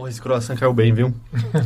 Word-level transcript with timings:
Pô, 0.00 0.08
esse 0.08 0.20
croissant 0.20 0.56
caiu 0.56 0.72
bem, 0.72 0.92
viu? 0.94 1.12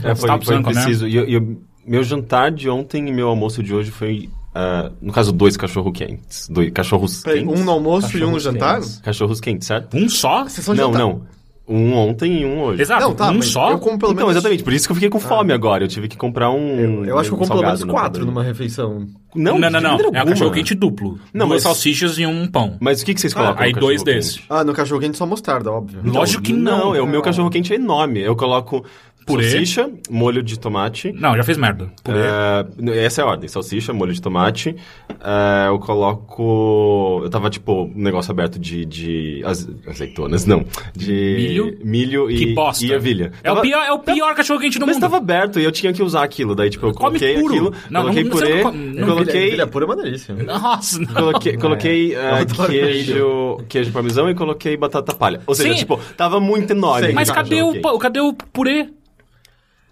É, 0.03 0.15
foi, 0.15 0.29
foi 0.43 0.63
preciso. 0.63 1.07
E, 1.07 1.13
e 1.13 1.35
eu- 1.35 1.61
meu 1.87 2.03
jantar 2.03 2.51
de 2.51 2.69
ontem 2.69 3.09
e 3.09 3.13
meu 3.13 3.29
almoço 3.29 3.63
de 3.63 3.73
hoje 3.75 3.91
foi, 3.93 4.29
ah, 4.55 4.91
no 5.01 5.13
caso, 5.13 5.31
dois 5.33 5.57
cachorro 5.57 5.93
quentes. 5.93 6.49
Dois 6.49 6.71
cachorros 6.73 7.23
Peraí, 7.23 7.45
quentes. 7.45 7.61
um 7.61 7.65
no 7.65 7.71
almoço 7.71 8.07
e 8.07 8.25
um 8.25 8.31
no 8.31 8.33
Cachorros 8.39 8.43
jantar? 8.43 8.75
quentes. 8.81 8.99
Cachorros 9.01 9.41
quentes, 9.41 9.69
certo? 9.69 9.97
Um 9.97 10.09
só? 10.09 10.45
Vocês 10.45 10.65
são 10.65 10.75
não, 10.75 10.87
jantar. 10.93 10.99
não. 10.99 11.23
Um 11.67 11.95
ontem 11.95 12.43
e 12.43 12.45
um 12.45 12.61
hoje. 12.61 12.83
Exato, 12.83 13.01
Não, 13.03 13.15
tá, 13.15 13.31
um 13.31 13.41
só? 13.41 13.71
eu 13.71 13.79
como 13.79 13.99
pelo 13.99 14.13
então, 14.13 14.27
menos... 14.27 14.37
exatamente. 14.37 14.63
Por 14.63 14.73
isso 14.75 14.87
que 14.87 14.93
eu 14.93 14.97
fiquei 14.97 15.09
com 15.09 15.19
fome 15.19 15.51
agora. 15.51 15.85
Eu 15.85 15.89
tive 15.89 16.09
que 16.09 16.17
comprar 16.17 16.51
um. 16.51 16.79
Eu, 16.79 17.05
eu 17.07 17.19
acho 17.19 17.31
que 17.31 17.35
eu 17.35 17.39
um 17.39 17.41
como 17.41 17.53
pelo 17.53 17.63
menos 17.63 17.85
quatro 17.85 18.27
numa 18.27 18.43
refeição. 18.43 19.07
Não, 19.35 19.59
não, 19.59 19.71
não. 19.71 19.81
não. 19.81 19.91
É 19.91 19.95
um 19.95 20.07
alguma. 20.07 20.25
cachorro 20.27 20.51
quente 20.51 20.75
duplo. 20.75 21.19
Não, 21.33 21.49
Duas 21.49 21.57
mas- 21.57 21.63
salsichas 21.63 22.19
e 22.19 22.27
um 22.27 22.47
pão. 22.47 22.77
Mas 22.81 23.01
o 23.01 23.07
que, 23.07 23.15
que 23.15 23.21
vocês 23.21 23.33
colocam? 23.33 23.65
aí 23.65 23.73
no 23.73 23.81
dois 23.81 24.03
desses. 24.03 24.43
Ah, 24.49 24.63
no 24.63 24.75
cachorro 24.75 25.01
quente 25.01 25.17
só 25.17 25.25
mostarda, 25.27 25.73
óbvio. 25.73 26.01
Lógico 26.05 26.43
que 26.43 26.53
não. 26.53 26.79
Não, 26.79 26.95
é, 26.95 27.01
o 27.01 27.07
meu 27.07 27.23
cachorro 27.23 27.49
quente 27.49 27.73
é 27.73 27.77
enorme. 27.77 28.21
Eu 28.21 28.37
coloco 28.37 28.85
Purê. 29.27 29.45
salsicha, 29.51 29.91
molho 30.11 30.43
de 30.43 30.59
tomate. 30.59 31.13
Não, 31.13 31.37
já 31.37 31.43
fez 31.43 31.57
merda. 31.57 31.91
Purê. 32.03 32.19
É, 32.21 33.05
essa 33.05 33.23
é 33.23 33.25
a 33.25 33.27
ordem. 33.29 33.49
Salsicha, 33.49 33.93
molho 33.93 34.13
de 34.13 34.21
tomate. 34.21 34.77
É, 35.21 35.69
eu 35.69 35.79
coloco... 35.79 37.21
Eu 37.23 37.31
tava, 37.31 37.49
tipo, 37.51 37.85
um 37.85 37.93
negócio 38.03 38.31
aberto 38.31 38.59
de... 38.59 38.85
de 38.85 39.43
aze- 39.45 39.75
azeitonas, 39.89 40.45
não. 40.47 40.65
De... 40.95 41.11
Milho? 41.13 41.79
Milho 41.85 42.31
e, 42.31 42.37
que 42.39 42.55
bosta. 42.55 42.85
e 42.85 42.93
ervilha. 42.93 43.33
É 43.43 43.51
o 43.51 43.55
Tava- 43.55 43.61
pior, 43.63 43.85
é 43.87 43.93
o 43.93 43.99
pior 43.99 44.35
cachorro 44.35 44.61
quente 44.61 44.79
do 44.79 44.87
Mas 44.87 44.97
mundo. 44.97 45.03
tava 45.03 45.17
aberto 45.17 45.59
e 45.59 45.65
eu 45.65 45.73
tinha 45.73 45.93
que 45.93 46.03
usar 46.03 46.23
aquilo. 46.23 46.55
Daí, 46.55 46.71
tipo, 46.71 46.87
eu 46.87 46.93
Come 46.93 47.19
coloquei 47.19 47.35
puro. 47.41 47.47
aquilo, 47.55 47.73
Não, 47.91 48.01
coloquei 48.03 48.25
não- 48.25 48.31
purê, 48.31 48.63
não 48.63 48.73
não, 48.73 49.07
coloquei... 49.09 49.51
Filha 49.51 49.67
pura 49.67 49.85
é 49.85 49.89
uma 49.89 49.97
delícia. 49.97 50.35
Nossa, 50.35 50.99
não. 50.99 51.15
Coloquei, 51.15 51.57
coloquei 51.57 52.17
adoro 52.17 52.69
queijo, 52.71 53.59
queijo 53.69 53.93
parmesão 53.93 54.29
e 54.29 54.35
coloquei 54.35 54.77
batata 54.77 55.15
palha. 55.15 55.41
Ou 55.47 55.55
seja, 55.55 55.71
Sim. 55.73 55.79
tipo, 55.79 55.99
tava 56.17 56.39
muito 56.41 56.71
enorme. 56.73 57.09
Sim. 57.09 57.13
Mas 57.15 57.31
cadê 57.31 57.63
o, 57.63 57.99
cadê 57.99 58.21
o 58.21 58.33
purê? 58.33 58.89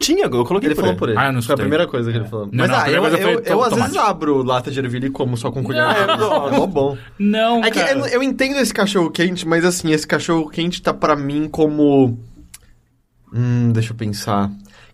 Tinha, 0.02 0.24
eu 0.24 0.44
coloquei 0.44 0.68
Ele 0.68 0.74
purê. 0.74 0.86
falou 0.88 0.96
purê. 0.98 1.14
Ah, 1.16 1.26
eu 1.26 1.32
não 1.32 1.34
Foi 1.34 1.36
a 1.36 1.40
escutei. 1.40 1.56
primeira 1.64 1.86
coisa 1.86 2.10
que 2.10 2.18
ele 2.18 2.24
falou. 2.26 2.46
Não, 2.46 2.52
Mas 2.58 2.68
não, 2.70 2.76
a 2.76 2.82
ah, 2.82 2.90
eu, 2.90 3.02
primeira 3.02 3.16
coisa 3.16 3.16
eu, 3.16 3.22
foi 3.22 3.32
eu, 3.52 3.56
to- 3.56 3.62
às 3.64 3.74
vezes 3.74 3.92
tomate. 3.94 4.10
abro 4.10 4.42
lata 4.42 4.70
de 4.70 4.78
ervilha 4.80 5.06
e 5.06 5.10
como 5.10 5.36
só 5.36 5.50
com 5.52 5.62
colher. 5.62 5.82
Não. 6.18 6.48
É 6.48 6.56
mó 6.58 6.66
bom. 6.66 6.98
Não, 7.18 7.64
É 7.64 7.70
que 7.70 7.78
cara. 7.78 7.92
eu, 7.98 8.06
eu 8.06 8.22
entendo 8.22 8.56
esse 8.58 8.74
cachorro 8.74 9.10
quente, 9.10 9.46
mas 9.46 9.64
assim, 9.64 9.92
esse 9.92 10.06
cachorro 10.06 10.48
quente 10.50 10.82
tá 10.82 10.92
pra 10.92 11.14
mim 11.16 11.48
como. 11.48 12.18
Hum, 13.34 13.70
deixa 13.72 13.92
eu 13.92 13.96
pensar. 13.96 14.50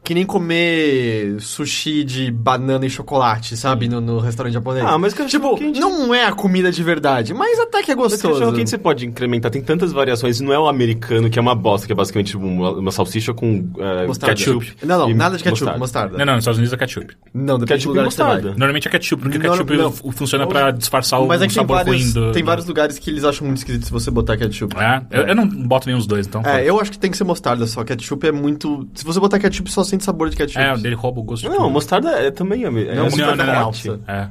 Que 0.08 0.14
nem 0.14 0.24
comer 0.24 1.36
sushi 1.38 2.02
de 2.02 2.30
banana 2.30 2.86
e 2.86 2.88
chocolate, 2.88 3.56
sabe? 3.58 3.88
No, 3.88 4.00
no 4.00 4.18
restaurante 4.20 4.54
japonês. 4.54 4.86
Ah, 4.86 4.96
mas 4.96 5.12
cachorro 5.12 5.28
Tipo, 5.54 5.58
quente... 5.58 5.78
não 5.78 6.14
é 6.14 6.24
a 6.24 6.32
comida 6.32 6.72
de 6.72 6.82
verdade, 6.82 7.34
mas 7.34 7.58
até 7.58 7.82
que 7.82 7.92
é 7.92 7.94
Mas 7.94 8.12
gostoso. 8.12 8.34
cachorro 8.38 8.56
quente 8.56 8.70
você 8.70 8.78
pode 8.78 9.04
incrementar, 9.06 9.50
tem 9.50 9.60
tantas 9.60 9.92
variações, 9.92 10.40
não 10.40 10.50
é 10.52 10.58
o 10.58 10.66
americano 10.66 11.28
que 11.28 11.38
é 11.38 11.42
uma 11.42 11.54
bosta, 11.54 11.86
que 11.86 11.92
é 11.92 11.94
basicamente 11.96 12.28
tipo, 12.32 12.42
uma, 12.42 12.70
uma 12.72 12.90
salsicha 12.90 13.34
com 13.34 13.68
Mostarda. 14.06 14.34
ketchup. 14.34 14.76
Não, 14.82 14.98
não, 15.08 15.14
nada 15.14 15.36
de 15.36 15.44
ketchup, 15.44 15.60
mostarda. 15.72 15.78
mostarda. 15.78 16.18
Não, 16.18 16.24
não, 16.24 16.32
nos 16.36 16.42
Estados 16.42 16.58
Unidos 16.58 16.72
é 16.72 16.76
ketchup. 16.78 17.14
Não, 17.34 17.58
depende 17.58 17.64
do 17.64 17.66
Ketchup 17.66 17.84
e 17.84 17.88
lugar 17.88 18.08
que 18.08 18.14
você 18.14 18.22
vai. 18.22 18.32
mostarda. 18.36 18.58
Normalmente 18.58 18.88
é 18.88 18.90
ketchup, 18.90 19.22
porque 19.22 19.38
Não, 19.38 19.50
ketchup 19.50 19.76
não. 19.76 19.92
fu- 19.92 20.10
funciona 20.12 20.46
pra 20.46 20.70
disfarçar 20.70 21.20
o 21.20 21.26
Mas 21.28 21.42
é 21.42 21.46
que 21.48 21.52
tem 21.52 21.62
sabor 21.62 21.76
vários, 21.84 21.96
ruim 22.02 22.12
do... 22.12 22.32
tem 22.32 22.42
do- 22.42 22.46
vários 22.46 22.66
lugares 22.66 22.98
que 22.98 23.10
eles 23.10 23.24
acham 23.24 23.46
muito 23.46 23.58
esquisito 23.58 23.84
se 23.84 23.92
você 23.92 24.10
botar 24.10 24.38
ketchup. 24.38 24.74
É, 24.78 25.02
eu, 25.10 25.22
eu 25.28 25.36
não 25.36 25.46
boto 25.46 25.86
nenhum 25.86 25.98
dos 25.98 26.06
dois, 26.06 26.26
então... 26.26 26.40
É, 26.46 26.64
eu 26.64 26.80
acho 26.80 26.90
que 26.92 26.98
tem 26.98 27.10
que 27.10 27.16
ser 27.18 27.24
mostarda 27.24 27.66
só. 27.66 27.84
Ketchup 27.84 28.26
é 28.26 28.32
muito. 28.32 28.88
Se 28.94 29.04
você 29.04 29.20
botar 29.20 29.38
ketchup, 29.38 29.70
só 29.70 29.84
sente 29.98 30.04
sabor 30.04 30.30
de 30.30 30.36
ketchup. 30.36 30.58
É, 30.64 30.72
ele 30.74 30.94
rouba 30.94 31.20
o 31.20 31.22
gosto 31.22 31.42
de 31.42 31.48
Não, 31.48 31.56
tudo. 31.56 31.70
mostarda 31.70 32.10
é 32.10 32.30
também... 32.30 32.64
É, 32.64 32.68
é 32.68 32.94
Não, 32.94 33.04
mostarda 33.04 33.44
não, 33.44 33.52
é 33.52 33.60
não. 33.60 34.00
É. 34.06 34.28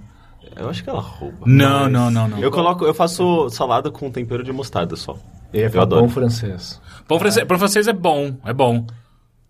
Eu 0.56 0.70
acho 0.70 0.84
que 0.84 0.90
ela 0.90 1.02
rouba. 1.02 1.38
Não, 1.46 1.84
mas- 1.84 1.92
não, 1.92 2.12
não, 2.12 2.28
não. 2.30 2.40
Eu 2.40 2.50
coloco, 2.50 2.86
eu 2.86 2.94
faço 2.94 3.50
salada 3.50 3.92
com 3.92 4.10
tempero 4.10 4.44
de 4.44 4.52
mostarda 4.52 4.96
só. 4.96 5.18
Eu 5.54 5.62
ia 5.62 5.72
Eu 5.74 5.82
adoro. 5.82 6.02
pão 6.02 6.10
francês. 6.10 6.82
Pão 7.08 7.20
francês, 7.20 7.46
pão 7.46 7.60
francês 7.60 7.88
é 7.88 7.94
bom, 7.94 8.36
é 8.44 8.54
bom. 8.54 8.86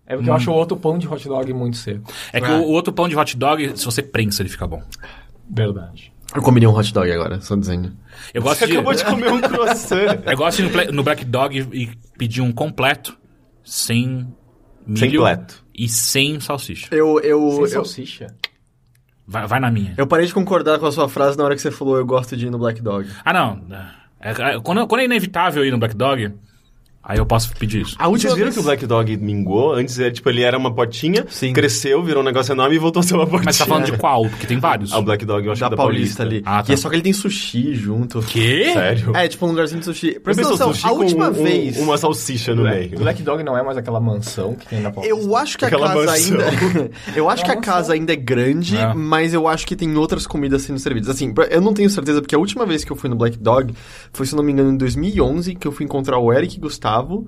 É 0.06 0.16
porque 0.16 0.30
eu 0.30 0.34
acho 0.34 0.50
o 0.50 0.54
outro 0.54 0.76
pão 0.76 0.98
de 0.98 1.06
hot 1.06 1.26
dog 1.28 1.52
muito 1.52 1.76
seco. 1.76 2.10
É 2.32 2.40
que 2.40 2.50
o, 2.50 2.62
o 2.62 2.70
outro 2.70 2.92
pão 2.92 3.08
de 3.08 3.16
hot 3.16 3.36
dog, 3.36 3.76
se 3.76 3.84
você 3.84 4.02
prensa, 4.02 4.42
ele 4.42 4.48
fica 4.48 4.66
bom. 4.66 4.82
Verdade. 5.50 6.12
Eu 6.34 6.42
comeria 6.42 6.68
um 6.68 6.76
hot 6.76 6.92
dog 6.92 7.10
agora, 7.10 7.40
só 7.40 7.56
dizendo. 7.56 7.92
Eu 8.34 8.42
gosto 8.42 8.58
Você 8.60 8.66
de... 8.66 8.72
acabou 8.72 8.94
de 8.94 9.04
comer 9.04 9.32
um 9.32 9.40
croissant. 9.40 10.20
Eu 10.26 10.36
gosto 10.36 10.62
de 10.62 10.68
ir 10.68 10.86
no, 10.88 10.92
no 10.92 11.02
Black 11.02 11.24
Dog 11.24 11.58
e, 11.72 11.82
e 11.84 11.90
pedir 12.18 12.42
um 12.42 12.52
completo, 12.52 13.16
sem 13.64 14.26
milho 14.86 14.98
Sem 14.98 15.10
pleto. 15.10 15.64
E 15.78 15.88
sem 15.88 16.40
salsicha. 16.40 16.88
Eu, 16.94 17.20
eu, 17.20 17.50
Sem 17.52 17.60
eu, 17.60 17.68
salsicha. 17.68 18.26
Vai, 19.26 19.46
vai 19.46 19.60
na 19.60 19.70
minha. 19.70 19.94
eu 19.96 20.06
parei 20.06 20.26
de 20.26 20.32
concordar 20.34 20.78
com 20.78 20.86
a 20.86 20.92
sua 20.92 21.08
frase 21.08 21.36
na 21.36 21.44
hora 21.44 21.54
que 21.54 21.60
você 21.60 21.70
falou 21.70 21.96
eu 21.96 22.06
gosto 22.06 22.36
de 22.36 22.46
ir 22.46 22.50
no 22.50 22.58
Black 22.58 22.80
Dog. 22.82 23.08
Ah, 23.24 23.32
não. 23.32 23.62
É- 24.20 24.30
é- 24.54 24.60
quando, 24.60 24.86
quando 24.86 25.02
é 25.02 25.04
inevitável 25.04 25.64
ir 25.64 25.70
no 25.70 25.78
Black 25.78 25.94
Dog, 25.94 26.32
aí 27.08 27.18
eu 27.18 27.26
posso 27.26 27.50
pedir 27.56 27.80
isso. 27.82 27.96
A 27.98 28.06
última 28.06 28.30
Vocês 28.30 28.34
viram 28.34 28.46
vez... 28.46 28.54
que 28.54 28.60
o 28.60 28.62
Black 28.62 28.86
Dog 28.86 29.16
mingou? 29.16 29.72
Antes, 29.74 29.98
é, 29.98 30.10
tipo, 30.10 30.28
ele 30.28 30.42
era 30.42 30.56
uma 30.58 30.72
potinha, 30.72 31.24
Sim. 31.28 31.52
cresceu, 31.52 32.02
virou 32.04 32.22
um 32.22 32.26
negócio 32.26 32.52
enorme 32.52 32.76
e 32.76 32.78
voltou 32.78 33.00
a 33.00 33.02
ser 33.02 33.14
uma 33.14 33.24
potinha. 33.26 33.44
Mas 33.46 33.56
você 33.56 33.64
tá 33.64 33.68
falando 33.68 33.86
de 33.86 33.96
qual? 33.98 34.22
Porque 34.28 34.46
tem 34.46 34.58
vários. 34.58 34.92
Ah, 34.92 34.98
o 34.98 35.02
Black 35.02 35.24
Dog, 35.24 35.44
eu 35.46 35.52
acho 35.52 35.60
da 35.60 35.66
que 35.68 35.72
é 35.74 35.76
da 35.76 35.82
Paulista, 35.82 36.22
ali. 36.22 36.42
Ah, 36.44 36.62
tá. 36.62 36.70
E 36.70 36.74
é 36.74 36.76
só 36.76 36.88
que 36.90 36.94
ele 36.96 37.02
tem 37.02 37.12
sushi 37.12 37.74
junto. 37.74 38.20
Quê? 38.20 38.70
Sério? 38.74 39.16
É, 39.16 39.26
tipo 39.26 39.46
um 39.46 39.48
lugarzinho 39.50 39.80
de 39.80 39.86
sushi. 39.86 40.20
Presta 40.20 40.42
atenção, 40.46 40.70
a 40.70 40.88
com 40.90 40.96
última 41.00 41.28
um- 41.30 41.32
vez... 41.32 41.78
uma 41.78 41.96
salsicha 41.96 42.54
no 42.54 42.62
Black, 42.62 42.88
meio. 42.90 42.98
Black 42.98 43.22
Dog 43.22 43.42
não 43.42 43.56
é 43.56 43.62
mais 43.62 43.76
aquela 43.78 43.98
mansão 44.00 44.54
que 44.54 44.66
tem 44.66 44.80
na 44.80 44.90
Paulista. 44.90 45.16
Eu 45.18 45.36
acho 45.36 45.56
que 45.58 45.64
a 45.64 45.68
Aquela 45.68 45.88
casa 45.88 46.06
mansão. 46.06 46.38
ainda. 46.40 46.90
eu 47.16 47.30
acho 47.30 47.44
que 47.44 47.50
a 47.50 47.54
Uma 47.54 47.60
casa 47.62 47.78
mansão. 47.78 47.94
ainda 47.94 48.12
é 48.12 48.16
grande, 48.16 48.76
É. 48.76 48.92
mas 48.94 49.32
eu 49.32 49.48
acho 49.48 49.66
que 49.66 49.74
tem 49.74 49.96
outras 49.96 50.26
comidas 50.26 50.62
sendo 50.62 50.78
servidas. 50.78 51.08
Assim, 51.08 51.32
eu 51.50 51.60
não 51.60 51.72
tenho 51.72 51.88
certeza, 51.88 52.20
porque 52.20 52.34
a 52.34 52.38
última 52.38 52.66
vez 52.66 52.84
que 52.84 52.90
eu 52.92 52.96
fui 52.96 53.08
no 53.08 53.16
Black 53.16 53.38
Dog 53.38 53.72
foi, 54.12 54.26
se 54.26 54.34
eu 54.34 54.36
não 54.36 54.44
me 54.44 54.52
engano, 54.52 54.70
em 54.72 54.76
2011, 54.76 55.54
que 55.54 55.66
eu 55.66 55.72
fui 55.72 55.84
encontrar 55.84 56.18
o 56.18 56.32
Eric 56.32 56.58
Gustavo 56.60 56.97
escravo 56.98 57.26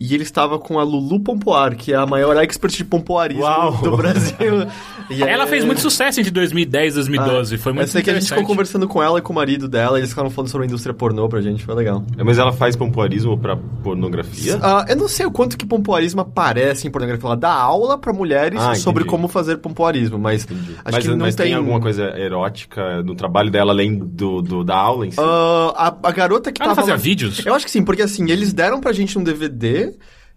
e 0.00 0.14
ele 0.14 0.22
estava 0.22 0.58
com 0.58 0.78
a 0.78 0.82
Lulu 0.84 1.18
Pompoar, 1.20 1.74
que 1.76 1.92
é 1.92 1.96
a 1.96 2.06
maior 2.06 2.36
expert 2.36 2.72
de 2.76 2.84
pompoarismo 2.84 3.42
Uau. 3.42 3.72
do 3.78 3.96
Brasil. 3.96 4.66
E 5.10 5.22
Ela 5.22 5.44
é- 5.44 5.46
fez 5.46 5.64
muito 5.64 5.80
sucesso 5.80 6.20
entre 6.20 6.30
2010 6.30 6.92
e 6.92 6.96
2012. 6.96 7.56
Foi 7.56 7.72
muito 7.72 7.86
Eu 7.86 7.88
sei 7.92 8.02
que 8.02 8.10
a 8.10 8.12
gente 8.20 8.28
ficou 8.28 8.44
conversando 8.44 8.86
com 8.86 9.02
ela 9.02 9.18
e 9.18 9.22
com 9.22 9.32
o 9.32 9.34
marido 9.36 9.66
dela, 9.66 9.96
e 9.96 10.00
eles 10.00 10.10
ficaram 10.10 10.28
falando 10.28 10.50
sobre 10.50 10.66
a 10.66 10.68
indústria 10.68 10.92
pornô 10.92 11.26
pra 11.30 11.40
gente, 11.40 11.64
foi 11.64 11.74
legal. 11.74 12.04
É, 12.18 12.22
Mas 12.22 12.36
ela 12.36 12.52
faz 12.52 12.76
pompoarismo 12.76 13.38
pra 13.38 13.56
pornografia? 13.56 14.58
Ah, 14.62 14.84
eu 14.86 14.96
não 14.96 15.08
sei 15.08 15.24
o 15.24 15.30
quanto 15.30 15.56
que 15.56 15.64
pompoarismo 15.64 16.20
aparece 16.20 16.86
em 16.86 16.90
pornografia. 16.90 17.26
Ela 17.26 17.36
dá 17.38 17.50
aula 17.50 17.96
pra 17.96 18.12
mulheres 18.12 18.60
Ah, 18.60 18.74
sobre 18.74 19.02
entendi. 19.04 19.16
como 19.16 19.28
fazer 19.28 19.56
pompoarismo, 19.56 20.18
mas 20.18 20.42
acho 20.44 20.52
mas 20.92 21.04
que 21.04 21.08
não 21.10 21.16
mas 21.18 21.34
tem... 21.34 21.46
tem... 21.46 21.54
alguma 21.54 21.80
coisa 21.80 22.12
erótica 22.18 23.02
no 23.02 23.14
trabalho 23.14 23.50
dela, 23.50 23.72
além 23.72 23.98
do, 23.98 24.42
do- 24.42 24.62
da 24.62 24.76
aula 24.76 25.06
em 25.06 25.10
si? 25.10 25.16
Ah, 25.18 25.72
a, 26.02 26.08
a 26.08 26.12
garota 26.12 26.52
que 26.52 26.60
Ela 26.60 26.72
tava... 26.72 26.82
fazia 26.82 26.94
lá- 26.94 27.00
vídeos? 27.00 27.46
Eu 27.46 27.54
acho 27.54 27.64
que 27.64 27.70
sim, 27.70 27.82
porque 27.82 28.02
assim, 28.02 28.30
eles 28.30 28.52
deram 28.52 28.78
pra 28.78 28.92
gente 28.92 29.18
um 29.18 29.22
DVD 29.24 29.87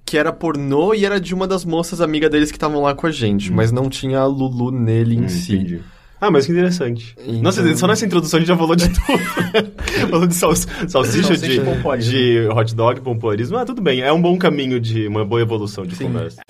que 0.06 0.18
era 0.18 0.32
pornô 0.34 0.94
e 0.94 1.06
era 1.06 1.20
de 1.20 1.34
uma 1.34 1.48
das 1.48 1.64
moças 1.64 2.02
amigas 2.02 2.30
deles 2.30 2.52
que 2.52 2.58
estavam 2.58 2.82
lá 2.82 2.94
com 2.96 3.08
a 3.08 3.12
gente, 3.12 3.52
mas 3.52 3.72
não 3.72 3.90
tinha 3.90 4.20
a 4.20 4.26
Lulu 4.26 4.72
nele 4.72 5.16
em 5.16 5.26
Hum, 5.26 5.30
si. 5.30 5.56
entendi. 5.56 5.82
Ah, 6.20 6.30
mas 6.30 6.46
que 6.46 6.52
interessante. 6.52 7.16
Então- 7.26 7.42
Nossa, 7.42 7.76
só 7.76 7.88
nessa 7.88 8.06
introdução 8.06 8.38
a 8.38 8.40
gente 8.42 8.48
já 8.50 8.56
falou 8.58 8.76
de 8.76 8.88
tudo. 8.94 10.10
falou 10.12 10.28
de 10.28 10.36
sal- 10.36 10.56
salsicha, 10.56 10.90
Salsicha 10.90 11.38
de, 11.38 11.60
e 11.60 11.62
pompoarismo. 11.62 12.12
de 12.12 12.48
hot 12.48 12.76
dog, 12.76 13.02
pompoarismo. 13.02 13.58
Ah, 13.58 13.66
tudo 13.66 13.82
bem. 13.82 14.02
É 14.02 14.14
um 14.14 14.22
bom 14.22 14.38
caminho 14.38 14.80
de 14.80 15.08
uma 15.08 15.26
boa 15.26 15.42
evolução 15.42 15.84
de 15.86 15.96
Sim. 15.96 16.06
conversa. 16.06 16.42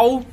Qual 0.00 0.24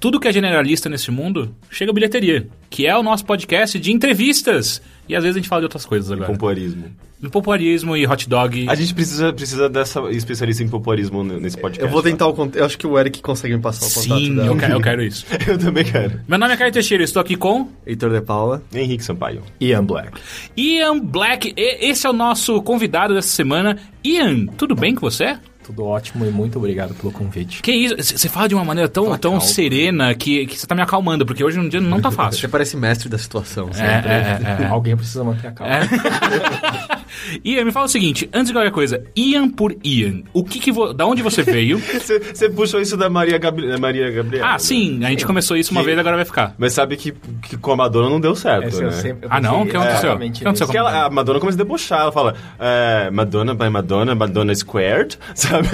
tudo 0.00 0.18
que 0.20 0.26
é 0.28 0.32
generalista 0.32 0.88
nesse 0.88 1.10
mundo, 1.10 1.54
chega 1.70 1.90
a 1.90 1.94
bilheteria, 1.94 2.48
que 2.68 2.84
é 2.86 2.94
o 2.96 3.02
nosso 3.02 3.24
podcast 3.24 3.78
de 3.78 3.90
entrevistas. 3.92 4.82
E 5.08 5.14
às 5.14 5.22
vezes 5.22 5.36
a 5.36 5.38
gente 5.38 5.48
fala 5.48 5.60
de 5.62 5.66
outras 5.66 5.86
coisas 5.86 6.10
agora. 6.10 6.30
Pompoarismo. 6.30 6.84
No 7.22 7.30
popularismo 7.30 7.96
e 7.96 8.06
hot 8.06 8.28
dog. 8.28 8.66
A 8.68 8.74
gente 8.74 8.92
precisa, 8.92 9.32
precisa 9.32 9.66
dessa 9.68 10.00
especialista 10.10 10.62
em 10.62 10.68
pompoarismo 10.68 11.22
n- 11.24 11.40
nesse 11.40 11.56
podcast. 11.56 11.82
Eu 11.82 11.90
vou 11.90 12.02
tentar 12.02 12.26
o 12.26 12.34
contato. 12.34 12.58
Eu 12.58 12.66
acho 12.66 12.76
que 12.76 12.86
o 12.86 12.98
Eric 12.98 13.22
consegue 13.22 13.54
me 13.56 13.62
passar 13.62 13.86
o 13.86 14.02
contato 14.02 14.20
Sim, 14.20 14.34
dela. 14.34 14.48
eu 14.48 14.56
quero, 14.58 14.72
eu 14.74 14.80
quero 14.80 15.02
isso. 15.02 15.24
Eu 15.48 15.56
também 15.58 15.84
quero. 15.84 16.20
Meu 16.28 16.38
nome 16.38 16.52
é 16.52 16.56
Caio 16.56 16.72
Teixeira, 16.72 17.02
estou 17.04 17.22
aqui 17.22 17.34
com 17.36 17.68
Heitor 17.86 18.10
de 18.10 18.20
Paula. 18.20 18.62
Henrique 18.74 19.02
Sampaio. 19.04 19.42
Ian 19.58 19.84
Black. 19.84 20.20
Ian 20.54 20.98
Black. 21.00 21.54
Esse 21.56 22.06
é 22.06 22.10
o 22.10 22.12
nosso 22.12 22.60
convidado 22.60 23.14
dessa 23.14 23.28
semana. 23.28 23.78
Ian, 24.04 24.44
tudo 24.58 24.74
bem 24.74 24.94
com 24.94 25.00
você? 25.00 25.38
Tudo 25.64 25.84
ótimo 25.84 26.26
e 26.26 26.30
muito 26.30 26.58
obrigado 26.58 26.94
pelo 26.94 27.10
convite. 27.10 27.62
Que 27.62 27.72
isso? 27.72 27.96
Você 28.18 28.28
fala 28.28 28.46
de 28.48 28.54
uma 28.54 28.64
maneira 28.64 28.88
tão, 28.88 29.06
tão 29.16 29.32
calma. 29.32 29.40
serena 29.40 30.14
que, 30.14 30.46
que 30.46 30.58
você 30.58 30.66
tá 30.66 30.74
me 30.74 30.82
acalmando, 30.82 31.24
porque 31.24 31.42
hoje 31.42 31.58
um 31.58 31.66
dia 31.68 31.80
não 31.80 32.00
tá 32.02 32.10
Você 32.10 32.16
fácil. 32.16 32.48
parece 32.50 32.76
mestre 32.76 33.08
da 33.08 33.16
situação. 33.16 33.70
É, 33.70 33.72
sempre. 33.72 34.10
é, 34.10 34.40
é, 34.60 34.62
é. 34.64 34.66
Alguém 34.66 34.94
precisa 34.94 35.24
manter 35.24 35.46
a 35.48 35.52
calma. 35.52 35.74
É. 37.34 37.40
Ian, 37.44 37.64
me 37.64 37.72
fala 37.72 37.86
o 37.86 37.88
seguinte, 37.88 38.28
antes 38.32 38.48
de 38.48 38.52
qualquer 38.52 38.70
coisa, 38.72 39.02
Ian 39.16 39.48
por 39.48 39.74
Ian, 39.84 40.22
o 40.32 40.44
que 40.44 40.58
que 40.58 40.70
vo... 40.72 40.92
da 40.92 41.06
onde 41.06 41.22
você 41.22 41.42
veio? 41.42 41.78
Você 41.94 42.18
você 42.34 42.48
puxou 42.48 42.80
isso 42.80 42.96
da 42.96 43.08
Maria, 43.08 43.38
Gabri... 43.38 43.78
Maria 43.78 44.10
Gabriela. 44.10 44.46
ah, 44.48 44.52
né? 44.52 44.58
sim, 44.58 45.04
a 45.04 45.08
gente 45.10 45.24
começou 45.26 45.56
isso 45.56 45.70
uma 45.72 45.80
Que- 45.80 45.86
vez, 45.86 45.98
agora 45.98 46.16
vai 46.16 46.24
ficar. 46.24 46.54
Mas 46.58 46.72
sabe 46.72 46.96
que, 46.96 47.12
que 47.42 47.56
com 47.56 47.72
a 47.72 47.76
Madonna 47.76 48.08
não 48.10 48.20
deu 48.20 48.34
certo, 48.34 48.68
Esse 48.68 48.80
né? 48.80 48.86
eu 48.88 48.92
sempre- 48.92 49.26
eu 49.26 49.28
Ah, 49.32 49.40
não? 49.40 49.62
O 49.62 49.66
que 49.66 49.76
aconteceu? 49.76 49.98
exatamente 50.10 50.36
O 50.36 50.38
que 50.42 50.44
aconteceu 50.48 50.74
ela- 50.80 51.04
a 51.06 51.10
Madonna 51.10 51.40
começa 51.40 51.56
a 51.56 51.62
debochar, 51.62 52.00
ela 52.00 52.12
fala 52.12 52.34
é, 52.58 53.10
Madonna 53.10 53.54
by 53.54 53.68
Madonna, 53.70 54.14
Madonna 54.14 54.54
squared, 54.54 55.18
sabe? 55.34 55.68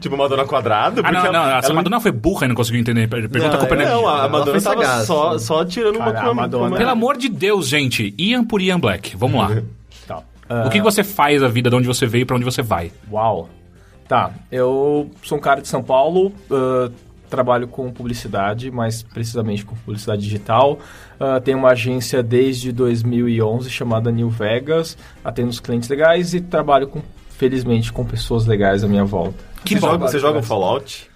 tipo 0.00 0.16
Madonna 0.16 0.44
quadrado. 0.44 1.00
Ah, 1.00 1.04
porque 1.04 1.12
não, 1.18 1.26
ela- 1.26 1.32
não, 1.50 1.56
essa 1.58 1.68
ela- 1.68 1.74
Madonna 1.76 2.00
foi 2.00 2.12
burra 2.12 2.44
e 2.46 2.48
não 2.48 2.54
conseguiu 2.54 2.80
entender. 2.80 3.08
Pergunta 3.08 3.38
Não, 3.38 3.50
com 3.58 3.64
o 3.64 3.68
Fernandinho. 3.68 3.96
Não, 3.96 4.08
a 4.08 4.28
Madonna 4.28 4.60
tava 4.60 4.82
sagaz, 4.84 5.06
só, 5.06 5.32
né? 5.32 5.38
só 5.38 5.64
tirando 5.64 5.96
uma 5.96 6.12
Cara, 6.12 6.24
com 6.24 6.30
a 6.30 6.34
Madonna- 6.34 6.76
Pelo 6.76 6.90
amor 6.90 7.16
de 7.16 7.28
Deus, 7.28 7.68
gente, 7.68 8.14
Ian 8.18 8.44
por 8.44 8.60
Ian 8.60 8.78
Black, 8.80 9.16
vamos 9.16 9.40
lá. 9.40 9.62
O 10.66 10.70
que 10.70 10.78
que 10.78 10.84
você 10.84 11.02
faz 11.02 11.40
da 11.40 11.48
vida, 11.48 11.70
de 11.70 11.76
onde 11.76 11.86
você 11.86 12.06
veio 12.06 12.22
e 12.22 12.24
pra 12.24 12.36
onde 12.36 12.44
você 12.44 12.62
vai? 12.62 12.92
Uau. 13.10 13.48
Tá, 14.08 14.30
eu 14.50 15.10
sou 15.22 15.38
um 15.38 15.40
cara 15.40 15.62
de 15.62 15.68
São 15.68 15.82
Paulo, 15.82 16.32
ah, 16.50 16.90
trabalho 17.30 17.66
com 17.66 17.90
publicidade, 17.90 18.70
mais 18.70 19.02
precisamente 19.02 19.64
com 19.64 19.74
publicidade 19.74 20.20
digital. 20.20 20.78
Ah, 21.18 21.40
tenho 21.40 21.56
uma 21.56 21.70
agência 21.70 22.22
desde 22.22 22.72
2011 22.72 23.70
chamada 23.70 24.10
New 24.10 24.28
Vegas, 24.28 24.98
atendo 25.24 25.48
os 25.48 25.60
clientes 25.60 25.88
legais 25.88 26.34
e 26.34 26.40
trabalho 26.40 26.88
com, 26.88 27.00
felizmente, 27.30 27.92
com 27.92 28.04
pessoas 28.04 28.46
legais 28.46 28.84
à 28.84 28.88
minha 28.88 29.04
volta. 29.04 29.42
Que 29.64 29.74
você, 29.74 29.80
bom. 29.80 29.92
joga, 29.92 30.08
você 30.08 30.18
joga 30.18 30.38
um 30.40 30.42
Fallout? 30.42 31.10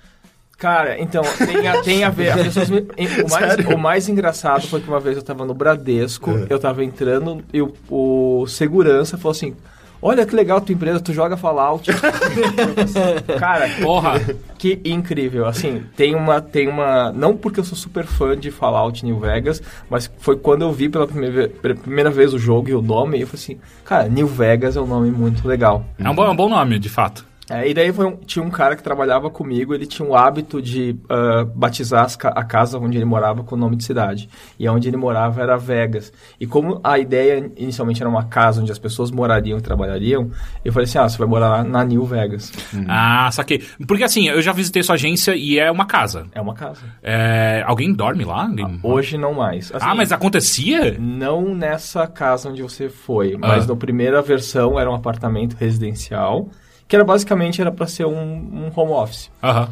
Cara, 0.59 0.99
então, 1.01 1.23
tem 1.45 1.69
a, 1.69 1.83
tem 1.83 2.05
a 2.05 2.09
ver. 2.11 2.31
as 2.31 2.43
pessoas 2.45 2.71
me- 2.71 2.81
o, 2.81 3.31
mais, 3.31 3.67
o 3.75 3.79
mais 3.79 4.09
engraçado 4.09 4.67
foi 4.67 4.81
que 4.81 4.89
uma 4.89 4.99
vez 4.99 5.17
eu 5.17 5.23
tava 5.23 5.45
no 5.45 5.53
Bradesco, 5.53 6.31
eu 6.49 6.59
tava 6.59 6.83
entrando 6.83 7.43
e 7.53 7.61
o, 7.61 7.75
o 7.91 8.47
segurança 8.47 9.19
falou 9.19 9.33
assim: 9.33 9.55
Olha 10.01 10.25
que 10.25 10.35
legal 10.35 10.61
tua 10.61 10.73
empresa, 10.75 10.99
tu 11.01 11.13
joga 11.13 11.37
Fallout. 11.37 11.91
Cara, 13.39 13.69
Porra, 13.83 14.21
que 14.59 14.81
incrível. 14.85 15.47
Assim, 15.47 15.83
tem 15.97 16.15
uma, 16.15 16.41
tem 16.41 16.69
uma. 16.69 17.13
Não 17.13 17.37
porque 17.37 17.61
eu 17.61 17.65
sou 17.65 17.77
super 17.77 18.05
fã 18.07 18.37
de 18.37 18.51
Fallout 18.51 19.05
New 19.05 19.19
Vegas, 19.21 19.63
mas 19.91 20.11
foi 20.19 20.37
quando 20.37 20.63
eu 20.63 20.73
vi 20.73 20.89
pela 20.89 21.07
primeira, 21.07 21.49
primeira 21.49 22.11
vez 22.11 22.33
o 22.33 22.39
jogo 22.39 22.69
e 22.69 22.75
o 22.75 22.83
nome, 22.83 23.19
e 23.19 23.23
eu 23.23 23.27
falei 23.27 23.43
assim: 23.43 23.59
Cara, 23.85 24.09
New 24.09 24.27
Vegas 24.27 24.77
é 24.77 24.81
um 24.81 24.87
nome 24.87 25.11
muito 25.11 25.47
legal. 25.47 25.85
é 25.99 26.09
um 26.09 26.15
bom, 26.15 26.25
é 26.25 26.31
um 26.31 26.37
bom 26.37 26.49
nome, 26.49 26.79
de 26.79 26.89
fato. 26.89 27.25
É, 27.49 27.69
e 27.69 27.73
daí 27.73 27.93
foi 27.93 28.07
um- 28.07 28.17
tinha 28.17 28.45
um 28.45 28.51
cara 28.51 28.75
que 28.75 28.83
trabalhava 28.83 29.31
comigo, 29.31 29.73
ele 29.73 29.87
tinha 29.87 30.07
o 30.09 30.17
hábito 30.17 30.61
de 30.61 30.97
ah, 31.09 31.47
batizar 31.55 32.07
ca- 32.19 32.33
a 32.35 32.43
casa 32.43 32.77
onde 32.79 32.99
ele 32.99 33.05
morava 33.05 33.45
com 33.45 33.55
o 33.55 33.59
nome 33.59 33.77
de 33.77 33.85
cidade. 33.85 34.29
E 34.59 34.69
onde 34.69 34.89
ele 34.89 34.97
morava 34.97 35.41
era 35.41 35.57
Vegas. 35.57 36.13
E 36.41 36.47
como 36.47 36.81
a 36.83 36.99
ideia 36.99 37.49
inicialmente 37.57 38.03
era 38.03 38.11
uma 38.11 38.25
casa 38.25 38.61
onde 38.61 38.73
as 38.73 38.79
pessoas 38.81 39.13
morariam 39.13 39.59
e 39.59 39.61
trabalhariam, 39.61 40.29
eu 40.65 40.73
falei 40.73 40.87
assim, 40.89 40.99
ah, 40.99 41.09
você 41.09 41.19
vai 41.19 41.29
morar 41.29 41.49
lá 41.51 41.63
na 41.65 41.85
New 41.85 42.05
Vegas. 42.05 42.53
Ah, 42.89 43.31
saquei. 43.31 43.63
Porque 43.87 44.03
assim, 44.03 44.27
eu 44.29 44.43
já 44.43 44.53
visitei 44.53 44.83
sua 44.83 44.97
agência 44.97 45.37
e 45.37 45.59
é 45.59 45.71
uma 45.71 45.87
casa. 45.87 46.27
É 46.33 46.41
uma 46.41 46.55
casa. 46.55 46.81
É, 47.03 47.63
alguém 47.65 47.93
dorme 47.93 48.25
lá? 48.25 48.43
Alguém- 48.47 48.81
Hoje 48.83 49.17
não 49.17 49.33
mais. 49.35 49.71
Assim, 49.73 49.87
ah, 49.89 49.95
mas 49.95 50.11
acontecia? 50.11 50.97
Não 50.99 51.55
nessa 51.55 52.07
casa 52.09 52.49
onde 52.49 52.61
você 52.63 52.89
foi, 52.89 53.37
mas 53.39 53.65
Ah. 53.65 53.69
na 53.69 53.77
primeira 53.77 54.21
versão 54.21 54.81
era 54.81 54.91
um 54.91 54.95
apartamento 54.95 55.55
residencial, 55.55 56.49
que 56.89 56.95
era 56.95 57.05
basicamente 57.05 57.61
era 57.61 57.73
para 57.73 57.87
ser 57.87 58.07
um, 58.07 58.13
um 58.13 58.73
home 58.75 58.93
office. 58.93 59.31
Aham. 59.43 59.69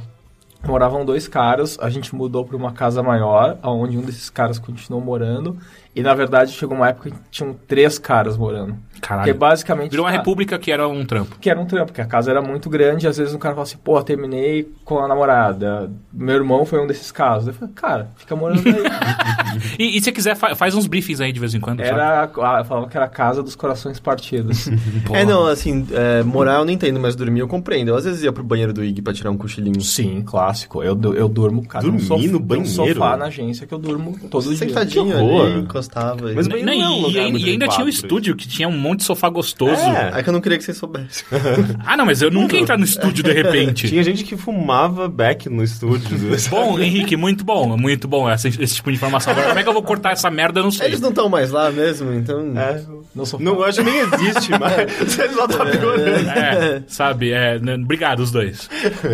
Moravam 0.66 1.04
dois 1.04 1.28
caras, 1.28 1.78
a 1.78 1.90
gente 1.90 2.14
mudou 2.14 2.44
para 2.44 2.56
uma 2.56 2.72
casa 2.72 3.02
maior, 3.02 3.58
onde 3.62 3.98
um 3.98 4.00
desses 4.00 4.30
caras 4.30 4.58
continuou 4.58 5.02
morando. 5.02 5.58
E 5.94 6.02
na 6.02 6.12
verdade 6.14 6.52
chegou 6.52 6.76
uma 6.76 6.88
época 6.88 7.10
que 7.10 7.16
tinham 7.30 7.54
três 7.66 7.98
caras 7.98 8.36
morando. 8.36 8.76
Caralho. 9.00 9.32
Que 9.32 9.38
basicamente. 9.38 9.90
Virou 9.90 10.06
uma 10.06 10.10
ah, 10.10 10.16
república 10.16 10.58
que 10.58 10.72
era 10.72 10.88
um 10.88 11.04
trampo. 11.04 11.36
Que 11.38 11.50
era 11.50 11.60
um 11.60 11.66
trampo, 11.66 11.86
porque 11.86 12.00
a 12.00 12.06
casa 12.06 12.30
era 12.30 12.40
muito 12.40 12.70
grande, 12.70 13.04
e 13.04 13.08
às 13.08 13.18
vezes 13.18 13.34
um 13.34 13.38
cara 13.38 13.54
fala 13.54 13.64
assim, 13.64 13.76
pô, 13.76 14.02
terminei 14.02 14.72
com 14.84 14.98
a 14.98 15.06
namorada. 15.06 15.90
Meu 16.12 16.36
irmão 16.36 16.64
foi 16.64 16.82
um 16.82 16.86
desses 16.86 17.12
casos. 17.12 17.48
Eu 17.48 17.54
falei, 17.54 17.74
cara, 17.74 18.08
fica 18.16 18.34
morando 18.34 18.62
aí. 18.66 18.74
E, 19.78 19.96
e 19.96 20.02
se 20.02 20.10
quiser, 20.10 20.34
fa- 20.34 20.56
faz 20.56 20.74
uns 20.74 20.86
briefings 20.86 21.20
aí 21.20 21.32
de 21.32 21.38
vez 21.38 21.54
em 21.54 21.60
quando. 21.60 21.80
era, 21.80 22.24
ah, 22.24 22.58
eu 22.58 22.64
falava 22.64 22.88
que 22.88 22.96
era 22.96 23.06
a 23.06 23.08
casa 23.08 23.40
dos 23.40 23.54
corações 23.54 24.00
partidos. 24.00 24.68
É, 25.12 25.24
não, 25.24 25.46
assim, 25.46 25.86
é, 25.92 26.22
morar 26.24 26.58
eu 26.58 26.64
não 26.64 26.72
entendo, 26.72 26.98
mas 26.98 27.14
dormir 27.14 27.40
eu 27.40 27.46
compreendo. 27.46 27.88
Eu 27.88 27.96
às 27.96 28.04
vezes 28.04 28.22
ia 28.22 28.32
pro 28.32 28.42
banheiro 28.42 28.72
do 28.72 28.82
Ig 28.82 29.00
pra 29.00 29.12
tirar 29.12 29.30
um 29.30 29.36
cochilinho. 29.36 29.80
Sim, 29.80 30.22
clássico. 30.22 30.82
Eu, 30.82 30.98
eu 31.14 31.28
durmo, 31.28 31.64
cara, 31.64 31.84
Dormir 31.84 32.00
sof- 32.00 32.26
no 32.26 32.32
num 32.32 32.38
banheiro? 32.40 32.68
sofá 32.68 33.16
na 33.16 33.26
agência 33.26 33.66
que 33.66 33.72
eu 33.72 33.78
durmo 33.78 34.18
todo 34.28 34.48
dia. 34.48 34.56
Sentadinho 34.56 35.06
Que 35.06 35.14
horror. 35.14 35.66
Ali, 35.92 36.32
encostava. 36.32 36.32
Mas 36.34 36.46
e... 36.46 36.50
bem- 36.50 36.64
Não, 36.64 36.74
não 36.74 36.82
é 36.84 36.88
um 36.88 36.98
e, 36.98 37.02
lugar 37.02 37.26
e- 37.28 37.30
muito 37.30 37.46
e 37.46 37.50
ainda 37.50 37.66
tinha 37.68 37.80
o 37.80 37.82
pra 37.84 37.90
estúdio, 37.90 38.36
que 38.36 38.48
tinha 38.48 38.68
um 38.68 38.76
monte 38.78 39.00
de 39.00 39.04
sofá 39.04 39.28
gostoso. 39.28 39.80
É. 39.80 40.18
É 40.18 40.22
que 40.22 40.28
eu 40.28 40.32
não 40.32 40.40
queria 40.40 40.58
que 40.58 40.64
vocês 40.64 40.76
soubessem. 40.76 41.24
Ah, 41.86 41.96
não, 41.96 42.06
mas 42.06 42.22
eu 42.22 42.30
nunca 42.30 42.54
ia 42.56 42.62
entrar 42.62 42.78
no 42.78 42.84
estúdio 42.84 43.22
de 43.22 43.32
repente. 43.32 43.88
Tinha 43.88 44.02
gente 44.02 44.24
que 44.24 44.36
fumava 44.36 45.08
back 45.08 45.48
no 45.48 45.62
estúdio. 45.62 46.08
Bom, 46.50 46.78
Henrique, 46.78 47.16
muito 47.16 47.44
bom, 47.44 47.76
muito 47.76 48.06
bom 48.08 48.28
essa- 48.28 48.48
esse 48.48 48.74
tipo 48.76 48.90
de 48.90 48.96
informação. 48.96 49.32
Agora, 49.32 49.48
como 49.48 49.58
é 49.60 49.62
que 49.62 49.68
eu 49.68 49.72
vou 49.72 49.82
cortar 49.82 50.12
essa 50.12 50.30
merda, 50.30 50.60
eu 50.60 50.64
não 50.64 50.70
sei. 50.70 50.86
Eles 50.88 51.00
não 51.00 51.10
estão 51.10 51.28
mais 51.28 51.50
lá 51.50 51.70
mesmo, 51.70 52.12
então... 52.12 52.52
É. 52.58 52.82
No 53.14 53.24
sofá. 53.26 53.42
Não, 53.44 53.54
eu 53.54 53.64
acho 53.64 53.78
que 53.78 53.84
nem 53.90 53.98
existe, 54.00 54.50
mas 54.58 54.92
você 54.98 55.28
só 55.30 55.46
tá 55.46 55.64
piorando. 55.66 56.28
É, 56.30 56.82
sabe? 56.86 57.30
É, 57.32 57.58
né, 57.58 57.74
obrigado, 57.74 58.20
os 58.20 58.30
dois. 58.30 58.68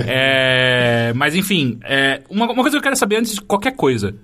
É, 0.07 1.13
mas 1.15 1.35
enfim, 1.35 1.79
é, 1.83 2.23
uma, 2.29 2.47
uma 2.47 2.63
coisa 2.63 2.71
que 2.71 2.77
eu 2.79 2.83
quero 2.83 2.97
saber 2.97 3.17
antes 3.17 3.35
de 3.35 3.41
qualquer 3.43 3.73
coisa. 3.77 4.15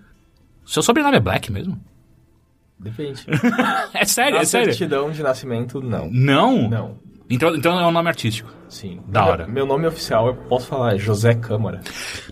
Seu 0.65 0.83
sobrenome 0.83 1.17
é 1.17 1.21
Black 1.21 1.51
mesmo? 1.53 1.79
Depende. 2.79 3.25
É 3.95 4.05
sério, 4.05 4.35
Na 4.37 4.43
é 4.43 4.45
sério. 4.45 4.67
certidão 4.67 5.11
de 5.11 5.23
nascimento, 5.23 5.81
não. 5.81 6.09
Não? 6.11 6.69
Não. 6.69 6.99
Então, 7.29 7.55
então 7.57 7.81
é 7.81 7.87
um 7.87 7.91
nome 7.91 8.09
artístico. 8.09 8.51
Sim. 8.69 9.01
Da 9.09 9.23
Meu- 9.23 9.31
hora. 9.33 9.47
Meu 9.47 9.67
nome 9.67 9.87
oficial, 9.87 10.27
eu 10.29 10.35
posso 10.35 10.67
falar, 10.67 10.95
é 10.95 10.99
José 10.99 11.35
Câmara. 11.35 11.81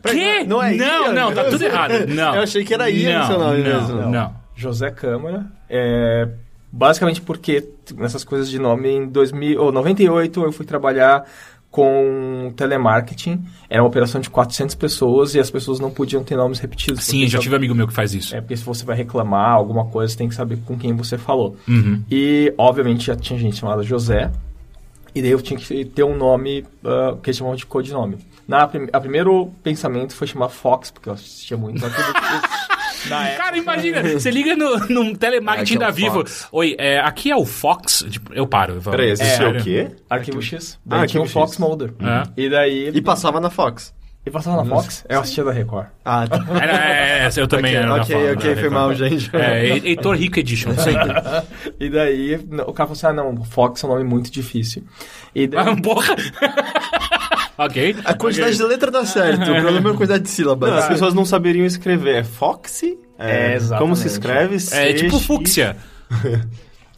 Que? 0.02 0.44
não 0.44 0.62
é 0.62 0.74
Não, 0.74 1.06
Ian, 1.06 1.12
não, 1.12 1.32
tá 1.34 1.42
meu 1.42 1.50
tudo 1.50 1.64
errado. 1.64 1.92
Não. 2.08 2.34
Eu 2.36 2.42
achei 2.42 2.64
que 2.64 2.74
era 2.74 2.90
Ian 2.90 3.20
não, 3.20 3.26
seu 3.26 3.38
nome 3.38 3.58
não, 3.62 3.64
mesmo. 3.80 3.96
Não, 4.02 4.10
não. 4.10 4.34
José 4.54 4.90
Câmara. 4.90 5.46
É, 5.68 6.28
basicamente 6.70 7.20
porque 7.22 7.66
nessas 7.96 8.22
coisas 8.24 8.48
de 8.48 8.58
nome, 8.58 8.88
em 8.88 9.08
2000, 9.08 9.60
ou 9.60 9.72
98 9.72 10.44
eu 10.44 10.52
fui 10.52 10.64
trabalhar 10.66 11.24
com 11.74 12.52
telemarketing. 12.56 13.44
Era 13.68 13.82
uma 13.82 13.88
operação 13.88 14.20
de 14.20 14.30
400 14.30 14.76
pessoas 14.76 15.34
e 15.34 15.40
as 15.40 15.50
pessoas 15.50 15.80
não 15.80 15.90
podiam 15.90 16.22
ter 16.22 16.36
nomes 16.36 16.60
repetidos. 16.60 17.02
Sim, 17.02 17.26
já 17.26 17.40
tive 17.40 17.52
um 17.52 17.58
amigo 17.58 17.74
meu 17.74 17.88
que 17.88 17.92
faz 17.92 18.14
isso. 18.14 18.32
É 18.36 18.40
porque 18.40 18.56
se 18.56 18.64
você 18.64 18.84
vai 18.84 18.96
reclamar 18.96 19.50
alguma 19.50 19.84
coisa, 19.86 20.12
você 20.12 20.18
tem 20.18 20.28
que 20.28 20.36
saber 20.36 20.58
com 20.64 20.78
quem 20.78 20.94
você 20.94 21.18
falou. 21.18 21.56
Uhum. 21.66 22.00
E, 22.08 22.54
obviamente, 22.56 23.06
já 23.06 23.16
tinha 23.16 23.36
gente 23.36 23.56
chamada 23.56 23.82
José. 23.82 24.30
E 25.12 25.20
daí 25.20 25.32
eu 25.32 25.42
tinha 25.42 25.58
que 25.58 25.84
ter 25.84 26.04
um 26.04 26.16
nome 26.16 26.64
ah, 26.84 27.16
que 27.20 27.30
eles 27.30 27.38
chamavam 27.38 27.56
de 27.56 27.66
codinome. 27.66 28.18
Na 28.46 28.62
a 28.92 29.00
primeiro 29.00 29.50
pensamento 29.60 30.14
foi 30.14 30.28
chamar 30.28 30.50
Fox, 30.50 30.92
porque 30.92 31.08
eu 31.08 31.14
assistia 31.14 31.56
muito. 31.56 31.82
Cara, 33.08 33.56
imagina, 33.58 34.02
você 34.02 34.30
liga 34.30 34.56
no, 34.56 34.78
no 34.88 35.16
telemarketing 35.16 35.74
Aqui 35.74 35.82
é 35.82 35.86
da 35.86 35.90
o 35.90 35.92
Vivo. 35.92 36.14
Fox. 36.14 36.48
Oi, 36.52 36.76
é, 36.78 36.98
aqui 37.00 37.30
é 37.30 37.36
o 37.36 37.44
Fox. 37.44 38.04
Tipo, 38.10 38.32
eu 38.34 38.46
paro. 38.46 38.74
Eu 38.74 38.82
falo, 38.82 38.96
Peraí, 38.96 39.10
existia 39.10 39.46
é, 39.46 39.50
o 39.50 39.62
quê? 39.62 39.90
Arquivo 40.08 40.40
X. 40.42 40.78
Daí 40.84 41.00
Ah, 41.00 41.06
tinha 41.06 41.20
um 41.20 41.24
Arquivo 41.24 41.40
Fox 41.40 41.52
X. 41.52 41.58
Mulder. 41.60 41.92
É. 42.00 42.22
E 42.36 42.48
daí. 42.48 42.90
E 42.94 43.00
passava 43.02 43.40
na 43.40 43.50
Fox. 43.50 43.94
E 44.26 44.30
passava 44.30 44.56
na 44.56 44.64
Fox? 44.64 45.04
Eu 45.06 45.20
assistia 45.20 45.44
da 45.44 45.52
Record. 45.52 45.86
Ah, 46.02 46.26
tá. 46.26 46.36
Era, 46.58 46.72
é, 46.72 47.28
é, 47.28 47.30
eu 47.36 47.46
também 47.46 47.72
ok, 47.72 47.76
era. 47.76 47.86
na 47.86 48.02
ok, 48.02 48.32
ok, 48.32 48.54
né, 48.54 48.60
foi 48.62 48.70
mal, 48.70 48.94
gente. 48.94 49.30
É, 49.36 49.66
He- 49.76 49.88
Heitor 49.88 50.16
Rico 50.16 50.38
Edition, 50.38 50.72
sempre. 50.78 51.12
E 51.78 51.90
daí 51.90 52.36
o 52.36 52.72
cara 52.72 52.88
falou 52.88 52.92
assim: 52.92 53.06
ah, 53.06 53.12
não, 53.12 53.44
Fox 53.44 53.84
é 53.84 53.86
um 53.86 53.90
nome 53.90 54.04
muito 54.04 54.30
difícil. 54.30 54.82
E 55.34 55.46
daí. 55.46 55.60
Ah, 55.68 55.76
Porra! 55.76 56.16
ok. 57.58 57.96
A 58.04 58.14
quantidade 58.14 58.56
de 58.56 58.62
letra 58.64 58.90
dá 58.90 59.04
certo, 59.04 59.42
o 59.42 59.60
problema 59.60 59.90
é 59.90 59.92
a 59.92 59.96
quantidade 59.96 60.24
de 60.24 60.30
sílabas. 60.30 60.70
Não, 60.70 60.78
as 60.78 60.88
pessoas 60.88 61.14
não 61.14 61.24
saberiam 61.24 61.64
escrever. 61.66 62.16
É 62.16 62.24
Foxy? 62.24 62.98
É, 63.18 63.54
exatamente. 63.54 63.80
Como 63.82 63.96
se 63.96 64.06
escreve? 64.08 64.56
É 64.72 64.92
tipo 64.92 65.16
CX. 65.18 65.26
fúcsia. 65.26 65.76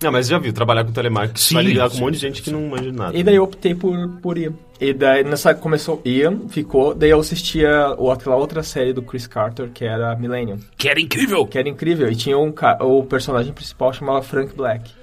Não, 0.03 0.13
mas 0.13 0.29
já 0.29 0.39
viu, 0.39 0.53
trabalhar 0.53 0.85
com 0.85 0.93
telemarketing, 0.93 1.41
Sim, 1.41 1.55
vai 1.55 1.65
lidar 1.65 1.89
com 1.89 1.97
um 1.97 2.01
monte 2.01 2.15
de 2.17 2.21
gente 2.21 2.43
que 2.43 2.51
não 2.51 2.61
manja 2.69 2.93
nada. 2.93 3.17
E 3.17 3.23
daí 3.25 3.37
eu 3.37 3.45
optei 3.45 3.75
por, 3.75 3.97
por 4.21 4.37
Ian. 4.37 4.53
E 4.79 4.93
daí 4.93 5.25
nessa 5.25 5.55
começou 5.55 6.03
Ian, 6.05 6.41
ficou. 6.51 6.95
Daí 6.95 7.09
eu 7.09 7.19
assistia 7.19 7.95
o- 7.97 8.11
aquela 8.11 8.37
outra 8.37 8.63
série 8.63 8.93
do 8.93 9.01
Chris 9.01 9.27
Carter, 9.27 9.71
que 9.73 9.87
era 9.87 10.15
Millennium. 10.15 10.59
Que 10.77 10.91
era 10.91 11.01
incrível. 11.01 11.47
Que 11.47 11.57
era 11.59 11.67
incrível. 11.67 12.13
E 12.13 12.15
tinha 12.15 12.37
um 12.37 12.53
o 12.81 13.05
personagem 13.05 13.55
principal 13.55 13.91
chamava 13.91 14.21
Frank 14.21 14.55
Black. 14.55 14.91
E 14.91 14.93
eu 14.93 14.97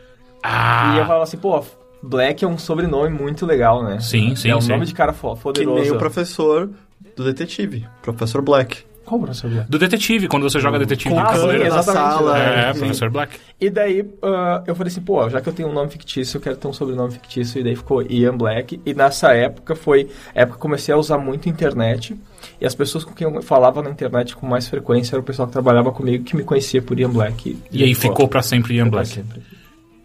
Ah, 0.44 1.04
falava 1.08 1.24
assim, 1.24 1.38
pô, 1.38 1.66
Black 2.04 2.44
é 2.44 2.48
um 2.48 2.58
sobrenome 2.58 3.10
muito 3.18 3.46
legal, 3.46 3.82
né? 3.82 4.00
Sim, 4.02 4.36
sim, 4.36 4.50
É 4.50 4.56
um 4.56 4.62
sim. 4.62 4.70
nome 4.70 4.86
de 4.86 4.94
cara 4.94 5.14
fo- 5.14 5.36
Que 5.54 5.66
nem 5.66 5.90
o 5.92 5.98
professor 5.98 6.70
do 7.16 7.24
detetive, 7.24 7.86
Professor 8.02 8.42
Black. 8.42 8.80
Qual 9.06 9.20
o 9.20 9.24
professor 9.24 9.50
Black? 9.50 9.70
do 9.70 9.78
detetive, 9.78 10.28
quando 10.30 10.44
você 10.44 10.60
joga 10.62 10.80
detetive 10.80 11.14
Com 11.14 11.20
em 11.20 11.24
a 11.24 11.26
Cavaleiro. 11.26 11.62
senha, 11.64 11.74
na 11.74 11.80
exatamente. 11.80 12.14
sala. 12.14 12.40
É, 12.40 12.74
sim. 12.74 12.80
professor 12.80 13.10
Black. 13.10 13.38
E 13.60 13.70
daí 13.70 14.06
ah, 14.22 14.64
eu 14.66 14.74
falei 14.76 14.92
assim, 14.92 15.02
pô, 15.02 15.30
já 15.30 15.42
que 15.42 15.50
eu 15.50 15.54
tenho 15.54 15.68
um 15.70 15.74
nome 15.74 15.90
fictício, 15.92 16.38
eu 16.38 16.42
quero 16.42 16.56
ter 16.56 16.68
um 16.70 16.74
sobrenome 16.74 17.12
fictício. 17.12 17.60
E 17.60 17.64
daí 17.66 17.76
ficou 17.76 18.02
Ian 18.02 18.38
Black. 18.38 18.80
E 18.86 18.94
nessa 18.94 19.34
época 19.34 19.76
foi 19.76 20.10
época 20.34 20.54
que 20.54 20.58
eu 20.58 20.62
comecei 20.62 20.94
a 20.94 20.98
usar 20.98 21.18
muito 21.18 21.50
internet. 21.50 22.16
E 22.62 22.66
as 22.66 22.74
pessoas 22.76 23.04
com 23.04 23.14
quem 23.14 23.28
eu 23.28 23.42
falava 23.42 23.82
na 23.82 23.90
internet 23.90 24.36
com 24.38 24.48
mais 24.48 24.68
frequência 24.70 25.16
era 25.16 25.20
o 25.22 25.24
pessoal 25.24 25.48
que 25.48 25.52
trabalhava 25.54 25.92
comigo 25.92 26.24
que 26.24 26.36
me 26.36 26.44
conhecia 26.44 26.82
por 26.82 26.98
Ian 26.98 27.10
Black. 27.10 27.58
E 27.72 27.84
aí 27.84 27.94
pô, 27.94 28.02
ficou 28.02 28.28
pra 28.30 28.42
sempre 28.42 28.74
Ian 28.76 28.84
pra 28.86 29.00
Black. 29.02 29.10
sempre. 29.10 29.42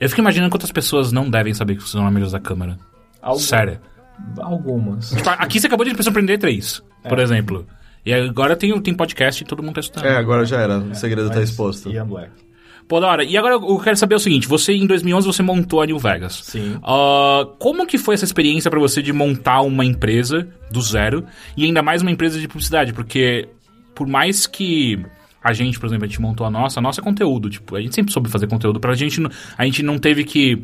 Eu 0.01 0.09
fico 0.09 0.21
imaginando 0.21 0.51
quantas 0.51 0.71
pessoas 0.73 1.11
não 1.13 1.29
devem 1.29 1.53
saber 1.55 1.75
que 1.75 1.81
vocês 1.81 1.91
são 1.93 2.07
amigos 2.07 2.33
da 2.33 2.39
câmera. 2.41 2.79
Algu- 3.21 3.41
Sério. 3.41 3.79
Algumas. 4.39 5.11
Tipo, 5.11 5.29
aqui 5.31 5.61
você 5.61 5.67
acabou 5.67 5.85
de 5.87 5.95
me 5.95 6.03
surpreender 6.03 6.39
três, 6.39 6.83
É. 7.05 7.09
por 7.09 7.19
exemplo. 7.19 7.67
E 8.05 8.13
agora 8.13 8.57
tem, 8.57 8.79
tem 8.81 8.95
podcast 8.95 9.43
e 9.43 9.47
todo 9.47 9.63
mundo 9.63 9.75
tá 9.75 9.81
escutando. 9.81 10.07
É, 10.07 10.17
agora 10.17 10.45
já 10.45 10.61
era. 10.61 10.79
O 10.79 10.95
segredo 10.95 11.29
tá 11.29 11.37
Mas 11.37 11.51
exposto. 11.51 11.91
Ian 11.91 12.07
Black. 12.07 12.31
Pô, 12.87 13.01
da 13.01 13.07
hora. 13.09 13.23
E 13.25 13.37
agora 13.37 13.55
eu 13.55 13.79
quero 13.81 13.97
saber 13.97 14.15
o 14.15 14.19
seguinte: 14.19 14.49
você 14.49 14.73
em 14.73 14.87
2011 14.87 15.27
você 15.27 15.43
montou 15.43 15.83
a 15.83 15.87
New 15.87 15.99
Vegas. 15.99 16.41
Sim. 16.45 16.79
Ah, 16.83 17.47
como 17.59 17.87
que 17.87 17.99
foi 17.99 18.15
essa 18.15 18.25
experiência 18.25 18.71
pra 18.71 18.81
você 18.81 19.03
de 19.03 19.13
montar 19.13 19.61
uma 19.61 19.85
empresa 19.85 20.49
do 20.71 20.81
zero 20.81 21.25
e 21.57 21.65
ainda 21.65 21.83
mais 21.83 22.01
uma 22.03 22.11
empresa 22.11 22.41
de 22.41 22.49
publicidade? 22.49 22.93
Porque 22.95 23.49
por 23.95 24.07
mais 24.07 24.47
que 24.47 25.05
a 25.43 25.53
gente, 25.53 25.79
por 25.79 25.87
exemplo, 25.87 26.05
a 26.05 26.09
gente 26.09 26.21
montou 26.21 26.47
a 26.47 26.51
nossa, 26.51 26.81
a 26.81 26.83
nossa 26.83 27.01
é 27.01 27.05
conteúdo, 27.05 27.49
tipo, 27.49 27.77
a 27.77 27.81
gente 27.81 27.95
sempre 27.95 28.13
soube 28.13 28.29
fazer 28.29 28.47
conteúdo 28.49 28.81
pra 28.81 28.95
gente, 28.95 29.21
não- 29.21 29.31
a 29.57 29.65
gente 29.65 29.83
não 29.83 29.99
teve 29.99 30.25
que 30.25 30.63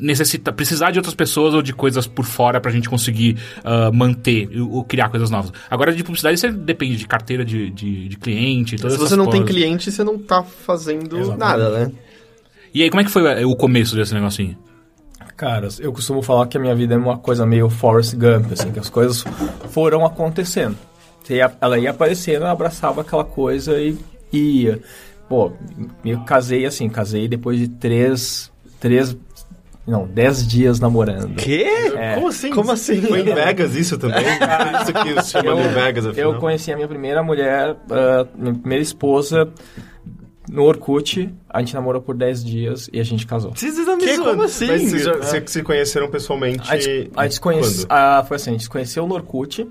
necessitar, 0.00 0.52
precisar 0.52 0.90
de 0.90 0.98
outras 0.98 1.14
pessoas 1.14 1.54
ou 1.54 1.62
de 1.62 1.72
coisas 1.72 2.06
por 2.06 2.24
fora 2.24 2.60
pra 2.60 2.70
gente 2.70 2.88
conseguir 2.88 3.36
ah, 3.64 3.90
manter 3.92 4.48
ou 4.60 4.82
criar 4.84 5.08
coisas 5.08 5.30
novas. 5.30 5.52
Agora 5.70 5.92
de 5.92 6.02
publicidade 6.02 6.38
você 6.38 6.50
depende 6.50 6.96
de 6.96 7.06
carteira 7.06 7.44
de, 7.44 7.70
de, 7.70 8.08
de 8.08 8.16
cliente, 8.16 8.76
todas 8.76 8.92
Se 8.94 8.98
você 8.98 9.04
essas 9.06 9.18
não 9.18 9.26
tem 9.26 9.40
coisas. 9.42 9.56
cliente, 9.56 9.90
você 9.92 10.02
não 10.02 10.18
tá 10.18 10.42
fazendo 10.42 11.16
Exatamente. 11.16 11.38
nada, 11.38 11.70
né? 11.70 11.92
E 12.74 12.82
aí, 12.82 12.90
como 12.90 13.00
é 13.00 13.04
que 13.04 13.10
foi 13.10 13.44
o 13.44 13.56
começo 13.56 13.94
desse 13.96 14.12
negocinho? 14.12 14.56
Cara, 15.36 15.68
eu 15.78 15.92
costumo 15.92 16.20
falar 16.20 16.46
que 16.48 16.56
a 16.56 16.60
minha 16.60 16.74
vida 16.74 16.94
é 16.94 16.98
uma 16.98 17.16
coisa 17.16 17.46
meio 17.46 17.70
Forrest 17.70 18.14
Gump, 18.14 18.52
assim, 18.52 18.72
que 18.72 18.78
as 18.80 18.90
coisas 18.90 19.24
foram 19.70 20.04
acontecendo. 20.04 20.76
Ia- 21.36 21.52
Ela 21.60 21.78
ia 21.78 21.90
aparecendo, 21.90 22.42
eu 22.42 22.46
abraçava 22.48 23.00
aquela 23.02 23.24
coisa 23.24 23.80
e 23.80 23.96
ia. 24.32 24.80
Pô, 25.28 25.52
eu 26.04 26.20
casei 26.20 26.64
assim, 26.64 26.88
casei 26.88 27.28
depois 27.28 27.58
de 27.58 27.68
três, 27.68 28.50
três, 28.80 29.14
não, 29.86 30.06
dez 30.06 30.46
dias 30.46 30.80
namorando. 30.80 31.36
Quê? 31.36 31.66
É. 31.96 32.14
Como 32.14 32.28
assim? 32.28 32.50
Como 32.50 32.72
assim? 32.72 33.02
Foi 33.02 33.20
em 33.20 33.24
Vegas 33.34 33.74
isso 33.74 33.98
também? 33.98 34.24
Por 34.24 34.24
isso 34.82 34.92
que 35.16 35.22
se 35.22 35.30
chama 35.32 35.54
New 35.54 35.70
Vegas, 35.70 36.06
afinal. 36.06 36.32
Eu 36.32 36.38
conheci 36.40 36.72
a 36.72 36.76
minha 36.76 36.88
primeira 36.88 37.22
mulher, 37.22 37.76
ah, 37.90 38.26
minha 38.34 38.54
primeira 38.54 38.82
esposa, 38.82 39.50
no 40.50 40.62
Orkut. 40.64 41.28
A 41.50 41.58
gente 41.60 41.74
namorou 41.74 42.00
por 42.00 42.16
10 42.16 42.42
dias 42.44 42.88
e 42.90 42.98
a 42.98 43.04
gente 43.04 43.26
casou. 43.26 43.52
Vocês 43.54 43.76
estão 43.76 43.96
me 43.98 44.04
Que? 44.04 44.16
Como 44.16 44.42
assim? 44.42 44.66
Mas 44.66 44.82
vocês 44.82 45.02
já, 45.04 45.12
vocês 45.14 45.50
se 45.50 45.62
conheceram 45.62 46.10
pessoalmente 46.10 46.60
A 46.72 46.76
gente, 46.78 47.10
a 47.14 47.24
gente 47.28 47.40
conhece, 47.40 47.86
quando? 47.86 47.86
ah, 47.90 48.24
foi 48.26 48.36
assim, 48.36 48.50
a 48.50 48.52
gente 48.54 48.62
se 48.64 48.70
conheceu 48.70 49.06
no 49.06 49.14
Orkut, 49.14 49.66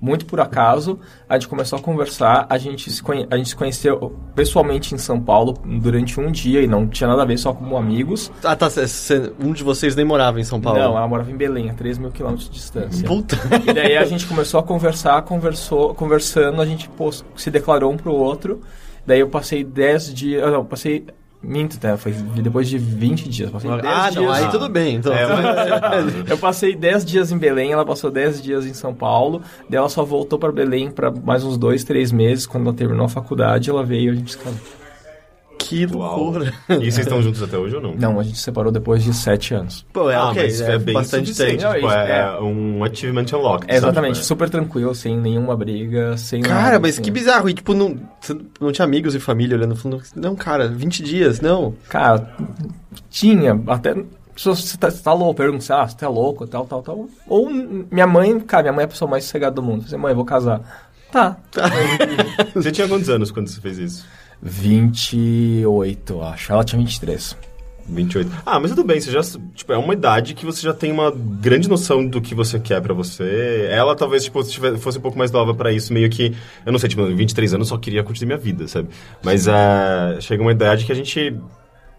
muito 0.00 0.26
por 0.26 0.40
acaso. 0.40 0.98
A 1.28 1.34
gente 1.34 1.48
começou 1.48 1.78
a 1.78 1.82
conversar, 1.82 2.46
a 2.48 2.56
gente, 2.58 2.90
se 2.90 3.02
conhe, 3.02 3.26
a 3.30 3.36
gente 3.36 3.48
se 3.48 3.56
conheceu 3.56 4.16
pessoalmente 4.34 4.94
em 4.94 4.98
São 4.98 5.20
Paulo 5.20 5.54
durante 5.64 6.20
um 6.20 6.30
dia 6.30 6.60
e 6.62 6.66
não 6.66 6.86
tinha 6.86 7.08
nada 7.08 7.22
a 7.22 7.24
ver 7.24 7.36
só 7.38 7.52
como 7.52 7.76
amigos. 7.76 8.30
Ah, 8.44 8.54
tá. 8.54 8.70
cê- 8.70 9.32
um 9.42 9.52
de 9.52 9.64
vocês 9.64 9.96
nem 9.96 10.04
morava 10.04 10.40
em 10.40 10.44
São 10.44 10.60
Paulo. 10.60 10.78
Não, 10.78 10.96
ela 10.96 11.08
morava 11.08 11.30
em 11.30 11.36
Belém, 11.36 11.68
a 11.70 11.74
3 11.74 11.98
mil 11.98 12.10
quilômetros 12.10 12.48
de 12.48 12.54
distância. 12.54 13.06
Puta. 13.06 13.36
E 13.66 13.72
daí 13.72 13.96
a 13.96 14.04
gente 14.04 14.26
começou 14.26 14.60
a 14.60 14.62
conversar, 14.62 15.20
conversou, 15.22 15.94
conversando, 15.94 16.60
a 16.62 16.66
gente 16.66 16.88
pô, 16.90 17.10
se 17.36 17.50
declarou 17.50 17.92
um 17.92 17.96
pro 17.96 18.12
outro. 18.12 18.60
Daí 19.06 19.20
eu 19.20 19.28
passei 19.28 19.64
10 19.64 20.12
dias. 20.14 20.42
ah, 20.44 20.50
Não, 20.50 20.64
passei. 20.64 21.06
Minto, 21.40 21.78
né? 21.80 21.96
Foi 21.96 22.10
depois 22.12 22.68
de 22.68 22.76
20 22.78 23.28
dias. 23.28 23.50
Passei 23.50 23.70
10 23.70 23.82
Ah, 23.84 24.10
não, 24.12 24.22
dias. 24.22 24.32
aí 24.32 24.50
tudo 24.50 24.68
bem. 24.68 24.96
Então. 24.96 25.12
É, 25.12 25.26
mas... 25.26 26.14
Eu 26.30 26.36
passei 26.38 26.74
10 26.74 27.04
dias 27.04 27.30
em 27.30 27.38
Belém, 27.38 27.72
ela 27.72 27.84
passou 27.86 28.10
10 28.10 28.42
dias 28.42 28.66
em 28.66 28.74
São 28.74 28.92
Paulo. 28.92 29.40
Daí 29.70 29.78
ela 29.78 29.88
só 29.88 30.04
voltou 30.04 30.38
pra 30.38 30.50
Belém 30.50 30.90
pra 30.90 31.10
mais 31.12 31.44
uns 31.44 31.56
2, 31.56 31.84
3 31.84 32.10
meses. 32.10 32.46
Quando 32.46 32.66
ela 32.68 32.74
terminou 32.76 33.06
a 33.06 33.08
faculdade, 33.08 33.70
ela 33.70 33.84
veio 33.84 34.10
e 34.10 34.10
a 34.10 34.14
gente 34.16 34.32
se 34.32 34.38
casou. 34.38 34.58
Que 35.58 35.84
Uau. 35.86 36.18
loucura. 36.22 36.54
E 36.68 36.74
vocês 36.90 36.98
estão 36.98 37.20
juntos 37.20 37.42
até 37.42 37.58
hoje 37.58 37.74
ou 37.76 37.82
não? 37.82 37.94
Não, 37.94 38.18
a 38.20 38.22
gente 38.22 38.38
se 38.38 38.44
separou 38.44 38.70
depois 38.72 39.02
de 39.02 39.12
7 39.12 39.54
anos. 39.54 39.84
Pô, 39.92 40.10
é 40.10 40.14
ah, 40.14 40.28
ok. 40.30 40.42
mas 40.42 40.60
é, 40.60 40.74
é, 40.74 40.78
bem 40.78 40.94
bastante 40.94 41.34
tempo. 41.34 41.58
Tipo, 41.58 41.62
Não, 41.86 41.92
é, 41.92 42.20
é- 42.20 42.40
um 42.40 42.84
achievement 42.84 43.26
unlocked. 43.32 43.70
É, 43.70 43.76
exatamente, 43.76 44.14
sabe? 44.16 44.26
super 44.26 44.48
tranquilo, 44.48 44.94
sem 44.94 45.16
nenhuma 45.18 45.56
briga, 45.56 46.16
sem 46.16 46.40
Cara, 46.40 46.62
nada, 46.62 46.78
mas 46.80 46.94
assim. 46.94 47.02
que 47.02 47.10
bizarro. 47.10 47.50
E, 47.50 47.54
tipo, 47.54 47.74
não, 47.74 47.98
você 48.20 48.36
não 48.60 48.72
tinha 48.72 48.84
amigos 48.84 49.14
e 49.14 49.20
família 49.20 49.56
olhando 49.56 49.76
falando, 49.76 50.02
não, 50.16 50.34
cara, 50.36 50.68
20 50.68 51.02
dias, 51.02 51.40
não. 51.40 51.74
Cara, 51.88 52.34
tinha, 53.10 53.60
até. 53.66 53.94
Se 54.36 54.44
você 54.44 54.78
tá, 54.78 54.88
você 54.90 55.02
tá 55.02 55.12
louco, 55.12 55.34
pergunta, 55.34 55.74
ah, 55.74 55.88
você 55.88 55.96
tá 55.96 56.08
louco, 56.08 56.46
tal, 56.46 56.64
tal, 56.64 56.80
tal. 56.80 57.08
Ou 57.26 57.50
minha 57.50 58.06
mãe, 58.06 58.38
cara, 58.38 58.62
minha 58.62 58.72
mãe 58.72 58.82
é 58.82 58.84
a 58.84 58.88
pessoa 58.88 59.10
mais 59.10 59.24
sossegada 59.24 59.56
do 59.56 59.62
mundo. 59.62 59.88
Você, 59.88 59.96
mãe, 59.96 60.12
eu 60.12 60.16
vou 60.16 60.24
casar. 60.24 60.60
Tá. 61.10 61.36
Você 62.54 62.70
tinha 62.70 62.86
quantos 62.86 63.08
anos 63.08 63.30
quando 63.30 63.48
você 63.48 63.60
fez 63.60 63.78
isso? 63.78 64.06
28, 64.42 66.12
eu 66.12 66.22
acho. 66.22 66.52
Ela 66.52 66.64
tinha 66.64 66.78
23. 66.78 67.36
28. 67.90 68.30
Ah, 68.44 68.60
mas 68.60 68.70
tudo 68.70 68.84
bem, 68.84 69.00
você 69.00 69.10
já. 69.10 69.20
Tipo, 69.54 69.72
é 69.72 69.78
uma 69.78 69.94
idade 69.94 70.34
que 70.34 70.44
você 70.44 70.60
já 70.60 70.74
tem 70.74 70.92
uma 70.92 71.10
grande 71.10 71.68
noção 71.70 72.06
do 72.06 72.20
que 72.20 72.34
você 72.34 72.60
quer 72.60 72.82
pra 72.82 72.92
você. 72.92 73.66
Ela 73.70 73.96
talvez, 73.96 74.24
tipo, 74.24 74.42
fosse 74.78 74.98
um 74.98 75.00
pouco 75.00 75.16
mais 75.16 75.30
nova 75.30 75.54
pra 75.54 75.72
isso, 75.72 75.92
meio 75.92 76.10
que. 76.10 76.34
Eu 76.66 76.72
não 76.72 76.78
sei, 76.78 76.90
tipo, 76.90 77.04
23 77.06 77.54
anos 77.54 77.68
eu 77.68 77.76
só 77.76 77.80
queria 77.80 78.02
curtir 78.04 78.26
minha 78.26 78.36
vida, 78.36 78.68
sabe? 78.68 78.88
Mas 79.22 79.48
é, 79.48 80.18
chega 80.20 80.42
uma 80.42 80.52
idade 80.52 80.84
que 80.84 80.92
a 80.92 80.94
gente 80.94 81.34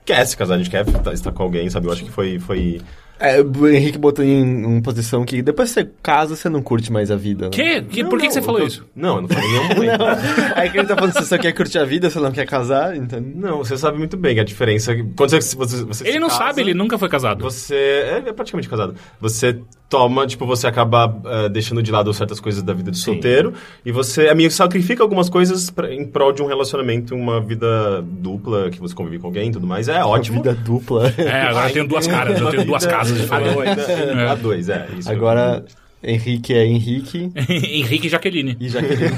quer 0.06 0.24
se 0.26 0.38
casar, 0.38 0.56
a 0.56 0.58
gente 0.60 0.70
quer 0.70 0.88
estar- 0.88 1.14
estar 1.14 1.32
com 1.32 1.42
alguém, 1.42 1.68
sabe? 1.72 1.88
Eu 1.88 1.92
acho 1.92 2.04
que 2.06 2.12
foi. 2.12 2.38
foi... 2.38 2.80
É, 3.20 3.42
o 3.42 3.68
Henrique 3.68 3.98
botou 3.98 4.24
em 4.24 4.66
uma 4.66 4.82
posição 4.82 5.26
que 5.26 5.42
depois 5.42 5.70
que 5.74 5.82
você 5.82 5.90
casa, 6.02 6.36
você 6.36 6.48
não 6.48 6.62
curte 6.62 6.92
mais 6.92 7.12
a 7.12 7.16
vida. 7.18 7.46
Né? 7.46 7.52
Que? 7.52 7.82
que 7.82 8.02
Não, 8.04 8.10
por 8.10 8.18
que, 8.18 8.28
que 8.28 8.34
não, 8.34 8.34
você 8.34 8.42
falou 8.42 8.62
eu- 8.62 8.68
isso? 8.68 8.86
Não, 8.96 9.16
eu 9.18 9.22
não 9.24 9.28
falei 9.28 9.50
nenhum 9.50 9.68
momento. 9.68 10.04
Aí 10.56 10.70
que 10.70 10.78
ele 10.78 10.88
tá 10.88 10.96
falando, 10.96 11.14
você 11.14 11.26
só 11.26 11.38
quer 11.38 11.52
curtir 11.52 11.80
a 11.80 11.86
vida, 11.86 12.10
você 12.10 12.20
não 12.20 12.32
quer 12.32 12.46
casar, 12.46 12.96
então... 12.96 13.20
Não, 13.20 13.58
você 13.58 13.78
sabe 13.78 13.98
muito 13.98 14.16
bem 14.16 14.40
a 14.40 14.44
diferença. 14.44 14.96
Quando 15.18 15.32
você, 15.32 15.56
você, 15.56 15.84
você 15.84 16.04
Ele 16.06 16.14
se 16.14 16.20
não 16.20 16.30
casa, 16.30 16.40
sabe, 16.46 16.62
ele 16.62 16.74
nunca 16.74 16.98
foi 16.98 17.10
casado. 17.10 17.42
Você 17.44 17.76
é, 17.76 18.24
é 18.28 18.34
praticamente 18.34 18.70
casado. 18.70 18.96
Você 19.20 19.60
toma, 19.90 20.28
tipo, 20.28 20.46
você 20.46 20.68
acaba 20.68 21.20
eh, 21.26 21.50
deixando 21.50 21.82
de 21.82 21.92
lado 21.92 22.14
certas 22.14 22.40
coisas 22.40 22.62
da 22.62 22.74
vida 22.74 22.92
de 22.92 22.98
solteiro 23.00 23.54
e 23.84 23.92
você, 23.92 24.28
a 24.30 24.36
minha 24.36 24.50
sacrifica 24.52 25.02
algumas 25.02 25.30
coisas 25.30 25.72
pra, 25.72 25.92
em 25.92 26.06
prol 26.06 26.32
de 26.32 26.44
um 26.44 26.46
relacionamento, 26.46 27.16
uma 27.16 27.42
vida 27.42 28.02
dupla, 28.04 28.70
que 28.70 28.80
você 28.80 28.94
convive 28.94 29.18
com 29.18 29.28
alguém 29.28 29.50
e 29.50 29.52
tudo 29.52 29.66
mais. 29.66 29.88
É 29.88 30.06
ótimo. 30.06 30.38
Vida 30.44 30.54
dupla. 30.54 31.12
É, 31.18 31.42
agora 31.42 31.70
eu 31.70 31.74
tenho 31.74 31.88
duas 31.88 32.06
caras, 32.06 32.40
eu 32.40 32.50
tenho 32.52 32.66
duas 32.66 32.86
casas 32.86 33.18
diferentes. 33.20 33.90
é, 33.90 34.28
a 34.30 34.36
dois, 34.36 34.70
é. 34.70 34.88
Isso 34.98 35.10
Agora, 35.12 35.66
Henrique 36.04 36.54
é 36.54 36.66
Henrique 36.66 37.32
Henrique 37.50 38.06
e 38.08 38.10
Jaqueline. 38.10 38.56
e 38.60 38.70
Jaqueline. 38.70 39.12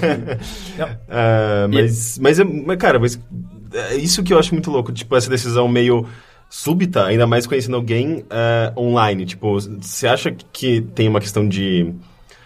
É, 1.10 1.68
mas, 1.68 2.18
mas, 2.20 2.40
é- 2.40 2.44
mas, 2.44 2.78
cara, 2.78 2.98
mas 3.00 3.20
é 3.74 3.96
isso 3.96 4.24
que 4.24 4.34
eu 4.34 4.40
acho 4.40 4.54
muito 4.54 4.72
louco, 4.72 4.92
tipo, 4.92 5.16
essa 5.16 5.30
decisão 5.30 5.68
meio 5.68 6.08
súbita, 6.52 7.06
ainda 7.06 7.26
mais 7.26 7.48
conhecendo 7.48 7.78
alguém 7.78 8.26
é, 8.30 8.74
online. 8.78 9.26
Tipo, 9.26 9.58
você 9.58 10.06
acha 10.06 10.36
que 10.52 10.82
tem 10.82 11.08
uma 11.08 11.22
questão 11.22 11.48
de. 11.48 11.94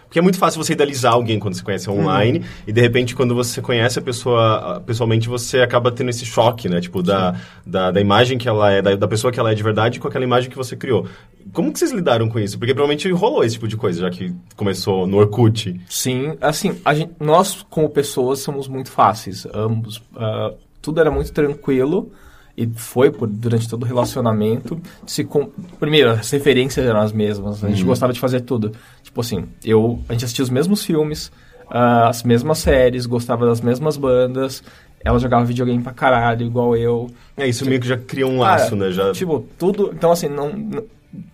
Porque 0.04 0.20
é 0.20 0.22
muito 0.22 0.38
fácil 0.38 0.62
você 0.62 0.74
idealizar 0.74 1.12
alguém 1.12 1.40
quando 1.40 1.54
você 1.54 1.64
conhece 1.64 1.90
online, 1.90 2.44
e 2.64 2.72
de 2.72 2.80
repente, 2.80 3.16
quando 3.16 3.34
você 3.34 3.60
conhece 3.60 3.98
a 3.98 4.02
pessoa 4.02 4.76
ah, 4.76 4.80
pessoalmente, 4.80 5.28
você 5.28 5.60
acaba 5.60 5.90
tendo 5.90 6.10
esse 6.10 6.24
choque, 6.24 6.68
né? 6.68 6.80
Tipo, 6.80 7.02
da, 7.02 7.34
da, 7.66 7.90
da 7.90 8.00
imagem 8.00 8.38
que 8.38 8.48
ela 8.48 8.70
é, 8.70 8.80
da, 8.80 8.94
da 8.94 9.08
pessoa 9.08 9.32
que 9.32 9.40
ela 9.40 9.50
é 9.50 9.54
de 9.54 9.62
verdade 9.64 9.98
com 9.98 10.06
aquela 10.06 10.24
imagem 10.24 10.48
que 10.48 10.56
você 10.56 10.76
criou. 10.76 11.08
Como 11.52 11.72
que 11.72 11.78
vocês 11.78 11.90
lidaram 11.90 12.28
com 12.28 12.38
isso? 12.38 12.56
Porque 12.56 12.72
provavelmente 12.72 13.10
rolou 13.10 13.42
esse 13.42 13.54
tipo 13.54 13.66
de 13.66 13.76
coisa, 13.76 14.02
já 14.02 14.10
que 14.10 14.32
começou 14.54 15.08
no 15.08 15.16
Orkut. 15.16 15.78
Sim, 15.88 16.36
assim, 16.40 16.80
gente, 16.94 17.12
nós 17.18 17.66
como 17.68 17.90
pessoas 17.90 18.38
somos 18.38 18.68
muito 18.68 18.92
fáceis, 18.92 19.46
ambos. 19.52 20.00
ah, 20.16 20.54
tudo 20.80 21.00
era 21.00 21.10
muito 21.10 21.32
tranquilo 21.32 22.12
e 22.56 22.66
foi 22.74 23.10
por, 23.10 23.26
durante 23.28 23.68
todo 23.68 23.82
o 23.82 23.86
relacionamento. 23.86 24.80
Se 25.06 25.22
com, 25.24 25.50
primeiro, 25.78 26.10
as 26.10 26.30
referências 26.30 26.86
eram 26.86 27.00
as 27.00 27.12
mesmas, 27.12 27.62
a 27.62 27.68
gente 27.68 27.84
gostava 27.84 28.12
de 28.12 28.20
fazer 28.20 28.40
tudo. 28.40 28.72
Tipo 29.02 29.20
assim, 29.20 29.44
eu, 29.64 30.00
a 30.08 30.12
gente 30.12 30.24
assistia 30.24 30.42
os 30.42 30.50
mesmos 30.50 30.84
filmes, 30.84 31.30
ah, 31.70 32.08
as 32.08 32.22
mesmas 32.22 32.58
séries, 32.58 33.04
gostava 33.06 33.44
das 33.46 33.60
mesmas 33.60 33.96
bandas. 33.96 34.62
Ela 35.04 35.18
jogava 35.18 35.44
videogame 35.44 35.82
pra 35.82 35.92
caralho, 35.92 36.44
igual 36.46 36.76
eu. 36.76 37.08
É, 37.36 37.46
isso 37.46 37.64
meio 37.66 37.80
que 37.80 37.86
já 37.86 37.96
cria 37.96 38.26
um 38.26 38.38
laço, 38.40 38.70
Cara, 38.70 38.76
né? 38.86 38.90
Já... 38.90 39.12
Tipo, 39.12 39.46
tudo. 39.58 39.92
Então, 39.94 40.10
assim, 40.10 40.28
não. 40.28 40.50
n- 40.50 40.82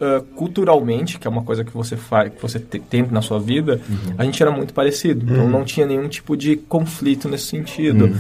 ah, 0.00 0.22
culturalmente, 0.36 1.18
que 1.18 1.26
é 1.26 1.30
uma 1.30 1.42
coisa 1.42 1.64
que 1.64 1.72
você 1.72 1.96
faz, 1.96 2.32
que 2.34 2.40
você 2.42 2.58
te- 2.60 2.78
tem 2.78 3.02
na 3.10 3.22
sua 3.22 3.40
vida, 3.40 3.80
a 4.18 4.24
gente 4.24 4.42
era 4.42 4.52
muito 4.52 4.74
parecido. 4.74 5.24
Então 5.24 5.48
não 5.48 5.64
tinha 5.64 5.86
nenhum 5.86 6.06
tipo 6.08 6.36
de 6.36 6.56
conflito 6.56 7.28
nesse 7.28 7.46
sentido. 7.46 8.14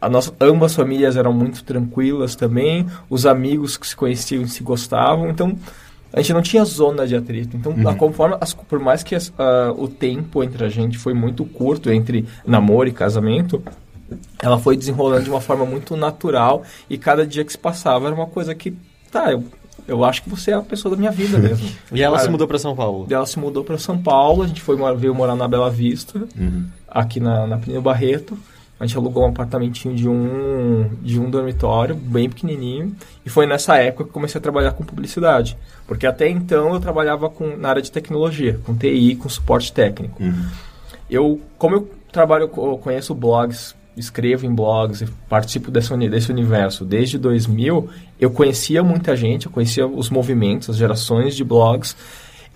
A 0.00 0.08
nossa, 0.08 0.32
ambas 0.40 0.74
famílias 0.74 1.16
eram 1.16 1.32
muito 1.32 1.64
tranquilas 1.64 2.34
também, 2.36 2.86
os 3.08 3.24
amigos 3.26 3.76
que 3.76 3.86
se 3.86 3.96
conheciam 3.96 4.42
e 4.42 4.48
se 4.48 4.62
gostavam, 4.62 5.30
então 5.30 5.56
a 6.12 6.20
gente 6.20 6.32
não 6.34 6.42
tinha 6.42 6.64
zona 6.64 7.06
de 7.06 7.16
atrito. 7.16 7.56
Então, 7.56 7.72
a- 7.88 7.94
conforme 7.94 8.36
as- 8.40 8.52
por 8.54 8.78
mais 8.78 9.02
que 9.02 9.14
as- 9.14 9.32
ah, 9.38 9.72
o 9.76 9.88
tempo 9.88 10.42
entre 10.44 10.64
a 10.64 10.68
gente 10.68 10.98
foi 10.98 11.14
muito 11.14 11.44
curto 11.44 11.90
entre 11.90 12.26
namoro 12.46 12.88
e 12.88 12.92
casamento, 12.92 13.62
ela 14.40 14.58
foi 14.58 14.76
desenrolando 14.76 15.24
de 15.24 15.30
uma 15.30 15.40
forma 15.40 15.64
muito 15.64 15.96
natural 15.96 16.62
e 16.88 16.96
cada 16.98 17.26
dia 17.26 17.44
que 17.44 17.52
se 17.52 17.58
passava 17.58 18.06
era 18.06 18.14
uma 18.14 18.26
coisa 18.26 18.54
que, 18.54 18.74
tá, 19.10 19.32
eu, 19.32 19.44
eu 19.88 20.04
acho 20.04 20.22
que 20.22 20.28
você 20.30 20.50
é 20.52 20.54
a 20.54 20.62
pessoa 20.62 20.94
da 20.94 20.98
minha 20.98 21.10
vida 21.10 21.38
mesmo. 21.38 21.68
E 21.92 22.02
ela 22.02 22.16
Cara, 22.16 22.26
se 22.26 22.30
mudou 22.30 22.46
pra 22.46 22.58
São 22.58 22.76
Paulo. 22.76 23.06
Ela 23.10 23.26
se 23.26 23.38
mudou 23.38 23.64
para 23.64 23.78
São 23.78 23.98
Paulo, 23.98 24.42
a 24.42 24.46
gente 24.46 24.60
foi 24.60 24.76
veio 24.96 25.14
morar 25.14 25.34
na 25.34 25.48
Bela 25.48 25.70
Vista, 25.70 26.20
aqui 26.88 27.18
na, 27.18 27.46
na 27.46 27.56
Pneu 27.58 27.80
Barreto. 27.82 28.38
A 28.78 28.86
gente 28.86 28.96
alugou 28.96 29.24
um 29.24 29.28
apartamentinho 29.28 29.94
de 29.94 30.08
um, 30.08 30.90
de 31.00 31.18
um 31.18 31.30
dormitório, 31.30 31.94
bem 31.94 32.28
pequenininho. 32.28 32.94
E 33.24 33.30
foi 33.30 33.46
nessa 33.46 33.76
época 33.78 34.04
que 34.04 34.10
comecei 34.10 34.38
a 34.38 34.42
trabalhar 34.42 34.72
com 34.72 34.84
publicidade. 34.84 35.56
Porque 35.86 36.06
até 36.06 36.28
então 36.28 36.74
eu 36.74 36.80
trabalhava 36.80 37.30
com, 37.30 37.56
na 37.56 37.70
área 37.70 37.82
de 37.82 37.90
tecnologia, 37.90 38.60
com 38.64 38.76
TI, 38.76 39.16
com 39.16 39.28
suporte 39.28 39.72
técnico. 39.72 40.22
Eu, 41.08 41.40
como 41.56 41.74
eu 41.74 41.90
trabalho, 42.12 42.50
eu 42.54 42.78
conheço 42.78 43.14
blogs, 43.14 43.74
escrevo 43.96 44.44
em 44.44 44.54
blogs, 44.54 45.04
participo 45.28 45.70
desse, 45.70 45.96
desse 46.08 46.30
universo 46.30 46.84
desde 46.84 47.16
2000, 47.16 47.88
eu 48.20 48.30
conhecia 48.30 48.82
muita 48.82 49.16
gente, 49.16 49.46
eu 49.46 49.52
conhecia 49.52 49.86
os 49.86 50.10
movimentos, 50.10 50.68
as 50.68 50.76
gerações 50.76 51.34
de 51.34 51.42
blogs. 51.42 51.96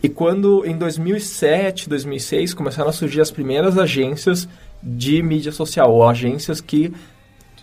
E 0.02 0.08
quando 0.08 0.64
em 0.66 0.76
2007, 0.76 1.88
2006 1.88 2.54
começaram 2.54 2.90
a 2.90 2.92
surgir 2.92 3.20
as 3.20 3.30
primeiras 3.30 3.78
agências 3.78 4.48
de 4.82 5.22
mídia 5.22 5.52
social, 5.52 5.92
ou 5.92 6.08
agências 6.08 6.60
que 6.60 6.92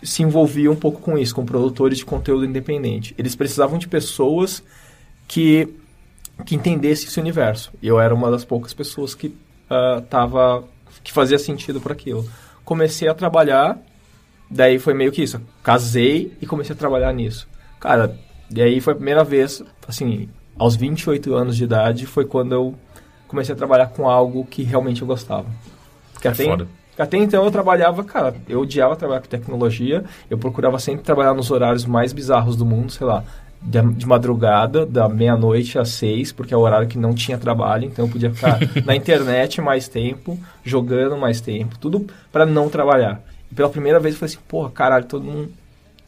se 0.02 0.22
envolviam 0.22 0.72
um 0.72 0.76
pouco 0.76 1.00
com 1.00 1.18
isso, 1.18 1.34
com 1.34 1.44
produtores 1.44 1.98
de 1.98 2.04
conteúdo 2.04 2.44
independente. 2.44 3.14
Eles 3.18 3.34
precisavam 3.34 3.78
de 3.78 3.88
pessoas 3.88 4.62
que, 5.26 5.68
que 6.46 6.54
entendessem 6.54 7.08
esse 7.08 7.18
universo. 7.18 7.72
E 7.82 7.88
eu 7.88 8.00
era 8.00 8.14
uma 8.14 8.30
das 8.30 8.44
poucas 8.44 8.72
pessoas 8.72 9.14
que 9.14 9.28
uh, 9.28 10.00
tava, 10.08 10.64
que 11.02 11.12
fazia 11.12 11.38
sentido 11.38 11.80
para 11.80 11.92
aquilo. 11.92 12.28
Comecei 12.64 13.08
a 13.08 13.14
trabalhar, 13.14 13.78
daí 14.48 14.78
foi 14.78 14.94
meio 14.94 15.10
que 15.10 15.22
isso. 15.22 15.40
Casei 15.62 16.32
e 16.40 16.46
comecei 16.46 16.74
a 16.74 16.78
trabalhar 16.78 17.12
nisso. 17.12 17.48
Cara, 17.80 18.16
e 18.54 18.62
aí 18.62 18.80
foi 18.80 18.92
a 18.92 18.96
primeira 18.96 19.24
vez, 19.24 19.62
assim, 19.86 20.28
aos 20.56 20.74
28 20.76 21.34
anos 21.34 21.56
de 21.56 21.64
idade, 21.64 22.06
foi 22.06 22.24
quando 22.24 22.52
eu 22.52 22.74
comecei 23.26 23.54
a 23.54 23.58
trabalhar 23.58 23.88
com 23.88 24.08
algo 24.08 24.44
que 24.44 24.62
realmente 24.62 25.02
eu 25.02 25.08
gostava. 25.08 25.46
Que 26.20 26.28
até, 26.28 26.44
foda. 26.44 26.66
Até 27.02 27.16
então 27.16 27.44
eu 27.44 27.50
trabalhava, 27.50 28.02
cara, 28.04 28.34
eu 28.48 28.60
odiava 28.60 28.96
trabalhar 28.96 29.20
com 29.20 29.28
tecnologia, 29.28 30.04
eu 30.28 30.36
procurava 30.36 30.78
sempre 30.78 31.02
trabalhar 31.02 31.34
nos 31.34 31.50
horários 31.50 31.84
mais 31.84 32.12
bizarros 32.12 32.56
do 32.56 32.66
mundo, 32.66 32.90
sei 32.90 33.06
lá, 33.06 33.24
de, 33.60 33.80
de 33.94 34.06
madrugada, 34.06 34.86
da 34.86 35.08
meia-noite 35.08 35.78
às 35.78 35.90
seis, 35.90 36.32
porque 36.32 36.54
é 36.54 36.56
o 36.56 36.60
horário 36.60 36.88
que 36.88 36.98
não 36.98 37.14
tinha 37.14 37.38
trabalho, 37.38 37.84
então 37.84 38.04
eu 38.04 38.10
podia 38.10 38.32
ficar 38.32 38.58
na 38.84 38.94
internet 38.94 39.60
mais 39.60 39.88
tempo, 39.88 40.38
jogando 40.64 41.16
mais 41.16 41.40
tempo, 41.40 41.78
tudo 41.78 42.06
para 42.32 42.46
não 42.46 42.68
trabalhar. 42.68 43.20
E 43.50 43.54
pela 43.54 43.68
primeira 43.68 43.98
vez 43.98 44.14
eu 44.14 44.20
falei 44.20 44.34
assim, 44.34 44.44
porra, 44.48 44.70
caralho, 44.70 45.04
todo 45.04 45.24
mundo 45.24 45.50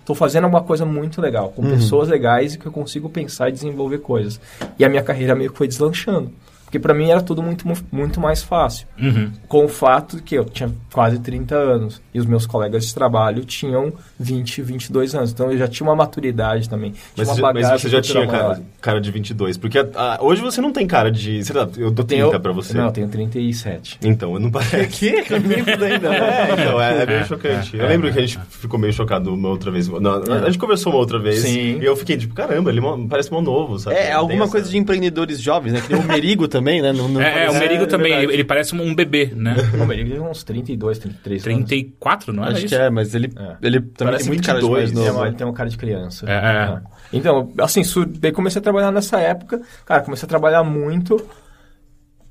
tô 0.04 0.14
fazendo 0.14 0.44
alguma 0.44 0.62
coisa 0.62 0.84
muito 0.84 1.20
legal, 1.20 1.50
com 1.50 1.62
pessoas 1.62 2.08
legais 2.08 2.54
e 2.54 2.58
que 2.58 2.66
eu 2.66 2.72
consigo 2.72 3.08
pensar 3.08 3.48
e 3.48 3.52
desenvolver 3.52 3.98
coisas. 3.98 4.40
E 4.78 4.84
a 4.84 4.88
minha 4.88 5.02
carreira 5.02 5.36
meio 5.36 5.52
que 5.52 5.58
foi 5.58 5.68
deslanchando. 5.68 6.32
Porque 6.70 6.78
para 6.78 6.94
mim 6.94 7.10
era 7.10 7.20
tudo 7.20 7.42
muito, 7.42 7.64
muito 7.90 8.20
mais 8.20 8.44
fácil. 8.44 8.86
Uhum. 8.96 9.32
Com 9.48 9.64
o 9.64 9.68
fato 9.68 10.18
de 10.18 10.22
que 10.22 10.36
eu 10.36 10.44
tinha 10.44 10.70
quase 10.92 11.18
30 11.18 11.52
anos 11.56 12.00
e 12.14 12.20
os 12.20 12.26
meus 12.26 12.46
colegas 12.46 12.86
de 12.86 12.94
trabalho 12.94 13.44
tinham 13.44 13.92
20, 14.20 14.62
22 14.62 15.12
anos. 15.16 15.32
Então 15.32 15.50
eu 15.50 15.58
já 15.58 15.66
tinha 15.66 15.84
uma 15.88 15.96
maturidade 15.96 16.68
também. 16.70 16.92
Tinha 16.92 17.02
Mas, 17.16 17.26
uma 17.28 17.34
você 17.34 17.40
já- 17.40 17.52
mas 17.72 17.82
você 17.82 17.88
já 17.88 18.00
tinha 18.00 18.24
cara, 18.28 18.62
cara 18.80 19.00
de 19.00 19.10
22. 19.10 19.56
Porque 19.56 19.78
ah, 19.96 20.18
hoje 20.20 20.40
você 20.40 20.60
não 20.60 20.72
tem 20.72 20.86
cara 20.86 21.10
de... 21.10 21.42
Sei 21.42 21.56
lá, 21.56 21.68
eu 21.76 21.90
dou 21.90 22.04
30 22.04 22.38
pra 22.38 22.52
você. 22.52 22.72
Não, 22.76 22.84
eu 22.86 22.92
tenho 22.92 23.08
37. 23.08 23.98
Então, 24.04 24.34
eu 24.34 24.38
não 24.40 24.50
parece. 24.50 24.86
Que? 25.00 25.10
Nem 25.40 25.64
fudendo. 25.64 26.06
É, 26.20 26.52
então, 26.52 26.80
é, 26.80 27.02
é 27.02 27.06
meio 27.06 27.24
chocante. 27.26 27.76
Eu 27.76 27.86
lembro 27.88 28.12
que 28.12 28.18
a 28.18 28.22
gente 28.22 28.38
ficou 28.48 28.78
meio 28.78 28.92
chocado 28.92 29.34
uma 29.34 29.48
outra 29.48 29.70
vez. 29.72 29.88
Não, 29.88 30.22
A 30.22 30.46
gente 30.46 30.58
conversou 30.58 30.92
uma 30.92 30.98
outra 31.00 31.18
vez. 31.18 31.40
Sim. 31.40 31.78
E 31.80 31.84
eu 31.84 31.96
fiquei 31.96 32.16
tipo, 32.16 32.32
caramba, 32.34 32.70
ele 32.70 32.80
mó- 32.80 32.96
parece 33.08 33.30
mó 33.32 33.40
novo, 33.40 33.76
sabe? 33.78 33.96
É, 33.96 34.12
alguma 34.12 34.44
essa- 34.44 34.52
coisa 34.52 34.68
de 34.70 34.76
empreendedores 34.78 35.40
jovens, 35.40 35.72
né? 35.72 35.80
Que 35.80 35.92
nem 35.92 36.02
o 36.02 36.06
Merigo 36.20 36.46
também, 36.46 36.59
né? 36.60 36.92
Não, 36.92 37.08
não 37.08 37.20
É, 37.20 37.44
é, 37.46 37.50
o 37.50 37.54
Merigo 37.58 37.84
é 37.84 37.86
também, 37.86 38.10
verdade. 38.10 38.26
ele, 38.26 38.34
ele 38.34 38.44
parece 38.44 38.74
um 38.74 38.94
bebê, 38.94 39.32
né? 39.34 39.54
Não, 39.76 39.92
ele 39.92 40.10
tem 40.10 40.20
uns 40.20 40.42
32, 40.44 40.98
33 40.98 41.46
anos. 41.46 41.56
34, 41.68 42.32
não 42.32 42.42
era 42.44 42.52
Acho 42.52 42.64
isso? 42.66 42.74
que 42.74 42.80
é, 42.80 42.90
mas 42.90 43.14
ele, 43.14 43.32
É. 43.36 43.56
ele 43.62 43.80
também 43.80 43.94
Parece 44.12 44.24
tem 44.24 44.32
muito 44.34 44.46
cara 44.46 44.58
de 44.60 44.64
22, 44.66 44.92
mais 44.92 45.06
Ele, 45.08 45.18
é 45.18 45.26
ele 45.28 45.36
tem 45.36 45.46
uma 45.46 45.52
cara 45.54 45.68
de 45.68 45.76
criança. 45.78 46.26
É, 46.30 46.32
é. 46.34 46.80
Então, 47.12 47.52
assim, 47.58 47.82
sur- 47.84 48.06
daí 48.06 48.32
comecei 48.32 48.58
a 48.60 48.62
trabalhar 48.62 48.90
nessa 48.92 49.18
época. 49.20 49.60
Cara, 49.84 50.02
comecei 50.02 50.26
a 50.26 50.28
trabalhar 50.28 50.62
muito. 50.62 51.20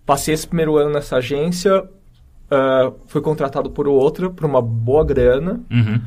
Passei 0.05 0.33
esse 0.33 0.47
primeiro 0.47 0.77
ano 0.77 0.91
nessa 0.93 1.17
agência. 1.17 1.83
ah, 2.51 2.91
fui 3.07 3.21
contratado 3.21 3.69
por 3.69 3.87
outra, 3.87 4.29
por 4.29 4.43
uma 4.45 4.61
boa 4.61 5.05
grana. 5.05 5.61
Uhum. 5.69 6.01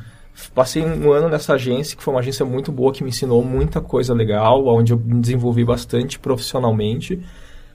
Passei 0.55 0.83
um 0.83 1.13
ano 1.13 1.29
nessa 1.29 1.53
agência, 1.55 1.97
que 1.97 2.03
foi 2.03 2.13
uma 2.13 2.21
agência 2.21 2.45
muito 2.45 2.73
boa, 2.73 2.93
que 2.93 3.03
me 3.05 3.11
ensinou 3.11 3.45
muita 3.45 3.81
coisa 3.81 4.13
legal, 4.15 4.67
onde 4.67 4.93
eu 4.93 4.99
me 4.99 5.21
desenvolvi 5.21 5.65
bastante 5.65 6.19
profissionalmente. 6.19 7.21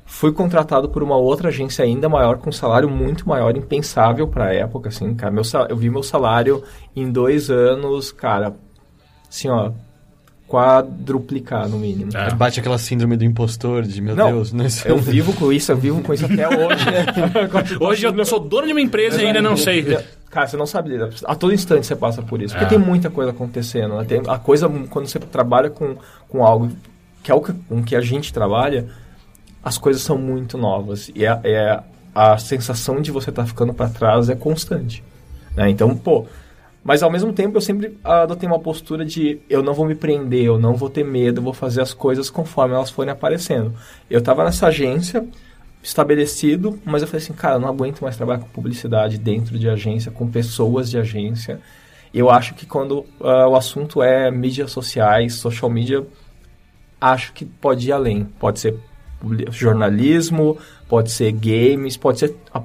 Fui 0.09 0.31
contratado 0.31 0.87
por 0.89 1.03
uma 1.03 1.17
outra 1.17 1.49
agência 1.49 1.83
ainda 1.83 2.07
maior, 2.07 2.37
com 2.37 2.49
um 2.49 2.53
salário 2.53 2.89
muito 2.89 3.27
maior, 3.27 3.55
impensável 3.57 4.25
para 4.27 4.45
a 4.45 4.53
época, 4.53 4.87
assim, 4.89 5.13
cara. 5.13 5.31
Meu, 5.31 5.43
sal- 5.43 5.67
eu 5.69 5.75
vi 5.75 5.89
meu 5.89 6.01
salário 6.01 6.63
em 6.95 7.11
dois 7.11 7.49
anos, 7.51 8.11
cara, 8.11 8.55
assim, 9.29 9.49
ó, 9.49 9.71
quadruplicar 10.47 11.67
no 11.67 11.77
mínimo. 11.77 12.11
É. 12.15 12.33
Bate 12.33 12.59
aquela 12.59 12.77
síndrome 12.77 13.17
do 13.17 13.25
impostor, 13.25 13.83
de 13.83 14.01
meu 14.01 14.15
Não, 14.15 14.31
Deus, 14.31 14.53
não 14.53 14.65
isso- 14.65 14.87
Eu 14.87 14.97
vivo 14.97 15.33
com 15.33 15.51
isso, 15.51 15.71
eu 15.71 15.77
vivo 15.77 16.01
com 16.01 16.13
isso 16.13 16.25
até 16.25 16.47
hoje. 16.47 16.85
Hoje 17.79 18.05
eu 18.05 18.25
sou 18.25 18.39
dono 18.39 18.65
de 18.65 18.71
uma 18.73 18.81
empresa 18.81 19.21
e 19.21 19.25
ainda 19.25 19.41
não 19.41 19.57
sei. 19.57 19.97
Cara, 20.29 20.47
você 20.47 20.57
não 20.57 20.65
sabe 20.65 20.89
lidar. 20.89 21.09
A 21.25 21.35
todo 21.35 21.53
instante 21.53 21.85
você 21.85 21.95
passa 21.95 22.21
por 22.21 22.41
isso. 22.41 22.53
Porque 22.53 22.65
É. 22.73 22.77
tem 22.77 22.79
muita 22.79 23.09
coisa 23.09 23.31
acontecendo. 23.31 23.95
né? 23.97 24.05
Tem, 24.05 24.21
a 24.27 24.37
coisa, 24.39 24.69
quando 24.89 25.07
você 25.07 25.19
trabalha 25.19 25.69
com, 25.69 25.95
com 26.29 26.45
algo 26.45 26.69
que 27.23 27.31
é 27.31 27.35
o 27.35 27.41
que, 27.41 27.53
com 27.53 27.83
que 27.83 27.95
a 27.95 28.01
gente 28.01 28.31
trabalha, 28.33 28.87
as 29.67 29.77
coisas 29.77 30.01
são 30.01 30.17
muito 30.17 30.57
novas. 30.57 31.11
E 31.13 31.25
é, 31.25 31.39
é- 31.43 31.79
a 32.15 32.37
sensação 32.37 33.01
de 33.01 33.11
você 33.11 33.29
estar 33.29 33.45
ficando 33.45 33.73
para 33.73 33.89
trás 33.89 34.29
é 34.29 34.35
constante. 34.35 35.03
né? 35.55 35.69
Então, 35.69 35.95
pô. 35.95 36.25
Mas 36.83 37.03
ao 37.03 37.11
mesmo 37.11 37.33
tempo 37.33 37.57
eu 37.57 37.61
sempre 37.61 37.97
adotei 38.03 38.47
uma 38.47 38.59
postura 38.59 39.03
de 39.03 39.39
eu 39.49 39.61
não 39.61 39.73
vou 39.73 39.85
me 39.85 39.93
prender, 39.93 40.45
eu 40.45 40.57
não 40.57 40.73
vou 40.75 40.89
ter 40.89 41.03
medo, 41.03 41.39
eu 41.39 41.43
vou 41.43 41.53
fazer 41.53 41.81
as 41.81 41.93
coisas 41.93 42.29
conforme 42.29 42.75
elas 42.75 42.89
forem 42.89 43.11
aparecendo. 43.11 43.73
Eu 44.09 44.19
estava 44.19 44.45
nessa 44.45 44.67
agência, 44.67 45.27
estabelecido, 45.83 46.79
mas 46.85 47.01
eu 47.01 47.07
falei 47.07 47.21
assim, 47.23 47.33
cara, 47.33 47.55
eu 47.55 47.59
não 47.59 47.67
aguento 47.67 48.01
mais 48.01 48.15
trabalhar 48.15 48.39
com 48.39 48.47
publicidade 48.47 49.17
dentro 49.17 49.59
de 49.59 49.67
agência, 49.69 50.11
com 50.11 50.29
pessoas 50.29 50.89
de 50.89 50.97
agência. 50.97 51.59
Eu 52.13 52.29
acho 52.29 52.53
que 52.55 52.65
quando 52.65 53.05
ah, 53.21 53.47
o 53.49 53.55
assunto 53.57 54.01
é 54.01 54.31
mídias 54.31 54.71
sociais, 54.71 55.33
social 55.35 55.69
media, 55.69 56.05
acho 57.01 57.33
que 57.33 57.45
pode 57.45 57.87
ir 57.89 57.91
além. 57.91 58.25
Pode 58.39 58.59
ser 58.59 58.75
jornalismo, 59.51 60.57
pode 60.87 61.11
ser 61.11 61.31
games, 61.31 61.97
pode 61.97 62.19
ser 62.19 62.35
a 62.53 62.61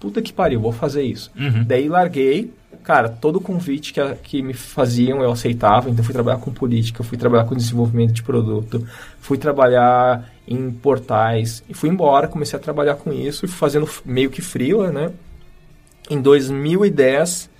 puta 0.00 0.20
que 0.22 0.32
pariu, 0.32 0.60
vou 0.60 0.72
fazer 0.72 1.02
isso. 1.02 1.30
Uhum. 1.36 1.64
Daí 1.64 1.88
larguei, 1.88 2.52
cara, 2.82 3.08
todo 3.08 3.40
convite 3.40 3.92
que, 3.92 4.00
a- 4.00 4.14
que 4.14 4.42
me 4.42 4.52
faziam 4.54 5.22
eu 5.22 5.30
aceitava, 5.32 5.90
então 5.90 6.04
fui 6.04 6.12
trabalhar 6.12 6.38
com 6.38 6.52
política, 6.52 7.02
fui 7.02 7.16
trabalhar 7.18 7.44
com 7.44 7.54
desenvolvimento 7.56 8.12
de 8.12 8.22
produto, 8.22 8.86
fui 9.20 9.38
trabalhar 9.38 10.30
em 10.46 10.70
portais 10.70 11.64
e 11.68 11.74
fui 11.74 11.88
embora, 11.88 12.28
comecei 12.28 12.58
a 12.58 12.62
trabalhar 12.62 12.94
com 12.94 13.12
isso 13.12 13.44
e 13.44 13.48
fui 13.48 13.58
fazendo 13.58 13.88
meio 14.04 14.30
que 14.30 14.40
freela, 14.42 14.92
né? 14.92 15.10
Em 16.08 16.20
2010, 16.20 17.50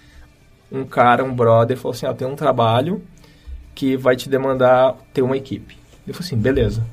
um 0.70 0.84
cara, 0.84 1.24
um 1.24 1.34
brother, 1.34 1.76
falou 1.76 1.94
assim, 1.94 2.06
ó, 2.06 2.12
tem 2.12 2.28
um 2.28 2.36
trabalho 2.36 3.02
que 3.74 3.96
vai 3.96 4.14
te 4.14 4.28
demandar 4.28 4.94
ter 5.12 5.22
uma 5.22 5.36
equipe. 5.36 5.76
Eu 6.06 6.14
falei 6.14 6.26
assim, 6.28 6.36
beleza, 6.36 6.86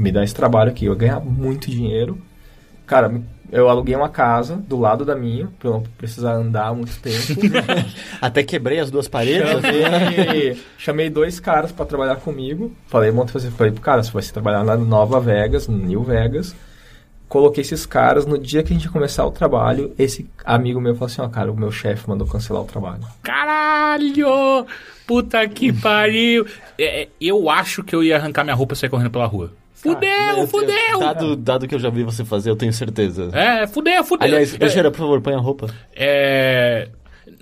me 0.00 0.10
dá 0.10 0.24
esse 0.24 0.34
trabalho 0.34 0.70
aqui, 0.70 0.86
eu 0.86 0.96
ganhar 0.96 1.20
muito 1.20 1.70
dinheiro. 1.70 2.18
Cara, 2.86 3.20
eu 3.52 3.68
aluguei 3.68 3.94
uma 3.94 4.08
casa 4.08 4.56
do 4.56 4.78
lado 4.78 5.04
da 5.04 5.14
minha, 5.14 5.48
pra 5.58 5.68
eu 5.68 5.72
não 5.74 5.82
precisar 5.98 6.32
andar 6.32 6.74
muito 6.74 6.98
tempo. 7.00 7.40
Até 8.20 8.42
quebrei 8.42 8.80
as 8.80 8.90
duas 8.90 9.08
paredes. 9.08 9.48
chamei, 9.50 10.62
chamei 10.78 11.10
dois 11.10 11.38
caras 11.38 11.70
pra 11.70 11.84
trabalhar 11.84 12.16
comigo. 12.16 12.72
Falei, 12.86 13.10
monta 13.10 13.32
fazer. 13.32 13.50
Falei 13.50 13.72
pro 13.72 13.82
cara, 13.82 14.02
você 14.02 14.10
vai 14.10 14.22
se 14.22 14.32
trabalhar 14.32 14.64
na 14.64 14.76
Nova 14.76 15.20
Vegas, 15.20 15.68
no 15.68 15.76
New 15.76 16.02
Vegas. 16.02 16.56
Coloquei 17.28 17.60
esses 17.60 17.84
caras. 17.84 18.24
No 18.24 18.38
dia 18.38 18.62
que 18.62 18.72
a 18.72 18.76
gente 18.76 18.86
ia 18.86 18.90
começar 18.90 19.24
o 19.24 19.30
trabalho, 19.30 19.94
esse 19.98 20.28
amigo 20.44 20.80
meu 20.80 20.94
falou 20.94 21.06
assim: 21.06 21.20
Ó, 21.20 21.28
cara, 21.28 21.52
o 21.52 21.56
meu 21.56 21.70
chefe 21.70 22.08
mandou 22.08 22.26
cancelar 22.26 22.62
o 22.62 22.66
trabalho. 22.66 23.02
Caralho! 23.22 24.66
Puta 25.06 25.46
que 25.48 25.72
pariu! 25.72 26.46
É, 26.78 27.02
é, 27.02 27.08
eu 27.20 27.50
acho 27.50 27.84
que 27.84 27.94
eu 27.94 28.02
ia 28.02 28.16
arrancar 28.16 28.42
minha 28.42 28.56
roupa 28.56 28.74
e 28.74 28.76
sair 28.76 28.90
correndo 28.90 29.10
pela 29.10 29.26
rua. 29.26 29.59
Fudeu, 29.82 30.46
fudeu! 30.46 30.98
Dado, 31.00 31.36
dado 31.36 31.68
que 31.68 31.74
eu 31.74 31.78
já 31.78 31.88
vi 31.90 32.02
você 32.04 32.24
fazer, 32.24 32.50
eu 32.50 32.56
tenho 32.56 32.72
certeza. 32.72 33.30
É, 33.32 33.66
fudeu, 33.66 34.04
fudeu. 34.04 34.26
Aliás, 34.26 34.54
é, 34.54 34.58
Teixeira, 34.58 34.90
por 34.90 34.98
favor, 34.98 35.20
põe 35.20 35.34
a 35.34 35.38
roupa. 35.38 35.68
é, 35.94 36.88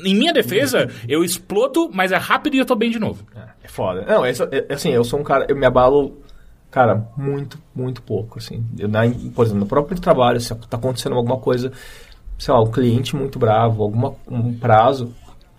Em 0.05 0.15
minha 0.15 0.33
defesa, 0.33 0.89
eu 1.09 1.25
explodo, 1.25 1.91
mas 1.93 2.13
é 2.13 2.17
rápido 2.17 2.55
e 2.55 2.59
eu 2.59 2.65
tô 2.67 2.75
bem 2.77 2.91
de 2.91 2.99
novo. 2.99 3.25
É 3.63 3.69
foda. 3.69 4.05
Não, 4.07 4.25
é, 4.25 4.31
é- 4.31 4.73
assim, 4.75 4.91
eu 4.91 5.03
sou 5.05 5.19
um 5.19 5.25
cara, 5.25 5.47
eu 5.49 5.57
me 5.57 5.67
abalo, 5.67 6.23
cara, 6.71 7.09
muito, 7.17 7.59
muito 7.75 8.03
pouco, 8.03 8.39
assim. 8.39 8.65
Eu, 8.79 8.89
na, 8.89 9.01
por 9.35 9.45
exemplo, 9.45 9.61
no 9.61 9.67
próprio 9.67 9.99
trabalho, 10.01 10.41
se 10.41 10.55
tá 10.55 10.77
acontecendo 10.77 11.17
alguma 11.17 11.39
coisa, 11.39 11.73
sei 12.39 12.55
lá, 12.55 12.63
um 12.63 12.71
cliente 12.71 13.17
muito 13.17 13.39
bravo, 13.39 13.83
alguma, 13.83 14.15
um 14.31 14.55
prazo, 14.55 15.13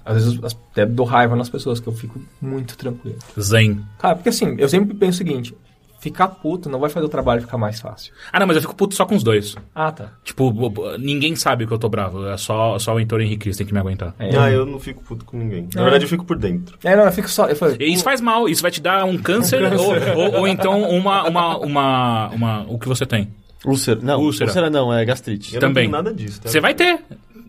às 0.06 0.14
vezes 0.24 0.40
até 0.72 0.86
dou 0.86 1.06
raiva 1.06 1.36
nas 1.36 1.50
pessoas, 1.50 1.80
que 1.80 1.88
eu 1.88 1.94
fico 1.94 2.20
muito 2.42 2.78
tranquilo. 2.78 3.18
Zen. 3.40 3.84
Cara, 3.98 4.16
porque 4.16 4.30
assim, 4.30 4.56
eu 4.58 4.70
sempre 4.70 4.94
penso 4.96 5.16
o 5.16 5.18
seguinte, 5.18 5.54
ficar 6.00 6.28
puto 6.28 6.70
não 6.70 6.80
vai 6.80 6.90
fazer 6.90 7.06
o 7.06 7.10
trabalho 7.10 7.42
ficar 7.42 7.58
mais 7.58 7.80
fácil. 7.80 8.14
Ah, 8.32 8.40
não, 8.40 8.48
mas 8.48 8.56
eu 8.56 8.62
fico 8.62 8.76
puto 8.76 8.96
só 8.96 9.06
com 9.06 9.16
os 9.16 9.24
dois. 9.24 9.56
Ah, 9.76 9.92
tá. 9.92 10.12
Tipo, 10.24 10.54
ninguém 10.98 11.36
sabe 11.36 11.66
que 11.68 11.74
eu 11.74 11.78
tô 11.80 11.90
bravo. 11.90 12.28
É 12.28 12.38
só, 12.38 12.78
só 12.80 12.94
o 12.96 13.00
Heitor 13.00 13.22
Henrique 13.22 13.40
Cristo 13.44 13.60
tem 13.60 13.68
que 13.68 13.74
me 13.74 13.80
aguentar. 13.80 14.14
É, 14.20 14.36
Ah, 14.38 14.50
eu 14.52 14.66
não 14.66 14.80
fico 14.80 15.04
puto 15.04 15.26
com 15.26 15.38
ninguém. 15.38 15.68
Na 15.76 15.82
verdade, 15.84 16.06
eu 16.06 16.10
fico 16.10 16.26
por 16.26 16.38
dentro. 16.38 16.78
É, 16.84 16.96
não, 16.96 17.04
eu 17.06 17.12
fico 17.12 17.30
só. 17.30 17.48
Eu 17.48 17.56
falei, 17.56 17.78
E 17.80 17.94
Isso 17.94 18.04
faz 18.04 18.22
mal, 18.22 18.48
isso 18.50 18.62
vai 18.62 18.72
te 18.72 18.82
dar 18.82 19.04
um 19.06 19.18
câncer, 19.18 19.62
Ou, 19.74 19.94
ou, 20.18 20.36
ou 20.42 20.48
então 20.48 20.82
uma, 20.90 21.28
uma, 21.28 21.58
uma, 21.58 22.28
uma. 22.30 22.66
O 22.68 22.78
que 22.80 22.88
você 22.88 23.06
tem. 23.06 23.30
Úlcera. 23.66 24.00
Não, 24.02 24.22
Úlcera. 24.22 24.50
úlcera, 24.50 24.70
não, 24.70 24.94
é 24.94 25.04
gastrite. 25.04 25.54
Eu 25.56 25.60
Também. 25.60 25.90
não 25.90 25.92
tenho 26.02 26.04
nada 26.04 26.14
disso. 26.16 26.42
tá? 26.42 26.50
Você 26.50 26.62
vai 26.62 26.74
ter. 26.74 27.00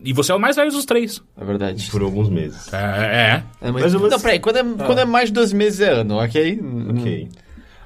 E 0.03 0.13
você 0.13 0.31
é 0.31 0.35
o 0.35 0.39
mais 0.39 0.55
velho 0.55 0.71
dos 0.71 0.83
três. 0.83 1.21
É 1.39 1.45
verdade. 1.45 1.87
Por 1.91 2.01
alguns 2.01 2.27
meses. 2.27 2.73
É, 2.73 2.77
é. 2.77 3.43
É, 3.61 3.71
mas, 3.71 3.83
Mas 3.83 3.93
eu 3.93 3.99
vou- 3.99 4.09
Não, 4.09 4.19
peraí, 4.19 4.39
quando 4.39 4.57
é, 4.57 4.63
quando 4.63 4.97
é 4.99 5.05
mais 5.05 5.29
de 5.29 5.33
dois 5.33 5.53
meses 5.53 5.79
é 5.79 5.91
ano, 5.91 6.15
ok? 6.17 6.59
Ok. 6.89 7.29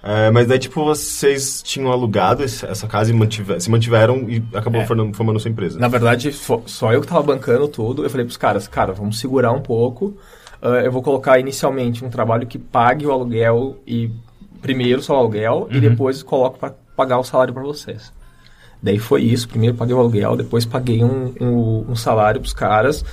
É, 0.07 0.29
mas 0.29 0.45
daí, 0.45 0.59
tipo, 0.59 0.85
vocês 0.85 1.63
tinham 1.63 1.91
alugado 1.91 2.43
essa 2.43 2.87
casa 2.87 3.09
e 3.09 3.13
mantive- 3.13 3.59
se 3.59 3.71
mantiveram 3.71 4.29
e 4.29 4.43
acabou 4.53 4.81
É. 4.81 4.85
formando, 4.85 5.15
formando 5.17 5.39
sua 5.39 5.49
empresa. 5.49 5.79
Na 5.79 5.87
verdade, 5.87 6.31
fo- 6.31 6.61
só 6.67 6.93
eu 6.93 7.01
que 7.01 7.07
tava 7.07 7.23
bancando 7.23 7.67
tudo. 7.67 8.03
Eu 8.03 8.09
falei 8.09 8.23
pros 8.23 8.37
caras, 8.37 8.67
cara, 8.67 8.93
vamos 8.93 9.19
segurar 9.19 9.51
um 9.51 9.61
pouco. 9.61 10.15
Ah, 10.61 10.81
eu 10.83 10.91
vou 10.91 11.01
colocar 11.01 11.39
inicialmente 11.39 12.05
um 12.05 12.09
trabalho 12.09 12.45
que 12.45 12.59
pague 12.59 13.05
o 13.07 13.11
aluguel 13.11 13.77
e 13.85 14.11
primeiro 14.61 15.01
só 15.01 15.15
o 15.15 15.17
aluguel 15.17 15.67
e 15.71 15.79
depois 15.79 16.21
coloco 16.21 16.59
para 16.59 16.73
pagar 16.95 17.17
o 17.17 17.23
salário 17.23 17.53
para 17.53 17.63
vocês. 17.63 18.13
Daí 18.83 18.99
foi 18.99 19.23
isso. 19.23 19.47
Primeiro 19.49 19.75
paguei 19.75 19.95
o 19.95 19.99
aluguel, 19.99 20.35
depois 20.35 20.65
paguei 20.65 21.03
um, 21.03 21.33
um, 21.41 21.85
um 21.89 21.95
salário 21.95 22.39
pros 22.39 22.53
caras. 22.53 23.03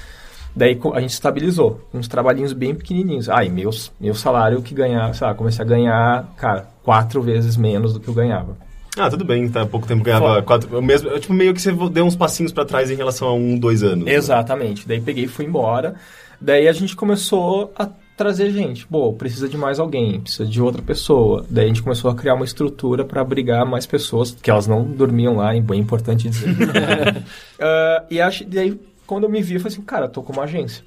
Daí 0.55 0.79
a 0.95 1.01
gente 1.01 1.11
estabilizou. 1.11 1.81
Uns 1.93 2.09
trabalhinhos 2.09 2.53
bem 2.53 2.75
pequenininhos. 2.75 3.29
Ah, 3.29 3.45
e 3.45 3.49
meus, 3.51 3.91
meu 4.01 4.15
salário 4.15 4.63
que 4.63 4.75
ganhar, 4.75 5.15
sei 5.15 5.27
lá, 5.27 5.35
comecei 5.35 5.65
a 5.65 5.69
ganhar, 5.69 6.35
cara, 6.37 6.69
quatro 6.83 7.23
vezes 7.23 7.57
menos 7.57 7.93
do 7.93 8.01
que 8.01 8.09
eu 8.09 8.15
ganhava. 8.15 8.57
Ah, 8.99 9.09
tudo 9.09 9.25
bem, 9.25 9.49
tá 9.49 9.63
há 9.63 9.67
pouco 9.67 9.87
tempo 9.87 10.05
ganhava 10.05 10.27
Fora. 10.27 10.43
quatro. 10.43 10.83
Mesmo, 10.83 11.19
tipo, 11.19 11.33
meio 11.33 11.55
que 11.55 11.63
você 11.63 11.73
deu 11.73 12.05
uns 12.05 12.15
passinhos 12.17 12.53
pra 12.53 12.65
trás 12.65 12.91
em 12.91 12.95
relação 12.95 13.29
a 13.29 13.35
um, 13.35 13.59
dois 13.59 13.83
anos. 13.83 14.05
né? 14.05 14.13
Exatamente. 14.13 14.87
Daí 14.87 15.01
peguei 15.01 15.25
e 15.25 15.29
fui 15.29 15.47
embora. 15.47 15.95
Daí 16.39 16.69
a 16.69 16.73
gente 16.73 16.95
começou 16.95 17.73
a 17.79 17.89
trazer 18.17 18.51
gente. 18.51 18.87
Pô, 18.87 19.13
precisa 19.15 19.49
de 19.49 19.57
mais 19.57 19.79
alguém, 19.81 20.21
precisa 20.21 20.45
de 20.45 20.61
outra 20.61 20.83
pessoa. 20.83 21.47
Daí 21.49 21.65
a 21.65 21.69
gente 21.69 21.83
começou 21.83 22.11
a 22.11 22.15
criar 22.15 22.35
uma 22.35 22.45
estrutura 22.45 23.03
para 23.05 23.23
abrigar 23.23 23.65
mais 23.65 23.87
pessoas, 23.87 24.37
que 24.43 24.51
elas 24.51 24.67
não 24.67 24.85
dormiam 24.85 25.37
lá, 25.37 25.57
é 25.57 25.61
bem 25.61 25.81
importante 25.81 26.29
dizer. 26.29 26.55
Ah, 27.59 28.05
e 28.11 28.21
acho, 28.21 28.45
daí, 28.45 28.79
quando 29.07 29.25
eu 29.25 29.31
me 29.31 29.43
vi, 29.43 29.55
eu 29.55 29.61
falei 29.61 29.75
assim, 29.75 29.83
cara, 29.85 30.09
tô 30.09 30.23
com 30.23 30.33
uma 30.33 30.45
agência. 30.45 30.85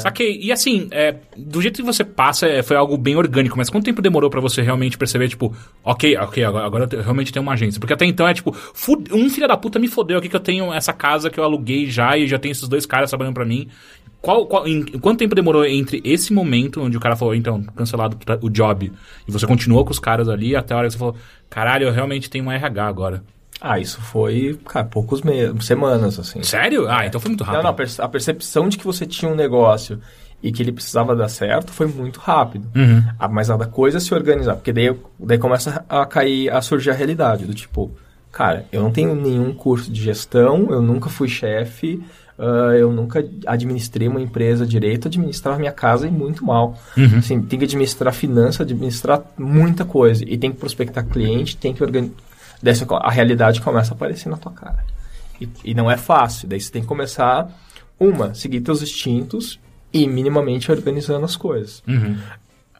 Saquei. 0.00 0.38
E 0.40 0.50
assim, 0.50 0.88
é, 0.90 1.16
do 1.36 1.60
jeito 1.60 1.76
que 1.76 1.82
você 1.82 2.02
passa, 2.02 2.46
é, 2.46 2.62
foi 2.62 2.76
algo 2.76 2.96
bem 2.96 3.14
orgânico, 3.14 3.58
mas 3.58 3.68
quanto 3.68 3.84
tempo 3.84 4.00
demorou 4.00 4.30
pra 4.30 4.40
você 4.40 4.62
realmente 4.62 4.96
perceber, 4.96 5.28
tipo, 5.28 5.54
ok, 5.84 6.16
ok, 6.16 6.42
agora, 6.44 6.64
agora 6.64 6.84
eu 6.84 6.88
te- 6.88 6.96
realmente 6.96 7.30
tenho 7.30 7.42
uma 7.42 7.52
agência? 7.52 7.78
Porque 7.78 7.92
até 7.92 8.06
então 8.06 8.26
é 8.26 8.32
tipo, 8.32 8.56
um 9.12 9.28
filho 9.28 9.46
da 9.46 9.56
puta 9.56 9.78
me 9.78 9.88
fodeu 9.88 10.16
aqui 10.18 10.30
que 10.30 10.36
eu 10.36 10.40
tenho 10.40 10.72
essa 10.72 10.94
casa 10.94 11.28
que 11.28 11.38
eu 11.38 11.44
aluguei 11.44 11.90
já 11.90 12.16
e 12.16 12.26
já 12.26 12.38
tenho 12.38 12.52
esses 12.52 12.66
dois 12.68 12.86
caras 12.86 13.10
trabalhando 13.10 13.34
pra 13.34 13.44
mim. 13.44 13.68
Qual, 14.22 14.46
qual- 14.46 14.66
em, 14.66 14.82
quanto 14.98 15.18
tempo 15.18 15.34
demorou 15.34 15.62
entre 15.66 16.00
esse 16.04 16.32
momento 16.32 16.80
onde 16.80 16.96
o 16.96 17.00
cara 17.00 17.14
falou, 17.14 17.34
então, 17.34 17.62
cancelado 17.76 18.16
o 18.40 18.48
job, 18.48 18.90
e 19.28 19.32
você 19.32 19.46
continuou 19.46 19.84
com 19.84 19.90
os 19.90 19.98
caras 19.98 20.26
ali 20.26 20.56
até 20.56 20.72
a 20.72 20.78
hora 20.78 20.86
que 20.86 20.92
você 20.92 20.98
falou, 20.98 21.16
caralho, 21.50 21.88
eu 21.88 21.92
realmente 21.92 22.30
tenho 22.30 22.44
um 22.46 22.50
RH 22.52 22.86
agora. 22.86 23.22
Ah, 23.64 23.78
isso 23.78 24.00
foi, 24.00 24.58
cara, 24.66 24.84
poucos 24.86 25.22
meses, 25.22 25.64
semanas, 25.64 26.18
assim. 26.18 26.42
Sério? 26.42 26.88
Ah, 26.88 27.06
então 27.06 27.20
foi 27.20 27.28
muito 27.30 27.44
rápido. 27.44 27.56
Não, 27.58 27.62
não, 27.64 27.70
a 27.70 27.74
perce- 27.74 28.02
a 28.02 28.08
percepção 28.08 28.68
de 28.68 28.76
que 28.76 28.84
você 28.84 29.06
tinha 29.06 29.30
um 29.30 29.36
negócio 29.36 30.00
e 30.42 30.50
que 30.50 30.60
ele 30.60 30.72
precisava 30.72 31.14
dar 31.14 31.28
certo 31.28 31.70
foi 31.70 31.86
muito 31.86 32.18
rápido. 32.18 32.66
Uhum. 32.74 33.04
Ah, 33.18 33.28
Mas 33.28 33.48
a 33.50 33.56
da 33.56 33.66
coisa 33.66 33.98
é 33.98 34.00
se 34.00 34.12
organizar, 34.12 34.56
porque 34.56 34.72
daí, 34.72 34.92
daí 35.20 35.38
começa 35.38 35.84
a 35.88 36.04
cair, 36.04 36.50
a 36.52 36.60
surgir 36.60 36.90
a 36.90 36.94
realidade, 36.94 37.44
do 37.46 37.54
tipo, 37.54 37.92
cara, 38.32 38.66
eu 38.72 38.82
não 38.82 38.90
tenho 38.90 39.14
nenhum 39.14 39.52
curso 39.54 39.92
de 39.92 40.02
gestão, 40.02 40.66
eu 40.70 40.82
nunca 40.82 41.08
fui 41.08 41.28
chefe, 41.28 42.02
ah, 42.36 42.74
eu 42.76 42.92
nunca 42.92 43.24
administrei 43.46 44.08
uma 44.08 44.20
empresa 44.20 44.66
direito, 44.66 45.06
administrava 45.06 45.56
minha 45.60 45.70
casa 45.70 46.08
e 46.08 46.10
muito 46.10 46.44
mal. 46.44 46.76
Uhum. 46.96 47.18
Assim, 47.18 47.40
tem 47.42 47.60
que 47.60 47.66
administrar 47.66 48.12
finança, 48.12 48.64
administrar 48.64 49.22
muita 49.38 49.84
coisa, 49.84 50.24
e 50.26 50.36
tem 50.36 50.50
que 50.50 50.58
prospectar 50.58 51.06
cliente, 51.06 51.56
tem 51.56 51.72
que 51.72 51.84
Dessa, 52.62 52.86
a 52.96 53.10
realidade 53.10 53.60
começa 53.60 53.92
a 53.92 53.96
aparecer 53.96 54.28
na 54.28 54.36
tua 54.36 54.52
cara. 54.52 54.84
E, 55.40 55.48
e 55.64 55.74
não 55.74 55.90
é 55.90 55.96
fácil. 55.96 56.48
Daí 56.48 56.60
você 56.60 56.70
tem 56.70 56.82
que 56.82 56.88
começar, 56.88 57.50
uma, 57.98 58.34
seguir 58.34 58.60
teus 58.60 58.82
instintos 58.82 59.58
e 59.92 60.06
minimamente 60.06 60.70
organizando 60.70 61.24
as 61.24 61.36
coisas. 61.36 61.82
Uhum. 61.86 62.16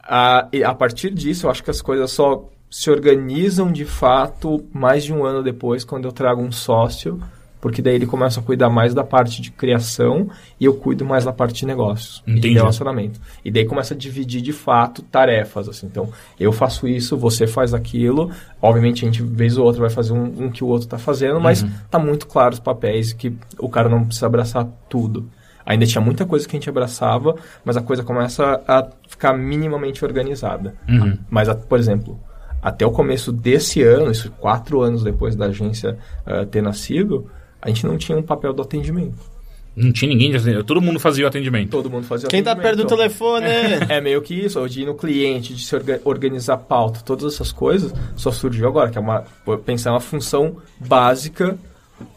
A, 0.03 0.49
e 0.53 0.65
a 0.65 0.75
partir 0.75 1.11
disso, 1.11 1.47
eu 1.47 1.51
acho 1.51 1.63
que 1.63 1.71
as 1.71 1.83
coisas 1.83 2.11
só 2.11 2.49
se 2.71 2.91
organizam 2.91 3.71
de 3.71 3.85
fato 3.85 4.65
mais 4.73 5.05
de 5.05 5.13
um 5.13 5.25
ano 5.25 5.43
depois, 5.43 5.85
quando 5.85 6.07
eu 6.07 6.13
trago 6.13 6.41
um 6.41 6.51
sócio, 6.51 7.23
porque 7.63 7.81
daí 7.81 7.95
ele 7.95 8.07
começa 8.07 8.41
a 8.41 8.43
cuidar 8.43 8.69
mais 8.69 8.93
da 8.93 9.05
parte 9.05 9.41
de 9.41 9.53
criação 9.53 10.29
e 10.59 10.65
eu 10.65 10.75
cuido 10.75 11.05
mais 11.05 11.25
da 11.25 11.33
parte 11.33 11.61
de 11.61 11.67
negócios 11.67 12.21
e 12.27 12.33
de 12.33 12.39
Entendi. 12.39 12.55
relacionamento. 12.55 13.21
E 13.45 13.53
daí 13.53 13.65
começa 13.65 13.95
a 13.95 13.97
dividir 13.97 14.43
de 14.43 14.53
fato 14.53 15.01
tarefas, 15.01 15.69
assim. 15.69 15.87
Então, 15.87 16.09
eu 16.41 16.51
faço 16.51 16.89
isso, 16.89 17.17
você 17.17 17.47
faz 17.47 17.73
aquilo. 17.73 18.33
Obviamente, 18.61 19.05
a 19.05 19.07
gente, 19.07 19.23
vez 19.23 19.57
ou 19.57 19.65
outra, 19.65 19.81
vai 19.81 19.91
fazer 19.91 20.13
um, 20.13 20.47
um 20.47 20.51
que 20.51 20.65
o 20.65 20.67
outro 20.67 20.87
está 20.87 20.99
fazendo, 20.99 21.41
mas 21.41 21.65
tá 21.89 22.01
muito 22.01 22.27
claro 22.27 22.53
os 22.53 22.59
papéis 22.59 23.13
que 23.13 23.33
o 23.57 23.69
cara 23.69 23.89
não 23.89 24.05
precisa 24.05 24.27
abraçar 24.27 24.67
tudo. 24.89 25.31
Ainda 25.65 25.87
tinha 25.87 26.03
muita 26.03 26.27
coisa 26.27 26.49
que 26.49 26.57
a 26.57 26.59
gente 26.59 26.69
abraçava, 26.69 27.37
mas 27.65 27.77
a 27.77 27.81
coisa 27.81 28.03
começa 28.03 28.61
a 28.67 28.89
ficar 29.07 29.35
minimamente 29.35 30.05
organizada. 30.05 30.75
Uhum. 30.89 31.17
Mas, 31.31 31.49
por 31.69 31.79
exemplo, 31.79 32.19
até 32.61 32.85
o 32.85 32.91
começo 32.91 33.31
desse 33.31 33.85
ano, 33.85 34.11
isso 34.11 34.33
quatro 34.41 34.81
anos 34.81 35.05
depois 35.05 35.37
da 35.37 35.47
agência 35.47 35.97
ah, 36.27 36.45
ter 36.45 36.61
nascido, 36.61 37.31
a 37.63 37.69
gente 37.69 37.87
não 37.87 37.97
tinha 37.97 38.19
um 38.19 38.23
papel 38.23 38.53
do 38.53 38.61
atendimento. 38.61 39.31
Não 39.75 39.91
tinha 39.91 40.07
ninguém, 40.11 40.31
de 40.31 40.37
atendimento, 40.37 40.67
todo 40.67 40.83
mundo 40.83 41.01
fazia 41.01 41.25
o 41.25 41.29
atendimento. 41.29 41.71
Todo 41.71 41.89
mundo 41.89 42.05
fazia 42.07 42.29
Quem 42.29 42.43
tá 42.43 42.55
perto 42.55 42.79
do 42.83 42.87
telefone? 42.87 43.47
É 43.89 44.03
meio 44.03 44.21
que 44.21 44.35
isso, 44.35 44.61
ou 44.61 44.69
de 44.69 44.83
ir 44.83 44.85
no 44.85 44.95
cliente, 44.95 45.55
de 45.55 45.65
se 45.65 45.75
orga- 45.75 45.99
organizar 46.05 46.59
pauta, 46.59 47.01
todas 47.03 47.33
essas 47.33 47.51
coisas 47.53 47.91
só 48.15 48.31
surgiu 48.31 48.69
agora, 48.69 48.91
que 48.91 48.99
é 48.99 49.01
uma 49.01 49.25
pensar 49.65 49.93
uma 49.93 50.01
função 50.01 50.57
básica 50.79 51.57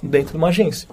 dentro 0.04 0.32
de 0.32 0.38
uma 0.38 0.50
agência. 0.50 0.90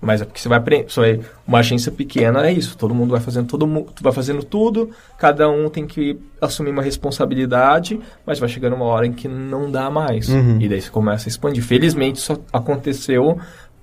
Mas 0.00 0.20
é 0.22 0.24
porque 0.24 0.40
você 0.40 0.48
vai 0.48 0.58
aprender, 0.58 0.90
você 0.90 1.00
vai- 1.00 1.20
uma 1.46 1.58
agência 1.58 1.90
pequena 1.92 2.46
é 2.46 2.52
isso, 2.52 2.76
todo 2.78 2.94
mundo 2.94 3.10
vai 3.10 3.20
fazendo 3.20 3.46
todo 3.48 3.66
mundo 3.66 3.92
vai 4.00 4.12
fazendo 4.12 4.42
tudo, 4.42 4.90
cada 5.18 5.48
um 5.50 5.68
tem 5.68 5.86
que 5.86 6.18
assumir 6.40 6.70
uma 6.70 6.82
responsabilidade, 6.82 7.98
mas 8.24 8.38
vai 8.38 8.48
chegando 8.48 8.76
uma 8.76 8.84
hora 8.84 9.06
em 9.06 9.12
que 9.12 9.26
não 9.28 9.70
dá 9.70 9.90
mais. 9.90 10.28
Uhum. 10.28 10.60
E 10.60 10.68
daí 10.68 10.80
você 10.80 10.90
começa 10.90 11.28
a 11.28 11.30
expandir. 11.30 11.62
Felizmente 11.62 12.18
isso 12.20 12.38
aconteceu 12.52 13.38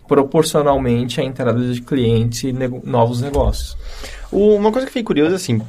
proporcionalmente 0.07 1.19
à 1.21 1.23
entrada 1.23 1.59
de 1.73 1.81
clientes 1.81 2.43
e 2.43 2.51
nego- 2.53 2.81
novos 2.83 3.21
negócios. 3.21 3.77
Uma 4.31 4.71
coisa 4.71 4.87
que 4.87 4.91
fiquei 4.93 5.03
curioso, 5.03 5.35
assim, 5.35 5.61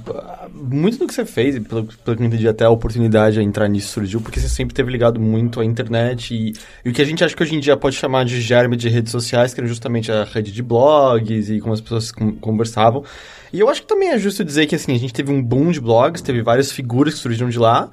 muito 0.54 0.96
do 0.98 1.06
que 1.06 1.12
você 1.12 1.26
fez, 1.26 1.58
pelo, 1.58 1.84
pelo 1.84 2.16
que 2.16 2.22
eu 2.22 2.26
entendi, 2.26 2.48
até 2.48 2.64
a 2.64 2.70
oportunidade 2.70 3.38
a 3.38 3.42
entrar 3.42 3.68
nisso 3.68 3.88
surgiu, 3.88 4.22
porque 4.22 4.40
você 4.40 4.48
sempre 4.48 4.74
teve 4.74 4.90
ligado 4.90 5.20
muito 5.20 5.60
à 5.60 5.64
internet 5.64 6.34
e, 6.34 6.54
e 6.82 6.88
o 6.88 6.92
que 6.92 7.02
a 7.02 7.04
gente 7.04 7.22
acha 7.22 7.36
que 7.36 7.42
hoje 7.42 7.54
em 7.54 7.60
dia 7.60 7.76
pode 7.76 7.94
chamar 7.96 8.24
de 8.24 8.40
germe 8.40 8.74
de 8.74 8.88
redes 8.88 9.12
sociais, 9.12 9.52
que 9.52 9.60
era 9.60 9.68
justamente 9.68 10.10
a 10.10 10.24
rede 10.24 10.50
de 10.50 10.62
blogs 10.62 11.50
e 11.50 11.60
como 11.60 11.74
as 11.74 11.80
pessoas 11.82 12.10
con- 12.10 12.36
conversavam. 12.36 13.04
E 13.52 13.60
eu 13.60 13.68
acho 13.68 13.82
que 13.82 13.86
também 13.86 14.08
é 14.08 14.18
justo 14.18 14.42
dizer 14.42 14.64
que, 14.66 14.74
assim, 14.74 14.94
a 14.94 14.98
gente 14.98 15.12
teve 15.12 15.30
um 15.30 15.42
boom 15.42 15.70
de 15.70 15.80
blogs, 15.80 16.22
teve 16.22 16.40
várias 16.42 16.72
figuras 16.72 17.14
que 17.14 17.20
surgiram 17.20 17.50
de 17.50 17.58
lá, 17.58 17.90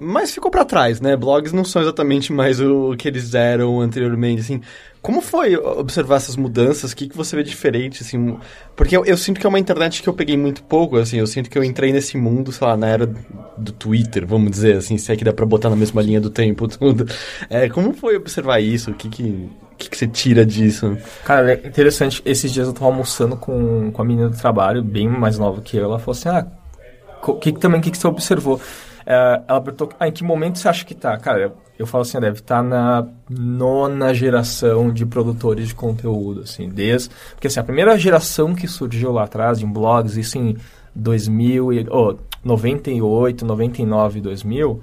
mas 0.00 0.32
ficou 0.32 0.50
pra 0.50 0.64
trás, 0.64 1.00
né? 1.00 1.16
Blogs 1.16 1.52
não 1.52 1.64
são 1.64 1.82
exatamente 1.82 2.32
mais 2.32 2.60
o 2.60 2.94
que 2.96 3.08
eles 3.08 3.34
eram 3.34 3.80
anteriormente, 3.80 4.40
assim. 4.40 4.60
Como 5.00 5.20
foi 5.20 5.56
observar 5.56 6.16
essas 6.16 6.36
mudanças? 6.36 6.92
O 6.92 6.96
que, 6.96 7.08
que 7.08 7.16
você 7.16 7.36
vê 7.36 7.42
diferente, 7.42 8.02
assim? 8.02 8.36
Porque 8.74 8.96
eu, 8.96 9.04
eu 9.04 9.16
sinto 9.16 9.40
que 9.40 9.46
é 9.46 9.48
uma 9.48 9.58
internet 9.58 10.02
que 10.02 10.08
eu 10.08 10.12
peguei 10.12 10.36
muito 10.36 10.62
pouco, 10.64 10.96
assim. 10.96 11.18
Eu 11.18 11.26
sinto 11.26 11.48
que 11.48 11.56
eu 11.56 11.62
entrei 11.62 11.92
nesse 11.92 12.16
mundo, 12.16 12.50
sei 12.52 12.66
lá, 12.66 12.76
na 12.76 12.88
era 12.88 13.06
do 13.56 13.72
Twitter, 13.72 14.26
vamos 14.26 14.50
dizer, 14.50 14.76
assim. 14.76 14.98
Se 14.98 15.12
é 15.12 15.16
que 15.16 15.24
dá 15.24 15.32
pra 15.32 15.46
botar 15.46 15.70
na 15.70 15.76
mesma 15.76 16.02
linha 16.02 16.20
do 16.20 16.30
tempo, 16.30 16.66
tudo. 16.68 17.06
É, 17.48 17.68
como 17.68 17.92
foi 17.94 18.16
observar 18.16 18.60
isso? 18.60 18.90
O 18.90 18.94
que 18.94 19.08
que, 19.08 19.48
que, 19.78 19.90
que 19.90 19.96
você 19.96 20.08
tira 20.08 20.44
disso? 20.44 20.96
Cara, 21.24 21.52
é 21.52 21.66
interessante. 21.66 22.20
Esses 22.24 22.52
dias 22.52 22.66
eu 22.66 22.72
tava 22.72 22.86
almoçando 22.86 23.36
com, 23.36 23.90
com 23.92 24.02
a 24.02 24.04
menina 24.04 24.28
do 24.28 24.36
trabalho, 24.36 24.82
bem 24.82 25.08
mais 25.08 25.38
nova 25.38 25.60
que 25.62 25.76
eu. 25.76 25.84
Ela 25.84 25.98
falou 25.98 26.18
assim: 26.18 26.28
Ah, 26.28 26.46
o 27.26 27.34
que, 27.34 27.52
que 27.52 27.60
também 27.60 27.80
que, 27.80 27.90
que 27.90 27.98
você 27.98 28.06
observou? 28.06 28.60
É, 29.10 29.40
ela 29.48 29.60
perguntou: 29.62 29.88
Ah, 29.98 30.06
em 30.06 30.12
que 30.12 30.22
momento 30.22 30.58
você 30.58 30.68
acha 30.68 30.84
que 30.84 30.94
tá? 30.94 31.16
Cara, 31.16 31.40
eu, 31.40 31.52
eu 31.78 31.86
falo 31.86 32.02
assim: 32.02 32.20
deve 32.20 32.40
estar 32.40 32.62
na 32.62 33.06
nona 33.30 34.12
geração 34.12 34.92
de 34.92 35.06
produtores 35.06 35.68
de 35.68 35.74
conteúdo, 35.74 36.42
assim, 36.42 36.68
desde. 36.68 37.08
Porque 37.30 37.46
assim, 37.46 37.58
a 37.58 37.64
primeira 37.64 37.96
geração 37.96 38.54
que 38.54 38.68
surgiu 38.68 39.10
lá 39.10 39.24
atrás, 39.24 39.60
de 39.60 39.64
blogs, 39.64 40.18
isso 40.18 40.36
em 40.36 40.58
2000 40.94 41.72
e, 41.72 41.86
oh, 41.90 42.18
98, 42.44 43.46
99, 43.46 44.20
2000, 44.20 44.82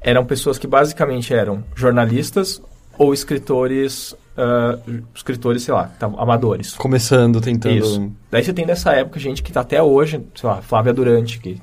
eram 0.00 0.24
pessoas 0.24 0.58
que 0.58 0.66
basicamente 0.66 1.32
eram 1.32 1.62
jornalistas 1.76 2.60
ou 2.98 3.14
escritores, 3.14 4.16
ah, 4.36 4.76
escritores, 5.14 5.62
sei 5.62 5.72
lá, 5.72 5.92
amadores. 6.18 6.74
Começando, 6.74 7.40
tentando... 7.40 7.76
Isso. 7.76 8.12
Daí 8.32 8.42
você 8.42 8.52
tem 8.52 8.66
nessa 8.66 8.92
época 8.92 9.20
gente 9.20 9.44
que 9.44 9.52
tá 9.52 9.60
até 9.60 9.80
hoje, 9.80 10.26
sei 10.34 10.48
lá, 10.48 10.60
Flávia 10.60 10.92
Durante, 10.92 11.38
que 11.38 11.60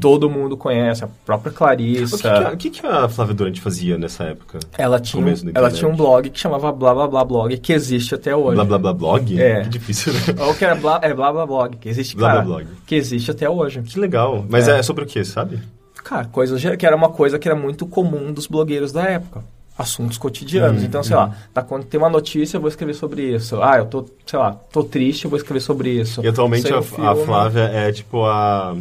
todo 0.00 0.30
mundo 0.30 0.56
conhece, 0.56 1.04
a 1.04 1.08
própria 1.26 1.50
O 1.50 1.52
que, 1.52 1.58
Clarissa. 1.58 2.18
que, 2.18 2.26
a- 2.28 2.50
o 2.52 2.56
que 2.56 2.70
que 2.70 2.86
a 2.86 3.08
Flávia 3.08 3.34
Durante 3.34 3.60
fazia 3.60 3.98
nessa 3.98 4.24
época? 4.24 4.58
Ela 4.78 5.00
tinha, 5.00 5.24
um- 5.24 5.34
ela 5.54 5.70
tinha 5.70 5.88
um 5.90 5.96
blog 5.96 6.30
que 6.30 6.38
chamava 6.38 6.70
Blá 6.72 6.94
Blá 6.94 7.06
Blá 7.08 7.24
Blog, 7.24 7.56
que 7.58 7.72
existe 7.72 8.14
até 8.14 8.34
hoje. 8.36 8.54
Blá 8.54 8.64
blá 8.64 8.78
blá 8.78 8.92
blog? 8.92 9.40
É. 9.40 9.62
Que 9.62 9.68
difícil, 9.70 10.12
né? 10.12 10.20
Ou 10.46 10.54
que 10.54 10.64
era 10.64 10.74
blá, 10.74 11.00
é 11.02 11.12
Blá 11.12 11.32
Blá 11.32 11.46
Blog, 11.46 11.76
que 11.76 11.88
existe, 11.88 12.16
Blá 12.16 12.28
cara, 12.28 12.42
Blá 12.42 12.56
Blog. 12.56 12.68
que 12.86 12.94
existe 12.94 13.30
até 13.30 13.48
hoje. 13.48 13.82
Que 13.82 13.98
legal. 13.98 14.44
Mas 14.48 14.68
É. 14.68 14.78
é, 14.78 14.82
sobre 14.82 15.04
o 15.04 15.06
que, 15.06 15.24
sabe? 15.24 15.60
Cara, 16.04 16.26
coisas 16.26 16.62
que 16.76 16.86
era 16.86 16.94
uma 16.94 17.08
coisa 17.08 17.38
que 17.38 17.48
era 17.48 17.56
muito 17.58 17.86
comum 17.86 18.32
dos 18.32 18.46
blogueiros 18.46 18.92
da 18.92 19.02
época. 19.04 19.42
Assuntos 19.76 20.16
cotidianos. 20.18 20.82
Hum, 20.82 20.86
então, 20.86 21.02
sei 21.02 21.16
lá, 21.16 21.34
tá, 21.52 21.60
quando 21.60 21.84
tem 21.84 21.98
uma 21.98 22.08
notícia, 22.08 22.56
eu 22.56 22.60
vou 22.60 22.68
escrever 22.68 22.94
sobre 22.94 23.34
isso. 23.34 23.60
Ah, 23.60 23.78
eu 23.78 23.86
tô, 23.86 24.04
sei 24.24 24.38
lá, 24.38 24.52
tô 24.72 24.84
triste, 24.84 25.24
eu 25.24 25.30
vou 25.30 25.36
escrever 25.36 25.60
sobre 25.60 25.90
isso. 25.90 26.22
E 26.22 26.28
atualmente 26.28 26.72
a, 26.72 26.78
a 26.78 27.16
Flávia 27.16 27.62
é 27.72 27.90
tipo 27.90 28.24
a 28.24 28.76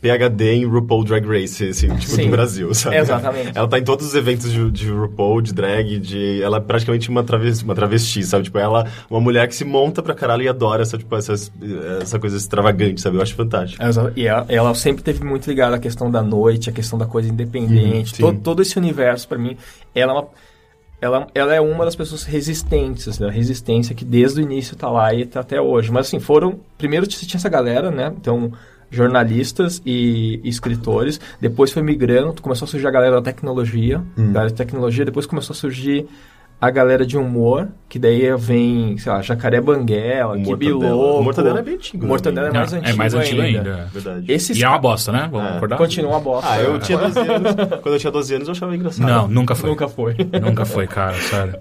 PHD 0.00 0.52
em 0.54 0.64
RuPaul 0.64 1.02
Drag 1.04 1.26
Race, 1.26 1.64
assim, 1.68 1.88
tipo 1.96 2.02
Sim. 2.12 2.24
do 2.26 2.30
Brasil, 2.30 2.72
sabe? 2.72 2.96
Exatamente. 2.98 3.50
Ela 3.52 3.66
tá 3.66 3.78
em 3.78 3.82
todos 3.82 4.06
os 4.06 4.14
eventos 4.14 4.52
de, 4.52 4.70
de 4.70 4.88
RuPaul, 4.90 5.40
de 5.42 5.52
drag, 5.52 5.98
de... 5.98 6.40
Ela 6.42 6.58
é 6.58 6.60
praticamente 6.60 7.08
uma 7.10 7.24
travesti, 7.24 7.64
uma 7.64 7.74
travesti, 7.74 8.22
sabe? 8.22 8.44
Tipo, 8.44 8.58
ela 8.58 8.86
uma 9.10 9.20
mulher 9.20 9.48
que 9.48 9.56
se 9.56 9.64
monta 9.64 10.00
pra 10.02 10.14
caralho 10.14 10.42
e 10.42 10.48
adora 10.48 10.82
essa, 10.82 10.96
tipo, 10.96 11.16
essas, 11.16 11.50
essa 12.00 12.18
coisa 12.18 12.36
extravagante, 12.36 13.00
sabe? 13.00 13.16
Eu 13.16 13.22
acho 13.22 13.34
fantástico. 13.34 13.82
Exa- 13.82 14.12
E 14.14 14.26
ela, 14.26 14.46
ela 14.48 14.74
sempre 14.74 15.02
teve 15.02 15.24
muito 15.24 15.48
ligada 15.48 15.74
à 15.74 15.78
questão 15.80 16.08
da 16.10 16.22
noite, 16.22 16.70
à 16.70 16.72
questão 16.72 16.96
da 16.98 17.06
coisa 17.06 17.28
independente. 17.28 18.12
Uhum, 18.12 18.16
sim. 18.16 18.22
todo, 18.22 18.38
todo 18.40 18.62
esse 18.62 18.78
universo, 18.78 19.26
pra 19.26 19.36
mim, 19.38 19.56
ela 19.94 20.12
é 20.12 20.14
uma. 20.14 20.28
Ela, 21.00 21.26
ela 21.32 21.54
é 21.54 21.60
uma 21.60 21.84
das 21.84 21.94
pessoas 21.94 22.24
resistentes, 22.24 23.20
né? 23.20 23.30
Resistência 23.30 23.94
que 23.94 24.04
desde 24.04 24.40
o 24.40 24.42
início 24.42 24.74
tá 24.76 24.90
lá 24.90 25.14
e 25.14 25.24
tá 25.24 25.40
até 25.40 25.60
hoje. 25.60 25.92
Mas 25.92 26.06
assim, 26.08 26.18
foram. 26.18 26.58
Primeiro 26.76 27.06
você 27.10 27.24
tinha 27.24 27.38
essa 27.38 27.48
galera, 27.48 27.90
né? 27.90 28.12
Então, 28.16 28.52
jornalistas 28.90 29.82
e, 29.84 30.40
e 30.42 30.48
escritores. 30.48 31.20
Depois 31.40 31.72
foi 31.72 31.82
migrando, 31.82 32.40
começou 32.42 32.66
a 32.66 32.68
surgir 32.68 32.86
a 32.86 32.90
galera 32.90 33.16
da 33.16 33.22
tecnologia. 33.22 34.02
Galera 34.32 34.50
de 34.50 34.56
tecnologia, 34.56 35.04
depois 35.04 35.26
começou 35.26 35.54
a 35.54 35.56
surgir 35.56 36.06
a 36.60 36.70
galera 36.70 37.06
de 37.06 37.16
humor, 37.16 37.68
que 37.88 37.98
daí 37.98 38.34
vem, 38.36 38.98
sei 38.98 39.12
lá, 39.12 39.22
Jacaré 39.22 39.60
Banguela, 39.60 40.34
O 40.36 40.42
Kibi 40.42 40.70
Mortadela. 40.72 40.94
Louco. 40.94 41.20
O 41.20 41.22
Mortadela 41.24 41.58
é 41.60 41.62
bem 41.62 41.74
antigo? 41.74 42.06
Mortadela 42.06 42.48
é 42.48 42.52
mais 42.52 42.72
Não, 42.72 42.78
antigo 42.78 42.92
é 42.94 42.96
mais 42.96 43.14
antigo 43.14 43.40
ainda. 43.42 43.58
ainda. 43.60 43.88
Verdade. 43.92 44.32
Esses 44.32 44.58
E 44.58 44.64
é 44.64 44.68
uma 44.68 44.78
bosta, 44.78 45.12
né? 45.12 45.28
Vamos 45.30 45.50
É. 45.52 45.56
acordar? 45.56 45.76
Continua 45.78 46.10
uma 46.10 46.20
bosta. 46.20 46.50
Ah, 46.50 46.60
eu 46.60 46.78
tinha 46.80 46.98
12 46.98 47.18
anos. 47.20 47.54
Quando 47.82 47.94
eu 47.94 47.98
tinha 47.98 48.10
12 48.10 48.34
anos, 48.34 48.48
eu 48.48 48.52
achava 48.52 48.74
engraçado. 48.74 49.06
Não, 49.06 49.28
nunca 49.28 49.54
foi. 49.54 49.70
Nunca 49.70 49.88
foi. 49.88 50.16
Nunca 50.42 50.64
foi, 50.64 50.86
cara, 50.88 51.14
sério. 51.14 51.54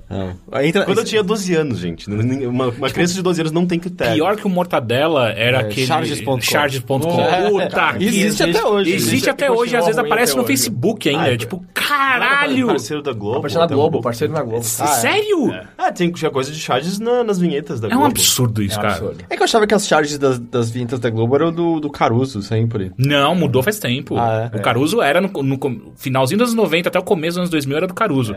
Entra- 0.63 0.85
Quando 0.85 0.97
eu 0.97 1.05
tinha 1.05 1.21
12 1.23 1.53
anos, 1.55 1.77
gente. 1.77 2.09
Uma, 2.47 2.67
uma 2.69 2.89
criança 2.89 3.13
de 3.13 3.21
12 3.21 3.41
anos 3.41 3.51
não 3.51 3.65
tem 3.67 3.77
critério. 3.79 4.15
Pior 4.15 4.35
que 4.35 4.47
o 4.47 4.49
Mortadela 4.49 5.29
era 5.29 5.59
É, 5.59 5.61
aquele... 5.61 5.85
Charges.com. 5.85 6.41
Charges.com. 6.41 7.21
É. 7.21 7.49
Puta, 7.49 7.93
que 7.99 8.05
Existe 8.05 8.43
até 8.43 8.65
hoje. 8.65 8.89
Existe 8.91 9.07
Existe 9.09 9.29
até 9.29 9.45
e 9.45 9.49
hoje, 9.51 9.75
às 9.77 9.85
vezes 9.85 9.99
aparece 9.99 10.35
no. 10.35 10.43
Facebook 10.43 11.07
ainda. 11.07 11.23
Ah, 11.23 11.33
é. 11.33 11.37
tipo, 11.37 11.63
caralho! 11.73 12.67
Parceiro 12.67 13.01
da 13.03 13.13
Globo. 13.13 13.41
Parceiro 13.41 13.65
um 13.65 13.67
Globo, 13.67 14.01
parceiro 14.01 14.33
na 14.33 14.41
Globo. 14.41 14.63
Sério? 14.87 15.53
Ah, 15.77 15.91
tem 15.91 16.11
tinha 16.11 16.31
coisa 16.31 16.51
de 16.51 16.59
charges 16.59 16.99
na- 16.99 17.23
nas 17.23 17.39
vinhetas 17.39 17.79
da 17.79 17.87
É 17.87 17.91
um 17.91 17.99
Globo. 17.99 18.11
absurdo 18.11 18.61
isso, 18.63 18.75
É 18.75 18.79
um 18.79 18.81
cara. 18.81 18.93
absurdo. 18.95 19.23
É 19.29 19.35
que 19.35 19.41
eu 19.41 19.45
achava 19.45 19.67
que 19.67 19.73
as 19.73 19.87
charges 19.87 20.17
das, 20.17 20.39
das 20.39 20.69
vinhetas 20.69 20.99
da 20.99 21.09
Globo 21.09 21.35
eram 21.35 21.51
do, 21.51 21.79
do 21.79 21.89
Caruso, 21.89 22.41
sempre. 22.41 22.91
Não, 22.97 23.35
mudou 23.35 23.61
faz 23.63 23.79
tempo. 23.79 24.17
Ah, 24.17 24.49
é? 24.53 24.57
O 24.57 24.61
Caruso 24.61 25.01
era 25.01 25.19
no, 25.21 25.29
no 25.43 25.59
finalzinho 25.95 26.37
dos 26.39 26.49
anos 26.49 26.55
90 26.55 26.89
até 26.89 26.99
o 26.99 27.03
começo 27.03 27.33
dos 27.33 27.37
anos 27.39 27.49
2000 27.49 27.77
era 27.77 27.87
do 27.87 27.93
Caruso. 27.93 28.35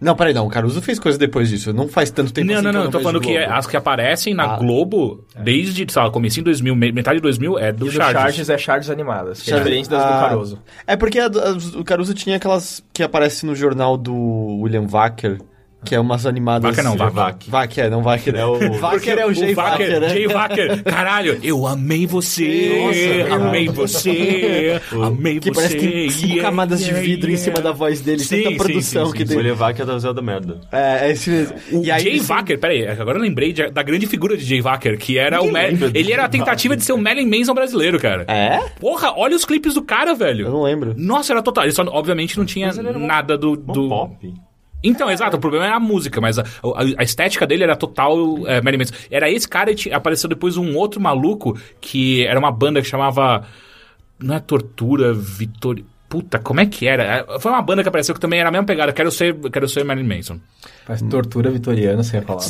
Não, 0.00 0.14
peraí, 0.16 0.34
não. 0.34 0.44
O 0.46 0.50
Caruso 0.50 0.82
fez 0.82 0.98
coisa 0.98 1.16
depois 1.16 1.48
disso. 1.48 1.72
Não 1.72 1.88
faz 1.88 2.10
tanto 2.10 2.32
tempo 2.32 2.48
Não, 2.48 2.54
assim 2.56 2.64
não, 2.64 2.72
não, 2.72 2.80
eu 2.80 2.84
eu 2.86 2.90
tô 2.90 3.00
falando 3.00 3.20
que 3.20 3.28
Globo. 3.28 3.40
é- 3.40 3.46
as 3.46 3.66
que 3.66 3.76
aparecem 3.76 4.34
na 4.34 4.54
Ah. 4.54 4.56
Globo 4.58 5.24
desde, 5.38 5.86
sei 5.90 6.02
lá, 6.02 6.10
comecinho 6.10 6.42
de 6.44 6.50
2000, 6.50 6.74
me- 6.74 6.92
metade 6.92 7.16
de 7.18 7.22
2000 7.22 7.58
é 7.58 7.72
do 7.72 7.86
E 7.86 7.90
do 7.90 7.94
Charges. 7.94 8.12
Charges 8.20 8.50
é 8.50 8.58
Charges 8.58 8.90
animadas, 8.90 9.40
que 9.40 9.50
é 9.50 9.54
Charges- 9.54 9.64
diferente 9.64 9.88
das 9.88 10.02
do 10.02 10.08
ah, 10.12 10.20
Caruso. 10.28 10.58
É 10.86 10.96
porque 10.96 11.18
a 11.20 11.28
do- 11.28 11.40
as- 11.40 11.74
o 11.76 11.84
Caruso 11.84 12.12
tinha 12.12 12.36
aquelas 12.36 12.82
que 12.92 13.02
aparecem 13.02 13.48
no 13.48 13.54
jornal 13.54 13.96
do 13.96 14.12
William 14.62 14.84
Wacker, 14.86 15.38
que 15.84 15.94
é 15.94 16.00
umas 16.00 16.26
animadas... 16.26 16.68
Wacker 16.70 16.84
não, 16.84 16.96
Wacker. 16.96 17.14
Vac. 17.14 17.44
Wacker, 17.50 17.90
não 17.90 18.02
Wacker. 18.02 18.34
É 18.34 18.44
o- 18.46 18.56
é 18.56 19.26
o 19.26 19.32
Jay 19.32 19.54
Wacker, 19.54 20.00
né? 20.00 20.08
Jay 20.08 20.26
Wacker. 20.26 20.82
Caralho, 20.84 21.38
eu 21.42 21.66
amei 21.66 22.06
você. 22.06 22.82
Nossa, 23.26 23.34
amei 23.34 23.68
você. 23.68 24.80
amei 25.02 25.38
Que 25.38 25.50
você. 25.50 25.54
parece 25.54 25.76
que 25.76 25.86
tem 25.88 26.10
cinco 26.10 26.26
yeah, 26.28 26.42
camadas 26.42 26.80
de 26.80 26.86
yeah, 26.86 27.06
vidro 27.06 27.28
em 27.30 27.34
yeah. 27.34 27.44
cima 27.44 27.62
da 27.62 27.72
voz 27.72 28.00
dele, 28.00 28.20
Sim, 28.20 28.38
tanta 28.38 28.50
sim, 28.50 28.56
produção 28.56 29.06
sim, 29.06 29.12
que 29.12 29.18
sim, 29.18 29.26
tem. 29.28 29.36
O 29.38 29.40
Levac 29.42 29.80
é 29.80 29.84
da 29.84 29.98
Zé 29.98 30.12
da 30.12 30.22
Merda. 30.22 30.60
É, 30.72 31.08
é 31.08 31.12
esse 31.12 31.30
mesmo. 31.30 31.54
O 31.72 31.84
E 31.84 31.90
aí 31.90 32.02
Jay 32.02 32.20
Wacker, 32.20 32.58
peraí, 32.58 32.86
agora 32.86 33.18
eu 33.18 33.22
lembrei 33.22 33.52
de- 33.52 33.70
da 33.70 33.82
grande 33.82 34.06
figura 34.06 34.36
de 34.36 34.44
Jay 34.44 34.60
Wacker, 34.60 34.98
que 34.98 35.18
era 35.18 35.40
Ninguém 35.40 35.74
o 35.74 35.90
de 35.90 35.98
Ele 35.98 36.12
era 36.12 36.22
a 36.22 36.26
Jay 36.30 36.38
tentativa 36.38 36.76
de 36.76 36.84
ser 36.84 36.92
o 36.92 36.98
Marilyn 36.98 37.28
Manson 37.28 37.54
brasileiro, 37.54 37.98
cara. 37.98 38.24
É? 38.28 38.60
Porra, 38.80 39.12
olha 39.16 39.36
os 39.36 39.44
clipes 39.44 39.74
do 39.74 39.82
cara, 39.82 40.10
Eu 40.10 40.16
velho. 40.16 40.50
não 40.50 40.62
lembro. 40.62 40.94
Nossa, 40.96 41.32
era 41.32 41.42
total. 41.42 41.64
Ele 41.64 41.72
só, 41.72 41.82
obviamente, 41.88 42.38
não 42.38 42.44
tinha 42.44 42.72
nada 42.72 43.36
do. 43.36 43.56
Do... 43.56 43.88
pop. 43.88 44.34
Então, 44.84 45.10
exato, 45.10 45.36
o 45.36 45.40
problema 45.40 45.64
era 45.66 45.76
a 45.76 45.80
música, 45.80 46.20
mas 46.20 46.38
a, 46.38 46.42
a- 46.42 46.84
a 46.98 47.02
estética 47.02 47.46
dele 47.46 47.64
era 47.64 47.74
total 47.74 48.46
é, 48.46 48.60
Marilyn 48.60 48.84
Manson. 48.84 48.94
Era 49.10 49.30
esse 49.30 49.48
cara 49.48 49.70
e 49.70 49.74
tinha- 49.74 49.96
apareceu 49.96 50.28
depois 50.28 50.56
um 50.58 50.76
outro 50.76 51.00
maluco 51.00 51.58
que 51.80 52.24
era 52.26 52.38
uma 52.38 52.52
banda 52.52 52.80
que 52.82 52.86
chamava. 52.88 53.44
Não 54.20 54.34
é 54.34 54.40
Tortura, 54.40 55.12
Vitória. 55.12 55.84
Puta, 56.06 56.38
como 56.38 56.60
é 56.60 56.66
que 56.66 56.86
era? 56.86 57.02
É, 57.02 57.38
Foi 57.40 57.50
uma 57.50 57.60
banda 57.62 57.82
que 57.82 57.88
apareceu 57.88 58.14
que 58.14 58.20
também 58.20 58.38
era 58.38 58.48
a 58.48 58.52
mesma 58.52 58.64
pegada. 58.64 58.92
Quero 58.92 59.10
ser, 59.10 59.34
quero 59.50 59.68
ser 59.68 59.84
Marilyn 59.84 60.06
Manson. 60.16 60.38
Parece 60.86 61.04
tortura 61.08 61.50
vitoriana, 61.50 62.04
sem 62.04 62.20
a 62.20 62.22
palavra. 62.22 62.46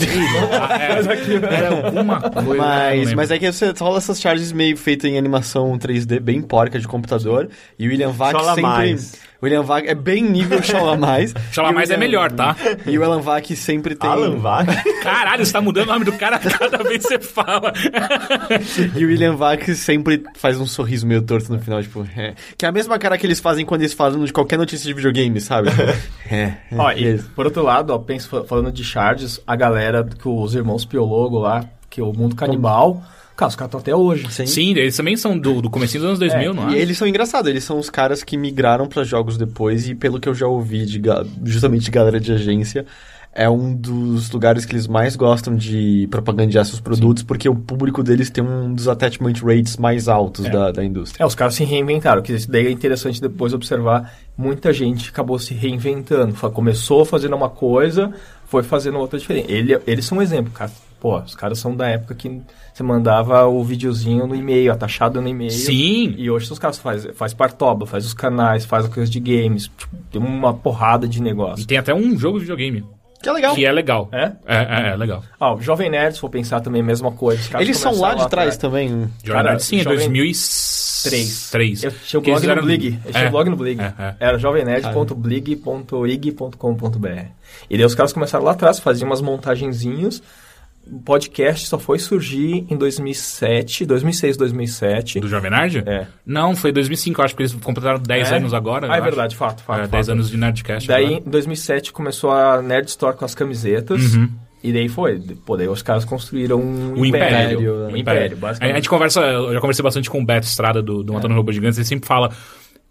Ah, 0.69 0.77
é, 0.83 1.55
era 1.55 1.87
alguma 1.87 2.21
coisa. 2.21 2.55
Mas, 2.57 3.15
mas 3.15 3.31
é 3.31 3.39
que 3.39 3.51
você 3.51 3.73
rola 3.79 3.97
essas 3.99 4.21
charges 4.21 4.53
meio 4.53 4.77
feitas 4.77 5.11
em 5.11 5.17
animação 5.17 5.79
3D, 5.79 6.21
bem 6.21 6.43
porca 6.43 6.79
de 6.79 6.87
computador. 6.87 7.49
E 7.79 7.87
o 7.87 7.91
William 7.91 8.11
Vac 8.11 8.33
Chola 8.33 8.49
sempre. 8.55 8.63
mais. 8.63 9.15
William 9.45 9.63
Vac 9.63 9.87
é 9.87 9.95
bem 9.95 10.23
nível 10.23 10.63
Chola 10.63 10.97
Mais. 10.97 11.35
Chola 11.53 11.69
E 11.69 11.73
o 11.73 11.75
mais 11.75 11.91
é 11.91 11.97
melhor, 11.97 12.33
tá? 12.33 12.57
E 12.87 12.99
o 12.99 13.05
Alan 13.05 13.21
Vac 13.21 13.47
sempre 13.55 13.95
tem. 13.95 14.09
Alan 14.09 14.37
Vac? 14.37 14.67
Caralho, 15.03 15.45
você 15.45 15.53
tá 15.53 15.61
mudando 15.61 15.89
o 15.89 15.93
nome 15.93 16.05
do 16.05 16.13
cara 16.13 16.39
cada 16.39 16.83
vez 16.83 17.03
que 17.03 17.09
você 17.09 17.19
fala. 17.19 17.73
E 18.97 19.05
o 19.05 19.09
William 19.09 19.37
Vac 19.37 19.63
sempre 19.75 20.23
faz 20.37 20.59
um 20.59 20.67
sorriso 20.67 21.07
meio 21.07 21.23
torto 21.23 21.53
no 21.53 21.59
final, 21.59 21.83
tipo, 21.83 22.07
é. 22.17 22.35
Que 22.57 22.65
é 22.65 22.69
a 22.69 22.73
mesma 22.73 22.99
cara 22.99 23.19
que 23.19 23.27
eles 23.27 23.41
fazem 23.41 23.65
quando 23.67 23.83
eles 23.83 23.93
falam 23.93 24.25
de 24.25 24.33
qualquer 24.33 24.59
notícia 24.59 24.87
de 24.87 24.95
videogame, 24.95 25.41
sabe? 25.41 25.69
é. 26.31 26.35
é, 26.35 26.57
Ó, 26.77 26.91
e, 26.93 26.95
beleza. 26.95 27.31
por 27.35 27.45
outro 27.47 27.63
lado, 27.63 27.91
ó, 27.91 27.99
penso, 27.99 28.45
falando 28.45 28.73
de 28.73 28.83
Charges, 28.83 29.41
a 29.47 29.55
galera 29.57 30.05
que 30.05 30.29
os 30.29 30.55
irmãos 30.55 30.85
Piologo 30.85 31.39
lá, 31.39 31.65
que 31.91 32.01
é 32.01 32.05
o 32.05 32.13
mundo 32.13 32.35
canibal, 32.35 32.95
cara, 32.95 33.07
os 33.43 33.57
caras 33.57 33.69
estão 33.69 33.81
até 33.81 33.95
hoje. 33.95 34.31
Sim. 34.31 34.47
Sim, 34.47 34.71
eles 34.71 34.97
também 34.97 35.17
são 35.17 35.37
do, 35.39 35.61
do 35.61 35.69
comecinho 35.69 36.03
dos 36.03 36.09
anos 36.09 36.19
2000, 36.21 36.51
É, 36.51 36.55
não 36.55 36.71
é? 36.71 36.75
E 36.75 36.79
eles 36.79 36.97
são 36.97 37.07
engraçados, 37.07 37.51
eles 37.51 37.65
são 37.65 37.79
os 37.79 37.91
caras 37.91 38.23
que 38.23 38.37
migraram 38.37 38.87
pra 38.87 39.03
jogos 39.03 39.37
depois 39.37 39.89
e 39.89 39.95
pelo 39.95 40.21
que 40.21 40.29
eu 40.29 40.35
já 40.35 40.47
ouvi 40.47 40.87
de 40.87 41.03
justamente 41.45 41.85
de 41.85 41.91
galera 41.91 42.21
de 42.21 42.33
agência, 42.33 42.87
é 43.35 43.51
um 43.51 43.75
dos 43.75 44.31
lugares 44.31 44.65
que 44.65 44.73
eles 44.73 44.87
mais 44.87 45.17
gostam 45.17 45.57
de 45.57 46.07
propagandear 46.09 46.65
seus 46.65 46.81
produtos 46.81 47.25
porque 47.25 47.49
o 47.49 47.57
público 47.57 48.01
deles 48.03 48.31
tem 48.31 48.45
um 48.45 48.73
dos 48.73 48.87
attachment 48.87 49.33
rates 49.43 49.77
mais 49.77 50.09
altos 50.09 50.49
da, 50.49 50.71
da 50.71 50.85
indústria. 50.85 51.23
É, 51.23 51.27
os 51.27 51.35
caras 51.35 51.57
se 51.57 51.65
reinventaram, 51.65 52.23
que 52.23 52.33
isso 52.33 52.49
daí 52.49 52.69
é 52.69 52.71
interessante 52.71 53.21
depois 53.21 53.53
observar. 53.53 54.15
Muita 54.39 54.73
gente 54.73 55.11
acabou 55.11 55.39
se 55.39 55.53
reinventando. 55.53 56.35
Começou 56.53 57.05
fazendo 57.05 57.35
uma 57.35 57.51
coisa, 57.51 58.13
foi 58.47 58.63
fazendo 58.63 58.99
outra 58.99 59.19
diferente. 59.19 59.51
Ele, 59.51 59.77
eles 59.85 60.05
são 60.05 60.19
um 60.19 60.23
exemplo, 60.23 60.53
cara. 60.53 60.71
Pô, 61.05 61.19
os 61.19 61.35
caras 61.35 61.59
são 61.59 61.77
da 61.77 61.87
época 61.87 62.15
que 62.15 62.41
você 62.73 62.83
mandava 62.83 63.45
o 63.47 63.63
videozinho 63.63 64.27
no 64.27 64.35
e-mail, 64.35 64.73
atachado 64.73 65.21
no 65.21 65.29
e-mail. 65.29 65.51
Sim. 65.51 66.15
E 66.17 66.31
hoje 66.31 66.51
os 66.51 66.59
caras 66.59 66.79
faz, 66.79 67.07
faz 67.15 67.35
partoba, 67.35 67.85
faz 67.85 68.07
os 68.07 68.15
canais, 68.15 68.65
faz 68.65 68.87
as 68.87 68.91
coisas 68.95 69.11
de 69.11 69.21
games. 69.21 69.65
Tipo, 69.77 69.95
tem 70.11 70.19
uma 70.23 70.55
porrada 70.55 71.07
de 71.07 71.19
E 71.19 71.23
negócio. 71.23 71.67
tem 71.67 71.77
até 71.77 71.93
um 71.95 72.17
jogo 72.17 72.39
de 72.39 72.45
videogame. 72.47 72.83
Que 73.23 73.29
é 73.29 73.33
legal. 73.33 73.55
Que 73.55 73.67
é 73.67 73.73
legal. 73.73 74.09
É? 74.13 74.33
É, 74.47 74.57
é, 74.57 74.89
é 74.93 74.97
legal. 74.97 75.23
Ah, 75.39 75.53
o 75.55 75.61
Jovem 75.61 75.91
Nerd, 75.91 76.15
se 76.15 76.21
for 76.21 76.31
pensar 76.31 76.61
também 76.63 76.81
a 76.81 76.85
mesma 76.85 77.13
coisa. 77.13 77.43
Os 77.43 77.49
caras 77.49 77.67
Eles 77.67 77.77
são 77.79 77.93
lá 77.93 77.99
começaram 78.13 78.25
de 78.25 78.31
trás 78.31 78.55
atrás. 78.55 78.57
também. 78.57 78.89
Jovem 78.89 79.11
Cara, 79.27 79.51
Nerd, 79.51 79.63
sim, 79.63 79.81
é 79.81 79.83
Jovem- 79.83 79.99
2003. 79.99 81.85
Eu 81.85 81.91
tinha 81.93 82.21
o 82.21 82.25
eles 82.27 82.41
blog 82.43 82.57
no 82.57 82.63
Blig. 82.63 82.99
Eu 83.05 83.13
tinha 83.13 83.25
É, 83.25 83.29
o 83.29 83.31
blog 83.31 83.51
no 83.51 83.57
Blig. 83.57 83.79
é, 83.79 83.93
é. 83.99 84.15
Era 84.21 84.39
jovemnerd.blig.ig.com.br. 84.39 87.25
E 87.69 87.77
daí 87.77 87.85
os 87.87 87.95
caras 87.95 88.13
começaram 88.13 88.45
lá 88.45 88.53
atrás, 88.53 88.79
faziam 88.79 89.07
umas 89.09 89.21
montagenzinhas. 89.21 90.23
O 90.91 91.01
podcast 91.01 91.67
só 91.67 91.79
foi 91.79 91.99
surgir 91.99 92.67
em 92.71 92.77
2007, 92.77 93.87
2006, 93.87 94.37
2007. 94.37 95.21
Do 95.21 95.29
Jovem 95.29 95.51
Nerd? 95.51 95.83
É. 95.87 96.07
Não, 96.27 96.55
foi 96.55 96.73
2005, 96.73 97.21
eu 97.21 97.25
acho 97.25 97.35
que 97.35 97.43
eles 97.43 97.55
completaram 97.55 97.99
10 97.99 98.33
É? 98.33 98.37
anos 98.37 98.53
agora. 98.53 98.87
Ah, 98.93 98.97
é 98.97 99.01
verdade, 99.01 99.35
fato, 99.35 99.63
fato. 99.63 99.79
É, 99.79 99.83
fato. 99.83 99.91
10 99.93 100.09
anos 100.11 100.31
de 100.31 100.37
Nerdcast. 100.37 100.87
Daí, 100.89 101.07
agora. 101.07 101.23
em 101.27 101.31
2007, 101.31 101.93
começou 101.93 102.31
a 102.31 102.61
Nerd 102.61 102.89
Store 102.89 103.17
com 103.17 103.25
as 103.25 103.35
camisetas. 103.35 104.15
Uhum. 104.15 104.29
E 104.63 104.73
daí 104.73 104.89
foi. 104.89 105.21
Pô, 105.45 105.57
daí 105.57 105.69
os 105.69 105.83
caras 105.83 106.05
construíram 106.05 106.59
um 106.61 106.95
O 106.99 107.05
Império. 107.05 107.87
Um 107.89 107.97
império, 107.97 108.37
A 108.37 108.41
basicamente. 108.41 108.77
gente 108.77 108.89
conversa, 108.89 109.21
eu 109.21 109.53
já 109.53 109.61
conversei 109.61 109.83
bastante 109.83 110.09
com 110.09 110.21
o 110.21 110.25
Beto 110.25 110.47
Estrada 110.47 110.83
do, 110.83 111.03
do 111.03 111.13
Matando 111.13 111.35
Robô 111.35 111.53
Gigantes, 111.53 111.79
ele 111.79 111.87
sempre 111.87 112.07
fala. 112.07 112.31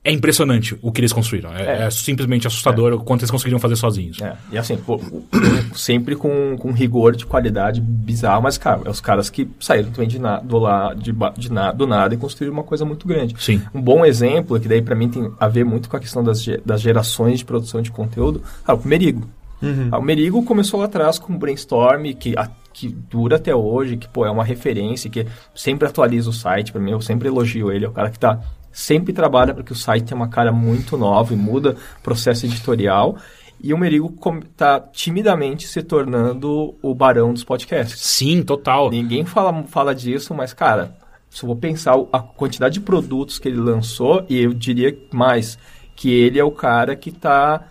É 0.04 0.12
impressionante 0.12 0.78
o 0.82 0.92
que 0.92 1.00
eles 1.00 1.13
construíram. 1.13 1.54
É, 1.54 1.63
é. 1.63 1.84
é 1.84 1.89
simplesmente 1.89 2.46
assustador 2.46 2.92
é. 2.92 2.96
o 2.96 3.00
quanto 3.00 3.22
eles 3.22 3.32
conseguiram 3.32 3.60
fazer 3.60 3.78
sozinhos. 3.78 4.22
É. 4.22 4.36
E 4.52 4.58
assim, 4.58 4.76
pô, 4.76 5.00
sempre 5.74 6.16
com, 6.16 6.58
com 6.58 6.72
rigor 6.72 7.16
de 7.16 7.26
qualidade 7.26 7.80
bizarro, 7.80 8.44
mas, 8.44 8.58
cara, 8.58 8.82
é 8.86 8.89
os 8.89 9.00
caras 9.00 9.30
que 9.30 9.50
saíram 9.60 9.92
também 9.92 10.10
de 10.10 10.20
na, 10.20 10.39
do, 10.39 10.60
lá, 10.60 10.94
de, 10.94 11.13
de 11.38 11.52
na, 11.52 11.72
do 11.72 11.88
nada 11.88 12.13
e 12.13 12.18
construíram 12.18 12.54
uma 12.54 12.63
coisa 12.63 12.84
muito 12.84 13.08
grande. 13.08 13.36
Sim. 13.39 13.62
Um 13.74 13.82
bom 13.82 14.06
exemplo, 14.06 14.60
que 14.60 14.68
daí 14.68 14.82
para 14.82 14.96
mim 14.96 15.10
tem 15.10 15.32
a 15.39 15.48
ver 15.48 15.63
muito 15.63 15.88
com 15.88 15.96
a 15.96 16.00
questão 16.00 16.22
das, 16.22 16.46
das 16.66 16.82
gerações 16.82 17.39
de 17.39 17.46
produção 17.46 17.82
de 17.82 17.92
conteúdo, 17.92 18.42
ah, 18.68 18.74
o 18.74 18.86
Merigo. 18.86 19.26
Uhum. 19.62 19.88
Ah, 19.89 20.00
o 20.00 20.02
Merigo 20.02 20.44
começou 20.44 20.82
lá 20.82 20.88
atrás 20.88 21.18
com 21.18 21.32
um 21.32 21.38
brainstorm 21.38 22.12
que, 22.20 22.38
a, 22.38 22.50
que 22.74 22.89
dura 23.10 23.38
até 23.38 23.56
hoje, 23.56 23.96
que 23.96 24.10
pô, 24.10 24.26
é 24.26 24.30
uma 24.30 24.44
referência, 24.44 25.10
que 25.10 25.26
sempre 25.56 25.88
atualiza 25.88 26.30
o 26.30 26.34
site. 26.34 26.74
Para 26.74 26.82
mim, 26.82 26.92
eu 26.92 27.00
sempre 27.00 27.30
elogio 27.30 27.72
ele. 27.72 27.86
É 27.86 27.88
o 27.88 27.94
cara 27.94 28.10
que 28.10 28.18
está 28.18 28.42
sempre 28.74 29.14
trabalha 29.14 29.54
para 29.54 29.64
que 29.64 29.72
o 29.72 29.76
site 29.76 30.06
tenha 30.06 30.20
uma 30.20 30.28
cara 30.28 30.52
muito 30.52 30.98
nova 30.98 31.34
e 31.34 31.38
muda 31.38 31.78
o 32.00 32.02
processo 32.02 32.46
editorial. 32.46 33.18
E 33.62 33.74
o 33.74 33.78
Merigo 33.78 34.14
está 34.42 34.78
timidamente 34.80 35.68
se 35.68 35.82
tornando 35.82 36.76
o 36.82 36.94
barão 36.94 37.32
dos 37.32 37.46
podcasts. 37.46 38.02
Sim, 38.02 38.44
total. 38.44 38.90
Ninguém 38.90 39.24
fala, 39.24 39.64
fala 39.64 39.96
disso, 39.96 40.34
mas, 40.34 40.52
cara, 40.52 40.98
se 41.30 41.44
eu 41.44 41.48
vou 41.48 41.56
pensar 41.56 41.96
a 42.12 42.20
quantidade 42.20 42.74
de 42.74 42.82
produtos 42.82 43.40
que 43.40 43.48
ele 43.48 43.58
lançou, 43.58 44.26
e 44.28 44.38
eu 44.42 44.54
diria 44.54 44.98
mais, 45.14 45.58
que 45.96 46.12
ele 46.12 46.38
é 46.38 46.44
o 46.44 46.52
cara 46.52 46.96
que 46.96 47.10
está 47.10 47.64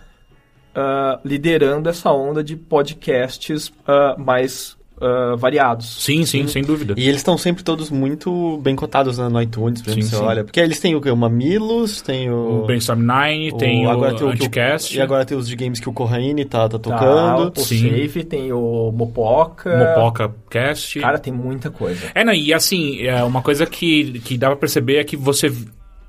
uh, 0.75 0.79
ah, 0.79 1.19
liderando 1.23 1.87
essa 1.89 2.11
onda 2.11 2.43
de 2.43 2.55
podcasts 2.55 3.67
uh, 3.67 4.19
mais 4.19 4.75
uh, 5.03 5.37
variados. 5.37 6.03
Sim, 6.03 6.25
sim, 6.25 6.47
sem 6.47 6.63
dúvida. 6.63 6.93
E 6.97 7.03
eles 7.03 7.17
estão 7.17 7.37
sempre 7.37 7.63
todos 7.63 7.89
muito 7.89 8.57
bem 8.63 8.75
cotados 8.75 9.17
no 9.17 9.41
iTunes, 9.41 9.81
por 9.81 9.89
exemplo, 9.89 10.03
sim, 10.03 10.09
você 10.09 10.15
sim. 10.15 10.23
olha. 10.23 10.43
Porque 10.43 10.59
eles 10.59 10.79
têm 10.79 10.95
o 10.95 11.01
que? 11.01 11.09
O 11.09 11.17
Mamilos, 11.17 12.01
tem 12.01 12.29
o... 12.31 12.61
O 12.61 12.65
Brainstorm 12.65 13.01
9, 13.01 13.51
o, 13.53 13.57
tem 13.57 13.85
agora 13.85 14.13
o 14.13 14.17
tem 14.17 14.27
o 14.27 14.29
Anticast. 14.31 14.97
E 14.97 15.01
agora 15.01 15.25
tem 15.25 15.37
os 15.37 15.47
de 15.47 15.55
games 15.55 15.79
que 15.79 15.89
o 15.89 15.93
Corraine 15.93 16.45
tá, 16.45 16.67
tá 16.69 16.79
tocando. 16.79 17.51
Tá, 17.51 17.61
o 17.61 17.63
sim. 17.63 17.89
Safe, 17.89 18.23
tem 18.23 18.51
o 18.51 18.91
Mopoca. 18.91 19.95
Mopoca 19.95 20.33
Cast. 20.49 20.99
Cara, 20.99 21.19
tem 21.19 21.33
muita 21.33 21.69
coisa. 21.69 22.11
É, 22.15 22.23
não, 22.23 22.33
e 22.33 22.53
assim, 22.53 23.05
é 23.05 23.23
uma 23.23 23.41
coisa 23.41 23.65
que, 23.65 24.19
que 24.19 24.37
dá 24.37 24.47
pra 24.47 24.55
perceber 24.55 24.97
é 24.97 25.03
que 25.03 25.17
você 25.17 25.51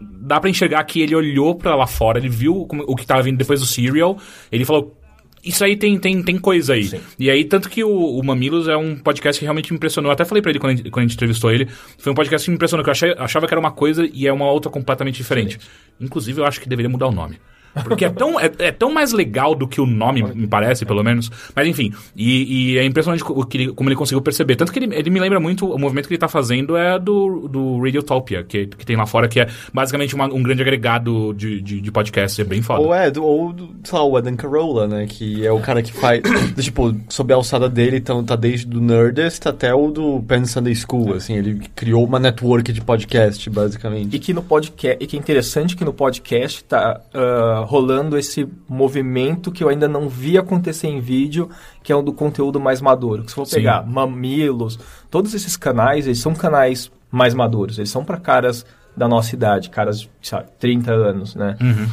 dá 0.00 0.40
para 0.40 0.50
enxergar 0.50 0.82
que 0.84 1.00
ele 1.00 1.14
olhou 1.14 1.54
para 1.54 1.74
lá 1.74 1.86
fora, 1.86 2.18
ele 2.18 2.28
viu 2.28 2.66
o 2.86 2.96
que 2.96 3.06
tava 3.06 3.22
vindo 3.22 3.36
depois 3.36 3.60
do 3.60 3.66
Serial, 3.66 4.16
ele 4.50 4.64
falou, 4.64 4.96
isso 5.44 5.64
aí 5.64 5.76
tem, 5.76 5.98
tem, 5.98 6.22
tem 6.22 6.38
coisa 6.38 6.74
aí. 6.74 6.84
Sim. 6.84 7.00
E 7.18 7.30
aí, 7.30 7.44
tanto 7.44 7.68
que 7.68 7.84
o, 7.84 7.90
o, 7.90 8.24
Mamilos 8.24 8.68
é 8.68 8.76
um 8.76 8.96
podcast 8.96 9.38
que 9.38 9.44
realmente 9.44 9.72
me 9.72 9.76
impressionou. 9.76 10.10
Eu 10.10 10.14
até 10.14 10.24
falei 10.24 10.40
pra 10.40 10.50
ele 10.50 10.58
quando 10.58 10.72
a, 10.72 10.76
gente, 10.76 10.90
quando 10.90 11.04
a 11.04 11.06
gente 11.06 11.16
entrevistou 11.16 11.50
ele. 11.52 11.68
Foi 11.98 12.12
um 12.12 12.14
podcast 12.14 12.44
que 12.44 12.50
me 12.50 12.54
impressionou, 12.54 12.82
que 12.82 12.90
eu 12.90 12.92
achei, 12.92 13.14
achava 13.18 13.46
que 13.46 13.52
era 13.52 13.60
uma 13.60 13.72
coisa 13.72 14.08
e 14.12 14.26
é 14.26 14.32
uma 14.32 14.50
outra 14.50 14.70
completamente 14.70 15.16
diferente. 15.16 15.58
Sim. 15.60 15.68
Inclusive, 16.00 16.40
eu 16.40 16.46
acho 16.46 16.60
que 16.60 16.68
deveria 16.68 16.88
mudar 16.88 17.06
o 17.06 17.12
nome. 17.12 17.38
Porque 17.82 18.04
é 18.04 18.10
tão, 18.10 18.38
é, 18.38 18.50
é, 18.58 18.72
tão 18.72 18.92
mais 18.92 19.12
legal 19.12 19.54
do 19.54 19.66
que 19.66 19.80
o 19.80 19.86
nome, 19.86 20.22
me 20.22 20.46
parece, 20.46 20.84
pelo 20.84 21.02
menos. 21.02 21.30
Mas 21.54 21.66
enfim, 21.66 21.92
e, 22.16 22.72
e 22.72 22.78
é 22.78 22.84
impressionante 22.84 23.24
o 23.26 23.44
que 23.44 23.58
ele, 23.58 23.72
como 23.72 23.88
ele 23.88 23.96
conseguiu 23.96 24.22
perceber. 24.22 24.56
Tanto 24.56 24.72
que 24.72 24.78
ele, 24.78 24.94
ele 24.94 25.10
me 25.10 25.18
lembra 25.18 25.40
muito, 25.40 25.66
o 25.66 25.78
movimento 25.78 26.06
que 26.06 26.14
ele 26.14 26.16
está 26.16 26.28
fazendo 26.28 26.76
é 26.76 26.98
do, 26.98 27.48
do 27.48 27.82
Radiotopia, 27.82 28.44
que, 28.44 28.66
que 28.66 28.86
tem 28.86 28.96
lá 28.96 29.06
fora, 29.06 29.28
que 29.28 29.40
é 29.40 29.48
basicamente 29.72 30.14
uma, 30.14 30.26
um 30.26 30.42
grande 30.42 30.62
agregado 30.62 31.34
de, 31.34 31.60
de, 31.60 31.80
de 31.80 31.92
podcast. 31.92 32.40
É 32.40 32.44
bem 32.44 32.62
foda. 32.62 32.80
Ou 32.80 32.94
é, 32.94 33.10
do, 33.10 33.24
ou, 33.24 33.54
sei 33.82 33.98
lá, 33.98 34.04
o 34.04 34.16
Adam 34.16 34.36
Carolla, 34.36 34.86
né? 34.86 35.06
Que 35.08 35.44
é 35.44 35.50
o 35.50 35.60
cara 35.60 35.82
que 35.82 35.92
faz, 35.92 36.22
tipo, 36.60 36.94
sob 37.08 37.32
a 37.32 37.36
alçada 37.36 37.68
dele, 37.68 37.96
então 37.96 38.22
tá 38.22 38.36
desde 38.36 38.66
do 38.66 38.80
Nerdist 38.80 39.46
até 39.46 39.74
o 39.74 39.90
do 39.90 40.22
Penn 40.22 40.44
Sunday 40.44 40.74
School, 40.74 41.14
é. 41.14 41.16
assim. 41.16 41.34
Ele 41.34 41.60
criou 41.74 42.04
uma 42.04 42.20
network 42.20 42.72
de 42.72 42.80
podcast, 42.80 43.50
basicamente. 43.50 44.14
E 44.14 44.18
que 44.18 44.32
no 44.32 44.42
podcast, 44.42 45.02
e 45.02 45.06
que 45.06 45.16
é 45.16 45.18
interessante 45.18 45.76
que 45.76 45.84
no 45.84 45.92
podcast 45.92 46.62
tá... 46.64 47.00
Uh, 47.12 47.63
rolando 47.64 48.16
esse 48.16 48.48
movimento 48.68 49.50
que 49.50 49.64
eu 49.64 49.68
ainda 49.68 49.88
não 49.88 50.08
vi 50.08 50.38
acontecer 50.38 50.88
em 50.88 51.00
vídeo, 51.00 51.48
que 51.82 51.92
é 51.92 51.96
o 51.96 52.02
do 52.02 52.12
conteúdo 52.12 52.60
mais 52.60 52.80
maduro. 52.80 53.24
Que 53.24 53.30
se 53.30 53.34
for 53.34 53.46
Sim. 53.46 53.56
pegar 53.56 53.86
Mamilos, 53.86 54.78
todos 55.10 55.34
esses 55.34 55.56
canais, 55.56 56.06
eles 56.06 56.18
são 56.18 56.34
canais 56.34 56.90
mais 57.10 57.34
maduros. 57.34 57.78
Eles 57.78 57.90
são 57.90 58.04
para 58.04 58.18
caras 58.18 58.64
da 58.96 59.08
nossa 59.08 59.34
idade, 59.34 59.70
caras 59.70 60.00
de 60.00 60.10
sabe, 60.22 60.48
30 60.58 60.92
anos, 60.92 61.34
né? 61.34 61.56
Uhum. 61.60 61.88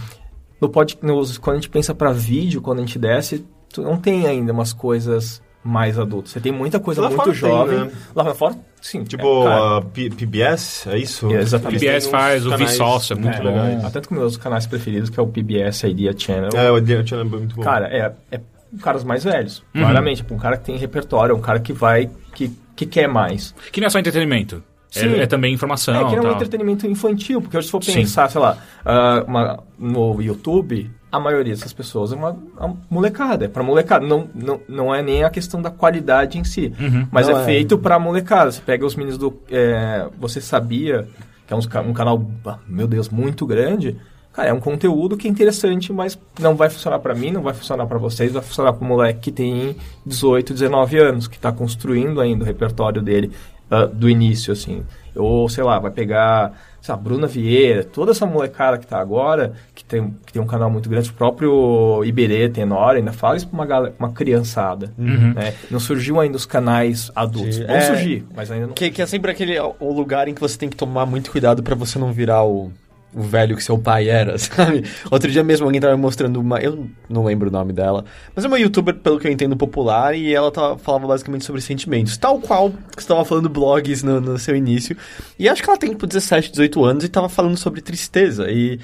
No 0.60 0.70
pod, 0.70 0.98
nos, 1.02 1.38
quando 1.38 1.56
a 1.56 1.60
gente 1.60 1.70
pensa 1.70 1.96
para 1.96 2.12
vídeo, 2.12 2.62
quando 2.62 2.80
a 2.80 2.82
gente 2.82 3.00
desce, 3.00 3.46
não 3.78 3.98
tem 3.98 4.28
ainda 4.28 4.54
umas 4.54 4.74
coisas 4.74 5.42
mais 5.64 5.98
adultas. 5.98 6.32
Você 6.32 6.40
tem 6.40 6.52
muita 6.52 6.80
coisa 6.80 7.08
muito 7.10 7.34
jovem. 7.34 7.80
Tem, 7.80 7.88
né? 7.88 7.92
Lá 8.14 8.34
fora 8.34 8.56
Sim. 8.82 9.04
Tipo, 9.04 9.48
é, 9.48 9.78
uh, 9.78 9.82
PBS, 9.84 10.88
é 10.88 10.98
isso? 10.98 11.32
É, 11.32 11.42
exatamente. 11.42 11.80
PBS 11.80 12.08
faz, 12.08 12.46
o 12.46 12.58
Vsauce 12.58 13.14
é 13.14 13.16
muito 13.16 13.38
é, 13.38 13.44
legal. 13.44 13.86
Até 13.86 14.02
com 14.02 14.16
meus 14.16 14.38
canais 14.38 14.66
preferidos, 14.66 15.10
que 15.10 15.20
é 15.20 15.24
o 15.24 15.28
PBS 15.28 15.84
Idea 15.84 16.14
Channel. 16.18 16.50
É, 16.56 16.72
o 16.72 16.80
Idea 16.80 17.06
Channel 17.06 17.28
é 17.28 17.30
muito 17.30 17.56
bom. 17.56 17.62
Cara, 17.62 17.88
é, 17.88 18.12
é 18.32 18.42
caras 18.82 19.04
mais 19.04 19.24
velhos, 19.24 19.64
uhum. 19.76 19.82
claramente. 19.82 20.18
Tipo, 20.18 20.34
um 20.34 20.38
cara 20.40 20.58
que 20.58 20.66
tem 20.66 20.78
repertório, 20.78 21.36
um 21.36 21.42
cara 21.42 21.60
que 21.60 21.72
vai, 21.72 22.10
que, 22.34 22.52
que 22.76 22.86
quer 22.88 23.08
mais. 23.08 23.54
Que 23.72 23.80
não 23.80 23.88
é 23.88 23.90
só 23.90 24.00
entretenimento. 24.00 24.64
É, 24.96 25.22
é, 25.22 25.28
também 25.28 25.54
informação. 25.54 25.96
É 25.96 26.10
que 26.10 26.16
é 26.16 26.22
um 26.22 26.32
entretenimento 26.32 26.86
infantil, 26.86 27.42
porque 27.42 27.58
hoje 27.58 27.68
se 27.68 27.72
for 27.72 27.80
pensar, 27.80 28.28
Sim. 28.28 28.34
sei 28.34 28.42
lá, 28.42 28.58
uh, 28.86 29.26
uma, 29.26 29.64
no 29.80 30.22
YouTube, 30.22 30.92
a 31.12 31.20
maioria 31.20 31.54
dessas 31.54 31.74
pessoas 31.74 32.14
é 32.14 32.16
uma, 32.16 32.32
uma 32.58 32.78
molecada. 32.90 33.46
É 33.46 33.48
pra 33.48 33.62
molecada. 33.62 34.06
Não, 34.06 34.30
não, 34.34 34.62
não 34.68 34.96
é 34.96 35.02
nem 35.02 35.24
a 35.24 35.30
questão 35.30 35.62
da 35.62 35.70
qualidade 35.70 36.38
em 36.38 36.44
si, 36.44 36.74
uhum. 36.80 37.08
mas 37.12 37.28
não 37.28 37.40
é, 37.40 37.42
é 37.42 37.46
feito 37.46 37.78
pra 37.78 38.00
molecada. 38.00 38.52
Você 38.52 38.62
pega 38.62 38.86
os 38.86 38.96
meninos 38.96 39.18
do. 39.18 39.38
É, 39.50 40.08
você 40.18 40.40
sabia, 40.40 41.08
que 41.46 41.54
é 41.54 41.58
um, 41.58 41.90
um 41.90 41.94
canal, 41.94 42.26
ah, 42.46 42.60
meu 42.68 42.88
Deus, 42.88 43.10
muito 43.10 43.46
grande. 43.46 43.98
Cara, 44.32 44.48
é 44.48 44.54
um 44.54 44.62
conteúdo 44.62 45.18
que 45.18 45.28
é 45.28 45.30
interessante, 45.30 45.92
mas 45.92 46.18
não 46.40 46.56
vai 46.56 46.70
funcionar 46.70 47.00
para 47.00 47.14
mim, 47.14 47.32
não 47.32 47.42
vai 47.42 47.54
funcionar 47.54 47.86
para 47.86 47.98
vocês, 47.98 48.32
vai 48.32 48.42
funcionar 48.42 48.72
para 48.72 48.86
o 48.86 48.88
moleque 48.88 49.20
que 49.20 49.32
tem 49.32 49.76
18, 50.06 50.54
19 50.54 50.98
anos, 50.98 51.28
que 51.28 51.36
está 51.36 51.52
construindo 51.52 52.22
ainda 52.22 52.46
o 52.46 52.48
repertório 52.48 53.02
dele 53.02 53.32
uh, 53.70 53.94
do 53.94 54.10
início, 54.10 54.54
assim. 54.54 54.86
Ou, 55.14 55.50
sei 55.50 55.66
lá, 55.66 55.78
vai 55.80 55.92
pegar, 55.92 56.54
sei 56.82 56.96
lá, 56.96 57.00
Bruna 57.00 57.28
Vieira, 57.28 57.84
toda 57.84 58.12
essa 58.12 58.26
molecada 58.26 58.78
que 58.78 58.86
está 58.86 59.00
agora, 59.00 59.54
que 59.76 59.86
tem, 59.86 60.14
que 60.26 60.34
tem 60.34 60.42
um 60.42 60.48
canal 60.48 60.70
muito 60.70 60.90
grande, 60.90 61.10
o 61.10 61.14
próprio 61.14 62.04
Iberê, 62.04 62.50
Tenor, 62.50 62.96
ainda 62.96 63.14
fala 63.14 63.38
isso 63.38 63.48
para 63.48 63.56
uma, 63.56 63.66
galera, 63.66 63.96
uma 64.00 64.12
criançada. 64.12 64.92
Uhum. 64.98 65.34
Né? 65.34 65.54
Não 65.70 65.80
surgiu 65.80 66.20
ainda 66.20 66.36
os 66.36 66.46
canais 66.46 67.12
adultos. 67.16 67.60
Vão 67.60 67.76
é, 67.76 67.82
surgir, 67.82 68.26
mas 68.36 68.50
ainda 68.50 68.68
não. 68.68 68.74
Que, 68.74 68.90
que 68.90 69.02
é 69.02 69.06
sempre 69.06 69.32
aquele 69.32 69.60
o 69.60 69.94
lugar 69.94 70.28
em 70.28 70.34
que 70.34 70.42
você 70.42 70.58
tem 70.58 70.70
que 70.70 70.76
tomar 70.76 71.06
muito 71.06 71.32
cuidado 71.32 71.62
para 71.62 71.76
você 71.76 72.00
não 72.00 72.12
virar 72.12 72.44
o 72.44 72.72
o 73.14 73.22
velho 73.22 73.56
que 73.56 73.64
seu 73.64 73.78
pai 73.78 74.10
era, 74.10 74.38
sabe? 74.40 74.84
Outro 75.10 75.30
dia 75.30 75.44
mesmo 75.44 75.66
alguém 75.66 75.82
tava 75.82 75.96
me 75.96 76.02
mostrando 76.02 76.40
uma. 76.40 76.60
Eu 76.60 76.88
não 77.10 77.26
lembro 77.26 77.50
o 77.50 77.52
nome 77.52 77.74
dela. 77.74 78.06
Mas 78.36 78.46
é 78.46 78.48
uma 78.48 78.60
youtuber, 78.60 78.96
pelo 78.96 79.20
que 79.20 79.28
eu 79.28 79.32
entendo, 79.32 79.56
popular. 79.58 80.16
E 80.16 80.34
ela 80.34 80.52
tava, 80.52 80.78
falava 80.78 81.08
basicamente 81.08 81.46
sobre 81.46 81.62
sentimentos. 81.62 82.18
Tal 82.18 82.40
qual 82.40 82.72
que 82.96 83.02
você 83.02 83.08
tava 83.08 83.26
falando 83.26 83.50
blogs 83.50 84.04
no, 84.04 84.22
no 84.22 84.40
seu 84.40 84.56
início. 84.56 84.96
E 85.38 85.50
acho 85.50 85.62
que 85.62 85.70
ela 85.70 85.78
tem 85.78 85.90
tipo 85.90 86.08
17, 86.08 86.52
18 86.52 86.86
anos 86.86 87.04
e 87.04 87.10
tava 87.10 87.30
falando 87.30 87.58
sobre 87.58 87.82
tristeza. 87.82 88.50
E. 88.50 88.80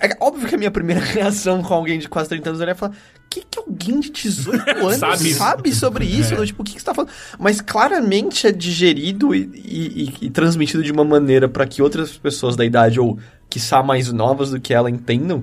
É 0.00 0.16
óbvio 0.18 0.48
que 0.48 0.54
a 0.54 0.58
minha 0.58 0.70
primeira 0.70 1.00
reação 1.04 1.62
com 1.62 1.74
alguém 1.74 1.98
de 1.98 2.08
quase 2.08 2.30
30 2.30 2.48
anos 2.48 2.60
era 2.60 2.74
falar: 2.74 2.94
que, 3.34 3.44
que 3.50 3.58
alguém 3.58 4.00
de 4.00 4.10
18 4.10 4.70
anos 4.70 4.96
sabe, 4.96 5.34
sabe 5.34 5.74
sobre 5.74 6.04
isso? 6.04 6.34
É. 6.34 6.46
Tipo, 6.46 6.62
o 6.62 6.64
que, 6.64 6.74
que 6.74 6.78
você 6.78 6.84
tá 6.84 6.94
falando? 6.94 7.10
Mas 7.38 7.60
claramente 7.60 8.46
é 8.46 8.52
digerido 8.52 9.34
e, 9.34 9.50
e, 9.54 10.26
e 10.26 10.30
transmitido 10.30 10.82
de 10.82 10.92
uma 10.92 11.04
maneira 11.04 11.48
para 11.48 11.66
que 11.66 11.82
outras 11.82 12.16
pessoas 12.16 12.54
da 12.54 12.64
idade, 12.64 13.00
ou 13.00 13.18
quiçá 13.48 13.82
mais 13.82 14.12
novas 14.12 14.50
do 14.50 14.60
que 14.60 14.72
ela, 14.74 14.90
entendam 14.90 15.42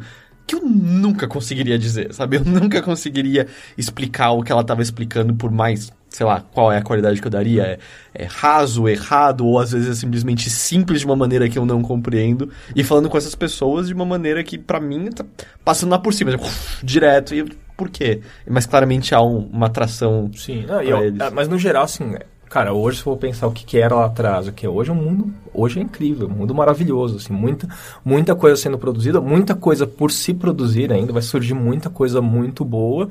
que 0.52 0.56
eu 0.56 0.62
nunca 0.62 1.28
conseguiria 1.28 1.78
dizer, 1.80 2.14
sabe? 2.14 2.38
Eu 2.38 2.44
nunca 2.44 2.82
conseguiria 2.82 3.48
explicar 3.78 4.32
o 4.32 4.44
que 4.44 4.52
ela 4.52 4.62
estava 4.62 4.82
explicando 4.82 5.34
por 5.34 5.50
mais, 5.50 5.92
sei 6.10 6.26
lá, 6.26 6.42
qual 6.42 6.72
é 6.72 6.78
a 6.78 6.82
qualidade 6.82 7.22
que 7.22 7.28
eu 7.28 7.32
daria. 7.32 7.64
É, 7.64 7.80
é, 8.14 8.26
raso, 8.26 8.88
errado, 8.88 9.46
ou 9.46 9.60
às 9.60 9.72
vezes 9.72 9.90
é 9.90 9.94
simplesmente 9.94 10.50
simples 10.50 11.00
de 11.00 11.06
uma 11.06 11.16
maneira 11.16 11.48
que 11.48 11.58
eu 11.58 11.66
não 11.66 11.82
compreendo. 11.82 12.50
E 12.76 12.84
falando 12.84 13.10
com 13.10 13.18
essas 13.18 13.36
pessoas 13.36 13.88
de 13.88 13.94
uma 13.94 14.06
maneira 14.06 14.44
que, 14.44 14.58
para 14.58 14.80
mim, 14.80 15.10
tá 15.10 15.26
passando 15.64 15.92
lá 15.92 16.00
por 16.00 16.14
cima, 16.14 16.32
direto. 16.84 17.34
E 17.34 17.44
por 17.78 17.90
quê. 17.90 18.22
Mas 18.48 18.66
claramente 18.66 19.16
há 19.16 19.22
um, 19.22 19.50
uma 19.52 19.68
atração. 19.68 20.30
Sim, 20.36 20.66
não, 20.68 20.82
eu, 20.82 21.14
mas 21.34 21.48
no 21.48 21.58
geral, 21.58 21.86
assim, 21.86 22.16
cara, 22.52 22.74
hoje 22.74 22.98
se 22.98 23.04
for 23.04 23.16
pensar 23.16 23.48
o 23.48 23.52
que, 23.52 23.64
que 23.64 23.80
era 23.80 23.96
lá 23.96 24.06
atrás, 24.06 24.46
o 24.46 24.52
que 24.52 24.66
é 24.66 24.70
hoje 24.70 24.90
é 24.90 24.94
um 24.94 24.98
mundo, 24.98 25.34
hoje 25.54 25.80
é 25.80 25.82
incrível, 25.82 26.28
um 26.28 26.32
mundo 26.32 26.54
maravilhoso, 26.54 27.16
assim, 27.16 27.32
muita, 27.32 27.66
muita 28.04 28.36
coisa 28.36 28.58
sendo 28.58 28.78
produzida, 28.78 29.22
muita 29.22 29.56
coisa 29.56 29.88
por 29.88 30.12
se 30.12 30.34
produzir 30.34 30.92
ainda, 30.92 31.14
vai 31.14 31.22
surgir 31.22 31.54
muita 31.54 31.90
coisa 31.90 32.22
muito 32.22 32.66
boa, 32.66 33.08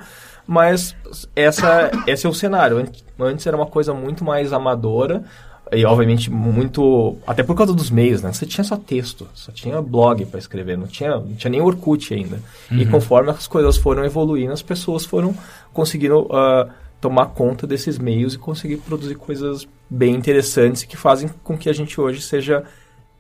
mas 0.47 0.95
essa, 1.35 1.91
esse 2.07 2.27
é 2.27 2.29
o 2.29 2.35
cenário. 2.35 2.87
Antes 3.19 3.47
era 3.47 3.57
uma 3.57 3.67
coisa 3.67 3.95
muito 3.95 4.23
mais 4.25 4.53
amadora, 4.53 5.25
e 5.73 5.87
obviamente 5.87 6.31
muito 6.31 7.17
até 7.27 7.43
por 7.43 7.55
causa 7.55 7.73
dos 7.73 7.91
meios 7.91 8.23
né 8.23 8.33
você 8.33 8.45
tinha 8.45 8.65
só 8.65 8.77
texto 8.77 9.29
só 9.35 9.53
tinha 9.53 9.81
blog 9.81 10.27
para 10.27 10.41
escrever 10.41 10.77
não 10.77 10.89
tinha 10.89 11.11
não 11.17 11.35
tinha 11.37 11.49
nem 11.49 11.61
Orkut 11.61 12.13
ainda 12.13 12.41
uhum. 12.69 12.79
e 12.79 12.87
conforme 12.87 13.31
as 13.31 13.47
coisas 13.47 13.77
foram 13.77 14.05
evoluindo 14.05 14.53
as 14.53 14.63
pessoas 14.63 15.05
foram 15.05 15.33
conseguindo 15.73 16.23
uh, 16.23 16.69
tomar 17.01 17.27
conta 17.27 17.67
desses 17.67 17.99
meios 17.99 18.35
e 18.35 18.39
conseguir 18.39 18.77
produzir 18.79 19.15
coisas 19.15 19.67
bem 19.89 20.15
interessantes 20.15 20.85
que 20.85 20.97
fazem 20.97 21.31
com 21.43 21.57
que 21.57 21.69
a 21.69 21.73
gente 21.73 22.01
hoje 22.01 22.21
seja 22.21 22.65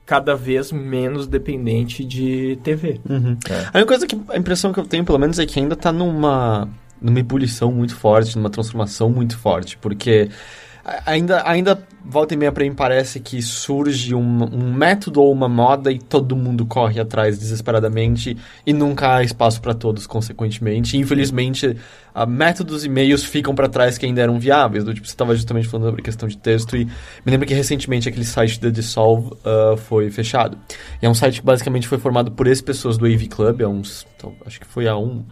cada 0.04 0.34
vez 0.34 0.72
menos 0.72 1.26
dependente 1.26 2.04
de 2.04 2.58
TV. 2.62 3.00
Uhum. 3.08 3.36
É. 3.48 3.54
A 3.72 3.78
única 3.78 3.86
coisa 3.86 4.06
que 4.06 4.20
a 4.28 4.36
impressão 4.36 4.72
que 4.72 4.80
eu 4.80 4.86
tenho, 4.86 5.04
pelo 5.04 5.18
menos, 5.18 5.38
é 5.38 5.46
que 5.46 5.58
ainda 5.58 5.74
está 5.74 5.92
numa 5.92 6.68
numa 7.00 7.18
ebulição 7.18 7.72
muito 7.72 7.96
forte, 7.96 8.36
numa 8.36 8.50
transformação 8.50 9.08
muito 9.08 9.38
forte, 9.38 9.78
porque 9.78 10.28
ainda, 11.04 11.42
ainda 11.48 11.82
volta 12.04 12.34
e 12.34 12.36
meia 12.36 12.50
pra 12.50 12.64
mim 12.64 12.74
parece 12.74 13.20
que 13.20 13.42
surge 13.42 14.14
um, 14.14 14.20
um, 14.20 14.72
método 14.72 15.22
ou 15.22 15.32
uma 15.32 15.48
moda 15.48 15.92
e 15.92 15.98
todo 15.98 16.34
mundo 16.34 16.64
corre 16.64 17.00
atrás 17.00 17.38
desesperadamente 17.38 18.36
e 18.66 18.72
nunca 18.72 19.16
há 19.16 19.22
espaço 19.22 19.60
para 19.60 19.74
todos, 19.74 20.06
consequentemente. 20.06 20.96
Infelizmente, 20.96 21.76
uh, 22.14 22.26
métodos 22.26 22.84
e 22.84 22.88
meios 22.88 23.24
ficam 23.24 23.54
para 23.54 23.68
trás 23.68 23.98
que 23.98 24.06
ainda 24.06 24.22
eram 24.22 24.38
viáveis. 24.38 24.84
Do 24.84 24.94
tipo, 24.94 25.06
você 25.06 25.12
estava 25.12 25.34
justamente 25.34 25.68
falando 25.68 25.86
sobre 25.86 26.02
questão 26.02 26.28
de 26.28 26.38
texto 26.38 26.76
e 26.76 26.84
me 26.84 27.30
lembro 27.30 27.46
que 27.46 27.54
recentemente 27.54 28.08
aquele 28.08 28.24
site 28.24 28.60
da 28.60 28.70
Dissolve 28.70 29.32
uh, 29.32 29.76
foi 29.76 30.10
fechado. 30.10 30.58
E 31.02 31.06
é 31.06 31.08
um 31.08 31.14
site 31.14 31.40
que 31.40 31.46
basicamente 31.46 31.86
foi 31.86 31.98
formado 31.98 32.32
por 32.32 32.46
ex-pessoas 32.46 32.96
do 32.96 33.06
AV 33.06 33.28
Club, 33.28 33.62
há 33.62 33.68
uns... 33.68 34.06
Então, 34.16 34.34
acho 34.46 34.58
que 34.60 34.66
foi 34.66 34.88
há 34.88 34.96
um... 34.96 35.24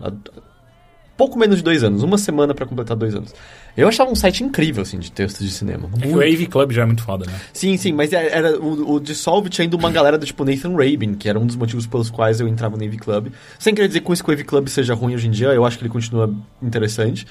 Pouco 1.16 1.36
menos 1.36 1.56
de 1.56 1.64
dois 1.64 1.82
anos, 1.82 2.04
uma 2.04 2.16
semana 2.16 2.54
para 2.54 2.64
completar 2.64 2.96
dois 2.96 3.12
anos. 3.12 3.34
Eu 3.78 3.86
achava 3.86 4.10
um 4.10 4.14
site 4.16 4.42
incrível, 4.42 4.82
assim, 4.82 4.98
de 4.98 5.12
textos 5.12 5.46
de 5.46 5.52
cinema. 5.52 5.88
É 5.98 6.08
que 6.08 6.08
o 6.08 6.20
AV 6.20 6.48
Club 6.48 6.72
já 6.72 6.82
é 6.82 6.84
muito 6.84 7.04
foda, 7.04 7.26
né? 7.26 7.40
Sim, 7.52 7.76
sim, 7.76 7.92
mas 7.92 8.12
é, 8.12 8.36
era, 8.36 8.58
o, 8.58 8.94
o 8.94 8.98
Dissolve 8.98 9.48
tinha 9.48 9.64
ainda 9.64 9.76
uma 9.76 9.88
galera 9.88 10.18
do 10.18 10.26
tipo 10.26 10.44
Nathan 10.44 10.74
Rabin, 10.74 11.14
que 11.14 11.28
era 11.28 11.38
um 11.38 11.46
dos 11.46 11.54
motivos 11.54 11.86
pelos 11.86 12.10
quais 12.10 12.40
eu 12.40 12.48
entrava 12.48 12.76
no 12.76 12.84
AV 12.84 12.96
Club. 12.96 13.28
Sem 13.56 13.72
querer 13.76 13.86
dizer 13.86 14.00
com 14.00 14.12
isso 14.12 14.24
que 14.24 14.30
o 14.30 14.34
AV 14.34 14.42
Club 14.42 14.66
seja 14.66 14.94
ruim 14.94 15.14
hoje 15.14 15.28
em 15.28 15.30
dia, 15.30 15.46
eu 15.50 15.64
acho 15.64 15.78
que 15.78 15.84
ele 15.84 15.92
continua 15.92 16.34
interessante. 16.60 17.24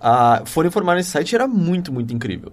Uh, 0.00 0.46
foram 0.46 0.68
informar 0.68 0.94
nesse 0.94 1.10
site 1.10 1.34
era 1.34 1.46
muito, 1.46 1.92
muito 1.92 2.14
incrível. 2.14 2.50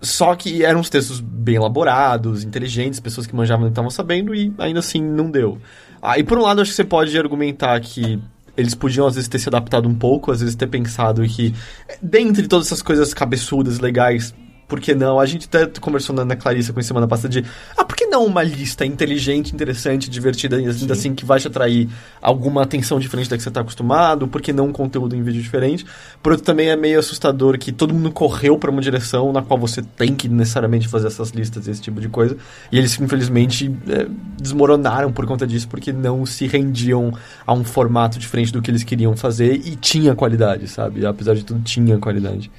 Só 0.00 0.34
que 0.34 0.64
eram 0.64 0.80
uns 0.80 0.90
textos 0.90 1.20
bem 1.20 1.54
elaborados, 1.54 2.42
inteligentes, 2.42 2.98
pessoas 2.98 3.28
que 3.28 3.36
manjavam 3.36 3.66
e 3.66 3.68
estavam 3.68 3.90
sabendo, 3.90 4.34
e 4.34 4.52
ainda 4.58 4.80
assim 4.80 5.00
não 5.00 5.30
deu. 5.30 5.56
Ah, 6.02 6.18
e 6.18 6.24
por 6.24 6.36
um 6.36 6.42
lado, 6.42 6.60
acho 6.60 6.72
que 6.72 6.76
você 6.76 6.84
pode 6.84 7.16
argumentar 7.16 7.78
que 7.80 8.20
eles 8.56 8.74
podiam 8.74 9.06
às 9.06 9.14
vezes 9.14 9.28
ter 9.28 9.38
se 9.38 9.48
adaptado 9.48 9.88
um 9.88 9.94
pouco, 9.94 10.32
às 10.32 10.40
vezes 10.40 10.54
ter 10.54 10.66
pensado 10.66 11.22
que, 11.26 11.54
dentre 12.02 12.48
todas 12.48 12.66
essas 12.66 12.82
coisas 12.82 13.12
cabeçudas, 13.12 13.78
legais, 13.78 14.34
por 14.68 14.80
que 14.80 14.94
não? 14.94 15.20
A 15.20 15.26
gente 15.26 15.46
até 15.46 15.66
conversou 15.80 16.14
na, 16.14 16.24
na 16.24 16.36
Clarissa 16.36 16.72
com 16.72 16.80
a 16.80 16.82
semana 16.82 17.06
passada 17.06 17.28
de, 17.28 17.44
ah, 17.76 17.84
por 17.84 17.96
que 17.96 18.06
não 18.06 18.24
uma 18.24 18.42
lista 18.42 18.84
inteligente, 18.84 19.54
interessante, 19.54 20.10
divertida, 20.10 20.56
ainda 20.56 20.72
Sim. 20.72 20.92
assim, 20.92 21.14
que 21.14 21.24
vai 21.24 21.38
te 21.38 21.46
atrair 21.46 21.88
alguma 22.20 22.62
atenção 22.62 22.98
diferente 22.98 23.30
da 23.30 23.36
que 23.36 23.42
você 23.42 23.48
está 23.48 23.60
acostumado? 23.60 24.26
Por 24.26 24.42
que 24.42 24.52
não 24.52 24.66
um 24.66 24.72
conteúdo 24.72 25.14
em 25.14 25.22
vídeo 25.22 25.40
diferente? 25.40 25.86
Por 26.22 26.32
outro, 26.32 26.44
também 26.44 26.68
é 26.68 26.76
meio 26.76 26.98
assustador 26.98 27.58
que 27.58 27.70
todo 27.70 27.94
mundo 27.94 28.10
correu 28.10 28.58
para 28.58 28.70
uma 28.70 28.80
direção 28.80 29.32
na 29.32 29.42
qual 29.42 29.58
você 29.58 29.82
tem 29.82 30.14
que 30.14 30.28
necessariamente 30.28 30.88
fazer 30.88 31.06
essas 31.06 31.30
listas, 31.30 31.68
esse 31.68 31.80
tipo 31.80 32.00
de 32.00 32.08
coisa. 32.08 32.36
E 32.72 32.78
eles, 32.78 32.98
infelizmente, 33.00 33.72
é, 33.88 34.06
desmoronaram 34.40 35.12
por 35.12 35.26
conta 35.26 35.46
disso, 35.46 35.68
porque 35.68 35.92
não 35.92 36.26
se 36.26 36.46
rendiam 36.46 37.12
a 37.46 37.52
um 37.52 37.62
formato 37.62 38.18
diferente 38.18 38.52
do 38.52 38.60
que 38.60 38.70
eles 38.70 38.82
queriam 38.82 39.16
fazer 39.16 39.54
e 39.54 39.76
tinha 39.76 40.14
qualidade, 40.14 40.66
sabe? 40.66 41.06
Apesar 41.06 41.34
de 41.34 41.44
tudo, 41.44 41.60
tinha 41.62 41.98
qualidade. 41.98 42.50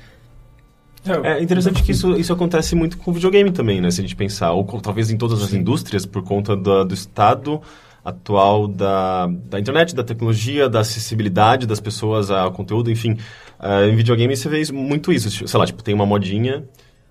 É 1.23 1.41
interessante 1.41 1.83
que 1.83 1.91
isso, 1.91 2.17
isso 2.17 2.33
acontece 2.33 2.75
muito 2.75 2.97
com 2.97 3.11
videogame 3.11 3.51
também, 3.51 3.81
né? 3.81 3.91
Se 3.91 4.01
a 4.01 4.03
gente 4.03 4.15
pensar, 4.15 4.51
ou 4.51 4.63
talvez 4.81 5.09
em 5.09 5.17
todas 5.17 5.41
as 5.41 5.49
Sim. 5.49 5.59
indústrias, 5.59 6.05
por 6.05 6.23
conta 6.23 6.55
do, 6.55 6.83
do 6.85 6.93
estado 6.93 7.61
atual 8.03 8.67
da, 8.67 9.27
da 9.27 9.59
internet, 9.59 9.93
da 9.93 10.03
tecnologia, 10.03 10.69
da 10.69 10.79
acessibilidade 10.79 11.67
das 11.67 11.81
pessoas 11.81 12.31
ao 12.31 12.51
conteúdo, 12.51 12.89
enfim. 12.89 13.17
Uh, 13.59 13.89
em 13.91 13.95
videogame 13.95 14.35
você 14.35 14.47
vê 14.47 14.71
muito 14.71 15.11
isso. 15.11 15.47
Sei 15.47 15.59
lá, 15.59 15.65
tipo, 15.65 15.83
tem 15.83 15.93
uma 15.93 16.05
modinha 16.05 16.63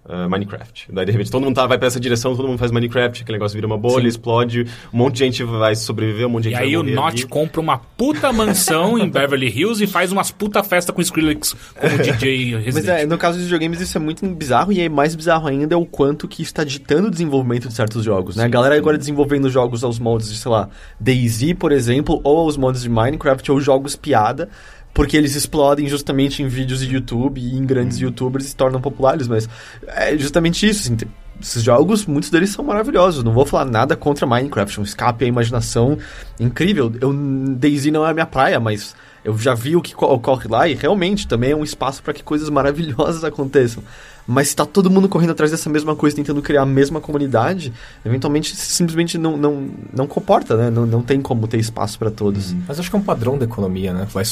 uh, 0.08 0.28
Minecraft. 0.28 0.88
Daí, 0.92 1.06
de 1.06 1.12
repente, 1.12 1.30
todo 1.30 1.42
mundo 1.42 1.54
tá, 1.54 1.66
vai 1.66 1.78
pra 1.78 1.86
essa 1.86 2.00
direção, 2.00 2.34
todo 2.34 2.48
mundo 2.48 2.58
faz 2.58 2.70
Minecraft, 2.70 3.22
aquele 3.22 3.36
negócio 3.36 3.54
vira 3.54 3.66
uma 3.66 3.76
bolha, 3.76 4.02
Sim. 4.02 4.08
explode, 4.08 4.66
um 4.92 4.96
monte 4.96 5.14
de 5.14 5.18
gente 5.20 5.44
vai 5.44 5.74
sobreviver, 5.74 6.26
um 6.26 6.30
monte 6.30 6.44
de 6.44 6.50
gente 6.50 6.58
e 6.58 6.60
vai 6.60 6.66
E 6.66 6.70
aí 6.70 6.76
o 6.76 6.82
Notch 6.82 7.24
compra 7.24 7.60
uma 7.60 7.78
puta 7.78 8.32
mansão 8.32 8.98
em 8.98 9.08
Beverly 9.08 9.48
Hills 9.48 9.82
e 9.82 9.86
faz 9.86 10.12
umas 10.12 10.30
puta 10.30 10.62
festa 10.62 10.92
com 10.92 11.00
Skrillex 11.00 11.54
como 11.74 11.98
DJ 12.02 12.56
residente. 12.56 12.74
Mas 12.74 12.88
é, 12.88 13.06
no 13.06 13.18
caso 13.18 13.38
dos 13.38 13.44
videogames 13.44 13.80
isso 13.80 13.96
é 13.96 14.00
muito 14.00 14.26
bizarro 14.28 14.72
e 14.72 14.80
é 14.80 14.88
mais 14.88 15.14
bizarro 15.14 15.48
ainda 15.48 15.74
é 15.74 15.78
o 15.78 15.86
quanto 15.86 16.28
que 16.28 16.42
está 16.42 16.64
ditando 16.64 17.08
o 17.08 17.10
desenvolvimento 17.10 17.68
de 17.68 17.74
certos 17.74 18.04
jogos, 18.04 18.36
né? 18.36 18.42
Sim. 18.42 18.46
A 18.46 18.50
galera 18.50 18.76
agora 18.76 18.98
desenvolvendo 18.98 19.48
jogos 19.50 19.82
aos 19.82 19.98
moldes 19.98 20.30
de, 20.30 20.38
sei 20.38 20.50
lá, 20.50 20.68
DayZ, 21.00 21.54
por 21.58 21.72
exemplo, 21.72 22.20
ou 22.22 22.38
aos 22.38 22.56
moldes 22.56 22.82
de 22.82 22.88
Minecraft, 22.88 23.50
ou 23.50 23.60
jogos 23.60 23.96
piada, 23.96 24.48
porque 24.96 25.14
eles 25.14 25.34
explodem 25.34 25.86
justamente 25.88 26.42
em 26.42 26.48
vídeos 26.48 26.80
de 26.80 26.94
YouTube 26.94 27.38
e 27.38 27.54
em 27.54 27.66
grandes 27.66 27.98
uhum. 27.98 28.04
youtubers 28.04 28.46
e 28.46 28.48
se 28.48 28.56
tornam 28.56 28.80
populares, 28.80 29.28
mas 29.28 29.46
é 29.88 30.16
justamente 30.16 30.66
isso, 30.66 30.90
assim, 30.90 30.96
esses 31.38 31.62
jogos, 31.62 32.06
muitos 32.06 32.30
deles 32.30 32.48
são 32.48 32.64
maravilhosos. 32.64 33.22
Não 33.22 33.34
vou 33.34 33.44
falar 33.44 33.66
nada 33.66 33.94
contra 33.94 34.26
Minecraft, 34.26 34.80
um 34.80 34.84
escape 34.84 35.26
à 35.26 35.28
imaginação 35.28 35.98
incrível. 36.40 36.90
Eu, 36.98 37.12
Daisy 37.12 37.90
não 37.90 38.06
é 38.06 38.10
a 38.10 38.14
minha 38.14 38.24
praia, 38.24 38.58
mas 38.58 38.96
eu 39.22 39.36
já 39.36 39.52
vi 39.52 39.76
o 39.76 39.82
que 39.82 39.94
ocorre 39.94 40.48
lá 40.48 40.66
e 40.66 40.72
realmente 40.72 41.28
também 41.28 41.50
é 41.50 41.56
um 41.56 41.62
espaço 41.62 42.02
para 42.02 42.14
que 42.14 42.22
coisas 42.22 42.48
maravilhosas 42.48 43.22
aconteçam. 43.22 43.82
Mas 44.26 44.48
está 44.48 44.66
todo 44.66 44.90
mundo 44.90 45.08
correndo 45.08 45.30
atrás 45.30 45.50
dessa 45.50 45.70
mesma 45.70 45.94
coisa, 45.94 46.16
tentando 46.16 46.42
criar 46.42 46.62
a 46.62 46.66
mesma 46.66 47.00
comunidade, 47.00 47.72
eventualmente 48.04 48.56
simplesmente 48.56 49.16
não, 49.16 49.36
não, 49.36 49.68
não 49.92 50.06
comporta, 50.06 50.56
né? 50.56 50.70
Não, 50.70 50.84
não 50.84 51.02
tem 51.02 51.20
como 51.20 51.46
ter 51.46 51.58
espaço 51.58 51.98
para 51.98 52.10
todos. 52.10 52.50
Uhum. 52.50 52.62
Mas 52.66 52.80
acho 52.80 52.90
que 52.90 52.96
é 52.96 52.98
um 52.98 53.02
padrão 53.02 53.38
da 53.38 53.44
economia, 53.44 53.92
né? 53.92 54.06
Vai 54.12 54.24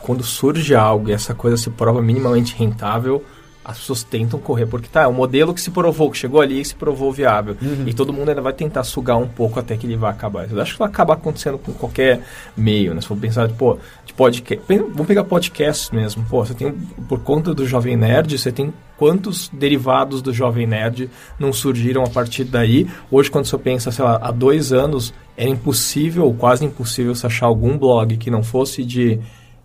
quando 0.00 0.22
surge 0.22 0.74
algo 0.74 1.08
e 1.08 1.12
essa 1.12 1.34
coisa 1.34 1.56
se 1.56 1.70
prova 1.70 2.00
minimamente 2.00 2.54
rentável, 2.56 3.24
as 3.68 3.80
pessoas 3.80 4.02
tentam 4.02 4.40
correr, 4.40 4.64
porque 4.64 4.88
tá, 4.88 5.02
é 5.02 5.06
um 5.06 5.12
modelo 5.12 5.52
que 5.52 5.60
se 5.60 5.70
provou, 5.70 6.10
que 6.10 6.16
chegou 6.16 6.40
ali 6.40 6.58
e 6.58 6.64
se 6.64 6.74
provou 6.74 7.12
viável. 7.12 7.54
Uhum. 7.60 7.84
E 7.86 7.92
todo 7.92 8.14
mundo 8.14 8.30
ainda 8.30 8.40
vai 8.40 8.54
tentar 8.54 8.82
sugar 8.82 9.18
um 9.18 9.28
pouco 9.28 9.60
até 9.60 9.76
que 9.76 9.86
ele 9.86 9.94
vai 9.94 10.10
acabar. 10.10 10.50
Eu 10.50 10.58
acho 10.62 10.72
que 10.72 10.78
vai 10.78 10.88
acabar 10.88 11.12
acontecendo 11.12 11.58
com 11.58 11.74
qualquer 11.74 12.22
meio, 12.56 12.94
né? 12.94 13.02
Se 13.02 13.06
for 13.06 13.18
pensar, 13.18 13.46
pô, 13.50 13.76
de 14.06 14.14
podcast. 14.14 14.64
Vamos 14.66 15.06
pegar 15.06 15.22
podcast 15.24 15.94
mesmo. 15.94 16.24
Pô, 16.30 16.46
você 16.46 16.54
tem, 16.54 16.72
por 17.06 17.20
conta 17.20 17.52
do 17.52 17.66
Jovem 17.66 17.94
Nerd, 17.94 18.38
você 18.38 18.50
tem 18.50 18.72
quantos 18.96 19.50
derivados 19.50 20.22
do 20.22 20.32
Jovem 20.32 20.66
Nerd 20.66 21.10
não 21.38 21.52
surgiram 21.52 22.02
a 22.04 22.08
partir 22.08 22.44
daí. 22.44 22.86
Hoje, 23.10 23.30
quando 23.30 23.44
você 23.44 23.58
pensa, 23.58 23.92
sei 23.92 24.02
lá, 24.02 24.18
há 24.22 24.30
dois 24.30 24.72
anos, 24.72 25.12
era 25.36 25.50
impossível, 25.50 26.24
ou 26.24 26.32
quase 26.32 26.64
impossível, 26.64 27.14
você 27.14 27.26
achar 27.26 27.44
algum 27.44 27.76
blog 27.76 28.16
que 28.16 28.30
não 28.30 28.42
fosse 28.42 28.82
de, 28.82 29.20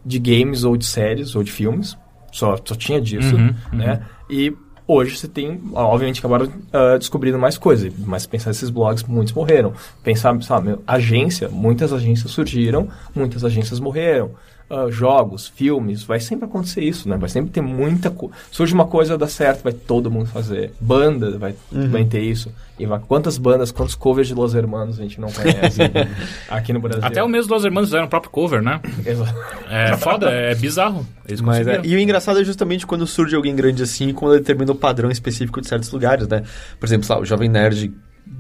de 0.06 0.20
games 0.20 0.66
ou 0.66 0.76
de 0.76 0.86
séries 0.86 1.38
ou 1.38 1.42
de 1.42 1.54
filmes 1.54 1.96
só, 2.34 2.58
só 2.66 2.76
tinha 2.76 3.00
disso, 3.00 3.36
uhum, 3.36 3.54
né? 3.72 4.02
Uhum. 4.30 4.36
E 4.36 4.58
hoje 4.88 5.18
você 5.18 5.28
tem, 5.28 5.62
obviamente, 5.74 6.20
acabaram 6.20 6.48
uh, 6.48 6.98
descobrindo 6.98 7.40
mais 7.40 7.58
coisas. 7.58 7.94
Mas 8.00 8.26
pensar 8.26 8.52
esses 8.52 8.70
blogs, 8.70 9.04
muitos 9.04 9.34
morreram. 9.34 9.74
Pensar, 10.04 10.42
sabe, 10.42 10.78
agência, 10.86 11.48
muitas 11.48 11.94
agências 11.94 12.32
surgiram, 12.32 12.90
muitas 13.16 13.46
agências 13.46 13.80
morreram 13.80 14.32
uh, 14.70 14.92
jogos, 14.92 15.48
filmes, 15.48 16.04
vai 16.04 16.20
sempre 16.20 16.46
acontecer 16.46 16.82
isso, 16.82 17.08
né? 17.08 17.18
Vai 17.18 17.30
sempre 17.30 17.52
ter 17.52 17.62
muita 17.62 18.10
coisa. 18.10 18.36
Surge 18.52 18.74
uma 18.74 18.86
coisa, 18.86 19.18
dá 19.18 19.28
certo, 19.28 19.64
vai 19.64 19.74
todo 19.74 20.10
mundo 20.10 20.28
fazer. 20.28 20.74
Banda 20.80 21.38
vai, 21.38 21.56
uhum. 21.72 21.90
vai 21.90 22.06
ter 22.06 22.22
isso. 22.22 22.52
E 22.78 22.86
vai, 22.86 23.00
quantas 23.00 23.38
bandas, 23.38 23.72
quantos 23.72 23.94
covers 23.94 24.28
de 24.28 24.34
Los 24.34 24.56
Hermanos 24.56 25.00
a 25.00 25.04
gente 25.04 25.22
não 25.22 25.32
conhece 25.32 25.80
aqui 26.50 26.74
no 26.74 26.80
Brasil? 26.80 27.06
Até 27.06 27.24
o 27.24 27.28
mesmo 27.30 27.54
Los 27.54 27.64
Hermanos 27.64 27.90
fizeram 27.90 28.06
o 28.06 28.10
próprio 28.10 28.32
cover, 28.32 28.62
né? 28.62 28.82
Exato. 29.06 29.36
É 29.70 29.96
foda, 29.98 30.30
é 30.30 30.56
bizarro. 30.56 31.06
Eles 31.28 31.40
Mas, 31.40 31.68
é, 31.68 31.82
e 31.84 31.96
o 31.96 32.00
engraçado 32.00 32.40
é 32.40 32.44
justamente 32.44 32.88
quando 32.88 33.06
surge 33.06 33.36
alguém 33.36 33.56
grande 33.56 33.84
assim, 33.84 34.12
quando 34.12 34.38
determina 34.38 34.72
o 34.72 34.76
padrão 34.76 35.12
específico 35.12 35.62
de 35.62 35.68
certos 35.68 35.92
lugares, 35.92 36.28
né? 36.28 36.44
Por 36.80 36.86
exemplo, 36.88 37.08
lá, 37.10 37.20
o 37.20 37.26
Jovem 37.26 37.48
Nerd 37.48 37.94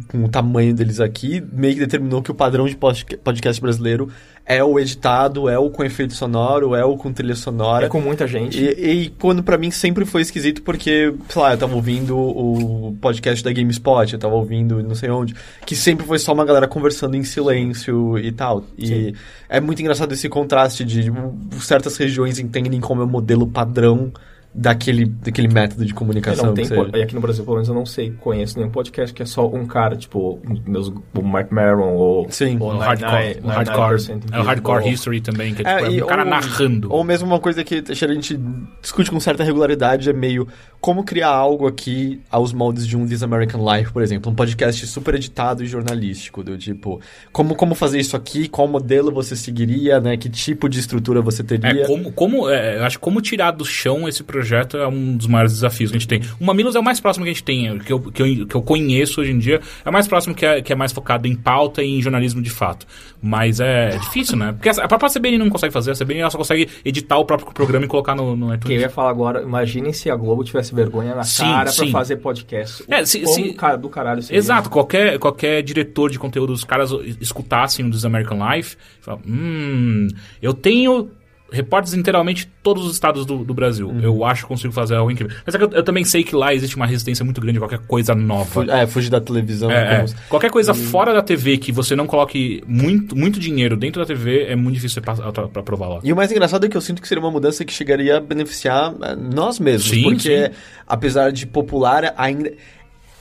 com 0.08 0.24
o 0.24 0.30
tamanho 0.30 0.74
deles 0.74 1.00
aqui, 1.00 1.44
meio 1.52 1.74
que 1.74 1.80
determinou 1.80 2.22
que 2.22 2.32
o 2.32 2.36
padrão 2.36 2.68
de 2.68 2.76
podcast 2.76 3.62
brasileiro 3.62 4.10
é 4.46 4.64
o 4.64 4.78
editado, 4.78 5.48
é 5.48 5.58
o 5.58 5.70
com 5.70 5.84
efeito 5.84 6.14
sonoro, 6.14 6.76
é 6.76 6.84
o 6.84 6.98
com 6.98 7.14
trilha 7.14 7.36
sonora. 7.36 7.86
É 7.86 7.90
com 7.90 8.02
muita 8.02 8.28
gente. 8.28 8.62
E, 8.62 9.04
e 9.06 9.10
quando 9.10 9.42
para 9.42 9.58
mim 9.58 9.72
sempre 9.72 10.06
foi 10.06 10.22
esquisito 10.22 10.62
porque, 10.62 11.14
sei 11.30 11.42
lá, 11.42 11.54
eu 11.54 11.58
tava 11.58 11.76
ouvindo 11.76 12.18
o 12.18 12.96
podcast 13.00 13.44
da 13.44 13.54
GameSpot, 13.54 14.14
eu 14.14 14.20
tava 14.20 14.36
ouvindo 14.36 14.84
não 14.84 14.96
sei 14.96 15.10
onde, 15.10 15.34
que 15.66 15.76
sempre 15.76 16.06
foi 16.06 16.20
só 16.20 16.34
uma 16.34 16.46
galera 16.46 16.68
conversando 16.68 17.16
em 17.16 17.24
silêncio 17.24 18.18
e 18.20 18.32
tal. 18.32 18.66
E 18.78 18.88
Sim. 18.88 19.14
é 19.48 19.62
muito 19.62 19.82
engraçado 19.82 20.12
esse 20.12 20.28
contraste 20.28 20.84
de, 20.84 21.10
de 21.10 21.66
certas 21.66 21.96
regiões 21.96 22.38
entendem 22.38 22.82
como 22.82 23.02
é 23.02 23.06
o 23.06 23.08
modelo 23.08 23.48
padrão 23.48 24.12
daquele, 24.54 25.06
daquele 25.06 25.48
método 25.48 25.84
de 25.84 25.94
comunicação. 25.94 26.48
Não 26.48 26.54
tem, 26.54 26.66
e 26.94 27.02
aqui 27.02 27.16
no 27.16 27.22
Brasil, 27.22 27.44
pelo 27.44 27.56
menos, 27.56 27.68
eu 27.68 27.74
não 27.74 27.86
sei, 27.86 28.12
conheço 28.12 28.58
nenhum 28.58 28.70
podcast 28.70 29.14
que 29.14 29.24
é 29.24 29.26
só 29.26 29.48
um 29.48 29.66
cara, 29.66 29.96
tipo, 29.96 30.40
meus, 30.66 30.90
o 30.90 31.22
Mark 31.24 31.52
Maron 31.52 31.94
ou, 31.94 32.30
Sim. 32.30 32.58
ou 32.60 32.74
o 32.74 32.78
Hardcore. 32.78 33.40
o 33.44 33.48
hardcore 33.48 34.22
é 34.32 34.40
o 34.40 34.44
Hardcore 34.44 34.90
History 34.90 35.22
também, 35.22 35.56
que 35.56 35.64
é, 35.66 35.78
tipo, 35.78 35.92
é, 35.92 35.98
é 35.98 36.04
um 36.04 36.08
cara 36.08 36.24
ou, 36.24 36.30
narrando. 36.30 36.94
Ou 36.94 37.04
mesmo 37.04 37.28
uma 37.28 37.40
coisa 37.40 37.64
que 37.64 37.84
a 37.90 38.14
gente 38.14 38.40
discute 38.80 39.10
com 39.10 39.20
certa 39.20 39.44
regularidade 39.44 40.10
é 40.10 40.14
meio 40.14 40.48
como 40.80 41.04
criar 41.04 41.30
algo 41.30 41.66
aqui 41.66 42.22
aos 42.30 42.54
moldes 42.54 42.86
de 42.86 42.96
um 42.96 43.08
This 43.08 43.24
American 43.24 43.62
Life, 43.66 43.92
por 43.92 44.04
exemplo. 44.04 44.32
Um 44.32 44.36
podcast 44.36 44.86
super 44.86 45.16
editado 45.16 45.64
e 45.64 45.66
jornalístico, 45.66 46.44
do 46.44 46.58
tipo, 46.58 47.02
como, 47.32 47.56
como 47.56 47.74
fazer 47.74 48.00
isso 48.00 48.16
aqui, 48.16 48.48
qual 48.48 48.68
modelo 48.68 49.12
você 49.12 49.36
seguiria, 49.36 50.00
né? 50.00 50.18
Que 50.18 50.30
tipo 50.30 50.70
de 50.70 50.80
estrutura 50.80 51.22
você 51.22 51.44
teria. 51.44 51.84
É, 51.84 51.88
como, 51.88 52.12
como, 52.12 52.50
é, 52.50 52.78
eu 52.78 52.84
acho 52.84 53.00
como 53.00 53.22
tirar 53.22 53.52
do 53.52 53.66
chão 53.66 54.08
esse 54.08 54.22
projeto 54.22 54.43
projeto 54.44 54.78
é 54.78 54.88
um 54.88 55.16
dos 55.16 55.26
maiores 55.26 55.54
desafios 55.54 55.90
que 55.90 55.98
a 55.98 56.00
gente 56.00 56.08
tem. 56.08 56.22
O 56.40 56.46
Mamilos 56.46 56.76
é 56.76 56.80
o 56.80 56.84
mais 56.84 57.00
próximo 57.00 57.24
que 57.24 57.32
a 57.32 57.34
gente 57.34 57.44
tem, 57.44 57.80
que 57.80 57.94
eu, 57.94 58.00
que 58.00 58.22
eu, 58.22 58.48
que 58.48 58.56
eu 58.56 58.62
conheço 58.62 59.22
hoje 59.22 59.32
em 59.32 59.40
dia, 59.40 59.62
é 59.86 59.90
o 59.90 59.94
mais 59.94 60.06
próximo 60.06 60.36
que 60.36 60.46
é, 60.46 60.62
que 60.62 60.74
é 60.74 60.76
mais 60.76 60.92
focado 60.92 61.28
em 61.28 61.36
pauta 61.36 61.82
e 61.82 61.98
em 61.98 62.02
jornalismo 62.02 62.42
de 62.42 62.50
fato. 62.50 62.86
Mas 63.22 63.62
é 63.62 63.98
difícil, 63.98 64.38
né? 64.38 64.52
Porque 64.52 64.68
a 64.70 64.88
própria 64.88 65.10
CBN 65.10 65.38
não 65.38 65.50
consegue 65.50 65.72
fazer, 65.72 65.92
a 65.92 65.96
CBN 65.96 66.20
ela 66.20 66.30
só 66.30 66.38
consegue 66.38 66.68
editar 66.84 67.18
o 67.18 67.26
próprio 67.26 67.54
programa 67.54 67.86
e 67.86 67.88
colocar 67.88 68.14
no, 68.16 68.36
no 68.36 68.54
iTunes. 68.54 68.68
Que 68.68 68.74
eu 68.74 68.82
ia 68.82 68.90
falar 68.90 69.10
agora, 69.10 69.42
imaginem 69.42 69.94
se 69.94 70.10
a 70.10 70.16
Globo 70.16 70.44
tivesse 70.44 70.76
vergonha 70.76 71.16
na 71.16 71.24
sim, 71.24 71.44
cara 71.44 71.72
sim. 71.72 71.84
pra 71.84 72.00
fazer 72.00 72.18
podcast. 72.18 72.84
É, 72.90 73.06
se, 73.06 73.26
se, 73.26 73.56
do 73.80 73.90
caralho 73.90 74.22
seria. 74.22 74.38
Exato, 74.38 74.70
qualquer, 74.70 75.18
qualquer 75.20 75.64
diretor 75.64 76.12
de 76.12 76.20
conteúdo, 76.20 76.52
os 76.52 76.66
caras 76.66 76.92
escutassem 77.22 77.86
o 77.86 77.90
This 77.90 78.04
American 78.04 78.40
Life, 78.46 78.76
falam, 79.00 79.22
hum, 79.26 80.08
eu 80.42 80.54
tenho 80.54 81.10
repórteres 81.54 81.94
inteiramente 81.94 82.50
todos 82.64 82.86
os 82.86 82.94
estados 82.94 83.26
do, 83.26 83.44
do 83.44 83.54
Brasil. 83.54 83.88
Uhum. 83.88 84.00
Eu 84.00 84.26
acho 84.26 84.42
que 84.42 84.48
consigo 84.48 84.74
fazer 84.74 84.96
algo 84.96 85.12
incrível. 85.12 85.36
Mas 85.46 85.54
é 85.54 85.62
eu, 85.62 85.70
eu, 85.72 85.84
também 85.84 86.04
sei 86.04 86.24
que 86.24 86.36
lá 86.36 86.54
existe 86.54 86.76
uma 86.76 86.88
resistência 86.88 87.24
muito 87.24 87.40
grande 87.40 87.58
a 87.60 87.62
qualquer 87.62 87.80
coisa 87.80 88.16
nova. 88.16 88.66
É, 88.72 88.88
fugir 88.88 89.12
da 89.12 89.22
televisão. 89.22 89.70
É, 89.70 90.02
é. 90.02 90.06
Qualquer 90.28 90.50
coisa 90.50 90.72
uhum. 90.72 90.78
fora 90.78 91.14
da 91.14 91.22
TV 91.22 91.58
que 91.60 91.72
você 91.72 91.96
não 91.96 92.08
coloque 92.08 92.64
muito, 92.68 93.16
muito 93.16 93.40
dinheiro 93.40 93.78
dentro 93.78 94.02
da 94.02 94.06
TV 94.06 94.46
é 94.46 94.56
muito 94.56 94.76
difícil 94.76 95.02
para 95.02 95.64
provar 95.64 95.88
lá. 95.88 96.00
E 96.04 96.12
o 96.12 96.16
mais 96.16 96.32
engraçado 96.32 96.66
é 96.66 96.70
que 96.70 96.76
eu 96.76 96.82
sinto 96.82 97.02
que 97.02 97.08
seria 97.08 97.24
uma 97.24 97.32
mudança 97.32 97.64
que 97.64 97.72
chegaria 97.72 98.18
a 98.18 98.20
beneficiar 98.20 98.94
é, 99.04 99.16
nós 99.16 99.60
mesmos. 99.60 99.92
Sim, 99.92 100.04
porque, 100.04 100.48
sim. 100.48 100.54
apesar 100.88 101.32
de 101.32 101.46
popular, 101.46 102.14
ainda... 102.18 102.52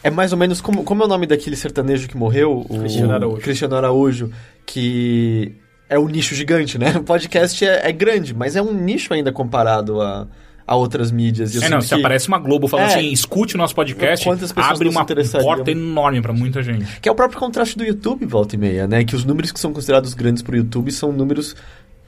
É 0.05 0.11
mais 0.11 0.33
ou 0.33 0.39
menos 0.39 0.61
como, 0.61 0.83
como 0.83 1.05
é 1.05 1.07
o 1.07 1.09
nome 1.09 1.29
daquele 1.29 1.55
sertanejo 1.55 2.09
que 2.09 2.17
morreu? 2.17 2.67
O 2.69 2.79
Cristiano 2.81 3.13
Araújo. 3.13 3.41
Cristiano 3.41 3.77
Araújo, 3.77 4.33
que 4.67 5.55
é 5.93 5.99
um 5.99 6.09
nicho 6.09 6.35
gigante, 6.35 6.79
né? 6.79 6.97
O 6.97 7.03
podcast 7.03 7.65
é, 7.65 7.89
é 7.89 7.93
grande, 7.93 8.35
mas 8.35 8.57
é 8.57 8.63
um 8.63 8.73
nicho 8.73 9.13
ainda 9.13 9.31
comparado 9.31 10.01
a, 10.01 10.27
a 10.67 10.75
outras 10.75 11.11
mídias. 11.11 11.55
é, 11.61 11.69
não, 11.69 11.83
se 11.83 11.95
aparece 11.95 12.29
uma 12.29 12.39
Globo 12.39 12.67
falando 12.67 12.91
é, 12.91 12.95
assim, 12.95 13.13
escute 13.13 13.55
o 13.55 13.59
nosso 13.59 13.75
podcast, 13.75 14.27
abre 14.57 14.89
uma 14.89 15.05
porta 15.05 15.71
enorme 15.71 16.23
para 16.23 16.33
muita 16.33 16.63
gente. 16.63 16.87
Que 17.01 17.09
é 17.09 17.13
o 17.13 17.15
próprio 17.15 17.39
contraste 17.39 17.77
do 17.77 17.85
YouTube, 17.85 18.25
volta 18.25 18.55
e 18.55 18.59
meia, 18.59 18.87
né? 18.87 19.05
Que 19.05 19.15
os 19.15 19.25
números 19.25 19.53
que 19.53 19.61
são 19.61 19.73
considerados 19.73 20.15
grandes 20.15 20.43
pro 20.43 20.57
YouTube 20.57 20.91
são 20.91 21.13
números 21.13 21.55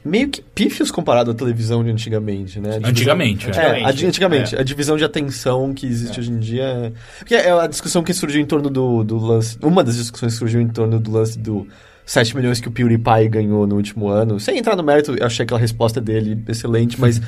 meio 0.03 0.29
que 0.29 0.41
pífios 0.41 0.91
comparado 0.91 1.31
à 1.31 1.33
televisão 1.33 1.83
de 1.83 1.89
antigamente, 1.89 2.59
né? 2.59 2.69
Divisão, 2.69 2.89
antigamente. 2.89 3.49
É, 3.51 3.81
é, 3.81 4.07
antigamente. 4.07 4.55
É. 4.55 4.59
A 4.59 4.63
divisão 4.63 4.97
de 4.97 5.03
atenção 5.03 5.73
que 5.73 5.87
existe 5.87 6.17
é. 6.17 6.21
hoje 6.21 6.31
em 6.31 6.39
dia... 6.39 6.63
É... 6.63 6.91
Porque 7.17 7.33
é 7.33 7.51
a 7.51 7.65
discussão 7.65 8.03
que 8.03 8.13
surgiu 8.13 8.39
em 8.39 8.45
torno 8.45 8.69
do, 8.69 9.03
do 9.03 9.17
lance... 9.17 9.57
Uma 9.63 9.83
das 9.83 9.95
discussões 9.97 10.33
que 10.33 10.39
surgiu 10.39 10.61
em 10.61 10.67
torno 10.67 10.99
do 10.99 11.11
lance 11.11 11.39
do 11.39 11.67
7 12.05 12.35
milhões 12.35 12.59
que 12.59 12.67
o 12.67 12.71
PewDiePie 12.71 13.27
ganhou 13.29 13.65
no 13.65 13.75
último 13.75 14.07
ano. 14.07 14.39
Sem 14.39 14.57
entrar 14.57 14.75
no 14.75 14.83
mérito, 14.83 15.15
eu 15.15 15.25
achei 15.25 15.43
aquela 15.43 15.59
resposta 15.59 15.99
dele 15.99 16.41
excelente, 16.47 16.99
mas 17.01 17.19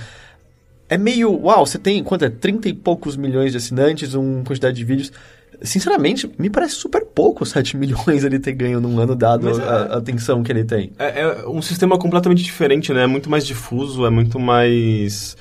é 0.87 0.97
meio. 0.97 1.33
Uau, 1.43 1.65
você 1.65 1.77
tem 1.77 2.03
quanto 2.03 2.25
é? 2.25 2.29
30 2.29 2.69
e 2.69 2.73
poucos 2.73 3.17
milhões 3.17 3.51
de 3.51 3.57
assinantes, 3.57 4.13
uma 4.13 4.43
quantidade 4.43 4.77
de 4.77 4.83
vídeos. 4.83 5.11
Sinceramente, 5.61 6.29
me 6.37 6.51
parece 6.51 6.75
super 6.75 7.03
pouco 7.03 7.43
7 7.43 7.75
milhões 7.77 8.23
ele 8.23 8.37
ter 8.37 8.53
ganho 8.53 8.79
num 8.79 8.99
ano, 8.99 9.15
dado 9.15 9.49
a, 9.49 9.51
a, 9.51 9.85
é- 9.93 9.97
atenção 9.97 10.43
que 10.43 10.51
ele 10.51 10.63
tem. 10.63 10.91
É, 10.99 11.21
é, 11.21 11.47
um 11.47 11.61
sistema 11.61 11.97
completamente 11.97 12.43
diferente, 12.43 12.93
né? 12.93 13.03
É 13.03 13.07
muito 13.07 13.29
mais 13.29 13.45
difuso, 13.45 14.05
é 14.05 14.09
muito 14.09 14.39
mais. 14.39 15.35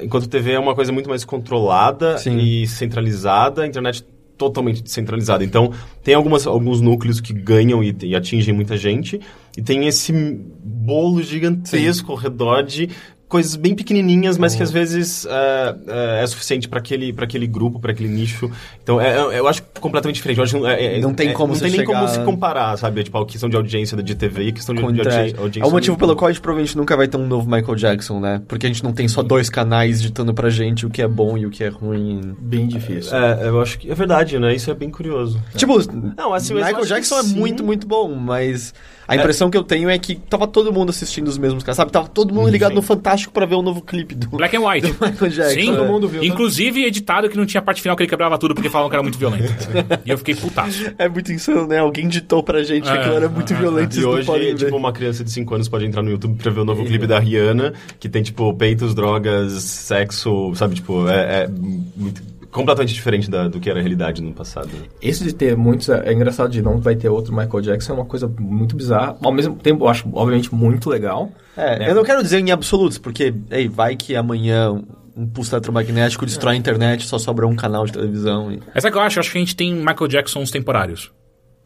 Enquanto 0.00 0.26
a 0.26 0.28
TV 0.28 0.52
é 0.52 0.58
uma 0.58 0.76
coisa 0.76 0.92
muito 0.92 1.08
mais 1.08 1.24
controlada 1.24 2.18
Sim. 2.18 2.38
e 2.38 2.68
centralizada, 2.68 3.62
a 3.62 3.66
internet 3.66 4.06
totalmente 4.38 4.82
descentralizada. 4.82 5.44
Então, 5.44 5.72
tem 6.02 6.14
algumas, 6.14 6.46
alguns 6.46 6.80
núcleos 6.80 7.20
que 7.20 7.32
ganham 7.32 7.82
e, 7.82 7.94
e 8.04 8.14
atingem 8.14 8.54
muita 8.54 8.76
gente, 8.76 9.20
e 9.56 9.60
tem 9.60 9.86
esse 9.86 10.12
bolo 10.12 11.22
gigantesco 11.22 12.06
Sim. 12.06 12.12
ao 12.12 12.16
redor 12.16 12.62
de 12.62 12.88
coisas 13.28 13.54
bem 13.56 13.74
pequenininhas, 13.74 14.38
mas 14.38 14.54
que 14.54 14.62
às 14.62 14.70
vezes 14.70 15.24
uh, 15.24 15.28
uh, 15.28 16.22
é 16.22 16.26
suficiente 16.26 16.68
para 16.68 16.78
aquele, 16.78 17.14
aquele 17.18 17.46
grupo, 17.46 17.78
para 17.78 17.92
aquele 17.92 18.08
nicho. 18.08 18.50
Então, 18.82 19.00
é, 19.00 19.18
é, 19.18 19.38
eu 19.38 19.46
acho 19.46 19.62
completamente 19.80 20.16
diferente. 20.16 20.40
Acho, 20.40 20.66
é, 20.66 20.98
não 20.98 21.12
tem 21.12 21.32
como 21.32 21.52
Não 21.52 21.60
tem 21.60 21.70
nem 21.70 21.84
como 21.84 22.08
se 22.08 22.18
comparar, 22.20 22.76
sabe? 22.78 23.04
Tipo, 23.04 23.18
a 23.18 23.26
questão 23.26 23.48
de 23.48 23.56
audiência 23.56 24.02
de 24.02 24.14
TV 24.14 24.44
e 24.44 24.48
a 24.48 24.52
questão 24.52 24.74
de, 24.74 24.80
de 24.80 25.00
audiência. 25.38 25.60
É 25.60 25.66
o 25.66 25.70
motivo 25.70 25.96
pelo 25.96 26.16
qual 26.16 26.28
a 26.28 26.32
gente 26.32 26.40
provavelmente 26.40 26.76
nunca 26.76 26.96
vai 26.96 27.06
ter 27.06 27.16
um 27.16 27.26
novo 27.26 27.48
Michael 27.48 27.74
Jackson, 27.74 28.18
né? 28.18 28.40
Porque 28.48 28.66
a 28.66 28.68
gente 28.68 28.82
não 28.82 28.92
tem 28.92 29.06
só 29.06 29.22
dois 29.22 29.50
canais 29.50 30.00
ditando 30.00 30.32
pra 30.32 30.48
gente 30.48 30.86
o 30.86 30.90
que 30.90 31.02
é 31.02 31.08
bom 31.08 31.36
e 31.36 31.44
o 31.44 31.50
que 31.50 31.62
é 31.62 31.68
ruim. 31.68 32.34
Bem 32.40 32.66
difícil. 32.66 33.14
É, 33.14 33.48
eu 33.48 33.60
acho 33.60 33.78
que 33.78 33.90
é 33.90 33.94
verdade, 33.94 34.38
né? 34.38 34.54
Isso 34.54 34.70
é 34.70 34.74
bem 34.74 34.90
curioso. 34.90 35.40
Tipo, 35.54 35.78
não, 36.16 36.32
assim, 36.32 36.54
Michael 36.54 36.86
Jackson 36.86 37.18
é 37.18 37.22
muito, 37.24 37.62
muito 37.62 37.86
bom, 37.86 38.14
mas 38.14 38.72
a 39.08 39.16
impressão 39.16 39.48
é. 39.48 39.50
que 39.50 39.56
eu 39.56 39.64
tenho 39.64 39.88
é 39.88 39.98
que 39.98 40.14
tava 40.14 40.46
todo 40.46 40.70
mundo 40.70 40.90
assistindo 40.90 41.28
os 41.28 41.38
mesmos 41.38 41.64
caras, 41.64 41.78
sabe? 41.78 41.90
Tava 41.90 42.08
todo 42.08 42.34
mundo 42.34 42.50
ligado 42.50 42.70
Sim. 42.70 42.76
no 42.76 42.82
Fantástico 42.82 43.32
para 43.32 43.46
ver 43.46 43.54
o 43.54 43.62
novo 43.62 43.80
clipe 43.80 44.14
do 44.14 44.28
Black 44.28 44.54
and 44.54 44.60
White. 44.60 44.92
Do 44.92 45.06
Michael 45.06 45.30
Jackson. 45.30 45.60
Sim, 45.60 45.74
todo 45.74 45.86
mundo 45.86 46.08
viu. 46.08 46.22
Inclusive 46.22 46.84
editado 46.84 47.28
que 47.28 47.36
não 47.36 47.46
tinha 47.46 47.62
parte 47.62 47.80
final 47.80 47.96
que 47.96 48.02
ele 48.02 48.10
quebrava 48.10 48.36
tudo 48.36 48.54
porque 48.54 48.68
falavam 48.68 48.90
que 48.90 48.96
era 48.96 49.02
muito 49.02 49.18
violento. 49.18 49.68
e 50.04 50.10
eu 50.10 50.18
fiquei 50.18 50.34
putaço. 50.34 50.92
É 50.98 51.08
muito 51.08 51.32
insano, 51.32 51.66
né? 51.66 51.78
Alguém 51.78 52.06
ditou 52.06 52.42
pra 52.42 52.62
gente 52.62 52.86
é, 52.86 52.92
que 52.92 52.98
aquilo 52.98 53.14
era 53.14 53.28
muito 53.28 53.52
é, 53.52 53.56
violento. 53.56 53.98
E 53.98 54.04
hoje, 54.04 54.54
tipo, 54.54 54.76
uma 54.76 54.92
criança 54.92 55.24
de 55.24 55.30
5 55.30 55.54
anos 55.54 55.68
pode 55.68 55.86
entrar 55.86 56.02
no 56.02 56.10
YouTube 56.10 56.36
pra 56.42 56.52
ver 56.52 56.60
o 56.60 56.64
novo 56.64 56.84
clipe 56.84 57.06
da 57.06 57.18
Rihanna, 57.18 57.72
que 57.98 58.08
tem, 58.08 58.22
tipo, 58.22 58.52
peitos, 58.54 58.94
drogas, 58.94 59.52
sexo, 59.62 60.54
sabe? 60.54 60.74
Tipo, 60.74 61.08
é, 61.08 61.44
é 61.44 61.48
muito 61.48 62.22
completamente 62.50 62.94
diferente 62.94 63.30
da, 63.30 63.48
do 63.48 63.60
que 63.60 63.68
era 63.68 63.78
a 63.78 63.82
realidade 63.82 64.22
no 64.22 64.32
passado. 64.32 64.70
Esse 65.00 65.24
de 65.24 65.32
ter 65.32 65.56
muitos, 65.56 65.88
é, 65.88 66.08
é 66.08 66.12
engraçado 66.12 66.50
de 66.50 66.62
não 66.62 66.78
vai 66.78 66.96
ter 66.96 67.08
outro 67.08 67.34
Michael 67.34 67.60
Jackson, 67.60 67.92
é 67.92 67.96
uma 67.96 68.04
coisa 68.04 68.32
muito 68.38 68.76
bizarra. 68.76 69.16
Ao 69.22 69.32
mesmo 69.32 69.56
tempo, 69.56 69.84
eu 69.84 69.88
acho, 69.88 70.08
obviamente, 70.12 70.54
muito 70.54 70.88
legal. 70.88 71.30
É, 71.56 71.78
né? 71.78 71.90
eu 71.90 71.94
não 71.94 72.04
quero 72.04 72.22
dizer 72.22 72.38
em 72.38 72.50
absolutos, 72.50 72.98
porque, 72.98 73.34
ei, 73.50 73.68
vai 73.68 73.96
que 73.96 74.16
amanhã 74.16 74.80
um 75.16 75.26
pulso 75.26 75.54
eletromagnético 75.54 76.24
destrói 76.24 76.54
a 76.54 76.56
internet, 76.56 77.04
só 77.04 77.18
sobra 77.18 77.46
um 77.46 77.56
canal 77.56 77.84
de 77.84 77.92
televisão. 77.92 78.52
E... 78.52 78.62
Essa 78.72 78.88
é 78.88 78.90
que 78.90 78.96
eu 78.96 79.00
acho, 79.00 79.18
eu 79.18 79.20
acho 79.20 79.32
que 79.32 79.38
a 79.38 79.40
gente 79.40 79.56
tem 79.56 79.74
Michael 79.74 80.08
Jacksons 80.08 80.50
temporários. 80.50 81.10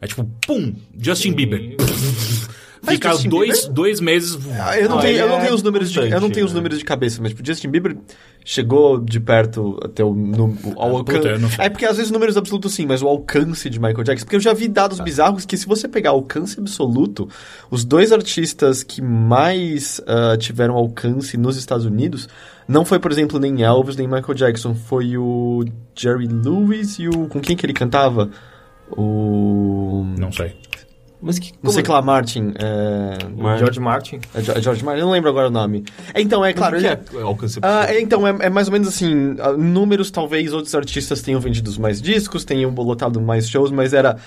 É 0.01 0.07
tipo, 0.07 0.25
pum, 0.45 0.73
Justin 0.97 1.33
Bieber. 1.33 1.77
Fica 2.85 3.17
dois, 3.29 3.65
dois 3.67 4.01
meses. 4.01 4.37
Ah, 4.59 4.77
eu 4.77 4.89
não, 4.89 4.99
tenho, 4.99 5.17
eu 5.17 5.29
não 5.29 5.39
tenho 5.39 5.53
os 5.53 5.63
números 5.63 5.89
de, 5.89 5.99
eu 5.99 6.19
não 6.19 6.29
tenho 6.29 6.45
os 6.45 6.53
números 6.53 6.79
de 6.79 6.83
cabeça, 6.83 7.21
mas 7.21 7.31
tipo, 7.31 7.45
Justin 7.45 7.69
Bieber 7.69 7.95
chegou 8.43 8.99
de 8.99 9.21
perto 9.21 9.79
até 9.81 10.03
o, 10.03 10.13
no, 10.13 10.57
ao 10.75 10.97
alcance. 10.97 11.27
É 11.59 11.69
porque 11.69 11.85
às 11.85 11.95
vezes 11.95 12.11
números 12.11 12.35
absolutos 12.35 12.73
sim, 12.73 12.85
mas 12.85 13.01
o 13.01 13.07
alcance 13.07 13.69
de 13.69 13.79
Michael 13.79 14.03
Jackson. 14.03 14.25
Porque 14.25 14.35
eu 14.35 14.41
já 14.41 14.53
vi 14.53 14.67
dados 14.67 14.99
ah. 14.99 15.03
bizarros 15.03 15.45
que 15.45 15.55
se 15.55 15.65
você 15.65 15.87
pegar 15.87 16.09
alcance 16.09 16.59
absoluto, 16.59 17.29
os 17.71 17.85
dois 17.85 18.11
artistas 18.11 18.83
que 18.83 19.01
mais 19.01 19.99
uh, 19.99 20.37
tiveram 20.37 20.75
alcance 20.75 21.37
nos 21.37 21.55
Estados 21.55 21.85
Unidos 21.85 22.27
não 22.67 22.83
foi, 22.83 22.99
por 22.99 23.11
exemplo, 23.11 23.39
nem 23.39 23.61
Elvis 23.61 23.95
nem 23.95 24.07
Michael 24.07 24.33
Jackson, 24.33 24.75
foi 24.75 25.17
o 25.17 25.63
Jerry 25.95 26.27
Lewis 26.27 26.99
e 26.99 27.07
o 27.07 27.27
com 27.27 27.39
quem 27.39 27.55
que 27.55 27.65
ele 27.65 27.73
cantava? 27.73 28.29
O 28.91 30.05
não 30.17 30.31
sei. 30.31 30.55
Mas 31.23 31.39
que. 31.39 31.53
Não 31.63 31.71
sei 31.71 31.81
que 31.81 31.89
lá, 31.89 32.01
Martin. 32.01 32.53
É... 32.55 33.57
George 33.57 33.79
Martin. 33.79 34.19
É, 34.35 34.39
é 34.39 34.61
George 34.61 34.83
Martin, 34.83 34.99
eu 34.99 35.05
não 35.05 35.13
lembro 35.13 35.29
agora 35.29 35.47
o 35.47 35.51
nome. 35.51 35.85
É, 36.13 36.21
então, 36.21 36.43
é 36.43 36.51
claro. 36.51 36.75
Ele... 36.75 36.85
é 36.85 36.99
alcance 37.23 37.59
ah, 37.61 37.85
é, 37.87 38.01
Então, 38.01 38.27
é, 38.27 38.35
é, 38.41 38.49
mais 38.49 38.67
ou 38.67 38.73
menos 38.73 38.89
assim: 38.89 39.37
números, 39.57 40.11
talvez 40.11 40.51
outros 40.51 40.75
artistas 40.75 41.21
tenham 41.21 41.39
vendido 41.39 41.71
mais 41.79 42.01
discos, 42.01 42.43
tenham 42.43 42.69
lotado 42.75 43.21
mais 43.21 43.49
shows, 43.49 43.71
mas 43.71 43.93
era 43.93 44.17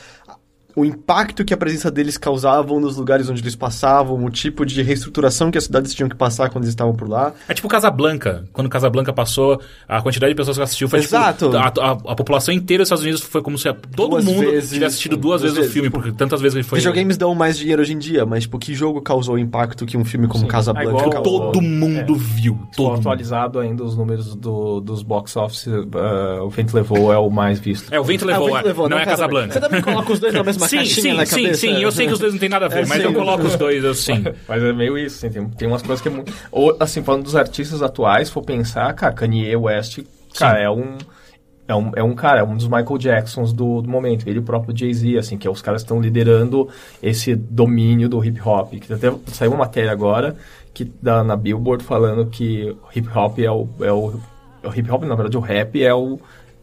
o 0.76 0.84
impacto 0.84 1.42
que 1.42 1.54
a 1.54 1.56
presença 1.56 1.90
deles 1.90 2.18
causavam 2.18 2.78
nos 2.78 2.98
lugares 2.98 3.30
onde 3.30 3.40
eles 3.40 3.56
passavam, 3.56 4.22
o 4.22 4.28
tipo 4.28 4.66
de 4.66 4.82
reestruturação 4.82 5.50
que 5.50 5.56
as 5.56 5.64
cidades 5.64 5.94
tinham 5.94 6.06
que 6.06 6.14
passar 6.14 6.50
quando 6.50 6.64
eles 6.64 6.74
estavam 6.74 6.94
por 6.94 7.08
lá. 7.08 7.32
É 7.48 7.54
tipo 7.54 7.66
Casablanca. 7.66 8.44
Quando 8.52 8.68
Casablanca 8.68 9.10
passou, 9.10 9.58
a 9.88 10.02
quantidade 10.02 10.34
de 10.34 10.36
pessoas 10.36 10.58
que 10.58 10.62
assistiu 10.62 10.86
foi 10.86 11.00
tipo, 11.00 11.16
Exato. 11.16 11.46
Tipo, 11.46 11.56
a, 11.56 11.68
a, 11.82 11.90
a, 11.92 12.14
população 12.14 12.52
inteira 12.52 12.82
dos 12.82 12.88
Estados 12.88 13.04
Unidos 13.04 13.22
foi 13.22 13.40
como 13.40 13.56
se 13.56 13.72
todo 13.72 14.10
duas 14.10 14.24
mundo 14.26 14.40
vezes, 14.40 14.70
tivesse 14.70 14.84
assistido 14.84 15.16
duas, 15.16 15.40
duas 15.40 15.42
vezes, 15.42 15.56
vezes, 15.56 15.70
o 15.70 15.72
filme, 15.72 15.88
porque 15.88 16.12
tantas 16.12 16.42
vezes 16.42 16.56
ele 16.56 16.64
foi... 16.64 16.78
Videogames 16.78 17.16
dão 17.16 17.34
mais 17.34 17.56
dinheiro 17.56 17.80
hoje 17.80 17.94
em 17.94 17.98
dia, 17.98 18.26
mas 18.26 18.42
tipo, 18.42 18.58
que 18.58 18.74
jogo 18.74 19.00
causou 19.00 19.36
o 19.36 19.38
impacto 19.38 19.86
que 19.86 19.96
um 19.96 20.04
filme 20.04 20.28
como 20.28 20.44
Sim. 20.44 20.48
Casablanca 20.48 20.90
é 20.90 21.08
igual, 21.08 21.22
Todo 21.22 21.62
mundo 21.62 22.14
é. 22.14 22.18
viu. 22.18 22.60
Todo 22.76 22.96
atualizado 22.96 23.58
ainda 23.58 23.82
os 23.82 23.96
números 23.96 24.34
do, 24.34 24.80
dos 24.80 25.02
box 25.02 25.36
office, 25.36 25.68
uh, 25.68 26.42
o 26.42 26.50
Vento 26.50 26.76
Levou 26.76 27.10
é 27.10 27.18
o 27.18 27.30
mais 27.30 27.58
visto. 27.58 27.92
É, 27.94 27.98
o 27.98 28.04
Vento 28.04 28.26
Levou, 28.26 28.48
é, 28.48 28.50
o 28.50 28.54
Vento 28.56 28.66
levou 28.66 28.88
não, 28.90 28.96
não 28.98 29.02
é 29.02 29.06
Casablanca. 29.06 29.54
Você 29.54 29.60
também 29.60 29.80
coloca 29.80 30.12
os 30.12 30.20
dois 30.20 30.34
na 30.34 30.44
mesma 30.44 30.65
sim, 30.66 30.76
caixinha 30.76 31.02
sim, 31.02 31.16
na 31.16 31.26
cabeça? 31.26 31.54
Sim, 31.54 31.74
sim, 31.74 31.82
eu 31.82 31.92
sei 31.92 32.06
que 32.06 32.12
os 32.12 32.18
dois 32.18 32.32
não 32.32 32.40
tem 32.40 32.48
nada 32.48 32.66
a 32.66 32.68
ver, 32.68 32.84
é, 32.84 32.86
mas 32.86 32.98
sim, 32.98 33.04
eu 33.04 33.14
coloco 33.14 33.44
os 33.44 33.56
dois 33.56 33.84
assim. 33.84 34.24
Mas 34.48 34.62
é 34.62 34.72
meio 34.72 34.98
isso, 34.98 35.16
assim, 35.16 35.30
tem, 35.30 35.48
tem 35.50 35.68
umas 35.68 35.82
coisas 35.82 36.00
que 36.00 36.08
é 36.08 36.10
muito... 36.10 36.32
Ou, 36.50 36.76
assim, 36.78 37.02
falando 37.02 37.24
dos 37.24 37.36
artistas 37.36 37.82
atuais, 37.82 38.30
for 38.30 38.42
pensar, 38.42 38.92
cara, 38.94 39.12
Kanye 39.12 39.54
West, 39.56 40.00
cara, 40.38 40.60
é 40.60 40.70
um... 40.70 40.96
É 41.68 41.74
um, 41.74 41.90
é 41.96 42.02
um 42.02 42.14
cara, 42.14 42.38
é 42.38 42.44
um 42.44 42.56
dos 42.56 42.68
Michael 42.68 42.96
Jacksons 42.96 43.52
do, 43.52 43.82
do 43.82 43.90
momento. 43.90 44.28
Ele 44.28 44.40
próprio 44.40 44.76
Jay-Z, 44.76 45.18
assim, 45.18 45.36
que 45.36 45.48
é 45.48 45.50
os 45.50 45.60
caras 45.60 45.82
que 45.82 45.86
estão 45.86 46.00
liderando 46.00 46.68
esse 47.02 47.34
domínio 47.34 48.08
do 48.08 48.24
hip 48.24 48.40
hop. 48.40 48.72
Que 48.74 48.92
até 48.92 49.12
saiu 49.32 49.50
uma 49.50 49.58
matéria 49.58 49.90
agora 49.90 50.36
que 50.76 50.84
da, 50.84 51.24
na 51.24 51.34
Billboard 51.36 51.82
falando 51.82 52.26
que 52.26 52.76
hip 52.94 53.08
hop 53.16 53.38
é 53.38 53.50
o, 53.50 53.66
é 53.80 53.90
o, 53.90 54.20
é 54.62 54.68
o 54.68 54.74
hip 54.78 54.90
hop, 54.90 55.04
na 55.04 55.14
verdade, 55.14 55.34
o 55.34 55.40
rap 55.40 55.82
é 55.82 55.94
o 55.94 56.20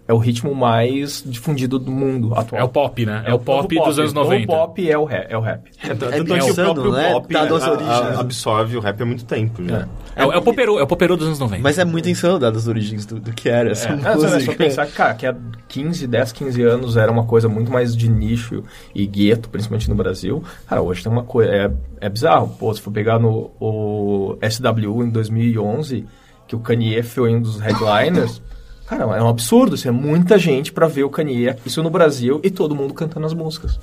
é 0.07 0.13
o 0.13 0.17
ritmo 0.17 0.53
mais 0.53 1.23
difundido 1.25 1.79
do 1.79 1.89
mundo 1.91 2.33
atual. 2.35 2.61
É 2.61 2.63
o 2.63 2.67
pop, 2.69 3.05
né? 3.05 3.23
É, 3.25 3.33
o 3.33 3.39
pop, 3.39 3.73
novo 3.75 3.87
dos 3.87 3.99
anos 3.99 4.11
90. 4.13 4.43
O 4.43 4.47
pop 4.55 4.89
é 4.91 4.97
o 4.97 5.05
rap. 5.05 5.27
É 5.29 5.37
o 5.37 5.41
rap. 5.41 5.71
É, 5.81 5.87
tanto 5.95 6.05
É 6.05 6.23
que 6.23 6.31
o 6.33 6.37
insano, 6.37 6.73
próprio 6.73 6.91
né? 6.91 7.11
pop 7.13 7.33
Dado 7.33 7.55
as 7.55 7.63
a- 7.63 7.67
a- 7.67 7.71
origens. 7.71 8.19
absorve 8.19 8.75
o 8.77 8.79
rap 8.81 9.01
há 9.01 9.05
muito 9.05 9.23
tempo 9.25 9.63
já. 9.65 9.87
É, 10.15 10.25
o- 10.25 10.31
é 10.33 10.37
o 10.37 10.41
popero, 10.41 10.77
é 10.77 10.83
o 10.83 10.87
popero 10.87 11.15
dos 11.15 11.27
anos 11.27 11.39
90. 11.39 11.63
Mas 11.63 11.79
é 11.79 11.85
muito 11.85 12.09
insano 12.09 12.37
dadas 12.37 12.63
as 12.63 12.67
origens 12.67 13.05
do, 13.05 13.19
do 13.19 13.31
que 13.31 13.47
era 13.47 13.71
essa 13.71 13.87
É, 13.89 13.95
não, 13.95 14.13
música. 14.15 14.35
é 14.35 14.39
só 14.41 14.53
pensar 14.53 14.85
que, 14.87 14.91
cara, 14.91 15.13
que 15.13 15.25
há 15.25 15.35
15, 15.69 16.05
10, 16.05 16.31
15 16.33 16.61
anos 16.63 16.97
era 16.97 17.11
uma 17.11 17.23
coisa 17.23 17.47
muito 17.47 17.71
mais 17.71 17.95
de 17.95 18.09
nicho 18.09 18.61
e 18.93 19.07
gueto, 19.07 19.49
principalmente 19.49 19.89
no 19.89 19.95
Brasil. 19.95 20.43
Cara, 20.67 20.81
hoje 20.81 21.01
tem 21.01 21.11
uma 21.11 21.23
coisa. 21.23 21.49
É, 21.51 21.71
é 22.01 22.09
bizarro. 22.09 22.49
Pô, 22.59 22.73
se 22.73 22.81
for 22.81 22.91
pegar 22.91 23.19
no 23.19 23.51
o 23.59 24.37
SW 24.41 25.01
em 25.03 25.09
2011, 25.09 26.05
que 26.47 26.55
o 26.55 26.59
Kanye 26.59 27.01
foi 27.03 27.33
um 27.33 27.41
dos 27.41 27.59
headliners. 27.59 28.41
Cara, 28.85 29.03
é 29.17 29.23
um 29.23 29.29
absurdo, 29.29 29.75
assim, 29.75 29.87
é 29.87 29.91
muita 29.91 30.37
gente 30.37 30.71
pra 30.71 30.87
ver 30.87 31.03
o 31.03 31.09
Kanye, 31.09 31.55
isso 31.65 31.81
no 31.81 31.89
Brasil, 31.89 32.39
e 32.43 32.51
todo 32.51 32.75
mundo 32.75 32.93
cantando 32.93 33.25
as 33.25 33.33
músicas. 33.33 33.79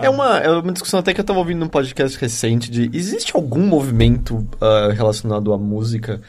É 0.00 0.08
uma, 0.08 0.38
é 0.38 0.48
uma 0.48 0.72
discussão 0.72 1.00
até 1.00 1.12
que 1.12 1.20
eu 1.20 1.24
tava 1.24 1.38
ouvindo 1.40 1.58
num 1.58 1.68
podcast 1.68 2.16
recente 2.18 2.70
de 2.70 2.88
existe 2.92 3.32
algum 3.34 3.66
movimento 3.66 4.46
ah, 4.60 4.90
relacionado 4.94 5.52
à 5.52 5.58
música 5.58 6.20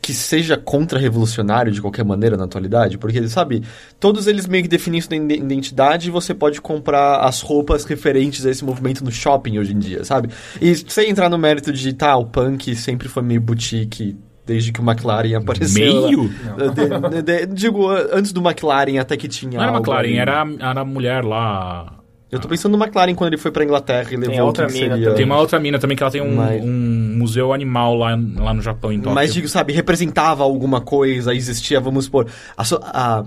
que 0.00 0.12
seja 0.12 0.56
contra-revolucionário 0.56 1.70
de 1.70 1.80
qualquer 1.80 2.04
maneira 2.04 2.36
na 2.36 2.42
atualidade? 2.44 2.98
Porque, 2.98 3.28
sabe, 3.28 3.62
todos 4.00 4.26
eles 4.26 4.48
meio 4.48 4.64
que 4.64 4.68
definem 4.68 4.98
isso 4.98 5.08
na 5.08 5.16
ide- 5.16 5.36
identidade 5.36 6.08
e 6.08 6.10
você 6.10 6.34
pode 6.34 6.60
comprar 6.60 7.20
as 7.20 7.40
roupas 7.40 7.84
referentes 7.84 8.44
a 8.44 8.50
esse 8.50 8.64
movimento 8.64 9.04
no 9.04 9.12
shopping 9.12 9.58
hoje 9.58 9.72
em 9.72 9.78
dia, 9.78 10.04
sabe? 10.04 10.30
E 10.60 10.74
sem 10.74 11.08
entrar 11.08 11.28
no 11.28 11.38
mérito 11.38 11.72
de, 11.72 11.92
tá, 11.92 12.16
o 12.16 12.26
punk 12.26 12.74
sempre 12.74 13.08
foi 13.08 13.22
meio 13.22 13.40
boutique 13.40 14.16
desde 14.44 14.72
que 14.72 14.80
o 14.80 14.84
McLaren 14.84 15.34
apareceu. 15.36 16.08
Meio? 16.08 16.28
De- 16.28 17.22
de- 17.22 17.22
de- 17.22 17.46
digo, 17.54 17.88
antes 18.12 18.32
do 18.32 18.40
McLaren 18.40 18.98
até 18.98 19.16
que 19.16 19.28
tinha 19.28 19.58
Não 19.58 19.62
era 19.62 19.72
McLaren, 19.76 20.00
ali. 20.08 20.16
era, 20.18 20.46
era 20.60 20.80
a 20.80 20.84
mulher 20.84 21.24
lá. 21.24 21.98
Eu 22.30 22.40
tô 22.40 22.48
pensando 22.48 22.76
no 22.78 22.82
McLaren 22.82 23.14
quando 23.14 23.28
ele 23.28 23.36
foi 23.36 23.50
pra 23.50 23.62
Inglaterra 23.62 24.08
e 24.10 24.16
levou 24.16 24.40
a 24.40 24.44
outra 24.44 24.66
mina 24.66 24.94
seria... 24.96 25.12
Tem 25.14 25.26
uma 25.26 25.36
outra 25.36 25.60
mina 25.60 25.78
também 25.78 25.94
que 25.94 26.02
ela 26.02 26.10
tem 26.10 26.22
um, 26.22 26.34
Mas- 26.36 26.64
um 26.64 27.14
museu 27.18 27.52
animal 27.52 27.94
lá, 27.94 28.18
lá 28.38 28.54
no 28.54 28.62
Japão, 28.62 28.90
em 28.90 28.98
Tóquio. 28.98 29.14
Mas 29.14 29.34
digo, 29.34 29.46
sabe, 29.48 29.74
representava 29.74 30.42
alguma 30.42 30.80
coisa, 30.80 31.34
existia, 31.34 31.78
vamos 31.78 32.06
supor. 32.06 32.26
A, 32.56 32.64
so- 32.64 32.80
a, 32.82 33.22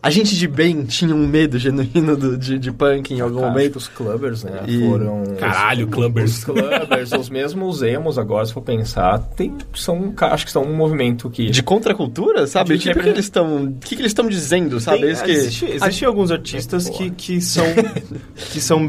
a 0.00 0.10
gente 0.10 0.36
de 0.36 0.46
bem 0.46 0.84
tinha 0.84 1.12
um 1.14 1.26
medo 1.26 1.58
genuíno 1.58 2.16
do- 2.16 2.38
de, 2.38 2.56
de 2.58 2.70
punk 2.70 3.12
em 3.12 3.20
algum 3.20 3.36
Cara, 3.40 3.46
acho 3.48 3.52
momento. 3.56 3.70
que 3.72 3.78
os 3.78 3.88
clubbers, 3.88 4.44
né, 4.44 4.62
E- 4.66 4.88
foram... 4.88 5.24
Caralho, 5.38 5.86
os, 5.86 5.92
clubbers. 5.92 6.38
Os 6.38 6.44
clubbers, 6.44 7.12
os 7.12 7.28
mesmos 7.28 7.82
emos 7.82 8.16
agora, 8.16 8.46
se 8.46 8.52
for 8.52 8.62
pensar, 8.62 9.18
tem, 9.36 9.52
são, 9.74 10.14
acho 10.20 10.46
que 10.46 10.52
são 10.52 10.62
um 10.62 10.74
movimento 10.76 11.28
que... 11.28 11.50
De 11.50 11.62
contracultura, 11.62 12.46
sabe? 12.46 12.78
De 12.78 12.90
O 12.90 12.94
que, 12.94 13.00
que 13.00 13.08
eles 13.08 13.24
estão. 13.24 13.64
O 13.64 13.72
que, 13.74 13.96
que 13.96 14.02
eles 14.02 14.10
estão 14.10 14.28
dizendo, 14.28 14.78
sabe? 14.80 15.00
Tem- 15.00 15.08
É 15.08 15.12
isso 15.12 15.24
que... 15.24 15.30
existe, 15.32 15.64
existem 15.66 16.06
alguns 16.08 16.30
artistas 16.30 16.88
que, 16.88 17.10
que 17.10 17.40
são 17.40 17.64
que 18.52 18.60
são 18.60 18.88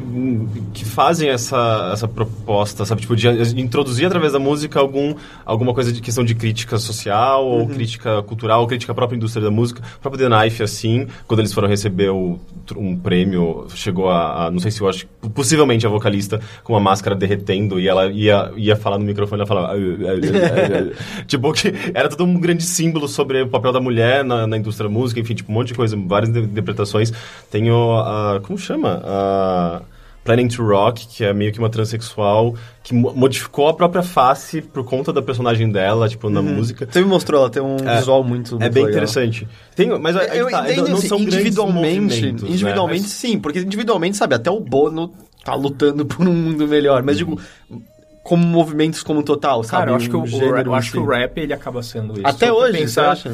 que 0.74 0.86
fazem 0.86 1.30
essa, 1.30 1.89
essa 1.93 2.07
proposta, 2.07 2.86
sabe, 2.86 3.01
tipo 3.01 3.16
de 3.16 3.28
introduzir 3.60 4.05
através 4.05 4.34
da 4.34 4.39
música 4.39 4.80
algum 4.80 5.16
alguma 5.45 5.74
coisa 5.74 5.91
de 5.91 6.01
questão 6.01 6.24
de 6.24 6.36
crítica 6.36 6.78
social 6.78 7.45
ou 7.45 7.68
crítica 7.68 8.22
cultural, 8.24 8.62
ou 8.62 8.68
crítica 8.68 8.91
à 8.91 8.95
própria 8.95 9.18
indústria 9.18 9.43
da 9.43 9.51
música. 9.51 9.82
O 9.97 10.01
próprio 10.01 10.30
The 10.30 10.36
Knife 10.43 10.64
assim, 10.64 10.99
quando 11.28 11.39
eles 11.41 11.54
foram 11.54 11.68
receber 11.68 12.10
o- 12.10 12.39
um 12.76 12.95
prêmio, 12.97 13.66
chegou 13.74 14.10
a, 14.10 14.45
a- 14.45 14.52
não 14.52 14.60
sei 14.60 14.72
se 14.72 14.82
eu 14.82 14.88
acho, 14.88 15.08
possivelmente 15.34 15.86
a 15.86 15.89
vocalista 15.89 16.39
com 16.64 16.74
uma 16.74 16.80
máscara 16.80 17.16
derretendo 17.16 17.80
e 17.80 17.88
ela 17.88 18.08
ia 18.12 18.52
ia 18.56 18.76
falar 18.76 18.97
no 18.97 19.06
microfone, 19.06 19.41
ela 19.41 19.47
falava 19.47 19.74
tipo 21.28 21.52
que 21.54 21.74
era 21.93 22.10
todo 22.10 22.24
um 22.24 22.39
grande 22.39 22.64
símbolo 22.64 23.08
sobre 23.08 23.41
o 23.41 23.47
papel 23.47 23.72
da 23.72 23.80
mulher 23.82 24.24
na, 24.24 24.45
na 24.47 24.58
indústria 24.58 24.88
da 24.89 24.93
música, 24.93 25.20
enfim, 25.20 25.34
tipo 25.36 25.52
um 25.52 25.56
monte 25.56 25.70
de 25.70 25.74
coisa, 25.74 25.97
várias 25.97 26.30
interpretações. 26.36 27.12
Tem 27.52 27.72
o, 27.72 27.93
a, 28.00 28.39
como 28.43 28.58
chama? 28.58 29.02
A 29.04 29.82
Planning 30.30 30.47
to 30.49 30.63
Rock, 30.63 31.07
que 31.07 31.23
é 31.23 31.34
meio 31.34 31.51
que 31.51 31.57
uma 31.57 31.69
transexual 31.71 32.53
que 32.84 32.93
mo- 32.93 33.11
modificou 33.15 33.67
a 33.67 33.73
própria 33.73 34.03
face 34.03 34.61
por 34.61 34.84
conta 34.84 35.11
da 35.11 35.23
personagem 35.23 35.71
dela, 35.71 36.07
tipo, 36.07 36.30
na 36.30 36.39
música. 36.39 36.88
Você 36.88 37.01
me 37.01 37.07
mostrou, 37.07 37.41
ela 37.41 37.49
tem 37.49 37.63
um 37.63 37.77
É, 37.84 37.97
visual 37.97 38.23
muito. 38.23 38.55
É 38.55 38.59
muito 38.59 38.73
bem 38.73 38.84
legal. 38.84 38.89
interessante. 38.91 39.47
Tem, 39.75 39.88
mas 39.99 40.15
Eu 40.15 40.45
que 40.45 40.51
tá, 40.51 40.71
entendo, 40.71 40.88
não 40.89 40.97
assim, 40.99 41.07
são 41.07 41.19
individualmente, 41.19 42.21
né? 42.21 42.27
individualmente 42.47 43.01
Mas- 43.01 43.11
sim, 43.11 43.39
porque 43.39 43.57
individualmente, 43.59 44.17
sabe, 44.17 44.36
até 44.36 44.51
o 44.51 44.59
Bono 44.59 45.11
tá 45.43 45.55
lutando 45.55 46.05
por 46.05 46.27
um 46.27 46.32
mundo 46.34 46.67
melhor, 46.67 47.01
mas 47.01 47.17
digo, 47.17 47.39
como 48.22 48.45
movimentos 48.45 49.01
como 49.01 49.22
um 49.22 49.24
total, 49.24 49.63
sabe? 49.63 49.80
Cara, 49.82 49.91
eu 49.91 49.95
acho 49.95 50.09
que 50.09 50.15
o, 50.15 50.22
o 50.24 50.28
gênero 50.28 50.55
rap, 50.55 50.65
eu 50.67 50.74
acho 50.76 50.91
que 50.91 50.97
si. 50.97 51.03
o 51.03 51.07
rap 51.07 51.38
ele 51.39 51.53
acaba 51.53 51.82
sendo 51.82 52.13
isso. 52.13 52.28
Até 52.28 52.51
hoje, 52.51 52.78
pensar, 52.80 53.15
você 53.15 53.28
acha? 53.28 53.30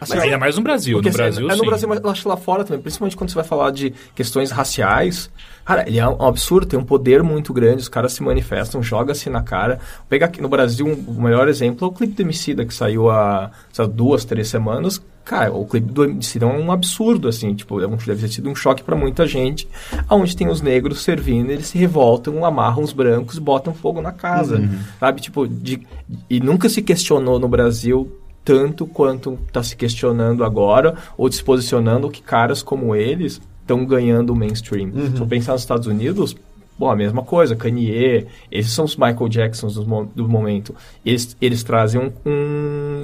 assim, 0.00 0.12
Mas 0.14 0.24
ainda 0.24 0.38
mais 0.38 0.56
no 0.56 0.62
Brasil. 0.62 1.00
No 1.00 1.08
assim, 1.08 1.16
Brasil, 1.16 1.46
é 1.48 1.52
no 1.52 1.58
sim. 1.60 1.66
Brasil, 1.66 1.88
mas 1.88 2.00
eu 2.02 2.10
acho 2.10 2.22
que 2.22 2.28
lá 2.28 2.36
fora 2.36 2.64
também, 2.64 2.82
principalmente 2.82 3.16
quando 3.16 3.30
você 3.30 3.36
vai 3.36 3.44
falar 3.44 3.70
de 3.70 3.94
questões 4.14 4.50
raciais. 4.50 5.30
Cara, 5.64 5.84
ele 5.88 5.98
é 5.98 6.06
um 6.08 6.22
absurdo, 6.26 6.66
tem 6.66 6.78
um 6.78 6.84
poder 6.84 7.22
muito 7.22 7.52
grande, 7.52 7.82
os 7.82 7.88
caras 7.88 8.12
se 8.12 8.22
manifestam, 8.22 8.82
joga-se 8.82 9.28
na 9.30 9.42
cara. 9.42 9.78
Pega 10.08 10.26
aqui 10.26 10.40
no 10.42 10.48
Brasil, 10.48 10.86
um- 10.86 11.12
o 11.12 11.22
melhor 11.22 11.48
exemplo 11.48 11.86
é 11.86 11.90
o 11.90 11.92
clipe 11.92 12.12
do 12.14 12.22
Emicida, 12.22 12.64
que 12.64 12.74
saiu 12.74 13.10
há 13.10 13.50
sei 13.72 13.84
lá, 13.84 13.90
duas, 13.92 14.24
três 14.24 14.48
semanas. 14.48 15.00
Cara, 15.26 15.52
o 15.52 15.66
clipe 15.66 15.92
do 15.92 16.04
Emicida 16.04 16.46
é 16.46 16.48
um 16.48 16.70
absurdo, 16.70 17.26
assim, 17.26 17.52
tipo, 17.52 17.80
é 17.80 17.86
deve 17.86 18.20
ter 18.20 18.28
sido 18.28 18.48
um 18.48 18.54
choque 18.54 18.84
pra 18.84 18.94
muita 18.94 19.26
gente, 19.26 19.68
onde 20.08 20.36
tem 20.36 20.48
os 20.48 20.62
negros 20.62 21.02
servindo, 21.02 21.50
eles 21.50 21.66
se 21.66 21.76
revoltam, 21.76 22.44
amarram 22.44 22.84
os 22.84 22.92
brancos 22.92 23.36
botam 23.36 23.74
fogo 23.74 24.00
na 24.00 24.12
casa, 24.12 24.60
sabe? 25.00 25.20
Tipo, 25.20 25.48
de, 25.48 25.84
e 26.30 26.38
nunca 26.38 26.68
se 26.68 26.80
questionou 26.80 27.40
no 27.40 27.48
Brasil 27.48 28.08
tanto 28.44 28.86
quanto 28.86 29.36
está 29.48 29.60
se 29.64 29.74
questionando 29.74 30.44
agora, 30.44 30.94
ou 31.18 31.30
se 31.30 31.42
posicionando 31.42 32.08
que 32.08 32.22
caras 32.22 32.62
como 32.62 32.94
eles 32.94 33.40
estão 33.62 33.84
ganhando 33.84 34.32
o 34.32 34.36
mainstream. 34.36 34.92
Se 35.12 35.20
eu 35.20 35.26
pensar 35.26 35.54
nos 35.54 35.62
Estados 35.62 35.88
Unidos, 35.88 36.36
bom, 36.78 36.90
a 36.90 36.96
mesma 36.96 37.22
coisa, 37.22 37.56
Kanye, 37.56 38.26
esses 38.50 38.72
são 38.72 38.84
os 38.84 38.96
Michael 38.96 39.28
Jacksons 39.28 39.74
do, 39.74 40.04
do 40.14 40.28
momento. 40.28 40.74
Eles, 41.04 41.36
eles 41.40 41.62
trazem 41.62 42.00
um, 42.00 42.12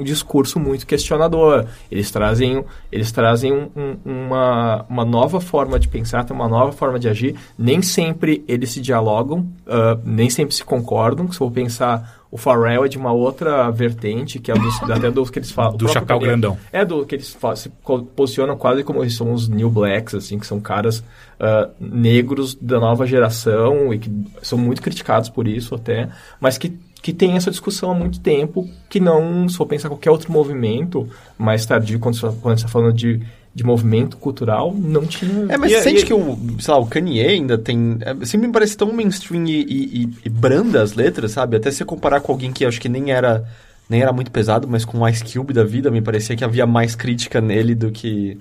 um 0.00 0.02
discurso 0.04 0.58
muito 0.60 0.86
questionador, 0.86 1.66
eles 1.90 2.10
trazem, 2.10 2.64
eles 2.90 3.10
trazem 3.12 3.52
um- 3.52 3.68
um- 3.74 3.96
uma, 4.04 4.84
uma 4.88 5.04
nova 5.04 5.40
forma 5.40 5.78
de 5.78 5.88
pensar, 5.88 6.26
uma 6.30 6.48
nova 6.48 6.72
forma 6.72 6.98
de 6.98 7.08
agir. 7.08 7.34
Nem 7.58 7.80
sempre 7.82 8.44
eles 8.46 8.70
se 8.70 8.80
dialogam, 8.80 9.46
ah, 9.66 9.98
nem 10.04 10.28
sempre 10.30 10.54
se 10.54 10.64
concordam. 10.64 11.30
Se 11.32 11.40
eu 11.40 11.50
pensar, 11.50 12.21
o 12.32 12.38
Pharrell 12.38 12.86
é 12.86 12.88
de 12.88 12.96
uma 12.96 13.12
outra 13.12 13.70
vertente, 13.70 14.38
que 14.38 14.50
é 14.50 14.54
dos, 14.54 14.82
até 14.90 15.10
dos 15.10 15.28
que 15.28 15.38
eles 15.38 15.50
falam. 15.50 15.76
Do 15.76 15.86
chapéu 15.86 16.18
grandão. 16.18 16.56
É 16.72 16.82
do 16.82 17.04
que 17.04 17.14
eles 17.14 17.28
fa- 17.30 17.54
se 17.54 17.68
posicionam 18.16 18.56
quase 18.56 18.82
como 18.82 19.02
eles 19.02 19.14
são 19.14 19.34
os 19.34 19.48
New 19.50 19.68
Blacks, 19.68 20.14
assim, 20.14 20.38
que 20.38 20.46
são 20.46 20.58
caras 20.58 21.04
ah, 21.38 21.68
negros 21.78 22.54
da 22.54 22.80
nova 22.80 23.06
geração 23.06 23.92
e 23.92 23.98
que 23.98 24.10
são 24.40 24.56
muito 24.56 24.80
criticados 24.80 25.28
por 25.28 25.46
isso 25.46 25.74
até, 25.74 26.08
mas 26.40 26.56
que 26.56 26.72
que 27.02 27.12
tem 27.12 27.34
essa 27.34 27.50
discussão 27.50 27.90
há 27.90 27.94
muito 27.94 28.20
tempo, 28.20 28.64
que 28.88 29.00
não, 29.00 29.48
se 29.48 29.56
for 29.56 29.66
pensar 29.66 29.88
qualquer 29.88 30.12
outro 30.12 30.30
movimento 30.30 31.08
mais 31.36 31.66
tardio, 31.66 31.98
quando 31.98 32.14
você 32.16 32.28
está 32.52 32.68
falando 32.68 32.92
de, 32.92 33.20
de 33.55 33.62
movimento 33.64 34.16
cultural, 34.16 34.74
não 34.74 35.05
tinha... 35.07 35.46
É, 35.53 35.57
mas 35.59 35.70
E- 35.70 35.74
você 35.76 35.82
sente 35.82 36.03
e- 36.03 36.07
que 36.07 36.14
o, 36.14 36.38
sei 36.59 36.72
lá, 36.72 36.80
o 36.80 36.86
Kanye 36.86 37.20
ainda 37.20 37.59
tem. 37.59 37.98
é, 38.00 38.24
sempre 38.24 38.46
me 38.46 38.53
parece 38.53 38.76
tão 38.76 38.90
mainstream 38.92 39.44
e, 39.46 39.61
e, 39.62 40.03
e- 40.05 40.09
e 40.24 40.28
branda 40.30 40.82
as 40.82 40.94
letras, 40.94 41.32
sabe? 41.32 41.57
Até 41.57 41.70
se 41.70 41.84
comparar 41.84 42.20
com 42.20 42.32
alguém 42.32 42.50
que 42.53 42.64
acho 42.64 42.80
que 42.80 42.88
nem 42.88 43.11
era. 43.12 43.44
Nem 43.90 44.00
era 44.00 44.12
muito 44.12 44.30
pesado, 44.30 44.66
mas 44.66 44.86
com 44.86 45.00
o 45.00 45.09
Ice 45.09 45.22
Cube 45.24 45.53
da 45.53 45.64
vida, 45.64 45.90
me 45.90 46.00
parecia 46.00 46.34
que 46.34 46.44
havia 46.44 46.66
mais 46.66 46.94
crítica 46.94 47.42
nele 47.42 47.74
do 47.74 47.90
que. 47.90 48.38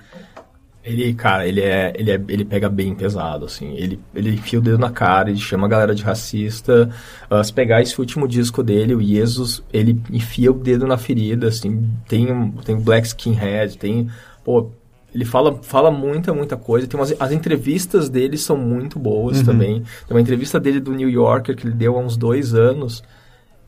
Ele, 0.83 1.13
cara, 1.13 1.45
ele 1.45 1.59
é, 1.61 1.93
ele 1.95 2.09
é, 2.11 2.21
ele 2.29 2.43
pega 2.45 2.67
bem 2.69 2.95
pesado, 2.95 3.45
assim. 3.45 3.73
Ele, 3.75 3.99
ele 4.15 4.31
enfia 4.35 4.57
o 4.57 4.61
dedo 4.61 4.77
na 4.79 4.89
cara, 4.89 5.29
ele 5.29 5.39
chama 5.39 5.67
a 5.67 5.69
galera 5.69 5.93
de 5.93 6.01
racista. 6.03 6.89
Ah, 7.29 7.43
se 7.43 7.51
pegar 7.51 7.81
esse 7.81 7.99
último 7.99 8.27
disco 8.27 8.63
dele, 8.63 8.95
o 8.95 9.01
Jesus, 9.01 9.61
ele 9.73 10.01
enfia 10.09 10.51
o 10.51 10.55
dedo 10.55 10.87
na 10.87 10.97
ferida, 10.97 11.49
assim. 11.49 11.87
Tem, 12.07 12.31
um- 12.31 12.51
tem 12.51 12.75
Black 12.79 13.05
Skinhead, 13.07 13.77
tem, 13.77 14.09
pô, 14.43 14.71
ele 15.13 15.25
fala, 15.25 15.59
fala 15.61 15.91
muita, 15.91 16.33
muita 16.33 16.55
coisa. 16.55 16.87
Tem 16.87 16.99
umas, 16.99 17.13
as 17.19 17.31
entrevistas 17.31 18.09
dele 18.09 18.37
são 18.37 18.55
muito 18.55 18.97
boas 18.97 19.41
também. 19.41 19.83
Tem 20.07 20.15
uma 20.15 20.21
entrevista 20.21 20.59
dele 20.59 20.79
do 20.79 20.93
New 20.93 21.09
Yorker 21.09 21.55
que 21.55 21.67
ele 21.67 21.75
deu 21.75 21.97
há 21.97 21.99
uns 21.99 22.15
dois 22.15 22.53
anos 22.53 23.03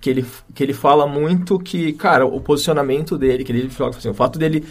que 0.03 0.09
ele, 0.09 0.25
que 0.53 0.61
ele 0.61 0.73
fala 0.73 1.07
muito 1.07 1.57
que, 1.57 1.93
cara, 1.93 2.25
o 2.25 2.41
posicionamento 2.41 3.17
dele, 3.17 3.45
que 3.45 3.53
ele 3.53 3.69
fala 3.69 3.91
assim, 3.91 4.09
o 4.09 4.13
fato 4.13 4.37
dele 4.37 4.65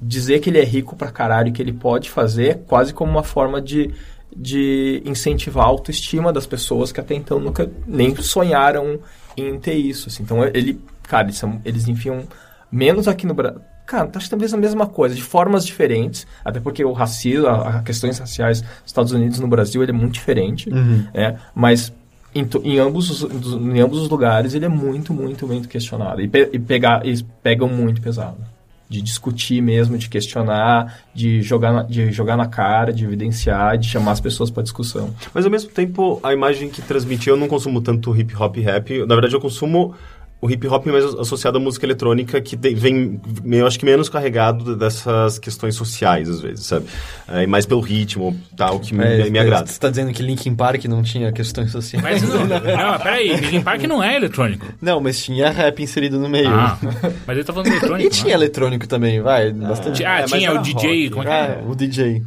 dizer 0.00 0.38
que 0.38 0.48
ele 0.48 0.60
é 0.60 0.64
rico 0.64 0.94
pra 0.94 1.10
caralho 1.10 1.48
e 1.48 1.52
que 1.52 1.60
ele 1.60 1.72
pode 1.72 2.08
fazer 2.08 2.48
é 2.48 2.54
quase 2.54 2.94
como 2.94 3.10
uma 3.10 3.24
forma 3.24 3.60
de, 3.60 3.92
de 4.34 5.02
incentivar 5.04 5.64
a 5.64 5.68
autoestima 5.68 6.32
das 6.32 6.46
pessoas 6.46 6.92
que 6.92 7.00
até 7.00 7.14
então 7.14 7.40
nunca 7.40 7.68
nem 7.84 8.14
sonharam 8.16 9.00
em 9.36 9.58
ter 9.58 9.74
isso. 9.74 10.08
assim. 10.08 10.22
Então 10.22 10.44
ele, 10.44 10.80
cara, 11.02 11.24
eles, 11.26 11.36
são, 11.36 11.60
eles 11.64 11.88
enfiam 11.88 12.22
menos 12.70 13.08
aqui 13.08 13.26
no 13.26 13.34
Brasil. 13.34 13.60
Cara, 13.86 14.10
acho 14.14 14.24
que 14.26 14.30
talvez 14.30 14.52
a 14.52 14.56
mesma 14.56 14.86
coisa, 14.86 15.14
de 15.14 15.22
formas 15.22 15.64
diferentes, 15.64 16.26
até 16.44 16.58
porque 16.58 16.84
o 16.84 16.92
racismo, 16.92 17.46
a, 17.46 17.78
a 17.78 17.82
questões 17.82 18.18
raciais 18.18 18.60
nos 18.60 18.70
Estados 18.86 19.12
Unidos 19.12 19.38
e 19.38 19.40
no 19.40 19.48
Brasil, 19.48 19.82
ele 19.82 19.92
é 19.92 19.94
muito 19.94 20.14
diferente, 20.14 20.68
né? 21.14 21.38
Mas 21.54 21.92
em, 22.34 22.46
em 22.64 22.78
ambos, 22.78 23.10
os, 23.22 23.32
em 23.54 23.80
ambos 23.80 24.00
os 24.00 24.08
lugares 24.08 24.54
ele 24.54 24.64
é 24.64 24.68
muito, 24.68 25.14
muito, 25.14 25.46
muito 25.46 25.68
questionado. 25.68 26.20
E, 26.20 26.28
pe- 26.28 26.50
e 26.52 26.58
pegar, 26.58 27.06
eles 27.06 27.24
pegam 27.42 27.68
muito 27.68 28.02
pesado. 28.02 28.36
de 28.88 29.00
discutir 29.02 29.60
mesmo, 29.62 29.98
de 29.98 30.08
questionar, 30.08 30.98
de 31.14 31.42
jogar 31.42 31.72
na, 31.72 31.82
de 31.82 32.12
jogar 32.12 32.36
na 32.36 32.46
cara, 32.46 32.92
de 32.92 33.04
evidenciar, 33.04 33.76
de 33.78 33.88
chamar 33.88 34.12
as 34.12 34.20
pessoas 34.20 34.48
para 34.48 34.62
discussão. 34.62 35.10
Mas 35.34 35.44
ao 35.44 35.50
mesmo 35.50 35.70
tempo, 35.70 36.20
a 36.22 36.32
imagem 36.32 36.68
que 36.68 36.80
transmitiu, 36.82 37.34
eu 37.34 37.40
não 37.40 37.48
consumo 37.48 37.80
tanto 37.80 38.14
hip 38.16 38.32
hop 38.36 38.56
e 38.58 38.60
rap. 38.60 38.98
Na 39.06 39.14
verdade, 39.16 39.34
eu 39.34 39.40
consumo 39.40 39.92
o 40.40 40.50
hip 40.50 40.66
hop 40.68 40.86
mais 40.86 41.04
associado 41.04 41.56
à 41.56 41.60
música 41.60 41.86
eletrônica 41.86 42.40
que 42.40 42.56
vem, 42.56 43.20
eu 43.50 43.66
acho 43.66 43.78
que 43.78 43.84
menos 43.86 44.08
carregado 44.08 44.76
dessas 44.76 45.38
questões 45.38 45.74
sociais 45.74 46.28
às 46.28 46.40
vezes, 46.40 46.66
sabe? 46.66 46.86
É, 47.26 47.42
e 47.44 47.46
mais 47.46 47.64
pelo 47.64 47.80
ritmo, 47.80 48.38
tal, 48.56 48.78
que 48.78 48.94
é, 49.00 49.24
me, 49.24 49.30
me 49.30 49.38
agrada. 49.38 49.66
Você 49.66 49.80
tá 49.80 49.88
dizendo 49.88 50.12
que 50.12 50.22
Linkin 50.22 50.54
Park 50.54 50.84
não 50.84 51.02
tinha 51.02 51.32
questões 51.32 51.72
sociais? 51.72 52.02
Mas 52.02 52.22
não, 52.22 52.44
não, 52.46 52.98
peraí, 52.98 53.34
Linkin 53.34 53.62
Park 53.62 53.82
não 53.84 54.02
é 54.02 54.14
eletrônico. 54.16 54.66
Não, 54.80 55.00
mas 55.00 55.22
tinha 55.24 55.50
rap 55.50 55.82
inserido 55.82 56.18
no 56.20 56.28
meio. 56.28 56.50
Ah, 56.50 56.78
mas 57.26 57.36
ele 57.36 57.44
tá 57.44 57.52
falando 57.52 57.68
eletrônico. 57.68 58.06
e 58.06 58.10
tinha 58.10 58.34
eletrônico 58.34 58.86
também, 58.86 59.20
vai, 59.22 59.50
bastante. 59.52 60.04
Ah, 60.04 60.18
É, 60.18 60.20
mas 60.22 60.30
tinha 60.30 60.52
o 60.52 60.58
DJ, 60.62 61.04
rock. 61.04 61.10
como 61.10 61.22
é 61.22 61.26
que 61.26 61.32
é? 61.32 61.60
Ah, 61.62 61.64
o 61.70 61.74
DJ. 61.74 62.22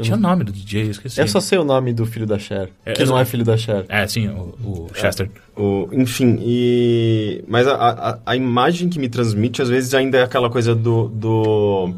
Tinha 0.00 0.16
o 0.16 0.20
nome 0.20 0.44
do 0.44 0.52
DJ, 0.52 0.86
eu 0.86 0.90
esqueci. 0.92 1.20
Eu 1.20 1.26
só 1.28 1.40
sei 1.40 1.58
o 1.58 1.64
nome 1.64 1.92
do 1.92 2.06
filho 2.06 2.26
da 2.26 2.38
Cher, 2.38 2.70
É, 2.86 2.92
que 2.92 3.02
eu 3.02 3.06
não 3.06 3.14
só- 3.14 3.20
é 3.20 3.24
filho 3.24 3.44
da 3.44 3.56
Cher. 3.56 3.84
É, 3.88 4.06
sim, 4.06 4.28
o, 4.28 4.54
o 4.64 4.90
Chester. 4.94 5.28
O, 5.56 5.88
enfim, 5.92 6.38
e... 6.40 7.44
Mas 7.48 7.66
a, 7.66 7.74
a, 7.74 8.18
a 8.24 8.36
imagem 8.36 8.88
que 8.88 8.98
me 8.98 9.08
transmite, 9.08 9.60
às 9.60 9.68
vezes, 9.68 9.92
ainda 9.92 10.18
é 10.18 10.22
aquela 10.22 10.48
coisa 10.48 10.74
do... 10.74 11.08
do 11.08 11.94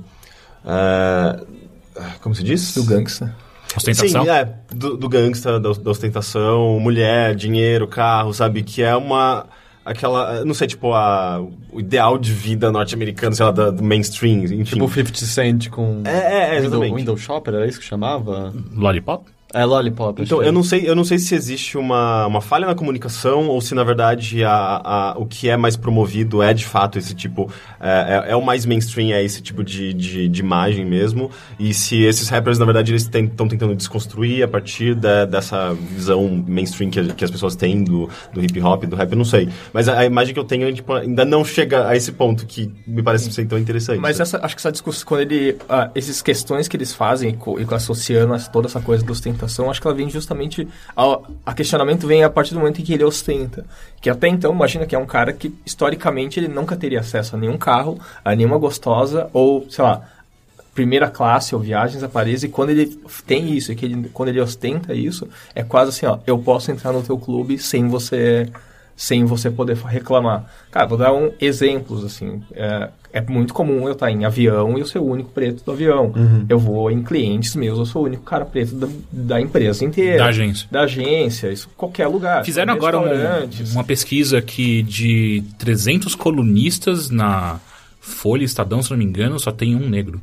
é, 0.64 1.40
como 2.20 2.34
se 2.34 2.42
diz? 2.42 2.74
Do 2.74 2.84
gangsta. 2.84 3.34
Ostentação. 3.76 4.24
Sim, 4.24 4.30
é. 4.30 4.48
Do, 4.74 4.96
do 4.96 5.08
gangsta, 5.08 5.60
da, 5.60 5.72
da 5.72 5.90
ostentação, 5.90 6.78
mulher, 6.80 7.34
dinheiro, 7.34 7.86
carro, 7.86 8.32
sabe? 8.32 8.62
Que 8.62 8.82
é 8.82 8.94
uma... 8.96 9.46
Aquela... 9.84 10.44
Não 10.44 10.54
sei, 10.54 10.66
tipo, 10.68 10.92
a, 10.92 11.40
o 11.72 11.80
ideal 11.80 12.16
de 12.18 12.32
vida 12.32 12.70
norte-americano, 12.70 13.34
sei 13.34 13.44
lá, 13.46 13.52
da- 13.52 13.70
do 13.70 13.82
mainstream, 13.82 14.44
enfim. 14.44 14.62
Tipo 14.64 14.88
50 14.88 15.14
Cent 15.26 15.68
com 15.70 16.02
É, 16.04 16.10
é, 16.10 16.14
é, 16.14 16.44
Window, 16.50 16.58
exatamente. 16.66 16.94
Window 16.94 17.16
Shopper, 17.16 17.54
era 17.54 17.66
isso 17.66 17.78
que 17.80 17.84
chamava? 17.84 18.52
Lollipop? 18.74 19.24
É 19.54 19.64
Lollipop. 19.64 20.22
Então, 20.22 20.42
eu 20.42 20.48
é. 20.48 20.52
não 20.52 20.62
sei, 20.62 20.88
eu 20.88 20.94
não 20.94 21.04
sei 21.04 21.18
se 21.18 21.34
existe 21.34 21.76
uma, 21.76 22.26
uma 22.26 22.40
falha 22.40 22.66
na 22.66 22.74
comunicação 22.74 23.48
ou 23.48 23.60
se, 23.60 23.74
na 23.74 23.84
verdade, 23.84 24.42
a, 24.44 24.52
a, 25.12 25.14
o 25.18 25.26
que 25.26 25.48
é 25.48 25.56
mais 25.56 25.76
promovido 25.76 26.42
é, 26.42 26.52
de 26.54 26.64
fato, 26.64 26.98
esse 26.98 27.14
tipo... 27.14 27.50
É, 27.80 28.24
é, 28.28 28.32
é 28.32 28.36
o 28.36 28.42
mais 28.42 28.64
mainstream, 28.64 29.10
é 29.12 29.22
esse 29.22 29.42
tipo 29.42 29.62
de, 29.64 29.92
de, 29.92 30.28
de 30.28 30.40
imagem 30.40 30.84
mesmo. 30.84 31.30
E 31.58 31.74
se 31.74 32.02
esses 32.02 32.28
rappers, 32.28 32.58
na 32.58 32.64
verdade, 32.64 32.92
eles 32.92 33.02
estão 33.02 33.48
tentando 33.48 33.74
desconstruir 33.74 34.42
a 34.42 34.48
partir 34.48 34.94
da- 34.94 35.24
dessa 35.24 35.74
visão 35.74 36.44
mainstream 36.46 36.90
que, 36.90 37.02
que 37.14 37.24
as 37.24 37.30
pessoas 37.30 37.54
têm 37.56 37.82
do, 37.84 38.08
do 38.32 38.40
hip-hop, 38.40 38.84
do 38.86 38.96
rap, 38.96 39.10
eu 39.10 39.18
não 39.18 39.24
sei. 39.24 39.48
Mas 39.72 39.88
a, 39.88 39.98
a 39.98 40.04
imagem 40.04 40.32
que 40.32 40.40
eu 40.40 40.44
tenho 40.44 40.72
tipo, 40.72 40.92
ainda 40.92 41.24
não 41.24 41.44
chega 41.44 41.88
a 41.88 41.96
esse 41.96 42.12
ponto 42.12 42.46
que 42.46 42.70
me 42.86 43.02
parece 43.02 43.30
ser 43.32 43.46
tão 43.46 43.58
interessante. 43.58 43.98
Mas 43.98 44.20
essa, 44.20 44.38
acho 44.44 44.54
que 44.54 44.60
essa 44.60 44.72
discussão, 44.72 45.04
quando 45.06 45.20
ele. 45.22 45.56
ah, 45.68 45.90
essas 45.94 46.22
questões 46.22 46.68
que 46.68 46.76
eles 46.76 46.92
fazem, 46.94 47.30
e 47.30 47.32
co- 47.34 47.58
e 47.60 47.66
associando 47.74 48.34
essa- 48.34 48.50
toda 48.50 48.68
essa 48.68 48.80
coisa 48.80 49.04
da 49.04 49.12
acho 49.70 49.80
que 49.80 49.86
ela 49.86 49.96
vem 49.96 50.08
justamente. 50.08 50.66
A, 50.96 51.18
a 51.46 51.54
questionamento 51.54 52.06
vem 52.06 52.24
a 52.24 52.30
partir 52.30 52.54
do 52.54 52.60
momento 52.60 52.80
em 52.80 52.84
que 52.84 52.92
ele 52.92 53.04
ostenta. 53.04 53.64
Que 54.00 54.10
até 54.10 54.28
então, 54.28 54.52
imagina 54.52 54.86
que 54.86 54.94
é 54.94 54.98
um 54.98 55.06
cara 55.06 55.32
que, 55.32 55.54
historicamente, 55.64 56.40
ele 56.40 56.48
nunca 56.48 56.76
teria 56.76 57.00
acesso 57.00 57.36
a 57.36 57.38
nenhum 57.38 57.56
carro, 57.56 57.98
a 58.24 58.34
nenhuma 58.34 58.58
gostosa, 58.58 59.28
ou, 59.32 59.66
sei 59.70 59.84
lá, 59.84 60.02
primeira 60.74 61.10
classe 61.10 61.54
ou 61.54 61.60
viagens 61.60 62.02
a 62.02 62.08
Paris, 62.08 62.42
e 62.42 62.48
quando 62.48 62.70
ele 62.70 62.98
tem 63.26 63.50
isso, 63.54 63.72
e 63.72 63.76
que 63.76 63.84
ele, 63.84 64.08
quando 64.12 64.30
ele 64.30 64.40
ostenta 64.40 64.94
isso, 64.94 65.28
é 65.54 65.62
quase 65.62 65.90
assim, 65.90 66.06
ó, 66.06 66.18
eu 66.26 66.38
posso 66.38 66.70
entrar 66.70 66.92
no 66.92 67.02
teu 67.02 67.18
clube 67.18 67.58
sem 67.58 67.88
você 67.88 68.50
sem 68.96 69.24
você 69.24 69.50
poder 69.50 69.76
reclamar. 69.76 70.44
Cara, 70.70 70.86
vou 70.86 70.98
dar 70.98 71.12
um 71.12 71.30
exemplos 71.40 72.04
assim. 72.04 72.42
É, 72.54 72.88
é 73.12 73.20
muito 73.20 73.52
comum 73.52 73.86
eu 73.86 73.92
estar 73.92 74.10
em 74.10 74.24
avião 74.24 74.76
e 74.76 74.80
eu 74.80 74.86
ser 74.86 74.98
o 74.98 75.04
único 75.04 75.30
preto 75.30 75.64
do 75.64 75.72
avião. 75.72 76.12
Eu 76.48 76.58
vou 76.58 76.90
em 76.90 77.02
clientes 77.02 77.54
meus, 77.56 77.78
eu 77.78 77.84
sou 77.86 78.02
o 78.02 78.04
único 78.06 78.22
cara 78.22 78.44
preto 78.44 78.74
da, 78.74 78.88
da 79.10 79.40
empresa 79.40 79.84
inteira. 79.84 80.18
Da 80.18 80.26
agência. 80.26 80.68
Da 80.70 80.82
agência, 80.82 81.52
isso 81.52 81.68
qualquer 81.76 82.06
lugar. 82.06 82.44
Fizeram 82.44 82.72
agora 82.72 82.98
um- 82.98 83.04
Restaurantes. 83.08 83.72
uma 83.74 83.84
pesquisa 83.84 84.40
que 84.40 84.82
de 84.82 85.42
300 85.58 86.14
colunistas 86.14 87.10
na 87.10 87.58
Folha 88.00 88.44
Estadão, 88.44 88.82
se 88.82 88.90
não 88.90 88.96
me 88.98 89.04
engano, 89.04 89.38
só 89.38 89.52
tem 89.52 89.74
um 89.76 89.88
negro. 89.88 90.20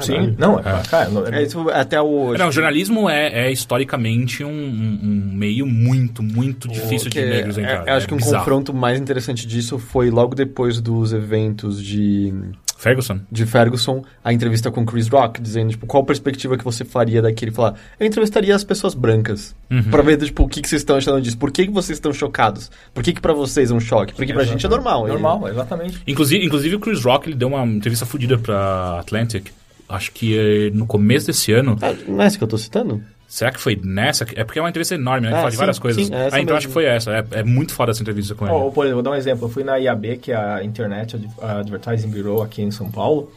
Sim, 0.00 0.34
não, 0.38 0.58
é, 0.58 0.62
cara, 0.88 1.08
não- 1.08 1.26
É, 1.26 1.42
isso 1.42 1.68
até 1.70 2.00
hoje. 2.00 2.38
Não, 2.38 2.48
o 2.48 2.52
jornalismo 2.52 3.08
é, 3.08 3.46
é 3.48 3.52
historicamente 3.52 4.44
um, 4.44 4.48
um- 4.50 5.30
meio 5.34 5.66
muito, 5.66 6.22
muito 6.22 6.68
difícil 6.68 7.08
de 7.10 7.20
negros 7.24 7.56
é- 7.58 7.62
entrar. 7.62 7.88
é, 7.88 7.90
acho 7.92 8.06
que 8.06 8.14
um 8.14 8.18
bizarro. 8.18 8.38
confronto 8.38 8.74
mais 8.74 9.00
interessante 9.00 9.46
disso 9.46 9.78
foi 9.78 10.10
logo 10.10 10.34
depois 10.34 10.80
dos 10.80 11.12
eventos 11.12 11.82
de, 11.82 12.32
Ferguson? 12.76 13.20
de 13.30 13.44
Ferguson, 13.46 14.02
a 14.22 14.32
entrevista 14.32 14.70
com 14.70 14.84
Chris 14.84 15.08
Rock, 15.08 15.40
dizendo, 15.40 15.70
tipo, 15.70 15.86
qual 15.86 16.04
perspectiva 16.04 16.56
que 16.56 16.64
você 16.64 16.84
faria 16.84 17.20
daquele? 17.22 17.50
Falar, 17.50 17.74
eu 17.98 18.06
entrevistaria 18.06 18.54
as 18.54 18.62
pessoas 18.64 18.94
brancas, 18.94 19.54
Uhum. 19.70 19.82
pra 19.84 20.02
ver, 20.02 20.16
tipo, 20.18 20.44
o 20.44 20.48
que, 20.48 20.60
que 20.62 20.68
vocês 20.68 20.82
estão 20.82 20.96
achando 20.96 21.20
disso, 21.20 21.36
por 21.38 21.50
que, 21.50 21.66
que 21.66 21.72
vocês 21.72 21.96
estão 21.96 22.12
chocados, 22.12 22.70
por 22.94 23.02
que, 23.02 23.12
que 23.12 23.20
pra 23.20 23.32
vocês 23.32 23.70
é 23.70 23.74
um 23.74 23.80
choque, 23.80 24.14
porque 24.14 24.32
pra 24.32 24.44
gente 24.44 24.64
é 24.64 24.68
normal. 24.68 25.06
Normal, 25.08 25.48
exatamente. 25.48 26.00
Inclusive, 26.06 26.44
inclusive 26.44 26.76
o 26.76 26.80
Chris 26.80 27.02
Rock 27.04 27.28
ele 27.28 27.36
deu 27.36 27.48
uma 27.48 27.64
entrevista 27.66 28.06
fodida 28.06 28.38
pra 28.38 28.98
Atlantic. 29.00 29.48
Acho 29.88 30.12
que 30.12 30.36
eh, 30.38 30.70
no 30.74 30.86
começo 30.86 31.26
desse 31.26 31.52
ano. 31.52 31.76
Ah, 31.80 31.94
não 32.06 32.22
é 32.22 32.26
essa 32.26 32.36
que 32.38 32.44
eu 32.44 32.48
tô 32.48 32.58
citando? 32.58 33.02
Será 33.26 33.50
que 33.52 33.60
foi 33.60 33.78
nessa? 33.82 34.24
É 34.36 34.42
porque 34.44 34.58
é 34.58 34.62
uma 34.62 34.70
entrevista 34.70 34.94
enorme, 34.94 35.26
né? 35.26 35.32
Que 35.32 35.34
Ah, 35.34 35.38
fala 35.40 35.50
de 35.50 35.56
sim, 35.56 35.58
várias 35.60 35.78
coisas. 35.78 36.06
sim, 36.06 36.14
é 36.14 36.26
essa 36.26 36.36
ah, 36.36 36.40
então 36.40 36.54
mesmo. 36.54 36.56
acho 36.56 36.66
que 36.68 36.72
foi 36.72 36.84
essa. 36.86 37.10
É, 37.12 37.24
é 37.32 37.42
muito 37.42 37.72
foda 37.74 37.90
essa 37.90 38.00
entrevista 38.02 38.34
com 38.34 38.46
ele. 38.46 38.54
Por 38.72 38.84
exemplo, 38.84 38.94
vou 38.94 39.02
dar 39.02 39.10
um 39.10 39.14
exemplo. 39.14 39.44
Eu 39.46 39.50
fui 39.50 39.62
na 39.64 39.76
IAB, 39.76 40.16
que 40.18 40.32
é 40.32 40.36
a 40.36 40.64
Internet 40.64 41.16
Ad- 41.16 41.28
Advertising 41.60 42.08
Bureau 42.08 42.42
aqui 42.42 42.62
em 42.62 42.70
São 42.70 42.90
Paulo. 42.90 43.30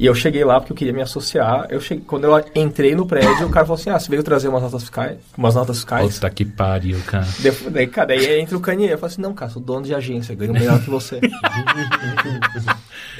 E 0.00 0.06
eu 0.06 0.14
cheguei 0.14 0.42
lá 0.44 0.58
porque 0.58 0.72
eu 0.72 0.76
queria 0.76 0.92
me 0.92 1.02
associar. 1.02 1.66
Eu 1.70 1.80
cheguei, 1.80 2.02
quando 2.04 2.24
eu 2.24 2.44
entrei 2.56 2.94
no 2.96 3.06
prédio, 3.06 3.46
o 3.46 3.50
cara 3.50 3.64
falou 3.66 3.78
assim: 3.80 3.90
Ah, 3.90 3.98
você 4.00 4.08
veio 4.10 4.22
trazer 4.24 4.48
umas 4.48 4.62
notas 4.62 4.80
fiscais? 4.82 5.18
Umas 5.38 5.54
notas 5.54 5.76
fiscais? 5.76 6.14
Puta 6.14 6.30
que 6.30 6.44
pariu, 6.44 6.98
cara. 7.06 7.26
Daí, 7.40 7.52
daí, 7.70 7.86
cara, 7.86 8.08
daí 8.08 8.40
entra 8.40 8.56
o 8.56 8.60
Kanye. 8.60 8.88
Eu 8.88 8.98
falo 8.98 9.12
assim: 9.12 9.22
Não, 9.22 9.32
cara, 9.34 9.50
sou 9.52 9.62
dono 9.62 9.84
de 9.84 9.94
agência, 9.94 10.34
ganho 10.34 10.52
melhor 10.52 10.80
que 10.82 10.90
você. 10.90 11.20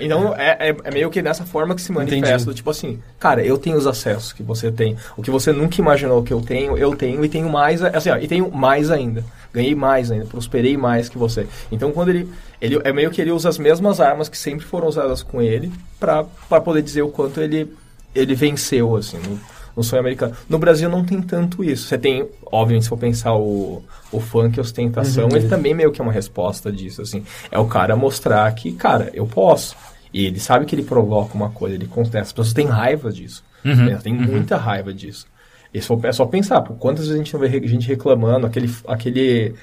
então 0.05 0.35
é, 0.37 0.71
é, 0.71 0.77
é 0.85 0.91
meio 0.91 1.11
que 1.11 1.21
dessa 1.23 1.45
forma 1.45 1.75
que 1.75 1.83
se 1.83 1.93
manifesta. 1.93 2.27
Entendi. 2.29 2.45
do 2.45 2.55
Tipo 2.55 2.71
assim, 2.71 3.01
cara, 3.19 3.45
eu 3.45 3.57
tenho 3.59 3.77
os 3.77 3.87
acessos 3.87 4.33
que 4.33 4.43
você 4.43 4.71
tem. 4.73 4.97
O 5.17 5.23
que 5.23 5.31
você 5.31 5.53
nunca 5.53 5.81
imaginou 5.81 6.23
que 6.23 6.33
eu 6.33 6.41
tenho, 6.41 6.77
eu 6.79 6.95
tenho 6.95 7.25
e 7.25 7.29
tenho 7.29 7.49
mais. 7.49 7.83
a- 7.83 7.89
Assim, 7.89 8.11
ó, 8.11 8.17
e 8.17 8.27
tenho 8.29 8.51
mais 8.51 8.91
ainda. 8.91 9.25
Ganhei 9.53 9.75
mais 9.75 10.11
ainda, 10.11 10.25
prosperei 10.27 10.77
mais 10.77 11.09
que 11.09 11.17
você. 11.17 11.47
Então 11.71 11.93
quando 11.93 12.09
ele. 12.09 12.29
ele 12.61 12.81
é 12.85 12.93
meio 12.93 13.11
que 13.11 13.21
ele 13.21 13.31
usa 13.31 13.49
as 13.49 13.59
mesmas 13.59 14.01
armas 14.01 14.29
que 14.29 14.37
sempre 14.37 14.65
foram 14.67 14.89
usadas 14.89 15.23
com 15.23 15.41
ele 15.41 15.71
pra 16.01 16.25
poder 16.61 16.83
dizer 16.83 17.03
o 17.03 17.09
quanto 17.09 17.41
ele, 17.41 17.73
ele 18.15 18.35
venceu, 18.35 18.97
assim. 18.97 19.17
No, 19.19 19.39
no 19.77 19.83
sonho 19.83 20.01
americano. 20.01 20.33
No 20.49 20.57
Brasil 20.59 20.89
não 20.89 21.05
tem 21.05 21.21
tanto 21.21 21.63
isso. 21.65 21.89
Você 21.89 21.99
tem, 21.99 22.29
obviamente, 22.47 22.85
se 22.85 22.89
for 22.89 22.97
pensar 22.99 23.35
o, 23.35 23.83
o 24.13 24.21
funk 24.21 24.59
ostentação, 24.61 25.29
ele 25.37 25.49
também 25.49 25.75
meio 25.75 25.91
que 25.91 26.01
é 26.01 26.05
uma 26.05 26.13
resposta 26.13 26.71
disso, 26.71 27.03
assim. 27.03 27.25
É 27.51 27.59
o 27.59 27.67
cara 27.67 27.97
mostrar 27.97 28.53
que, 28.55 28.73
cara, 28.73 29.11
eu 29.15 29.27
posso. 29.27 29.75
E 30.15 30.27
ele 30.27 30.39
sabe 30.39 30.65
que 30.65 30.75
ele 30.77 30.85
provoca 30.85 31.35
uma 31.35 31.51
coisa, 31.51 31.75
ele 31.75 31.89
contesta. 31.89 32.21
As 32.21 32.33
pessoas 32.33 32.53
têm 32.53 32.67
raiva 32.67 33.11
disso. 33.13 33.43
Uhum, 33.65 33.89
Elas 33.89 34.03
têm 34.05 34.15
muita 34.15 34.57
raiva 34.57 34.95
disso. 34.95 35.27
E 35.75 35.81
se 35.81 35.89
for, 35.89 35.99
é 36.05 36.13
só 36.13 36.25
pensar, 36.25 36.61
pô, 36.61 36.75
quantas 36.75 37.07
vezes 37.07 37.15
a 37.15 37.25
gente 37.25 37.35
não 37.35 37.41
vê 37.41 37.51
gente 37.67 37.89
reclamando, 37.89 38.47
aquele, 38.47 38.73
aquele, 38.87 39.55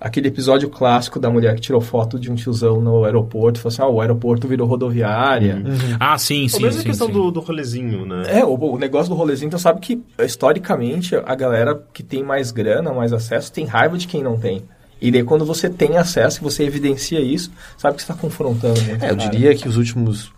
aquele 0.00 0.28
episódio 0.28 0.70
clássico 0.70 1.18
da 1.18 1.28
mulher 1.28 1.56
que 1.56 1.60
tirou 1.60 1.80
foto 1.80 2.20
de 2.20 2.30
um 2.30 2.36
tiozão 2.36 2.80
no 2.80 3.04
aeroporto, 3.04 3.58
falou 3.58 3.72
assim, 3.72 3.82
ah, 3.82 3.88
o 3.88 4.00
aeroporto 4.00 4.46
virou 4.46 4.68
rodoviária. 4.68 5.60
Ah, 5.98 6.16
sim, 6.16 6.44
Ou 6.44 6.48
sim, 6.50 6.62
mesmo 6.62 6.78
a 6.78 6.82
sim. 6.82 6.88
questão 6.88 7.08
sim. 7.08 7.12
Do, 7.12 7.32
do 7.32 7.40
rolezinho, 7.40 8.06
né? 8.06 8.22
É, 8.28 8.44
o, 8.44 8.54
o 8.54 8.78
negócio 8.78 9.08
do 9.08 9.16
rolezinho, 9.16 9.48
então 9.48 9.58
sabe 9.58 9.80
que 9.80 10.00
historicamente 10.20 11.16
a 11.16 11.34
galera 11.34 11.82
que 11.92 12.04
tem 12.04 12.22
mais 12.22 12.52
grana, 12.52 12.92
mais 12.92 13.12
acesso, 13.12 13.52
tem 13.52 13.64
raiva 13.64 13.98
de 13.98 14.06
quem 14.06 14.22
não 14.22 14.38
tem. 14.38 14.62
E 15.00 15.10
daí 15.10 15.22
quando 15.22 15.44
você 15.44 15.68
tem 15.68 15.96
acesso 15.96 16.40
você 16.42 16.64
evidencia 16.64 17.20
isso, 17.20 17.50
sabe 17.76 17.96
que 17.96 18.02
você 18.02 18.10
está 18.10 18.20
confrontando. 18.20 18.80
É, 19.00 19.10
eu 19.10 19.16
diria 19.16 19.54
que 19.54 19.68
os 19.68 19.76
últimos 19.76 20.32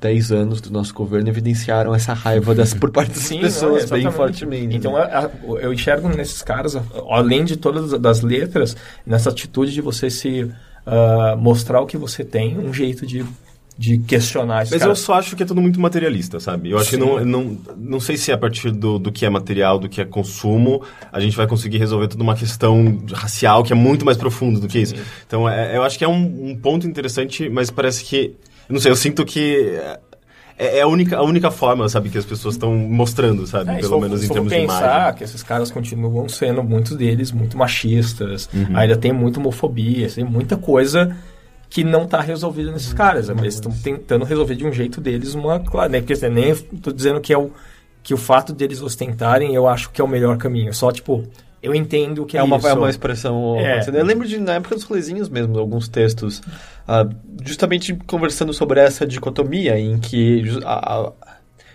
10 0.00 0.30
anos 0.32 0.60
do 0.60 0.70
nosso 0.70 0.94
governo 0.94 1.28
evidenciaram 1.28 1.94
essa 1.94 2.12
raiva 2.12 2.54
das, 2.54 2.72
por 2.74 2.90
parte 2.90 3.10
das 3.10 3.18
Sim, 3.18 3.40
pessoas 3.40 3.90
não, 3.90 3.98
bem 3.98 4.10
fortemente. 4.10 4.76
Então 4.76 4.92
né? 4.92 5.00
a- 5.02 5.26
a- 5.26 5.30
eu 5.60 5.72
enxergo 5.72 6.08
nesses 6.08 6.40
caras, 6.40 6.76
a- 6.76 6.82
além 7.10 7.44
de 7.44 7.56
todas 7.56 7.98
das 8.00 8.20
letras, 8.22 8.76
nessa 9.04 9.30
atitude 9.30 9.72
de 9.72 9.80
você 9.80 10.08
se 10.08 10.50
ah, 10.86 11.36
mostrar 11.38 11.80
o 11.80 11.86
que 11.86 11.96
você 11.98 12.24
tem, 12.24 12.56
um 12.58 12.72
jeito 12.72 13.06
de, 13.06 13.24
de 13.80 13.96
questionar 13.98 14.62
esses 14.62 14.72
Mas 14.72 14.80
eu 14.82 14.88
caras. 14.88 14.98
só 14.98 15.14
acho 15.14 15.36
que 15.36 15.42
é 15.44 15.46
tudo 15.46 15.60
muito 15.60 15.78
materialista, 15.80 16.40
sabe? 16.40 16.70
Eu 16.72 16.78
acho 16.78 16.90
Sim. 16.90 16.98
que 16.98 17.04
não, 17.04 17.24
não, 17.24 17.58
não 17.76 18.00
sei 18.00 18.16
se 18.16 18.32
a 18.32 18.36
partir 18.36 18.72
do, 18.72 18.98
do 18.98 19.12
que 19.12 19.24
é 19.24 19.30
material, 19.30 19.78
do 19.78 19.88
que 19.88 20.00
é 20.00 20.04
consumo, 20.04 20.82
a 21.12 21.20
gente 21.20 21.36
vai 21.36 21.46
conseguir 21.46 21.78
resolver 21.78 22.08
toda 22.08 22.22
uma 22.24 22.34
questão 22.34 22.98
racial 23.12 23.62
que 23.62 23.72
é 23.72 23.76
muito 23.76 24.04
mais 24.04 24.16
profundo 24.16 24.58
do 24.58 24.66
que 24.66 24.80
isso. 24.80 24.96
Então, 25.24 25.48
é, 25.48 25.76
eu 25.76 25.84
acho 25.84 25.96
que 25.96 26.04
é 26.04 26.08
um, 26.08 26.50
um 26.50 26.56
ponto 26.56 26.88
interessante, 26.88 27.48
mas 27.48 27.70
parece 27.70 28.02
que. 28.04 28.34
eu 28.68 28.72
Não 28.72 28.80
sei, 28.80 28.90
eu 28.90 28.96
sinto 28.96 29.24
que. 29.24 29.78
É, 30.60 30.78
é 30.78 30.80
a, 30.82 30.88
única, 30.88 31.16
a 31.16 31.22
única 31.22 31.52
forma, 31.52 31.88
sabe, 31.88 32.08
que 32.08 32.18
as 32.18 32.24
pessoas 32.24 32.56
estão 32.56 32.74
mostrando, 32.76 33.46
sabe? 33.46 33.70
É, 33.70 33.74
Pelo 33.76 33.90
for- 33.90 34.00
menos 34.00 34.24
em 34.24 34.28
termos 34.28 34.50
de 34.52 34.58
pensar 34.58 34.82
imagem. 34.82 35.14
que 35.18 35.22
esses 35.22 35.42
caras 35.44 35.70
continuam 35.70 36.28
sendo, 36.28 36.64
muitos 36.64 36.96
deles, 36.96 37.30
muito 37.30 37.56
machistas, 37.56 38.48
Uhum. 38.52 38.76
ainda 38.76 38.96
tem 38.96 39.12
muita 39.12 39.38
homofobia, 39.38 40.08
tem 40.10 40.24
muita 40.24 40.56
coisa 40.56 41.16
que 41.70 41.84
não 41.84 42.04
está 42.04 42.20
resolvido 42.20 42.72
nesses 42.72 42.92
caras. 42.92 43.28
Eles 43.28 43.54
estão 43.54 43.72
tentando 43.72 44.24
resolver 44.24 44.54
de 44.54 44.66
um 44.66 44.72
jeito 44.72 45.00
deles 45.00 45.34
uma 45.34 45.60
claro, 45.60 45.92
né? 45.92 46.00
Porque 46.00 46.14
assim, 46.14 46.28
nem 46.28 46.50
estou 46.50 46.92
dizendo 46.92 47.20
que 47.20 47.32
é 47.32 47.38
o 47.38 47.50
que 48.02 48.14
o 48.14 48.16
fato 48.16 48.54
deles 48.54 48.80
ostentarem, 48.80 49.54
eu 49.54 49.68
acho 49.68 49.90
que 49.90 50.00
é 50.00 50.04
o 50.04 50.08
melhor 50.08 50.38
caminho. 50.38 50.72
Só 50.72 50.90
tipo, 50.90 51.24
eu 51.62 51.74
entendo 51.74 52.24
que 52.24 52.36
é, 52.36 52.40
é 52.40 52.42
uma, 52.42 52.56
isso. 52.56 52.68
É 52.68 52.72
uma 52.72 52.88
expressão. 52.88 53.56
É. 53.58 53.80
Eu 53.92 54.04
lembro 54.04 54.26
de, 54.26 54.38
na 54.38 54.54
época 54.54 54.74
dos 54.74 54.84
rolezinhos 54.84 55.28
mesmo, 55.28 55.58
alguns 55.58 55.88
textos, 55.88 56.38
uh, 56.38 57.14
justamente 57.44 57.94
conversando 58.06 58.52
sobre 58.52 58.80
essa 58.80 59.06
dicotomia 59.06 59.78
em 59.78 59.98
que 59.98 60.44
a, 60.64 61.12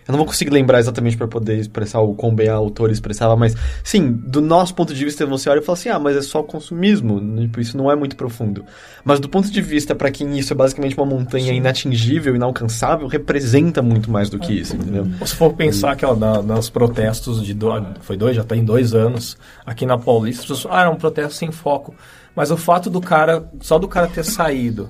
eu 0.07 0.11
não 0.11 0.17
vou 0.17 0.25
conseguir 0.25 0.51
lembrar 0.51 0.79
exatamente 0.79 1.15
para 1.15 1.27
poder 1.27 1.57
expressar 1.57 2.01
o 2.01 2.13
quão 2.13 2.33
bem 2.33 2.49
a 2.49 2.55
autora 2.55 2.91
expressava, 2.91 3.35
mas 3.35 3.55
sim, 3.83 4.11
do 4.11 4.41
nosso 4.41 4.75
ponto 4.75 4.93
de 4.93 5.03
vista, 5.03 5.25
você 5.25 5.49
olha 5.49 5.59
e 5.59 5.63
fala 5.63 5.77
assim: 5.77 5.89
ah, 5.89 5.99
mas 5.99 6.17
é 6.17 6.21
só 6.21 6.43
consumismo, 6.43 7.21
tipo, 7.41 7.59
isso 7.59 7.77
não 7.77 7.89
é 7.89 7.95
muito 7.95 8.15
profundo. 8.15 8.65
Mas 9.03 9.19
do 9.19 9.29
ponto 9.29 9.49
de 9.49 9.61
vista 9.61 9.95
para 9.95 10.11
quem 10.11 10.37
isso 10.37 10.53
é 10.53 10.55
basicamente 10.55 10.97
uma 10.97 11.05
montanha 11.05 11.47
sim. 11.47 11.55
inatingível, 11.55 12.35
inalcançável, 12.35 13.07
representa 13.07 13.81
muito 13.81 14.11
mais 14.11 14.29
do 14.29 14.39
que 14.39 14.53
isso, 14.53 14.75
entendeu? 14.75 15.07
Se 15.25 15.35
for 15.35 15.53
pensar 15.53 15.95
que 15.95 16.05
ó, 16.05 16.15
na, 16.15 16.41
nos 16.41 16.69
protestos 16.69 17.43
de. 17.43 17.53
Do, 17.53 17.69
foi 18.01 18.17
dois, 18.17 18.35
já 18.35 18.43
tem 18.43 18.63
dois 18.63 18.93
anos, 18.93 19.37
aqui 19.65 19.85
na 19.85 19.97
Paulista, 19.97 20.53
ah, 20.69 20.81
era 20.81 20.89
um 20.89 20.95
protesto 20.95 21.33
sem 21.33 21.51
foco. 21.51 21.95
Mas 22.35 22.49
o 22.51 22.57
fato 22.57 22.89
do 22.89 22.99
cara, 22.99 23.47
só 23.61 23.77
do 23.77 23.87
cara 23.87 24.07
ter 24.07 24.25
saído 24.25 24.89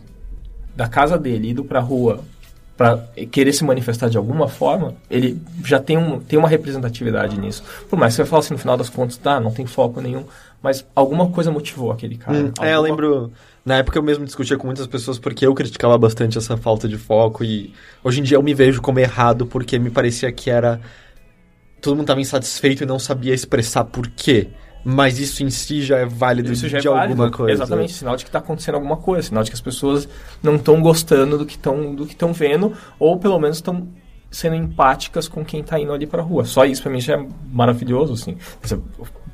da 0.75 0.87
casa 0.87 1.17
dele, 1.17 1.49
ido 1.49 1.63
pra 1.63 1.79
rua, 1.79 2.21
para 2.83 2.97
querer 3.31 3.53
se 3.53 3.63
manifestar 3.63 4.09
de 4.09 4.17
alguma 4.17 4.49
forma, 4.49 4.93
ele 5.09 5.41
já 5.63 5.79
tem, 5.79 5.97
um, 5.97 6.19
tem 6.19 6.37
uma 6.37 6.49
representatividade 6.49 7.39
nisso. 7.39 7.63
Por 7.89 7.97
mais 7.97 8.13
que 8.13 8.21
você 8.21 8.29
fale 8.29 8.41
assim, 8.41 8.53
no 8.55 8.59
final 8.59 8.75
das 8.75 8.89
contas, 8.89 9.15
tá, 9.15 9.39
não 9.39 9.51
tem 9.53 9.65
foco 9.65 10.01
nenhum, 10.01 10.25
mas 10.61 10.85
alguma 10.93 11.29
coisa 11.29 11.49
motivou 11.49 11.93
aquele 11.93 12.17
cara. 12.17 12.37
Hum, 12.37 12.47
alguma... 12.47 12.67
É, 12.67 12.75
eu 12.75 12.81
lembro, 12.81 13.31
na 13.65 13.77
época 13.77 13.97
eu 13.97 14.03
mesmo 14.03 14.25
discutia 14.25 14.57
com 14.57 14.67
muitas 14.67 14.85
pessoas 14.85 15.17
porque 15.17 15.47
eu 15.47 15.55
criticava 15.55 15.97
bastante 15.97 16.37
essa 16.37 16.57
falta 16.57 16.85
de 16.85 16.97
foco 16.97 17.41
e 17.41 17.73
hoje 18.03 18.19
em 18.19 18.23
dia 18.23 18.35
eu 18.35 18.43
me 18.43 18.53
vejo 18.53 18.81
como 18.81 18.99
errado 18.99 19.45
porque 19.45 19.79
me 19.79 19.89
parecia 19.89 20.29
que 20.29 20.49
era... 20.49 20.81
Todo 21.79 21.93
mundo 21.93 22.03
estava 22.03 22.19
insatisfeito 22.19 22.83
e 22.83 22.85
não 22.85 22.99
sabia 22.99 23.33
expressar 23.33 23.85
por 23.85 24.07
quê 24.07 24.49
mas 24.83 25.19
isso 25.19 25.43
em 25.43 25.49
si 25.49 25.81
já 25.81 25.97
é 25.97 26.05
válido 26.05 26.51
isso 26.51 26.67
já 26.67 26.79
de 26.79 26.87
é 26.87 26.91
válido, 26.91 27.21
alguma 27.21 27.37
coisa. 27.37 27.53
Exatamente, 27.53 27.93
sinal 27.93 28.15
de 28.15 28.23
que 28.23 28.29
está 28.29 28.39
acontecendo 28.39 28.75
alguma 28.75 28.97
coisa, 28.97 29.27
sinal 29.27 29.43
de 29.43 29.49
que 29.49 29.55
as 29.55 29.61
pessoas 29.61 30.07
não 30.41 30.55
estão 30.55 30.81
gostando 30.81 31.37
do 31.37 31.45
que 31.45 31.53
estão 31.53 31.95
do 31.95 32.05
que 32.05 32.13
estão 32.13 32.33
vendo 32.33 32.73
ou 32.99 33.17
pelo 33.17 33.39
menos 33.39 33.57
estão 33.57 33.87
sendo 34.29 34.55
empáticas 34.55 35.27
com 35.27 35.45
quem 35.45 35.61
está 35.61 35.79
indo 35.79 35.93
ali 35.93 36.07
para 36.07 36.21
a 36.21 36.25
rua. 36.25 36.43
Só 36.43 36.65
isso 36.65 36.81
para 36.81 36.91
mim 36.91 36.99
já 36.99 37.15
é 37.15 37.27
maravilhoso, 37.51 38.13
assim. 38.13 38.35
Você 38.61 38.79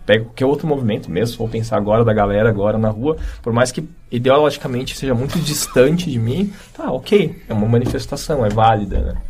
pega 0.06 0.26
qualquer 0.26 0.46
outro 0.46 0.68
movimento 0.68 1.10
mesmo, 1.10 1.38
vou 1.38 1.48
pensar 1.48 1.78
agora 1.78 2.04
da 2.04 2.14
galera 2.14 2.50
agora 2.50 2.78
na 2.78 2.90
rua, 2.90 3.16
por 3.42 3.54
mais 3.54 3.72
que 3.72 3.88
ideologicamente 4.12 4.98
seja 4.98 5.14
muito 5.16 5.40
distante 5.40 6.12
de 6.12 6.20
mim, 6.20 6.52
tá, 6.74 6.92
ok, 6.92 7.44
é 7.48 7.54
uma 7.54 7.68
manifestação, 7.68 8.46
é 8.46 8.50
válida, 8.50 9.00
né? 9.00 9.22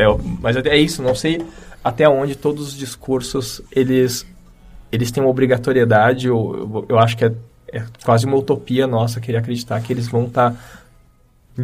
É, 0.00 0.04
mas 0.40 0.56
é 0.56 0.76
isso, 0.76 1.02
não 1.02 1.14
sei 1.14 1.44
até 1.84 2.08
onde 2.08 2.34
todos 2.34 2.68
os 2.68 2.76
discursos 2.76 3.60
eles 3.70 4.26
eles 4.94 5.10
têm 5.10 5.22
uma 5.22 5.30
obrigatoriedade, 5.30 6.28
eu, 6.28 6.86
eu 6.88 6.98
acho 6.98 7.16
que 7.16 7.24
é, 7.24 7.32
é 7.72 7.84
quase 8.04 8.26
uma 8.26 8.36
utopia 8.36 8.86
nossa 8.86 9.20
querer 9.20 9.38
acreditar 9.38 9.80
que 9.80 9.92
eles 9.92 10.08
vão 10.08 10.24
estar 10.26 10.52
tá 10.52 10.58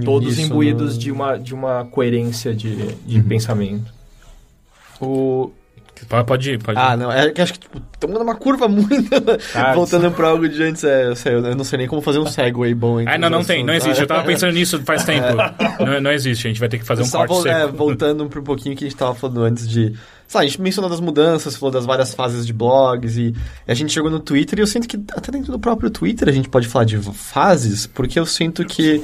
todos 0.05 0.39
Isso, 0.39 0.43
imbuídos 0.43 0.99
de, 0.99 1.11
uma, 1.11 1.37
de 1.37 1.55
uma 1.55 1.85
coerência 1.87 2.55
de, 2.55 2.95
de 2.95 3.19
uhum. 3.19 3.25
pensamento. 3.25 3.93
O, 5.01 5.51
Pode 6.09 6.53
ir, 6.53 6.59
pode 6.63 6.79
ir. 6.79 6.83
Ah, 6.83 6.97
não, 6.97 7.13
é 7.13 7.31
que 7.31 7.43
acho 7.43 7.53
que, 7.53 7.61
tipo, 7.61 7.81
estamos 7.93 8.19
numa 8.19 8.35
curva 8.35 8.67
muito. 8.67 9.11
Ah, 9.55 9.73
voltando 9.75 10.11
para 10.11 10.29
algo 10.29 10.49
de 10.49 10.63
antes, 10.63 10.83
é, 10.83 11.09
eu, 11.09 11.17
sei, 11.17 11.35
eu 11.35 11.55
não 11.55 11.65
sei 11.65 11.79
nem 11.79 11.87
como 11.87 12.01
fazer 12.01 12.19
um 12.19 12.27
segue 12.27 12.75
bom. 12.75 12.99
Ah, 13.07 13.19
não, 13.19 13.29
não 13.29 13.45
tem, 13.45 13.65
não 13.65 13.75
existe. 13.75 14.01
Eu 14.01 14.07
tava 14.07 14.25
pensando 14.27 14.53
nisso 14.53 14.81
faz 14.83 15.05
tempo. 15.05 15.27
não, 15.85 16.01
não 16.01 16.13
existe, 16.13 16.47
a 16.47 16.51
gente 16.51 16.61
vai 16.61 16.69
ter 16.69 16.79
que 16.79 16.87
fazer 16.87 17.03
um 17.03 17.07
Só 17.07 17.27
corte 17.27 17.49
é, 17.49 17.67
voltando 17.67 18.27
para 18.27 18.41
um 18.41 18.45
pouquinho 18.45 18.75
que 18.75 18.85
a 18.85 18.89
gente 18.89 18.97
tava 18.97 19.15
falando 19.15 19.43
antes 19.43 19.69
de 19.69 19.95
Sabe, 20.31 20.45
a 20.45 20.49
gente 20.49 20.61
mencionou 20.61 20.89
das 20.89 21.01
mudanças, 21.01 21.57
falou 21.57 21.73
das 21.73 21.85
várias 21.85 22.15
fases 22.15 22.47
de 22.47 22.53
blogs 22.53 23.17
e 23.17 23.35
a 23.67 23.75
gente 23.75 23.93
chegou 23.93 24.09
no 24.09 24.21
Twitter 24.21 24.61
e 24.61 24.63
eu 24.63 24.67
sinto 24.69 24.87
que 24.87 24.97
até 25.11 25.33
dentro 25.33 25.51
do 25.51 25.59
próprio 25.59 25.91
Twitter 25.91 26.29
a 26.29 26.31
gente 26.31 26.49
pode 26.49 26.69
falar 26.69 26.85
de 26.85 26.97
fases, 26.99 27.85
porque 27.85 28.17
eu 28.17 28.25
sinto 28.25 28.65
que 28.65 29.03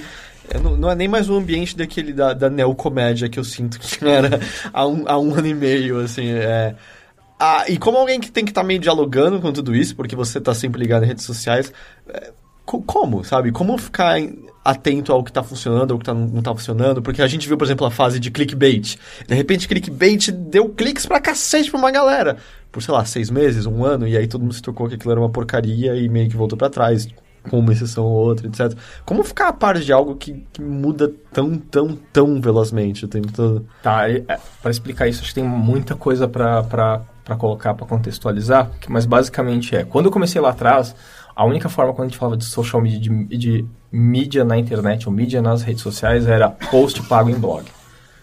não, 0.62 0.76
não, 0.76 0.88
é 0.88 0.94
nem 0.94 1.08
mais 1.08 1.28
o 1.28 1.34
ambiente 1.34 1.76
daquele 1.76 2.12
da, 2.12 2.32
da 2.32 2.48
neocomédia 2.48 3.28
que 3.28 3.40
eu 3.40 3.42
sinto 3.42 3.80
que 3.80 4.06
era 4.06 4.38
há 4.72 4.86
um, 4.86 5.02
há 5.08 5.18
um 5.18 5.34
ano 5.34 5.48
e 5.48 5.54
meio, 5.54 5.98
assim, 5.98 6.28
é... 6.28 6.76
Ah, 7.40 7.64
e 7.68 7.76
como 7.76 7.98
alguém 7.98 8.20
que 8.20 8.30
tem 8.30 8.44
que 8.44 8.52
estar 8.52 8.60
tá 8.60 8.66
meio 8.66 8.78
dialogando 8.78 9.40
com 9.40 9.52
tudo 9.52 9.74
isso, 9.74 9.96
porque 9.96 10.14
você 10.14 10.38
está 10.38 10.54
sempre 10.54 10.80
ligado 10.80 11.02
em 11.02 11.08
redes 11.08 11.24
sociais, 11.24 11.72
é, 12.08 12.32
como, 12.66 13.22
sabe? 13.24 13.52
Como 13.52 13.78
ficar 13.78 14.16
atento 14.64 15.12
ao 15.12 15.22
que 15.22 15.30
está 15.30 15.42
funcionando, 15.42 15.92
ao 15.92 15.98
que 15.98 16.04
tá, 16.04 16.12
não 16.12 16.38
está 16.38 16.52
funcionando? 16.52 17.00
Porque 17.00 17.22
a 17.22 17.26
gente 17.28 17.46
viu, 17.46 17.56
por 17.56 17.64
exemplo, 17.64 17.86
a 17.86 17.90
fase 17.90 18.18
de 18.18 18.30
clickbait. 18.30 18.96
De 19.26 19.34
repente, 19.34 19.68
clickbait 19.68 20.32
deu 20.32 20.68
cliques 20.68 21.06
pra 21.06 21.20
cacete 21.20 21.70
pra 21.70 21.78
uma 21.78 21.90
galera. 21.90 22.36
Por, 22.72 22.82
sei 22.82 22.92
lá, 22.92 23.04
seis 23.04 23.30
meses, 23.30 23.64
um 23.64 23.84
ano, 23.84 24.06
e 24.06 24.16
aí 24.16 24.26
todo 24.26 24.42
mundo 24.42 24.52
se 24.52 24.60
tocou 24.60 24.88
que 24.88 24.96
aquilo 24.96 25.12
era 25.12 25.20
uma 25.20 25.30
porcaria 25.30 25.94
e 25.94 26.08
meio 26.08 26.28
que 26.28 26.36
voltou 26.36 26.58
para 26.58 26.68
trás, 26.68 27.08
com 27.48 27.60
uma 27.60 27.72
exceção 27.72 28.04
ou 28.04 28.12
outra, 28.12 28.48
etc. 28.48 28.76
Como 29.04 29.22
ficar 29.22 29.48
a 29.48 29.52
par 29.52 29.78
de 29.78 29.92
algo 29.92 30.16
que, 30.16 30.44
que 30.52 30.60
muda 30.60 31.12
tão, 31.32 31.56
tão, 31.56 31.96
tão 32.12 32.40
velozmente 32.40 33.04
o 33.04 33.08
tempo 33.08 33.32
todo? 33.32 33.64
Tá, 33.82 34.10
é, 34.10 34.20
para 34.60 34.70
explicar 34.70 35.08
isso, 35.08 35.20
acho 35.20 35.28
que 35.28 35.40
tem 35.40 35.44
muita 35.44 35.94
coisa 35.94 36.26
para 36.26 37.04
colocar, 37.38 37.74
para 37.74 37.86
contextualizar, 37.86 38.70
mas 38.88 39.06
basicamente 39.06 39.76
é, 39.76 39.84
quando 39.84 40.06
eu 40.06 40.12
comecei 40.12 40.40
lá 40.40 40.50
atrás 40.50 40.94
a 41.36 41.44
única 41.44 41.68
forma 41.68 41.92
quando 41.92 42.06
a 42.06 42.08
gente 42.08 42.18
falava 42.18 42.36
de 42.38 42.46
social 42.46 42.80
media, 42.80 42.98
de, 42.98 43.36
de 43.36 43.64
mídia 43.92 44.42
na 44.42 44.56
internet 44.56 45.06
ou 45.06 45.14
mídia 45.14 45.42
nas 45.42 45.60
redes 45.60 45.82
sociais 45.82 46.26
era 46.26 46.48
post 46.48 47.02
pago 47.02 47.28
em 47.28 47.38
blog. 47.38 47.64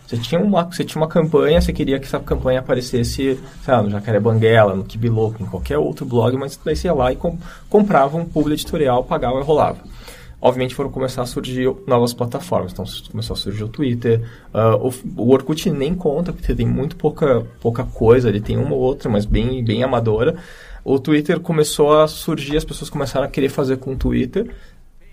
Você 0.08 0.18
tinha 0.18 0.42
uma, 0.42 0.64
você 0.64 0.84
tinha 0.84 1.00
uma 1.00 1.08
campanha, 1.08 1.62
você 1.62 1.72
queria 1.72 2.00
que 2.00 2.08
essa 2.08 2.20
campanha 2.20 2.60
aparecesse, 2.60 3.40
sei 3.64 3.74
lá, 3.74 3.84
no 3.84 3.90
Jacaré 3.92 4.20
Banguela, 4.20 4.76
no 4.76 4.84
Kibiloco, 4.84 5.42
em 5.42 5.46
qualquer 5.46 5.78
outro 5.78 6.06
blog, 6.06 6.36
mas 6.38 6.60
daí 6.64 6.76
você 6.76 6.88
ia 6.88 6.94
lá 6.94 7.12
e 7.12 7.16
com, 7.16 7.38
comprava 7.70 8.18
um 8.18 8.26
publi 8.26 8.54
editorial, 8.54 9.04
pagava 9.04 9.40
e 9.40 9.44
rolava. 9.44 9.78
Obviamente 10.42 10.76
foram 10.76 10.90
começar 10.90 11.22
a 11.22 11.26
surgir 11.26 11.74
novas 11.88 12.14
plataformas, 12.14 12.74
então 12.74 12.84
começou 13.10 13.34
a 13.36 13.38
surgir 13.38 13.64
o 13.64 13.70
Twitter, 13.70 14.22
uh, 14.54 14.90
o, 15.16 15.24
o 15.24 15.32
Orkut 15.32 15.70
nem 15.70 15.96
conta, 15.96 16.34
porque 16.34 16.54
tem 16.54 16.66
muito 16.66 16.98
pouca, 16.98 17.46
pouca 17.62 17.84
coisa, 17.86 18.28
ele 18.28 18.42
tem 18.42 18.58
uma 18.58 18.76
ou 18.76 18.82
outra, 18.82 19.10
mas 19.10 19.26
bem, 19.26 19.64
bem 19.64 19.84
amadora 19.84 20.36
o 20.84 21.00
Twitter 21.00 21.40
começou 21.40 21.98
a 22.00 22.08
surgir, 22.08 22.58
as 22.58 22.66
pessoas 22.66 22.90
começaram 22.90 23.26
a 23.26 23.30
querer 23.30 23.50
fazer 23.50 23.78
com 23.78 23.94
o 23.94 23.96
Twitter. 23.96 24.54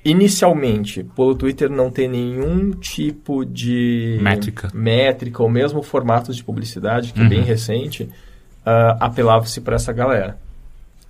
Inicialmente, 0.05 1.05
pelo 1.05 1.35
Twitter 1.35 1.71
não 1.71 1.91
ter 1.91 2.09
nenhum 2.09 2.71
tipo 2.73 3.45
de 3.45 4.18
métrica, 4.23 4.71
métrica 4.73 5.43
ou 5.43 5.49
mesmo 5.49 5.83
formatos 5.83 6.37
de 6.37 6.43
publicidade, 6.43 7.12
que 7.12 7.21
uhum. 7.21 7.27
é 7.27 7.29
bem 7.29 7.39
uhum. 7.41 7.45
recente, 7.45 8.05
uh, 8.05 8.97
apelava-se 8.99 9.61
para 9.61 9.77
essa 9.77 9.93
galera. 9.93 10.39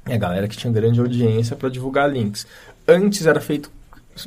É 0.07 0.15
a 0.15 0.19
galera 0.19 0.49
que 0.49 0.57
tinha 0.57 0.73
grande 0.73 0.99
audiência 0.99 1.55
para 1.55 1.69
divulgar 1.69 2.11
links. 2.11 2.47
Antes 2.87 3.27
era 3.27 3.41
feito 3.41 3.71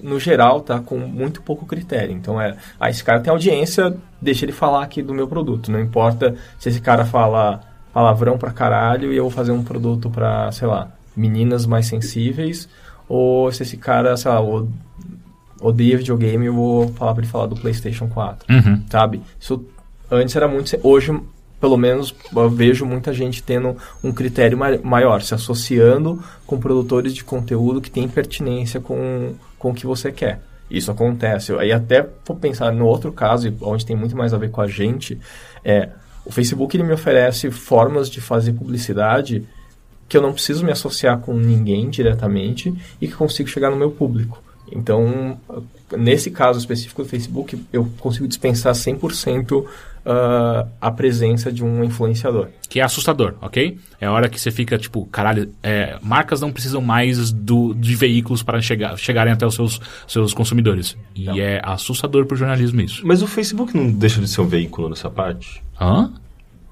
no 0.02 0.20
geral, 0.20 0.62
tá 0.62 0.80
com 0.80 0.98
muito 0.98 1.42
pouco 1.42 1.66
critério. 1.66 2.16
Então 2.16 2.40
é, 2.40 2.56
ah, 2.80 2.90
esse 2.90 3.04
cara 3.04 3.20
tem 3.20 3.32
audiência, 3.32 3.96
deixa 4.22 4.46
ele 4.46 4.54
falar 4.54 4.84
aqui 4.84 5.02
do 5.02 5.14
meu 5.14 5.28
produto. 5.28 5.72
Não 5.72 5.80
importa 5.80 6.36
se 6.58 6.70
esse 6.70 6.80
cara 6.80 7.06
fala 7.06 7.62
palavrão 7.94 8.38
pra 8.38 8.52
caralho 8.52 9.14
e 9.14 9.18
eu 9.18 9.24
vou 9.24 9.32
fazer 9.32 9.52
um 9.52 9.64
produto 9.64 10.10
pra, 10.10 10.52
sei 10.52 10.68
lá, 10.68 10.92
meninas 11.16 11.66
mais 11.66 11.86
sensíveis, 11.86 12.68
ou 13.08 13.52
se 13.52 13.64
esse 13.64 13.78
cara, 13.78 14.18
sei 14.18 14.32
lá, 14.32 14.42
odeia 15.62 15.98
videogame, 15.98 16.48
eu 16.48 16.54
vou 16.54 16.88
falar 16.94 17.14
pra 17.14 17.24
ele 17.24 17.32
falar 17.32 17.46
do 17.46 17.56
PlayStation 17.56 18.08
4, 18.08 18.54
uhum. 18.54 18.84
sabe? 18.90 19.22
Isso 19.40 19.64
antes 20.10 20.36
era 20.36 20.48
muito. 20.48 20.78
Hoje, 20.82 21.18
pelo 21.62 21.78
menos, 21.78 22.14
eu 22.36 22.50
vejo 22.50 22.86
muita 22.86 23.14
gente 23.14 23.44
tendo 23.44 23.78
um 24.04 24.12
critério 24.12 24.58
maior, 24.84 25.22
se 25.22 25.36
associando 25.36 26.22
com 26.48 26.60
produtores 26.60 27.14
de 27.14 27.24
conteúdo 27.24 27.80
que 27.80 27.92
tem 27.92 28.08
pertinência 28.08 28.82
com, 28.82 29.36
com 29.60 29.70
o 29.70 29.74
que 29.74 29.86
você 29.86 30.12
quer. 30.12 30.42
Isso 30.70 30.90
acontece. 30.90 31.54
Aí 31.54 31.72
até 31.72 32.08
vou 32.26 32.36
pensar 32.36 32.72
no 32.72 32.88
outro 32.88 33.12
caso, 33.12 33.54
onde 33.62 33.86
tem 33.86 33.96
muito 33.96 34.18
mais 34.18 34.34
a 34.34 34.38
ver 34.38 34.50
com 34.50 34.62
a 34.62 34.68
gente, 34.68 35.20
é 35.64 35.90
o 36.26 36.32
Facebook 36.32 36.76
ele 36.76 36.84
me 36.84 36.94
oferece 36.94 37.52
formas 37.52 38.10
de 38.10 38.22
fazer 38.22 38.54
publicidade 38.54 39.44
que 40.08 40.18
eu 40.18 40.22
não 40.22 40.34
preciso 40.34 40.64
me 40.66 40.72
associar 40.72 41.20
com 41.20 41.34
ninguém 41.34 41.90
diretamente 41.90 42.74
e 43.02 43.08
que 43.08 43.14
consigo 43.14 43.50
chegar 43.50 43.70
no 43.70 43.76
meu 43.76 43.92
público. 43.92 44.42
Então, 44.72 45.38
nesse 45.92 46.32
caso 46.32 46.60
específico 46.60 47.04
do 47.04 47.10
Facebook, 47.10 47.62
eu 47.72 47.88
consigo 48.00 48.28
dispensar 48.28 48.74
100% 48.74 49.66
uh, 50.06 50.68
a 50.80 50.92
presença 50.92 51.52
de 51.52 51.64
um 51.64 51.84
influenciador. 51.84 52.48
Que 52.70 52.80
é 52.80 52.84
assustador, 52.84 53.36
ok? 53.42 53.78
É 54.00 54.06
a 54.06 54.12
hora 54.12 54.30
que 54.30 54.40
você 54.40 54.52
fica 54.52 54.78
tipo, 54.78 55.06
caralho, 55.06 55.52
é, 55.62 55.98
marcas 56.02 56.42
não 56.42 56.52
precisam 56.52 56.82
mais 56.82 57.32
do, 57.32 57.74
de 57.74 57.96
veículos 57.96 58.44
para 58.44 58.62
chegar, 58.62 58.98
chegarem 58.98 59.34
até 59.34 59.46
os 59.46 59.56
seus, 59.56 59.80
seus 60.08 60.34
consumidores. 60.34 60.98
E 61.16 61.26
não. 61.26 61.38
é 61.38 61.62
assustador 61.64 62.26
para 62.26 62.36
o 62.36 62.38
jornalismo 62.38 62.82
isso. 62.82 63.06
Mas 63.06 63.22
o 63.22 63.28
Facebook 63.28 63.76
não 63.76 63.92
deixa 63.92 64.20
de 64.20 64.28
ser 64.28 64.42
um 64.42 64.48
veículo 64.48 64.90
nessa 64.90 65.10
parte? 65.10 65.64
Hã? 65.80 66.12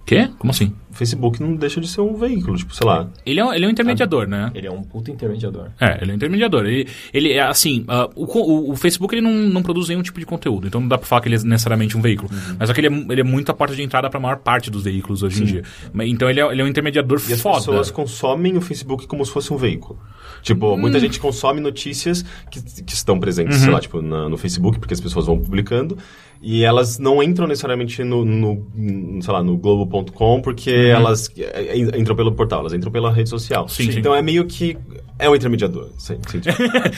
Quê? 0.05 0.29
Como 0.39 0.51
assim? 0.51 0.73
Facebook 0.91 1.41
não 1.41 1.55
deixa 1.55 1.79
de 1.79 1.87
ser 1.87 2.01
um 2.01 2.15
veículo, 2.15 2.57
tipo, 2.57 2.75
sei 2.75 2.85
lá. 2.85 3.07
Ele 3.25 3.39
é, 3.39 3.45
um- 3.45 3.53
ele 3.53 3.63
é 3.63 3.67
um 3.67 3.71
intermediador, 3.71 4.27
né? 4.27 4.51
Ele 4.53 4.67
é 4.67 4.71
um 4.71 4.83
puta 4.83 5.09
intermediador. 5.09 5.67
É, 5.79 5.99
ele 6.01 6.11
é 6.11 6.13
um 6.13 6.17
intermediador. 6.17 6.65
Ele, 6.65 6.87
ele 7.13 7.31
é 7.31 7.41
assim, 7.41 7.85
ah, 7.87 8.09
o, 8.13 8.25
o, 8.25 8.71
o 8.71 8.75
Facebook 8.75 9.15
ele 9.15 9.21
não, 9.21 9.31
não 9.31 9.63
produz 9.63 9.87
nenhum 9.87 10.01
tipo 10.01 10.19
de 10.19 10.25
conteúdo, 10.25 10.67
então 10.67 10.81
não 10.81 10.87
dá 10.89 10.97
pra 10.97 11.07
falar 11.07 11.21
que 11.21 11.29
ele 11.29 11.35
é 11.35 11.43
necessariamente 11.43 11.97
um 11.97 12.01
veículo. 12.01 12.29
Mas 12.59 12.67
só 12.67 12.73
que 12.73 12.81
ele 12.81 12.87
é, 12.87 13.05
ele 13.13 13.21
é 13.21 13.23
muito 13.23 13.49
a 13.49 13.53
porta 13.53 13.73
de 13.73 13.81
entrada 13.81 14.09
pra 14.09 14.19
maior 14.19 14.37
parte 14.39 14.69
dos 14.69 14.83
veículos 14.83 15.23
hoje 15.23 15.41
em 15.41 15.45
dia. 15.45 15.63
Então 16.01 16.29
ele 16.29 16.41
é, 16.41 16.51
ele 16.51 16.61
é 16.61 16.65
um 16.65 16.67
intermediador 16.67 17.21
E 17.29 17.33
as 17.33 17.41
foda. 17.41 17.57
pessoas 17.59 17.89
consomem 17.89 18.57
o 18.57 18.61
Facebook 18.61 19.07
como 19.07 19.25
se 19.25 19.31
fosse 19.31 19.53
um 19.53 19.57
veículo. 19.57 19.97
Tipo, 20.41 20.75
muita 20.77 20.99
gente 20.99 21.19
consome 21.19 21.59
notícias 21.61 22.23
que, 22.49 22.61
que 22.83 22.93
estão 22.93 23.19
presentes, 23.19 23.57
sei 23.59 23.69
lá, 23.69 23.79
tipo, 23.79 24.01
na- 24.01 24.27
no 24.27 24.37
Facebook, 24.37 24.79
porque 24.79 24.93
as 24.93 24.99
pessoas 24.99 25.25
vão 25.27 25.39
publicando, 25.39 25.97
e 26.41 26.63
elas 26.63 26.97
não 26.97 27.21
entram 27.21 27.45
necessariamente 27.47 28.03
no, 28.03 28.25
no, 28.25 29.21
sei 29.21 29.31
lá, 29.31 29.43
no 29.43 29.55
globo.com, 29.57 30.41
porque 30.41 30.71
elas 30.71 31.29
eh, 31.37 31.77
eh, 31.77 31.99
entram 31.99 32.15
pelo 32.15 32.31
portal, 32.31 32.61
elas 32.61 32.73
entram 32.73 32.91
pela 32.91 33.11
rede 33.11 33.29
social. 33.29 33.69
Sim, 33.69 33.91
sim. 33.91 33.99
Então 33.99 34.15
é 34.15 34.21
meio 34.23 34.45
que 34.45 34.75
é 35.19 35.29
um 35.29 35.35
intermediador. 35.35 35.89
Sim, 35.99 36.17
sim, 36.27 36.41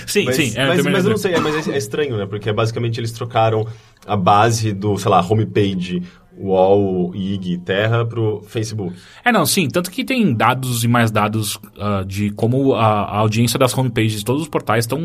sim, 0.07 0.23
mas, 0.25 0.35
sim. 0.37 0.53
é 0.55 0.63
um 0.63 0.67
mas, 0.69 0.85
mas 0.85 1.03
eu 1.03 1.09
não 1.11 1.17
sei, 1.17 1.33
é, 1.33 1.39
mas 1.41 1.67
é, 1.67 1.71
é 1.73 1.77
estranho, 1.77 2.15
né? 2.15 2.25
Porque 2.25 2.53
basicamente 2.53 2.99
eles 3.01 3.11
trocaram 3.11 3.67
a 4.07 4.15
base 4.15 4.71
do, 4.71 4.97
sei 4.97 5.11
lá, 5.11 5.19
homepage, 5.21 6.01
UOL, 6.37 7.15
IG, 7.15 7.59
Terra 7.59 8.03
pro 8.05 8.41
Facebook. 8.47 8.95
É, 9.23 9.31
não, 9.31 9.45
sim. 9.45 9.67
Tanto 9.67 9.91
que 9.91 10.03
tem 10.03 10.33
dados 10.33 10.83
e 10.83 10.87
mais 10.87 11.11
dados 11.11 11.59
ah, 11.79 12.03
de 12.05 12.31
como 12.31 12.73
a, 12.73 12.85
a 13.03 13.17
audiência 13.19 13.57
das 13.59 13.77
homepages 13.77 14.19
de 14.19 14.25
todos 14.25 14.41
os 14.41 14.47
portais 14.47 14.83
estão 14.85 14.99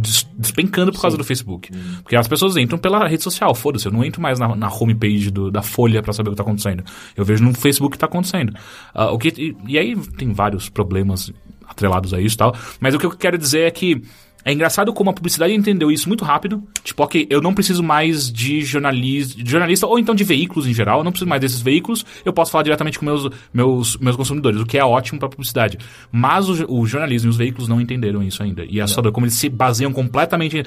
des- 0.00 0.26
despencando 0.36 0.92
por 0.92 1.00
causa 1.00 1.16
do 1.16 1.24
Facebook. 1.24 1.70
Porque 2.02 2.16
as 2.16 2.26
pessoas 2.28 2.56
entram 2.56 2.78
pela 2.78 3.06
rede 3.06 3.22
social, 3.22 3.54
foda-se. 3.54 3.86
Eu 3.86 3.92
não 3.92 4.04
entro 4.04 4.20
mais 4.20 4.38
na, 4.38 4.54
na 4.56 4.68
homepage 4.68 5.30
do- 5.30 5.50
da 5.50 5.62
Folha 5.62 6.02
pra 6.02 6.12
saber 6.12 6.30
o 6.30 6.32
que 6.32 6.36
tá 6.38 6.42
acontecendo. 6.42 6.82
Eu 7.16 7.24
vejo 7.24 7.44
no 7.44 7.54
Facebook 7.54 7.88
o 7.88 7.92
que 7.92 7.98
tá 7.98 8.06
acontecendo. 8.06 8.52
Ah, 8.92 9.10
o 9.12 9.18
que, 9.18 9.28
e, 9.36 9.56
e 9.72 9.78
aí 9.78 9.96
tem 10.18 10.32
vários 10.32 10.68
problemas 10.68 11.32
atrelados 11.68 12.12
a 12.12 12.20
isso 12.20 12.34
e 12.34 12.38
tal. 12.38 12.54
Mas 12.80 12.94
o 12.94 12.98
que 12.98 13.06
eu 13.06 13.10
quero 13.10 13.38
dizer 13.38 13.60
é 13.62 13.70
que 13.70 14.02
é 14.44 14.52
engraçado 14.52 14.92
como 14.92 15.10
a 15.10 15.12
publicidade 15.12 15.54
entendeu 15.54 15.90
isso 15.90 16.06
muito 16.06 16.24
rápido. 16.24 16.62
Tipo, 16.82 17.02
ok, 17.02 17.26
eu 17.30 17.40
não 17.40 17.54
preciso 17.54 17.82
mais 17.82 18.30
de, 18.30 18.60
jornalis, 18.62 19.34
de 19.34 19.50
jornalista 19.50 19.86
ou 19.86 19.98
então 19.98 20.14
de 20.14 20.22
veículos 20.22 20.66
em 20.66 20.74
geral. 20.74 20.98
Eu 20.98 21.04
não 21.04 21.12
preciso 21.12 21.28
mais 21.28 21.40
desses 21.40 21.62
veículos. 21.62 22.04
Eu 22.24 22.32
posso 22.32 22.50
falar 22.50 22.64
diretamente 22.64 22.98
com 22.98 23.06
meus, 23.06 23.30
meus, 23.52 23.96
meus 23.96 24.16
consumidores, 24.16 24.60
o 24.60 24.66
que 24.66 24.76
é 24.76 24.84
ótimo 24.84 25.18
para 25.18 25.28
publicidade. 25.30 25.78
Mas 26.12 26.48
o, 26.48 26.72
o 26.72 26.86
jornalismo 26.86 27.28
e 27.28 27.30
os 27.30 27.36
veículos 27.36 27.68
não 27.68 27.80
entenderam 27.80 28.22
isso 28.22 28.42
ainda. 28.42 28.64
E 28.66 28.80
é 28.80 28.82
assustador 28.82 29.12
como 29.12 29.24
eles 29.24 29.36
se 29.36 29.48
baseiam 29.48 29.92
completamente. 29.92 30.62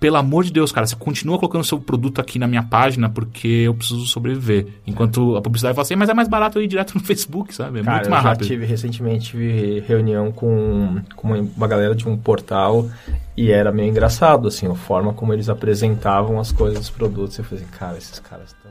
Pelo 0.00 0.16
amor 0.16 0.44
de 0.44 0.50
Deus, 0.50 0.72
cara, 0.72 0.86
você 0.86 0.96
continua 0.96 1.38
colocando 1.38 1.62
seu 1.62 1.78
produto 1.78 2.20
aqui 2.22 2.38
na 2.38 2.46
minha 2.48 2.62
página 2.62 3.08
porque 3.10 3.46
eu 3.46 3.74
preciso 3.74 4.06
sobreviver. 4.06 4.66
Enquanto 4.86 5.36
a 5.36 5.42
publicidade 5.42 5.74
fala 5.74 5.82
assim, 5.82 5.94
mas 5.94 6.08
é 6.08 6.14
mais 6.14 6.26
barato 6.26 6.58
eu 6.58 6.62
ir 6.62 6.66
direto 6.68 6.94
no 6.94 7.00
Facebook, 7.04 7.54
sabe? 7.54 7.80
É 7.80 7.82
Cara, 7.82 7.96
muito 7.96 8.06
eu 8.06 8.10
mais 8.10 8.22
já 8.22 8.28
rápido. 8.30 8.46
tive 8.46 8.64
recentemente 8.64 9.30
tive 9.32 9.80
reunião 9.86 10.32
com, 10.32 11.02
com 11.14 11.28
uma- 11.28 11.46
uma 11.56 11.68
galera 11.68 11.94
de 11.94 12.08
um 12.08 12.16
portal 12.16 12.88
e 13.36 13.50
era 13.52 13.70
meio 13.70 13.90
engraçado, 13.90 14.48
assim, 14.48 14.66
a 14.66 14.74
forma 14.74 15.12
como 15.12 15.34
eles 15.34 15.50
apresentavam 15.50 16.40
as 16.40 16.50
coisas, 16.50 16.80
os 16.84 16.90
produtos. 16.90 17.36
Eu 17.38 17.44
falei 17.44 17.62
assim, 17.62 17.72
cara, 17.78 17.98
esses 17.98 18.18
caras 18.18 18.46
estão 18.48 18.70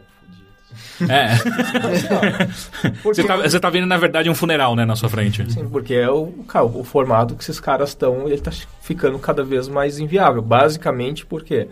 fodidos. 0.70 1.10
É. 1.10 2.90
você, 3.04 3.24
tá, 3.24 3.38
você 3.38 3.60
tá 3.60 3.70
vendo, 3.70 3.88
na 3.88 3.98
verdade, 3.98 4.30
um 4.30 4.36
funeral, 4.36 4.76
né, 4.76 4.86
na 4.86 4.96
sua 4.96 5.10
frente. 5.10 5.52
Sim, 5.52 5.68
porque 5.70 5.94
é 5.94 6.10
o, 6.10 6.28
cara, 6.48 6.66
o 6.66 6.84
formato 6.84 7.36
que 7.36 7.44
esses 7.44 7.60
caras 7.60 7.90
estão, 7.90 8.28
ele 8.28 8.42
tá 8.42 8.52
ficando 8.82 9.18
cada 9.20 9.44
vez 9.44 9.68
mais 9.68 10.00
inviável. 10.00 10.42
Basicamente 10.42 11.26
porque 11.26 11.68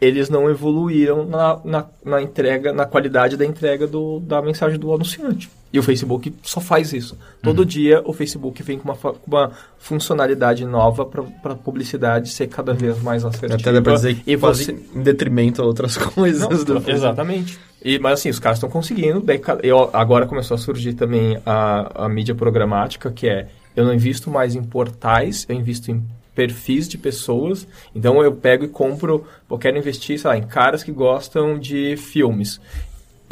eles 0.00 0.28
não 0.28 0.50
evoluíram 0.50 1.24
na, 1.24 1.60
na, 1.64 1.86
na 2.04 2.20
entrega, 2.20 2.72
na 2.72 2.84
qualidade 2.84 3.36
da 3.36 3.46
entrega 3.46 3.86
do, 3.86 4.18
da 4.20 4.42
mensagem 4.42 4.78
do 4.78 4.92
anunciante. 4.92 5.48
E 5.72 5.78
o 5.78 5.82
Facebook 5.82 6.34
só 6.42 6.60
faz 6.60 6.92
isso. 6.92 7.16
Todo 7.42 7.64
dia 7.64 8.02
o 8.04 8.12
Facebook 8.12 8.62
vem 8.62 8.78
com 8.78 8.92
uma, 8.92 9.14
uma 9.26 9.52
funcionalidade 9.78 10.64
nova 10.66 11.06
para 11.06 11.52
a 11.52 11.56
publicidade 11.56 12.28
ser 12.28 12.48
cada 12.48 12.74
vez 12.74 13.00
mais 13.02 13.24
assertiva. 13.24 13.54
Até 13.54 13.72
dá 13.72 13.80
pra 13.80 13.94
dizer 13.94 14.16
que 14.16 14.30
e 14.30 14.36
você, 14.36 14.76
em 14.94 15.02
detrimento 15.02 15.62
a 15.62 15.64
outras 15.64 15.96
coisas 15.98 16.42
não, 16.42 16.50
do 16.50 16.56
Facebook. 16.56 16.90
exatamente. 16.90 17.58
E, 17.82 17.98
mas 17.98 18.20
assim, 18.20 18.28
os 18.28 18.38
caras 18.38 18.58
estão 18.58 18.68
conseguindo. 18.68 19.20
Daí, 19.20 19.40
eu, 19.62 19.88
agora 19.92 20.26
começou 20.26 20.54
a 20.54 20.58
surgir 20.58 20.92
também 20.92 21.38
a, 21.44 22.04
a 22.04 22.08
mídia 22.08 22.34
programática, 22.34 23.10
que 23.10 23.26
é 23.26 23.48
eu 23.74 23.84
não 23.84 23.94
invisto 23.94 24.30
mais 24.30 24.54
em 24.54 24.62
portais, 24.62 25.46
eu 25.48 25.56
invisto 25.56 25.90
em 25.90 26.04
perfis 26.34 26.88
de 26.88 26.98
pessoas. 26.98 27.66
Então 27.94 28.22
eu 28.22 28.32
pego 28.32 28.64
e 28.64 28.68
compro, 28.68 29.26
eu 29.50 29.58
quero 29.58 29.78
investir, 29.78 30.18
sei 30.18 30.28
lá, 30.28 30.36
em 30.36 30.42
caras 30.46 30.82
que 30.82 30.92
gostam 30.92 31.58
de 31.58 31.96
filmes. 31.96 32.60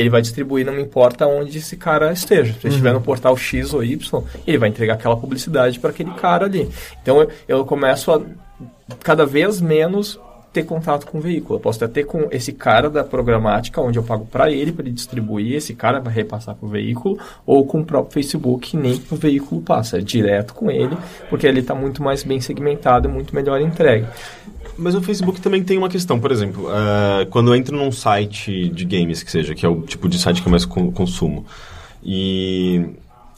Ele 0.00 0.10
vai 0.10 0.22
distribuir, 0.22 0.64
não 0.64 0.72
me 0.72 0.82
importa 0.82 1.26
onde 1.26 1.58
esse 1.58 1.76
cara 1.76 2.12
esteja. 2.12 2.52
Se 2.54 2.66
ele 2.66 2.74
estiver 2.74 2.92
no 2.92 3.00
portal 3.00 3.36
X 3.36 3.74
ou 3.74 3.84
Y, 3.84 4.22
ele 4.46 4.58
vai 4.58 4.68
entregar 4.68 4.94
aquela 4.94 5.16
publicidade 5.16 5.78
para 5.78 5.90
aquele 5.90 6.12
cara 6.12 6.46
ali. 6.46 6.68
Então 7.02 7.20
eu, 7.20 7.28
eu 7.46 7.64
começo 7.64 8.10
a 8.10 8.20
cada 9.02 9.24
vez 9.24 9.60
menos 9.60 10.18
ter 10.52 10.64
contato 10.64 11.06
com 11.06 11.18
o 11.18 11.20
veículo. 11.20 11.56
Eu 11.56 11.60
posso 11.60 11.82
até 11.84 12.00
ter 12.00 12.04
com 12.04 12.28
esse 12.30 12.52
cara 12.52 12.90
da 12.90 13.04
programática, 13.04 13.80
onde 13.80 13.98
eu 13.98 14.02
pago 14.02 14.26
para 14.26 14.50
ele, 14.50 14.72
para 14.72 14.84
ele 14.84 14.92
distribuir, 14.92 15.54
esse 15.54 15.74
cara 15.74 16.00
vai 16.00 16.12
repassar 16.12 16.54
para 16.54 16.66
o 16.66 16.68
veículo, 16.68 17.18
ou 17.46 17.64
com 17.64 17.80
o 17.80 17.84
próprio 17.84 18.14
Facebook, 18.14 18.70
que 18.70 18.76
nem 18.76 19.00
o 19.10 19.16
veículo 19.16 19.60
passa, 19.60 19.98
é 19.98 20.00
direto 20.00 20.54
com 20.54 20.70
ele, 20.70 20.96
porque 21.28 21.46
ele 21.46 21.60
está 21.60 21.74
muito 21.74 22.02
mais 22.02 22.22
bem 22.24 22.40
segmentado 22.40 23.08
e 23.08 23.12
muito 23.12 23.34
melhor 23.34 23.60
entregue. 23.60 24.06
Mas 24.80 24.94
o 24.94 25.02
Facebook 25.02 25.40
também 25.40 25.62
tem 25.62 25.76
uma 25.76 25.88
questão, 25.88 26.18
por 26.18 26.32
exemplo, 26.32 26.66
eh, 26.70 27.26
quando 27.30 27.48
eu 27.52 27.54
entro 27.54 27.76
num 27.76 27.92
site 27.92 28.68
de 28.70 28.84
games, 28.84 29.22
que 29.22 29.30
seja, 29.30 29.54
que 29.54 29.64
é 29.66 29.68
o 29.68 29.82
tipo 29.82 30.08
de 30.08 30.18
site 30.18 30.40
que 30.40 30.48
eu 30.48 30.50
mais 30.50 30.64
con- 30.64 30.90
consumo, 30.90 31.44
e, 32.02 32.86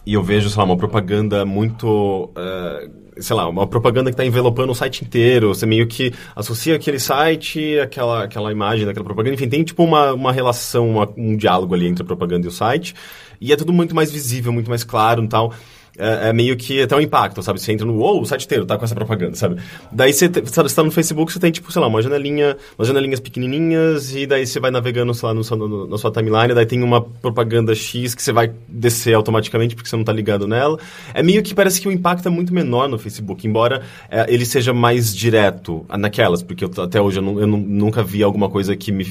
e 0.07 0.15
eu 0.15 0.23
vejo, 0.23 0.49
sei 0.49 0.59
lá, 0.59 0.65
uma 0.65 0.77
propaganda 0.77 1.45
muito. 1.45 2.31
eh, 2.37 2.89
sei 3.19 3.37
lá, 3.37 3.47
uma 3.49 3.67
propaganda 3.67 4.09
que 4.11 4.15
está 4.15 4.25
envelopando 4.25 4.73
o 4.73 4.75
site 4.75 5.05
inteiro, 5.05 5.49
você 5.49 5.67
meio 5.67 5.87
que 5.87 6.15
associa 6.35 6.77
aquele 6.77 6.99
site, 6.99 7.79
aquela, 7.79 8.25
aquela 8.25 8.51
imagem 8.51 8.87
daquela 8.87 9.05
propaganda, 9.05 9.35
enfim, 9.35 9.49
tem 9.51 9.63
tipo 9.63 9.85
uma, 9.85 10.15
uma 10.15 10.33
relação, 10.33 10.89
uma- 10.89 11.09
um 11.17 11.37
diálogo 11.37 11.75
ali 11.75 11.87
entre 11.89 12.03
a 12.03 12.07
propaganda 12.07 12.47
e 12.47 12.49
o 12.49 12.53
site, 12.53 12.95
e 13.41 13.53
é 13.53 13.57
tudo 13.57 13.71
muito 13.73 13.95
mais 13.95 14.11
visível, 14.11 14.51
muito 14.53 14.71
mais 14.71 14.83
claro 14.83 15.23
e 15.25 15.29
tal 15.29 15.53
é, 15.99 16.29
é 16.31 16.33
meio 16.33 16.57
que 16.57 16.81
até 16.83 16.97
um 16.97 17.01
impacto, 17.01 17.43
sabe? 17.43 17.61
Você 17.61 17.73
entra 17.73 17.87
no 17.87 17.95
UOL, 17.97 18.23
o 18.23 18.25
site 18.27 18.45
inteiro 18.47 18.65
tá 18.65 18.79
com 18.79 18.85
essa 18.85 18.95
propaganda, 18.95 19.35
sabe? 19.37 19.61
Daí 19.91 20.13
você, 20.13 20.29
te- 20.29 20.41
você 20.41 20.75
tá 20.75 20.83
no 20.83 20.91
Facebook, 20.91 21.33
você 21.33 21.39
tem, 21.39 21.51
tipo, 21.51 21.71
sei 21.71 21.81
lá, 21.83 21.87
uma 21.89 22.01
janelinha, 22.01 22.57
umas 22.79 22.89
janelinhas 22.89 23.21
pequenininhas, 23.21 24.15
e 24.15 24.27
daí 24.27 24.47
você 24.47 24.59
vai 24.59 24.71
navegando, 24.71 25.13
sei 25.15 25.27
lá, 25.29 25.35
no, 25.35 25.43
no- 25.69 25.87
na 25.89 25.99
sua 25.99 26.11
timeline, 26.11 26.55
daí 26.55 26.67
tem 26.67 26.83
uma 26.83 27.01
propaganda 27.03 27.75
X 27.75 28.15
que 28.15 28.23
você 28.23 28.33
vai 28.33 28.53
descer 28.69 29.15
automaticamente 29.15 29.75
porque 29.75 29.89
você 29.89 29.97
não 29.97 30.05
tá 30.05 30.13
ligado 30.13 30.47
nela. 30.49 30.79
É 31.13 31.23
meio 31.23 31.43
que 31.43 31.55
parece 31.55 31.81
que 31.81 31.89
o 31.89 31.93
impacto 31.93 32.27
é 32.27 32.31
muito 32.31 32.55
menor 32.55 32.89
no 32.89 32.99
Facebook, 32.99 33.47
embora 33.47 33.83
é, 34.11 34.27
ele 34.33 34.47
seja 34.47 34.73
mais 34.73 35.15
direto 35.15 35.85
naquelas, 35.99 36.43
porque 36.43 36.65
eu, 36.65 36.71
até 36.79 37.01
hoje 37.01 37.19
eu, 37.19 37.23
não- 37.23 37.41
eu 37.41 37.47
não- 37.47 37.59
nunca 37.59 38.03
vi 38.03 38.23
alguma 38.23 38.49
coisa 38.49 38.75
que 38.77 38.91
me... 38.91 39.07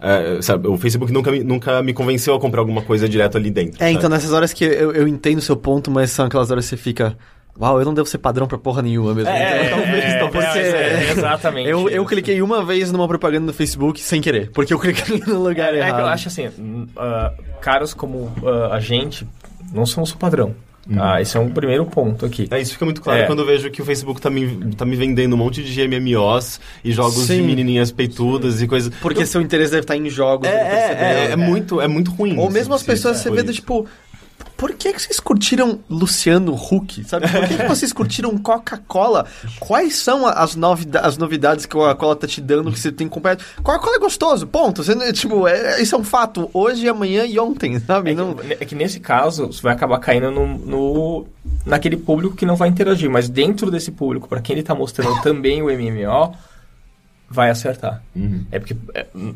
é, 0.00 0.40
sabe, 0.42 0.68
o 0.68 0.76
Facebook 0.76 1.12
nunca 1.12 1.30
me, 1.30 1.42
nunca 1.42 1.82
me 1.82 1.92
convenceu 1.92 2.34
a 2.34 2.40
comprar 2.40 2.60
alguma 2.60 2.82
coisa 2.82 3.08
direto 3.08 3.36
ali 3.36 3.50
dentro. 3.50 3.76
É, 3.76 3.86
sabe? 3.86 3.92
então 3.92 4.08
nessas 4.10 4.32
horas 4.32 4.52
que 4.52 4.64
eu, 4.64 4.92
eu 4.92 5.08
entendo 5.08 5.38
o 5.38 5.42
seu 5.42 5.56
ponto, 5.56 5.90
mas 5.90 6.10
são 6.10 6.26
aquelas 6.26 6.50
horas 6.50 6.64
que 6.64 6.70
você 6.70 6.76
fica. 6.76 7.16
Uau, 7.58 7.78
eu 7.78 7.86
não 7.86 7.94
devo 7.94 8.06
ser 8.06 8.18
padrão 8.18 8.46
pra 8.46 8.58
porra 8.58 8.82
nenhuma 8.82 9.14
mesmo. 9.14 9.30
então, 9.30 9.78
talvez, 9.78 10.18
talvez 10.20 10.44
é, 10.44 10.52
você- 10.52 10.58
é, 10.76 11.10
exatamente. 11.12 11.68
Eu, 11.70 11.88
eu 11.88 12.04
cliquei 12.04 12.42
uma 12.42 12.62
vez 12.62 12.92
numa 12.92 13.08
propaganda 13.08 13.46
no 13.46 13.52
Facebook 13.54 13.98
sem 14.02 14.20
querer, 14.20 14.50
porque 14.50 14.74
eu 14.74 14.78
cliquei 14.78 15.22
no 15.26 15.42
lugar 15.42 15.72
É, 15.72 15.76
é 15.76 15.80
errado. 15.80 15.94
que 15.94 16.00
eu 16.02 16.06
acho 16.06 16.28
assim, 16.28 16.86
ah, 16.98 17.32
caras 17.62 17.94
como 17.94 18.30
ah, 18.44 18.74
a 18.74 18.80
gente 18.80 19.26
não 19.72 19.86
somos 19.86 20.10
o 20.12 20.18
padrão. 20.18 20.54
Ah, 20.98 21.20
esse 21.20 21.36
é 21.36 21.40
um 21.40 21.50
primeiro 21.50 21.84
ponto 21.86 22.24
aqui. 22.24 22.46
É, 22.50 22.60
isso 22.60 22.72
fica 22.74 22.84
muito 22.84 23.00
claro 23.00 23.20
É. 23.20 23.26
quando 23.26 23.40
eu 23.40 23.46
vejo 23.46 23.70
que 23.70 23.82
o 23.82 23.84
Facebook 23.84 24.20
tá 24.20 24.30
me, 24.30 24.74
tá 24.76 24.84
me 24.84 24.94
vendendo 24.94 25.32
um 25.34 25.36
monte 25.36 25.62
de 25.62 25.88
MMOs 25.88 26.60
e 26.84 26.92
jogos 26.92 27.26
Sim. 27.26 27.38
de 27.38 27.42
menininhas 27.42 27.90
peitudas 27.90 28.62
e 28.62 28.68
coisas. 28.68 28.92
Porque 29.00 29.26
seu 29.26 29.40
interesse 29.40 29.70
deve 29.72 29.82
estar 29.82 29.96
em 29.96 30.08
jogos. 30.08 30.46
É, 30.48 30.52
ele 30.52 30.60
é, 30.60 30.70
percebeu. 30.70 31.06
é, 31.06 31.30
é 31.32 31.36
muito, 31.36 31.80
é 31.80 31.88
muito 31.88 32.10
ruim. 32.12 32.36
Ou 32.38 32.50
mesmo 32.50 32.74
as 32.74 32.82
pessoas, 32.82 33.16
se 33.16 33.24
você 33.24 33.30
vê 33.30 33.42
do 33.42 33.52
tipo. 33.52 33.86
Por 34.56 34.72
que, 34.72 34.92
que 34.92 35.02
vocês 35.02 35.20
curtiram 35.20 35.80
Luciano 35.88 36.54
Huck? 36.54 37.04
Sabe? 37.04 37.28
Por 37.30 37.46
que, 37.46 37.56
que 37.58 37.68
vocês 37.68 37.92
curtiram 37.92 38.36
Coca-Cola? 38.38 39.26
Quais 39.60 39.96
são 39.96 40.26
as, 40.26 40.56
novida 40.56 41.00
as 41.00 41.18
novidades 41.18 41.66
que 41.66 41.76
a 41.76 41.80
Coca-Cola 41.80 42.16
tá 42.16 42.26
te 42.26 42.40
dando 42.40 42.72
que 42.72 42.80
você 42.80 42.90
tem 42.90 43.06
comprado? 43.08 43.44
Coca-Cola 43.62 43.96
é 43.96 43.98
gostoso, 43.98 44.46
ponto. 44.46 44.82
Você, 44.82 44.94
não- 44.94 45.12
tipo, 45.12 45.46
é, 45.46 45.80
isso 45.82 45.94
é 45.94 45.98
um 45.98 46.04
fato. 46.04 46.48
Hoje, 46.54 46.88
amanhã 46.88 47.26
e 47.26 47.38
ontem, 47.38 47.78
sabe? 47.80 48.12
É 48.12 48.14
Não... 48.14 48.34
que, 48.34 48.52
é 48.54 48.56
que 48.64 48.74
nesse 48.74 48.98
caso, 48.98 49.46
você 49.48 49.60
vai 49.60 49.74
acabar 49.74 49.98
caindo 49.98 50.30
no, 50.30 50.46
no- 50.46 51.26
naquele 51.66 51.96
público 51.98 52.34
que 52.34 52.46
não 52.46 52.56
vai 52.56 52.68
interagir, 52.70 53.10
mas 53.10 53.28
dentro 53.28 53.70
desse 53.70 53.90
público, 53.92 54.26
para 54.26 54.40
quem 54.40 54.54
ele 54.54 54.60
está 54.60 54.74
mostrando 54.74 55.20
também 55.22 55.62
o 55.62 55.66
MMO, 55.66 56.34
vai 57.28 57.50
acertar. 57.50 58.02
É 58.50 58.58
porque, 58.58 58.76
é, 58.94 59.06
hum, 59.14 59.34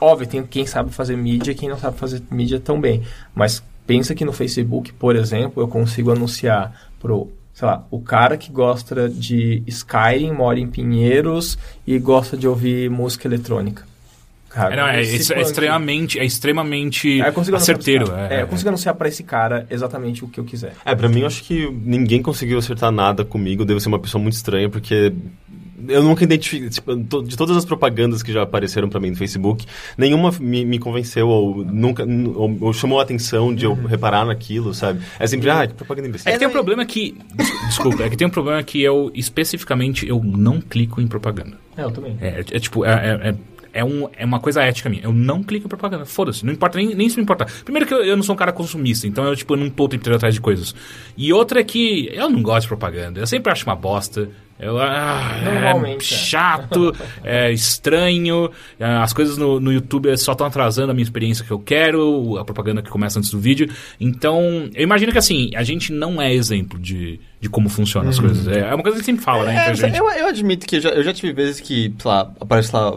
óbvio, 0.00 0.26
tem 0.26 0.42
quem 0.44 0.64
sabe 0.66 0.90
fazer 0.90 1.16
mídia 1.16 1.52
e 1.52 1.54
quem 1.54 1.68
não 1.68 1.78
sabe 1.78 1.98
fazer 1.98 2.22
mídia 2.30 2.60
tão 2.60 2.80
bem, 2.80 3.02
mas 3.34 3.62
pensa 3.86 4.14
que 4.14 4.24
no 4.24 4.32
Facebook, 4.32 4.92
por 4.92 5.16
exemplo, 5.16 5.62
eu 5.62 5.68
consigo 5.68 6.10
anunciar 6.10 6.88
pro 7.00 7.30
sei 7.54 7.68
lá, 7.68 7.86
o 7.88 8.00
cara 8.00 8.36
que 8.36 8.50
gosta 8.50 9.08
de 9.08 9.62
Skyrim, 9.68 10.32
mora 10.32 10.58
em 10.58 10.66
Pinheiros 10.66 11.56
e 11.86 11.96
gosta 12.00 12.36
de 12.36 12.48
ouvir 12.48 12.90
música 12.90 13.28
eletrônica. 13.28 13.84
cara. 14.50 14.74
É, 14.74 14.76
não, 14.76 14.88
é, 14.88 15.00
é 15.00 15.04
punk. 15.04 15.40
extremamente, 15.40 16.18
é 16.18 16.24
extremamente 16.24 17.22
É, 17.22 17.28
eu 17.28 17.32
consigo 17.32 17.56
anunciar 17.56 17.76
certeiro. 17.76 18.06
pra 18.06 18.14
esse 18.14 18.22
cara. 18.22 18.34
É, 18.34 18.38
É, 18.38 18.42
eu 18.42 18.48
consigo 18.48 18.68
anunciar 18.68 18.94
pra 18.96 19.08
esse 19.08 19.22
cara 19.22 19.66
exatamente 19.70 20.24
o 20.24 20.28
que 20.28 20.40
eu 20.40 20.44
quiser. 20.44 20.72
É, 20.84 20.96
pra 20.96 21.08
mim, 21.08 21.20
eu 21.20 21.28
acho 21.28 21.44
que 21.44 21.70
ninguém 21.84 22.20
conseguiu 22.20 22.58
acertar 22.58 22.90
nada 22.90 23.24
comigo. 23.24 23.64
Devo 23.64 23.78
ser 23.78 23.86
uma 23.88 24.00
pessoa 24.00 24.20
muito 24.20 24.34
estranha, 24.34 24.68
porque 24.68 25.12
eu 25.88 26.02
nunca 26.02 26.24
identifiquei. 26.24 26.68
Tipo, 26.68 26.96
de 27.22 27.36
todas 27.36 27.56
as 27.56 27.64
propagandas 27.64 28.22
que 28.22 28.32
já 28.32 28.42
apareceram 28.42 28.88
pra 28.88 28.98
mim 29.00 29.10
no 29.10 29.16
Facebook, 29.16 29.64
nenhuma 29.96 30.30
me, 30.40 30.64
me 30.64 30.78
convenceu 30.78 31.28
ou 31.28 31.64
nunca 31.64 32.04
ou, 32.04 32.56
ou 32.60 32.72
chamou 32.72 33.00
a 33.00 33.02
atenção 33.02 33.54
de 33.54 33.64
eu 33.64 33.74
reparar 33.74 34.24
naquilo, 34.24 34.72
sabe? 34.74 35.00
É 35.18 35.26
sempre, 35.26 35.50
ah, 35.50 35.66
que 35.66 35.74
propaganda 35.74 36.08
imbecil. 36.08 36.28
É 36.28 36.32
que 36.32 36.38
tem 36.38 36.48
um 36.48 36.52
problema 36.52 36.84
que. 36.84 37.16
des- 37.34 37.52
Desculpa, 37.68 38.02
é 38.04 38.10
que 38.10 38.16
tem 38.16 38.26
um 38.26 38.30
problema 38.30 38.62
que 38.62 38.82
eu, 38.82 39.10
especificamente, 39.14 40.06
eu 40.08 40.22
não 40.24 40.60
clico 40.60 41.00
em 41.00 41.06
propaganda. 41.06 41.56
É, 41.76 41.82
eu 41.82 41.90
também. 41.90 42.16
É, 42.20 42.40
é 42.40 42.58
tipo, 42.60 42.84
é, 42.84 42.90
é, 43.30 43.34
é- 43.74 43.84
um, 43.84 44.08
é 44.16 44.24
uma 44.24 44.40
coisa 44.40 44.62
ética 44.62 44.88
minha. 44.88 45.02
Eu 45.02 45.12
não 45.12 45.42
clico 45.42 45.66
em 45.66 45.68
propaganda. 45.68 46.04
Foda-se. 46.06 46.46
Não 46.46 46.52
importa 46.52 46.78
nem, 46.78 46.94
nem 46.94 47.08
se 47.08 47.16
me 47.16 47.22
importar. 47.22 47.46
Primeiro 47.64 47.86
que 47.86 47.92
eu, 47.92 48.02
eu 48.04 48.16
não 48.16 48.22
sou 48.22 48.34
um 48.34 48.38
cara 48.38 48.52
consumista, 48.52 49.06
então 49.06 49.24
eu, 49.24 49.34
tipo, 49.36 49.52
eu 49.54 49.58
não 49.58 49.68
tô 49.68 49.84
o 49.84 49.88
tempo 49.88 50.02
inteiro 50.02 50.16
atrás 50.16 50.34
de 50.34 50.40
coisas. 50.40 50.74
E 51.16 51.32
outra 51.32 51.60
é 51.60 51.64
que 51.64 52.08
eu 52.12 52.30
não 52.30 52.42
gosto 52.42 52.62
de 52.62 52.68
propaganda. 52.68 53.20
Eu 53.20 53.26
sempre 53.26 53.50
acho 53.52 53.66
uma 53.66 53.76
bosta. 53.76 54.30
Eu, 54.58 54.78
ah, 54.78 55.20
é 55.84 55.94
é. 55.94 56.00
chato, 56.00 56.94
é 57.24 57.52
estranho. 57.52 58.50
é, 58.78 58.84
As 58.84 59.12
coisas 59.12 59.36
no, 59.36 59.58
no 59.58 59.72
YouTube 59.72 60.16
só 60.16 60.30
estão 60.32 60.46
atrasando 60.46 60.92
a 60.92 60.94
minha 60.94 61.02
experiência 61.02 61.44
que 61.44 61.50
eu 61.50 61.58
quero, 61.58 62.38
a 62.38 62.44
propaganda 62.44 62.80
que 62.80 62.88
começa 62.88 63.18
antes 63.18 63.30
do 63.30 63.40
vídeo. 63.40 63.68
Então, 63.98 64.70
eu 64.72 64.84
imagino 64.84 65.10
que 65.10 65.18
assim, 65.18 65.50
a 65.56 65.64
gente 65.64 65.92
não 65.92 66.22
é 66.22 66.32
exemplo 66.32 66.78
de, 66.78 67.18
de 67.40 67.48
como 67.48 67.68
funcionam 67.68 68.10
as 68.10 68.18
coisas. 68.18 68.46
É 68.46 68.60
é 68.60 68.74
uma 68.74 68.82
coisa 68.82 68.96
que 68.96 69.02
a 69.02 69.04
gente 69.04 69.06
sempre 69.06 69.24
fala, 69.24 69.44
né? 69.44 69.72
É, 69.72 69.98
eu, 69.98 70.08
eu 70.08 70.26
admito 70.28 70.66
que 70.66 70.76
eu 70.76 70.80
já, 70.80 70.90
eu 70.90 71.02
já 71.02 71.12
tive 71.12 71.32
vezes 71.32 71.60
que, 71.60 71.92
sei 71.98 72.10
lá, 72.10 72.32
aparece 72.40 72.74
lá 72.74 72.96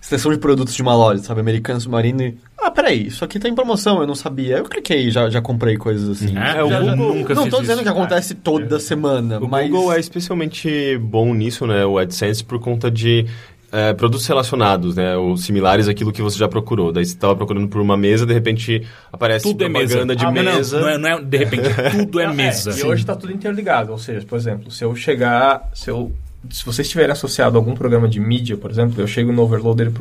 seleção 0.00 0.32
de 0.32 0.38
produtos 0.38 0.74
de 0.74 0.82
uma 0.82 0.94
loja, 0.94 1.22
sabe? 1.22 1.40
Americano 1.40 1.80
Submarino 1.80 2.22
e... 2.22 2.38
Ah, 2.62 2.70
peraí, 2.70 3.06
isso 3.06 3.24
aqui 3.24 3.38
tá 3.38 3.48
em 3.48 3.54
promoção, 3.54 4.00
eu 4.00 4.06
não 4.06 4.14
sabia. 4.14 4.58
Eu 4.58 4.64
cliquei 4.64 5.06
e 5.06 5.10
já, 5.10 5.28
já 5.30 5.40
comprei 5.40 5.76
coisas 5.76 6.08
assim. 6.08 6.36
É, 6.36 6.58
É, 6.58 6.64
o 6.64 6.68
já- 6.68 6.82
já 6.82 6.94
Google- 6.94 7.14
nunca 7.14 7.34
não 7.34 7.42
fiz 7.44 7.50
tô 7.54 7.60
dizendo 7.60 7.76
isso. 7.76 7.84
que 7.84 7.88
acontece 7.88 8.34
toda 8.34 8.78
semana, 8.78 9.38
O 9.40 9.48
mas... 9.48 9.70
Google 9.70 9.92
é 9.92 9.98
especialmente 10.00 10.98
bom 10.98 11.32
nisso, 11.34 11.66
né? 11.66 11.84
O 11.86 11.98
AdSense, 11.98 12.44
por 12.44 12.58
conta 12.60 12.90
de 12.90 13.26
é, 13.72 13.92
produtos 13.92 14.26
relacionados, 14.26 14.96
né? 14.96 15.16
Ou 15.16 15.36
similares 15.36 15.86
àquilo 15.88 16.12
que 16.12 16.20
você 16.20 16.36
já 16.36 16.48
procurou. 16.48 16.92
Daí 16.92 17.04
você 17.06 17.12
estava 17.14 17.36
procurando 17.36 17.68
por 17.68 17.80
uma 17.80 17.96
mesa, 17.96 18.26
de 18.26 18.34
repente 18.34 18.86
aparece 19.12 19.44
Tudo 19.44 19.64
é 19.64 19.68
mesa. 19.68 19.86
propaganda 19.96 20.16
de 20.16 20.24
Ah, 20.24 20.30
não, 20.30 20.42
não, 20.42 20.54
mesa. 20.54 20.80
Não, 20.80 20.88
é, 20.88 20.98
não 20.98 21.08
é 21.08 21.22
de 21.22 21.36
repente, 21.38 21.62
tudo 21.96 22.20
é 22.20 22.26
Não, 22.26 22.34
mesa. 22.34 22.78
E 22.78 22.82
hoje 22.84 23.06
tá 23.06 23.14
tudo 23.14 23.32
interligado. 23.32 23.92
Ou 23.92 23.98
seja, 23.98 24.26
por 24.26 24.36
exemplo, 24.36 24.70
se 24.70 24.84
eu 24.84 24.94
chegar. 24.96 25.70
Se, 25.72 25.88
eu, 25.90 26.12
se 26.48 26.64
vocês 26.64 26.86
estiverem 26.86 27.12
associado 27.12 27.56
a 27.56 27.60
algum 27.60 27.74
programa 27.74 28.08
de 28.08 28.18
mídia, 28.18 28.56
por 28.56 28.70
exemplo, 28.70 29.00
eu 29.00 29.06
chego 29.06 29.32
no 29.32 29.42
Overloader 29.42 29.92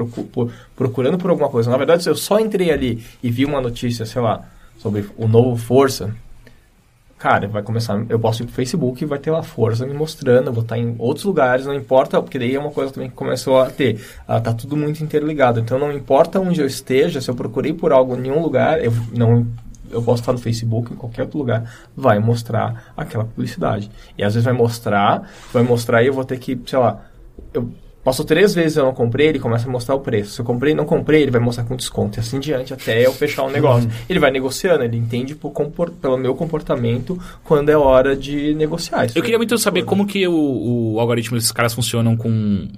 procurando 0.75 1.17
por 1.17 1.29
alguma 1.29 1.49
coisa. 1.49 1.69
Na 1.69 1.77
verdade, 1.77 2.03
se 2.03 2.09
eu 2.09 2.15
só 2.15 2.39
entrei 2.39 2.71
ali 2.71 3.03
e 3.21 3.29
vi 3.29 3.45
uma 3.45 3.59
notícia, 3.59 4.05
sei 4.05 4.21
lá, 4.21 4.45
sobre 4.77 5.05
o 5.17 5.27
novo 5.27 5.57
Força. 5.57 6.15
Cara, 7.17 7.49
vai 7.49 7.61
começar. 7.61 8.01
Eu 8.07 8.17
posso 8.17 8.41
ir 8.41 8.45
pro 8.45 8.55
Facebook 8.55 9.03
e 9.03 9.05
vai 9.05 9.19
ter 9.19 9.29
lá 9.29 9.43
força 9.43 9.85
me 9.85 9.93
mostrando. 9.93 10.47
Eu 10.47 10.53
vou 10.53 10.63
estar 10.63 10.77
em 10.77 10.95
outros 10.97 11.25
lugares, 11.25 11.65
não 11.65 11.73
importa, 11.73 12.21
porque 12.21 12.39
daí 12.39 12.55
é 12.55 12.59
uma 12.59 12.71
coisa 12.71 12.93
também 12.93 13.09
que 13.09 13.15
começou 13.15 13.59
a 13.59 13.69
ter. 13.69 14.01
Ah, 14.25 14.39
tá 14.39 14.53
tudo 14.53 14.77
muito 14.77 15.03
interligado. 15.03 15.59
Então 15.59 15.77
não 15.77 15.91
importa 15.91 16.39
onde 16.39 16.61
eu 16.61 16.65
esteja, 16.65 17.19
se 17.19 17.29
eu 17.29 17.35
procurei 17.35 17.73
por 17.73 17.91
algo 17.91 18.15
em 18.15 18.21
nenhum 18.21 18.41
lugar, 18.41 18.81
eu 18.81 18.93
não. 19.13 19.45
Eu 19.91 20.01
posso 20.01 20.21
estar 20.21 20.31
no 20.31 20.39
Facebook, 20.39 20.93
em 20.93 20.95
qualquer 20.95 21.23
outro 21.23 21.37
lugar, 21.37 21.71
vai 21.95 22.19
mostrar 22.19 22.93
aquela 22.95 23.25
publicidade. 23.25 23.89
E 24.17 24.23
às 24.23 24.33
vezes 24.33 24.45
vai 24.45 24.53
mostrar, 24.53 25.29
vai 25.53 25.63
mostrar 25.63 26.03
e 26.03 26.07
eu 26.07 26.13
vou 26.13 26.23
ter 26.23 26.37
que, 26.37 26.59
sei 26.65 26.79
lá, 26.79 27.01
eu 27.53 27.69
Passou 28.03 28.25
três 28.25 28.55
vezes 28.55 28.77
eu 28.77 28.85
não 28.85 28.93
comprei, 28.93 29.27
ele 29.27 29.39
começa 29.39 29.67
a 29.67 29.71
mostrar 29.71 29.93
o 29.93 29.99
preço. 29.99 30.31
Se 30.31 30.41
eu 30.41 30.45
comprei 30.45 30.71
e 30.71 30.75
não 30.75 30.85
comprei, 30.85 31.21
ele 31.21 31.31
vai 31.31 31.41
mostrar 31.41 31.65
com 31.65 31.75
desconto. 31.75 32.17
E 32.17 32.19
assim 32.21 32.39
diante, 32.39 32.73
até 32.73 33.05
eu 33.05 33.13
fechar 33.13 33.43
o 33.43 33.51
negócio. 33.51 33.89
Ele 34.09 34.19
vai 34.19 34.31
negociando, 34.31 34.83
ele 34.83 34.95
entende 34.95 35.35
pelo 35.35 36.17
meu 36.17 36.33
comportamento 36.33 37.19
quando 37.43 37.69
é 37.69 37.77
hora 37.77 38.15
de 38.15 38.53
negociar. 38.55 39.05
Isso 39.05 39.17
Eu 39.17 39.21
queria 39.21 39.37
muito 39.37 39.57
saber 39.57 39.83
como 39.83 40.07
que 40.07 40.25
o, 40.27 40.93
o 40.93 40.99
algoritmo 40.99 41.37
desses 41.37 41.51
caras 41.51 41.73
funcionam 41.73 42.15
com 42.15 42.69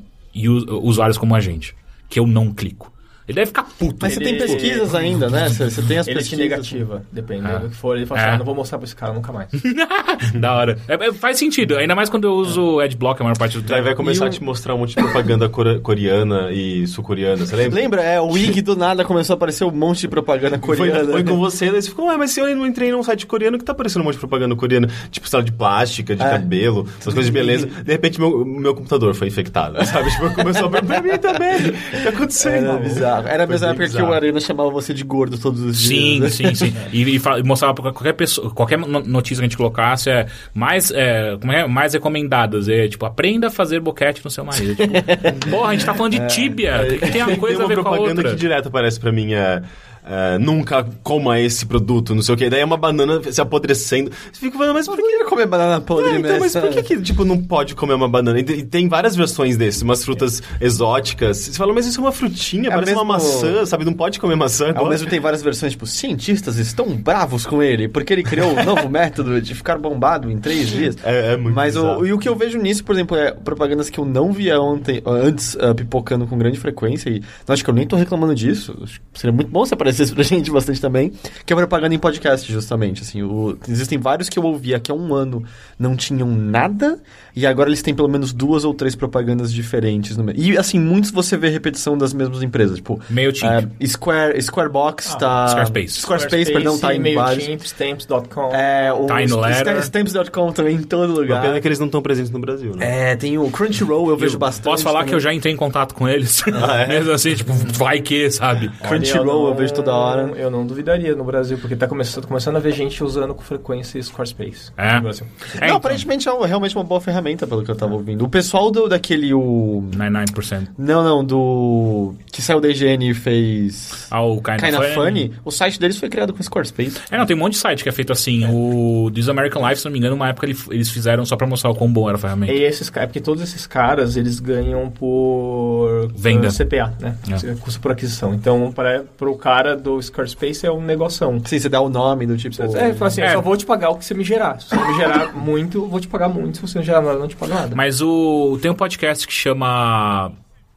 usuários 0.83 1.17
como 1.17 1.35
a 1.35 1.39
gente, 1.39 1.75
que 2.09 2.19
eu 2.19 2.25
não 2.25 2.51
clico. 2.51 2.91
Ele 3.31 3.35
deve 3.35 3.47
ficar 3.47 3.63
puto. 3.63 3.95
Mas 4.01 4.13
você 4.13 4.19
tem 4.19 4.29
Ele- 4.35 4.39
pesquisas 4.45 4.93
ainda, 4.95 5.29
né? 5.29 5.49
Você, 5.49 5.69
você 5.69 5.81
tem 5.81 5.97
as 5.97 6.07
Ele 6.07 6.17
pesquisas. 6.17 6.39
negativa, 6.45 7.03
dependendo 7.11 7.47
Ah. 7.55 7.59
do 7.59 7.69
que 7.69 7.75
for. 7.75 7.95
Ele 7.97 8.05
fala 8.05 8.19
assim, 8.21 8.29
É. 8.29 8.33
ah, 8.33 8.37
não 8.37 8.45
vou 8.45 8.55
mostrar 8.55 8.77
pra 8.77 8.85
esse 8.85 8.95
cara 8.95 9.13
nunca 9.13 9.31
mais. 9.31 9.47
da 10.35 10.53
hora. 10.55 10.77
É, 10.87 10.93
é, 11.07 11.13
faz 11.13 11.37
sentido, 11.37 11.77
ainda 11.77 11.95
mais 11.95 12.09
quando 12.09 12.25
eu 12.25 12.33
uso 12.33 12.79
Adblock 12.79 13.21
a 13.21 13.23
maior 13.23 13.37
parte 13.37 13.57
do 13.57 13.63
tempo. 13.63 13.81
vai 13.83 13.95
começar 13.95 14.25
E 14.25 14.27
a 14.27 14.29
o- 14.29 14.33
te 14.33 14.43
mostrar 14.43 14.75
um 14.75 14.79
monte 14.79 14.89
de 14.89 14.95
propaganda 15.01 15.49
coreana 15.49 16.51
e 16.51 16.85
sul-coreana, 16.87 17.45
você 17.45 17.55
lembra? 17.55 17.79
Lembra? 17.79 18.01
É, 18.03 18.19
o 18.19 18.27
Wig 18.31 18.61
do 18.61 18.75
nada 18.75 19.03
começou 19.03 19.33
a 19.33 19.37
aparecer 19.37 19.63
um 19.63 19.71
monte 19.71 20.01
de 20.01 20.07
propaganda 20.07 20.59
Foi, 20.59 20.77
coreana. 20.77 21.11
foi 21.11 21.23
com 21.23 21.37
você, 21.37 21.71
daí 21.71 21.81
você 21.81 21.89
ficou, 21.89 22.07
ué, 22.07 22.17
mas 22.17 22.31
se 22.31 22.39
eu 22.39 22.55
não 22.55 22.65
entrei 22.65 22.91
num 22.91 23.03
site 23.03 23.25
coreano 23.25 23.57
que 23.57 23.63
tá 23.65 23.71
aparecendo 23.71 24.01
um 24.01 24.05
monte 24.05 24.13
de 24.15 24.19
propaganda 24.19 24.55
coreana, 24.55 24.87
tipo, 25.09 25.27
lá, 25.31 25.41
de 25.41 25.51
plástica, 25.51 26.15
de 26.15 26.21
É. 26.23 26.29
cabelo, 26.29 26.87
essas 26.99 27.13
coisas 27.13 27.25
de 27.25 27.31
beleza. 27.31 27.67
De 27.67 27.91
repente, 27.91 28.19
meu, 28.19 28.43
meu 28.45 28.75
computador 28.75 29.13
foi 29.15 29.27
infectado, 29.27 29.77
sabe? 29.85 30.09
Tipo, 30.11 30.33
começou 30.33 30.65
a 30.65 30.69
ver 30.69 30.83
pra 30.83 31.01
mim 31.01 31.17
também. 31.17 31.69
O 31.69 32.01
que 32.01 32.07
aconteceu? 32.07 32.51
Era 32.51 32.61
irmão? 32.61 32.79
bizarro. 32.81 33.20
Era 33.27 33.43
a 33.43 33.47
mesma 33.47 33.67
época 33.67 33.85
que 33.85 33.91
bizarro. 33.91 34.09
o 34.09 34.13
Arena 34.13 34.39
chamava 34.39 34.69
você 34.69 34.93
de 34.93 35.03
gordo 35.03 35.37
todos 35.37 35.61
os 35.61 35.77
Sim, 35.77 36.19
dias. 36.19 36.21
né? 36.21 36.29
sim, 36.29 36.55
sim. 36.55 36.73
E, 36.91 37.15
e 37.15 37.43
mostrava 37.43 37.73
pra 37.73 37.91
qualquer 37.91 38.13
pessoa, 38.13 38.49
qualquer 38.51 38.77
no- 38.77 38.99
notícia 39.01 39.37
que 39.41 39.45
a 39.45 39.47
gente 39.49 39.57
colocasse 39.57 40.09
é 40.09 40.25
mais, 40.53 40.91
é, 40.91 41.37
como 41.39 41.51
é, 41.51 41.67
mais 41.67 41.93
recomendadas. 41.93 42.67
É 42.69 42.87
tipo, 42.87 43.05
aprenda 43.05 43.47
a 43.47 43.51
fazer 43.51 43.79
boquete 43.79 44.21
no 44.23 44.29
seu 44.31 44.43
marido. 44.43 44.75
Tipo, 44.75 44.93
porra, 45.49 45.69
a 45.69 45.73
gente 45.73 45.85
tá 45.85 45.93
falando 45.93 46.13
de 46.13 46.27
tíbia. 46.27 46.81
O 46.83 46.87
que, 46.87 46.97
que 46.99 47.11
tem 47.11 47.23
uma 47.23 47.37
coisa 47.37 47.57
tem 47.57 47.63
a 47.63 47.67
uma 47.67 47.67
ver 47.67 47.75
com 47.75 47.81
a 47.81 47.83
propaganda 47.91 48.19
outra? 48.21 48.29
que 48.31 48.35
direto 48.39 48.67
aparece 48.67 48.99
pra 48.99 49.11
mim, 49.11 49.33
é... 49.33 49.61
é, 50.05 50.37
nunca 50.37 50.85
coma 51.03 51.39
esse 51.39 51.65
produto, 51.65 52.13
não 52.15 52.21
sei 52.21 52.35
o 52.35 52.37
que. 52.37 52.49
Daí 52.49 52.61
é 52.61 52.65
uma 52.65 52.77
banana 52.77 53.21
se 53.31 53.39
apodrecendo. 53.41 54.11
Você 54.31 54.39
fica 54.39 54.57
falando, 54.57 54.73
mas 54.75 54.87
por 54.87 54.97
que 54.97 55.23
comer 55.25 55.45
banana 55.45 55.79
podre 55.79 56.09
É, 56.11 56.19
então, 56.19 56.39
mas 56.39 56.53
por 56.55 56.69
que, 56.69 56.83
que 56.83 57.01
tipo, 57.01 57.23
não 57.23 57.41
pode 57.41 57.75
comer 57.75 57.93
uma 57.93 58.07
banana? 58.09 58.39
E 58.39 58.43
tem- 58.43 58.87
várias 58.87 59.15
versões 59.15 59.55
desses, 59.55 59.81
umas 59.81 60.03
frutas 60.03 60.41
exóticas. 60.59 61.37
Você 61.37 61.53
fala, 61.57 61.73
mas 61.73 61.85
isso 61.85 61.99
é 61.99 62.03
uma 62.03 62.11
frutinha, 62.11 62.67
É 62.67 62.71
parece 62.71 62.87
mesmo- 62.91 63.01
uma 63.03 63.13
maçã, 63.13 63.65
sabe? 63.65 63.85
Não 63.85 63.93
pode 63.93 64.19
comer 64.19 64.35
maçã. 64.35 64.65
Ao 64.65 64.71
agora. 64.71 64.89
mesmo 64.89 65.07
tem 65.09 65.19
várias 65.19 65.41
versões, 65.41 65.71
tipo, 65.73 65.85
cientistas 65.85 66.57
estão 66.57 66.87
bravos 66.95 67.45
com 67.45 67.61
ele, 67.63 67.87
porque 67.87 68.11
ele 68.11 68.23
criou 68.23 68.51
um 68.51 68.63
novo 68.63 68.89
método 68.89 69.39
de 69.41 69.55
ficar 69.55 69.77
bombado 69.77 70.29
em 70.31 70.37
três 70.37 70.67
dias. 70.69 70.97
É, 71.03 71.33
é 71.33 71.37
muito 71.37 71.55
Mas 71.55 71.75
o, 71.77 72.05
e 72.05 72.11
o 72.11 72.17
que 72.19 72.27
eu 72.27 72.35
vejo 72.35 72.57
nisso, 72.57 72.83
por 72.83 72.93
exemplo, 72.95 73.15
é 73.15 73.31
propagandas 73.31 73.89
que 73.89 73.99
eu 73.99 74.05
não 74.05 74.31
via 74.33 74.59
ontem, 74.59 75.01
antes 75.05 75.55
ah, 75.59 75.73
pipocando 75.73 76.25
com 76.27 76.37
grande 76.37 76.59
frequência, 76.59 77.09
e 77.09 77.21
acho 77.47 77.63
que 77.63 77.69
eu 77.69 77.73
nem 77.73 77.85
tô 77.87 77.95
reclamando 77.95 78.33
disso. 78.35 78.77
acho 78.83 78.99
que 79.13 79.19
Seria 79.19 79.33
muito 79.33 79.49
bom 79.51 79.65
se 79.65 79.73
pra 80.13 80.23
gente 80.23 80.49
bastante 80.51 80.79
também, 80.81 81.11
que 81.45 81.53
é 81.53 81.55
propaganda 81.55 81.93
em 81.95 81.99
podcast, 81.99 82.51
justamente. 82.51 83.01
Assim, 83.01 83.21
o- 83.23 83.57
existem 83.67 83.97
vários 83.97 84.29
que 84.29 84.37
eu 84.39 84.43
ouvia 84.43 84.79
que 84.79 84.91
há 84.91 84.95
um 84.95 85.13
ano 85.13 85.43
não 85.79 85.95
tinham 85.95 86.27
nada, 86.29 86.99
e 87.35 87.45
agora 87.45 87.69
eles 87.69 87.81
têm 87.81 87.93
pelo 87.93 88.07
menos 88.07 88.31
duas 88.33 88.63
ou 88.65 88.73
três 88.73 88.95
propagandas 88.95 89.51
diferentes. 89.51 90.15
No 90.17 90.23
meio. 90.23 90.37
E 90.39 90.57
assim, 90.57 90.79
muitos 90.79 91.11
você 91.11 91.35
vê 91.37 91.49
repetição 91.49 91.97
das 91.97 92.13
mesmas 92.13 92.41
empresas. 92.43 92.77
Tipo, 92.77 92.99
MailChimp. 93.09 93.69
é, 93.79 93.87
Square, 93.87 94.41
Squarebox 94.41 95.15
tá. 95.15 95.47
Squarespace. 95.49 96.01
Squarespace, 96.01 96.51
perdão, 96.51 96.77
tá 96.77 96.93
em 96.95 97.13
vários. 97.15 97.45
MailChimp, 97.47 97.65
Stamps.com. 97.65 98.53
É, 98.53 98.91
o. 98.93 99.07
St- 99.07 99.79
Stamps.com 99.83 100.51
também 100.51 100.75
em 100.75 100.83
todo 100.83 101.11
Uma 101.11 101.19
lugar. 101.21 101.41
pena 101.41 101.59
que 101.61 101.67
eles 101.67 101.79
não 101.79 101.85
estão 101.87 102.01
presentes 102.01 102.31
no 102.31 102.39
Brasil, 102.39 102.75
né? 102.75 103.11
É, 103.11 103.15
tem 103.15 103.37
o 103.37 103.49
Crunchyroll, 103.49 104.09
eu 104.09 104.17
vejo 104.17 104.37
bastante. 104.37 104.63
Posso 104.65 104.83
falar 104.83 104.99
que 104.99 105.05
também. 105.05 105.15
eu 105.15 105.19
já 105.19 105.33
entrei 105.33 105.53
em 105.53 105.57
contato 105.57 105.93
com 105.93 106.07
eles. 106.07 106.43
Ah, 106.53 106.81
é? 106.81 106.87
Mesmo 107.01 107.11
assim, 107.11 107.33
tipo, 107.35 107.53
vai 107.53 108.01
que, 108.01 108.29
sabe? 108.31 108.69
Crunchyroll 108.87 109.47
eu 109.49 109.55
vejo 109.55 109.73
toda 109.83 109.95
hora. 109.95 110.21
Eu 110.37 110.49
não 110.51 110.65
duvidaria 110.65 111.15
no 111.15 111.23
Brasil, 111.23 111.57
porque 111.57 111.75
tá 111.75 111.87
começando, 111.87 112.27
começando 112.27 112.55
a 112.55 112.59
ver 112.59 112.71
gente 112.73 113.03
usando 113.03 113.33
com 113.33 113.41
frequência 113.41 114.01
Squarespace 114.01 114.71
É? 114.77 114.95
no 114.95 115.01
Brasil. 115.01 115.25
É, 115.55 115.59
Não, 115.59 115.65
então, 115.67 115.77
aparentemente 115.77 116.27
é 116.29 116.45
realmente 116.45 116.75
uma 116.75 116.83
boa 116.83 117.01
ferramenta, 117.01 117.45
pelo 117.47 117.63
que 117.63 117.71
eu 117.71 117.75
tava 117.75 117.93
ouvindo. 117.93 118.23
O 118.23 118.29
pessoal 118.29 118.71
do, 118.71 118.87
daquele. 118.87 119.33
O... 119.33 119.83
99%. 119.95 120.67
Não, 120.77 121.03
não, 121.03 121.23
do. 121.23 122.13
Que 122.31 122.41
saiu 122.41 122.59
da 122.61 122.69
IGN 122.69 123.09
e 123.09 123.13
fez. 123.13 124.07
Ah, 124.09 124.21
o 124.21 124.41
Kinda, 124.41 124.57
Kinda 124.57 124.81
Funny. 124.93 124.93
Funny. 124.93 125.33
O 125.43 125.51
site 125.51 125.79
deles 125.79 125.97
foi 125.97 126.09
criado 126.09 126.33
com 126.33 126.41
Squarespace. 126.41 126.97
É, 127.09 127.17
não, 127.17 127.25
tem 127.25 127.35
um 127.35 127.39
monte 127.39 127.53
de 127.53 127.59
site 127.59 127.83
que 127.83 127.89
é 127.89 127.91
feito 127.91 128.11
assim. 128.11 128.45
O 128.49 129.09
This 129.13 129.29
American 129.29 129.67
Life, 129.67 129.79
se 129.81 129.85
não 129.85 129.91
me 129.91 129.99
engano, 129.99 130.15
uma 130.15 130.29
época 130.29 130.45
ele- 130.47 130.57
eles 130.69 130.89
fizeram 130.89 131.25
só 131.25 131.35
pra 131.35 131.47
mostrar 131.47 131.69
o 131.69 131.75
quão 131.75 131.91
bom 131.91 132.07
era 132.07 132.17
a 132.17 132.19
ferramenta. 132.21 132.51
E 132.53 132.63
esses 132.63 132.89
caras, 132.89 133.09
porque 133.09 133.19
todos 133.21 133.41
esses 133.43 133.65
caras, 133.67 134.15
eles 134.15 134.39
ganham 134.39 134.89
por 134.89 136.11
Venda. 136.15 136.49
CPA, 136.51 136.93
né? 136.99 137.15
É. 137.29 137.55
Custo 137.55 137.79
por 137.79 137.91
aquisição. 137.91 138.33
Então, 138.33 138.71
para 138.71 139.03
o 139.29 139.35
cara 139.37 139.70
do 139.75 140.01
Squarespace 140.01 140.65
é 140.65 140.71
um 140.71 140.81
negoção. 140.81 141.41
Sim, 141.45 141.59
você 141.59 141.69
dá 141.69 141.79
o 141.81 141.89
nome 141.89 142.25
do 142.25 142.37
tipo. 142.37 142.55
É, 142.61 142.93
fala 142.93 143.07
assim, 143.07 143.21
É. 143.21 143.29
eu 143.29 143.33
só 143.33 143.41
vou 143.41 143.55
te 143.57 143.65
pagar 143.65 143.89
o 143.89 143.95
que 143.95 144.05
você 144.05 144.13
me 144.13 144.23
gerar. 144.23 144.59
Se 144.61 144.69
você 144.69 144.75
me 144.75 144.95
gerar 144.95 145.33
muito, 145.37 145.79
eu 145.79 145.87
vou 145.87 145.99
te 145.99 146.07
pagar 146.07 146.29
muito. 146.29 146.57
Se 146.57 146.61
você 146.61 146.77
não 146.79 146.85
gerar 146.85 147.01
nada, 147.01 147.15
eu 147.15 147.19
não 147.19 147.27
te 147.27 147.35
pago 147.35 147.53
nada. 147.53 147.75
Mas 147.75 148.01
o 148.01 148.57
tem 148.61 148.69
um 148.71 148.75
podcast 148.75 149.25
que 149.27 149.33
chama 149.33 150.31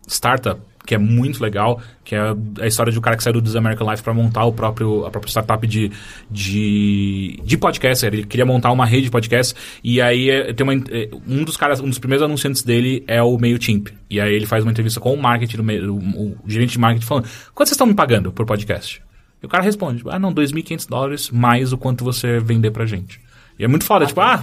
Startup, 0.07 0.61
que 0.87 0.95
é 0.95 0.99
muito 0.99 1.43
legal, 1.43 1.81
que 2.05 2.15
é 2.15 2.21
a 2.61 2.67
história 2.67 2.93
de 2.93 2.99
um 2.99 3.03
cara 3.03 3.17
que 3.17 3.23
saiu 3.23 3.33
do 3.35 3.41
This 3.43 3.57
American 3.57 3.91
Life 3.91 4.03
para 4.03 4.13
montar 4.13 4.45
o 4.45 4.53
próprio, 4.53 5.07
a 5.07 5.11
própria 5.11 5.31
startup 5.31 5.67
de, 5.67 5.91
de, 6.31 7.41
de 7.45 7.57
podcast. 7.57 8.05
Ele 8.05 8.25
queria 8.25 8.45
montar 8.45 8.71
uma 8.71 8.85
rede 8.85 9.05
de 9.05 9.11
podcast 9.11 9.55
e 9.83 10.01
aí 10.01 10.29
é, 10.31 10.53
tem 10.53 10.63
uma, 10.65 10.75
é, 10.75 11.09
um 11.27 11.43
dos 11.45 11.57
caras, 11.57 11.81
um 11.81 11.89
dos 11.89 11.99
primeiros 11.99 12.23
anunciantes 12.25 12.63
dele 12.63 13.03
é 13.07 13.23
o 13.23 13.39
MailChimp. 13.39 13.89
E 14.11 14.21
aí 14.21 14.35
ele 14.35 14.47
faz 14.47 14.63
uma 14.65 14.71
entrevista 14.71 15.01
com 15.01 15.15
o 15.15 15.21
marketing, 15.21 15.57
o, 15.59 15.93
o, 15.95 16.37
o 16.45 16.51
gerente 16.51 16.73
de 16.73 16.79
marketing, 16.79 17.07
falando, 17.07 17.25
quanto 17.55 17.69
vocês 17.69 17.73
estão 17.73 17.87
me 17.87 17.95
pagando 17.95 18.31
por 18.33 18.45
podcast? 18.45 19.01
E 19.43 19.47
o 19.47 19.49
cara 19.49 19.63
responde, 19.63 20.03
ah 20.09 20.19
não, 20.19 20.33
2.500 20.35 20.89
dólares 20.89 21.31
mais 21.31 21.73
o 21.73 21.79
quanto 21.79 22.05
você 22.05 22.39
vender 22.41 22.71
pra 22.71 22.85
gente. 22.87 23.21
E 23.59 23.65
é 23.65 23.69
muito 23.69 23.85
foda, 23.85 24.05
Ah, 24.05 24.09
tipo, 24.09 24.21
ah, 24.21 24.41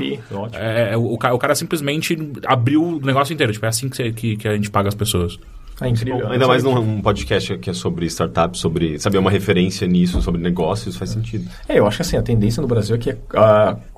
é, 0.53 0.93
é, 0.93 0.97
o, 0.97 1.13
o 1.13 1.37
cara 1.37 1.53
simplesmente 1.53 2.17
abriu 2.45 2.81
o 2.81 2.99
negócio 3.05 3.33
inteiro. 3.33 3.51
Tipo, 3.51 3.65
é 3.65 3.69
assim 3.69 3.89
que, 3.89 3.97
você- 3.97 4.11
que, 4.13 4.37
que 4.37 4.47
a 4.47 4.55
gente 4.55 4.71
paga 4.71 4.87
as 4.87 4.95
pessoas. 4.95 5.37
É 5.81 5.89
incrível. 5.89 6.29
Ainda 6.29 6.47
mais 6.47 6.63
num 6.63 6.77
um 6.79 7.01
podcast 7.01 7.57
que 7.57 7.69
é 7.69 7.73
sobre 7.73 8.05
startup, 8.05 8.57
sobre 8.57 8.99
saber 8.99 9.17
uma 9.17 9.31
referência 9.31 9.87
nisso, 9.87 10.21
sobre 10.21 10.39
negócios, 10.39 10.95
faz 10.95 11.09
sentido. 11.09 11.49
É, 11.67 11.79
eu 11.79 11.87
acho 11.87 11.97
que 11.97 12.01
assim, 12.03 12.17
a 12.17 12.21
tendência 12.21 12.61
no 12.61 12.67
Brasil 12.67 12.95
é 12.95 12.99
que 12.99 13.13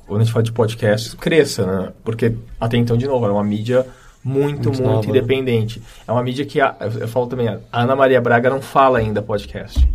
quando 0.06 0.22
a 0.22 0.24
gente 0.24 0.32
fala 0.32 0.44
de 0.44 0.52
podcast, 0.52 1.16
cresça, 1.18 1.66
né? 1.66 1.94
Porque 2.04 2.36
até 2.60 2.78
então, 2.78 2.96
de 2.96 3.06
novo, 3.06 3.26
era 3.26 3.34
uma 3.34 3.44
mídia 3.44 3.86
muito, 4.24 4.70
muito, 4.70 4.82
nova. 4.82 5.08
independente. 5.08 5.82
É 6.08 6.12
uma 6.12 6.24
mídia 6.24 6.46
que, 6.46 6.62
a, 6.62 6.76
eu, 6.80 7.02
eu 7.02 7.08
falo 7.08 7.28
também, 7.28 7.48
a 7.48 7.60
Ana 7.72 7.96
Maria 7.96 8.22
Braga 8.22 8.50
não 8.50 8.62
fala 8.62 9.00
ainda 9.00 9.22
podcast. 9.22 9.86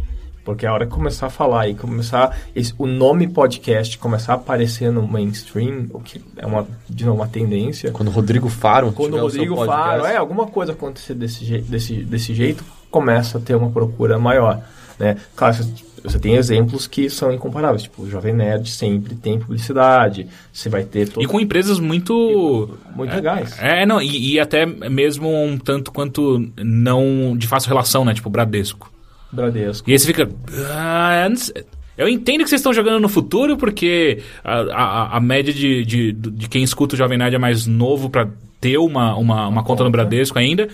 Porque 0.48 0.64
a 0.64 0.72
hora 0.72 0.86
que 0.86 0.92
começar 0.92 1.26
a 1.26 1.30
falar 1.30 1.68
e 1.68 1.74
começar 1.74 2.34
esse, 2.56 2.72
o 2.78 2.86
nome 2.86 3.28
podcast 3.28 3.98
começar 3.98 4.32
a 4.32 4.36
aparecer 4.36 4.90
no 4.90 5.06
mainstream, 5.06 5.88
o 5.92 6.00
que 6.00 6.22
é 6.38 6.46
uma, 6.46 6.66
de 6.88 7.04
novo, 7.04 7.18
uma 7.18 7.28
tendência, 7.28 7.90
Quando 7.90 8.08
o 8.08 8.10
Rodrigo 8.10 8.48
Faro 8.48 8.90
quando 8.92 9.10
tiver 9.12 9.22
o 9.22 9.26
o 9.26 9.30
seu 9.30 9.40
Rodrigo 9.40 9.56
podcast- 9.56 9.96
fala, 9.98 10.10
é, 10.10 10.16
alguma 10.16 10.46
coisa 10.46 10.72
acontecer 10.72 11.12
desse, 11.12 11.44
desse, 11.58 11.96
desse 11.96 12.32
jeito, 12.34 12.64
começa 12.90 13.36
a 13.36 13.40
ter 13.42 13.56
uma 13.56 13.68
procura 13.68 14.18
maior, 14.18 14.62
né? 14.98 15.18
Claro, 15.36 15.52
você- 15.54 15.84
você 16.02 16.18
tem 16.18 16.36
exemplos 16.36 16.86
que 16.86 17.10
são 17.10 17.30
incomparáveis, 17.30 17.82
tipo, 17.82 18.04
o 18.04 18.08
Jovem 18.08 18.32
Nerd 18.32 18.70
sempre 18.70 19.14
tem 19.16 19.38
publicidade, 19.38 20.28
você 20.50 20.70
vai 20.70 20.84
ter 20.84 21.10
todo... 21.10 21.22
E 21.22 21.26
com 21.26 21.38
empresas 21.38 21.78
muito. 21.78 22.70
Muito 22.96 23.14
legais. 23.14 23.54
É, 23.60 23.84
não, 23.84 24.00
e, 24.00 24.32
e 24.32 24.40
até 24.40 24.64
mesmo 24.64 25.28
um 25.28 25.58
tanto 25.58 25.92
quanto 25.92 26.50
não 26.56 27.36
de 27.36 27.46
fácil 27.46 27.68
relação, 27.68 28.02
né? 28.02 28.14
Tipo, 28.14 28.30
Bradesco. 28.30 28.90
Bradesco. 29.32 29.88
E 29.88 29.92
aí 29.92 29.98
você 29.98 30.06
fica. 30.06 30.28
"Ah, 30.70 31.26
eu 31.28 31.36
sei." 31.36 31.64
eu 31.98 32.08
entendo 32.08 32.44
que 32.44 32.48
vocês 32.48 32.60
estão 32.60 32.72
jogando 32.72 33.00
no 33.00 33.08
futuro, 33.08 33.56
porque 33.56 34.22
a, 34.44 34.60
a, 34.60 35.16
a 35.16 35.20
média 35.20 35.52
de, 35.52 35.84
de, 35.84 36.12
de 36.12 36.48
quem 36.48 36.62
escuta 36.62 36.94
o 36.94 36.98
Jovem 36.98 37.18
Nerd 37.18 37.34
é 37.34 37.38
mais 37.38 37.66
novo 37.66 38.08
pra 38.08 38.28
ter 38.60 38.78
uma, 38.78 39.16
uma, 39.16 39.48
uma 39.48 39.64
conta 39.64 39.82
no 39.82 39.90
Bradesco 39.90 40.38
ainda. 40.38 40.68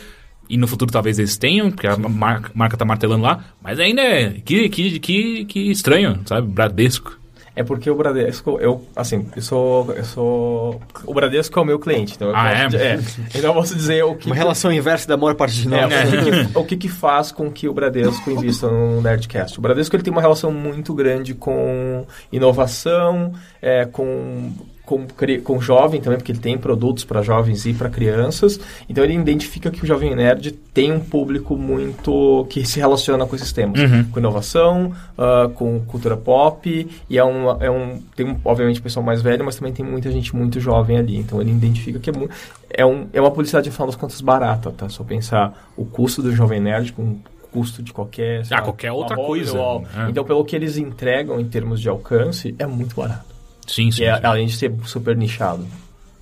E 0.50 0.58
no 0.58 0.66
futuro 0.66 0.92
talvez 0.92 1.18
eles 1.18 1.38
tenham, 1.38 1.70
porque 1.70 1.86
a 1.86 1.96
marca, 1.96 2.50
marca 2.54 2.76
tá 2.76 2.84
martelando 2.84 3.22
lá. 3.22 3.42
Mas 3.62 3.80
ainda 3.80 4.02
é. 4.02 4.34
Que, 4.44 4.68
que, 4.68 4.98
que, 5.00 5.44
que 5.46 5.70
estranho, 5.70 6.20
sabe? 6.26 6.46
Bradesco. 6.46 7.18
É 7.56 7.62
porque 7.62 7.88
o 7.88 7.94
Bradesco, 7.94 8.58
eu, 8.60 8.84
assim, 8.96 9.28
eu 9.36 9.40
sou, 9.40 9.92
eu 9.92 10.04
sou... 10.04 10.80
O 11.06 11.14
Bradesco 11.14 11.56
é 11.56 11.62
o 11.62 11.64
meu 11.64 11.78
cliente, 11.78 12.14
então 12.16 12.28
eu 12.30 12.34
Ah, 12.36 12.50
posso 12.50 12.76
é? 12.76 12.96
dizer- 12.96 13.26
Então 13.32 13.50
eu 13.50 13.54
posso 13.54 13.74
dizer 13.76 14.04
o 14.04 14.16
que... 14.16 14.26
Uma 14.26 14.34
relação 14.34 14.72
inversa 14.72 15.06
da 15.06 15.16
maior 15.16 15.36
parte 15.36 15.62
de 15.62 15.72
É, 15.72 15.86
nós. 15.86 16.08
o, 16.08 16.10
que 16.10 16.30
que, 16.48 16.58
o 16.58 16.64
que 16.64 16.76
que 16.76 16.88
faz 16.88 17.30
com 17.30 17.48
que 17.52 17.68
o 17.68 17.72
Bradesco 17.72 18.28
invista 18.28 18.66
no 18.68 19.00
Nerdcast? 19.00 19.56
O 19.58 19.62
Bradesco 19.62 19.94
ele 19.94 20.02
tem 20.02 20.12
uma 20.12 20.20
relação 20.20 20.50
muito 20.50 20.92
grande 20.92 21.32
com 21.32 22.04
inovação, 22.32 23.32
é, 23.62 23.84
com, 23.84 24.50
com, 24.84 25.06
com 25.42 25.60
jovem 25.60 26.00
também, 26.00 26.18
porque 26.18 26.32
ele 26.32 26.38
tem 26.38 26.58
produtos 26.58 27.04
para 27.04 27.22
jovens 27.22 27.64
e 27.64 27.72
para 27.72 27.88
crianças. 27.88 28.60
Então 28.88 29.02
ele 29.02 29.14
identifica 29.14 29.70
que 29.70 29.82
o 29.82 29.86
Jovem 29.86 30.14
Nerd 30.14 30.52
tem 30.52 30.92
um 30.92 31.00
público 31.00 31.56
muito 31.56 32.46
que 32.50 32.66
se 32.66 32.78
relaciona 32.78 33.24
com 33.26 33.34
esses 33.34 33.50
temas. 33.52 33.80
Com 34.10 34.18
inovação, 34.18 34.92
ah, 35.16 35.50
com 35.54 35.80
cultura 35.80 36.16
pop, 36.16 36.88
e 37.08 37.18
é 37.18 37.24
um, 37.24 37.50
é 37.62 37.70
um. 37.70 38.02
Tem, 38.14 38.26
um, 38.26 38.36
obviamente, 38.44 38.80
pessoal 38.82 39.04
mais 39.04 39.22
velho, 39.22 39.44
mas 39.44 39.56
também 39.56 39.72
tem 39.72 39.84
muita 39.84 40.10
gente 40.10 40.34
muito 40.36 40.60
jovem 40.60 40.98
ali. 40.98 41.16
Então 41.16 41.40
ele 41.40 41.50
identifica 41.50 41.98
que 41.98 42.10
é 42.10 42.12
muito. 42.12 42.34
É, 42.68 42.84
um, 42.84 43.06
é 43.12 43.20
uma 43.20 43.30
publicidade, 43.30 43.68
afinal 43.68 43.86
das 43.86 43.96
contas, 43.96 44.20
barata, 44.20 44.70
tá? 44.70 44.88
Só 44.88 45.02
pensar 45.02 45.70
o 45.76 45.84
custo 45.84 46.20
do 46.20 46.34
Jovem 46.34 46.60
Nerd 46.60 46.92
com 46.92 47.02
o 47.02 47.20
custo 47.50 47.82
de 47.82 47.92
qualquer. 47.92 48.42
Ah, 48.50 48.56
lá, 48.56 48.62
qualquer 48.62 48.92
outra 48.92 49.16
coisa, 49.16 49.54
né? 49.54 50.08
Então, 50.10 50.24
pelo 50.24 50.44
que 50.44 50.54
eles 50.54 50.76
entregam 50.76 51.40
em 51.40 51.44
termos 51.46 51.80
de 51.80 51.88
alcance, 51.88 52.54
é 52.58 52.66
muito 52.66 52.96
barato. 52.96 53.33
Sim, 53.66 53.90
sim. 53.90 54.02
E 54.02 54.06
é, 54.06 54.16
sim. 54.16 54.20
além 54.24 54.46
de 54.46 54.56
ser 54.56 54.72
super 54.84 55.16
nichado. 55.16 55.66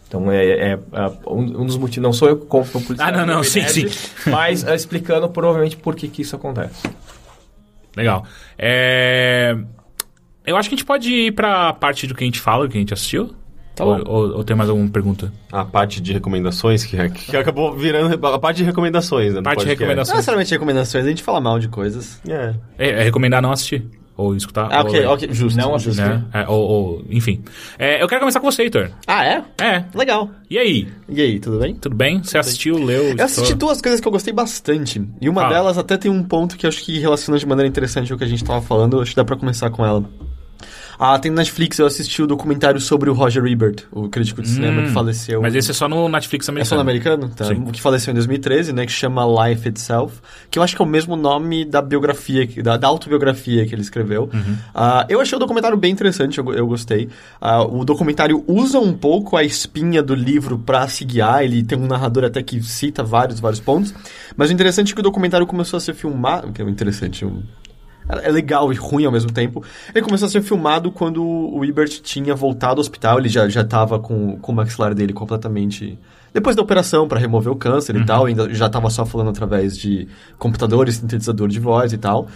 Então, 0.08 0.30
é, 0.30 0.44
é- 0.44 0.72
é 0.72 1.06
um, 1.26 1.62
um 1.62 1.66
dos 1.66 1.76
motivos. 1.78 2.02
Não 2.02 2.12
sou 2.12 2.28
eu 2.28 2.36
que 2.36 2.46
compro 2.46 2.70
publicidade. 2.72 3.18
Ah, 3.18 3.24
não, 3.24 3.36
não, 3.36 3.42
sim, 3.42 3.66
sim. 3.66 3.86
Mas 4.30 4.62
é, 4.62 4.74
explicando 4.74 5.28
provavelmente 5.28 5.76
por 5.76 5.96
que, 5.96 6.06
que 6.06 6.20
isso 6.20 6.36
acontece. 6.36 6.82
Legal. 7.96 8.24
É... 8.58 9.56
Eu 10.44 10.56
acho 10.56 10.68
que 10.68 10.74
a 10.74 10.76
gente 10.78 10.86
pode 10.86 11.10
ir 11.10 11.32
pra 11.32 11.72
parte 11.72 12.06
do 12.06 12.14
que 12.14 12.24
a 12.24 12.26
gente 12.26 12.40
fala, 12.40 12.66
do 12.66 12.70
que 12.70 12.76
a 12.76 12.80
gente 12.80 12.92
assistiu. 12.92 13.34
Tá 13.74 13.84
ou, 13.84 13.96
bom. 13.96 14.10
ou, 14.10 14.36
ou 14.36 14.44
tem 14.44 14.54
mais 14.54 14.68
alguma 14.68 14.88
pergunta? 14.90 15.32
A 15.50 15.64
parte 15.64 16.00
de 16.00 16.12
recomendações, 16.12 16.84
que, 16.84 16.96
que 17.08 17.36
acabou 17.36 17.74
virando 17.74 18.26
a 18.26 18.38
parte 18.38 18.58
de 18.58 18.64
recomendações, 18.64 19.32
né? 19.32 19.40
Parte 19.40 19.60
de 19.60 19.64
podcast. 19.64 19.80
Não 19.80 19.86
recomendações. 19.86 20.16
necessariamente 20.16 20.50
recomendações, 20.50 21.04
a 21.06 21.08
gente 21.08 21.22
fala 21.22 21.40
mal 21.40 21.58
de 21.58 21.68
coisas. 21.68 22.20
É. 22.28 22.54
É, 22.76 22.90
é 22.90 23.02
recomendar 23.02 23.40
não 23.40 23.50
assistir. 23.50 23.88
Ou 24.22 24.36
escutar. 24.36 24.68
Ah, 24.70 24.80
ou 24.82 24.86
ok, 24.88 25.00
ler, 25.00 25.06
ok, 25.06 25.28
justo. 25.32 25.58
Não 25.58 25.78
justo. 25.78 25.90
assistir. 26.00 26.08
Né? 26.08 26.24
É, 26.32 26.48
ou, 26.48 26.60
ou- 26.60 27.04
enfim. 27.10 27.42
É, 27.78 28.02
eu 28.02 28.08
quero 28.08 28.20
começar 28.20 28.40
com 28.40 28.50
você, 28.50 28.62
Heitor. 28.62 28.90
Ah, 29.06 29.24
é? 29.24 29.42
É. 29.60 29.84
Legal. 29.94 30.30
E 30.48 30.58
aí? 30.58 30.88
E 31.08 31.20
aí, 31.20 31.40
tudo 31.40 31.58
bem? 31.58 31.74
Tudo 31.74 31.96
bem? 31.96 32.22
Você 32.22 32.38
assistiu, 32.38 32.76
leu? 32.78 33.14
Eu 33.16 33.24
assisti 33.24 33.54
duas 33.54 33.80
coisas 33.80 34.00
que 34.00 34.06
eu 34.06 34.12
gostei 34.12 34.32
bastante. 34.32 35.02
E 35.20 35.28
uma 35.28 35.42
Fala. 35.42 35.54
delas 35.54 35.78
até 35.78 35.96
tem 35.96 36.10
um 36.10 36.22
ponto 36.22 36.56
que 36.56 36.66
eu 36.66 36.68
acho 36.68 36.82
que 36.84 36.98
relaciona 36.98 37.38
de 37.38 37.46
maneira 37.46 37.68
interessante 37.68 38.12
o 38.12 38.18
que 38.18 38.24
a 38.24 38.28
gente 38.28 38.44
tava 38.44 38.60
falando. 38.62 39.00
Acho 39.00 39.10
que 39.10 39.16
dá 39.16 39.24
pra 39.24 39.36
começar 39.36 39.70
com 39.70 39.84
ela. 39.84 40.04
Ah, 41.04 41.18
tem 41.18 41.32
no 41.32 41.36
Netflix, 41.38 41.78
eu 41.80 41.86
assisti 41.86 42.22
o 42.22 42.28
documentário 42.28 42.78
sobre 42.80 43.10
o 43.10 43.12
Roger 43.12 43.44
Ebert, 43.44 43.82
o 43.90 44.08
crítico 44.08 44.40
de 44.40 44.48
cinema 44.48 44.82
Hum, 44.82 44.84
que 44.84 44.90
faleceu. 44.92 45.42
Mas 45.42 45.52
esse 45.56 45.72
é 45.72 45.74
só 45.74 45.88
no 45.88 46.08
Netflix 46.08 46.46
É 46.48 46.52
americano. 46.52 46.68
só 46.68 46.74
no 46.76 46.80
americano? 46.80 47.28
Tá. 47.30 47.46
Sim. 47.46 47.64
O 47.66 47.72
que 47.72 47.80
faleceu 47.82 48.12
em 48.12 48.14
2013, 48.14 48.72
né? 48.72 48.86
Que 48.86 48.92
chama 48.92 49.24
Life 49.48 49.68
Itself. 49.68 50.20
Que 50.48 50.60
eu 50.60 50.62
acho 50.62 50.76
que 50.76 50.80
é 50.80 50.84
o 50.84 50.88
mesmo 50.88 51.16
nome 51.16 51.64
da 51.64 51.82
biografia, 51.82 52.46
da, 52.62 52.76
da 52.76 52.86
autobiografia 52.86 53.66
que 53.66 53.74
ele 53.74 53.82
escreveu. 53.82 54.30
Uhum. 54.32 54.56
Ah, 54.72 55.04
eu 55.08 55.20
achei 55.20 55.34
o 55.34 55.40
documentário 55.40 55.76
bem 55.76 55.90
interessante, 55.90 56.38
eu, 56.38 56.54
eu 56.54 56.68
gostei. 56.68 57.08
Ah, 57.40 57.62
o 57.64 57.84
documentário 57.84 58.44
usa 58.46 58.78
um 58.78 58.92
pouco 58.92 59.36
a 59.36 59.42
espinha 59.42 60.04
do 60.04 60.14
livro 60.14 60.56
pra 60.56 60.86
se 60.86 61.04
guiar. 61.04 61.42
Ele 61.42 61.64
tem 61.64 61.76
um 61.76 61.88
narrador 61.88 62.22
até 62.22 62.40
que 62.44 62.62
cita 62.62 63.02
vários, 63.02 63.40
vários 63.40 63.58
pontos. 63.60 63.92
Mas 64.36 64.50
o 64.50 64.52
interessante 64.52 64.92
é 64.92 64.94
que 64.94 65.00
o 65.00 65.02
documentário 65.02 65.48
começou 65.48 65.78
a 65.78 65.80
ser 65.80 65.94
filmado... 65.94 66.52
Que 66.52 66.62
é 66.62 66.64
interessante... 66.64 67.24
um- 67.24 67.42
é 68.08 68.30
legal 68.30 68.72
e 68.72 68.76
ruim 68.76 69.04
ao 69.04 69.12
mesmo 69.12 69.32
tempo. 69.32 69.62
Ele 69.94 70.04
começou 70.04 70.26
a 70.26 70.30
ser 70.30 70.42
filmado 70.42 70.90
quando 70.90 71.24
o 71.24 71.64
Ebert 71.64 72.00
tinha 72.02 72.34
voltado 72.34 72.74
ao 72.74 72.80
hospital. 72.80 73.18
Ele 73.18 73.28
já, 73.28 73.48
já 73.48 73.64
tava 73.64 73.98
com, 73.98 74.36
com 74.38 74.52
o 74.52 74.54
maxilar 74.54 74.94
dele 74.94 75.12
completamente. 75.12 75.98
Depois 76.32 76.56
da 76.56 76.62
operação 76.62 77.06
para 77.06 77.18
remover 77.18 77.52
o 77.52 77.56
câncer 77.56 77.94
e 77.94 78.04
tal, 78.04 78.24
ainda 78.24 78.52
já 78.54 78.68
tava 78.68 78.88
só 78.88 79.04
falando 79.04 79.30
através 79.30 79.76
de 79.76 80.08
computadores, 80.38 80.96
sintetizador 80.96 81.48
de 81.48 81.60
voz 81.60 81.92
e 81.92 81.98
tal. 81.98 82.26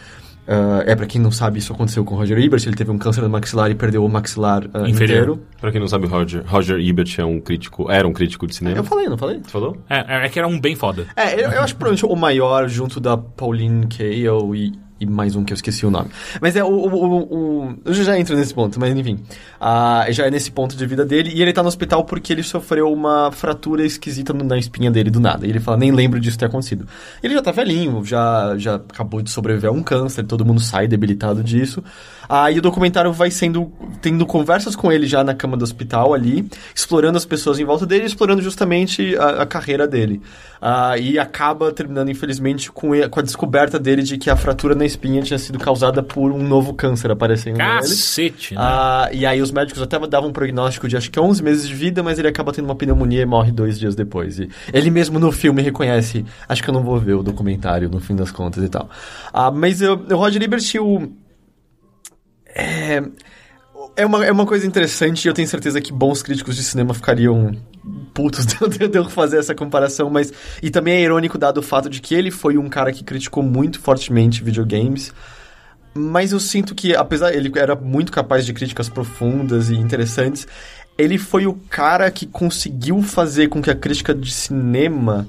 Ah, 0.46 0.82
é, 0.86 0.94
para 0.94 1.06
quem 1.06 1.20
não 1.20 1.30
sabe, 1.30 1.58
isso 1.58 1.72
aconteceu 1.72 2.04
com 2.04 2.14
o 2.14 2.18
Roger 2.18 2.38
Ebert. 2.38 2.62
Ele 2.66 2.76
teve 2.76 2.90
um 2.90 2.98
câncer 2.98 3.20
no 3.20 3.28
maxilar 3.28 3.70
e 3.70 3.74
perdeu 3.74 4.04
o 4.04 4.08
maxilar 4.08 4.64
Inferior. 4.64 4.92
inteiro. 4.92 5.42
Pra 5.60 5.72
quem 5.72 5.80
não 5.80 5.88
sabe, 5.88 6.06
Roger, 6.06 6.44
Roger 6.46 6.78
Ebert 6.78 7.18
é 7.18 7.24
um 7.24 7.40
crítico, 7.40 7.90
era 7.90 8.06
um 8.06 8.12
crítico 8.12 8.46
de 8.46 8.54
cinema. 8.54 8.76
Eu 8.76 8.84
falei, 8.84 9.08
não 9.08 9.18
falei? 9.18 9.40
Você 9.42 9.50
falou? 9.50 9.76
É, 9.88 10.26
é 10.26 10.28
que 10.28 10.38
era 10.38 10.46
um 10.46 10.60
bem 10.60 10.76
foda. 10.76 11.06
É, 11.16 11.34
eu, 11.34 11.50
eu 11.50 11.62
acho 11.62 11.74
que 11.74 11.78
provavelmente 11.78 12.06
o 12.06 12.16
maior 12.16 12.68
junto 12.68 13.00
da 13.00 13.16
Pauline 13.16 13.86
Kael 13.86 14.54
e, 14.54 14.72
e 14.98 15.04
mais 15.06 15.36
um 15.36 15.44
que 15.44 15.52
eu 15.52 15.54
esqueci 15.54 15.84
o 15.84 15.90
nome. 15.90 16.08
Mas 16.40 16.56
é 16.56 16.64
o. 16.64 16.68
o, 16.68 16.88
o, 16.94 17.66
o- 17.66 17.74
eu 17.84 17.92
já 17.94 18.18
entro 18.18 18.34
nesse 18.36 18.54
ponto, 18.54 18.80
mas 18.80 18.96
enfim. 18.96 19.18
Ah, 19.60 20.06
já 20.10 20.26
é 20.26 20.30
nesse 20.30 20.50
ponto 20.50 20.76
de 20.76 20.86
vida 20.86 21.04
dele. 21.04 21.30
E 21.34 21.42
ele 21.42 21.52
tá 21.52 21.62
no 21.62 21.68
hospital 21.68 22.04
porque 22.04 22.32
ele 22.32 22.42
sofreu 22.42 22.92
uma 22.92 23.30
fratura 23.32 23.84
esquisita 23.84 24.32
na 24.32 24.56
espinha 24.56 24.90
dele 24.90 25.10
do 25.10 25.20
nada. 25.20 25.46
E 25.46 25.50
ele 25.50 25.60
fala, 25.60 25.76
nem 25.76 25.90
lembro 25.92 26.18
disso 26.18 26.38
ter 26.38 26.46
acontecido. 26.46 26.86
Ele 27.22 27.34
já 27.34 27.42
tá 27.42 27.52
velhinho, 27.52 28.04
já, 28.04 28.54
já 28.56 28.76
acabou 28.76 29.20
de 29.20 29.30
sobreviver 29.30 29.70
a 29.70 29.72
um 29.72 29.82
câncer, 29.82 30.24
todo 30.24 30.44
mundo 30.44 30.60
sai 30.60 30.86
debilitado 30.88 31.42
disso. 31.44 31.82
E 32.52 32.58
o 32.58 32.62
documentário 32.62 33.12
vai 33.12 33.30
sendo. 33.30 33.70
tendo 34.00 34.24
conversas 34.26 34.74
com 34.76 34.90
ele 34.90 35.06
já 35.06 35.22
na 35.22 35.34
cama 35.34 35.56
do 35.56 35.62
hospital 35.62 36.14
ali, 36.14 36.48
explorando 36.74 37.16
as 37.18 37.24
pessoas 37.24 37.58
em 37.58 37.64
volta 37.64 37.86
dele, 37.86 38.04
explorando 38.06 38.42
justamente 38.42 39.16
a, 39.16 39.42
a 39.42 39.46
carreira 39.46 39.86
dele. 39.86 40.20
Ah, 40.60 40.96
e 40.98 41.18
acaba 41.18 41.70
terminando, 41.70 42.10
infelizmente, 42.10 42.72
com, 42.72 42.94
e- 42.94 43.08
com 43.08 43.20
a 43.20 43.22
descoberta 43.22 43.78
dele 43.78 44.02
de 44.02 44.16
que 44.16 44.30
a 44.30 44.36
fratura 44.36 44.74
na 44.74 44.84
espinha 44.84 45.22
tinha 45.22 45.38
sido 45.38 45.58
causada 45.58 46.02
por 46.02 46.32
um 46.32 46.42
novo 46.42 46.72
câncer 46.74 47.10
aparecendo 47.10 47.58
nele. 47.58 47.80
Cacete, 47.80 48.54
né? 48.54 48.60
Ah, 48.62 49.08
e 49.12 49.26
aí 49.26 49.40
os 49.42 49.50
médicos 49.50 49.82
até 49.82 49.98
davam 50.06 50.30
um 50.30 50.32
prognóstico 50.32 50.88
de 50.88 50.96
acho 50.96 51.10
que 51.10 51.20
11 51.20 51.42
meses 51.42 51.68
de 51.68 51.74
vida, 51.74 52.02
mas 52.02 52.18
ele 52.18 52.28
acaba 52.28 52.52
tendo 52.52 52.64
uma 52.64 52.74
pneumonia 52.74 53.20
e 53.22 53.26
morre 53.26 53.52
dois 53.52 53.78
dias 53.78 53.94
depois. 53.94 54.38
E 54.38 54.48
ele 54.72 54.90
mesmo 54.90 55.18
no 55.18 55.30
filme 55.30 55.62
reconhece, 55.62 56.24
acho 56.48 56.62
que 56.62 56.70
eu 56.70 56.74
não 56.74 56.82
vou 56.82 56.98
ver 56.98 57.14
o 57.14 57.22
documentário 57.22 57.88
no 57.88 58.00
fim 58.00 58.16
das 58.16 58.30
contas 58.30 58.64
e 58.64 58.68
tal. 58.68 58.88
Ah, 59.32 59.50
mas 59.50 59.80
eu, 59.82 59.94
o 60.10 60.16
Roger 60.16 60.42
Ebert, 60.42 60.64
o, 60.80 61.08
é, 62.56 63.02
É 63.94 64.04
uma, 64.04 64.24
é 64.24 64.32
uma 64.32 64.46
coisa 64.46 64.66
interessante 64.66 65.24
e 65.24 65.28
eu 65.28 65.34
tenho 65.34 65.48
certeza 65.48 65.80
que 65.80 65.92
bons 65.92 66.22
críticos 66.22 66.56
de 66.56 66.62
cinema 66.62 66.94
ficariam 66.94 67.56
putos 68.12 68.46
de 68.48 68.98
eu 68.98 69.08
fazer 69.08 69.38
essa 69.38 69.54
comparação, 69.54 70.10
mas. 70.10 70.32
E 70.62 70.70
também 70.70 70.94
é 70.94 71.02
irônico 71.02 71.38
dado 71.38 71.58
o 71.58 71.62
fato 71.62 71.88
de 71.88 72.00
que 72.00 72.14
ele 72.14 72.30
foi 72.30 72.56
um 72.56 72.68
cara 72.68 72.92
que 72.92 73.04
criticou 73.04 73.42
muito 73.42 73.80
fortemente 73.80 74.42
videogames. 74.42 75.12
Mas 75.94 76.32
eu 76.32 76.40
sinto 76.40 76.74
que, 76.74 76.94
apesar 76.94 77.34
ele 77.34 77.50
era 77.56 77.74
muito 77.74 78.12
capaz 78.12 78.44
de 78.44 78.52
críticas 78.52 78.88
profundas 78.88 79.70
e 79.70 79.74
interessantes, 79.74 80.46
ele 80.98 81.16
foi 81.16 81.46
o 81.46 81.54
cara 81.54 82.10
que 82.10 82.26
conseguiu 82.26 83.02
fazer 83.02 83.48
com 83.48 83.62
que 83.62 83.70
a 83.70 83.74
crítica 83.74 84.14
de 84.14 84.30
cinema 84.30 85.26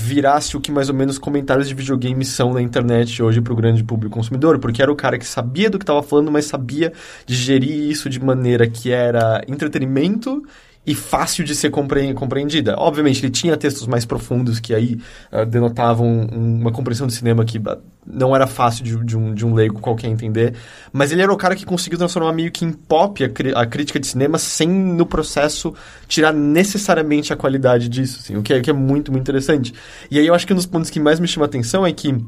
virasse 0.00 0.56
o 0.56 0.60
que 0.60 0.70
mais 0.70 0.88
ou 0.88 0.94
menos 0.94 1.18
comentários 1.18 1.68
de 1.68 1.74
videogames 1.74 2.28
são 2.28 2.52
na 2.52 2.62
internet 2.62 3.22
hoje 3.22 3.40
para 3.40 3.52
o 3.52 3.56
grande 3.56 3.82
público 3.82 4.14
consumidor, 4.14 4.58
porque 4.58 4.82
era 4.82 4.92
o 4.92 4.96
cara 4.96 5.18
que 5.18 5.26
sabia 5.26 5.68
do 5.68 5.78
que 5.78 5.82
estava 5.82 6.02
falando, 6.02 6.30
mas 6.30 6.46
sabia 6.46 6.92
digerir 7.26 7.90
isso 7.90 8.08
de 8.08 8.20
maneira 8.20 8.68
que 8.68 8.90
era 8.90 9.42
entretenimento 9.48 10.42
e 10.88 10.94
fácil 10.94 11.44
de 11.44 11.54
ser 11.54 11.70
compreendida. 11.70 12.74
Obviamente, 12.78 13.22
ele 13.22 13.30
tinha 13.30 13.54
textos 13.58 13.86
mais 13.86 14.06
profundos 14.06 14.58
que 14.58 14.74
aí 14.74 14.98
uh, 15.30 15.44
denotavam 15.44 16.26
uma 16.32 16.72
compreensão 16.72 17.06
do 17.06 17.12
cinema 17.12 17.44
que 17.44 17.58
uh, 17.58 17.78
não 18.06 18.34
era 18.34 18.46
fácil 18.46 18.82
de, 18.82 18.96
de, 19.04 19.14
um, 19.14 19.34
de 19.34 19.44
um 19.44 19.52
leigo 19.52 19.80
qualquer 19.80 20.08
entender, 20.08 20.54
mas 20.90 21.12
ele 21.12 21.20
era 21.20 21.30
o 21.30 21.36
cara 21.36 21.54
que 21.54 21.66
conseguiu 21.66 21.98
transformar 21.98 22.32
meio 22.32 22.50
que 22.50 22.64
em 22.64 22.72
pop 22.72 23.22
a, 23.22 23.60
a 23.60 23.66
crítica 23.66 24.00
de 24.00 24.06
cinema 24.06 24.38
sem, 24.38 24.66
no 24.66 25.04
processo, 25.04 25.74
tirar 26.06 26.32
necessariamente 26.32 27.34
a 27.34 27.36
qualidade 27.36 27.86
disso, 27.86 28.20
assim, 28.22 28.36
o 28.36 28.42
que 28.42 28.54
é, 28.54 28.60
que 28.62 28.70
é 28.70 28.72
muito, 28.72 29.12
muito 29.12 29.24
interessante. 29.24 29.74
E 30.10 30.18
aí 30.18 30.26
eu 30.26 30.32
acho 30.32 30.46
que 30.46 30.54
um 30.54 30.56
dos 30.56 30.64
pontos 30.64 30.88
que 30.88 30.98
mais 30.98 31.20
me 31.20 31.28
chama 31.28 31.44
a 31.44 31.48
atenção 31.48 31.86
é 31.86 31.92
que 31.92 32.18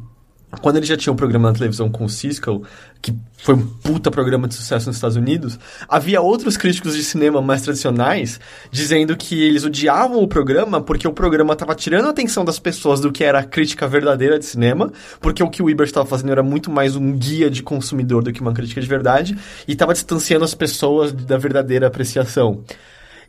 quando 0.60 0.76
ele 0.76 0.86
já 0.86 0.96
tinha 0.96 1.12
um 1.12 1.16
programa 1.16 1.48
na 1.48 1.54
televisão 1.54 1.88
com 1.88 2.04
o 2.04 2.08
Cisco, 2.08 2.64
que 3.00 3.14
foi 3.38 3.54
um 3.54 3.66
puta 3.66 4.10
programa 4.10 4.48
de 4.48 4.54
sucesso 4.54 4.88
nos 4.88 4.96
Estados 4.96 5.16
Unidos, 5.16 5.58
havia 5.88 6.20
outros 6.20 6.56
críticos 6.56 6.96
de 6.96 7.04
cinema 7.04 7.40
mais 7.40 7.62
tradicionais 7.62 8.40
dizendo 8.70 9.16
que 9.16 9.40
eles 9.42 9.64
odiavam 9.64 10.22
o 10.22 10.28
programa 10.28 10.80
porque 10.80 11.06
o 11.06 11.12
programa 11.12 11.52
estava 11.52 11.74
tirando 11.74 12.06
a 12.06 12.10
atenção 12.10 12.44
das 12.44 12.58
pessoas 12.58 13.00
do 13.00 13.12
que 13.12 13.22
era 13.22 13.38
a 13.38 13.44
crítica 13.44 13.86
verdadeira 13.86 14.38
de 14.38 14.44
cinema, 14.44 14.92
porque 15.20 15.42
o 15.42 15.48
que 15.48 15.62
o 15.62 15.70
Ibert 15.70 15.88
estava 15.88 16.06
fazendo 16.06 16.32
era 16.32 16.42
muito 16.42 16.70
mais 16.70 16.96
um 16.96 17.12
guia 17.12 17.48
de 17.48 17.62
consumidor 17.62 18.22
do 18.22 18.32
que 18.32 18.40
uma 18.40 18.52
crítica 18.52 18.80
de 18.80 18.86
verdade, 18.86 19.38
e 19.66 19.72
estava 19.72 19.92
distanciando 19.92 20.44
as 20.44 20.54
pessoas 20.54 21.12
da 21.12 21.38
verdadeira 21.38 21.86
apreciação. 21.86 22.64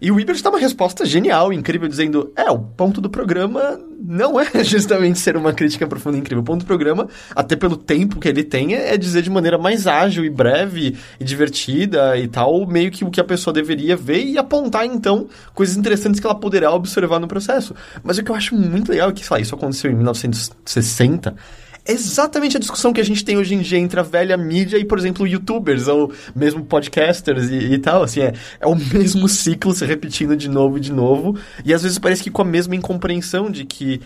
E 0.01 0.11
o 0.11 0.19
Ibert 0.19 0.41
dá 0.41 0.49
uma 0.49 0.57
resposta 0.57 1.05
genial, 1.05 1.53
incrível, 1.53 1.87
dizendo: 1.87 2.33
é, 2.35 2.49
o 2.49 2.57
ponto 2.57 2.99
do 2.99 3.07
programa 3.07 3.79
não 4.03 4.39
é 4.39 4.47
justamente 4.65 5.19
ser 5.19 5.37
uma 5.37 5.53
crítica 5.53 5.85
profunda 5.85 6.17
e 6.17 6.19
incrível. 6.21 6.41
O 6.41 6.45
ponto 6.45 6.61
do 6.61 6.65
programa, 6.65 7.07
até 7.35 7.55
pelo 7.55 7.77
tempo 7.77 8.19
que 8.19 8.27
ele 8.27 8.43
tem, 8.43 8.73
é 8.73 8.97
dizer 8.97 9.21
de 9.21 9.29
maneira 9.29 9.59
mais 9.59 9.85
ágil 9.85 10.25
e 10.25 10.29
breve 10.29 10.97
e 11.19 11.23
divertida 11.23 12.17
e 12.17 12.27
tal, 12.27 12.65
meio 12.65 12.89
que 12.89 13.05
o 13.05 13.11
que 13.11 13.21
a 13.21 13.23
pessoa 13.23 13.53
deveria 13.53 13.95
ver 13.95 14.25
e 14.25 14.39
apontar, 14.39 14.87
então, 14.87 15.27
coisas 15.53 15.77
interessantes 15.77 16.19
que 16.19 16.25
ela 16.25 16.35
poderá 16.35 16.73
observar 16.73 17.19
no 17.19 17.27
processo. 17.27 17.75
Mas 18.03 18.17
o 18.17 18.23
que 18.23 18.31
eu 18.31 18.35
acho 18.35 18.55
muito 18.55 18.91
legal 18.91 19.11
é 19.11 19.13
que, 19.13 19.23
sei 19.23 19.35
lá, 19.35 19.39
isso 19.39 19.53
aconteceu 19.53 19.91
em 19.91 19.95
1960 19.95 21.35
exatamente 21.85 22.57
a 22.57 22.59
discussão 22.59 22.93
que 22.93 23.01
a 23.01 23.05
gente 23.05 23.23
tem 23.23 23.37
hoje 23.37 23.55
em 23.55 23.59
dia 23.59 23.79
entre 23.79 23.99
a 23.99 24.03
velha 24.03 24.37
mídia 24.37 24.77
e, 24.77 24.85
por 24.85 24.97
exemplo, 24.97 25.27
youtubers 25.27 25.87
ou 25.87 26.11
mesmo 26.35 26.65
podcasters 26.65 27.49
e, 27.49 27.73
e 27.73 27.77
tal. 27.79 28.03
Assim, 28.03 28.21
é, 28.21 28.33
é 28.59 28.67
o 28.67 28.75
mesmo 28.93 29.27
ciclo 29.27 29.73
se 29.73 29.85
repetindo 29.85 30.35
de 30.35 30.49
novo 30.49 30.77
e 30.77 30.81
de 30.81 30.91
novo. 30.91 31.37
E 31.65 31.73
às 31.73 31.83
vezes 31.83 31.97
parece 31.97 32.23
que 32.23 32.31
com 32.31 32.41
a 32.41 32.45
mesma 32.45 32.75
incompreensão 32.75 33.49
de 33.49 33.65
que 33.65 34.01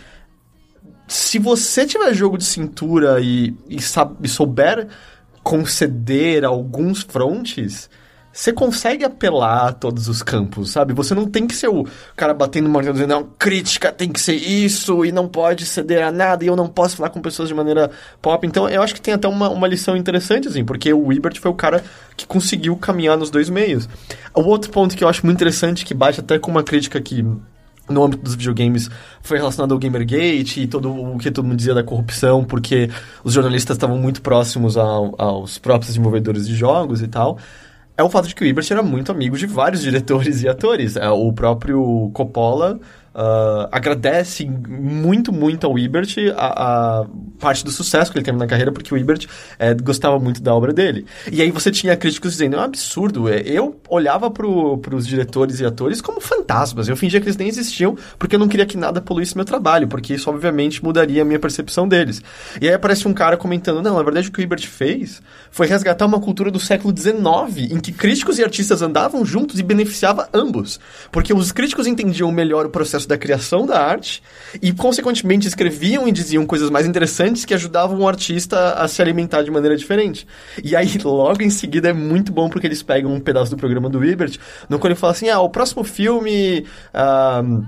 se 1.06 1.38
você 1.38 1.86
tiver 1.86 2.12
jogo 2.14 2.36
de 2.36 2.44
cintura 2.44 3.20
e, 3.20 3.54
e, 3.68 3.80
sabe, 3.80 4.16
e 4.22 4.28
souber 4.28 4.88
conceder 5.42 6.44
alguns 6.44 7.02
frontes 7.02 7.88
você 8.36 8.52
consegue 8.52 9.02
apelar 9.02 9.68
a 9.68 9.72
todos 9.72 10.08
os 10.08 10.22
campos, 10.22 10.70
sabe? 10.70 10.92
Você 10.92 11.14
não 11.14 11.24
tem 11.24 11.46
que 11.46 11.54
ser 11.54 11.68
o 11.68 11.86
cara 12.14 12.34
batendo 12.34 12.68
martelo 12.68 12.92
dizendo, 12.92 13.08
não, 13.08 13.24
crítica 13.38 13.90
tem 13.90 14.12
que 14.12 14.20
ser 14.20 14.34
isso 14.34 15.06
e 15.06 15.10
não 15.10 15.26
pode 15.26 15.64
ceder 15.64 16.04
a 16.04 16.12
nada 16.12 16.44
e 16.44 16.46
eu 16.46 16.54
não 16.54 16.68
posso 16.68 16.98
falar 16.98 17.08
com 17.08 17.22
pessoas 17.22 17.48
de 17.48 17.54
maneira 17.54 17.90
pop. 18.20 18.46
Então, 18.46 18.68
eu 18.68 18.82
acho 18.82 18.94
que 18.94 19.00
tem 19.00 19.14
até 19.14 19.26
uma, 19.26 19.48
uma 19.48 19.66
lição 19.66 19.96
interessante, 19.96 20.48
assim, 20.48 20.66
porque 20.66 20.92
o 20.92 21.10
Ebert 21.10 21.40
foi 21.40 21.50
o 21.50 21.54
cara 21.54 21.82
que 22.14 22.26
conseguiu 22.26 22.76
caminhar 22.76 23.16
nos 23.16 23.30
dois 23.30 23.48
meios. 23.48 23.88
O 24.34 24.42
outro 24.42 24.70
ponto 24.70 24.94
que 24.94 25.02
eu 25.02 25.08
acho 25.08 25.24
muito 25.24 25.38
interessante, 25.38 25.82
que 25.82 25.94
bate 25.94 26.20
até 26.20 26.38
com 26.38 26.50
uma 26.50 26.62
crítica 26.62 27.00
que 27.00 27.24
no 27.88 28.04
âmbito 28.04 28.22
dos 28.22 28.34
videogames 28.34 28.90
foi 29.22 29.38
relacionado 29.38 29.72
ao 29.72 29.78
Gamergate 29.78 30.60
e 30.60 30.66
todo 30.66 30.92
o 30.92 31.16
que 31.16 31.30
todo 31.30 31.46
mundo 31.46 31.56
dizia 31.56 31.72
da 31.72 31.82
corrupção, 31.82 32.44
porque 32.44 32.90
os 33.24 33.32
jornalistas 33.32 33.76
estavam 33.76 33.96
muito 33.96 34.20
próximos 34.20 34.76
ao, 34.76 35.14
aos 35.16 35.56
próprios 35.56 35.88
desenvolvedores 35.94 36.46
de 36.46 36.54
jogos 36.54 37.00
e 37.00 37.08
tal 37.08 37.38
é 37.96 38.02
o 38.02 38.10
fato 38.10 38.28
de 38.28 38.34
que 38.34 38.44
o 38.44 38.46
Ebert 38.46 38.66
era 38.70 38.82
muito 38.82 39.10
amigo 39.10 39.36
de 39.36 39.46
vários 39.46 39.82
diretores 39.82 40.42
e 40.42 40.48
atores. 40.48 40.96
É, 40.96 41.08
o 41.08 41.32
próprio 41.32 42.10
Coppola 42.12 42.78
uh, 43.16 43.68
agradece 43.72 44.44
muito, 44.46 45.32
muito 45.32 45.66
ao 45.66 45.78
Ebert 45.78 46.14
a, 46.36 47.00
a, 47.00 47.06
parte 47.40 47.64
do 47.64 47.70
sucesso 47.70 48.12
que 48.12 48.18
ele 48.18 48.24
teve 48.24 48.36
na 48.36 48.46
carreira, 48.46 48.70
porque 48.70 48.92
o 48.94 48.96
Ebert 48.96 49.26
é, 49.58 49.74
gostava 49.74 50.18
muito 50.18 50.42
da 50.42 50.54
obra 50.54 50.72
dele. 50.72 51.06
E 51.30 51.40
aí 51.40 51.50
você 51.50 51.70
tinha 51.70 51.96
críticos 51.96 52.32
dizendo, 52.32 52.56
é 52.56 52.58
um 52.58 52.62
absurdo, 52.62 53.28
é, 53.28 53.40
eu 53.40 53.80
olhava 53.88 54.30
para 54.30 54.46
os 54.46 55.06
diretores 55.06 55.60
e 55.60 55.64
atores 55.64 56.00
como 56.00 56.20
fantasmas, 56.20 56.88
eu 56.88 56.96
fingia 56.96 57.20
que 57.20 57.26
eles 57.26 57.36
nem 57.36 57.48
existiam, 57.48 57.96
porque 58.18 58.36
eu 58.36 58.38
não 58.38 58.48
queria 58.48 58.66
que 58.66 58.76
nada 58.76 59.00
poluísse 59.00 59.34
meu 59.34 59.44
trabalho, 59.44 59.88
porque 59.88 60.14
isso 60.14 60.28
obviamente 60.28 60.84
mudaria 60.84 61.22
a 61.22 61.24
minha 61.24 61.38
percepção 61.38 61.88
deles. 61.88 62.22
E 62.60 62.68
aí 62.68 62.74
aparece 62.74 63.08
um 63.08 63.14
cara 63.14 63.36
comentando, 63.36 63.82
não, 63.82 63.96
na 63.96 64.02
verdade 64.02 64.28
o 64.28 64.32
que 64.32 64.40
o 64.40 64.42
Ebert 64.42 64.66
fez 64.66 65.22
foi 65.50 65.66
resgatar 65.66 66.04
uma 66.06 66.20
cultura 66.20 66.50
do 66.50 66.60
século 66.60 66.94
XIX, 66.96 67.70
em 67.70 67.80
que 67.80 67.92
críticos 67.92 68.38
e 68.38 68.44
artistas 68.44 68.82
andavam 68.82 69.24
juntos 69.24 69.58
e 69.58 69.62
beneficiava 69.62 70.28
ambos, 70.32 70.78
porque 71.10 71.32
os 71.32 71.52
críticos 71.52 71.86
entendiam 71.86 72.30
melhor 72.30 72.66
o 72.66 72.70
processo 72.70 73.05
processo 73.06 73.08
da 73.08 73.16
criação 73.16 73.64
da 73.64 73.80
arte 73.80 74.22
e, 74.60 74.72
consequentemente, 74.72 75.46
escreviam 75.46 76.06
e 76.06 76.12
diziam 76.12 76.44
coisas 76.44 76.68
mais 76.68 76.86
interessantes 76.86 77.44
que 77.44 77.54
ajudavam 77.54 78.00
o 78.00 78.08
artista 78.08 78.74
a 78.74 78.88
se 78.88 79.00
alimentar 79.00 79.42
de 79.42 79.50
maneira 79.50 79.76
diferente. 79.76 80.26
E 80.62 80.74
aí, 80.74 80.98
logo 81.02 81.42
em 81.42 81.50
seguida, 81.50 81.88
é 81.88 81.92
muito 81.92 82.32
bom 82.32 82.50
porque 82.50 82.66
eles 82.66 82.82
pegam 82.82 83.12
um 83.12 83.20
pedaço 83.20 83.52
do 83.52 83.56
programa 83.56 83.88
do 83.88 84.04
Ebert, 84.04 84.38
no 84.68 84.78
qual 84.78 84.90
ele 84.90 84.98
fala 84.98 85.12
assim: 85.12 85.28
ah, 85.28 85.40
o 85.40 85.48
próximo 85.48 85.84
filme. 85.84 86.66
Uh, 86.92 87.64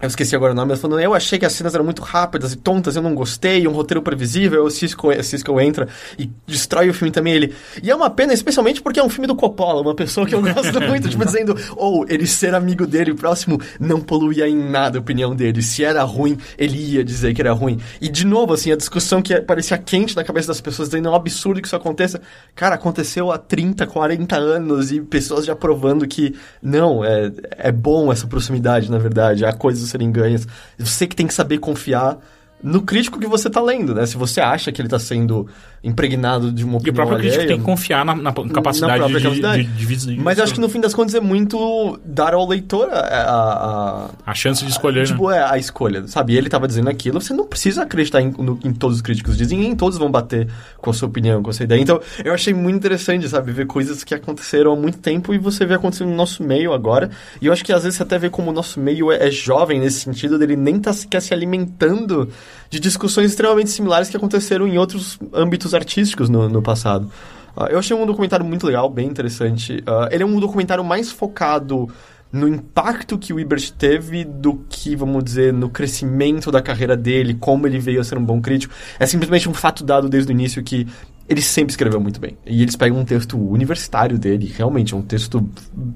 eu 0.00 0.08
esqueci 0.08 0.34
agora 0.34 0.52
o 0.52 0.56
nome, 0.56 0.70
mas 0.70 0.80
falando, 0.80 1.00
eu 1.00 1.12
achei 1.12 1.38
que 1.38 1.44
as 1.44 1.52
cenas 1.52 1.74
eram 1.74 1.84
muito 1.84 2.00
rápidas 2.00 2.52
e 2.54 2.56
tontas, 2.56 2.96
eu 2.96 3.02
não 3.02 3.14
gostei, 3.14 3.68
um 3.68 3.72
roteiro 3.72 4.00
previsível, 4.00 4.64
o 4.64 4.70
Cisco, 4.70 5.10
o 5.10 5.22
Cisco 5.22 5.60
entra 5.60 5.88
e 6.18 6.30
destrói 6.46 6.88
o 6.88 6.94
filme 6.94 7.10
também, 7.10 7.34
ele... 7.34 7.54
E 7.82 7.90
é 7.90 7.94
uma 7.94 8.08
pena, 8.08 8.32
especialmente 8.32 8.80
porque 8.80 8.98
é 8.98 9.04
um 9.04 9.10
filme 9.10 9.26
do 9.26 9.34
Coppola, 9.34 9.82
uma 9.82 9.94
pessoa 9.94 10.26
que 10.26 10.34
eu 10.34 10.40
gosto 10.40 10.80
muito, 10.80 11.08
tipo, 11.08 11.22
dizendo, 11.24 11.54
ou 11.76 12.00
oh, 12.00 12.06
ele 12.08 12.26
ser 12.26 12.54
amigo 12.54 12.86
dele 12.86 13.12
próximo 13.12 13.60
não 13.78 14.00
poluía 14.00 14.48
em 14.48 14.56
nada 14.56 14.98
a 14.98 15.00
opinião 15.00 15.36
dele, 15.36 15.60
se 15.60 15.84
era 15.84 16.02
ruim, 16.02 16.38
ele 16.56 16.78
ia 16.94 17.04
dizer 17.04 17.34
que 17.34 17.42
era 17.42 17.52
ruim. 17.52 17.78
E, 18.00 18.08
de 18.08 18.24
novo, 18.24 18.54
assim, 18.54 18.72
a 18.72 18.76
discussão 18.76 19.20
que 19.20 19.38
parecia 19.42 19.76
quente 19.76 20.16
na 20.16 20.24
cabeça 20.24 20.48
das 20.48 20.62
pessoas, 20.62 20.88
dizendo, 20.88 21.08
é 21.08 21.10
um 21.10 21.14
absurdo 21.14 21.60
que 21.60 21.66
isso 21.66 21.76
aconteça. 21.76 22.22
Cara, 22.54 22.76
aconteceu 22.76 23.30
há 23.30 23.36
30, 23.36 23.86
40 23.86 24.36
anos 24.36 24.92
e 24.92 25.00
pessoas 25.00 25.44
já 25.44 25.54
provando 25.54 26.06
que, 26.06 26.34
não, 26.62 27.04
é, 27.04 27.30
é 27.50 27.72
bom 27.72 28.10
essa 28.10 28.26
proximidade, 28.26 28.90
na 28.90 28.98
verdade, 28.98 29.44
há 29.44 29.52
coisas 29.52 29.89
serem 29.90 30.10
ganhas. 30.10 30.46
Você 30.78 31.06
que 31.06 31.16
tem 31.16 31.26
que 31.26 31.34
saber 31.34 31.58
confiar 31.58 32.18
no 32.62 32.82
crítico 32.82 33.18
que 33.18 33.26
você 33.26 33.48
está 33.48 33.60
lendo, 33.60 33.94
né? 33.94 34.04
Se 34.06 34.16
você 34.16 34.40
acha 34.40 34.70
que 34.70 34.80
ele 34.80 34.86
está 34.86 34.98
sendo 34.98 35.48
impregnado 35.82 36.52
de 36.52 36.64
uma 36.64 36.76
opinião 36.76 36.88
E 36.88 36.90
o 36.90 36.94
próprio 36.94 37.16
alheia, 37.16 37.32
crítico 37.32 37.48
tem 37.48 37.58
que 37.58 37.64
confiar 37.64 38.04
na, 38.04 38.14
na 38.14 38.32
capacidade, 38.32 39.00
na 39.00 39.06
de, 39.06 39.22
capacidade. 39.22 39.64
De, 39.64 39.86
de, 39.86 40.06
de, 40.14 40.20
Mas 40.20 40.38
acho 40.38 40.52
que 40.52 40.60
no 40.60 40.68
fim 40.68 40.80
das 40.80 40.94
contas 40.94 41.14
é 41.14 41.20
muito 41.20 41.98
dar 42.04 42.34
ao 42.34 42.46
leitor 42.46 42.88
a... 42.90 43.00
A, 43.00 44.10
a 44.26 44.34
chance 44.34 44.64
de 44.64 44.70
escolher, 44.70 45.06
tipo, 45.06 45.30
né? 45.30 45.38
é, 45.38 45.42
a 45.42 45.58
escolha, 45.58 46.06
sabe? 46.06 46.36
Ele 46.36 46.48
estava 46.48 46.68
dizendo 46.68 46.90
aquilo, 46.90 47.20
você 47.20 47.32
não 47.32 47.46
precisa 47.46 47.82
acreditar 47.82 48.20
em, 48.20 48.30
no, 48.30 48.58
em 48.62 48.72
todos 48.72 48.96
os 48.96 49.02
críticos 49.02 49.36
dizem, 49.36 49.58
nem 49.58 49.74
todos 49.74 49.98
vão 49.98 50.10
bater 50.10 50.48
com 50.76 50.90
a 50.90 50.92
sua 50.92 51.08
opinião, 51.08 51.42
com 51.42 51.50
a 51.50 51.52
sua 51.52 51.64
ideia. 51.64 51.80
Então, 51.80 52.00
eu 52.24 52.34
achei 52.34 52.52
muito 52.52 52.76
interessante, 52.76 53.28
sabe? 53.28 53.52
Ver 53.52 53.66
coisas 53.66 54.04
que 54.04 54.14
aconteceram 54.14 54.72
há 54.72 54.76
muito 54.76 54.98
tempo 54.98 55.32
e 55.32 55.38
você 55.38 55.64
vê 55.64 55.74
acontecendo 55.74 56.08
no 56.08 56.16
nosso 56.16 56.42
meio 56.42 56.72
agora. 56.72 57.10
E 57.40 57.46
eu 57.46 57.52
acho 57.52 57.64
que 57.64 57.72
às 57.72 57.82
vezes 57.82 57.96
você 57.96 58.02
até 58.02 58.18
vê 58.18 58.28
como 58.28 58.50
o 58.50 58.52
nosso 58.52 58.78
meio 58.78 59.10
é, 59.10 59.28
é 59.28 59.30
jovem 59.30 59.80
nesse 59.80 60.00
sentido, 60.00 60.38
dele 60.38 60.56
nem 60.56 60.78
tá 60.78 60.92
sequer 60.92 61.22
se 61.22 61.32
alimentando 61.32 62.28
de 62.70 62.78
discussões 62.78 63.30
extremamente 63.30 63.70
similares 63.70 64.08
que 64.08 64.16
aconteceram 64.16 64.66
em 64.66 64.78
outros 64.78 65.18
âmbitos 65.34 65.74
artísticos 65.74 66.28
no, 66.28 66.48
no 66.48 66.62
passado. 66.62 67.10
Uh, 67.56 67.64
eu 67.64 67.78
achei 67.78 67.94
um 67.96 68.06
documentário 68.06 68.46
muito 68.46 68.64
legal, 68.64 68.88
bem 68.88 69.08
interessante. 69.08 69.78
Uh, 69.78 70.08
ele 70.12 70.22
é 70.22 70.26
um 70.26 70.38
documentário 70.38 70.84
mais 70.84 71.10
focado 71.10 71.88
no 72.32 72.46
impacto 72.46 73.18
que 73.18 73.32
o 73.32 73.40
Ibert 73.40 73.72
teve 73.72 74.24
do 74.24 74.60
que, 74.68 74.94
vamos 74.94 75.24
dizer, 75.24 75.52
no 75.52 75.68
crescimento 75.68 76.52
da 76.52 76.62
carreira 76.62 76.96
dele, 76.96 77.34
como 77.34 77.66
ele 77.66 77.80
veio 77.80 78.00
a 78.00 78.04
ser 78.04 78.16
um 78.16 78.24
bom 78.24 78.40
crítico. 78.40 78.72
É 79.00 79.06
simplesmente 79.06 79.48
um 79.48 79.54
fato 79.54 79.82
dado 79.82 80.08
desde 80.08 80.30
o 80.30 80.32
início 80.32 80.62
que 80.62 80.86
ele 81.30 81.40
sempre 81.40 81.70
escreveu 81.70 82.00
muito 82.00 82.18
bem. 82.18 82.36
E 82.44 82.60
eles 82.60 82.74
pegam 82.74 82.98
um 82.98 83.04
texto 83.04 83.38
universitário 83.38 84.18
dele, 84.18 84.52
realmente, 84.52 84.94
é 84.94 84.96
um 84.96 85.02
texto 85.02 85.48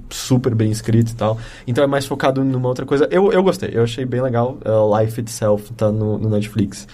super 0.09 0.55
bem 0.55 0.71
escrito 0.71 1.11
e 1.11 1.15
tal. 1.17 1.37
Então 1.67 1.83
é 1.83 1.89
mais 1.89 2.07
focado 2.07 2.45
numa 2.45 2.69
outra 2.69 2.87
coisa. 2.87 3.09
Eu, 3.11 3.33
eu 3.33 3.43
gostei, 3.43 3.71
eu 3.73 3.83
achei 3.83 4.05
bem 4.05 4.23
legal. 4.23 4.57
Uh, 4.65 4.97
Life 4.97 5.21
Itself 5.21 5.73
tá 5.73 5.91
no, 5.91 6.19
no 6.19 6.31
Netflix. 6.31 6.87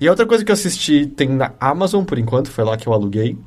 E 0.00 0.08
a 0.08 0.10
outra 0.10 0.26
coisa 0.26 0.44
que 0.44 0.50
eu 0.50 0.54
assisti 0.54 1.06
tem 1.06 1.28
na 1.28 1.52
Amazon, 1.60 2.02
por 2.02 2.18
enquanto, 2.18 2.50
foi 2.50 2.64
lá 2.64 2.76
que 2.76 2.88
eu 2.88 2.92
aluguei. 2.92 3.38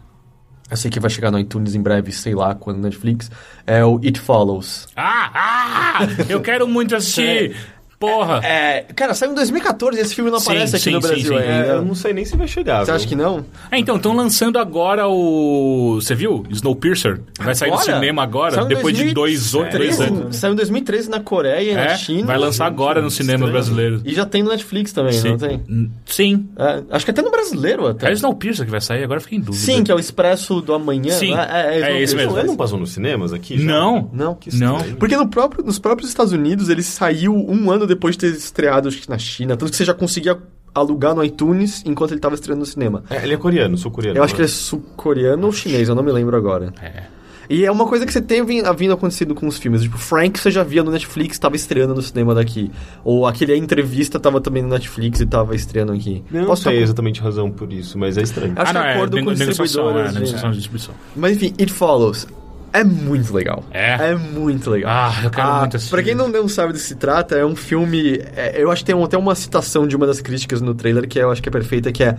eu 0.71 0.77
sei 0.77 0.89
que 0.89 0.97
vai 0.97 1.09
chegar 1.09 1.29
no 1.29 1.37
iTunes 1.37 1.75
em 1.75 1.81
breve, 1.81 2.13
sei 2.13 2.33
lá, 2.33 2.55
quando 2.55 2.79
Netflix, 2.79 3.29
é 3.65 3.83
o 3.83 3.97
It 3.97 4.17
Follows. 4.17 4.87
Ah, 4.95 5.29
ah! 5.33 6.07
Eu 6.29 6.39
quero 6.39 6.65
muito 6.69 6.95
assistir! 6.95 7.53
Porra! 7.99 8.41
É, 8.45 8.85
cara, 8.95 9.13
saiu 9.15 9.31
em 9.31 9.35
2014 9.35 9.99
esse 9.99 10.13
filme 10.13 10.29
não 10.29 10.39
Sim, 10.39 10.51
aparece 10.51 10.75
aqui 10.75 10.83
sim, 10.85 10.91
no 10.91 11.01
sim, 11.01 11.07
Brasil 11.07 11.31
sim. 11.33 11.37
ainda. 11.39 11.67
É, 11.67 11.71
eu 11.71 11.81
não 11.83 11.95
sei 11.95 12.13
nem 12.13 12.23
se 12.25 12.37
vai 12.37 12.47
chegar. 12.47 12.79
Você 12.81 12.85
viu? 12.85 12.95
acha 12.95 13.07
que 13.07 13.15
não? 13.15 13.43
É, 13.71 13.77
então, 13.79 13.95
estão 13.95 14.15
lançando 14.15 14.59
agora 14.59 15.07
o. 15.07 15.95
Você 15.99 16.13
viu? 16.13 16.45
Snowpiercer. 16.51 17.21
Vai 17.39 17.55
sair 17.55 17.69
no 17.69 17.75
Agora? 17.77 17.93
cinema 17.95 18.21
agora, 18.23 18.55
Saiu 18.55 18.67
depois 18.67 18.95
de 18.95 19.13
dois, 19.13 19.53
ou- 19.55 19.61
2013, 19.63 20.03
anos. 20.03 20.35
Saiu 20.35 20.53
em 20.53 20.55
2013 20.55 21.09
na 21.09 21.19
Coreia 21.19 21.71
e 21.71 21.73
na 21.73 21.85
É, 21.85 21.97
China. 21.97 22.27
vai 22.27 22.37
lançar 22.37 22.67
agora 22.67 23.01
no 23.01 23.09
cinema 23.09 23.47
brasileiro. 23.47 24.01
E 24.05 24.13
já 24.13 24.25
tem 24.25 24.43
no 24.43 24.49
Netflix 24.51 24.91
também, 24.93 25.13
Sim. 25.13 25.29
não 25.29 25.37
tem? 25.37 25.91
Sim. 26.05 26.49
É, 26.57 26.83
acho 26.91 27.03
que 27.05 27.11
até 27.11 27.21
no 27.23 27.31
brasileiro 27.31 27.87
até. 27.87 28.07
É 28.07 28.11
o 28.11 28.13
Snowpiercer 28.13 28.65
que 28.65 28.71
vai 28.71 28.81
sair, 28.81 29.03
agora 29.03 29.17
eu 29.17 29.23
fiquei 29.23 29.39
em 29.39 29.41
dúvida. 29.41 29.63
Sim, 29.65 29.83
que 29.83 29.91
é 29.91 29.95
o 29.95 29.99
Expresso 29.99 30.61
do 30.61 30.73
Amanhã. 30.73 31.11
Sim, 31.13 31.33
né? 31.35 31.47
é, 31.51 31.79
é 31.79 32.01
esse 32.01 32.13
Snowpiercer. 32.13 32.17
mesmo. 32.17 32.37
Não, 32.37 32.43
não 32.45 32.55
passou 32.55 32.77
nos 32.79 32.91
cinemas 32.91 33.33
aqui? 33.33 33.57
já? 33.57 33.65
Não. 33.65 34.09
Não. 34.13 34.35
Que 34.35 34.55
Não. 34.55 34.75
estranho. 34.77 34.97
Porque 34.97 35.17
no 35.17 35.27
próprio, 35.27 35.63
nos 35.65 35.79
próprios 35.79 36.09
Estados 36.09 36.31
Unidos 36.31 36.69
ele 36.69 36.83
saiu 36.83 37.33
um 37.33 37.71
ano 37.71 37.86
depois 37.87 38.15
de 38.15 38.19
ter 38.19 38.37
estreado, 38.37 38.87
acho 38.87 38.97
que 39.01 39.09
na 39.09 39.17
China. 39.17 39.57
Tanto 39.57 39.71
que 39.71 39.77
você 39.77 39.85
já 39.85 39.93
conseguia 39.93 40.37
alugar 40.75 41.15
no 41.15 41.23
iTunes 41.23 41.81
enquanto 41.85 42.11
ele 42.11 42.19
estava 42.19 42.35
estreando 42.35 42.59
no 42.59 42.65
cinema. 42.65 43.03
É, 43.09 43.23
ele 43.23 43.33
é 43.33 43.37
coreano, 43.37 43.77
sul-coreano. 43.77 44.17
Eu 44.19 44.23
acho 44.23 44.35
que 44.35 44.41
né? 44.41 44.45
ele 44.45 44.51
é 44.51 44.55
sul-coreano 44.55 45.45
ou 45.45 45.51
chinês, 45.51 45.89
eu 45.89 45.95
não 45.95 46.03
me 46.03 46.11
lembro 46.11 46.35
agora. 46.37 46.73
É. 46.81 47.03
E 47.49 47.65
é 47.65 47.71
uma 47.71 47.87
coisa 47.87 48.05
que 48.05 48.11
você 48.11 48.19
tem 48.21 48.43
vindo, 48.45 48.67
acontecido 48.93 49.33
com 49.33 49.47
os 49.47 49.57
filmes. 49.57 49.81
Tipo, 49.81 49.97
Frank 49.97 50.37
você 50.37 50.51
já 50.51 50.63
via 50.63 50.83
no 50.83 50.91
Netflix, 50.91 51.35
estava 51.35 51.55
estreando 51.55 51.95
no 51.95 52.01
cinema 52.01 52.35
daqui. 52.35 52.69
Ou 53.05 53.25
aquele 53.25 53.53
A 53.53 53.57
Entrevista 53.57 54.19
tava 54.19 54.41
também 54.41 54.61
no 54.61 54.67
Netflix 54.69 55.21
e 55.21 55.25
tava 55.25 55.55
estreando 55.55 55.93
aqui. 55.93 56.23
Eu 56.31 56.41
não 56.41 56.47
Posso 56.47 56.63
sei 56.63 56.73
estar- 56.73 56.83
exatamente 56.83 57.21
a 57.21 57.23
razão 57.23 57.49
por 57.49 57.71
isso, 57.71 57.97
mas 57.97 58.17
é 58.17 58.21
estranho. 58.21 58.51
Acho 58.53 58.61
ah, 58.63 58.65
que 58.65 58.73
não, 58.73 58.81
é 58.81 58.89
é, 58.91 58.93
acordo 58.95 59.15
nego- 59.15 59.27
com 59.29 59.33
distribuidoras 59.33 60.15
é, 60.15 60.19
de- 60.19 60.51
distribuição. 60.51 60.93
Mas 61.15 61.37
enfim, 61.37 61.53
It 61.57 61.71
Follows. 61.71 62.27
É 62.73 62.83
muito 62.83 63.33
legal. 63.33 63.63
É? 63.71 64.11
É 64.11 64.15
muito 64.15 64.69
legal. 64.69 64.91
Ah, 64.91 65.21
eu 65.23 65.29
quero 65.29 65.53
muito 65.59 65.77
assistir. 65.77 65.91
Pra 65.91 66.03
quem 66.03 66.15
não, 66.15 66.27
não 66.27 66.47
sabe 66.47 66.73
do 66.73 66.79
que 66.79 66.85
se 66.85 66.95
trata, 66.95 67.35
é 67.35 67.45
um 67.45 67.55
filme. 67.55 68.19
é, 68.35 68.61
eu 68.61 68.71
acho 68.71 68.83
que 68.83 68.91
tem 68.91 69.03
até 69.03 69.17
uma 69.17 69.35
citação 69.35 69.87
de 69.87 69.95
uma 69.95 70.05
das 70.05 70.21
críticas 70.21 70.61
no 70.61 70.75
trailer 70.75 71.07
que 71.07 71.19
eu 71.19 71.31
acho 71.31 71.41
que 71.41 71.49
é 71.49 71.51
perfeita, 71.51 71.91
que 71.91 72.03
é 72.03 72.17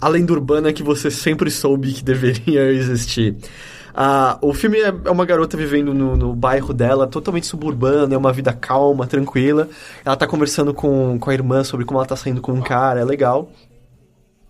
a 0.00 0.08
lenda 0.08 0.32
urbana 0.32 0.72
que 0.72 0.82
você 0.82 1.10
sempre 1.10 1.50
soube 1.50 1.92
que 1.92 2.04
deveria 2.04 2.70
existir. 2.72 3.36
Ah, 3.94 4.38
o 4.40 4.54
filme 4.54 4.78
é 4.78 4.94
é 5.04 5.10
uma 5.10 5.24
garota 5.24 5.56
vivendo 5.56 5.92
no, 5.92 6.16
no 6.16 6.34
bairro 6.34 6.72
dela, 6.72 7.06
totalmente 7.06 7.46
suburbana, 7.46 8.14
é 8.14 8.18
uma 8.18 8.32
vida 8.32 8.52
calma, 8.52 9.06
tranquila. 9.06 9.68
Ela 10.04 10.16
tá 10.16 10.26
conversando 10.26 10.72
com, 10.72 11.18
com 11.18 11.30
a 11.30 11.34
irmã 11.34 11.64
sobre 11.64 11.84
como 11.84 11.98
ela 11.98 12.06
tá 12.06 12.14
saindo 12.14 12.40
com 12.40 12.52
um 12.52 12.60
cara, 12.60 13.00
é 13.00 13.04
legal. 13.04 13.50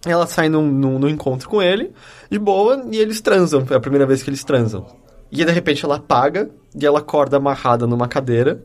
Ela 0.07 0.27
sai 0.27 0.49
num, 0.49 0.71
num, 0.71 0.99
num 0.99 1.09
encontro 1.09 1.49
com 1.49 1.61
ele, 1.61 1.91
de 2.31 2.39
boa, 2.39 2.87
e 2.91 2.99
eles 2.99 3.21
transam. 3.21 3.67
É 3.71 3.75
a 3.75 3.81
primeira 3.81 4.07
vez 4.07 4.23
que 4.23 4.31
eles 4.31 4.45
transam. 4.45 4.87
E 5.31 5.45
de 5.45 5.53
repente 5.53 5.85
ela 5.85 5.97
apaga 5.97 6.51
e 6.75 6.87
ela 6.87 7.01
acorda 7.01 7.37
amarrada 7.37 7.87
numa 7.87 8.09
cadeira. 8.09 8.65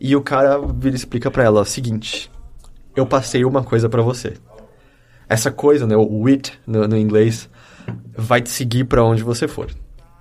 E 0.00 0.14
o 0.14 0.22
cara 0.22 0.58
vira 0.58 0.96
explica 0.96 1.30
pra 1.30 1.44
ela: 1.44 1.64
seguinte, 1.64 2.30
eu 2.94 3.06
passei 3.06 3.44
uma 3.44 3.62
coisa 3.62 3.88
pra 3.88 4.02
você. 4.02 4.34
Essa 5.28 5.50
coisa, 5.50 5.86
né, 5.86 5.96
o 5.96 6.22
wit 6.22 6.58
no, 6.66 6.86
no 6.86 6.96
inglês, 6.96 7.48
vai 8.16 8.42
te 8.42 8.50
seguir 8.50 8.84
pra 8.84 9.04
onde 9.04 9.22
você 9.22 9.48
for. 9.48 9.70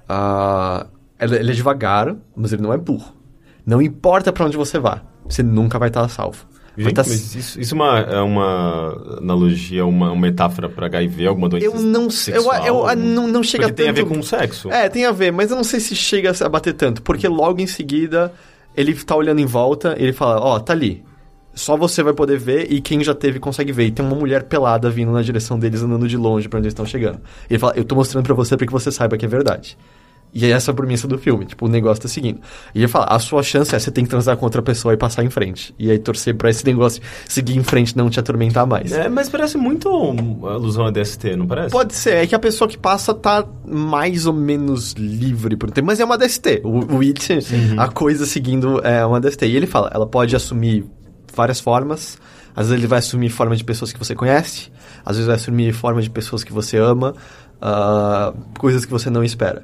Ah, 0.07 0.87
ele, 1.19 1.51
é 1.51 1.53
devagar, 1.53 2.15
mas 2.35 2.53
ele 2.53 2.61
não 2.61 2.73
é 2.73 2.77
burro. 2.77 3.13
Não 3.65 3.81
importa 3.81 4.31
pra 4.31 4.45
onde 4.45 4.57
você 4.57 4.79
vá, 4.79 5.01
você 5.25 5.43
nunca 5.43 5.79
vai 5.79 5.89
estar 5.89 6.01
a 6.01 6.09
salvo. 6.09 6.45
Gente, 6.75 6.93
tá- 6.93 7.03
mas 7.07 7.35
isso, 7.35 7.59
isso 7.61 7.73
é, 7.73 7.77
uma, 7.77 7.99
é 7.99 8.19
uma 8.21 9.17
analogia, 9.19 9.85
uma, 9.85 10.11
uma 10.11 10.21
metáfora 10.21 10.67
pra 10.69 10.87
HIV, 10.87 11.27
alguma 11.27 11.47
doença 11.47 11.65
Eu 11.67 11.75
não 11.79 12.09
sei. 12.09 12.35
Eu, 12.35 12.43
eu, 12.51 12.87
eu- 12.89 12.95
não, 12.95 13.27
não 13.27 13.43
chega 13.43 13.65
Porque 13.65 13.75
tem 13.83 13.89
a 13.89 13.91
ver 13.91 14.03
tanto- 14.03 14.15
com 14.15 14.23
sexo. 14.23 14.71
É, 14.71 14.89
tem 14.89 15.05
a 15.05 15.11
ver, 15.11 15.31
mas 15.31 15.51
eu 15.51 15.57
não 15.57 15.63
sei 15.63 15.79
se 15.79 15.95
chega 15.95 16.31
a 16.39 16.49
bater 16.49 16.73
tanto, 16.73 17.01
porque 17.01 17.27
logo 17.27 17.61
em 17.61 17.67
seguida 17.67 18.33
ele 18.75 18.93
tá 18.95 19.15
olhando 19.15 19.39
em 19.39 19.45
volta 19.45 19.95
e 19.99 20.03
ele 20.03 20.13
fala: 20.13 20.39
Ó, 20.41 20.59
tá 20.59 20.73
ali. 20.73 21.03
Só 21.55 21.77
você 21.77 22.01
vai 22.01 22.13
poder 22.13 22.39
ver 22.39 22.71
e 22.71 22.81
quem 22.81 23.03
já 23.03 23.13
teve 23.13 23.39
consegue 23.39 23.71
ver. 23.71 23.85
E 23.85 23.91
tem 23.91 24.03
uma 24.03 24.15
mulher 24.15 24.41
pelada 24.45 24.89
vindo 24.89 25.11
na 25.11 25.21
direção 25.21 25.59
deles, 25.59 25.83
andando 25.83 26.07
de 26.07 26.17
longe 26.17 26.49
pra 26.49 26.57
onde 26.57 26.65
eles 26.65 26.71
estão 26.73 26.85
chegando. 26.87 27.19
E 27.47 27.53
ele 27.53 27.59
fala: 27.59 27.73
Eu 27.75 27.83
tô 27.85 27.93
mostrando 27.93 28.25
pra 28.25 28.33
você 28.33 28.57
pra 28.57 28.65
que 28.65 28.73
você 28.73 28.91
saiba 28.91 29.15
que 29.15 29.25
é 29.25 29.27
verdade. 29.27 29.77
E 30.33 30.45
é 30.45 30.49
essa 30.49 30.71
a 30.71 30.73
premissa 30.73 31.07
do 31.07 31.17
filme, 31.17 31.45
tipo, 31.45 31.65
o 31.65 31.69
negócio 31.69 32.01
tá 32.01 32.09
seguindo. 32.09 32.39
E 32.73 32.79
ele 32.79 32.87
fala, 32.87 33.05
a 33.05 33.19
sua 33.19 33.43
chance 33.43 33.75
é 33.75 33.79
você 33.79 33.91
tem 33.91 34.03
que 34.03 34.09
transar 34.09 34.35
com 34.35 34.45
outra 34.45 34.63
pessoa 34.63 34.93
e 34.93 34.97
passar 34.97 35.23
em 35.23 35.29
frente. 35.29 35.75
E 35.77 35.91
aí 35.91 35.99
torcer 35.99 36.35
pra 36.35 36.49
esse 36.49 36.65
negócio 36.65 37.01
seguir 37.27 37.55
em 37.55 37.63
frente 37.63 37.95
não 37.95 38.09
te 38.09 38.19
atormentar 38.19 38.65
mais. 38.65 38.91
É, 38.91 39.07
mas 39.07 39.29
parece 39.29 39.57
muito 39.57 39.87
alusão 40.47 40.87
a 40.87 40.91
DST, 40.91 41.35
não 41.35 41.45
parece? 41.45 41.69
Pode 41.71 41.93
ser, 41.93 42.15
é 42.15 42.27
que 42.27 42.33
a 42.33 42.39
pessoa 42.39 42.67
que 42.67 42.77
passa 42.77 43.13
tá 43.13 43.45
mais 43.63 44.25
ou 44.25 44.33
menos 44.33 44.93
livre 44.93 45.55
por 45.55 45.69
um 45.69 45.71
tempo, 45.71 45.85
mas 45.85 45.99
é 45.99 46.05
uma 46.05 46.17
DST. 46.17 46.61
O, 46.63 46.95
o 46.95 47.01
It, 47.01 47.37
a 47.77 47.87
coisa 47.87 48.25
seguindo 48.25 48.79
é 48.83 49.05
uma 49.05 49.21
DST. 49.21 49.45
E 49.45 49.55
ele 49.55 49.67
fala, 49.67 49.91
ela 49.93 50.07
pode 50.07 50.35
assumir 50.35 50.83
várias 51.35 51.59
formas. 51.59 52.17
Às 52.55 52.67
vezes 52.67 52.79
ele 52.79 52.87
vai 52.87 52.99
assumir 52.99 53.29
forma 53.29 53.55
de 53.55 53.63
pessoas 53.63 53.91
que 53.91 53.99
você 53.99 54.13
conhece, 54.13 54.71
às 55.03 55.15
vezes 55.15 55.25
vai 55.25 55.35
assumir 55.35 55.73
forma 55.73 56.01
de 56.01 56.09
pessoas 56.09 56.43
que 56.43 56.53
você 56.53 56.77
ama, 56.77 57.15
ah, 57.59 58.31
coisas 58.59 58.85
que 58.85 58.91
você 58.91 59.09
não 59.09 59.23
espera. 59.23 59.63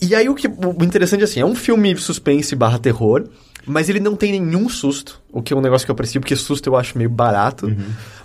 E 0.00 0.14
aí 0.14 0.28
o 0.28 0.34
que 0.34 0.48
o 0.48 0.84
interessante 0.84 1.22
é 1.22 1.24
assim, 1.24 1.40
é 1.40 1.46
um 1.46 1.54
filme 1.54 1.96
suspense 1.96 2.54
barra 2.54 2.78
terror, 2.78 3.24
mas 3.66 3.88
ele 3.88 4.00
não 4.00 4.14
tem 4.14 4.38
nenhum 4.38 4.68
susto, 4.68 5.22
o 5.32 5.42
que 5.42 5.52
é 5.52 5.56
um 5.56 5.60
negócio 5.60 5.86
que 5.86 5.90
eu 5.90 5.94
aprecio, 5.94 6.20
porque 6.20 6.36
susto 6.36 6.68
eu 6.68 6.76
acho 6.76 6.98
meio 6.98 7.08
barato. 7.08 7.74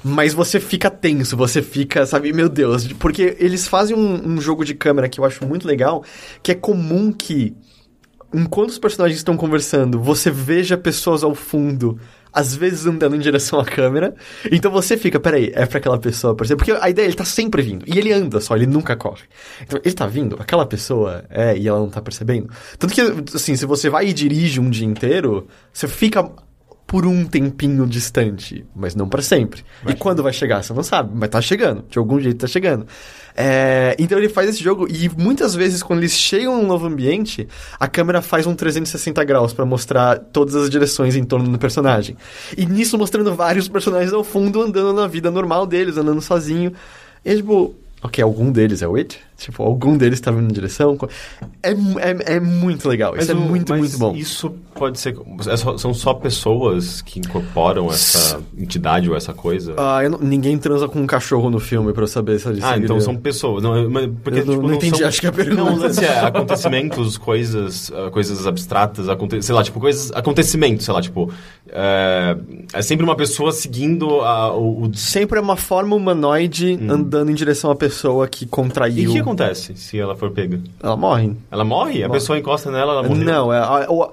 Mas 0.03 0.33
você 0.33 0.59
fica 0.59 0.89
tenso, 0.89 1.37
você 1.37 1.61
fica, 1.61 2.05
sabe, 2.05 2.33
meu 2.33 2.49
Deus, 2.49 2.87
porque 2.93 3.35
eles 3.39 3.67
fazem 3.67 3.95
um, 3.95 4.33
um 4.33 4.41
jogo 4.41 4.65
de 4.65 4.73
câmera 4.73 5.07
que 5.07 5.19
eu 5.19 5.25
acho 5.25 5.45
muito 5.45 5.67
legal, 5.67 6.03
que 6.43 6.51
é 6.51 6.55
comum 6.55 7.11
que 7.11 7.55
enquanto 8.33 8.69
os 8.69 8.79
personagens 8.79 9.17
estão 9.17 9.35
conversando, 9.35 9.99
você 9.99 10.29
veja 10.29 10.77
pessoas 10.77 11.23
ao 11.23 11.33
fundo, 11.33 11.99
às 12.31 12.55
vezes 12.55 12.85
andando 12.85 13.15
em 13.15 13.19
direção 13.19 13.59
à 13.59 13.65
câmera. 13.65 14.13
Então 14.51 14.71
você 14.71 14.97
fica, 14.97 15.19
peraí, 15.19 15.51
é 15.53 15.65
pra 15.65 15.79
aquela 15.79 15.97
pessoa 15.97 16.33
aparecer. 16.33 16.55
Porque 16.55 16.71
a 16.71 16.89
ideia, 16.89 17.05
ele 17.05 17.15
tá 17.15 17.25
sempre 17.25 17.61
vindo. 17.61 17.85
E 17.87 17.97
ele 17.97 18.11
anda 18.13 18.39
só, 18.39 18.55
ele 18.55 18.67
nunca 18.67 18.95
corre. 18.95 19.23
Então 19.61 19.79
ele 19.83 19.95
tá 19.95 20.07
vindo, 20.07 20.35
aquela 20.39 20.65
pessoa 20.65 21.23
é, 21.29 21.57
e 21.57 21.67
ela 21.67 21.79
não 21.79 21.89
tá 21.89 22.01
percebendo. 22.01 22.49
Tanto 22.77 22.93
que, 22.93 23.01
assim, 23.35 23.55
se 23.55 23.65
você 23.65 23.89
vai 23.89 24.07
e 24.07 24.13
dirige 24.13 24.59
um 24.59 24.69
dia 24.69 24.85
inteiro, 24.85 25.47
você 25.73 25.87
fica 25.87 26.29
por 26.89 27.05
um 27.05 27.23
tempinho 27.23 27.85
distante, 27.85 28.65
mas 28.75 28.95
não 28.95 29.07
pra 29.07 29.21
sempre. 29.21 29.63
e 29.87 29.93
quando 29.93 30.23
vai 30.23 30.33
chegar, 30.33 30.63
você 30.63 30.73
não 30.73 30.81
sabe, 30.81 31.11
mas 31.13 31.29
tá 31.29 31.39
chegando, 31.39 31.85
de 31.87 31.99
algum 31.99 32.19
jeito 32.19 32.39
tá 32.39 32.47
chegando. 32.47 32.87
É, 33.37 33.95
então 33.99 34.17
ele 34.17 34.27
faz 34.27 34.49
esse 34.49 34.63
jogo 34.63 34.87
e 34.89 35.07
muitas 35.15 35.53
vezes 35.53 35.83
quando 35.83 35.99
eles 35.99 36.13
chegam 36.13 36.57
num 36.57 36.65
novo 36.65 36.87
ambiente, 36.87 37.47
a 37.79 37.87
câmera 37.87 38.23
faz 38.23 38.47
um 38.47 38.55
360 38.55 39.23
graus 39.23 39.53
pra 39.53 39.67
mostrar 39.67 40.17
todas 40.17 40.55
as 40.55 40.67
direções 40.67 41.15
em 41.15 41.23
torno 41.23 41.47
do 41.47 41.59
personagem. 41.59 42.17
E 42.57 42.65
nisso 42.65 42.97
mostrando 42.97 43.35
vários 43.35 43.67
personagens 43.67 44.11
ao 44.11 44.23
fundo 44.23 44.59
andando 44.59 44.91
na 44.91 45.05
vida 45.05 45.29
normal 45.29 45.67
deles, 45.67 45.95
andando 45.95 46.21
sozinho. 46.21 46.73
E 47.23 47.35
tipo, 47.35 47.75
ok, 48.03 48.23
algum 48.23 48.51
deles 48.51 48.81
é 48.81 48.87
o 48.87 48.95
It? 48.95 49.19
Tipo, 49.37 49.63
algum 49.63 49.97
deles 49.97 50.19
tá 50.19 50.31
vindo 50.31 50.43
na 50.47 50.51
direção? 50.53 50.97
É, 51.63 51.71
é, 51.71 52.35
é 52.35 52.39
muito 52.41 52.89
legal, 52.89 53.15
isso 53.15 53.31
é 53.31 53.33
o- 53.33 53.37
muito, 53.39 53.69
mas 53.69 53.79
muito 53.79 53.97
bom. 53.97 54.13
Isso 54.15 54.53
pode 54.75 54.99
ser. 54.99 55.15
é 55.47 55.55
são 55.55 55.93
só 55.93 56.13
pessoas 56.13 57.01
que 57.01 57.19
incorporam 57.19 57.87
essa 57.89 58.41
entidade 58.57 59.09
ou 59.09 59.15
essa 59.15 59.33
coisa? 59.33 59.75
Ah, 59.77 60.01
não- 60.09 60.19
ninguém 60.19 60.57
transa 60.57 60.89
com 60.89 60.99
um 60.99 61.07
cachorro 61.07 61.49
no 61.49 61.57
filme 61.59 61.93
pra 61.93 62.03
eu 62.03 62.07
saber 62.07 62.37
se 62.39 62.49
eles 62.49 62.61
Ah, 62.63 62.77
então 62.77 62.99
são 62.99 63.15
pessoas. 63.15 63.63
Não, 63.63 63.89
mas 63.89 64.09
porque, 64.21 64.39
Eu 64.41 64.45
não- 64.45 64.53
tipo, 64.55 64.67
não 64.67 64.73
entendi, 64.75 64.97
são- 64.97 65.07
acho 65.07 65.21
que 65.21 65.27
é 65.27 65.29
a 65.29 65.33
pergunta. 65.33 65.63
Não, 65.63 65.75
lance 65.77 66.03
é 66.03 66.19
acontecimentos, 66.19 67.17
coisas, 67.17 67.91
ah, 67.95 68.09
coisas 68.11 68.45
abstratas, 68.45 69.07
aconte, 69.07 69.41
sei 69.41 69.55
lá, 69.55 69.63
tipo, 69.63 69.79
coisas. 69.79 70.11
Acontecimentos, 70.13 70.83
sei 70.85 70.93
lá, 70.93 71.01
tipo. 71.01 71.31
É, 71.71 72.35
é 72.73 72.81
sempre 72.81 73.03
uma 73.03 73.15
pessoa 73.15 73.51
seguindo 73.51 74.21
a, 74.21 74.53
o, 74.55 74.83
o- 74.85 74.91
Sempre 74.95 75.37
é 75.37 75.41
uma 75.41 75.55
forma 75.55 75.95
humanoide 75.95 76.79
andando 76.89 77.29
em 77.31 77.33
direção 77.35 77.69
à 77.71 77.75
pessoa 77.75 78.27
que 78.27 78.45
E 78.45 78.47
contraiu. 78.47 79.09
o 79.09 79.13
que 79.13 79.19
acontece 79.19 79.75
se 79.75 79.99
ela 79.99 80.15
for 80.15 80.31
pega? 80.31 80.59
Ela 80.81 80.97
morre. 80.97 81.31
Ela 81.51 81.63
morre? 81.63 82.03
A 82.03 82.07
Morre. 82.07 82.19
pessoa 82.19 82.39
encosta 82.39 82.71
nela, 82.71 82.93
ela 82.93 83.03
morreu? 83.03 83.23
Não, 83.23 83.53
é, 83.53 83.57
a, 83.59 83.63
a- 83.87 84.09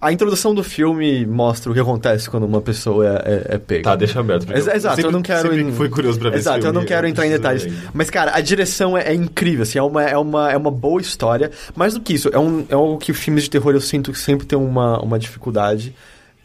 a 0.00 0.12
introdução 0.12 0.54
do 0.54 0.62
filme 0.62 1.26
mostra 1.26 1.70
o 1.70 1.74
que 1.74 1.80
acontece 1.80 2.30
quando 2.30 2.44
uma 2.44 2.60
pessoa 2.60 3.04
é, 3.06 3.10
é, 3.50 3.54
é 3.54 3.58
pega. 3.58 3.82
Tá, 3.82 3.96
deixa 3.96 4.20
aberto. 4.20 4.48
Ex- 4.52 4.66
Exato, 4.68 4.94
sempre- 4.96 5.08
eu 5.08 5.12
não 5.12 5.22
quero. 5.22 5.42
Sempre 5.42 5.62
em- 5.62 5.72
fui 5.72 5.88
curioso 5.88 6.18
pra 6.20 6.30
ver 6.30 6.36
Exato, 6.38 6.58
eu 6.58 6.62
filme, 6.62 6.78
não 6.78 6.84
quero 6.84 7.06
entrar 7.08 7.26
em 7.26 7.30
detalhes. 7.30 7.64
ver. 7.64 7.74
Mas, 7.92 8.08
cara, 8.10 8.32
a 8.34 8.40
direção 8.40 8.96
é, 8.96 9.08
é 9.08 9.14
incrível, 9.14 9.62
assim, 9.62 9.78
é 9.78 9.82
uma, 9.82 10.02
é, 10.04 10.16
uma, 10.16 10.52
é 10.52 10.56
uma 10.56 10.70
boa 10.70 11.00
história. 11.00 11.50
Mais 11.74 11.94
do 11.94 12.00
que 12.00 12.12
isso, 12.14 12.28
é, 12.32 12.38
um, 12.38 12.64
é 12.68 12.74
algo 12.74 12.96
que 12.98 13.12
filmes 13.12 13.44
de 13.44 13.50
terror 13.50 13.72
eu 13.74 13.80
sinto 13.80 14.12
que 14.12 14.18
sempre 14.18 14.46
tem 14.46 14.58
uma, 14.58 15.00
uma 15.00 15.18
dificuldade 15.18 15.92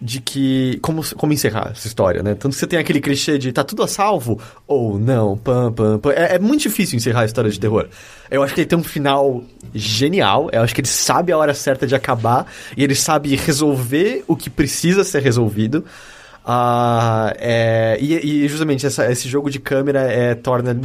de 0.05 0.19
que. 0.19 0.77
Como, 0.81 1.01
como 1.15 1.31
encerrar 1.31 1.69
essa 1.71 1.88
história, 1.88 2.21
né? 2.21 2.35
Tanto 2.35 2.49
que 2.53 2.59
você 2.59 2.67
tem 2.67 2.77
aquele 2.77 2.99
clichê 2.99 3.38
de 3.38 3.53
tá 3.53 3.63
tudo 3.63 3.81
a 3.84 3.88
salvo 3.88 4.38
ou 4.67 4.99
não, 4.99 5.38
pam, 5.38 5.71
pam, 5.71 5.97
pam. 5.97 6.11
É, 6.11 6.35
é 6.35 6.39
muito 6.39 6.63
difícil 6.63 6.97
encerrar 6.97 7.21
a 7.21 7.25
história 7.25 7.49
de 7.49 7.57
terror. 7.59 7.88
Eu 8.30 8.43
acho 8.43 8.53
que 8.53 8.59
ele 8.61 8.67
tem 8.67 8.77
um 8.77 8.84
final 8.84 9.41
genial. 9.73 10.49
Eu 10.51 10.61
acho 10.61 10.75
que 10.75 10.81
ele 10.81 10.88
sabe 10.89 11.31
a 11.31 11.38
hora 11.38 11.53
certa 11.53 11.88
de 11.88 11.95
acabar 11.95 12.45
e 12.75 12.84
ele 12.84 12.95
sabe 12.95 13.34
resolver 13.38 14.25
o 14.27 14.35
que 14.35 14.49
precisa 14.49 15.03
ser 15.05 15.21
resolvido. 15.23 15.85
Ah, 16.45 17.34
é, 17.38 17.97
e, 18.01 18.43
e 18.43 18.47
justamente 18.49 18.85
essa- 18.85 19.09
esse 19.09 19.30
jogo 19.30 19.49
de 19.49 19.59
câmera 19.59 20.01
é, 20.01 20.35
torna 20.35 20.77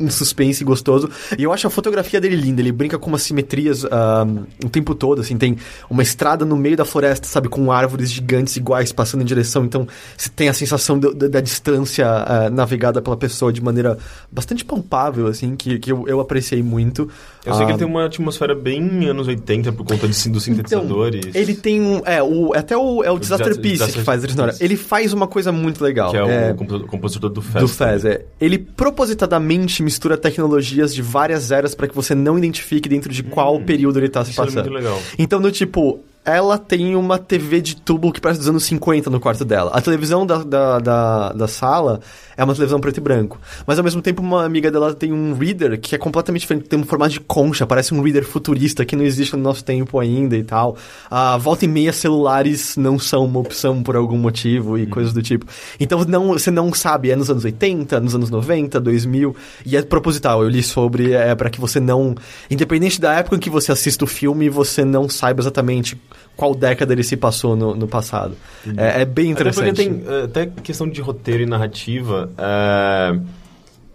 um 0.00 0.10
suspense 0.10 0.64
gostoso. 0.64 1.08
E 1.38 1.42
eu 1.44 1.52
acho 1.52 1.66
a 1.66 1.70
fotografia 1.70 2.20
dele 2.20 2.36
linda. 2.36 2.60
Ele 2.60 2.72
brinca 2.72 2.98
com 2.98 3.08
umas 3.08 3.22
simetrias 3.22 3.84
ah, 3.84 4.26
o 4.64 4.68
tempo 4.68 4.94
todo, 4.94 5.20
assim. 5.20 5.36
Tem 5.36 5.56
uma 5.88 6.02
estrada 6.02 6.44
no 6.44 6.56
meio 6.56 6.76
da 6.76 6.84
floresta, 6.84 7.28
sabe? 7.28 7.48
Com 7.48 7.70
árvores 7.70 8.10
gigantes 8.10 8.56
iguais 8.56 8.92
passando 8.92 9.20
em 9.22 9.24
direção. 9.24 9.64
Então, 9.64 9.86
você 10.16 10.28
tem 10.30 10.48
a 10.48 10.52
sensação 10.54 10.98
do- 10.98 11.14
da, 11.14 11.28
da 11.28 11.40
distância 11.40 12.06
ah, 12.08 12.50
navegada 12.50 13.00
pela 13.02 13.16
pessoa 13.16 13.52
de 13.52 13.62
maneira 13.62 13.98
bastante 14.32 14.64
palpável, 14.64 15.26
assim, 15.26 15.54
que, 15.56 15.78
que 15.78 15.92
eu, 15.92 16.06
eu 16.08 16.20
apreciei 16.20 16.62
muito. 16.62 17.02
Eu 17.44 17.54
sei 17.54 17.64
que 17.66 17.70
Ah, 17.72 17.74
ele 17.74 17.78
tem 17.78 17.86
uma 17.86 18.06
atmosfera 18.06 18.54
bem 18.54 19.06
anos 19.08 19.28
80 19.28 19.72
por 19.72 19.84
conta 19.86 20.08
de, 20.08 20.28
dos 20.30 20.42
sintetizadores. 20.42 21.26
Então, 21.26 21.40
ele 21.40 21.54
tem 21.54 21.80
um. 21.80 22.02
É, 22.04 22.22
o, 22.22 22.52
até 22.54 22.76
o, 22.76 23.02
é 23.04 23.10
o, 23.10 23.18
Disaster 23.18 23.48
Disaster- 23.48 23.62
Piece 23.62 23.74
Disaster 23.74 23.98
que 24.00 24.04
faz 24.04 24.24
a 24.24 24.26
trilha. 24.26 24.54
Ele 24.60 24.76
faz 24.76 25.12
uma 25.12 25.26
coisa 25.26 25.50
muito 25.52 25.82
legal. 25.82 26.10
Que 26.10 26.16
é, 26.18 26.48
é, 26.48 26.52
o 26.52 26.54
compo- 26.54 26.80
compositor 26.86 27.30
do 27.30 27.42
Fest. 27.42 27.58
do 27.60 27.68
Fez, 27.68 28.04
é. 28.04 28.24
Ele 28.40 28.58
propositadamente 28.58 29.82
mistura 29.90 30.16
tecnologias 30.16 30.94
de 30.94 31.02
várias 31.02 31.50
eras 31.50 31.74
para 31.74 31.88
que 31.88 31.94
você 31.94 32.14
não 32.14 32.38
identifique 32.38 32.88
dentro 32.88 33.12
de 33.12 33.24
qual 33.24 33.60
período 33.60 33.98
ele 33.98 34.08
tá 34.08 34.24
se 34.24 34.30
Isso 34.30 34.40
é 34.40 34.44
passando. 34.44 34.62
muito 34.70 34.74
legal. 34.74 35.02
Então, 35.18 35.40
no 35.40 35.50
tipo, 35.50 35.98
ela 36.24 36.58
tem 36.58 36.94
uma 36.94 37.18
TV 37.18 37.60
de 37.60 37.76
tubo 37.76 38.12
que 38.12 38.20
parece 38.20 38.40
dos 38.40 38.48
anos 38.48 38.64
50 38.64 39.08
no 39.08 39.18
quarto 39.18 39.44
dela. 39.44 39.70
A 39.72 39.80
televisão 39.80 40.26
da, 40.26 40.38
da, 40.38 40.78
da, 40.78 41.32
da 41.32 41.48
sala 41.48 42.00
é 42.36 42.44
uma 42.44 42.54
televisão 42.54 42.78
preto 42.78 42.98
e 42.98 43.00
branco. 43.00 43.38
Mas 43.66 43.78
ao 43.78 43.84
mesmo 43.84 44.02
tempo, 44.02 44.22
uma 44.22 44.44
amiga 44.44 44.70
dela 44.70 44.94
tem 44.94 45.12
um 45.12 45.34
reader 45.34 45.80
que 45.80 45.94
é 45.94 45.98
completamente 45.98 46.42
diferente, 46.42 46.68
tem 46.68 46.78
um 46.78 46.84
formato 46.84 47.12
de 47.12 47.20
concha, 47.20 47.66
parece 47.66 47.94
um 47.94 48.02
reader 48.02 48.24
futurista 48.24 48.84
que 48.84 48.94
não 48.94 49.04
existe 49.04 49.34
no 49.34 49.42
nosso 49.42 49.64
tempo 49.64 49.98
ainda 49.98 50.36
e 50.36 50.44
tal. 50.44 50.76
A 51.10 51.38
volta 51.38 51.64
e 51.64 51.68
meia 51.68 51.92
celulares 51.92 52.76
não 52.76 52.98
são 52.98 53.24
uma 53.24 53.40
opção 53.40 53.82
por 53.82 53.96
algum 53.96 54.18
motivo 54.18 54.78
e 54.78 54.86
coisas 54.86 55.14
do 55.14 55.22
tipo. 55.22 55.46
Então 55.78 56.04
não, 56.04 56.28
você 56.28 56.50
não 56.50 56.72
sabe, 56.74 57.10
é 57.10 57.16
nos 57.16 57.30
anos 57.30 57.44
80, 57.44 57.98
nos 57.98 58.14
anos 58.14 58.28
90, 58.28 58.78
2000, 58.78 59.34
e 59.64 59.76
é 59.76 59.82
proposital. 59.82 60.42
Eu 60.42 60.50
li 60.50 60.62
sobre, 60.62 61.12
é 61.12 61.34
para 61.34 61.48
que 61.48 61.60
você 61.60 61.80
não, 61.80 62.14
independente 62.50 63.00
da 63.00 63.14
época 63.14 63.36
em 63.36 63.40
que 63.40 63.50
você 63.50 63.72
assista 63.72 64.04
o 64.04 64.06
filme, 64.06 64.50
você 64.50 64.84
não 64.84 65.08
saiba 65.08 65.40
exatamente 65.40 65.98
qual 66.36 66.54
década 66.54 66.92
ele 66.92 67.02
se 67.02 67.16
passou 67.16 67.54
no, 67.56 67.74
no 67.74 67.86
passado. 67.86 68.34
É, 68.76 69.02
é 69.02 69.04
bem 69.04 69.32
Até 69.32 69.44
porque 69.50 69.60
interessante. 69.68 69.76
tem 69.76 70.02
eh, 70.06 70.22
até 70.24 70.46
questão 70.46 70.88
de 70.88 71.00
roteiro 71.00 71.42
e 71.42 71.46
narrativa. 71.46 72.30
eh, 72.38 73.20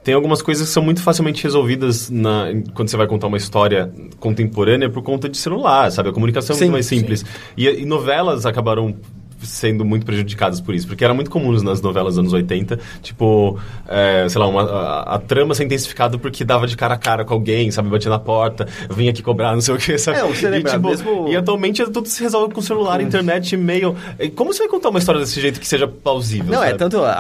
tem 0.03 0.13
algumas 0.13 0.39
coisas 0.43 0.67
que 0.67 0.73
são 0.73 0.83
muito 0.83 1.01
facilmente 1.01 1.43
resolvidas 1.43 2.11
na- 2.11 2.45
quando 2.75 2.89
você 2.89 2.95
vai 2.97 3.07
contar 3.07 3.25
uma 3.25 3.37
história 3.37 3.91
contemporânea 4.19 4.87
por 4.87 5.01
conta 5.01 5.27
de 5.27 5.35
celular, 5.35 5.91
sabe? 5.91 6.09
A 6.09 6.11
comunicação 6.13 6.55
é 6.55 6.59
Sim, 6.59 6.65
muito 6.65 6.73
mais 6.73 6.85
simples. 6.85 7.25
E, 7.57 7.67
e 7.67 7.85
novelas 7.85 8.45
acabaram 8.45 8.95
sendo 9.41 9.83
muito 9.85 10.05
prejudicadas 10.05 10.59
por 10.61 10.73
isso, 10.73 10.87
porque 10.87 11.03
era 11.03 11.13
muito 11.13 11.29
comum 11.29 11.51
nas 11.61 11.81
novelas 11.81 12.13
dos 12.15 12.19
anos 12.19 12.33
80, 12.33 12.79
tipo, 13.01 13.59
eh, 13.87 14.25
sei 14.29 14.39
lá, 14.39 14.47
uma, 14.47 14.63
a, 14.63 15.15
a 15.15 15.19
trama 15.19 15.53
ser 15.53 15.65
intensificada 15.65 16.17
porque 16.17 16.43
dava 16.43 16.67
de 16.67 16.75
cara 16.75 16.95
a 16.95 16.97
cara 16.97 17.23
com 17.25 17.33
alguém, 17.33 17.69
sabe, 17.71 17.89
batia 17.89 18.09
na 18.09 18.19
porta, 18.19 18.67
vinha 18.89 19.11
aqui 19.11 19.21
cobrar, 19.21 19.53
não 19.53 19.61
sei 19.61 19.75
o 19.75 19.77
que, 19.77 19.97
sabe? 19.97 20.19
É, 20.19 20.23
você 20.23 20.49
lembra, 20.49 20.71
e, 20.71 20.73
tipo, 20.75 20.87
mesmo- 20.87 21.27
e 21.29 21.35
atualmente 21.35 21.83
tudo 21.85 22.07
se 22.07 22.21
resolve 22.21 22.53
com 22.53 22.61
celular, 22.61 23.01
internet, 23.01 23.53
e-mail. 23.53 23.95
Como 24.35 24.53
você 24.53 24.59
vai 24.59 24.67
contar 24.69 24.89
uma 24.89 24.99
história 24.99 25.21
desse 25.21 25.39
jeito 25.39 25.59
que 25.59 25.67
seja 25.67 25.87
plausível? 25.87 26.51
Não, 26.53 26.63
é 26.63 26.67
sabe? 26.67 26.79
tanto 26.79 26.99
a, 27.01 27.11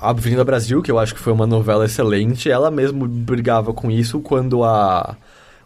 a 0.00 0.10
Avenida 0.10 0.44
Brasil, 0.44 0.82
que 0.82 0.90
eu 0.90 0.98
acho 0.98 1.14
que 1.14 1.20
foi 1.20 1.32
uma 1.32 1.46
novela 1.46 1.84
excelente, 1.84 2.50
ela 2.50 2.70
mesmo 2.70 3.06
brigava 3.06 3.72
com 3.72 3.90
isso 3.90 4.20
quando 4.20 4.64
a. 4.64 5.16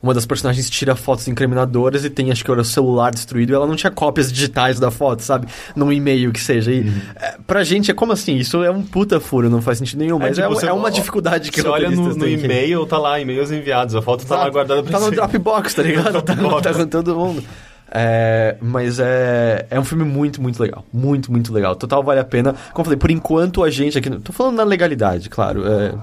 Uma 0.05 0.12
das 0.12 0.26
personagens 0.26 0.68
tira 0.68 0.94
fotos 0.94 1.26
incriminadoras 1.28 2.05
e 2.05 2.10
tem, 2.10 2.31
acho 2.31 2.44
que 2.44 2.51
era 2.51 2.60
o 2.60 2.64
celular 2.64 3.10
destruído 3.10 3.51
e 3.51 3.55
ela 3.55 3.66
não 3.66 3.74
tinha 3.74 3.90
cópias 3.90 4.31
digitais 4.31 4.78
da 4.78 4.90
foto, 4.90 5.22
sabe? 5.22 5.47
Num 5.74 5.90
e-mail 5.90 6.31
que 6.31 6.40
seja. 6.40 6.70
E, 6.70 6.93
é, 7.16 7.36
pra 7.47 7.64
gente 7.64 7.90
é 7.90 7.94
como 7.94 8.12
assim? 8.12 8.36
Isso 8.36 8.62
é 8.62 8.70
um 8.70 8.82
puta 8.82 9.18
furo, 9.18 9.48
não 9.48 9.62
faz 9.62 9.78
sentido 9.78 10.01
nenhum, 10.01 10.18
mas 10.18 10.39
é, 10.39 10.43
tipo, 10.43 10.55
você- 10.55 10.66
é 10.66 10.72
uma 10.74 10.89
ó, 10.89 10.90
dificuldade 10.90 11.51
que 11.51 11.62
Você 11.62 11.68
olha 11.68 11.89
no, 11.90 12.09
no 12.10 12.18
têm 12.22 12.36
que- 12.36 12.44
e-mail, 12.44 12.85
tá 12.85 12.98
lá, 12.98 13.18
e-mails 13.18 13.51
enviados, 13.51 13.94
a 13.94 14.02
foto 14.02 14.26
tá 14.26 14.36
lá 14.36 14.51
guardada 14.51 14.82
pra 14.82 14.93
Tá 14.93 15.01
no. 15.01 15.10
Dropbox, 15.10 15.72
tá 15.72 15.82
ligado? 15.82 16.20
tá, 16.20 16.36
tá 16.36 16.74
com 16.74 16.86
todo 16.86 17.16
mundo. 17.16 17.43
É, 17.90 18.56
mas 18.60 18.98
é, 18.98 19.66
é 19.70 19.81
um 19.81 19.85
filme 19.85 20.05
muito, 20.05 20.43
muito 20.43 20.60
legal. 20.60 20.85
Muito, 20.93 21.31
muito 21.32 21.52
legal. 21.52 21.76
Total 21.76 22.02
vale 22.02 22.20
a 22.20 22.24
pena. 22.24 22.52
Como 22.72 22.81
eu 22.81 22.85
falei, 22.85 22.98
por 22.98 23.10
enquanto 23.10 23.62
a 23.64 23.70
gente 23.70 23.97
aqui. 23.97 24.10
Tô 24.10 24.32
falando 24.32 24.56
na 24.56 24.64
legalidade, 24.64 25.31
claro. 25.31 25.62
é, 25.66 25.94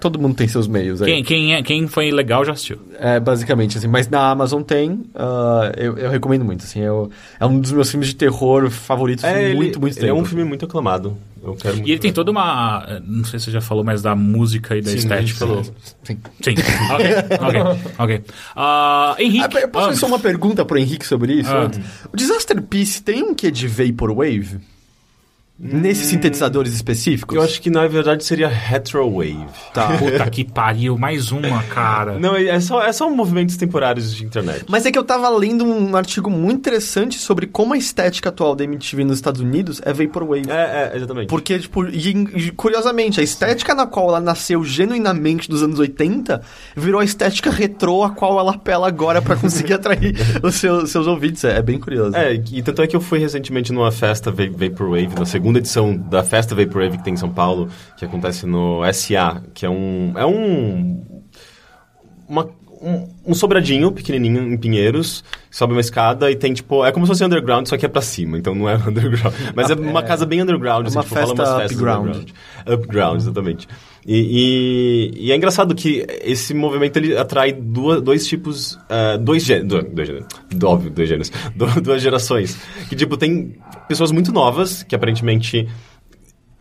todo 0.00 0.18
mundo 0.18 0.34
tem 0.34 0.46
seus 0.48 0.66
meios 0.68 1.00
aí. 1.02 1.10
Quem, 1.12 1.24
quem, 1.24 1.54
é, 1.54 1.62
quem 1.62 1.86
foi 1.86 2.10
legal 2.10 2.44
já 2.44 2.52
assistiu. 2.52 2.78
É, 2.98 3.18
basicamente, 3.20 3.78
assim. 3.78 3.88
Mas 3.88 4.08
na 4.08 4.30
Amazon 4.30 4.62
tem. 4.62 5.04
ah, 5.14 5.72
eu, 5.76 5.96
eu 5.98 6.10
recomendo 6.10 6.44
muito, 6.44 6.64
assim. 6.64 6.80
eu- 6.80 7.10
é 7.40 7.46
um 7.46 7.58
dos 7.58 7.72
meus 7.72 7.90
filmes 7.90 8.08
de 8.08 8.16
terror 8.16 8.70
favoritos 8.70 9.24
É, 9.24 9.42
em 9.42 9.44
ele, 9.46 9.54
muito, 9.56 9.80
muito 9.80 9.94
tempo. 9.94 10.06
é 10.06 10.12
um 10.14 10.24
filme 10.24 10.44
muito 10.44 10.64
aclamado. 10.64 11.16
Eu 11.42 11.54
quero 11.54 11.76
muito 11.76 11.88
E 11.88 11.92
ele 11.92 12.00
tem 12.00 12.10
ver. 12.10 12.14
toda 12.14 12.30
uma. 12.30 13.00
Não 13.06 13.24
sei 13.24 13.38
se 13.38 13.44
você 13.46 13.50
já 13.52 13.60
falou, 13.60 13.84
mas 13.84 14.02
da 14.02 14.16
música 14.16 14.76
e 14.76 14.80
da 14.82 14.90
Sim, 14.90 14.96
estética. 14.96 15.38
falou. 15.38 15.62
Sim. 16.02 16.18
Sim. 16.42 16.54
ok, 16.92 17.06
ok, 17.40 17.92
ok. 17.98 18.22
Ah, 18.56 19.14
Henrique. 19.18 19.56
Ah, 19.56 19.60
eu 19.60 19.68
posso 19.68 19.84
ah, 19.84 19.88
fazer 19.90 20.00
só 20.00 20.06
uma 20.06 20.18
pergunta 20.18 20.64
pro 20.64 20.76
Henrique 20.78 21.06
sobre 21.06 21.34
isso? 21.34 21.50
Ah. 21.50 21.70
O 22.12 22.16
Disaster 22.16 22.60
Piece 22.62 23.02
tem 23.02 23.22
um 23.22 23.34
quê 23.34 23.50
de 23.50 23.68
Vaporwave? 23.68 24.58
Nesses 25.58 26.08
sintetizadores 26.08 26.74
específicos? 26.74 27.34
Eu 27.34 27.42
acho 27.42 27.62
que 27.62 27.70
na 27.70 27.86
verdade 27.86 28.22
seria 28.24 28.46
Retrowave. 28.46 29.46
Tá. 29.72 29.88
Puta 29.96 30.28
que 30.30 30.44
pariu, 30.44 30.98
mais 30.98 31.32
uma, 31.32 31.62
cara. 31.62 32.18
Não, 32.18 32.36
é 32.36 32.60
só, 32.60 32.82
é 32.82 32.92
só 32.92 33.08
movimentos 33.08 33.56
temporários 33.56 34.14
de 34.14 34.22
internet. 34.24 34.66
Mas 34.68 34.84
é 34.84 34.92
que 34.92 34.98
eu 34.98 35.02
tava 35.04 35.28
lendo 35.30 35.64
um 35.64 35.96
artigo 35.96 36.28
muito 36.30 36.58
interessante 36.58 37.18
sobre 37.18 37.46
como 37.46 37.72
a 37.72 37.78
estética 37.78 38.28
atual 38.28 38.54
da 38.54 38.64
MTV 38.64 39.04
nos 39.04 39.16
Estados 39.16 39.40
Unidos 39.40 39.80
é 39.82 39.92
Vaporwave. 39.94 40.50
É, 40.50 40.90
é, 40.92 40.96
exatamente. 40.96 41.28
Porque, 41.28 41.58
tipo, 41.58 41.86
e, 41.86 42.50
curiosamente, 42.54 43.18
a 43.18 43.22
estética 43.22 43.74
na 43.74 43.86
qual 43.86 44.08
ela 44.10 44.20
nasceu 44.20 44.62
genuinamente 44.62 45.48
dos 45.48 45.62
anos 45.62 45.78
80 45.78 46.42
virou 46.76 47.00
a 47.00 47.04
estética 47.04 47.50
retrô 47.50 48.02
a 48.02 48.10
qual 48.10 48.38
ela 48.38 48.52
apela 48.56 48.86
agora 48.88 49.22
pra 49.22 49.36
conseguir 49.36 49.72
atrair 49.74 50.14
os 50.42 50.56
seus, 50.56 50.90
seus 50.90 51.06
ouvintes. 51.06 51.42
É, 51.44 51.56
é 51.56 51.62
bem 51.62 51.78
curioso. 51.78 52.14
É, 52.14 52.34
e 52.34 52.62
tanto 52.62 52.82
é 52.82 52.86
que 52.86 52.94
eu 52.94 53.00
fui 53.00 53.18
recentemente 53.18 53.72
numa 53.72 53.90
festa 53.90 54.30
Va- 54.30 54.44
Vaporwave, 54.54 55.14
na 55.18 55.24
segunda 55.24 55.45
edição 55.54 55.96
da 55.96 56.22
festa 56.24 56.54
Vaporwave 56.54 56.98
que 56.98 57.04
tem 57.04 57.14
em 57.14 57.16
São 57.16 57.30
Paulo, 57.30 57.68
que 57.96 58.04
acontece 58.04 58.46
no 58.46 58.80
SA, 58.92 59.42
que 59.54 59.64
é 59.66 59.70
um. 59.70 60.12
É 60.16 60.26
um. 60.26 61.22
Uma, 62.28 62.48
um, 62.86 63.08
um 63.26 63.34
sobradinho 63.34 63.90
pequenininho 63.90 64.52
em 64.52 64.56
Pinheiros, 64.56 65.24
sobe 65.50 65.72
uma 65.72 65.80
escada 65.80 66.30
e 66.30 66.36
tem 66.36 66.54
tipo. 66.54 66.84
É 66.84 66.92
como 66.92 67.04
se 67.04 67.10
fosse 67.10 67.24
underground, 67.24 67.66
só 67.66 67.76
que 67.76 67.84
é 67.84 67.88
pra 67.88 68.00
cima, 68.00 68.38
então 68.38 68.54
não 68.54 68.68
é 68.68 68.76
underground. 68.86 69.34
Mas 69.54 69.70
é 69.70 69.74
uma 69.74 70.02
casa 70.02 70.24
bem 70.24 70.40
underground, 70.42 70.84
É 70.84 70.88
assim, 70.88 70.96
uma 70.98 71.02
tipo, 71.02 71.14
rola 71.16 71.26
festa 71.26 71.42
umas 71.56 71.70
upground. 71.72 72.06
underground. 72.06 72.30
Upground, 72.68 73.16
exatamente. 73.20 73.68
E, 74.08 75.10
e- 75.18 75.26
e 75.26 75.32
é 75.32 75.36
engraçado 75.36 75.74
que 75.74 76.06
esse 76.22 76.54
movimento 76.54 76.96
ele 76.96 77.16
atrai 77.18 77.52
duas, 77.52 78.00
dois 78.00 78.24
tipos. 78.26 78.78
ah, 78.88 79.16
dois 79.16 79.44
gêneros. 79.44 79.84
Dois 79.92 80.06
gêneros. 80.06 80.28
Óbvio, 80.62 80.90
dois 80.90 81.08
gêneros. 81.08 81.32
Du- 81.56 81.80
duas 81.80 82.00
gerações. 82.00 82.56
Que, 82.88 82.94
tipo, 82.94 83.16
tem 83.16 83.56
pessoas 83.88 84.12
muito 84.12 84.30
novas 84.32 84.82
que 84.84 84.94
aparentemente. 84.94 85.68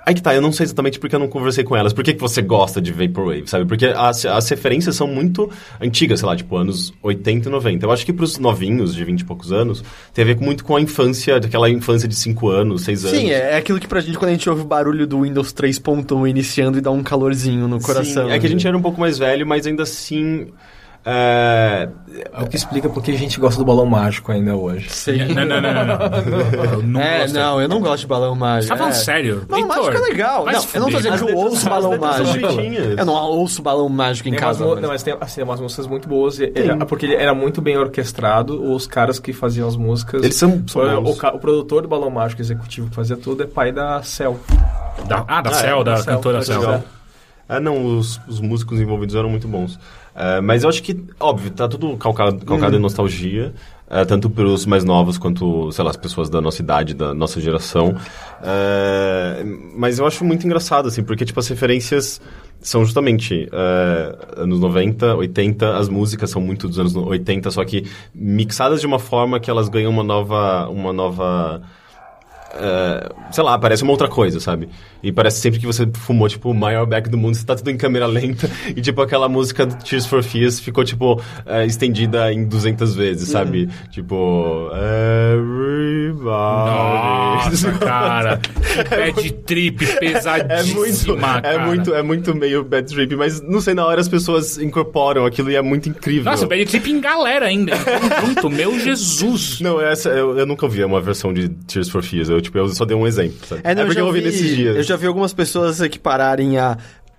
Aí 0.06 0.14
que 0.14 0.22
tá, 0.22 0.36
eu 0.36 0.42
não 0.42 0.52
sei 0.52 0.66
exatamente 0.66 1.00
porque 1.00 1.16
eu 1.16 1.20
não 1.20 1.28
conversei 1.28 1.64
com 1.64 1.76
elas. 1.76 1.92
Por 1.92 2.04
que, 2.04 2.14
que 2.14 2.22
você 2.22 2.42
gosta 2.42 2.80
de 2.80 2.92
Vaporwave, 2.92 3.48
sabe? 3.48 3.66
Porque 3.66 3.88
as, 3.88 4.24
as 4.26 4.48
referências 4.48 4.96
são 4.96 5.08
muito 5.08 5.50
antigas, 5.82 6.20
sei 6.20 6.30
lá, 6.30 6.36
tipo 6.36 6.56
anos 6.56 6.94
80 7.02 7.50
e 7.50 7.52
90. 7.52 7.86
Eu 7.86 7.92
acho 7.92 8.06
que 8.06 8.14
pros 8.14 8.38
novinhos 8.38 8.94
de 8.94 9.04
20 9.04 9.22
e 9.22 9.26
poucos 9.26 9.52
anos, 9.52 9.84
tem 10.14 10.24
a 10.24 10.28
ver 10.28 10.40
muito 10.40 10.64
com 10.64 10.76
a 10.76 10.82
infância, 10.82 11.40
daquela 11.40 11.68
infância 11.70 12.08
de 12.08 12.16
5 12.16 12.50
anos, 12.50 12.84
6 12.84 13.06
anos. 13.06 13.18
Sim, 13.18 13.32
é, 13.32 13.54
é 13.54 13.58
aquilo 13.58 13.80
que 13.80 13.88
pra 13.88 14.00
gente, 14.00 14.18
quando 14.18 14.30
a 14.30 14.34
gente 14.34 14.48
ouve 14.48 14.62
o 14.62 14.66
barulho 14.66 15.08
do 15.08 15.22
Windows 15.22 15.52
3.1 15.52 16.30
iniciando 16.30 16.78
e 16.78 16.82
dá 16.82 16.92
um 16.92 17.02
calorzinho 17.02 17.68
no 17.68 17.82
coração. 17.82 18.28
Sim, 18.28 18.32
é 18.32 18.38
que 18.38 18.46
a 18.46 18.50
gente 18.50 18.68
era 18.68 18.78
um 18.78 18.82
pouco 18.82 19.02
mais 19.02 19.18
velho, 19.18 19.46
mas 19.48 19.66
ainda 19.66 19.84
assim. 19.84 20.48
É, 21.08 21.88
É 22.34 22.42
o 22.42 22.48
que 22.48 22.56
explica 22.56 22.90
porque 22.90 23.12
a 23.12 23.18
gente 23.18 23.40
gosta 23.40 23.60
do 23.60 23.66
balão 23.66 23.86
mágico 23.86 24.32
ainda 24.32 24.56
hoje. 24.56 24.90
Sim. 24.90 25.18
Não, 25.36 25.46
não, 25.46 25.62
não, 25.62 25.74
não. 25.74 25.86
não. 25.86 26.64
Eu 26.74 26.82
não 26.84 27.00
É, 27.02 27.20
gosto. 27.22 27.34
não, 27.36 27.62
eu 27.62 27.68
não 27.70 27.80
gosto 27.80 28.02
de 28.02 28.08
balão 28.08 28.36
mágico. 28.36 28.64
Você 28.64 28.70
tá 28.70 28.78
falando 28.78 28.94
é. 28.94 28.96
sério? 28.96 29.46
Balão 29.48 29.64
Heitor, 29.68 29.84
mágico 29.86 30.04
é 30.04 30.10
legal. 30.10 30.46
Não, 30.46 30.52
eu 30.74 30.80
não 30.82 30.90
tô 30.90 30.98
dizendo 30.98 31.26
que 31.26 31.32
eu 31.32 31.38
ouço 31.38 31.70
balão 31.70 31.98
mágico. 32.00 32.48
Eu 32.98 33.06
não 33.06 33.14
ouço 33.14 33.62
balão 33.62 33.88
mágico 33.88 34.28
em 34.30 34.32
Tem 34.32 34.40
casa. 34.40 34.64
umas, 34.66 34.74
mas- 34.76 34.82
não, 34.82 34.90
mas 34.90 35.04
tem, 35.04 35.16
assim, 35.22 35.44
umas 35.44 35.60
músicas 35.60 35.86
muito 35.88 36.10
boas. 36.10 36.40
era- 36.40 36.86
porque 36.86 37.06
ele 37.06 37.16
era 37.16 37.34
muito 37.36 37.62
bem 37.62 37.78
orquestrado. 37.78 38.74
Os 38.74 38.88
caras 38.88 39.20
que 39.20 39.32
faziam 39.32 39.68
as 39.68 39.76
músicas. 39.76 40.24
Eles 40.24 40.36
são- 40.36 40.64
o, 40.74 40.80
o, 41.10 41.12
o 41.36 41.40
produtor 41.40 41.84
do 41.84 41.88
Balão 41.88 42.10
Mágico 42.10 42.42
executivo 42.42 42.90
que 42.90 42.96
fazia 42.96 43.16
tudo 43.18 43.44
é 43.44 43.46
pai 43.48 43.72
da 43.72 44.02
Cell. 44.02 44.40
Da- 45.08 45.24
ah, 45.28 45.42
da 45.42 45.50
Ah, 45.52 45.54
Cell, 45.54 45.82
é, 45.82 45.84
da 45.84 45.92
da 45.92 45.98
Cell, 45.98 46.14
cantora. 46.16 46.42
Cell. 46.42 46.84
Ah, 47.48 47.60
não, 47.60 47.98
os, 47.98 48.20
os 48.28 48.40
músicos 48.40 48.80
envolvidos 48.80 49.14
eram 49.16 49.30
muito 49.30 49.48
bons. 49.48 49.78
É, 50.16 50.40
mas 50.40 50.64
eu 50.64 50.70
acho 50.70 50.82
que, 50.82 50.98
óbvio, 51.20 51.52
tá 51.52 51.68
tudo 51.68 51.98
calcado, 51.98 52.46
calcado 52.46 52.74
Uhum. 52.74 52.80
em 52.80 52.82
nostalgia, 52.82 53.54
é, 53.90 54.06
tanto 54.06 54.30
pelos 54.30 54.66
mais 54.66 54.84
novos 54.84 55.18
quanto, 55.18 55.72
sei 55.72 55.84
lá, 55.84 55.92
as 55.92 55.98
pessoas 55.98 56.30
da 56.30 56.40
nossa 56.40 56.62
idade, 56.62 56.94
da 56.94 57.14
nossa 57.14 57.42
geração. 57.42 57.96
É, 58.42 59.44
mas 59.76 60.00
eu 60.00 60.06
acho 60.08 60.24
muito 60.24 60.46
engraçado, 60.46 60.88
assim, 60.88 61.04
porque, 61.04 61.26
tipo, 61.26 61.40
as 61.40 61.48
referências 61.48 62.22
são 62.62 62.84
justamente 62.86 63.48
é, 63.52 64.16
anos 64.38 64.60
90, 64.60 65.16
80, 65.16 65.78
as 65.78 65.90
músicas 65.90 66.30
são 66.30 66.42
muito 66.42 66.68
dos 66.68 66.80
anos 66.80 66.96
80, 66.96 67.52
só 67.52 67.64
que 67.66 67.86
mixadas 68.14 68.80
de 68.80 68.88
uma 68.88 69.00
forma 69.00 69.40
que 69.40 69.50
elas 69.50 69.68
ganham 69.70 69.92
uma 69.92 70.04
nova... 70.04 70.68
Uma 70.70 70.94
nova 70.94 71.62
é, 72.56 73.10
sei 73.32 73.44
lá, 73.44 73.58
parece 73.60 73.84
uma 73.84 73.92
outra 73.92 74.08
coisa, 74.08 74.40
sabe? 74.40 74.70
E 75.04 75.12
parece 75.12 75.40
sempre 75.40 75.60
que 75.60 75.66
você 75.66 75.88
fumou, 75.94 76.28
tipo, 76.28 76.50
o 76.50 76.54
maior 76.54 76.86
back 76.86 77.10
do 77.10 77.18
mundo, 77.18 77.36
você 77.36 77.46
tá 77.46 77.56
tudo 77.56 77.70
em 77.70 77.78
câmera 77.78 78.08
lenta, 78.08 78.50
e, 78.76 78.82
tipo, 78.82 79.02
aquela 79.02 79.28
música 79.28 79.66
do 79.66 79.76
Tears 79.76 80.06
for 80.06 80.24
Fears 80.24 80.60
ficou, 80.60 80.84
tipo, 80.84 81.22
é, 81.46 81.66
estendida 81.66 82.32
em 82.32 82.46
200 82.46 82.96
vezes, 82.96 83.30
sabe? 83.30 83.70
Tipo, 83.92 84.70
everybody... 86.06 86.70
Nossa, 87.46 87.72
cara. 87.74 88.38
Que 88.38 88.84
bad 88.84 89.32
trip 89.46 89.86
É 89.86 90.00
pesadíssima, 90.00 91.16
muito, 91.16 91.46
é 91.46 91.58
muito, 91.66 91.96
é 91.96 92.02
muito 92.02 92.36
meio 92.36 92.64
bad 92.64 92.88
trip, 92.94 93.16
mas 93.16 93.42
não 93.42 93.62
sei, 93.62 93.74
na 93.74 93.86
hora 93.86 94.00
as 94.02 94.08
pessoas 94.08 94.58
incorporam 94.58 95.26
aquilo 95.26 95.52
e 95.52 95.56
é 95.56 95.62
muito 95.62 95.90
incrível. 95.90 96.32
Nossa, 96.32 96.48
bad 96.48 96.66
trip 96.66 96.90
em 96.90 97.00
galera 97.00 97.46
ainda, 97.46 97.74
em 97.74 98.22
conjunto, 98.22 98.50
meu 98.50 98.80
Jesus. 98.80 99.60
Não, 99.60 99.82
essa, 99.82 100.10
eu, 100.10 100.38
eu 100.38 100.46
nunca 100.46 100.66
ouvi 100.66 100.84
uma 100.84 101.02
versão 101.02 101.34
de 101.34 101.50
Tears 101.50 101.90
for 101.90 102.04
Fears, 102.04 102.30
eu, 102.30 102.42
tipo, 102.42 102.58
eu 102.58 102.68
só 102.70 102.86
dei 102.86 102.96
um 102.96 103.08
exemplo, 103.08 103.38
sabe? 103.48 103.62
É, 103.64 103.76
não, 103.76 103.86
porque 103.86 104.00
eu 104.00 104.06
ouvi 104.06 104.20
vi, 104.20 104.26
nesses 104.26 104.56
dias. 104.56 104.76
Eu 104.76 104.84
já 104.84 104.96
vi 104.96 105.08
algumas 105.08 105.34
pessoas 105.34 105.82
equipararem 105.82 106.58
a. 106.58 106.78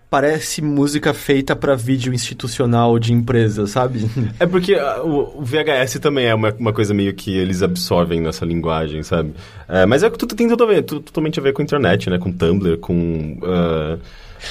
Parece 0.09 0.63
música 0.63 1.13
feita 1.13 1.57
pra 1.57 1.75
vídeo 1.75 2.15
institucional 2.15 2.99
de 2.99 3.13
empresa, 3.13 3.67
sabe? 3.67 4.09
É 4.39 4.47
porque 4.47 4.75
ah, 4.75 5.03
o, 5.03 5.43
VHS 5.43 5.99
também 6.01 6.27
é 6.27 6.35
uma, 6.35 6.55
uma 6.59 6.73
coisa 6.73 6.95
meio 6.95 7.13
que 7.15 7.37
eles 7.37 7.63
absorvem 7.63 8.21
nessa 8.21 8.45
linguagem, 8.45 9.03
sabe? 9.03 9.35
É, 9.69 9.85
mas 9.85 10.03
é 10.03 10.11
que 10.11 10.17
tudo 10.17 10.35
tem 10.35 10.49
tudo 10.49 10.63
a 10.65 10.67
ver, 10.67 10.83
tudo, 10.83 11.01
totalmente 11.01 11.41
a 11.41 11.43
ver 11.43 11.53
com 11.53 11.61
a 11.61 11.65
internet, 11.65 12.09
né? 12.09 12.19
Com 12.19 12.33
Tumblr, 12.33 12.79
com... 12.79 13.39
ah, 13.43 13.99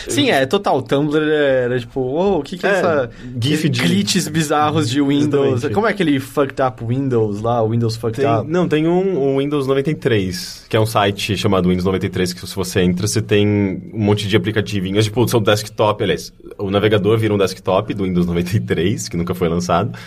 Sim, 0.07 0.29
é, 0.29 0.45
total. 0.45 0.81
Tumblr 0.81 1.21
era 1.23 1.79
tipo, 1.79 1.99
oh, 2.01 2.39
o 2.39 2.43
que 2.43 2.57
que 2.57 2.65
é, 2.65 2.69
É, 2.69 2.73
essa. 2.79 3.09
gif 3.41 3.69
de- 3.69 3.81
Glitches 3.81 4.27
bizarros 4.27 4.89
de 4.89 5.01
Windows. 5.01 5.47
Exatamente. 5.47 5.73
Como 5.73 5.87
é 5.87 5.89
aquele 5.91 6.19
fucked 6.19 6.61
up 6.61 6.83
Windows 6.85 7.41
lá, 7.41 7.61
o 7.61 7.69
Windows 7.69 7.95
fucked 7.95 8.21
Tem- 8.21 8.29
up? 8.39 8.49
não, 8.49 8.67
tem 8.67 8.87
um, 8.87 9.17
o 9.17 9.37
Windows 9.39 9.67
93, 9.67 10.65
que 10.69 10.75
é 10.75 10.79
um 10.79 10.85
site 10.85 11.37
chamado 11.37 11.69
Windows 11.69 11.85
93, 11.85 12.33
que 12.33 12.47
se 12.47 12.55
você 12.55 12.81
entra, 12.81 13.07
você 13.07 13.21
tem 13.21 13.47
um 13.93 13.99
monte 14.03 14.27
de 14.27 14.35
aplicativinhos, 14.35 15.05
tipo, 15.05 15.21
o 15.23 15.27
seu 15.27 15.39
desktop, 15.39 16.03
aliás, 16.03 16.33
o 16.57 16.69
navegador 16.69 17.17
vira 17.17 17.33
um 17.33 17.37
desktop 17.37 17.93
do 17.93 18.03
Windows 18.03 18.25
93, 18.25 19.07
que 19.09 19.17
nunca 19.17 19.33
foi 19.33 19.47
lançado. 19.49 19.97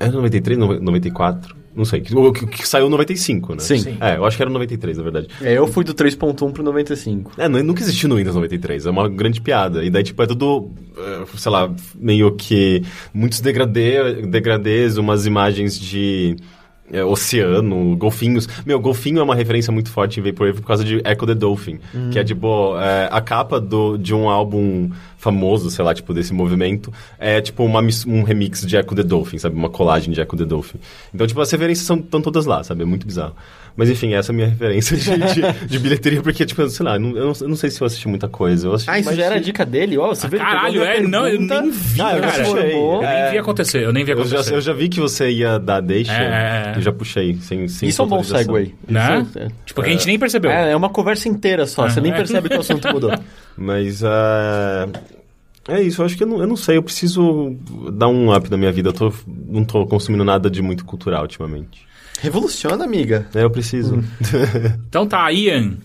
É 0.00 0.08
93, 0.08 0.58
no- 0.58 0.80
94? 0.80 1.54
Não 1.74 1.84
sei, 1.84 2.00
que, 2.02 2.14
o 2.14 2.32
que, 2.32 2.46
que 2.46 2.68
saiu 2.68 2.86
em 2.86 2.90
95, 2.90 3.54
né? 3.54 3.60
Sim. 3.60 3.78
Sim. 3.78 3.96
É, 4.00 4.16
eu 4.16 4.24
acho 4.26 4.36
que 4.36 4.42
era 4.42 4.50
93, 4.50 4.98
na 4.98 5.02
verdade. 5.02 5.28
É, 5.40 5.56
eu 5.56 5.66
fui 5.66 5.82
do 5.84 5.94
3.1 5.94 6.52
pro 6.52 6.62
95. 6.62 7.32
É, 7.38 7.48
nu- 7.48 7.62
nunca 7.62 7.82
existiu 7.82 8.08
no 8.08 8.16
Windows 8.16 8.34
93, 8.36 8.84
é 8.86 8.90
uma 8.90 9.08
grande 9.08 9.40
piada. 9.40 9.82
E 9.84 9.88
daí, 9.88 10.02
tipo, 10.02 10.22
é 10.22 10.26
tudo, 10.26 10.70
eh, 10.98 11.24
sei 11.36 11.50
lá, 11.50 11.72
meio 11.94 12.32
que 12.36 12.82
muitos 13.14 13.40
degradê, 13.40 14.22
degradês, 14.26 14.98
umas 14.98 15.24
imagens 15.26 15.78
de 15.78 16.36
eh, 16.92 17.02
oceano, 17.04 17.96
golfinhos. 17.96 18.48
Meu, 18.64 18.78
golfinho 18.78 19.18
é 19.18 19.22
uma 19.22 19.34
referência 19.34 19.72
muito 19.72 19.90
forte 19.90 20.20
em 20.20 20.22
Vaporwave 20.22 20.60
por 20.60 20.66
causa 20.66 20.84
de 20.84 21.02
Echo 21.04 21.26
the 21.26 21.34
Dolphin, 21.34 21.78
que 22.10 22.18
é, 22.18 22.24
tipo, 22.24 22.76
eh, 22.78 23.08
a 23.10 23.20
capa 23.20 23.60
do, 23.60 23.96
de 23.96 24.14
um 24.14 24.28
álbum 24.28 24.90
famoso, 25.16 25.70
sei 25.70 25.84
lá, 25.84 25.94
tipo, 25.94 26.12
desse 26.12 26.34
movimento, 26.34 26.92
é, 27.18 27.40
tipo, 27.40 27.64
uma, 27.64 27.80
um 28.06 28.22
remix 28.22 28.66
de 28.66 28.76
Echo 28.76 28.94
the 28.94 29.02
Dolphin, 29.02 29.38
sabe? 29.38 29.56
Uma 29.56 29.70
colagem 29.70 30.12
de 30.12 30.20
Echo 30.20 30.36
the 30.36 30.44
Dolphin. 30.44 30.78
Então, 31.14 31.26
tipo, 31.26 31.40
as 31.40 31.50
referências 31.50 31.88
estão 31.88 32.20
todas 32.20 32.44
lá, 32.44 32.62
sabe? 32.62 32.82
É 32.82 32.84
muito 32.84 33.06
bizarro. 33.06 33.34
Mas, 33.74 33.88
enfim, 33.88 34.12
essa 34.14 34.30
é 34.30 34.32
a 34.32 34.36
minha 34.36 34.48
referência 34.48 34.96
de, 34.96 35.10
de, 35.34 35.42
de 35.66 35.78
bilheteria, 35.78 36.20
porque, 36.22 36.44
tipo, 36.44 36.68
sei 36.68 36.84
lá, 36.84 36.96
eu 36.96 37.00
não, 37.00 37.16
eu 37.16 37.26
não- 37.40 37.48
eu 37.48 37.56
sei 37.56 37.70
se 37.70 37.80
eu 37.80 37.86
assisti 37.86 38.06
muita 38.06 38.28
coisa. 38.28 38.66
Eu 38.68 38.74
assisti 38.74 38.90
Ah, 38.90 38.98
isso 38.98 39.14
já 39.14 39.24
era 39.24 39.40
dica 39.40 39.64
dele? 39.64 39.96
Ó, 39.96 40.08
você 40.08 40.28
vê 40.28 40.36
ele 40.36 40.44
Caralho, 40.44 40.82
é, 40.82 41.00
não, 41.00 41.26
eu 41.26 41.40
nem 41.40 41.70
vi, 41.70 42.00
Ah, 42.02 42.16
eu 42.16 42.20
cara. 42.22 42.46
Eu 42.46 42.54
nem 43.00 43.06
É. 43.08 43.30
vi 43.30 43.38
acontecer, 43.38 43.82
eu 43.84 43.92
nem 43.92 44.04
vi 44.04 44.10
Eu 44.12 44.18
acontecer. 44.20 44.50
já, 44.50 44.56
eu 44.56 44.60
já 44.60 44.72
vi 44.72 44.88
que 44.88 45.00
você 45.00 45.30
ia 45.30 45.58
dar 45.58 45.80
deixa. 45.80 46.12
É. 46.12 46.74
Eu 46.76 46.82
já 46.82 46.92
puxei, 46.92 47.34
sem, 47.40 47.66
sem 47.68 47.88
Isso 47.88 48.02
é 48.02 48.04
um 48.04 48.08
bom 48.08 48.22
segue. 48.22 48.74
Né? 48.86 49.26
É- 49.36 49.48
Tipo, 49.64 49.82
que 49.82 49.88
a 49.88 49.92
gente 49.92 50.06
nem 50.06 50.18
percebeu. 50.18 50.50
É, 50.50 50.72
é 50.72 50.76
uma 50.76 50.90
conversa 50.90 51.28
inteira 51.28 51.66
só, 51.66 51.88
você 51.88 52.00
nem 52.00 52.12
é. 52.12 52.14
percebe 52.14 52.48
que 52.48 52.56
o 52.56 52.60
assunto 52.60 52.86
mudou. 52.92 53.10
Mas 53.56 54.02
ah, 54.04 54.88
é 55.68 55.80
isso, 55.80 56.02
eu 56.02 56.06
acho 56.06 56.16
que 56.16 56.22
eu 56.24 56.26
não, 56.26 56.40
eu 56.40 56.46
não 56.46 56.56
sei, 56.56 56.76
eu 56.76 56.82
preciso 56.82 57.56
dar 57.92 58.08
um 58.08 58.34
up 58.34 58.50
na 58.50 58.56
minha 58.56 58.72
vida. 58.72 58.88
Eu 58.88 58.92
tô, 58.92 59.12
não 59.48 59.64
tô 59.64 59.86
consumindo 59.86 60.24
nada 60.24 60.50
de 60.50 60.60
muito 60.60 60.84
cultural 60.84 61.22
ultimamente. 61.22 61.86
Revoluciona, 62.22 62.84
amiga. 62.84 63.26
É, 63.34 63.42
eu 63.42 63.50
preciso. 63.50 64.02
Então 64.88 65.06
tá, 65.06 65.30
Ian. 65.32 65.76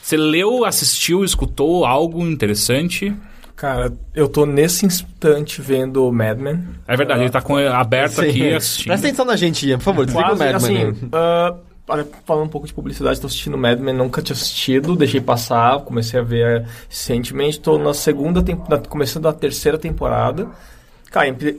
Você 0.00 0.16
leu, 0.16 0.64
assistiu, 0.64 1.24
escutou 1.24 1.84
algo 1.84 2.22
interessante? 2.26 3.14
Cara, 3.54 3.92
eu 4.14 4.28
tô 4.28 4.46
nesse 4.46 4.86
instante 4.86 5.60
vendo 5.60 6.10
Mad 6.10 6.38
Men. 6.38 6.64
É 6.88 6.96
verdade, 6.96 7.22
ele 7.22 7.30
tá 7.30 7.40
com 7.40 7.56
aberto 7.56 8.14
Sim. 8.14 8.28
aqui 8.28 8.52
assistindo. 8.52 8.86
Presta 8.86 9.06
atenção 9.06 9.24
na 9.24 9.36
gente, 9.36 9.66
Ian, 9.66 9.78
por 9.78 9.84
favor, 9.84 10.06
desliga 10.06 10.26
o 10.26 10.36
Quase, 10.36 10.44
Mad 10.44 10.54
assim, 10.56 10.74
Men. 10.74 10.96
ah, 11.12 11.54
olha, 11.88 12.06
falando 12.26 12.46
um 12.46 12.48
pouco 12.48 12.66
de 12.66 12.72
publicidade, 12.74 13.20
tô 13.20 13.26
assistindo 13.26 13.56
Mad 13.56 13.78
Men, 13.78 13.94
nunca 13.94 14.22
tinha 14.22 14.34
assistido, 14.34 14.96
deixei 14.96 15.20
passar, 15.20 15.80
comecei 15.80 16.18
a 16.18 16.22
ver 16.22 16.66
recentemente, 16.88 17.60
tô 17.60 17.78
na 17.78 17.94
segunda 17.94 18.42
temporada, 18.42 18.88
começando 18.88 19.28
a 19.28 19.32
terceira 19.32 19.78
temporada. 19.78 20.48
Cara, 21.10 21.28
é 21.28 21.54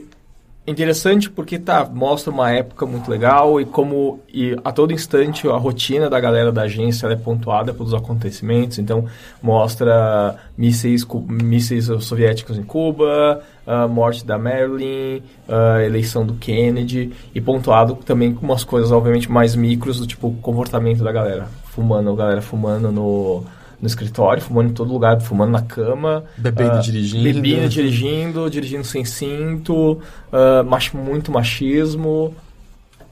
interessante 0.66 1.30
porque 1.30 1.58
tá, 1.58 1.84
mostra 1.84 2.32
uma 2.32 2.50
época 2.50 2.84
muito 2.86 3.08
legal 3.10 3.60
e 3.60 3.64
como 3.64 4.20
e 4.32 4.56
a 4.64 4.72
todo 4.72 4.92
instante 4.92 5.46
a 5.48 5.56
rotina 5.56 6.10
da 6.10 6.18
galera 6.18 6.50
da 6.50 6.62
agência 6.62 7.06
é 7.06 7.16
pontuada 7.16 7.72
pelos 7.72 7.94
acontecimentos, 7.94 8.78
então 8.78 9.04
mostra 9.40 10.36
mísseis, 10.58 11.06
mísseis 11.28 11.86
soviéticos 12.00 12.58
em 12.58 12.64
Cuba, 12.64 13.42
a 13.66 13.86
morte 13.86 14.26
da 14.26 14.38
Marilyn, 14.38 15.22
a 15.48 15.82
eleição 15.84 16.26
do 16.26 16.34
Kennedy 16.34 17.12
e 17.34 17.40
pontuado 17.40 17.94
também 17.94 18.34
com 18.34 18.44
umas 18.44 18.64
coisas 18.64 18.90
obviamente 18.90 19.30
mais 19.30 19.54
micros 19.54 20.00
do 20.00 20.06
tipo 20.06 20.32
comportamento 20.42 21.04
da 21.04 21.12
galera, 21.12 21.46
fumando, 21.64 22.10
a 22.10 22.16
galera 22.16 22.42
fumando 22.42 22.90
no 22.90 23.44
no 23.80 23.86
escritório, 23.86 24.42
fumando 24.42 24.70
em 24.70 24.74
todo 24.74 24.92
lugar, 24.92 25.20
fumando 25.20 25.50
na 25.52 25.62
cama. 25.62 26.24
Bebendo 26.36 26.78
ah, 26.78 26.80
dirigindo. 26.80 27.24
Bebendo 27.24 27.68
dirigindo, 27.68 28.50
dirigindo 28.50 28.84
sem 28.84 29.04
cinto, 29.04 30.00
ah, 30.32 30.62
mach- 30.62 30.94
muito 30.94 31.30
machismo. 31.32 32.34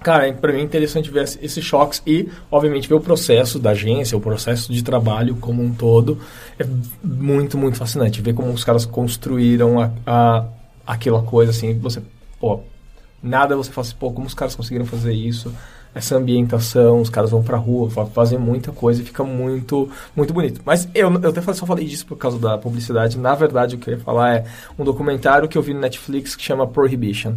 Cara, 0.02 0.30
pra 0.34 0.52
mim 0.52 0.58
é 0.60 0.62
interessante 0.62 1.10
ver 1.10 1.24
esse- 1.24 1.38
esses 1.42 1.64
choques 1.64 2.02
e, 2.06 2.28
obviamente, 2.50 2.86
ver 2.86 2.94
o 2.94 3.00
processo 3.00 3.58
da 3.58 3.70
agência, 3.70 4.16
o 4.18 4.20
processo 4.20 4.70
de 4.70 4.82
trabalho 4.82 5.36
como 5.36 5.62
um 5.62 5.72
todo. 5.72 6.18
É 6.58 6.64
muito, 7.02 7.56
muito 7.56 7.78
fascinante. 7.78 8.20
Ver 8.20 8.34
como 8.34 8.52
os 8.52 8.62
caras 8.64 8.84
construíram 8.84 9.80
a, 9.80 9.90
a, 10.06 10.44
aquela 10.86 11.22
coisa, 11.22 11.52
assim, 11.52 11.78
você, 11.78 12.02
pô, 12.38 12.60
nada 13.22 13.56
você 13.56 13.70
fala 13.72 13.86
assim, 13.86 13.96
pô, 13.98 14.10
como 14.12 14.26
os 14.26 14.34
caras 14.34 14.54
conseguiram 14.54 14.84
fazer 14.84 15.14
isso? 15.14 15.50
Essa 15.94 16.16
ambientação, 16.16 17.00
os 17.00 17.08
caras 17.08 17.30
vão 17.30 17.42
pra 17.42 17.56
rua, 17.56 17.88
fa- 17.88 18.06
fazem 18.06 18.38
muita 18.38 18.72
coisa 18.72 19.00
e 19.00 19.04
fica 19.04 19.22
muito, 19.22 19.88
muito 20.16 20.34
bonito. 20.34 20.60
Mas 20.64 20.88
eu, 20.94 21.12
eu 21.22 21.30
até 21.30 21.40
só 21.52 21.64
falei 21.64 21.86
disso 21.86 22.04
por 22.06 22.16
causa 22.18 22.38
da 22.38 22.58
publicidade. 22.58 23.16
Na 23.18 23.34
verdade, 23.34 23.76
o 23.76 23.78
que 23.78 23.90
eu 23.90 23.94
ia 23.94 24.00
falar 24.00 24.34
é 24.34 24.44
um 24.78 24.84
documentário 24.84 25.48
que 25.48 25.56
eu 25.56 25.62
vi 25.62 25.72
no 25.72 25.80
Netflix 25.80 26.34
que 26.34 26.42
chama 26.42 26.66
Prohibition. 26.66 27.34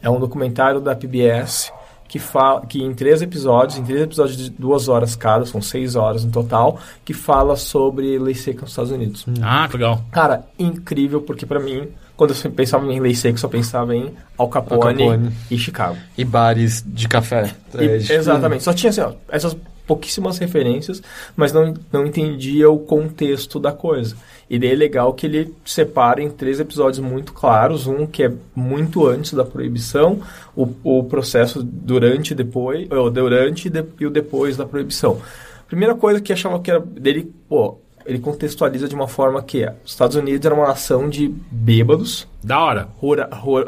É 0.00 0.08
um 0.08 0.20
documentário 0.20 0.80
da 0.80 0.94
PBS 0.94 1.72
que 2.08 2.20
fala 2.20 2.64
que 2.64 2.80
em 2.80 2.94
três 2.94 3.20
episódios, 3.20 3.76
em 3.78 3.82
três 3.82 4.00
episódios 4.02 4.36
de 4.36 4.50
duas 4.50 4.86
horas 4.88 5.16
cada, 5.16 5.44
são 5.44 5.60
seis 5.60 5.96
horas 5.96 6.24
no 6.24 6.30
total, 6.30 6.78
que 7.04 7.12
fala 7.12 7.56
sobre 7.56 8.16
lei 8.20 8.34
seca 8.34 8.60
nos 8.60 8.70
Estados 8.70 8.92
Unidos. 8.92 9.26
Ah, 9.42 9.66
que 9.68 9.76
legal. 9.76 10.00
Cara, 10.12 10.46
incrível, 10.56 11.22
porque 11.22 11.44
pra 11.44 11.58
mim, 11.58 11.88
quando 12.16 12.34
eu 12.44 12.50
pensava 12.50 12.90
em 12.92 13.00
lei 13.00 13.14
seca, 13.14 13.34
eu 13.34 13.38
só 13.40 13.48
pensava 13.48 13.94
em 13.94 14.12
Al 14.38 14.48
Capone, 14.48 14.82
Al 14.82 15.10
Capone. 15.10 15.32
e 15.50 15.58
Chicago. 15.58 15.96
E 16.16 16.24
bares 16.24 16.82
de 16.86 17.06
café. 17.08 17.54
E- 17.74 17.84
É, 17.84 17.98
tipo, 17.98 18.12
exatamente. 18.14 18.62
Só 18.64 18.72
tinha 18.72 18.90
assim, 18.90 19.00
ó, 19.02 19.12
essas 19.28 19.56
pouquíssimas 19.86 20.38
referências, 20.38 21.00
mas 21.36 21.52
não, 21.52 21.72
não 21.92 22.06
entendia 22.06 22.68
o 22.68 22.78
contexto 22.78 23.60
da 23.60 23.70
coisa. 23.70 24.16
E 24.50 24.58
daí 24.58 24.72
é 24.72 24.74
legal 24.74 25.12
que 25.14 25.26
ele 25.26 25.54
separa 25.64 26.20
em 26.22 26.28
três 26.30 26.58
episódios 26.58 26.98
muito 26.98 27.32
claros, 27.32 27.86
um 27.86 28.06
que 28.06 28.22
é 28.24 28.32
muito 28.54 29.06
antes 29.06 29.32
da 29.32 29.44
proibição, 29.44 30.20
o, 30.56 30.68
o 30.82 31.04
processo 31.04 31.62
durante 31.62 32.30
e 32.30 32.34
depois, 32.34 32.90
ou 32.90 33.10
durante 33.10 33.66
e, 33.66 33.70
de- 33.70 33.84
e 34.00 34.06
o 34.06 34.10
depois 34.10 34.56
da 34.56 34.64
proibição. 34.66 35.20
Primeira 35.68 35.94
coisa 35.94 36.20
que 36.20 36.32
achava 36.32 36.58
que 36.60 36.70
era 36.70 36.80
dele, 36.80 37.32
pô, 37.48 37.78
ele 38.06 38.18
contextualiza 38.18 38.88
de 38.88 38.94
uma 38.94 39.08
forma 39.08 39.42
que 39.42 39.62
é, 39.64 39.74
os 39.84 39.90
Estados 39.92 40.16
Unidos 40.16 40.44
era 40.46 40.54
uma 40.54 40.66
nação 40.68 41.08
de 41.08 41.28
bêbados, 41.50 42.26
Da 42.42 42.60
hora. 42.60 42.88
rura, 42.98 43.28
ru- 43.32 43.64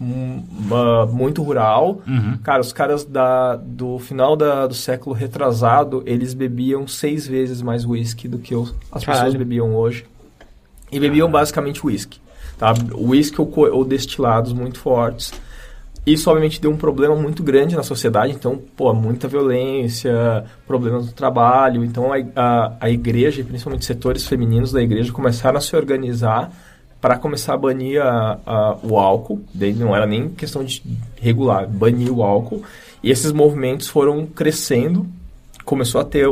hum, 0.00 0.42
ah, 0.72 1.06
muito 1.06 1.42
rural. 1.42 2.00
Uhum. 2.06 2.38
Cara, 2.42 2.60
os 2.60 2.72
caras 2.72 3.04
da, 3.04 3.56
do 3.56 3.98
final 3.98 4.36
da- 4.36 4.66
do 4.66 4.74
século 4.74 5.14
retrasado, 5.14 6.02
eles 6.06 6.34
bebiam 6.34 6.86
seis 6.86 7.26
vezes 7.26 7.62
mais 7.62 7.84
whisky 7.84 8.28
do 8.28 8.38
que 8.38 8.54
os- 8.54 8.70
as 8.92 9.04
pessoas 9.04 9.18
Caralho. 9.18 9.38
bebiam 9.38 9.74
hoje. 9.74 10.04
E 10.90 10.98
bebiam 10.98 11.30
basicamente 11.30 11.84
whisky. 11.86 12.20
Tá? 12.58 12.74
Whisky 12.96 13.40
ou, 13.40 13.52
ou 13.72 13.84
destilados 13.84 14.52
muito 14.52 14.78
fortes. 14.80 15.32
Isso, 16.12 16.28
obviamente, 16.30 16.60
deu 16.60 16.70
um 16.70 16.76
problema 16.76 17.14
muito 17.14 17.42
grande 17.42 17.76
na 17.76 17.82
sociedade. 17.82 18.32
Então, 18.32 18.60
pô, 18.76 18.92
muita 18.94 19.28
violência, 19.28 20.44
problemas 20.66 21.06
no 21.06 21.12
trabalho. 21.12 21.84
Então, 21.84 22.12
a, 22.12 22.16
a, 22.36 22.72
a 22.80 22.90
igreja, 22.90 23.42
principalmente 23.44 23.84
setores 23.84 24.26
femininos 24.26 24.72
da 24.72 24.82
igreja, 24.82 25.12
começaram 25.12 25.58
a 25.58 25.60
se 25.60 25.74
organizar 25.76 26.50
para 27.00 27.16
começar 27.16 27.54
a 27.54 27.56
banir 27.56 28.00
a- 28.02 28.38
a- 28.46 28.76
o 28.82 28.98
álcool. 28.98 29.40
Daí 29.54 29.72
não 29.72 29.94
era 29.94 30.06
nem 30.06 30.28
questão 30.28 30.64
de 30.64 30.82
regular, 31.20 31.68
banir 31.68 32.12
o 32.12 32.22
álcool. 32.22 32.62
E 33.02 33.10
esses 33.10 33.30
movimentos 33.32 33.86
foram 33.88 34.26
crescendo 34.26 35.06
começou 35.64 36.00
a 36.00 36.04
ter 36.04 36.26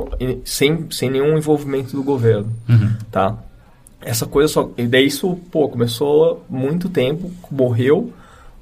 sem, 0.46 0.86
sem 0.90 1.10
nenhum 1.10 1.36
envolvimento 1.36 1.94
do 1.94 2.02
governo, 2.02 2.48
Uhum. 2.66 2.90
tá? 3.12 3.36
Essa 4.00 4.24
coisa 4.24 4.48
só... 4.50 4.70
E 4.78 4.86
daí 4.86 5.06
isso, 5.06 5.36
pô, 5.52 5.68
começou 5.68 6.42
muito 6.48 6.88
tempo, 6.88 7.30
morreu, 7.50 8.12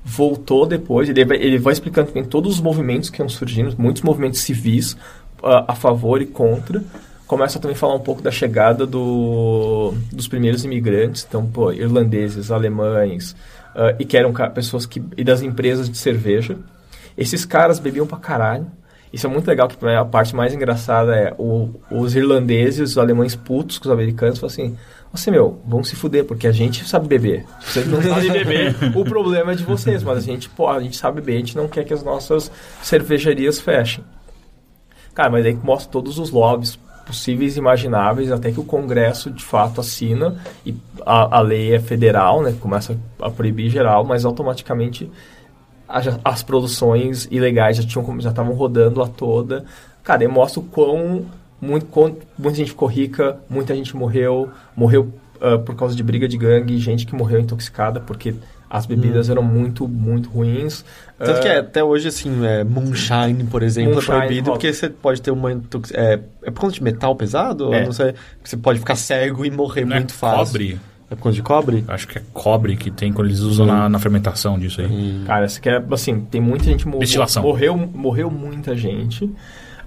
voltou 0.05 0.66
depois, 0.66 1.09
ele 1.09 1.20
ele 1.20 1.59
vai 1.59 1.72
explicando 1.72 2.09
também 2.09 2.24
todos 2.24 2.55
os 2.56 2.60
movimentos 2.60 3.09
que 3.09 3.20
iam 3.22 3.28
surgindo, 3.28 3.74
muitos 3.78 4.02
movimentos 4.02 4.40
civis 4.40 4.97
a, 5.43 5.72
a 5.72 5.74
favor 5.74 6.20
e 6.20 6.26
contra. 6.26 6.82
Começa 7.26 7.59
também 7.59 7.74
a 7.74 7.78
falar 7.78 7.94
um 7.94 8.01
pouco 8.01 8.20
da 8.20 8.31
chegada 8.31 8.86
do, 8.86 9.94
dos 10.12 10.28
primeiros 10.28 10.62
imigrantes, 10.62 11.24
então, 11.26 11.47
pô, 11.47 11.72
irlandeses, 11.72 12.51
alemães, 12.51 13.35
ah, 13.74 13.94
e 13.98 14.05
que 14.05 14.16
eram 14.16 14.32
pessoas 14.55 14.85
que... 14.85 15.02
e 15.16 15.24
das 15.24 15.40
empresas 15.40 15.89
de 15.89 15.97
cerveja. 15.97 16.59
Esses 17.16 17.47
caras 17.47 17.78
bebiam 17.78 18.06
pra 18.06 18.18
caralho. 18.18 18.66
Isso 19.10 19.26
é 19.26 19.31
muito 19.31 19.47
legal, 19.47 19.68
que 19.68 19.86
a 19.86 20.05
parte 20.05 20.35
mais 20.36 20.52
engraçada 20.52 21.14
é 21.16 21.32
o- 21.39 21.70
os 21.90 22.14
irlandeses, 22.14 22.90
os 22.90 22.98
alemães 22.98 23.35
putos 23.35 23.78
com 23.78 23.86
os 23.89 23.93
americanos, 23.93 24.39
falam 24.39 24.52
assim, 24.52 24.76
você, 25.15 25.31
meu, 25.31 25.61
vamos 25.65 25.89
se 25.89 25.95
fuder, 25.95 26.24
porque 26.24 26.47
a 26.47 26.53
gente 26.53 26.86
sabe 26.89 27.07
beber. 27.07 27.47
Vocês 27.61 27.86
não 27.86 28.03
sabem 28.03 28.32
beber, 28.32 28.74
o 28.97 29.05
problema 29.05 29.53
é 29.53 29.55
de 29.55 29.62
vocês, 29.62 30.03
mas 30.03 30.19
a 30.19 30.20
gente, 30.20 30.49
pô, 30.49 30.69
a 30.69 30.81
gente 30.81 30.97
sabe 30.97 31.20
beber, 31.20 31.36
a 31.36 31.39
gente 31.39 31.57
não 31.57 31.69
quer 31.69 31.85
que 31.85 31.95
as 31.95 32.03
nossas 32.03 32.51
cervejarias 32.82 33.61
fechem. 33.61 34.05
Cara, 35.15 35.31
mas 35.31 35.47
aí 35.47 35.55
mostra 35.55 35.93
todos 35.93 36.19
os 36.19 36.31
lobbies 36.31 36.77
possíveis 37.07 37.55
e 37.55 37.61
imagináveis, 37.61 38.32
até 38.32 38.51
que 38.51 38.59
o 38.59 38.65
Congresso 38.65 39.31
de 39.31 39.45
fato 39.45 39.81
assina 39.81 40.36
e 40.66 40.74
a, 41.07 41.39
a 41.39 41.41
lei 41.41 41.74
é 41.74 41.78
federal, 41.78 42.43
né? 42.43 42.53
Começa 42.59 42.99
a 43.20 43.31
proibir 43.31 43.70
geral, 43.70 44.05
mas 44.05 44.24
automaticamente 44.24 45.09
as, 45.89 46.19
as 46.24 46.43
produções 46.43 47.28
ilegais 47.31 47.77
já 47.77 47.85
tinham 47.85 48.20
já 48.20 48.31
estavam 48.31 48.55
rodando 48.55 49.01
a 49.01 49.07
toda. 49.07 49.65
Cara, 50.03 50.24
e 50.24 50.28
mostra 50.28 50.61
o 50.61 50.65
quão 50.65 51.27
muito, 51.60 51.86
muita 52.39 52.56
gente 52.56 52.70
ficou 52.70 52.89
rica, 52.89 53.39
muita 53.48 53.74
gente 53.74 53.97
morreu, 53.97 54.51
morreu 54.76 55.12
ah, 55.40 55.59
por 55.59 55.74
causa 55.74 55.94
de 55.94 56.02
briga 56.02 56.26
de 56.28 56.36
gangue, 56.39 56.78
gente 56.78 57.06
que 57.06 57.14
morreu 57.14 57.40
intoxicada 57.40 58.01
porque 58.01 58.35
as 58.70 58.86
bebidas 58.86 59.31
eram 59.31 59.43
muito, 59.43 59.86
muito 59.86 60.28
ruins. 60.28 60.85
Tanto 61.16 61.39
Ah, 61.39 61.40
que 61.40 61.47
é, 61.48 61.59
até 61.59 61.85
hoje, 61.85 62.09
assim, 62.09 62.44
é, 62.44 62.64
moonshine, 62.64 63.44
por 63.44 63.62
exemplo, 63.62 63.93
Moonshine, 63.93 64.16
é 64.16 64.18
proibido 64.18 64.47
rola. 64.47 64.56
porque 64.59 64.72
você 64.72 64.89
pode 64.90 65.22
ter 65.22 65.31
uma... 65.31 65.52
É, 65.93 66.18
é 66.43 66.51
por 66.51 66.60
conta 66.62 66.72
de 66.74 66.82
metal 66.82 67.14
pesado? 67.14 67.72
É. 67.72 67.85
Não 67.85 67.93
sei. 67.93 68.14
Você 68.43 68.56
pode 68.56 68.81
ficar 68.81 68.97
cego 68.97 69.44
e 69.47 69.51
morrer 69.51 69.85
Não 69.85 69.94
é 69.97 70.01
muito 70.01 70.12
fácil. 70.14 70.47
cobre? 70.47 70.81
É 71.09 71.14
por 71.14 71.22
conta 71.22 71.35
de 71.36 71.43
cobre? 71.43 71.85
Acho 71.86 72.09
que 72.09 72.18
é 72.18 72.22
cobre 72.32 72.76
que 72.76 72.90
tem 72.90 73.12
quando 73.12 73.28
eles 73.28 73.40
usam 73.40 73.64
na, 73.64 73.89
na 73.89 73.98
fermentação 74.01 74.59
disso 74.59 74.81
aí. 74.81 75.22
Cara, 75.24 75.47
que 75.47 75.68
é, 75.68 75.81
assim, 75.93 76.20
tem 76.22 76.40
muita 76.40 76.64
gente 76.64 76.89
mo 76.89 76.98
Destilação. 76.98 77.44
morreu, 77.44 77.76
morreu 77.76 78.28
muita 78.28 78.76
gente. 78.76 79.31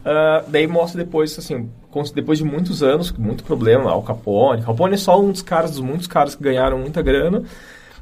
Ah, 0.10 0.42
daí 0.48 0.66
mostra 0.66 1.04
depois, 1.04 1.38
assim, 1.38 1.70
depois 2.16 2.38
de 2.38 2.46
muitos 2.46 2.82
anos, 2.82 3.12
muito 3.12 3.44
problema, 3.44 3.92
Al 3.92 4.02
Capone. 4.02 4.62
Capone 4.62 4.94
é 4.94 4.98
só 4.98 5.20
um 5.20 5.34
dos 5.34 5.42
caras, 5.42 5.72
dos 5.72 5.82
muitos 5.82 6.08
caras 6.08 6.34
que 6.34 6.42
ganharam 6.42 6.80
muita 6.80 7.02
grana. 7.02 7.44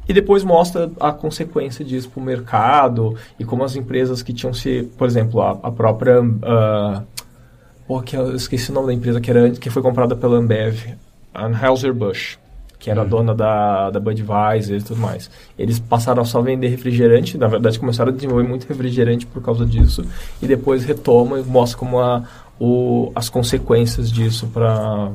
E 0.08 0.14
depois 0.14 0.44
mostra 0.44 0.92
a 1.00 1.12
consequência 1.12 1.84
disso 1.84 2.08
para 2.12 2.22
o 2.22 2.24
mercado 2.24 3.18
e 3.40 3.44
como 3.44 3.64
as 3.64 3.76
empresas 3.76 4.22
que 4.22 4.32
tinham 4.32 4.54
se, 4.54 4.84
por 4.96 5.08
exemplo, 5.08 5.42
a, 5.42 5.58
a 5.64 5.72
própria. 5.72 6.22
Uh, 6.22 7.02
pô, 7.88 8.00
que 8.04 8.16
eu 8.16 8.36
esqueci 8.36 8.70
o 8.70 8.74
nome 8.76 8.86
da 8.86 8.94
empresa 8.94 9.20
que, 9.20 9.32
era, 9.32 9.50
que 9.50 9.72
foi 9.72 9.82
comprada 9.82 10.16
pela 10.16 10.38
Ambev, 10.38 10.96
Anheuser-Busch, 11.34 12.38
que 12.86 12.92
era 12.92 13.02
a 13.02 13.04
dona 13.04 13.34
da, 13.34 13.90
da 13.90 14.00
Budweiser 14.00 14.78
e 14.78 14.84
tudo 14.84 15.00
mais. 15.00 15.28
Eles 15.58 15.80
passaram 15.80 16.22
a 16.22 16.26
só 16.26 16.40
vender 16.40 16.68
refrigerante, 16.68 17.36
na 17.36 17.48
verdade 17.48 17.80
começaram 17.80 18.12
a 18.12 18.14
desenvolver 18.14 18.48
muito 18.48 18.68
refrigerante 18.68 19.26
por 19.26 19.42
causa 19.42 19.66
disso, 19.66 20.06
e 20.40 20.46
depois 20.46 20.86
retoma 20.86 21.40
e 21.40 21.44
mostra 21.44 21.80
como 21.80 22.00
a, 22.00 22.24
o, 22.60 23.12
as 23.16 23.28
consequências 23.28 24.12
disso 24.12 24.46
para 24.54 24.70
a 24.72 25.12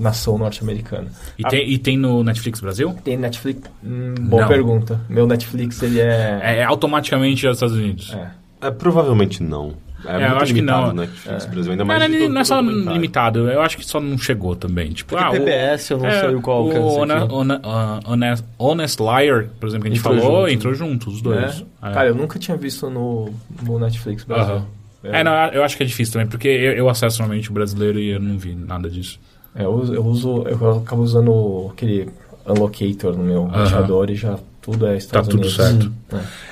nação 0.00 0.38
norte-americana. 0.38 1.08
E, 1.38 1.42
tem, 1.44 1.70
e 1.70 1.76
tem 1.76 1.98
no 1.98 2.24
Netflix 2.24 2.60
Brasil? 2.60 2.96
tem 3.04 3.18
Netflix? 3.18 3.60
Hum, 3.84 4.14
boa 4.18 4.42
Não. 4.44 4.48
pergunta. 4.48 4.98
Meu 5.06 5.26
Netflix, 5.26 5.82
ele 5.82 6.00
é... 6.00 6.40
É, 6.42 6.58
é 6.60 6.64
automaticamente 6.64 7.46
aos 7.46 7.58
Estados 7.58 7.76
Unidos. 7.76 8.10
é. 8.14 8.30
É, 8.62 8.70
provavelmente 8.70 9.42
não. 9.42 9.74
É, 10.04 10.22
É, 10.22 10.30
eu 10.30 10.36
acho 10.38 10.52
que 10.54 10.60
não. 10.62 10.92
né? 10.92 11.02
Netflix 11.06 11.46
Brasil, 11.46 11.72
ainda 11.72 11.84
Mas 11.84 11.98
mais 11.98 12.10
não, 12.10 12.18
é- 12.18 12.28
não 12.28 12.40
é 12.40 12.44
só 12.44 12.56
documentário. 12.62 12.92
limitado, 12.92 13.50
eu 13.50 13.60
acho 13.62 13.76
que 13.76 13.86
só 13.86 14.00
não 14.00 14.18
chegou 14.18 14.56
também. 14.56 14.90
Tipo, 14.92 15.10
Porque 15.10 15.24
ah, 15.24 15.28
o- 15.30 15.32
PBS, 15.32 15.90
eu 15.90 15.98
não 15.98 16.06
é, 16.06 16.20
sei 16.20 16.34
qual 16.40 16.64
o 16.64 16.72
é 16.72 16.76
aqui. 16.76 17.32
Hone- 17.32 17.60
ah, 17.62 18.00
Honest, 18.06 18.44
Honest 18.58 19.00
Liar, 19.02 19.46
por 19.60 19.68
exemplo, 19.68 19.82
que 19.84 19.88
a 19.92 19.94
gente 19.94 19.98
Entrou 20.00 20.20
falou, 20.20 20.40
junto. 20.42 20.52
entrou 20.52 20.74
junto, 20.74 21.10
os 21.10 21.22
dois. 21.22 21.64
É? 21.82 21.88
É. 21.88 21.92
Cara, 21.92 22.08
eu 22.08 22.14
nunca 22.14 22.38
tinha 22.38 22.56
visto 22.56 22.90
no, 22.90 23.32
no 23.62 23.78
Netflix 23.78 24.24
Brasil. 24.24 24.62
É, 25.04 25.24
não, 25.24 25.32
eu 25.48 25.64
acho 25.64 25.76
que 25.76 25.82
é 25.82 25.86
difícil 25.86 26.12
também, 26.12 26.28
porque 26.28 26.46
eu, 26.48 26.72
eu 26.74 26.88
acesso 26.88 27.18
normalmente 27.20 27.50
o 27.50 27.52
brasileiro 27.52 27.98
e 27.98 28.10
eu 28.10 28.20
não 28.20 28.38
vi 28.38 28.54
nada 28.54 28.88
disso. 28.88 29.18
É, 29.54 29.64
eu, 29.64 29.72
uso- 29.72 29.94
eu 29.94 30.04
uso, 30.06 30.42
eu 30.48 30.78
acabo 30.78 31.02
usando 31.02 31.70
aquele 31.72 32.08
Unlocator 32.46 33.16
no 33.16 33.24
meu 33.24 33.44
Aham. 33.46 33.64
roteador 33.64 34.10
e 34.10 34.14
já 34.14 34.38
tudo 34.60 34.86
é 34.86 34.90
Tá 34.92 34.96
Estados 34.96 35.28
tudo 35.28 35.40
Unidos. 35.40 35.56
certo. 35.56 35.92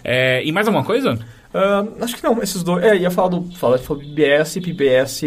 É. 0.04 0.38
É, 0.38 0.44
e 0.44 0.50
mais 0.52 0.66
alguma 0.66 0.84
coisa? 0.84 1.18
Ah, 1.52 1.84
acho 2.00 2.16
que 2.16 2.22
não, 2.22 2.40
esses 2.42 2.62
dois. 2.62 2.84
É, 2.84 2.96
ia 2.96 3.10
falar 3.10 3.28
do. 3.28 3.42
Falar 3.56 3.76
de 3.76 3.82
PBS, 3.86 4.54
PBS, 4.54 5.22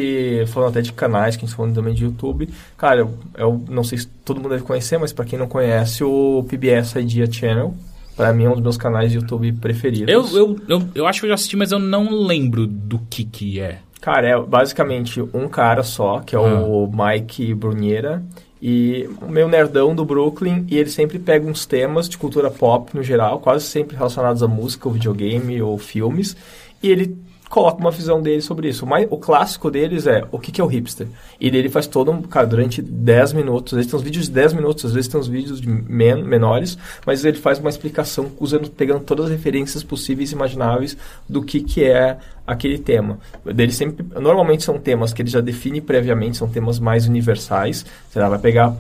falando 0.48 0.70
até 0.70 0.82
de 0.82 0.94
canais, 0.94 1.36
que 1.36 1.44
a 1.44 1.48
gente 1.48 1.56
falando 1.56 1.76
também 1.76 1.94
de 1.94 2.04
YouTube. 2.06 2.50
Cara, 2.78 3.02
eu, 3.02 3.18
eu 3.38 3.64
não 3.70 3.84
sei 3.84 3.98
se 3.98 4.08
todo 4.08 4.38
mundo 4.38 4.52
deve 4.52 4.64
conhecer, 4.64 4.98
mas 4.98 5.12
pra 5.12 5.26
quem 5.26 5.38
não 5.38 5.48
conhece, 5.48 6.04
o 6.04 6.46
PBS 6.48 6.96
Idea 6.96 7.30
Channel, 7.30 7.74
pra 8.16 8.32
mim 8.34 8.46
é 8.46 8.50
um 8.50 8.54
dos 8.54 8.64
meus 8.64 8.78
canais 8.78 9.12
de 9.12 9.18
YouTube 9.18 9.52
preferidos. 9.54 10.10
Eu, 10.10 10.26
eu, 10.38 10.60
eu, 10.70 10.90
eu 10.96 11.08
acho 11.08 11.20
que 11.20 11.26
eu 11.26 11.30
já 11.30 11.36
assisti, 11.36 11.58
mas 11.58 11.72
eu 11.72 11.80
não 11.80 12.10
lembro 12.10 12.66
do 12.66 13.00
que 13.10 13.26
que 13.26 13.60
é. 13.60 13.80
Cara, 14.00 14.28
é 14.28 14.42
basicamente 14.42 15.22
um 15.34 15.48
cara 15.48 15.82
só, 15.82 16.20
que 16.20 16.36
é 16.36 16.40
o 16.40 16.90
Mike 16.92 17.54
Bruniera, 17.54 18.22
e 18.66 19.10
o 19.22 19.30
meu 19.30 19.50
nerdão 19.50 19.94
do 19.94 20.06
Brooklyn, 20.06 20.66
e 20.70 20.78
ele 20.78 20.90
sempre 20.90 21.20
pega 21.20 21.46
uns 21.46 21.66
temas 21.66 22.08
de 22.08 22.18
cultura 22.18 22.50
pop 22.50 22.96
no 22.96 23.04
geral, 23.04 23.42
quase 23.42 23.66
sempre 23.66 23.98
relacionados 23.98 24.42
a 24.42 24.48
música, 24.48 24.88
ou 24.88 24.94
videogame, 24.94 25.62
ou 25.62 25.78
filmes, 25.78 26.34
e 26.82 26.90
ele 26.90 27.18
coloca 27.54 27.80
uma 27.80 27.92
visão 27.92 28.20
dele 28.20 28.42
sobre 28.42 28.68
isso. 28.68 28.84
O, 28.84 28.90
mais, 28.90 29.08
o 29.12 29.16
clássico 29.16 29.70
deles 29.70 30.08
é 30.08 30.26
o 30.32 30.40
que, 30.40 30.52
que 30.52 30.60
é 30.60 30.64
o 30.64 30.68
hipster. 30.68 31.06
E 31.40 31.46
ele 31.46 31.70
faz 31.70 31.86
todo 31.86 32.10
um. 32.10 32.24
Cara, 32.24 32.48
durante 32.48 32.82
10 32.82 33.34
minutos, 33.34 33.74
às 33.74 33.78
vezes 33.78 33.92
tem 33.92 34.00
uns 34.00 34.04
vídeos 34.04 34.26
de 34.26 34.32
10 34.32 34.54
minutos, 34.54 34.86
às 34.86 34.92
vezes 34.92 35.08
tem 35.08 35.20
uns 35.20 35.28
vídeos 35.28 35.62
de 35.62 35.70
men 35.70 36.24
menores, 36.24 36.76
mas 37.06 37.24
ele 37.24 37.38
faz 37.38 37.60
uma 37.60 37.70
explicação 37.70 38.32
usando, 38.40 38.72
pegando 38.72 39.02
todas 39.02 39.26
as 39.26 39.32
referências 39.32 39.84
possíveis 39.84 40.32
e 40.32 40.34
imagináveis 40.34 40.98
do 41.30 41.44
que, 41.44 41.62
que 41.62 41.84
é 41.84 42.18
aquele 42.46 42.80
tema. 42.80 43.20
Ele 43.46 43.72
sempre, 43.72 44.04
normalmente 44.20 44.64
são 44.64 44.80
temas 44.80 45.14
que 45.14 45.22
ele 45.22 45.30
já 45.30 45.40
define 45.40 45.80
previamente, 45.80 46.38
são 46.38 46.50
temas 46.50 46.80
mais 46.80 47.08
universais. 47.08 47.86
Sei 48.10 48.20
lá, 48.20 48.30
vai 48.30 48.40
pegar. 48.40 48.74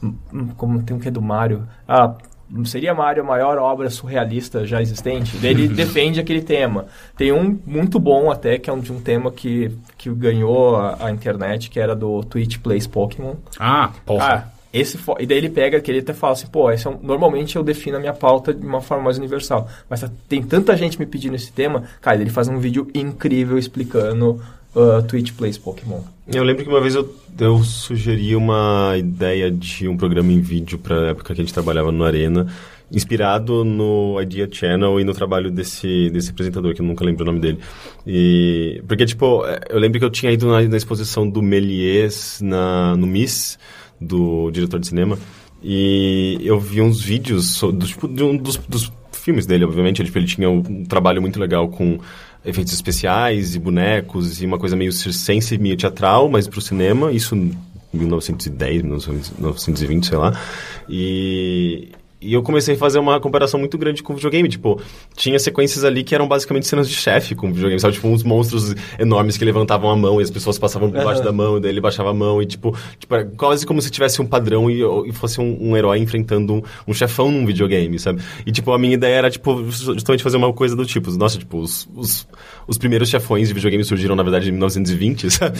hum, 0.00 0.48
como 0.56 0.80
tem 0.80 0.96
um 0.96 1.00
que 1.00 1.08
é 1.08 1.10
do 1.10 1.20
Mario. 1.20 1.66
Ah, 1.88 2.14
Seria 2.64 2.94
Mario 2.94 3.22
a 3.22 3.26
maior 3.26 3.58
obra 3.58 3.90
surrealista 3.90 4.64
já 4.66 4.80
existente? 4.80 5.36
Ele 5.44 5.66
defende 5.74 6.20
aquele 6.20 6.42
tema. 6.42 6.86
Tem 7.16 7.32
um 7.32 7.58
muito 7.66 7.98
bom 7.98 8.30
até, 8.30 8.58
que 8.58 8.70
é 8.70 8.72
um 8.72 8.80
de 8.80 8.92
um 8.92 9.00
tema 9.00 9.30
que, 9.32 9.70
que 9.98 10.08
ganhou 10.10 10.76
a, 10.76 11.06
a 11.06 11.10
internet, 11.10 11.68
que 11.68 11.80
era 11.80 11.94
do 11.96 12.22
Twitch 12.22 12.58
Plays 12.58 12.86
Pokémon. 12.86 13.34
Ah, 13.58 13.90
porra. 14.04 14.52
Esse 14.72 14.98
e 15.18 15.24
daí 15.26 15.38
ele 15.38 15.48
pega 15.48 15.80
que 15.80 15.90
ele 15.90 16.00
até 16.00 16.12
fala 16.12 16.34
assim, 16.34 16.46
pô, 16.48 16.70
esse 16.70 16.86
é 16.86 16.90
um- 16.90 16.98
normalmente 17.00 17.56
eu 17.56 17.62
defino 17.62 17.96
a 17.96 18.00
minha 18.00 18.12
pauta 18.12 18.52
de 18.52 18.66
uma 18.66 18.82
forma 18.82 19.04
mais 19.04 19.16
universal, 19.16 19.66
mas 19.88 20.02
tá- 20.02 20.10
tem 20.28 20.42
tanta 20.42 20.76
gente 20.76 20.98
me 20.98 21.06
pedindo 21.06 21.34
esse 21.34 21.50
tema, 21.50 21.84
cara, 22.00 22.20
ele 22.20 22.28
faz 22.28 22.46
um 22.46 22.58
vídeo 22.58 22.86
incrível 22.94 23.56
explicando 23.56 24.38
uh, 24.76 25.02
Twitch 25.02 25.32
Plays 25.32 25.58
Pokémon. 25.58 26.00
Eu 26.32 26.44
lembro 26.44 26.62
que 26.62 26.68
uma 26.68 26.80
vez 26.80 26.94
eu, 26.94 27.14
eu 27.40 27.62
sugeri 27.64 28.36
uma 28.36 28.94
ideia 28.96 29.50
de 29.50 29.88
um 29.88 29.96
programa 29.96 30.30
em 30.30 30.40
vídeo 30.40 30.78
pra 30.78 31.08
época 31.08 31.26
que 31.26 31.32
a 31.32 31.44
gente 31.44 31.54
trabalhava 31.54 31.90
no 31.90 32.04
Arena, 32.04 32.46
inspirado 32.92 33.64
no 33.64 34.20
Idea 34.20 34.48
Channel 34.50 35.00
e 35.00 35.04
no 35.04 35.14
trabalho 35.14 35.50
desse, 35.50 36.10
desse 36.10 36.30
apresentador, 36.30 36.74
que 36.74 36.80
eu 36.80 36.86
nunca 36.86 37.04
lembro 37.04 37.22
o 37.22 37.26
nome 37.26 37.40
dele. 37.40 37.58
E, 38.06 38.82
porque, 38.86 39.06
tipo, 39.06 39.44
eu 39.68 39.78
lembro 39.78 39.98
que 39.98 40.04
eu 40.04 40.10
tinha 40.10 40.30
ido 40.30 40.46
na, 40.48 40.62
na 40.62 40.76
exposição 40.76 41.28
do 41.28 41.42
Méliès 41.42 42.40
na, 42.42 42.96
no 42.96 43.06
Miss, 43.06 43.58
do 44.00 44.50
diretor 44.50 44.78
de 44.78 44.88
cinema, 44.88 45.18
e 45.62 46.38
eu 46.42 46.60
vi 46.60 46.80
uns 46.80 47.00
vídeos 47.00 47.60
do, 47.60 47.86
tipo, 47.86 48.06
de 48.06 48.22
um 48.22 48.36
dos, 48.36 48.56
dos 48.56 48.92
filmes 49.12 49.46
dele, 49.46 49.64
obviamente. 49.64 50.00
Ele, 50.00 50.06
tipo, 50.06 50.18
ele 50.18 50.26
tinha 50.26 50.48
um 50.48 50.84
trabalho 50.84 51.20
muito 51.20 51.40
legal 51.40 51.68
com 51.68 51.98
efeitos 52.46 52.72
especiais 52.72 53.54
e 53.54 53.58
bonecos 53.58 54.40
e 54.40 54.46
uma 54.46 54.58
coisa 54.58 54.76
meio 54.76 54.92
circense, 54.92 55.58
meio 55.58 55.76
teatral, 55.76 56.28
mas 56.28 56.46
pro 56.46 56.60
cinema, 56.60 57.12
isso 57.12 57.34
em 57.34 57.52
1910, 57.92 58.82
1920, 58.82 60.06
sei 60.06 60.18
lá. 60.18 60.40
E, 60.88 61.88
e 62.20 62.32
eu 62.32 62.42
comecei 62.42 62.74
a 62.74 62.78
fazer 62.78 62.98
uma 62.98 63.20
comparação 63.20 63.60
muito 63.60 63.76
grande 63.76 64.02
com 64.02 64.12
o 64.12 64.16
videogame. 64.16 64.48
Tipo, 64.48 64.80
tinha 65.14 65.38
sequências 65.38 65.84
ali 65.84 66.02
que 66.02 66.14
eram 66.14 66.26
basicamente 66.26 66.66
cenas 66.66 66.88
de 66.88 66.94
chefe 66.94 67.34
com 67.34 67.48
o 67.48 67.52
videogame, 67.52 67.78
sabe? 67.80 67.94
Tipo, 67.94 68.08
uns 68.08 68.22
monstros 68.22 68.74
enormes 68.98 69.36
que 69.36 69.44
levantavam 69.44 69.90
a 69.90 69.96
mão 69.96 70.20
e 70.20 70.24
as 70.24 70.30
pessoas 70.30 70.58
passavam 70.58 70.90
por 70.90 71.02
baixo 71.04 71.22
da 71.22 71.32
mão, 71.32 71.58
e 71.58 71.60
daí 71.60 71.70
ele 71.70 71.80
baixava 71.80 72.10
a 72.10 72.14
mão 72.14 72.40
e, 72.40 72.46
tipo, 72.46 72.76
tipo 72.98 73.14
era 73.14 73.24
quase 73.36 73.66
como 73.66 73.82
se 73.82 73.90
tivesse 73.90 74.20
um 74.22 74.26
padrão 74.26 74.70
e, 74.70 74.80
e 75.08 75.12
fosse 75.12 75.40
um, 75.40 75.70
um 75.70 75.76
herói 75.76 75.98
enfrentando 75.98 76.54
um, 76.54 76.62
um 76.88 76.94
chefão 76.94 77.30
num 77.30 77.44
videogame, 77.44 77.98
sabe? 77.98 78.22
E, 78.46 78.52
tipo, 78.52 78.72
a 78.72 78.78
minha 78.78 78.94
ideia 78.94 79.16
era, 79.16 79.30
tipo, 79.30 79.64
justamente 79.70 80.22
fazer 80.22 80.38
uma 80.38 80.52
coisa 80.52 80.74
do 80.74 80.86
tipo, 80.86 81.10
nossa, 81.12 81.38
tipo, 81.38 81.58
os, 81.58 81.86
os, 81.94 82.26
os 82.66 82.78
primeiros 82.78 83.10
chefões 83.10 83.48
de 83.48 83.54
videogame 83.54 83.84
surgiram, 83.84 84.16
na 84.16 84.22
verdade, 84.22 84.48
em 84.48 84.52
1920, 84.52 85.28
sabe? 85.30 85.58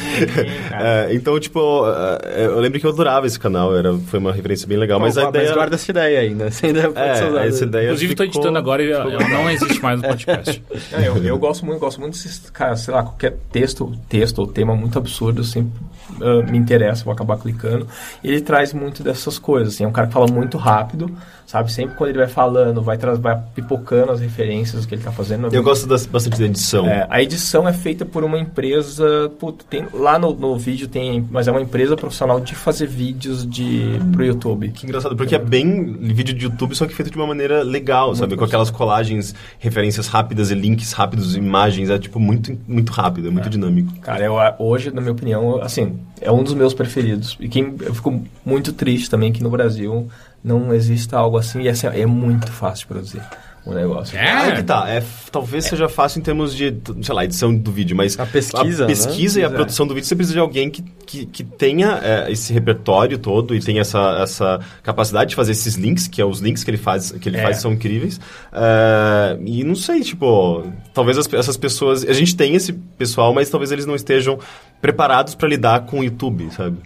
É, 0.73 1.09
então, 1.13 1.39
tipo, 1.39 1.85
é, 2.25 2.47
eu 2.47 2.59
lembro 2.61 2.81
que 2.81 2.87
eu 2.87 2.91
adorava 2.91 3.27
esse 3.27 3.39
canal, 3.39 3.77
era, 3.77 3.93
foi 3.95 4.19
uma 4.19 4.33
referência 4.33 4.67
bem 4.67 4.79
legal, 4.79 4.99
mas 4.99 5.19
a 5.19 5.25
Mas 5.25 5.31
ideia... 5.31 5.55
guarda 5.55 5.75
essa 5.75 5.91
ideia 5.91 6.21
ainda. 6.21 6.46
Você 6.51 6.67
ainda 6.67 6.83
pode 6.91 6.95
ser 6.95 7.25
É, 7.25 7.29
usado. 7.29 7.39
essa 7.47 7.65
ideia 7.65 7.85
Inclusive, 7.87 8.15
tô 8.15 8.23
ficou- 8.25 8.41
editando 8.41 8.59
agora 8.59 8.83
e 8.83 8.91
ela 8.91 9.29
não 9.29 9.51
existe 9.51 9.83
mais 9.83 10.01
no 10.01 10.07
podcast. 10.09 10.63
É, 10.93 11.09
eu, 11.09 11.17
eu 11.25 11.39
gosto 11.39 11.65
muito, 11.67 11.79
gosto 11.79 12.01
muito 12.01 12.13
desses, 12.15 12.39
cara, 12.51 12.77
sei 12.77 12.93
lá, 12.95 13.03
qualquer 13.03 13.37
texto, 13.53 13.93
texto 14.09 14.39
ou 14.41 14.47
tema 14.47 14.75
muito 14.75 14.99
absurdo, 14.99 15.43
sempre 15.45 15.73
ah, 16.21 16.43
me 16.51 16.57
interessa, 16.59 17.05
vou 17.05 17.13
acabar 17.13 17.37
clicando. 17.39 17.87
Ele 18.23 18.41
traz 18.41 18.73
muito 18.73 19.03
dessas 19.03 19.39
coisas, 19.39 19.75
assim, 19.75 19.85
é 19.85 19.89
um 19.89 19.93
cara 19.93 20.07
que 20.07 20.13
fala 20.13 20.27
muito 20.31 20.57
rápido, 20.59 21.11
sabe? 21.47 21.73
Sempre 21.73 21.95
quando 21.97 22.11
ele 22.11 22.19
vai 22.19 22.27
falando, 22.29 22.83
vai, 22.83 22.99
tra- 22.99 23.15
vai 23.15 23.41
pipocando 23.55 24.13
as 24.13 24.21
referências 24.21 24.83
do 24.83 24.89
que 24.89 24.95
ele 24.97 25.03
tá 25.03 25.13
fazendo. 25.13 25.49
Eu 25.55 25.63
gosto 25.63 25.87
das- 25.87 26.05
bastante 26.07 26.39
da 26.39 26.45
edição. 26.47 26.87
É, 26.87 27.07
a 27.09 27.23
edição 27.23 27.69
é 27.69 27.73
feita 27.73 28.05
por 28.05 28.25
uma 28.25 28.39
empresa. 28.39 29.31
tem, 29.71 29.87
lá 29.93 30.19
no, 30.19 30.35
no 30.35 30.59
vídeo 30.59 30.89
tem. 30.89 31.27
Mas 31.31 31.49
é 31.49 31.51
uma 31.51 31.61
empresa 31.61 31.97
profissional 31.97 32.41
de 32.41 32.55
fazer 32.55 32.87
vídeos 32.87 33.49
de, 33.49 33.99
pro 34.13 34.25
YouTube. 34.25 34.71
Que 34.71 34.87
engraçado, 34.87 35.17
porque 35.17 35.35
é 35.35 35.39
bem 35.39 35.93
vídeo 36.01 36.35
de 36.35 36.45
YouTube, 36.47 36.75
só 36.75 36.87
que 36.87 36.95
feito 36.95 37.11
de 37.11 37.17
uma 37.17 37.27
maneira 37.27 37.63
legal, 37.63 38.15
sabe? 38.15 38.37
Com 38.37 38.45
aquelas 38.45 38.71
colagens, 38.71 39.35
referências 39.59 40.09
rápidas 40.09 40.51
e 40.51 40.55
links 40.55 40.93
rápidos, 40.93 41.37
imagens, 41.37 41.91
é 41.91 41.99
tipo 41.99 42.19
muito, 42.19 42.59
muito 42.67 42.93
rápido, 42.93 43.29
é 43.29 43.31
muito 43.31 43.49
dinâmico. 43.49 43.93
Cara, 44.01 44.25
eu, 44.25 44.35
hoje, 44.59 44.91
na 44.91 45.01
minha 45.01 45.13
opinião, 45.13 45.61
assim, 45.63 45.99
é 46.21 46.31
um 46.33 46.43
dos 46.43 46.55
meus 46.55 46.75
preferidos. 46.75 47.37
E 47.41 47.49
quem, 47.49 47.75
eu 47.83 47.95
fico 47.95 48.23
muito 48.45 48.73
triste 48.73 49.09
também 49.11 49.33
que 49.33 49.43
no 49.43 49.51
Brasil 49.51 50.09
não 50.47 50.73
exista 50.73 51.19
algo 51.19 51.37
assim. 51.37 51.61
E 51.63 51.69
assim, 51.69 51.89
é 51.89 52.07
muito 52.07 52.51
fácil 52.51 52.87
de 52.87 52.87
produzir 52.95 53.23
o 53.65 53.75
negócio. 53.75 54.17
É? 54.17 54.31
Aí 54.31 54.53
que 54.55 54.63
tá, 54.63 54.89
é, 54.89 55.03
talvez 55.33 55.65
seja 55.65 55.89
fácil 55.89 56.21
em 56.21 56.23
termos 56.23 56.55
de, 56.55 56.73
sei 57.03 57.13
lá, 57.13 57.25
edição 57.25 57.53
do 57.53 57.73
vídeo, 57.73 57.97
mas 57.97 58.17
A 58.17 58.25
pesquisa, 58.25 58.85
a 58.85 58.87
pesquisa 58.87 59.41
né? 59.41 59.43
e 59.45 59.49
a 59.49 59.51
é. 59.51 59.53
produção 59.53 59.89
do 59.89 59.93
vídeo, 59.93 60.07
você 60.07 60.15
precisa 60.15 60.35
de 60.35 60.39
alguém 60.39 60.71
que, 60.71 60.83
que, 61.05 61.27
que 61.27 61.43
tenha 61.43 61.99
é, 62.01 62.31
esse 62.31 62.53
repertório 62.53 63.19
todo 63.19 63.57
e 63.57 63.59
tenha 63.61 63.81
essa, 63.81 64.19
essa 64.23 64.61
capacidade 64.85 65.31
de 65.31 65.35
fazer 65.35 65.51
esses 65.51 65.75
links, 65.75 66.07
que 66.07 66.23
é 66.23 66.25
os 66.25 66.39
links 66.39 66.63
que 66.63 66.71
ele 66.71 66.79
faz, 66.79 67.11
que 67.11 67.29
ele 67.29 67.39
É. 67.39 67.43
faz 67.43 67.57
são 67.57 67.73
incríveis. 67.73 68.21
É, 68.53 69.37
e 69.45 69.65
não 69.65 69.75
sei, 69.75 70.01
tipo, 70.01 70.63
talvez 70.95 71.19
as- 71.19 71.33
essas 71.35 71.57
pessoas, 71.57 72.05
a 72.05 72.13
gente 72.13 72.37
tem 72.37 72.55
esse 72.55 72.73
pessoal, 72.73 73.35
mas 73.35 73.51
talvez 73.51 73.73
eles 73.73 73.85
não 73.85 73.97
estejam 73.97 74.39
preparados 74.81 75.35
para 75.35 75.49
lidar 75.49 75.81
com 75.87 75.99
o 76.01 76.05
YouTube, 76.05 76.49
sabe? 76.53 76.77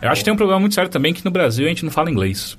Eu 0.00 0.08
acho 0.08 0.20
que 0.22 0.24
tem 0.24 0.32
um 0.32 0.36
problema 0.36 0.58
muito 0.60 0.74
sério 0.74 0.90
também 0.90 1.12
que 1.12 1.22
no 1.24 1.30
Brasil 1.30 1.66
a 1.66 1.68
gente 1.68 1.84
não 1.84 1.92
fala 1.92 2.10
inglês. 2.10 2.56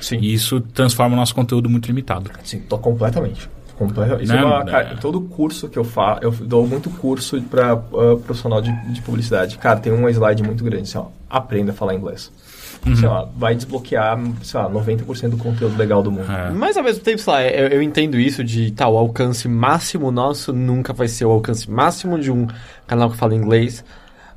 Sim. 0.00 0.18
E 0.18 0.32
isso 0.32 0.60
transforma 0.60 1.14
o 1.14 1.18
nosso 1.18 1.34
conteúdo 1.34 1.68
muito 1.68 1.86
limitado. 1.86 2.30
Sim, 2.44 2.60
tô 2.60 2.78
completamente. 2.78 3.48
Completa- 3.76 4.22
Isso 4.22 4.32
é 4.32 4.40
Não, 4.40 4.46
uma, 4.48 4.62
é. 4.62 4.64
cara, 4.64 4.96
todo 4.98 5.20
curso 5.20 5.68
que 5.68 5.78
eu 5.78 5.84
faço, 5.84 6.22
eu 6.24 6.30
dou 6.32 6.66
muito 6.66 6.88
curso 6.88 7.38
para 7.42 7.76
profissional 7.76 8.62
de, 8.62 8.72
de 8.90 9.02
publicidade. 9.02 9.58
Cara, 9.58 9.78
tem 9.78 9.92
um 9.92 10.08
slide 10.08 10.42
muito 10.42 10.64
grande, 10.64 10.84
assim, 10.84 10.96
ó, 10.96 11.06
aprenda 11.28 11.72
a 11.72 11.74
falar 11.74 11.94
inglês. 11.94 12.32
Sei 12.94 13.08
lá, 13.08 13.28
vai 13.36 13.54
desbloquear, 13.56 14.16
sei 14.42 14.60
lá, 14.60 14.70
90% 14.70 15.30
do 15.30 15.36
conteúdo 15.36 15.76
legal 15.76 16.02
do 16.04 16.10
mundo. 16.12 16.30
É. 16.30 16.50
Mas 16.50 16.76
ao 16.76 16.84
mesmo 16.84 17.02
tempo, 17.02 17.18
sei 17.18 17.32
lá, 17.32 17.42
eu, 17.42 17.66
eu 17.68 17.82
entendo 17.82 18.16
isso 18.18 18.44
de 18.44 18.70
tal, 18.70 18.94
o 18.94 18.96
alcance 18.98 19.48
máximo 19.48 20.10
nosso 20.12 20.52
nunca 20.52 20.92
vai 20.92 21.08
ser 21.08 21.24
o 21.24 21.30
alcance 21.32 21.68
máximo 21.70 22.16
de 22.18 22.30
um 22.30 22.46
canal 22.86 23.10
que 23.10 23.16
fala 23.16 23.34
inglês. 23.34 23.84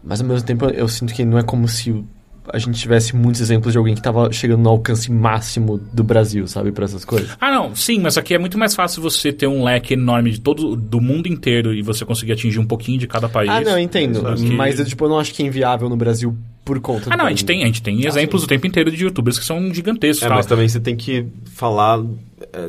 Mas 0.04 0.20
ao 0.20 0.28
mesmo 0.28 0.46
tempo 0.48 0.66
eu, 0.66 0.72
eu 0.72 0.88
sinto 0.88 1.14
que 1.14 1.24
não 1.24 1.38
é 1.38 1.44
como 1.44 1.68
se 1.68 1.92
o- 1.92 2.06
a 2.54 2.58
gente 2.58 2.80
tivesse 2.80 3.16
muitos 3.16 3.42
exemplos 3.42 3.72
de 3.72 3.78
alguém 3.78 3.96
que 3.96 4.02
tava 4.02 4.32
chegando 4.32 4.62
no 4.62 4.70
alcance 4.70 5.12
máximo 5.12 5.78
do 5.78 6.04
Brasil, 6.04 6.48
sabe, 6.48 6.72
pra 6.72 6.86
essas 6.86 7.04
coisas. 7.06 7.30
Ah, 7.40 7.52
não, 7.52 7.76
sim, 7.76 8.00
mas 8.00 8.18
aqui 8.18 8.34
é 8.34 8.38
muito 8.40 8.58
mais 8.58 8.76
fácil 8.76 9.02
você 9.02 9.32
ter 9.32 9.48
um 9.48 9.64
leque 9.64 9.94
enorme 9.94 10.32
de 10.32 10.40
todo 10.42 10.76
do 10.76 11.00
mundo 11.02 11.28
inteiro 11.28 11.74
e 11.74 11.82
você 11.82 12.04
conseguir 12.06 12.34
atingir 12.34 12.60
um 12.60 12.66
pouquinho 12.68 12.98
de 13.00 13.08
cada 13.08 13.28
país. 13.30 13.50
Ah, 13.50 13.62
não, 13.62 13.72
eu 13.72 13.80
entendo. 13.80 14.22
Que- 14.36 14.44
Mas 14.52 14.80
eu, 14.80 14.86
tipo, 14.86 15.06
eu 15.06 15.10
não 15.10 15.20
acho 15.20 15.34
que 15.34 15.44
é 15.44 15.46
inviável 15.46 15.90
no 15.90 15.96
Brasil 15.98 16.36
por 16.66 16.80
conta 16.80 17.10
Ah, 17.12 17.18
não, 17.18 17.26
a 17.26 17.30
gente 17.30 17.46
tem, 17.46 17.64
a 17.64 17.66
gente 17.66 17.82
tem 17.82 18.06
exemplos 18.06 18.44
o 18.44 18.48
tempo 18.48 18.68
inteiro 18.68 18.92
de 18.92 19.04
youtubers 19.04 19.40
que 19.40 19.46
são 19.46 19.74
gigantescos. 19.74 20.24
É, 20.24 20.28
tal. 20.28 20.38
mas 20.38 20.46
também 20.46 20.68
você 20.68 20.80
tem 20.80 20.96
que 20.96 21.26
falar, 21.56 22.00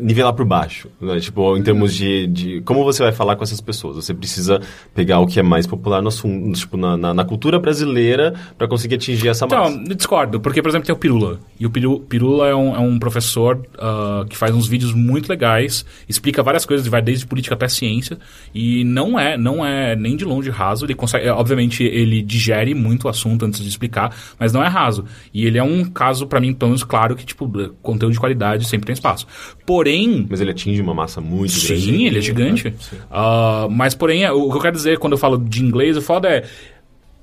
nivelar 0.00 0.32
por 0.32 0.44
baixo, 0.44 0.88
né? 1.00 1.18
Tipo, 1.20 1.56
em 1.56 1.62
termos 1.62 1.94
de, 1.94 2.26
de 2.26 2.60
como 2.62 2.84
você 2.84 3.02
vai 3.02 3.12
falar 3.12 3.36
com 3.36 3.42
essas 3.44 3.60
pessoas. 3.60 3.96
Você 3.96 4.12
precisa 4.14 4.60
pegar 4.94 5.20
o 5.20 5.26
que 5.26 5.38
é 5.38 5.42
mais 5.42 5.66
popular 5.66 6.02
no 6.02 6.08
assunto, 6.08 6.58
tipo, 6.58 6.76
na, 6.76 6.96
na, 6.96 7.14
na 7.14 7.24
cultura 7.24 7.58
brasileira 7.58 8.34
para 8.56 8.66
conseguir 8.68 8.96
atingir 8.96 9.28
essa 9.28 9.46
massa. 9.46 9.70
Então, 9.72 9.94
discordo, 9.96 10.40
porque, 10.40 10.60
por 10.62 10.68
exemplo, 10.68 10.86
tem 10.86 10.94
o 10.94 10.98
Pirula. 10.98 11.38
E 11.58 11.66
o 11.66 11.70
Piru- 11.70 12.00
Pirula 12.00 12.48
é 12.48 12.54
um, 12.54 12.74
é 12.74 12.78
um 12.78 12.98
professor 12.98 13.66
ah, 13.78 14.24
que 14.28 14.36
faz 14.36 14.54
uns 14.54 14.66
vídeos 14.66 14.92
muito 14.92 15.28
legais, 15.28 15.84
explica 16.08 16.42
várias 16.42 16.64
coisas, 16.66 16.86
vai 16.86 17.02
desde 17.02 17.26
política 17.26 17.54
até 17.54 17.68
ciência, 17.68 18.18
e 18.54 18.84
não 18.84 19.18
é, 19.18 19.36
não 19.36 19.64
é 19.64 19.94
nem 19.96 20.16
de 20.16 20.24
longe 20.24 20.50
raso. 20.50 20.84
Ele 20.84 20.94
consegue, 20.94 21.26
é, 21.26 21.32
obviamente, 21.32 21.82
ele 21.84 22.22
digere 22.22 22.74
muito 22.74 23.04
o 23.04 23.08
assunto 23.08 23.44
antes 23.44 23.60
de 23.60 23.68
explicar, 23.68 24.14
mas 24.38 24.52
não 24.52 24.62
é 24.62 24.68
raso. 24.68 25.04
E 25.32 25.46
ele 25.46 25.58
é 25.58 25.62
um 25.62 25.84
caso, 25.84 26.26
pra 26.26 26.40
mim, 26.40 26.52
pelo 26.52 26.70
menos 26.70 26.84
claro, 26.84 27.14
que, 27.14 27.24
tipo, 27.24 27.50
conteúdo 27.82 28.12
de 28.12 28.20
qualidade 28.20 28.66
sempre 28.66 28.86
tem 28.86 28.92
espaço. 28.92 29.26
Porém, 29.66 30.26
Mas 30.28 30.40
ele 30.40 30.50
atinge 30.50 30.80
uma 30.82 30.94
massa 30.94 31.20
muito 31.20 31.52
grande. 31.66 31.80
Sim, 31.82 32.06
ele 32.06 32.18
é 32.18 32.20
gigante. 32.20 32.74
Ah, 33.10 33.68
mas, 33.70 33.94
porém, 33.94 34.24
é, 34.24 34.32
o 34.32 34.50
que 34.50 34.56
eu 34.56 34.60
quero 34.60 34.76
dizer 34.76 34.98
quando 34.98 35.12
eu 35.12 35.18
falo 35.18 35.38
de 35.38 35.62
inglês, 35.64 35.96
o 35.96 36.02
foda 36.02 36.28
é. 36.28 36.44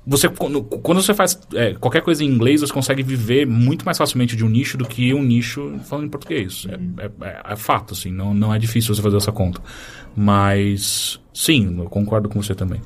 Você, 0.06 0.26
quando, 0.30 0.62
você 1.02 1.12
faz 1.12 1.38
é, 1.52 1.74
qualquer 1.74 2.00
coisa 2.00 2.24
em 2.24 2.28
inglês, 2.28 2.62
você 2.62 2.72
consegue 2.72 3.02
viver 3.02 3.46
muito 3.46 3.84
mais 3.84 3.98
facilmente 3.98 4.34
de 4.34 4.42
um 4.42 4.48
nicho 4.48 4.78
do 4.78 4.86
que 4.86 5.12
um 5.12 5.22
nicho 5.22 5.74
falando 5.84 6.06
em 6.06 6.08
português. 6.08 6.66
É, 6.70 7.04
é- 7.04 7.10
é- 7.28 7.52
é 7.52 7.56
fato, 7.56 7.92
assim, 7.92 8.10
não, 8.10 8.32
não 8.32 8.54
é 8.54 8.58
difícil 8.58 8.94
você 8.94 9.02
fazer 9.02 9.18
essa 9.18 9.30
conta. 9.32 9.60
Mas, 10.16 11.20
sim, 11.32 11.76
eu 11.78 11.84
concordo 11.90 12.28
com 12.28 12.42
você 12.42 12.54
também. 12.54 12.80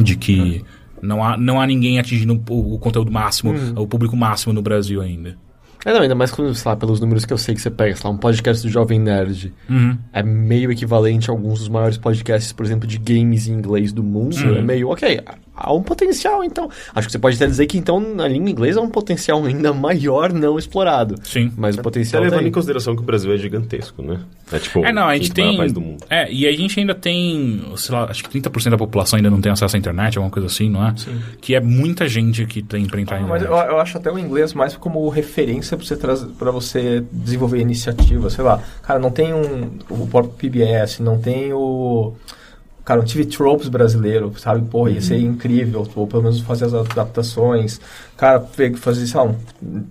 De 0.00 0.16
que 0.16 0.64
não, 1.02 1.22
há, 1.22 1.36
não 1.36 1.60
há 1.60 1.66
ninguém 1.66 1.98
atingindo 1.98 2.42
o, 2.48 2.74
o 2.74 2.78
conteúdo 2.78 3.10
máximo, 3.12 3.52
o 3.76 3.86
público 3.86 4.16
máximo 4.16 4.52
no 4.54 4.62
Brasil 4.62 5.00
ainda. 5.02 5.36
É, 5.86 5.92
não, 5.92 6.00
ainda 6.00 6.16
mais 6.16 6.32
quando, 6.32 6.52
sei 6.52 6.68
lá, 6.68 6.76
pelos 6.76 6.98
números 6.98 7.24
que 7.24 7.32
eu 7.32 7.38
sei 7.38 7.54
que 7.54 7.60
você 7.60 7.70
pega, 7.70 7.94
sei 7.94 8.10
lá, 8.10 8.14
um 8.14 8.18
podcast 8.18 8.60
do 8.66 8.68
Jovem 8.68 8.98
Nerd 8.98 9.54
Uhum. 9.70 9.96
é 10.12 10.20
meio 10.20 10.72
equivalente 10.72 11.30
a 11.30 11.32
alguns 11.32 11.60
dos 11.60 11.68
maiores 11.68 11.96
podcasts, 11.96 12.52
por 12.52 12.66
exemplo, 12.66 12.88
de 12.88 12.98
games 12.98 13.46
em 13.46 13.52
inglês 13.52 13.92
do 13.92 14.02
mundo. 14.02 14.34
Uhum. 14.36 14.56
É 14.56 14.62
meio, 14.62 14.88
ok, 14.90 15.20
há 15.56 15.72
um 15.72 15.82
potencial, 15.82 16.44
então. 16.44 16.68
Acho 16.94 17.08
que 17.08 17.12
você 17.12 17.18
pode 17.18 17.36
até 17.36 17.46
dizer 17.46 17.66
que, 17.66 17.78
então, 17.78 17.98
na 17.98 18.28
língua 18.28 18.50
inglesa 18.50 18.80
há 18.80 18.82
um 18.82 18.90
potencial 18.90 19.44
ainda 19.44 19.72
maior 19.72 20.32
não 20.32 20.58
explorado. 20.58 21.14
Sim. 21.24 21.52
Mas 21.56 21.74
o 21.74 21.78
Tá 21.78 21.82
potencial 21.82 22.20
tá 22.22 22.24
levando 22.28 22.40
aí. 22.42 22.48
em 22.48 22.52
consideração 22.52 22.94
que 22.94 23.02
o 23.02 23.04
Brasil 23.04 23.32
é 23.32 23.38
gigantesco, 23.38 24.02
né? 24.02 24.20
É 24.52 24.58
tipo, 24.58 24.84
É, 24.84 24.92
não, 24.92 25.04
a 25.08 25.12
o 25.12 25.14
gente 25.14 25.32
tem. 25.32 25.56
país 25.56 25.72
do 25.72 25.80
mundo. 25.80 26.04
É, 26.10 26.30
e 26.32 26.46
a 26.46 26.52
gente 26.52 26.78
ainda 26.78 26.94
tem, 26.94 27.62
sei 27.76 27.94
lá, 27.94 28.04
acho 28.04 28.22
que 28.22 28.30
30% 28.30 28.70
da 28.70 28.76
população 28.76 29.16
ainda 29.16 29.30
não 29.30 29.40
tem 29.40 29.50
acesso 29.50 29.74
à 29.74 29.78
internet, 29.78 30.18
alguma 30.18 30.30
coisa 30.30 30.46
assim, 30.46 30.68
não 30.70 30.86
é? 30.86 30.94
Sim. 30.96 31.18
Que 31.40 31.54
é 31.54 31.60
muita 31.60 32.08
gente 32.08 32.44
que 32.46 32.62
tem 32.62 32.84
pra 32.86 33.00
entrar 33.00 33.16
Ah, 33.16 33.20
em 33.20 33.24
mas 33.24 33.42
eu, 33.42 33.48
internet. 33.48 33.70
eu 33.70 33.80
acho 33.80 33.96
até 33.98 34.10
o 34.12 34.18
inglês 34.18 34.52
mais 34.54 34.76
como 34.76 35.08
referência 35.08 35.76
para 35.76 35.86
você, 35.86 35.96
trazer- 35.96 36.26
pra 36.38 36.50
você 36.50 37.04
desenvolver 37.12 37.58
iniciativa, 37.60 38.28
sei 38.30 38.44
lá. 38.44 38.60
Cara, 38.82 38.98
não 38.98 39.10
tem 39.10 39.32
um, 39.34 39.70
o 39.90 40.06
próprio 40.06 40.34
PBS, 40.34 41.00
não 41.00 41.18
tem 41.18 41.52
o... 41.52 42.14
Cara, 42.86 43.00
um 43.00 43.04
TV 43.04 43.24
Tropes 43.24 43.68
brasileiro, 43.68 44.32
sabe? 44.38 44.64
Porra, 44.68 44.92
ia 44.92 45.02
ser 45.02 45.18
incrível. 45.18 45.84
Ou 45.96 46.06
pelo 46.06 46.22
menos 46.22 46.40
fazer 46.40 46.66
as 46.66 46.72
adaptações. 46.72 47.80
Cara, 48.16 48.40
fazer, 48.76 49.08
sei 49.08 49.20
lá, 49.20 49.26
um, 49.26 49.84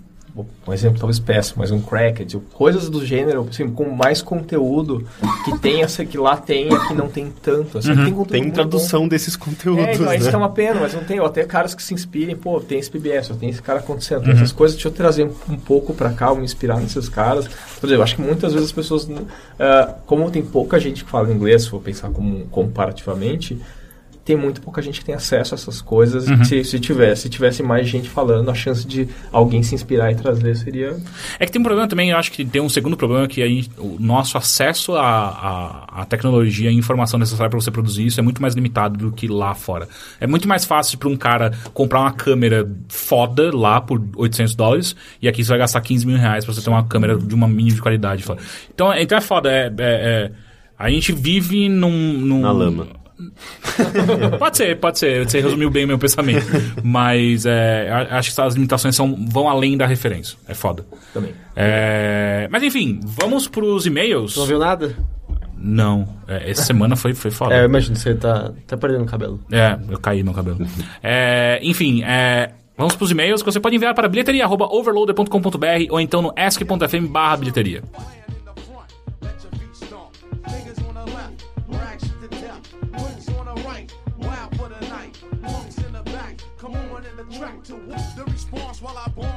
um 0.68 0.74
exemplo 0.74 0.99
talvez 0.99 1.18
péssimo, 1.20 1.57
mas 1.60 1.72
um 1.72 1.80
Cracked. 1.80 2.38
Coisas 2.53 2.90
do 2.90 3.06
gênero, 3.06 3.48
assim, 3.49 3.70
com 3.70 3.90
mais 3.90 4.22
conteúdo 4.22 5.07
que 5.45 5.57
tem 5.60 5.82
essa 5.82 6.03
que 6.03 6.18
lá 6.18 6.36
tem 6.36 6.68
e 6.70 6.74
aqui 6.76 6.94
não 6.94 7.07
tem 7.07 7.32
tanto. 7.41 7.78
Assim, 7.78 7.95
tem 7.95 8.06
conteúdo 8.06 8.32
Tem 8.32 8.41
muito 8.41 8.53
tradução 8.56 9.07
desses 9.07 9.36
bom. 9.38 9.45
conteúdos, 9.45 9.86
É, 9.86 9.94
então, 9.94 10.06
né? 10.07 10.18
isso 10.18 10.30
que 10.30 10.36
é 10.36 10.38
uma 10.38 10.49
pena, 10.49 10.82
mas 10.82 10.94
não 10.94 11.03
tem. 11.03 11.20
Ou 11.20 11.26
até 11.26 11.44
caras 11.45 11.74
que 11.74 11.82
se 11.82 11.94
inspirem, 11.94 12.36
pô, 12.36 12.60
tem 12.60 12.80
esse 12.80 12.91
PBS, 12.91 13.30
tem 13.40 13.49
esse 13.49 13.62
cara 13.62 13.80
acontecendo, 13.80 14.24
tem 14.24 14.34
essas 14.34 14.52
coisas, 14.52 14.76
deixa 14.76 14.90
eu 14.90 14.91
trazer 14.91 15.26
um, 15.26 15.53
um 15.53 15.57
pouco 15.57 15.94
pra 15.94 16.12
cá, 16.12 16.34
me 16.36 16.44
inspirar 16.44 16.80
nesses 16.82 17.07
caras. 17.07 17.48
Eu 17.82 18.03
acho 18.03 18.16
que 18.18 18.22
muitas 18.22 18.52
vezes 18.52 18.68
as 18.70 18.74
pessoas, 18.74 19.07
ah, 19.60 19.95
como 20.06 20.30
tem 20.30 20.41
pouca 20.44 20.80
gente 20.80 21.06
que 21.06 21.10
fala 21.10 21.32
inglês, 21.32 21.64
se 21.64 21.70
for 21.70 21.80
pensar 21.82 22.10
como, 22.10 22.45
comparativamente, 22.48 23.57
tem 24.26 24.35
muito 24.35 24.60
pouca 24.60 24.81
gente 24.81 24.99
que 24.99 25.06
tem 25.06 25.14
acesso 25.14 25.53
a 25.53 25.56
essas 25.56 25.81
coisas. 25.81 26.27
Uhum. 26.27 26.43
Se, 26.43 26.64
se 26.64 26.80
tivesse, 26.80 27.22
se 27.22 27.30
tivesse 27.30 27.61
mais 27.61 27.88
gente 27.88 28.10
falando, 28.10 28.49
a 28.49 28.56
chance 28.56 28.85
de 28.85 29.07
alguém 29.31 29.61
se 29.61 29.76
inspirar 29.76 30.11
e 30.11 30.15
trazer 30.15 30.56
seria. 30.56 30.97
É 31.39 31.45
que 31.45 31.52
tem 31.52 31.60
um 31.61 31.64
problema 31.64 31.88
também, 31.88 32.10
eu 32.10 32.18
acho 32.18 32.31
que 32.31 32.43
tem 32.43 32.60
um 32.60 32.68
segundo 32.68 32.97
problema 32.97 33.27
que 33.27 33.43
a 33.43 33.47
gente- 33.47 33.69
o 33.77 33.97
nosso 33.99 34.35
acesso 34.38 34.95
à, 34.95 35.06
à, 35.06 36.02
à 36.02 36.06
tecnologia 36.06 36.72
e 36.72 36.76
informação 36.76 37.19
necessária 37.19 37.49
para 37.52 37.60
você 37.60 37.69
produzir 37.69 38.07
isso 38.07 38.19
é 38.19 38.23
muito 38.23 38.41
mais 38.41 38.56
limitado 38.56 38.97
do 38.97 39.11
que 39.11 39.27
lá 39.27 39.53
fora. 39.53 39.88
É 40.19 40.26
muito 40.26 40.47
mais 40.47 40.65
fácil 40.65 40.97
para 40.97 41.07
um 41.07 41.15
cara 41.15 41.52
comprar 41.73 41.99
uma 42.02 42.11
câmera 42.11 42.68
foda 42.89 43.56
lá 43.56 43.80
por 43.80 44.02
800 44.15 44.56
dólares 44.56 44.95
e 45.22 45.27
aqui 45.27 45.43
você 45.43 45.49
vai 45.49 45.60
gastar 45.60 45.81
15 45.81 46.06
mil 46.07 46.18
reais 46.18 46.43
para 46.43 46.52
você 46.53 46.61
ter 46.61 46.69
uma 46.72 46.84
câmera 46.84 47.15
de 47.15 47.35
uma 47.35 47.47
mínima 47.47 47.76
de 47.76 47.81
qualidade. 47.81 48.23
foda. 48.23 48.41
Então, 48.73 48.91
é- 48.91 49.03
então 49.03 49.15
é 49.18 49.22
foda. 49.22 49.52
É, 49.52 49.68
é- 49.68 49.72
é- 49.80 50.31
a 50.80 50.89
gente 50.89 51.11
vive 51.14 51.69
num... 51.69 52.14
num 52.14 52.41
Na 52.41 52.52
lama. 52.52 52.88
Pode 54.38 54.58
ser, 54.58 54.78
pode 54.80 55.00
ser. 55.00 55.28
Você 55.28 55.40
resumiu 55.40 55.70
bem 55.70 55.86
o 55.86 55.88
meu 55.88 55.98
pensamento. 55.98 56.46
Mas 56.84 57.46
é, 57.46 57.90
acho 58.12 58.34
que 58.34 58.42
as 58.42 58.54
limitações 58.54 58.96
são, 58.96 59.16
vão 59.30 59.50
além 59.50 59.78
da 59.78 59.86
referência. 59.86 60.38
É 60.48 60.54
foda. 60.54 60.86
Também. 61.14 61.34
É, 61.56 62.48
mas 62.52 62.62
enfim, 62.64 63.00
vamos 63.04 63.48
pros 63.48 63.86
e-mails. 63.86 64.36
Não 64.36 64.46
viu 64.46 64.60
nada? 64.60 64.96
Não. 65.58 66.08
É, 66.28 66.52
essa 66.52 66.64
semana 66.64 66.96
foi, 66.96 67.14
foi 67.14 67.32
foda. 67.32 67.56
É, 67.56 67.62
eu 67.62 67.66
imagino, 67.66 67.96
você 67.96 68.14
tá, 68.14 68.52
tá 68.68 68.78
perdendo 68.78 69.04
o 69.04 69.08
cabelo. 69.08 69.40
É, 69.52 69.78
eu 69.90 70.00
caí 70.00 70.22
no 70.22 70.34
cabelo. 70.34 70.60
É, 71.02 71.60
enfim, 71.64 72.04
é, 72.04 72.52
vamos 72.78 72.96
pros 72.96 73.12
e-mails 73.12 73.42
que 73.42 73.52
você 73.52 73.60
pode 73.60 73.76
enviar 73.76 73.94
para 73.96 74.08
bilheteria.overloader.com.br 74.08 75.68
ou 75.90 76.00
então 76.00 76.22
no 76.22 76.34
ask.fm 76.36 77.08
barra 77.10 77.38
bilheteria. 77.38 77.82
To 87.66 87.74
whoop 87.74 88.16
the 88.16 88.24
response 88.26 88.80
while 88.80 88.96
I 88.96 89.10
bomb 89.10 89.35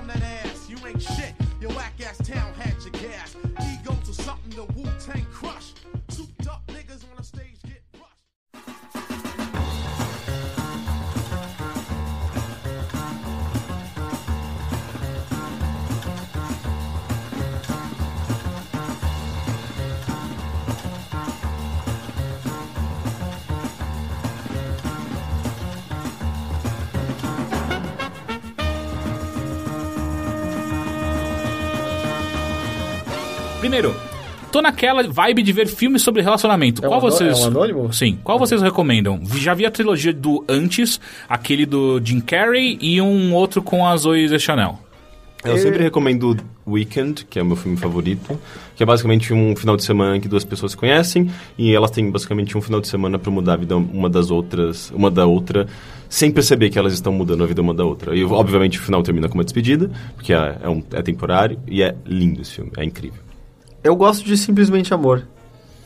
Primeiro, 33.68 33.94
tô 34.50 34.62
naquela 34.62 35.02
vibe 35.02 35.42
de 35.42 35.52
ver 35.52 35.66
filmes 35.66 36.00
sobre 36.00 36.22
relacionamento. 36.22 36.82
É 36.82 36.86
um 36.86 36.90
Qual 36.90 37.00
anô- 37.00 37.10
vocês. 37.10 37.38
é 37.38 37.42
um 37.42 37.46
anônimo? 37.48 37.92
Sim. 37.92 38.18
Qual 38.24 38.38
vocês 38.38 38.62
recomendam? 38.62 39.20
Já 39.36 39.52
vi 39.52 39.66
a 39.66 39.70
trilogia 39.70 40.10
do 40.10 40.42
Antes, 40.48 40.98
aquele 41.28 41.66
do 41.66 42.00
Jim 42.02 42.18
Carrey 42.18 42.78
e 42.80 42.98
um 42.98 43.34
outro 43.34 43.60
com 43.60 43.86
a 43.86 43.94
Zoe 43.94 44.26
Deschanel. 44.26 44.78
Eu 45.44 45.52
É. 45.54 45.58
sempre 45.58 45.82
recomendo 45.82 46.34
Weekend, 46.66 47.26
que 47.26 47.38
é 47.38 47.42
o 47.42 47.44
meu 47.44 47.56
filme 47.56 47.76
favorito, 47.76 48.40
que 48.74 48.82
é 48.82 48.86
basicamente 48.86 49.34
um 49.34 49.54
final 49.54 49.76
de 49.76 49.84
semana 49.84 50.16
em 50.16 50.20
que 50.20 50.28
duas 50.28 50.44
pessoas 50.46 50.72
se 50.72 50.76
conhecem 50.78 51.30
e 51.58 51.74
elas 51.74 51.90
têm 51.90 52.10
basicamente 52.10 52.56
um 52.56 52.62
final 52.62 52.80
de 52.80 52.88
semana 52.88 53.18
para 53.18 53.30
mudar 53.30 53.52
a 53.52 53.56
vida 53.56 53.76
uma 53.76 54.08
das 54.08 54.30
outras, 54.30 54.90
uma 54.92 55.10
da 55.10 55.26
outra, 55.26 55.66
sem 56.08 56.30
perceber 56.30 56.70
que 56.70 56.78
elas 56.78 56.94
estão 56.94 57.12
mudando 57.12 57.44
a 57.44 57.46
vida 57.46 57.60
uma 57.60 57.74
da 57.74 57.84
outra. 57.84 58.16
E 58.16 58.24
obviamente 58.24 58.78
o 58.78 58.82
final 58.82 59.02
termina 59.02 59.28
com 59.28 59.34
uma 59.34 59.44
despedida, 59.44 59.90
porque 60.16 60.32
é, 60.32 60.56
é 60.62 60.68
um- 60.70 60.82
é 60.92 61.02
temporário 61.02 61.60
e 61.68 61.82
é 61.82 61.94
lindo 62.06 62.40
esse 62.40 62.54
filme, 62.54 62.72
é 62.78 62.82
incrível. 62.82 63.27
Eu 63.82 63.94
gosto 63.96 64.24
de 64.24 64.36
Simplesmente 64.36 64.92
Amor. 64.92 65.26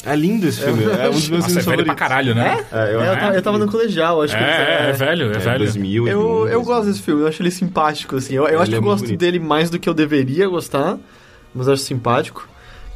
É 0.05 0.17
lindo 0.17 0.49
esse 0.49 0.61
filme, 0.61 0.83
é 0.83 1.09
um 1.09 1.13
dos 1.13 1.29
meus 1.29 1.45
Nossa, 1.45 1.61
é 1.61 1.63
filmes 1.63 1.65
velho 1.65 1.85
pra 1.85 1.95
caralho, 1.95 2.35
né? 2.35 2.65
É, 2.73 2.95
eu, 2.95 3.01
É, 3.01 3.09
eu, 3.13 3.21
tava, 3.21 3.35
eu 3.37 3.43
tava 3.43 3.59
no 3.59 3.71
colegial, 3.71 4.21
acho 4.21 4.37
que... 4.37 4.43
É, 4.43 4.89
é 4.89 4.93
velho, 4.93 5.33
é, 5.33 5.37
é, 5.37 5.39
velho. 5.39 5.59
2000 5.59 6.09
Eu, 6.09 6.49
eu 6.49 6.63
gosto 6.65 6.87
desse 6.87 7.03
filme, 7.03 7.23
eu 7.23 7.29
acho 7.29 7.41
ele 7.41 7.53
simpático, 7.53 8.17
assim. 8.17 8.35
Eu, 8.35 8.49
eu 8.49 8.61
acho 8.61 8.69
que 8.69 8.75
é 8.75 8.79
eu 8.79 8.83
gosto 8.83 9.05
bonito. 9.05 9.21
dele 9.21 9.39
mais 9.39 9.71
do 9.71 9.79
que 9.79 9.89
eu 9.89 9.95
deveria 9.95 10.49
gostar, 10.49 10.99
mas 11.55 11.69
eu 11.69 11.75
acho 11.75 11.85
simpático. 11.85 12.49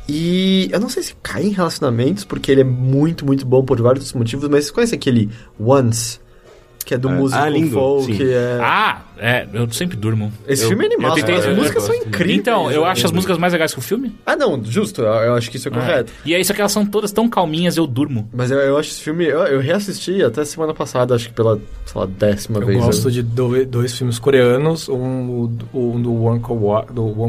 E 0.09 0.69
eu 0.73 0.81
não 0.81 0.89
sei 0.89 1.05
se 1.05 1.15
cai 1.23 1.45
em 1.45 1.51
relacionamentos, 1.51 2.25
porque 2.25 2.51
ele 2.51 2.63
é 2.63 2.65
muito, 2.65 3.25
muito 3.25 3.47
bom 3.47 3.65
por 3.65 3.81
vários 3.81 4.13
motivos, 4.13 4.49
mas 4.49 4.67
você 4.67 4.73
conhece 4.73 4.95
aquele 4.95 5.31
Once, 5.61 6.19
que 6.87 6.95
é 6.95 6.99
do 6.99 7.09
Ah, 7.09 7.13
músico 7.13 7.43
ah, 7.43 7.49
lindo, 7.51 7.71
folk? 7.73 8.23
É... 8.33 8.59
Ah, 8.63 9.03
é, 9.19 9.47
eu 9.53 9.69
sempre 9.73 9.97
durmo. 9.97 10.33
Esse 10.47 10.63
eu- 10.65 10.69
filme 10.69 10.85
é 10.85 10.87
animal, 10.87 11.11
eu 11.11 11.15
tentei- 11.17 11.35
as 11.35 11.45
eu- 11.45 11.51
eu 11.51 11.57
músicas 11.57 11.83
são 11.83 11.95
gosto. 11.95 12.09
incríveis. 12.09 12.39
Então, 12.39 12.71
eu 12.71 12.85
acho 12.85 13.05
as 13.07 13.13
É. 13.13 13.15
músicas 13.15 13.37
mais 13.39 13.53
legais 13.53 13.73
que 13.75 13.79
o 13.81 13.83
filme. 13.83 14.15
Ah, 14.25 14.37
não, 14.37 14.63
justo, 14.65 15.03
eu, 15.03 15.07
eu 15.09 15.35
acho 15.35 15.51
que 15.51 15.57
isso 15.57 15.67
é 15.69 15.71
correto. 15.73 16.13
E 16.25 16.33
é 16.33 16.41
isso 16.41 16.55
que 16.55 16.61
elas 16.61 16.71
são 16.73 16.87
todas 16.87 17.11
tão 17.11 17.29
calminhas, 17.29 17.77
eu 17.77 17.87
durmo. 17.89 18.29
Mas 18.33 18.51
eu, 18.53 18.59
eu 18.61 18.79
acho 18.79 18.91
esse 18.91 19.03
filme, 19.03 19.25
eu, 19.27 19.41
eu 19.41 19.61
reassisti 19.61 20.23
até 20.23 20.45
semana 20.45 20.73
passada, 20.73 21.15
acho 21.15 21.29
que 21.29 21.35
pela, 21.35 21.57
sei 21.85 22.01
lá, 22.01 22.07
décima 22.07 22.61
Eu 22.61 22.67
vez. 22.67 22.85
gosto 22.85 23.11
de 23.11 23.21
do- 23.23 23.67
dois 23.67 23.93
filmes 23.99 24.19
coreanos, 24.21 24.89
um, 24.89 25.51
um 25.75 26.01
do 26.01 26.13
Wong 26.13 26.41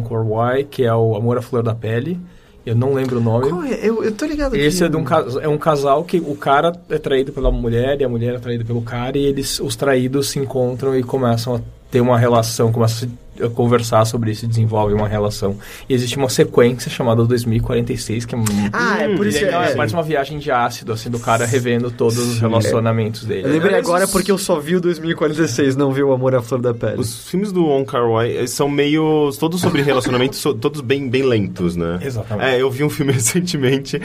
Kar-wai, 0.08 0.64
que 0.66 0.84
é 0.84 0.94
o 0.94 1.16
Amor 1.16 1.38
à 1.40 1.42
Flor 1.42 1.64
da 1.64 1.74
Pele. 1.74 2.20
Eu 2.68 2.76
não 2.76 2.94
lembro 2.94 3.20
o 3.20 3.22
nome. 3.22 3.48
É? 3.72 3.80
Eu, 3.88 4.04
eu 4.04 4.12
tô 4.12 4.26
ligado. 4.26 4.56
Esse 4.56 4.84
é, 4.84 4.90
de 4.90 4.98
um, 4.98 5.06
é 5.42 5.48
um 5.48 5.58
casal 5.58 6.04
que 6.04 6.18
o 6.20 6.36
cara 6.36 6.74
é 6.90 6.98
traído 6.98 7.32
pela 7.32 7.50
mulher 7.50 8.02
e 8.02 8.04
a 8.04 8.10
mulher 8.10 8.36
é 8.36 8.40
traída 8.40 8.66
pelo 8.66 8.82
cara 8.82 9.18
e 9.18 9.26
eles, 9.26 9.60
os 9.62 9.76
traídos 9.78 10.30
se 10.30 10.40
encontram 10.40 10.94
e 10.94 11.02
começam 11.02 11.56
a 11.56 11.62
ter 11.90 12.02
uma 12.02 12.18
relação, 12.20 12.70
começam 12.72 13.08
a 13.08 13.10
se- 13.10 13.18
conversar 13.54 14.06
sobre 14.06 14.32
isso 14.32 14.46
e 14.46 14.48
desenvolvem 14.48 14.96
uma 14.96 15.08
relação. 15.08 15.58
E 15.88 15.94
existe 15.94 16.18
uma 16.18 16.30
sequência 16.30 16.90
chamada 16.90 17.24
2046 17.26 18.26
que 18.26 18.36
é 18.36 18.38
Ah, 18.74 18.98
é 19.04 19.16
por 19.16 19.26
e 19.26 19.30
isso 19.30 19.46
não, 19.46 19.62
é, 19.62 19.72
é. 19.72 19.76
parece 19.76 19.94
uma 19.94 20.04
viagem 20.04 20.40
de 20.40 20.52
ácido, 20.52 20.92
assim, 20.94 21.10
do 21.10 21.20
cara 21.20 21.46
revendo 21.46 21.90
todos 21.92 22.18
os 22.18 22.40
relacionamentos 22.40 23.26
dele. 23.26 23.48
Eu 23.48 23.52
lembrei 23.52 23.70
Aliás, 23.70 23.86
agora 23.88 24.06
os- 24.06 24.12
porque 24.12 24.32
eu 24.32 24.38
só 24.38 24.60
vi 24.60 24.76
o 24.76 24.82
2046, 24.82 25.76
não 25.76 25.92
vi 25.92 26.04
o 26.04 26.12
Amor 26.14 26.36
à 26.36 26.42
Flor 26.42 26.62
da 26.62 26.74
Pele. 26.74 27.00
Os 27.00 27.28
filmes 27.30 27.52
do 27.52 27.66
Wong 27.66 27.86
Kar-wai 27.86 28.32
eles 28.32 28.52
são 28.52 28.68
meio... 28.70 29.30
todos 29.40 29.62
sobre 29.62 29.82
relacionamentos, 29.82 30.42
todos 30.60 30.82
bem, 30.82 31.10
bem 31.10 31.24
lentos, 31.24 31.76
né? 31.76 32.00
Exatamente. 32.02 32.48
É, 32.50 32.62
eu 32.62 32.70
vi 32.70 32.84
um 32.84 32.90
filme 32.90 33.12
recentemente 33.14 34.02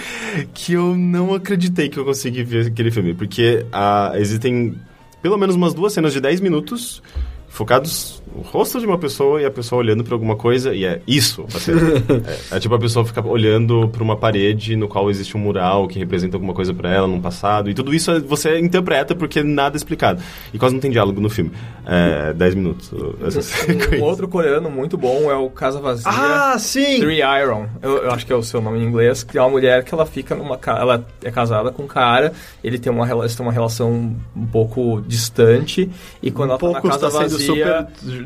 que 0.55 0.75
eu 0.75 0.95
não 0.97 1.35
acreditei 1.35 1.89
que 1.89 1.99
eu 1.99 2.05
consegui 2.05 2.43
ver 2.45 2.67
aquele 2.67 2.91
filme, 2.91 3.15
porque 3.15 3.65
ah, 3.73 4.13
existem 4.17 4.75
pelo 5.21 5.37
menos 5.37 5.55
umas 5.55 5.73
duas 5.75 5.93
cenas 5.93 6.13
de 6.13 6.21
10 6.21 6.41
minutos 6.41 7.03
focados 7.49 8.22
no 8.35 8.43
rosto 8.43 8.79
de 8.81 8.87
uma 8.87 8.99
pessoa 8.99 9.41
e 9.41 9.45
a 9.45 9.51
pessoa 9.51 9.81
olhando 9.81 10.03
para 10.05 10.15
alguma 10.15 10.37
coisa 10.37 10.75
e 10.75 10.85
é 10.85 11.01
isso 11.07 11.45
a 11.55 11.59
cena. 11.59 11.81
é, 12.53 12.57
é 12.57 12.61
tipo 12.61 12.75
a 12.75 12.79
pessoa 12.79 13.05
ficar 13.05 13.27
olhando 13.27 13.89
para 13.89 14.03
uma 14.03 14.17
parede 14.17 14.75
no 14.77 14.89
qual 14.89 15.11
existe 15.11 15.37
um 15.37 15.41
mural 15.41 15.87
que 15.89 15.99
representa 15.99 16.37
alguma 16.37 16.55
coisa 16.55 16.73
para 16.73 16.91
ela 16.91 17.07
num 17.07 17.21
passado 17.21 17.69
e 17.71 17.75
tudo 17.75 17.95
isso 17.95 18.11
é- 18.11 18.21
você 18.21 18.59
interpreta 18.59 19.15
porque 19.15 19.43
nada 19.43 19.77
é 19.77 19.79
explicado 19.79 20.23
e 20.53 20.59
quase 20.59 20.75
não 20.75 20.81
tem 20.81 20.91
diálogo 20.91 21.21
no 21.21 21.29
filme 21.31 21.51
é 21.87 22.33
10 22.33 22.55
minutos 22.55 22.91
Um 23.99 24.03
outro 24.03 24.29
coreano 24.29 24.71
muito 24.71 24.97
bom 24.97 25.31
é 25.31 25.35
o 25.37 25.49
Casa 25.51 25.81
Vazia. 25.81 26.05
Ah, 26.07 26.57
sim! 26.59 27.01
Three 27.01 27.21
Iron, 27.21 27.67
eu, 27.81 27.99
eu 28.05 28.11
acho 28.11 28.27
que 28.27 28.33
é 28.33 28.37
o 28.37 28.43
seu 28.43 28.61
nome 28.61 28.79
em 28.79 28.85
inglês, 28.85 29.23
que 29.23 29.37
é 29.39 29.41
uma 29.41 29.51
mulher 29.51 29.85
que 29.85 29.93
ela 29.95 30.07
fica 30.07 30.35
numa 30.35 30.59
ela 30.67 31.05
é 31.23 31.31
casada 31.31 31.71
com 31.71 31.83
um 31.85 31.87
cara, 31.87 32.33
ele 32.63 32.79
tem 32.79 32.93
uma 32.93 33.09
eles 33.13 33.35
têm 33.35 33.45
uma 33.45 33.53
relação 33.53 34.17
um 34.37 34.47
pouco 34.47 35.03
distante 35.07 35.91
e 36.23 36.31
quando 36.31 36.51
Um 36.51 36.53
ela 36.53 36.59
tá 36.61 36.71
na 36.71 36.81
casa 36.81 37.11
sendo 37.11 37.31
vazia, 37.31 37.89
super 37.95 38.22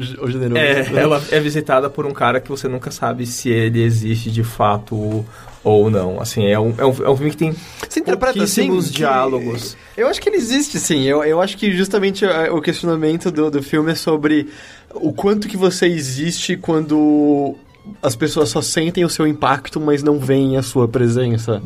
é, 0.56 0.86
ela 0.94 1.22
é 1.30 1.40
visitada 1.40 1.88
por 1.90 2.06
um 2.06 2.12
cara 2.12 2.40
que 2.40 2.48
você 2.48 2.68
nunca 2.68 2.90
sabe 2.90 3.26
se 3.26 3.48
ele 3.48 3.82
existe 3.82 4.30
de 4.30 4.44
fato 4.44 5.24
ou 5.62 5.90
não. 5.90 6.20
Assim, 6.20 6.46
é 6.46 6.58
um, 6.58 6.74
é 6.78 6.84
um, 6.84 7.04
é 7.04 7.10
um 7.10 7.16
filme 7.16 7.30
que 7.30 7.36
tem 7.36 7.54
Você 7.88 8.00
interpreta 8.00 8.42
assim? 8.42 8.78
diálogos. 8.90 9.76
Eu 9.96 10.06
acho 10.06 10.20
que 10.20 10.28
ele 10.28 10.36
existe, 10.36 10.78
sim. 10.78 11.02
Eu, 11.04 11.24
eu 11.24 11.40
acho 11.40 11.56
que 11.56 11.72
justamente 11.72 12.24
é, 12.24 12.50
o 12.50 12.60
questionamento 12.60 13.30
do, 13.30 13.50
do 13.50 13.62
filme 13.62 13.92
é 13.92 13.94
sobre 13.94 14.48
o 14.94 15.12
quanto 15.12 15.48
que 15.48 15.56
você 15.56 15.86
existe 15.86 16.56
quando 16.56 17.56
as 18.02 18.14
pessoas 18.14 18.48
só 18.48 18.60
sentem 18.60 19.04
o 19.04 19.08
seu 19.08 19.26
impacto, 19.26 19.80
mas 19.80 20.02
não 20.02 20.18
veem 20.18 20.56
a 20.56 20.62
sua 20.62 20.86
presença. 20.86 21.62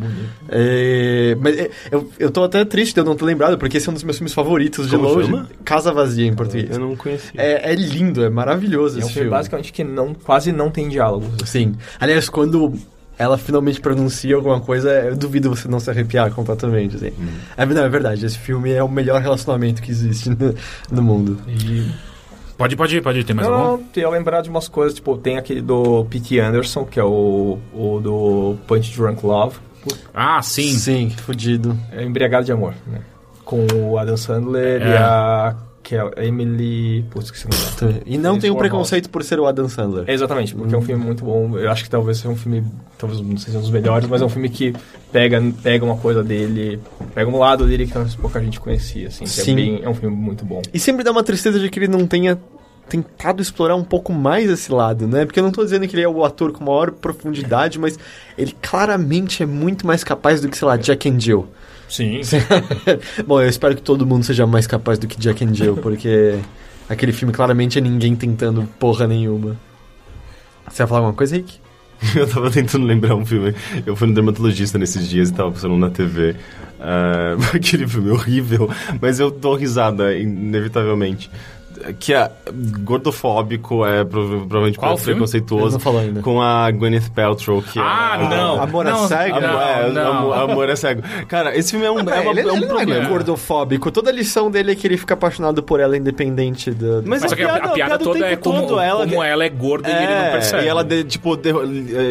É, 0.49 1.37
mas 1.41 1.59
é, 1.59 1.71
eu, 1.91 2.11
eu 2.19 2.31
tô 2.31 2.45
até 2.45 2.65
triste 2.65 2.95
de 2.95 3.01
eu 3.01 3.05
não 3.05 3.15
ter 3.17 3.25
lembrado, 3.25 3.59
porque 3.59 3.77
esse 3.77 3.89
é 3.89 3.91
um 3.91 3.95
dos 3.95 4.03
meus 4.05 4.17
filmes 4.19 4.33
favoritos 4.33 4.89
de 4.89 4.97
Como 4.97 5.09
longe. 5.09 5.27
chama? 5.31 5.49
Casa 5.65 5.93
Vazia, 5.93 6.27
em 6.27 6.35
português. 6.35 6.71
eu 6.71 6.79
não 6.79 6.97
conhecia 6.97 7.33
É, 7.41 7.73
é 7.73 7.75
lindo, 7.75 8.25
é 8.25 8.31
maravilhoso 8.31 8.99
É 8.99 9.03
um 9.03 9.07
esse 9.07 9.15
filme 9.15 9.31
basicamente 9.31 9.73
que 9.73 9.85
não, 9.85 10.15
quase 10.15 10.53
não 10.53 10.71
tem 10.71 10.89
diálogos. 10.89 11.29
Sim. 11.49 11.75
Aliás, 11.99 12.29
quando 12.29 12.73
ela 13.19 13.37
finalmente 13.37 13.81
pronuncia 13.81 14.35
alguma 14.35 14.61
coisa, 14.61 14.91
eu 14.91 15.15
duvido 15.17 15.51
você 15.51 15.69
não 15.69 15.79
se 15.79 15.91
arrepiar 15.91 16.31
completamente, 16.33 16.97
assim. 16.97 17.13
É, 17.57 17.67
não, 17.67 17.83
é 17.83 17.89
verdade, 17.89 18.25
esse 18.25 18.39
filme 18.39 18.71
é 18.71 18.83
o 18.83 18.89
melhor 18.89 19.21
relacionamento 19.21 19.83
que 19.83 19.91
existe 19.91 20.31
no, 20.31 20.55
no 20.91 21.03
mundo. 21.03 21.39
E 21.47 21.87
Pode, 22.61 22.77
pode, 22.77 23.01
pode. 23.01 23.25
Tem 23.25 23.35
mais 23.35 23.49
não, 23.49 23.55
algum? 23.55 23.83
não, 23.83 23.89
eu 23.97 24.11
lembrar 24.11 24.43
de 24.43 24.51
umas 24.51 24.69
coisas, 24.69 24.95
tipo, 24.95 25.17
tem 25.17 25.39
aquele 25.39 25.63
do 25.63 26.05
P.T. 26.05 26.39
Anderson, 26.41 26.85
que 26.85 27.01
é 27.01 27.03
o, 27.03 27.59
o 27.73 28.01
do 28.01 28.57
Punch 28.67 28.95
Drunk 28.95 29.25
Love. 29.25 29.57
Ah, 30.13 30.43
sim. 30.43 30.75
Sim, 30.75 31.09
fudido. 31.09 31.75
É 31.91 32.05
Embriagado 32.05 32.45
de 32.45 32.53
Amor, 32.53 32.75
né? 32.87 33.01
com 33.47 33.67
o 33.75 33.97
Adam 33.97 34.15
Sandler 34.19 34.83
e 34.83 34.85
É. 34.93 34.99
a, 34.99 35.57
que 35.91 35.97
é 35.97 36.01
a 36.01 36.25
Emily... 36.25 37.05
Putz, 37.11 37.27
esqueci 37.27 37.47
o 37.47 37.51
nome 37.51 37.93
dela. 37.93 38.03
E 38.07 38.17
não 38.17 38.39
tem 38.39 38.49
um 38.49 38.55
preconceito 38.55 39.11
por 39.11 39.25
ser 39.25 39.41
o 39.41 39.47
Adam 39.47 39.69
Sandler. 39.69 40.09
Exatamente, 40.09 40.55
porque 40.55 40.73
é 40.73 40.79
um 40.79 40.83
filme 40.83 41.05
muito 41.05 41.25
bom. 41.25 41.59
Eu 41.59 41.69
acho 41.69 41.83
que 41.83 41.91
talvez 41.91 42.19
seja 42.19 42.29
um 42.29 42.37
filme, 42.37 42.65
talvez 42.97 43.21
não 43.21 43.37
seja 43.37 43.59
um 43.59 43.61
dos 43.61 43.71
melhores, 43.71 44.09
mas 44.09 44.23
é 44.23 44.25
um 44.25 44.29
filme 44.29 44.49
que 44.49 44.73
pega, 45.11 45.43
pega 45.65 45.85
uma 45.85 45.97
coisa 45.97 46.23
dele, 46.23 46.81
pega 47.13 47.29
um 47.29 47.37
lado 47.37 47.67
dele 47.67 47.89
que 47.89 47.93
talvez 47.93 48.15
pouca 48.15 48.41
gente 48.41 48.61
conhecia, 48.61 49.09
assim. 49.09 49.25
que 49.25 49.31
Sim. 49.31 49.51
É, 49.51 49.55
bem, 49.57 49.81
é 49.83 49.89
um 49.89 49.95
filme 49.95 50.15
muito 50.15 50.45
bom. 50.45 50.63
E 50.73 50.79
sempre 50.79 51.03
dá 51.03 51.11
uma 51.11 51.25
tristeza 51.25 51.59
de 51.59 51.69
que 51.69 51.81
ele 51.81 51.89
não 51.89 52.07
tenha 52.07 52.39
tentado 52.89 53.43
explorar 53.43 53.75
um 53.75 53.85
pouco 53.85 54.13
mais 54.13 54.49
esse 54.49 54.71
lado, 54.71 55.09
né? 55.09 55.25
Porque 55.25 55.41
eu 55.41 55.45
não 55.45 55.51
tô 55.51 55.65
dizendo 55.65 55.89
que 55.89 55.97
ele 55.97 56.05
é 56.05 56.09
o 56.09 56.25
ator 56.25 56.53
com 56.53 56.63
maior 56.63 56.93
profundidade, 56.93 57.81
mas 57.81 57.99
ele 58.39 58.55
claramente 58.63 59.43
é 59.43 59.47
muito 59.47 59.85
mais 59.85 60.05
capaz 60.05 60.41
do 60.41 60.49
que, 60.49 60.57
sei 60.57 60.69
lá, 60.69 60.77
Jack 60.77 61.09
and 61.09 61.19
Jill. 61.19 61.49
Sim. 61.91 62.21
Bom, 63.27 63.43
eu 63.43 63.49
espero 63.49 63.75
que 63.75 63.83
todo 63.83 64.07
mundo 64.07 64.25
seja 64.25 64.47
mais 64.47 64.67
capaz 64.67 64.99
do 64.99 65.07
que 65.07 65.19
Jack 65.19 65.45
and 65.45 65.53
Jill, 65.53 65.77
porque 65.77 66.39
aquele 66.89 67.13
filme 67.13 67.35
claramente 67.35 67.79
é 67.79 67.81
ninguém 67.81 68.15
tentando 68.15 68.63
porra 68.79 69.07
nenhuma. 69.07 69.57
Você 70.69 70.79
vai 70.79 70.87
falar 70.87 71.01
alguma 71.01 71.15
coisa, 71.15 71.37
Rick? 71.37 71.59
Eu 72.17 72.27
tava 72.27 72.51
tentando 72.51 72.87
lembrar 72.87 73.15
um 73.15 73.27
filme. 73.27 73.55
Eu 73.85 73.95
fui 73.95 74.09
no 74.09 74.15
dermatologista 74.15 74.79
nesses 74.79 75.07
dias 75.07 75.29
e 75.29 75.35
tava 75.35 75.51
passando 75.53 75.77
na 75.77 75.91
TV. 75.91 76.35
Ah, 76.81 77.37
aquele 77.55 77.87
filme 77.87 78.11
horrível, 78.11 78.71
mas 79.03 79.21
eu 79.21 79.31
dou 79.31 79.55
risada, 79.55 80.17
inevitavelmente. 80.17 81.31
Que 81.99 82.13
é 82.15 82.31
gordofóbico, 82.85 83.85
é 83.87 84.05
prova- 84.05 84.37
provavelmente 84.39 84.79
Qual 84.79 84.97
preconceituoso. 84.97 85.73
não 85.75 85.81
falou 85.81 86.01
ainda. 86.01 86.21
Com 86.23 86.41
a 86.43 86.71
Gwyneth 86.71 87.11
Paltrow, 87.15 87.63
que 87.63 87.79
Ah, 87.79 88.19
é. 88.21 88.29
não. 88.29 88.63
Amor 88.63 88.87
é 88.87 88.95
cego? 89.07 89.41
Não, 89.41 89.49
Amor, 89.49 89.63
é, 89.63 89.91
não. 89.91 90.33
amor, 90.33 90.69
é 90.69 90.77
cego. 90.77 91.03
Cara, 91.29 91.57
esse 91.57 91.71
filme 91.71 91.87
é 91.87 91.91
um, 91.91 91.99
é 92.01 92.03
uma- 92.03 92.17
ele, 92.31 92.41
é 92.41 92.53
um 92.53 92.57
ele 92.57 92.65
é 92.65 92.69
problema. 92.69 93.09
gordofóbico. 93.09 93.91
Toda 93.91 94.11
a 94.11 94.13
lição 94.13 94.51
dele 94.51 94.73
é 94.73 94.75
que 94.75 94.87
ele 94.87 94.97
fica 94.97 95.15
apaixonado 95.15 95.63
por 95.63 95.81
ela 95.81 95.97
independente 95.97 96.71
do... 96.71 97.03
Mas, 97.07 97.23
Mas 97.23 97.25
a 97.25 97.29
só 97.31 97.37
que 97.37 97.43
a, 97.43 97.47
piada, 97.49 97.67
a 97.67 97.71
piada 97.73 97.99
toda 97.99 98.27
é 98.27 98.37
como, 98.37 98.67
todo, 98.67 98.81
ela, 98.81 99.07
como 99.07 99.23
ela 99.23 99.45
é 99.45 99.49
gorda 99.49 99.89
e 99.89 99.93
ele 99.93 100.15
não 100.15 100.31
percebe. 100.33 100.65
e 100.65 100.69
ela, 100.69 100.85
de- 100.85 101.05
tipo, 101.05 101.37
de- 101.37 101.51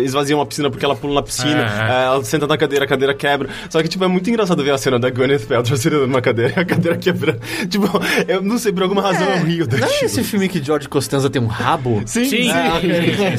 esvazia 0.03 0.35
uma 0.35 0.45
piscina 0.45 0.69
porque 0.69 0.85
ela 0.85 0.95
pula 0.95 1.15
na 1.15 1.21
piscina, 1.23 1.61
É, 1.61 1.91
é. 1.91 2.05
ela 2.05 2.23
senta 2.23 2.47
na 2.47 2.57
cadeira, 2.57 2.85
a 2.85 2.87
cadeira 2.87 3.13
quebra. 3.13 3.49
Só 3.69 3.81
que, 3.81 3.87
tipo, 3.87 4.03
é 4.03 4.07
muito 4.07 4.29
engraçado 4.29 4.63
ver 4.63 4.71
a 4.71 4.77
cena 4.77 4.97
da 4.99 5.09
Gwyneth 5.09 5.45
Paltrow 5.47 5.77
sentando 5.77 6.07
numa 6.07 6.21
cadeira 6.21 6.53
e 6.55 6.59
a 6.59 6.65
cadeira 6.65 6.97
quebrando. 6.97 7.39
Tipo, 7.69 7.87
eu 8.27 8.41
não 8.41 8.57
sei, 8.57 8.71
por 8.71 8.83
alguma 8.83 9.01
razão 9.01 9.27
Não 9.65 9.88
é 9.88 10.06
esse 10.06 10.23
filme 10.23 10.48
que 10.48 10.64
George 10.64 10.88
Costanza 10.88 11.30
tem 11.30 11.41
um 11.41 11.48
rabo? 11.48 12.02
Sim, 12.07 12.26
Sim. 12.26 12.44
sim. 12.44 12.52
Ah, 12.52 12.77
ok. 12.77 12.90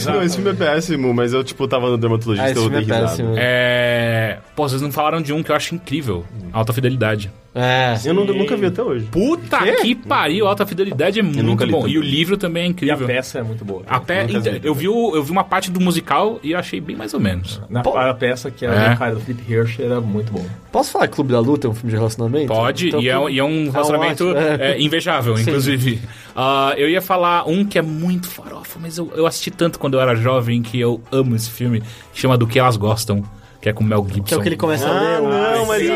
Não, 0.06 0.22
esse 0.22 0.36
filme 0.36 0.50
é 0.50 0.54
péssimo, 0.54 1.14
mas 1.14 1.32
eu, 1.32 1.42
tipo, 1.44 1.66
tava 1.68 1.90
no 1.90 1.98
dermatologista 1.98 2.48
Ah, 2.48 2.50
esse 2.50 2.58
eu 2.58 2.70
filme 2.70 2.84
é 2.84 3.00
péssimo. 3.00 3.34
É... 3.36 4.38
Pô, 4.54 4.68
vocês 4.68 4.80
não 4.82 4.92
falaram 4.92 5.20
de 5.20 5.32
um 5.32 5.42
que 5.42 5.50
eu 5.50 5.56
acho 5.56 5.74
incrível. 5.74 6.24
Alta 6.52 6.72
Fidelidade. 6.72 7.30
É. 7.52 7.98
Eu 8.04 8.14
nu- 8.14 8.24
nunca 8.24 8.56
vi 8.56 8.66
até 8.66 8.80
hoje. 8.80 9.06
Puta 9.06 9.58
que 9.82 9.94
pariu, 9.94 10.46
Alta 10.46 10.64
Fidelidade 10.64 11.18
é 11.18 11.22
muito 11.22 11.42
nunca 11.42 11.64
li 11.64 11.72
bom. 11.72 11.80
também. 11.80 11.94
E 11.94 11.98
o 11.98 12.02
livro 12.02 12.36
também 12.36 12.62
é 12.62 12.66
E 12.66 12.68
a 12.68 12.70
incrível. 12.70 13.06
peça 13.08 13.40
é 13.40 13.42
muito 13.42 13.64
boa. 13.64 13.82
A 13.88 13.98
pe- 13.98 14.24
vi 14.26 14.36
então, 14.36 14.52
eu, 14.62 14.72
vi 14.72 14.88
o- 14.88 15.16
eu 15.16 15.22
vi 15.24 15.32
uma 15.32 15.42
parte 15.42 15.68
do 15.68 15.80
musical 15.80 16.38
e 16.44 16.52
eu 16.52 16.58
achei 16.60 16.80
bem 16.80 16.94
mais 16.94 17.12
ou 17.12 17.18
menos. 17.18 17.60
Na, 17.68 17.82
Pô. 17.82 17.96
a 17.98 18.14
peça 18.14 18.52
que 18.52 18.64
É. 18.64 18.68
era 18.68 18.90
do 18.90 18.98
cara 18.98 19.14
do 19.16 19.20
Flip 19.20 19.42
Hirsch 19.52 19.80
era 19.80 20.00
muito 20.00 20.32
bom. 20.32 20.46
Posso 20.70 20.92
falar 20.92 21.08
Clube 21.08 21.32
da 21.32 21.40
Luta 21.40 21.66
é 21.66 21.70
um 21.70 21.74
filme 21.74 21.90
de 21.90 21.96
relacionamento? 21.96 22.46
Pode, 22.46 22.86
Então, 22.88 23.00
e, 23.02 23.08
é, 23.08 23.30
e 23.30 23.38
é 23.40 23.44
um 23.44 23.68
relacionamento 23.70 24.28
ótimo, 24.28 24.40
é. 24.62 24.70
é, 24.72 24.80
invejável, 24.80 25.36
Sim. 25.36 25.42
inclusive. 25.42 26.00
Ah, 26.36 26.72
eu 26.76 26.88
ia 26.88 27.02
falar 27.02 27.48
um 27.48 27.64
que 27.64 27.76
é 27.76 27.82
muito 27.82 28.28
farofa, 28.28 28.78
mas 28.80 28.96
eu, 28.96 29.10
eu 29.16 29.26
assisti 29.26 29.50
tanto 29.50 29.80
quando 29.80 29.94
eu 29.94 30.00
era 30.00 30.14
jovem 30.14 30.62
que 30.62 30.78
eu 30.78 31.00
amo 31.10 31.34
esse 31.34 31.50
filme, 31.50 31.80
que 32.12 32.20
chama 32.20 32.38
Do 32.38 32.46
Que 32.46 32.60
Elas 32.60 32.76
Gostam, 32.76 33.24
que 33.60 33.68
é 33.68 33.72
com 33.72 33.84
Mel 33.84 34.04
Gibson. 34.08 34.22
Que 34.24 34.34
é 34.34 34.36
o 34.36 34.40
que 34.42 34.48
ele 34.48 34.56
começa 34.56 34.88
a 34.88 34.92
ler. 34.92 35.16
Ah, 35.16 35.54
não, 35.56 35.66
mas 35.66 35.82
Sim, 35.82 35.92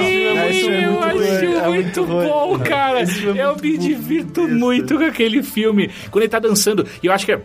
esse 0.49 0.61
filme 0.61 0.77
é 0.77 0.89
muito 0.89 0.93
eu 0.93 0.93
muito 0.93 1.05
acho 1.05 1.45
ruim, 1.47 1.55
é 1.55 1.69
muito, 1.69 2.07
bom, 2.07 2.59
cara. 2.61 3.05
Eu 3.36 3.57
me 3.57 3.78
divirto 3.78 4.49
muito 4.49 4.99
com 4.99 5.05
aquele 5.05 5.43
filme. 5.43 5.91
Quando 6.11 6.23
ele 6.23 6.31
tá 6.31 6.39
dançando, 6.39 6.86
e 7.03 7.07
eu 7.07 7.12
acho 7.12 7.24
que 7.24 7.32
é... 7.32 7.41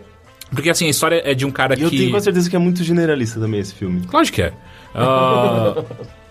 Porque 0.50 0.68
assim, 0.68 0.86
a 0.86 0.90
história 0.90 1.22
é 1.24 1.32
de 1.32 1.46
um 1.46 1.50
cara 1.50 1.78
E 1.78 1.82
eu 1.82 1.88
que... 1.90 1.96
tenho 1.96 2.10
quase 2.10 2.24
certeza 2.24 2.50
que 2.50 2.56
é 2.56 2.58
muito 2.58 2.82
generalista 2.82 3.38
também 3.40 3.60
esse 3.60 3.72
filme. 3.74 4.02
Lógico 4.12 4.34
que 4.36 4.42
é. 4.42 4.52
Ah, 4.92 5.84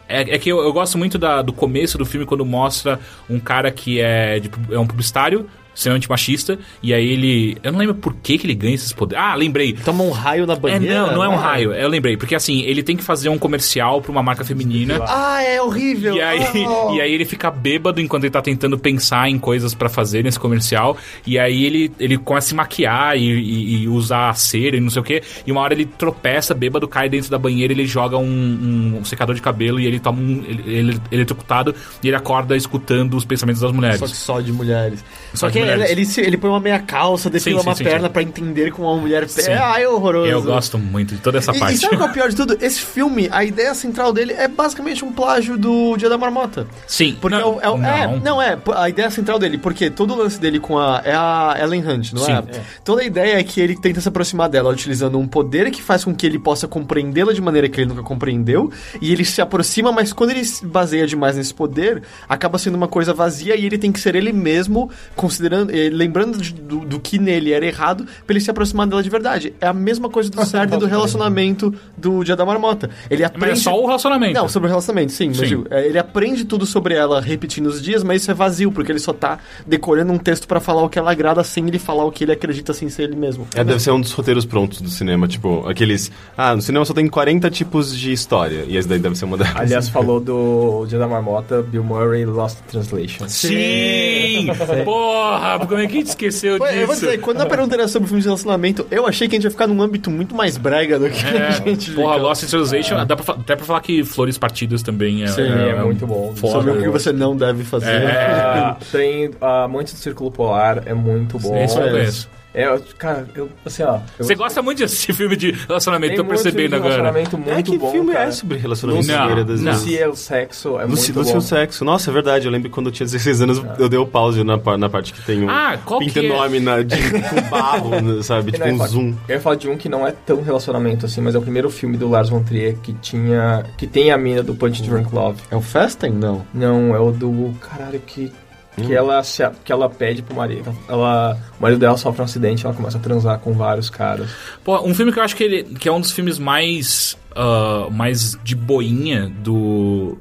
é, 0.08 0.36
é 0.36 0.40
que 0.40 0.50
eu, 0.50 0.58
eu 0.60 0.74
gosto 0.74 0.98
muito 0.98 1.18
da- 1.18 1.42
do 1.42 1.54
começo 1.54 1.98
do 1.98 2.06
filme 2.06 2.26
quando 2.26 2.44
mostra 2.46 3.00
um 3.30 3.40
cara 3.40 3.72
que 3.72 4.02
é, 4.02 4.40
de 4.40 4.50
é 4.72 4.78
um 4.80 4.86
publicitário, 4.88 5.46
extremamente 5.80 6.10
machista, 6.10 6.60
e 6.84 6.94
aí 6.94 7.08
ele. 7.10 7.58
Eu 7.64 7.72
não 7.72 7.80
lembro 7.80 7.96
por 7.96 8.14
que, 8.16 8.38
que 8.38 8.46
ele 8.46 8.54
ganha 8.56 8.76
esses 8.76 8.92
poderes. 8.92 9.24
Ah, 9.24 9.34
lembrei. 9.36 9.74
Toma 9.74 10.04
um 10.04 10.12
raio 10.12 10.46
na 10.46 10.54
É, 10.54 10.56
banheira? 10.60 11.08
não, 11.08 11.14
não 11.16 11.24
é 11.24 11.30
um 11.30 11.36
raio. 11.36 11.72
Eu 11.74 11.88
lembrei. 11.88 12.18
Porque 12.18 12.36
assim, 12.36 12.62
ele 12.64 12.84
tem 12.84 12.98
que 12.98 13.04
fazer 13.04 13.30
um 13.30 13.38
comercial 13.38 14.02
pra 14.02 14.12
uma 14.12 14.22
marca 14.22 14.44
feminina. 14.44 15.00
Ah, 15.08 15.42
é 15.42 15.62
horrível. 15.62 16.16
E 16.16 16.22
aí, 16.22 16.40
Oh. 16.68 16.94
e 16.96 17.02
aí 17.02 17.14
ele 17.14 17.26
fica 17.26 17.50
bêbado 17.50 18.02
enquanto 18.02 18.24
ele 18.26 18.32
tá 18.32 18.42
tentando 18.42 18.78
pensar 18.78 19.30
em 19.30 19.40
coisas 19.40 19.74
pra 19.74 19.88
fazer 19.90 20.24
nesse 20.24 20.40
comercial. 20.40 20.98
E 21.26 21.40
aí 21.40 21.64
ele, 21.66 21.92
ele 22.00 22.18
começa 22.18 22.48
a 22.48 22.50
se 22.50 22.56
maquiar 22.56 23.18
e, 23.18 23.22
e- 23.22 23.84
e 23.84 23.88
usar 23.88 24.34
cera 24.36 24.76
e 24.76 24.80
não 24.82 24.90
sei 24.90 25.02
o 25.02 25.06
que. 25.06 25.22
E 25.48 25.52
uma 25.52 25.62
hora 25.62 25.74
ele 25.74 25.86
tropeça, 25.86 26.54
bêbado, 26.54 26.88
cai 26.88 27.08
dentro 27.10 27.30
da 27.32 27.38
banheira, 27.38 27.72
ele 27.72 27.86
joga 27.86 28.18
um, 28.18 28.98
um 29.00 29.06
secador 29.06 29.34
de 29.36 29.42
cabelo 29.42 29.80
e 29.80 29.86
ele 29.86 30.00
toma 30.00 30.20
um. 30.22 30.44
Ele, 30.48 30.64
ele, 30.66 30.80
ele 30.90 31.02
é 31.12 31.16
eletrocutado 31.16 31.74
e 32.04 32.08
ele 32.08 32.16
acorda 32.18 32.56
escutando 32.58 33.16
os 33.16 33.24
pensamentos 33.26 33.62
das 33.62 33.72
mulheres. 33.72 34.00
Só 34.00 34.06
que 34.08 34.16
só 34.16 34.42
de 34.42 34.52
mulheres. 34.52 35.04
Só 35.34 35.48
Só, 35.48 35.50
ele, 35.74 35.84
ele, 35.92 36.08
ele 36.18 36.38
põe 36.38 36.50
uma 36.50 36.60
meia 36.60 36.80
calça, 36.80 37.30
defila 37.30 37.62
uma 37.62 37.76
sim, 37.76 37.84
perna 37.84 38.08
sim. 38.08 38.14
pra 38.14 38.22
entender 38.22 38.72
como 38.72 38.92
uma 38.92 39.00
mulher... 39.00 39.28
Sim. 39.30 39.52
É, 39.52 39.58
ai, 39.58 39.86
horroroso. 39.86 40.32
Eu 40.32 40.42
gosto 40.42 40.78
muito 40.78 41.16
de 41.16 41.22
toda 41.22 41.38
essa 41.38 41.56
E, 41.56 41.60
parte. 41.60 41.76
e 41.76 41.78
sabe 41.78 41.98
qual 41.98 42.08
é 42.08 42.12
o 42.12 42.14
pior 42.14 42.30
de 42.30 42.36
tudo? 42.36 42.58
Esse 42.62 42.80
filme, 42.80 43.28
a 43.32 43.44
ideia 43.44 43.74
central 43.74 44.12
dele 44.12 44.34
é 44.34 44.48
basicamente 44.48 45.04
um 45.04 45.12
plágio 45.12 45.58
do 45.58 45.96
Dia 45.98 46.10
da 46.10 46.18
Marmota. 46.18 46.68
Sim, 46.88 47.18
Porque 47.20 47.38
não, 47.38 47.60
é, 47.62 47.66
é, 47.66 47.68
não. 47.68 47.86
é, 47.86 48.20
não 48.20 48.42
é, 48.42 48.58
a 48.76 48.90
ideia 48.90 49.10
central 49.10 49.40
dele, 49.40 49.58
porque 49.58 49.90
todo 49.90 50.14
o 50.14 50.18
lance 50.18 50.40
dele 50.40 50.60
com 50.60 50.78
a. 50.78 51.02
É 51.04 51.14
a 51.14 51.56
Ellen 51.60 51.86
Hunt, 51.88 52.14
não 52.14 52.24
Sim. 52.24 52.32
é? 52.34 52.44
Toda 52.84 53.02
a 53.02 53.06
ideia 53.06 53.40
é 53.40 53.44
que 53.44 53.60
ele 53.62 53.76
tenta 53.76 54.02
se 54.02 54.08
aproximar 54.08 54.50
dela 54.50 54.70
utilizando 54.70 55.18
um 55.18 55.28
poder 55.28 55.72
que 55.72 55.82
faz 55.82 56.04
com 56.04 56.14
que 56.14 56.26
ele 56.26 56.40
possa 56.40 56.68
compreendê-la 56.68 57.34
de 57.34 57.42
maneira 57.42 57.68
que 57.70 57.80
ele 57.82 57.88
nunca 57.88 58.04
compreendeu, 58.04 58.72
e 59.02 59.12
ele 59.12 59.26
se 59.26 59.42
aproxima, 59.42 59.92
mas 59.92 60.14
quando 60.14 60.32
ele 60.32 60.44
se 60.44 60.66
baseia 60.66 61.06
demais 61.06 61.36
nesse 61.36 61.54
poder, 61.54 62.04
acaba 62.28 62.58
sendo 62.58 62.76
uma 62.76 62.88
coisa 62.88 63.14
vazia 63.14 63.56
e 63.56 63.66
ele 63.66 63.78
tem 63.78 63.92
que 63.92 64.00
ser 64.00 64.16
ele 64.16 64.32
mesmo, 64.32 64.90
considerando, 65.16 65.59
eh, 65.70 65.90
lembrando 65.92 66.38
de- 66.38 66.54
do, 66.54 66.80
do 66.80 67.00
que 67.00 67.18
nele 67.18 67.52
era 67.52 67.66
errado, 67.66 68.06
pra 68.26 68.34
ele 68.34 68.40
se 68.42 68.50
aproximar 68.52 68.88
dela 68.88 69.02
de 69.04 69.10
verdade. 69.10 69.54
É 69.60 69.68
a 69.68 69.74
mesma 69.74 70.10
coisa 70.10 70.30
do 70.30 70.44
certo 70.46 70.76
e 70.76 70.78
do 70.78 70.86
relacionamento 70.86 71.74
do 71.98 72.24
Dia 72.24 72.36
da 72.36 72.46
Marmota. 72.46 72.90
Ele 73.10 73.22
Mas 73.24 73.32
aprende. 73.32 73.52
é 73.54 73.56
só 73.56 73.82
o 73.82 73.86
relacionamento. 73.86 74.34
Não, 74.34 74.48
sobre 74.48 74.68
o 74.68 74.70
relacionamento, 74.70 75.12
sim. 75.12 75.34
Sim. 75.34 75.40
Mas 75.40 75.50
digo, 75.50 75.66
é, 75.70 75.86
ele 75.88 75.98
aprende 75.98 76.46
tudo 76.46 76.66
sobre 76.66 76.94
ela 76.94 77.20
repetindo 77.22 77.68
os 77.68 77.82
dias, 77.82 78.04
mas 78.04 78.22
isso 78.22 78.32
é 78.32 78.34
vazio, 78.34 78.72
porque 78.72 78.92
ele 78.92 79.00
só 79.00 79.14
tá 79.14 79.40
decorando 79.66 80.12
um 80.14 80.18
texto 80.18 80.48
pra 80.48 80.60
falar 80.60 80.84
o 80.84 80.90
que 80.90 80.98
ela 81.00 81.12
agrada 81.12 81.44
sem 81.44 81.68
ele 81.68 81.80
falar 81.80 82.04
o 82.06 82.12
que 82.12 82.24
ele 82.24 82.32
acredita 82.32 82.74
sem 82.74 82.90
ser 82.90 83.04
ele 83.04 83.16
mesmo. 83.16 83.48
É, 83.56 83.64
deve 83.64 83.80
ser 83.80 83.92
um 83.92 84.02
dos 84.02 84.12
roteiros 84.12 84.46
prontos 84.46 84.82
do 84.82 84.90
cinema, 84.90 85.28
tipo, 85.28 85.68
aqueles... 85.68 86.12
Ah, 86.38 86.56
no 86.56 86.62
cinema 86.62 86.84
só 86.86 86.94
tem 86.94 87.08
40 87.08 87.50
tipos 87.50 87.96
de 87.98 88.12
história, 88.12 88.66
e 88.68 88.78
esse 88.78 88.88
daí 88.88 89.00
deve 89.00 89.16
ser 89.16 89.26
uma 89.26 89.38
delas. 89.38 89.56
Aliás, 89.56 89.88
falou 89.90 90.20
do 90.20 90.86
Dia 90.88 91.00
da 91.00 91.08
Marmota, 91.08 91.62
Bill 91.62 91.84
Murray, 91.84 92.26
Lost 92.26 92.58
Translation. 92.70 93.28
Sim! 93.28 94.48
Porra, 94.86 95.39
como 95.68 95.80
é 95.80 95.88
que 95.88 95.94
a 95.94 95.96
gente 96.00 96.08
esqueceu 96.10 96.58
Pô, 96.58 96.66
Eu 96.68 96.86
vou 96.86 96.96
disso? 96.96 97.06
dizer, 97.08 97.20
quando 97.20 97.42
a 97.42 97.46
pergunta 97.46 97.76
era 97.76 97.88
sobre 97.88 98.08
filmes 98.08 98.24
de 98.24 98.30
relacionamento, 98.30 98.86
eu 98.92 99.08
achei 99.08 99.28
que 99.28 99.36
a 99.36 99.38
gente 99.38 99.46
ia 99.46 99.52
ficar 99.52 99.68
num 99.68 99.82
âmbito 99.82 100.10
muito 100.12 100.36
mais 100.36 100.58
brega 100.58 101.00
do 101.00 101.10
que 101.10 101.26
a 101.26 101.52
gente 101.52 101.92
É, 101.92 101.94
porra, 101.96 102.14
fica. 102.16 102.26
Lost 102.28 102.44
in 102.44 102.48
Translation, 102.48 103.06
dá 103.06 103.16
pra, 103.16 103.34
até 103.36 103.56
pra 103.56 103.66
falar 103.66 103.82
que 103.82 104.04
Flores 104.04 104.38
Partidas 104.38 104.82
também 104.82 105.24
é, 105.24 105.28
Sim, 105.28 105.42
é 105.44 105.84
muito 105.84 106.06
bom. 106.06 106.34
Foda. 106.36 106.54
Sobre 106.54 106.72
o 106.72 106.82
que 106.82 106.90
você 106.90 107.12
não 107.14 107.36
deve 107.36 107.64
fazer. 107.64 107.90
É. 107.92 108.22
Ah, 108.22 108.78
tem 108.92 109.32
a 109.42 109.64
Amante 109.64 109.94
do 109.94 110.00
Círculo 110.00 110.32
Polar, 110.32 110.84
é 110.86 110.94
muito 110.94 111.40
bom. 111.40 111.56
Esse 111.58 111.76
eu 111.76 111.82
não 111.82 111.88
é 111.88 111.92
conheço. 111.92 112.30
É, 112.62 112.80
cara, 112.98 113.26
eu, 113.36 113.50
assim, 113.66 113.84
ó. 113.84 113.96
eu- 113.96 114.02
Você 114.26 114.36
gosta 114.36 114.62
muito 114.62 114.80
de 114.80 114.84
assistir 114.86 115.14
filme 115.14 115.36
de 115.36 115.52
relacionamento, 115.52 116.16
tem 116.16 116.24
tô 116.24 116.30
percebendo 116.30 116.70
de 116.70 116.76
agora. 116.76 116.96
relacionamento 116.96 117.38
muito 117.38 117.50
É 117.52 117.64
que 117.64 117.78
bom, 117.78 117.92
filme 117.92 118.12
cara. 118.14 118.26
é 118.26 118.32
sobre 118.32 118.58
relacionamento 118.58 119.08
Não, 119.08 119.46
das 119.46 119.62
não. 119.62 119.72
Lucy 119.74 119.98
é 119.98 120.08
o 120.08 120.16
sexo, 120.16 120.80
é 120.80 120.86
Lucy, 120.86 121.12
muito 121.14 121.20
Lucy 121.20 121.30
é 121.30 121.34
bom. 121.34 121.40
o 121.40 121.42
sexo. 121.42 121.86
Nossa, 121.86 122.10
é 122.10 122.14
verdade. 122.14 122.46
Eu 122.46 122.52
lembro 122.52 122.70
que 122.70 122.74
quando 122.74 122.88
eu 122.88 122.92
tinha 122.92 123.06
16 123.06 123.42
anos, 123.42 123.62
eu 123.78 123.88
dei 123.88 124.00
o 124.00 124.06
pause 124.06 124.44
na, 124.44 124.58
na 124.78 124.90
parte 124.90 125.14
que 125.14 125.22
tem 125.22 125.44
um 125.44 125.50
Ah, 125.50 125.78
qual 125.86 126.00
pinta 126.00 126.14
que 126.14 126.20
é? 126.20 126.26
enorme 126.26 126.60
na, 126.60 126.82
de, 126.82 126.96
com 126.98 127.42
barro, 127.50 127.92
sabe? 128.24 128.50
E 128.50 128.52
Tipo 128.54 128.68
um 128.68 128.78
falar- 128.78 128.90
zoom. 128.90 129.14
Eu 129.28 129.36
ia 129.36 129.42
falar 129.42 129.56
de 129.56 129.70
um 129.70 129.78
que 129.78 129.88
não 129.90 130.06
é 130.08 130.12
tão 130.12 130.42
relacionamento 130.42 131.06
assim, 131.06 131.22
mas 131.22 131.36
é 131.36 131.38
o 131.38 131.42
primeiro 131.42 131.70
filme 131.70 131.98
do 131.98 132.10
Lars 132.10 132.30
von 132.30 132.44
Trier 132.44 132.76
que 132.82 132.94
tinha... 132.94 133.64
Que 133.78 133.88
tem 133.88 134.12
a 134.12 134.18
mina 134.18 134.44
do 134.44 134.54
Punch 134.56 134.82
Drunk 134.84 135.14
Love. 135.14 135.42
É 135.50 135.56
o 135.56 135.62
Festen? 135.62 136.12
Não. 136.12 136.46
Não, 136.54 136.96
é 136.96 137.00
o 137.00 137.12
do... 137.12 137.54
Caralho, 137.62 138.00
que... 138.06 138.32
Hum. 138.80 138.88
Que 138.88 138.94
ela, 138.94 139.24
se, 139.24 139.48
que 139.64 139.72
ela 139.72 139.90
pede 139.90 140.22
pro 140.22 140.36
marido. 140.36 140.76
Ela, 140.88 141.38
o 141.58 141.62
marido 141.62 141.80
dela 141.80 141.98
sofre 141.98 142.22
um 142.22 142.26
acidente 142.26 142.66
ela 142.66 142.74
começa 142.74 142.98
a 142.98 143.02
transar 143.02 143.40
com 143.40 143.54
vários 143.54 143.90
caras. 143.90 144.30
Pô, 144.64 144.80
um 144.82 144.94
filme 144.94 145.12
que 145.12 145.20
eu 145.20 145.24
acho 145.24 145.36
que, 145.36 145.44
ele, 145.44 145.64
que 145.64 145.88
é 145.88 145.92
um 145.92 146.00
dos 146.00 146.12
filmes 146.12 146.40
mais. 146.40 147.18
ah, 147.36 147.88
mais 147.92 148.38
de 148.44 148.56
boinha 148.56 149.30
do. 149.30 150.18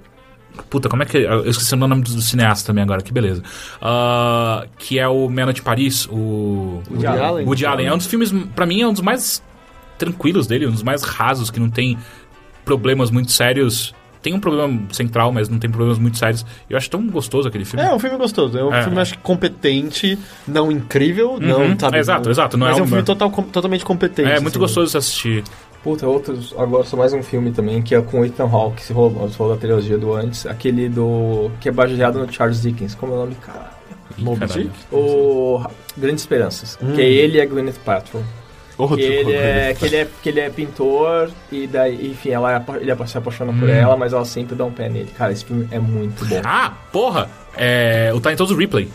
Puta, 0.69 0.89
como 0.89 1.03
é 1.03 1.07
que. 1.07 1.19
Eu 1.19 1.49
esqueci 1.49 1.75
o 1.75 1.77
nome 1.77 2.03
do, 2.03 2.15
do 2.15 2.21
cineasta 2.21 2.67
também 2.67 2.83
agora, 2.83 3.03
que 3.03 3.13
beleza. 3.13 3.43
Ah, 3.81 4.67
que 4.77 4.99
é 4.99 5.09
o 5.09 5.29
Noite 5.29 5.61
em 5.61 5.65
Paris, 5.65 6.07
o. 6.07 6.83
Woody 6.91 7.07
Allen? 7.07 7.47
Woody 7.47 7.67
Allen. 7.67 7.87
É 7.87 7.95
um 7.95 7.99
dos 7.99 8.07
filmes, 8.07 8.33
pra 8.55 8.67
mim, 8.67 8.83
é 8.83 8.87
um 8.87 8.93
dos 8.93 9.03
mais 9.03 9.43
tranquilos 9.97 10.47
dele, 10.47 10.67
um 10.67 10.73
dos 10.73 10.83
mais 10.83 11.03
rasos, 11.03 11.51
que 11.51 11.59
não 11.59 11.71
tem 11.71 11.99
problemas 12.65 13.11
muito 13.11 13.33
sérios 13.33 13.95
tem 14.23 14.35
um 14.35 14.40
problema 14.40 14.81
central, 14.93 15.32
mas 15.32 15.49
não 15.49 15.59
tem 15.59 15.70
problemas 15.70 15.99
muito 15.99 16.19
sérios. 16.19 16.45
Eu 16.69 16.77
acho 16.77 16.89
tão 16.90 17.07
gostoso 17.07 17.49
aquele 17.49 17.65
filme. 17.65 17.85
É 17.85 17.95
um 17.95 17.99
filme 17.99 18.16
gostoso. 18.16 18.59
É 18.59 18.65
um 18.65 18.73
É. 18.74 18.82
filme, 18.82 19.01
acho 19.01 19.15
que 19.15 19.20
competente, 19.20 20.19
não 20.47 20.70
incrível, 20.73 21.39
não, 21.40 21.78
sabe? 21.78 21.99
Exato, 21.99 22.31
exato, 22.31 22.57
não 22.57 22.66
mas 22.66 22.77
é 22.77 22.81
é 22.81 22.82
um 22.82 22.86
filme 22.86 23.03
total, 23.03 23.31
com- 23.31 23.43
totalmente 23.43 23.85
competente. 23.85 24.28
É 24.31 24.35
muito 24.40 24.49
assim. 24.49 24.59
gostoso 24.59 24.86
de 24.86 24.90
se 24.93 24.99
assistir. 24.99 25.45
Puta, 25.82 26.07
outros. 26.09 26.53
Agora 26.59 26.82
só 26.85 26.97
mais 26.97 27.12
um 27.12 27.23
filme 27.23 27.53
também, 27.53 27.81
que 27.81 27.95
é 27.95 28.01
com 28.01 28.20
o 28.20 28.24
Ethan 28.24 28.49
Hawke, 28.51 28.77
que 28.77 28.82
se 28.82 28.93
você 28.93 29.35
falou 29.36 29.55
da 29.55 29.61
trilogia 29.61 29.97
do 29.97 30.12
antes. 30.12 30.45
Aquele 30.45 30.89
do. 30.89 31.51
que 31.61 31.69
é 31.69 31.73
baseado 31.73 32.19
no 32.19 32.31
Charles 32.32 32.61
Dickens. 32.61 32.95
Como 32.97 33.12
é 33.12 33.16
o 33.16 33.19
nome? 33.20 33.35
Cara. 33.36 33.70
Moby. 34.19 34.47
Dick? 34.47 34.70
O 34.93 35.62
Grandes 35.97 36.23
Esperanças. 36.23 36.77
Hum. 36.82 36.95
Que 36.95 37.01
é 37.03 37.09
ele 37.09 37.39
e 37.39 37.40
a 37.40 37.47
Gwyneth 37.47 37.74
Paltrow. 37.85 38.23
Outro 38.79 38.97
Que 38.97 39.03
ele, 39.03 39.33
é, 39.35 39.75
que, 39.75 39.85
ele 39.85 39.97
é, 39.97 40.09
que 40.23 40.29
ele 40.29 40.41
é 40.41 40.51
pintor 40.51 41.31
e 41.51 41.67
daí, 41.67 42.13
enfim, 42.13 42.31
ela 42.31 42.55
é 42.55 42.65
ele 42.81 43.07
se 43.07 43.19
apaixona 43.19 43.53
por 43.53 43.69
Hum. 43.69 43.73
ela, 43.73 43.97
mas 43.97 44.13
ela 44.13 44.25
sempre 44.25 44.55
dá 44.55 44.65
um 44.65 44.71
pé 44.71 44.89
nele. 44.89 45.11
Cara, 45.19 45.33
esse 45.33 45.45
filme 45.45 45.67
é 45.73 45.81
muito 45.81 46.25
bom. 46.25 46.41
Ah, 46.45 46.73
porra! 46.93 47.29
É, 47.57 48.13
o 48.15 48.21
Talentoso 48.21 48.55
Ripley. 48.55 48.89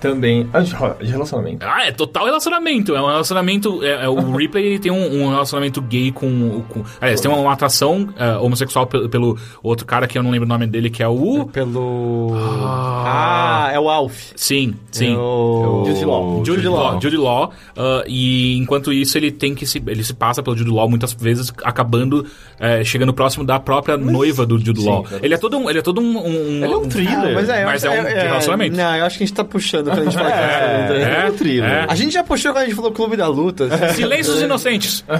Também. 0.00 0.48
Ah, 0.52 0.60
de 0.60 1.10
relacionamento. 1.10 1.66
Ah, 1.66 1.86
é 1.86 1.92
total 1.92 2.24
relacionamento. 2.24 2.94
É 2.96 3.02
um 3.02 3.06
relacionamento. 3.06 3.84
é- 3.84 4.04
é, 4.04 4.08
o 4.08 4.18
Ripley 4.34 4.64
ele 4.66 4.78
tem 4.78 4.90
um, 4.90 5.22
um 5.24 5.30
relacionamento 5.30 5.80
gay 5.82 6.10
com. 6.10 6.62
com 6.68 6.82
aliás, 7.00 7.20
tem 7.20 7.30
uma, 7.30 7.38
uma 7.40 7.52
atração 7.52 8.08
é, 8.16 8.36
homossexual 8.38 8.86
pelo, 8.86 9.08
pelo 9.08 9.38
outro 9.62 9.84
cara 9.86 10.06
que 10.06 10.16
eu 10.16 10.22
não 10.22 10.30
lembro 10.30 10.46
o 10.46 10.48
nome 10.48 10.66
dele, 10.66 10.88
que 10.90 11.02
é 11.02 11.08
o. 11.08 11.46
Pelo. 11.52 12.32
Ah. 12.34 13.66
Ah, 13.70 13.72
é 13.72 13.78
o 13.80 13.88
Alf. 13.88 14.32
Sim, 14.36 14.74
sim. 14.90 15.14
É 15.14 15.18
o... 15.18 15.84
Jude 15.86 16.04
Law. 16.04 16.44
Jude 16.44 16.68
Law, 16.68 17.00
Jude 17.00 17.16
Law 17.16 17.52
ah, 17.76 18.02
e 18.06 18.56
enquanto 18.58 18.92
isso 18.92 19.16
ele 19.18 19.30
tem 19.30 19.54
que 19.54 19.66
se 19.66 19.82
ele 19.86 20.02
se 20.04 20.14
passa 20.14 20.42
pelo 20.42 20.56
Jude 20.56 20.70
Law 20.70 20.88
muitas 20.88 21.12
vezes 21.12 21.52
acabando 21.64 22.26
eh, 22.58 22.82
chegando 22.84 23.12
próximo 23.12 23.44
da 23.44 23.58
própria 23.58 23.96
noiva 23.96 24.46
do 24.46 24.58
Jude 24.58 24.84
Law. 24.84 25.06
Ele 25.22 25.34
é 25.34 25.38
todo 25.38 25.58
um 25.58 25.68
ele 25.68 25.78
é 25.78 25.82
todo 25.82 26.00
um, 26.00 26.18
um- 26.18 26.64
Ele 26.64 26.72
é 26.72 26.76
um 26.76 26.88
thriller. 26.88 27.30
Ah, 27.30 27.34
mas 27.34 27.48
é, 27.48 27.64
Mas 27.64 27.84
é 27.84 27.90
um 27.90 28.02
relacionamento. 28.04 28.76
Não, 28.76 28.96
eu 28.96 29.04
acho 29.04 29.18
que 29.18 29.24
a 29.24 29.26
gente 29.26 29.36
tá 29.36 29.44
puxando 29.44 29.89
quando 29.90 30.00
a 30.00 30.04
gente 30.04 30.16
fala 30.16 30.30
que 30.30 30.36
É, 30.38 31.22
é, 31.24 31.26
é 31.26 31.30
thriller. 31.32 31.70
é. 31.70 31.86
A 31.88 31.94
gente 31.94 32.12
já 32.12 32.24
puxou 32.24 32.52
quando 32.52 32.62
a 32.62 32.66
gente 32.66 32.74
falou 32.76 32.92
Clube 32.92 33.16
da 33.16 33.26
Luta. 33.28 33.64
assim. 33.72 33.94
Silêncios 33.96 34.40
inocentes. 34.42 35.04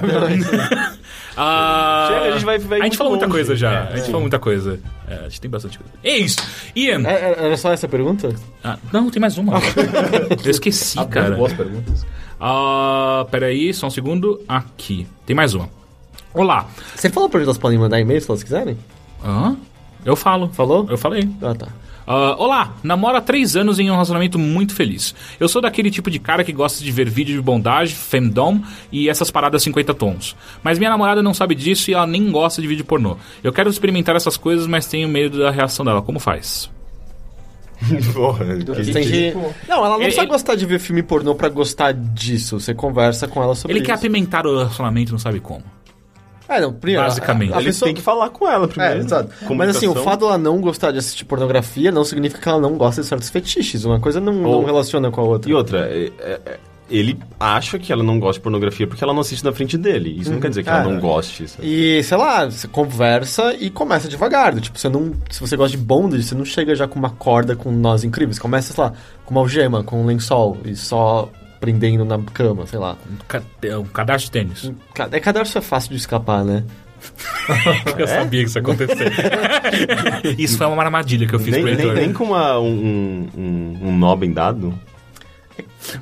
Ah, 1.37 2.07
Chega, 2.09 2.25
a 2.25 2.31
gente 2.33 2.45
vai- 2.45 2.57
vai 2.59 2.81
A 2.81 2.83
gente 2.83 2.97
falou 2.97 3.13
muita 3.13 3.27
coisa 3.29 3.55
já. 3.55 3.71
É, 3.71 3.93
a 3.93 3.95
gente 3.95 4.05
falou 4.07 4.21
muita 4.21 4.37
coisa. 4.37 4.79
É, 5.07 5.13
a 5.15 5.23
gente 5.29 5.39
tem 5.39 5.49
bastante 5.49 5.77
coisa. 5.79 5.93
É 6.03 6.17
isso. 6.17 6.37
Ian. 6.75 7.03
É, 7.07 7.13
é, 7.13 7.45
Era 7.45 7.57
só 7.57 7.71
essa 7.71 7.87
pergunta? 7.87 8.35
Ah, 8.61 8.77
não, 8.91 9.09
tem 9.09 9.19
mais 9.21 9.37
uma. 9.37 9.53
Eu 10.43 10.51
esqueci, 10.51 10.99
Ah, 10.99 11.05
cara. 11.05 11.35
Boas 11.35 11.53
perguntas. 11.53 12.05
Ah, 12.39 13.25
peraí, 13.31 13.73
só 13.73 13.87
um 13.87 13.89
segundo. 13.89 14.41
Aqui. 14.47 15.07
Tem 15.25 15.33
mais 15.35 15.53
uma. 15.53 15.69
Olá. 16.33 16.67
Você 16.95 17.09
falou 17.09 17.29
pra 17.29 17.41
elas 17.41 17.57
podem 17.57 17.77
mandar 17.79 17.99
e-mail 17.99 18.19
se 18.19 18.29
elas 18.29 18.43
quiserem? 18.43 18.77
Hã? 19.23 19.55
Eu 20.03 20.17
falo. 20.17 20.49
Falou? 20.49 20.85
Eu 20.89 20.97
falei. 20.97 21.29
Ah, 21.41 21.55
tá. 21.55 21.67
Ah, 22.05 22.35
olá, 22.37 22.73
namoro 22.83 23.15
há 23.17 23.21
três 23.21 23.55
anos 23.55 23.79
em 23.79 23.89
um 23.89 23.93
relacionamento 23.93 24.37
muito 24.39 24.73
feliz. 24.75 25.13
Eu 25.39 25.47
sou 25.47 25.61
daquele 25.61 25.91
tipo 25.91 26.09
de 26.09 26.19
cara 26.19 26.43
que 26.43 26.51
gosta 26.51 26.83
de 26.83 26.91
ver 26.91 27.09
vídeo 27.09 27.35
de 27.35 27.41
bondade, 27.41 27.93
femdom 27.93 28.59
e 28.91 29.07
essas 29.09 29.29
paradas 29.31 29.63
50 29.63 29.93
tons. 29.93 30.35
Mas 30.63 30.77
minha 30.79 30.89
namorada 30.89 31.21
não 31.21 31.33
sabe 31.33 31.55
disso 31.55 31.89
e 31.89 31.93
ela 31.93 32.07
nem 32.07 32.31
gosta 32.31 32.61
de 32.61 32.67
vídeo 32.67 32.83
pornô. 32.85 33.17
Eu 33.43 33.53
quero 33.53 33.69
experimentar 33.69 34.15
essas 34.15 34.35
coisas, 34.35 34.67
mas 34.67 34.85
tenho 34.87 35.07
medo 35.07 35.37
da 35.39 35.51
reação 35.51 35.85
dela. 35.85 36.01
Como 36.01 36.19
faz? 36.19 36.69
Porra, 38.13 38.45
que- 38.57 38.91
tem 38.93 39.03
que... 39.07 39.33
Não, 39.67 39.77
ela 39.77 39.89
não 39.89 39.95
Ele- 39.95 40.03
precisa 40.05 40.21
ele- 40.21 40.31
gostar 40.31 40.55
de 40.55 40.65
ver 40.65 40.79
filme 40.79 41.01
pornô 41.01 41.33
pra 41.33 41.49
gostar 41.49 41.91
disso. 41.93 42.59
Você 42.59 42.73
conversa 42.75 43.27
com 43.27 43.41
ela 43.41 43.55
sobre 43.55 43.75
Ele 43.77 43.85
quer 43.85 43.93
isso. 43.93 43.99
apimentar 44.01 44.45
o 44.45 44.57
relacionamento, 44.57 45.11
não 45.11 45.19
sabe 45.19 45.39
como. 45.39 45.63
É, 46.57 46.61
não, 46.61 46.73
primeiro, 46.73 47.03
Basicamente. 47.03 47.53
A, 47.53 47.57
a 47.57 47.59
Ele 47.59 47.65
pessoa... 47.67 47.87
tem 47.87 47.95
que 47.95 48.01
falar 48.01 48.29
com 48.29 48.47
ela 48.47 48.65
É, 48.65 48.67
primeiro. 48.67 48.99
exato. 48.99 49.29
Mas 49.55 49.69
assim, 49.75 49.87
o 49.87 49.95
fato 49.95 50.21
dela 50.21 50.37
não 50.37 50.59
gostar 50.61 50.91
de 50.91 50.97
assistir 50.97 51.25
pornografia 51.25 51.91
não 51.91 52.03
significa 52.03 52.41
que 52.41 52.49
ela 52.49 52.59
não 52.59 52.77
gosta 52.77 53.01
de 53.01 53.07
certos 53.07 53.29
fetiches. 53.29 53.85
Uma 53.85 53.99
coisa 53.99 54.19
não, 54.19 54.43
Ou- 54.43 54.59
não 54.59 54.65
relaciona 54.65 55.09
com 55.11 55.21
a 55.21 55.23
outra. 55.23 55.49
E 55.49 55.53
outra, 55.53 55.79
é- 55.89 56.11
é- 56.19 56.39
é- 56.45 56.59
ele 56.89 57.17
acha 57.39 57.79
que 57.79 57.93
ela 57.93 58.03
não 58.03 58.19
gosta 58.19 58.33
de 58.39 58.43
pornografia 58.43 58.85
porque 58.85 59.01
ela 59.01 59.13
não 59.13 59.21
assiste 59.21 59.45
na 59.45 59.53
frente 59.53 59.77
dele. 59.77 60.13
Isso 60.19 60.29
não 60.29 60.41
quer 60.41 60.49
dizer 60.49 60.63
que 60.63 60.69
ela 60.69 60.81
É. 60.81 60.83
não 60.83 60.99
goste. 60.99 61.47
sabe? 61.47 61.65
E, 61.65 62.03
sei 62.03 62.17
lá, 62.17 62.43
você 62.49 62.67
conversa 62.67 63.53
e 63.53 63.69
começa 63.69 64.09
devagar. 64.09 64.53
Tipo, 64.59 64.77
você 64.77 64.89
não. 64.89 65.13
Se 65.29 65.39
você 65.39 65.55
gosta 65.55 65.77
de 65.77 65.81
bondage, 65.81 66.23
você 66.23 66.35
não 66.35 66.43
chega 66.43 66.75
já 66.75 66.87
com 66.89 66.99
uma 66.99 67.09
corda 67.11 67.55
com 67.55 67.71
nós 67.71 68.03
incríveis. 68.03 68.37
Começa, 68.37 68.73
sei 68.73 68.83
lá, 68.83 68.91
com 69.25 69.31
uma 69.33 69.39
algema, 69.39 69.83
com 69.85 70.01
um 70.01 70.05
lençol 70.05 70.57
e 70.65 70.75
só 70.75 71.29
prendendo 71.61 72.03
na 72.03 72.19
cama, 72.33 72.65
sei 72.67 72.79
lá. 72.79 72.97
Um 73.09 73.15
ca- 73.27 73.41
Um 73.79 73.85
cadastro 73.85 74.25
de 74.25 74.31
tênis. 74.31 74.71
Ca- 74.93 75.07
É 75.11 75.19
cadarço 75.21 75.57
é 75.57 75.61
fácil 75.61 75.91
de 75.91 75.97
escapar, 75.97 76.43
né? 76.43 76.63
Eu 77.97 78.07
sabia 78.07 78.41
que 78.43 78.49
isso 78.49 78.57
ia 78.57 78.61
acontecer. 78.61 79.11
isso 80.37 80.57
foi 80.57 80.67
uma 80.67 80.83
armadilha 80.83 81.25
que 81.27 81.33
eu 81.33 81.39
fiz 81.39 81.51
Nem, 81.53 81.61
pro 81.63 81.71
nem, 81.71 81.79
Heitor. 81.81 81.95
nem 81.95 82.13
com 82.13 82.23
uma- 82.25 82.59
um, 82.59 83.27
um, 83.35 83.77
um 83.87 83.97
nó 83.97 84.15
bem 84.15 84.31
dado. 84.33 84.73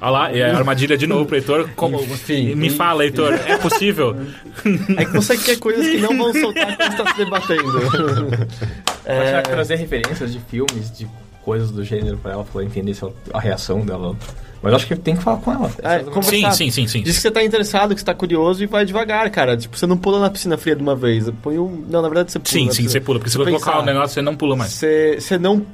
Olha 0.02 0.12
lá, 0.12 0.32
é 0.36 0.52
a 0.52 0.58
armadilha 0.58 0.98
de 0.98 1.08
novo 1.08 1.26
pro 1.26 1.36
Heitor. 1.38 1.70
Como... 1.76 2.02
Enfim, 2.02 2.54
Me 2.56 2.70
fala, 2.70 3.04
Heitor, 3.06 3.34
é 3.34 3.58
possível? 3.58 4.16
É 4.98 5.06
que 5.06 5.12
você 5.14 5.38
quer 5.38 5.58
coisas 5.58 5.88
que 5.88 5.98
não 5.98 6.18
vão 6.18 6.34
soltar 6.34 6.76
quando 6.78 6.92
você 6.92 7.04
tá 7.04 7.12
se 7.14 7.18
debatendo. 7.18 7.74
Mas 9.06 9.06
É, 9.06 9.32
já 9.32 9.42
trazer 9.42 9.76
referências 9.76 10.34
de 10.34 10.40
filmes, 10.40 10.92
de 10.98 11.08
coisas 11.44 11.72
do 11.72 11.84
gênero 11.84 12.18
pra 12.18 12.34
ela, 12.34 12.44
pra 12.44 12.62
ela 12.62 12.70
entender 12.70 12.96
a 13.34 13.40
reação 13.40 13.86
dela. 13.86 14.16
Mas 14.62 14.74
acho 14.74 14.88
que 14.88 14.96
tem 14.96 15.16
que 15.16 15.24
falar 15.24 15.38
com 15.38 15.52
ela. 15.54 15.72
É, 15.82 16.22
Sim, 16.22 16.52
sim, 16.52 16.72
sim, 16.72 16.88
sim. 16.88 17.02
Diz 17.02 17.16
que 17.16 17.22
você 17.22 17.32
tá 17.32 17.44
interessado, 17.44 17.94
que 17.94 18.02
você 18.02 18.06
tá 18.06 18.14
curioso 18.14 18.64
e 18.64 18.68
vai 18.68 18.86
devagar, 18.86 19.30
cara. 19.30 19.56
Tipo, 19.56 19.78
você 19.78 19.88
não 19.88 19.98
pula 19.98 20.20
na 20.20 20.30
piscina 20.30 20.58
fria 20.58 20.76
de 20.76 20.82
uma 20.82 20.96
vez. 20.96 21.30
Põe 21.42 21.58
um... 21.58 21.86
Não, 21.90 22.02
na 22.02 22.10
verdade 22.10 22.32
você 22.32 22.40
pula. 22.40 22.52
Sim, 22.52 22.64
sim, 22.64 22.68
piscina. 22.68 22.90
você 22.90 23.00
pula. 23.00 23.20
Porque 23.20 23.32
se 23.32 23.38
você 23.38 23.50
colocar 23.52 23.80
o 23.80 23.86
negócio, 23.86 24.14
você 24.14 24.22
não 24.22 24.36
pula 24.36 24.56
mais. 24.56 24.72
Você, 24.72 25.18
você 25.20 25.38
não 25.38 25.66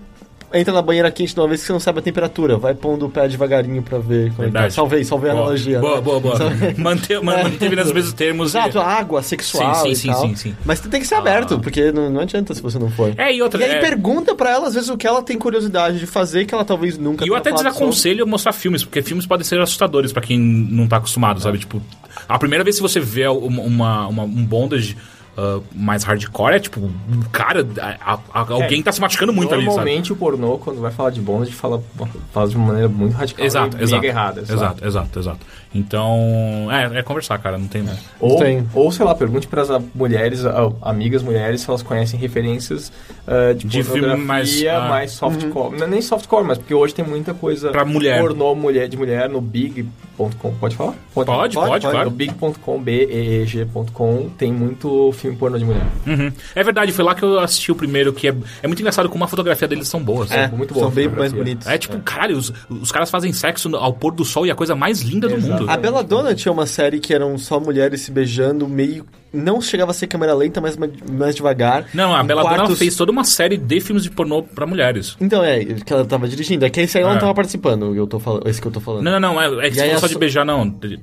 entra 0.53 0.73
na 0.73 0.81
banheira 0.81 1.11
quente 1.11 1.33
de 1.33 1.39
uma 1.39 1.47
vez 1.47 1.61
que 1.61 1.67
você 1.67 1.73
não 1.73 1.79
sabe 1.79 1.99
a 1.99 2.01
temperatura. 2.01 2.57
Vai 2.57 2.73
pondo 2.73 3.05
o 3.05 3.09
pé 3.09 3.27
devagarinho 3.27 3.81
pra 3.81 3.97
ver 3.97 4.05
como 4.05 4.15
é 4.25 4.29
que 4.29 4.35
tá. 4.35 4.41
Verdade. 4.59 4.73
Salvei, 4.73 5.03
salvei 5.03 5.29
a 5.31 5.33
Boa, 5.33 5.43
analogia. 5.45 5.79
Boa, 5.79 5.95
né? 5.95 6.01
boa, 6.01 6.19
boa. 6.19 6.37
Salvei. 6.37 6.73
Manteve, 6.77 7.23
man- 7.25 7.43
manteve 7.43 7.75
nos 7.75 7.91
mesmos 7.93 8.13
termos. 8.13 8.49
Exato, 8.55 8.79
a 8.79 8.85
água 8.85 9.21
sexual 9.21 9.75
Sim, 9.83 9.89
e 9.89 9.95
sim, 9.95 10.07
tal. 10.09 10.21
sim, 10.21 10.35
sim. 10.35 10.55
Mas 10.65 10.79
tem 10.79 11.01
que 11.01 11.07
ser 11.07 11.15
aberto, 11.15 11.59
porque 11.59 11.91
não, 11.91 12.09
não 12.09 12.21
adianta 12.21 12.53
se 12.53 12.61
você 12.61 12.79
não 12.79 12.89
for. 12.89 13.13
É, 13.17 13.33
e 13.33 13.41
outra. 13.41 13.59
E 13.61 13.63
aí 13.65 13.71
é, 13.71 13.79
pergunta 13.79 14.33
pra 14.35 14.51
ela, 14.51 14.67
às 14.67 14.73
vezes, 14.73 14.89
o 14.89 14.97
que 14.97 15.05
ela 15.07 15.21
tem 15.21 15.37
curiosidade 15.37 15.99
de 15.99 16.05
fazer, 16.05 16.45
que 16.45 16.53
ela 16.53 16.63
talvez 16.65 16.97
nunca 16.97 17.25
E 17.25 17.27
eu 17.27 17.35
até 17.35 17.51
desaconselho 17.51 18.23
a 18.23 18.25
mostrar 18.27 18.53
filmes, 18.53 18.83
porque 18.83 19.01
filmes 19.01 19.25
podem 19.25 19.43
ser 19.45 19.59
assustadores 19.59 20.11
pra 20.13 20.21
quem 20.21 20.37
não 20.39 20.87
tá 20.87 20.97
acostumado, 20.97 21.39
sabe? 21.41 21.57
Tipo, 21.59 21.81
a 22.27 22.39
primeira 22.39 22.63
vez 22.63 22.75
que 22.77 22.81
você 22.81 22.99
vê 22.99 23.27
uma, 23.27 23.61
uma- 23.61 24.07
uma- 24.07 24.23
um 24.23 24.45
bondage 24.45 24.95
ah, 25.37 25.59
mais 25.73 26.03
hardcore 26.03 26.55
é 26.55 26.59
tipo, 26.59 26.89
cara, 27.31 27.67
a- 27.81 28.13
a- 28.33 28.45
alguém 28.53 28.81
tá 28.81 28.91
se 28.91 29.01
machucando 29.01 29.33
muito 29.33 29.53
ali, 29.53 29.63
sabe? 29.63 29.75
Normalmente 29.75 30.13
o 30.13 30.15
pornô, 30.15 30.57
quando 30.57 30.79
vai 30.79 30.91
falar 30.91 31.09
de 31.09 31.21
bondage, 31.21 31.51
fala, 31.51 31.83
fala 32.31 32.47
de 32.47 32.55
uma 32.55 32.67
maneira 32.67 32.87
muito 32.89 33.13
radical 33.13 33.45
Exato, 33.45 33.77
e 33.77 33.83
exato. 33.83 34.01
mega 34.01 34.07
errada. 34.13 34.41
Exato, 34.41 34.85
exato, 34.85 35.19
exato. 35.19 35.39
Então, 35.75 36.69
é, 36.71 36.99
é 36.99 37.03
conversar, 37.03 37.37
cara, 37.39 37.57
não 37.57 37.67
tem. 37.67 37.83
Ou, 38.17 38.39
Tem. 38.39 38.65
ou, 38.73 38.89
sei 38.93 39.05
lá, 39.05 39.13
pergunte 39.13 39.45
para 39.45 39.61
as 39.61 39.69
mulheres, 39.93 40.43
amigas 40.81 41.21
mulheres, 41.21 41.61
se 41.61 41.69
elas 41.69 41.83
conhecem 41.83 42.17
referências 42.17 42.93
ah, 43.27 43.53
de, 43.53 43.65
De 43.65 43.83
filme 43.83 44.01
pornografia 44.01 44.79
mais, 44.79 44.89
mais, 44.89 45.11
ah. 45.11 45.15
softcore. 45.15 45.77
Não 45.77 45.85
é 45.85 45.89
nem 45.89 46.01
softcore, 46.01 46.45
mas 46.45 46.57
porque 46.57 46.73
hoje 46.73 46.93
tem 46.93 47.03
muita 47.03 47.33
coisa 47.33 47.71
Pra 47.71 47.83
mulher. 47.83 48.21
pornô 48.21 48.55
mulher, 48.55 48.87
de 48.87 48.95
mulher 48.95 49.27
no 49.29 49.41
big.com. 49.41 50.53
Pode 50.59 50.75
falar? 50.75 50.93
Pode, 51.13 51.25
pode, 51.25 51.55
pode, 51.55 51.87
claro. 51.87 52.09
No 52.09 52.15
big.com, 52.15 52.81
B-E-E-G.com, 52.81 54.29
tem 54.37 54.53
muito 54.53 55.11
filme 55.11 55.35
pornô 55.35 55.57
de 55.57 55.65
mulher. 55.65 55.85
Uhum. 56.07 56.31
É 56.55 56.63
verdade, 56.63 56.93
foi 56.93 57.03
lá 57.03 57.13
que 57.13 57.23
eu 57.23 57.37
assisti 57.39 57.71
o 57.71 57.75
primeiro, 57.75 58.13
que 58.13 58.29
é, 58.29 58.35
é 58.63 58.67
muito 58.67 58.79
engraçado 58.79 59.09
como 59.09 59.23
a 59.23 59.27
fotografia 59.27 59.67
deles 59.67 59.89
são 59.89 60.01
boas. 60.01 60.31
É, 60.31 60.47
muito 60.47 60.73
boa 60.73 60.85
são 60.85 60.93
bem 60.93 61.09
mais 61.09 61.33
bonitos. 61.33 61.67
É 61.67 61.77
tipo, 61.77 61.99
caralho, 61.99 62.37
os, 62.37 62.53
os 62.69 62.91
caras 62.91 63.09
fazem 63.09 63.33
sexo 63.33 63.75
ao 63.75 63.91
pôr 63.91 64.13
do 64.13 64.23
sol 64.23 64.45
e 64.45 64.51
a 64.51 64.55
coisa 64.55 64.75
mais 64.75 65.01
linda 65.01 65.27
do 65.27 65.35
Exato. 65.35 65.64
A 65.67 65.77
Belladonna 65.77 66.33
tinha 66.35 66.51
uma 66.51 66.65
série 66.65 66.99
que 66.99 67.13
eram 67.13 67.37
só 67.37 67.59
mulheres 67.59 68.01
se 68.01 68.11
beijando, 68.11 68.67
meio... 68.67 69.05
Não 69.33 69.59
chegava 69.59 69.91
a 69.91 69.93
ser 69.93 70.07
câmera 70.07 70.33
lenta, 70.33 70.61
mas 70.61 70.77
ma- 70.77 70.87
mais 71.11 71.35
devagar. 71.35 71.87
Não, 71.93 72.15
a 72.15 72.23
Belladonna 72.23 72.55
quartos- 72.55 72.79
fez 72.79 72.95
toda 72.95 73.11
uma 73.11 73.25
série 73.25 73.57
de 73.57 73.81
filmes 73.81 74.03
de 74.03 74.09
pornô 74.09 74.41
pra 74.41 74.65
mulheres. 74.65 75.17
Então, 75.19 75.43
é, 75.43 75.61
que 75.65 75.91
ela 75.91 76.05
tava 76.05 76.25
dirigindo. 76.25 76.63
É 76.63 76.69
que 76.69 76.79
esse 76.79 76.97
aí 76.97 77.03
ela 77.03 77.11
É. 77.11 77.15
não 77.15 77.19
tava 77.19 77.33
participando, 77.33 77.93
eu 77.93 78.07
tô 78.07 78.17
falando, 78.17 78.47
esse 78.47 78.61
que 78.61 78.67
eu 78.67 78.71
tô 78.71 78.79
falando. 78.79 79.03
Não, 79.03 79.19
não, 79.19 79.33
não, 79.33 79.41
é, 79.41 79.67
é 79.67 79.71
que 79.71 79.81
a 79.81 79.99
só 79.99 80.07
de 80.07 80.13
so- 80.13 80.19
beijar, 80.19 80.45
não. 80.45 80.61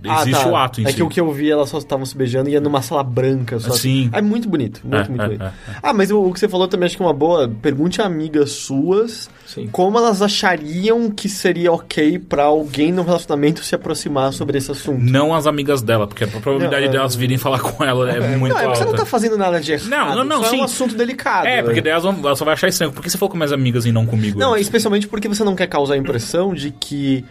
Ah, 0.08 0.22
Existe 0.22 0.44
tá. 0.44 0.48
o 0.50 0.56
ato 0.56 0.80
em 0.80 0.84
É 0.86 0.88
si. 0.88 0.94
que 0.96 1.02
o 1.02 1.10
que 1.10 1.20
eu 1.20 1.30
vi, 1.30 1.50
elas 1.50 1.68
só 1.68 1.76
estavam 1.76 2.06
se 2.06 2.16
beijando 2.16 2.48
e 2.48 2.52
ia 2.52 2.60
numa 2.60 2.80
sala 2.80 3.02
branca. 3.02 3.58
Só 3.60 3.72
Sim. 3.72 4.08
É 4.14 4.22
muito 4.22 4.48
bonito, 4.48 4.80
muito, 4.82 4.96
É, 5.04 5.08
muito 5.10 5.22
é, 5.22 5.26
bonito. 5.26 5.42
é, 5.44 5.52
Ah, 5.82 5.92
mas 5.92 6.10
o, 6.10 6.22
o 6.22 6.32
que 6.32 6.40
você 6.40 6.48
falou 6.48 6.66
também 6.66 6.86
acho 6.86 6.96
que 6.96 7.02
é 7.02 7.06
uma 7.06 7.12
boa. 7.12 7.46
Pergunte 7.60 8.00
a 8.00 8.06
amigas 8.06 8.52
suas 8.52 9.28
Sim. 9.52 9.68
como 9.70 9.98
elas 9.98 10.22
achariam 10.22 11.10
que 11.10 11.28
seria 11.28 11.70
ok 11.72 12.18
pra 12.18 12.44
alguém 12.44 12.90
no 12.90 13.02
relacionamento 13.02 13.62
se 13.62 13.74
aproximar 13.74 14.32
sobre 14.32 14.56
esse 14.56 14.70
assunto. 14.70 14.98
Não 15.02 15.34
as 15.34 15.46
amigas 15.46 15.82
dela, 15.82 16.06
porque 16.06 16.24
a 16.24 16.26
probabilidade 16.26 16.86
Não, 16.86 16.88
é- 16.88 16.92
delas 16.92 17.14
virem 17.14 17.36
falar 17.36 17.60
com 17.60 17.84
ela 17.84 18.10
é, 18.10 18.36
muito 18.36 18.54
não, 18.54 18.58
é 18.60 18.64
porque 18.64 18.76
você 18.76 18.82
alta. 18.84 18.96
não 18.96 19.04
tá 19.04 19.06
fazendo 19.06 19.36
nada 19.36 19.60
de 19.60 19.72
errado. 19.72 19.88
Não, 19.88 20.16
não, 20.16 20.24
não, 20.24 20.42
só 20.42 20.50
sim. 20.50 20.56
é 20.56 20.60
um 20.60 20.64
assunto 20.64 20.94
delicado. 20.94 21.46
É, 21.46 21.56
né? 21.56 21.62
porque 21.62 21.80
daí 21.80 21.92
elas, 21.92 22.04
vão, 22.04 22.16
elas 22.24 22.38
só 22.38 22.44
vai 22.44 22.54
achar 22.54 22.68
estranho. 22.68 22.92
Por 22.92 23.02
que 23.02 23.10
você 23.10 23.18
falou 23.18 23.30
com 23.30 23.36
minhas 23.36 23.52
amigas 23.52 23.84
e 23.84 23.92
não 23.92 24.06
comigo? 24.06 24.38
Não, 24.38 24.56
especialmente 24.56 25.06
porque 25.06 25.28
você 25.28 25.44
não 25.44 25.54
quer 25.54 25.66
causar 25.66 25.94
a 25.94 25.98
impressão 25.98 26.54
de 26.54 26.70
que 26.70 27.24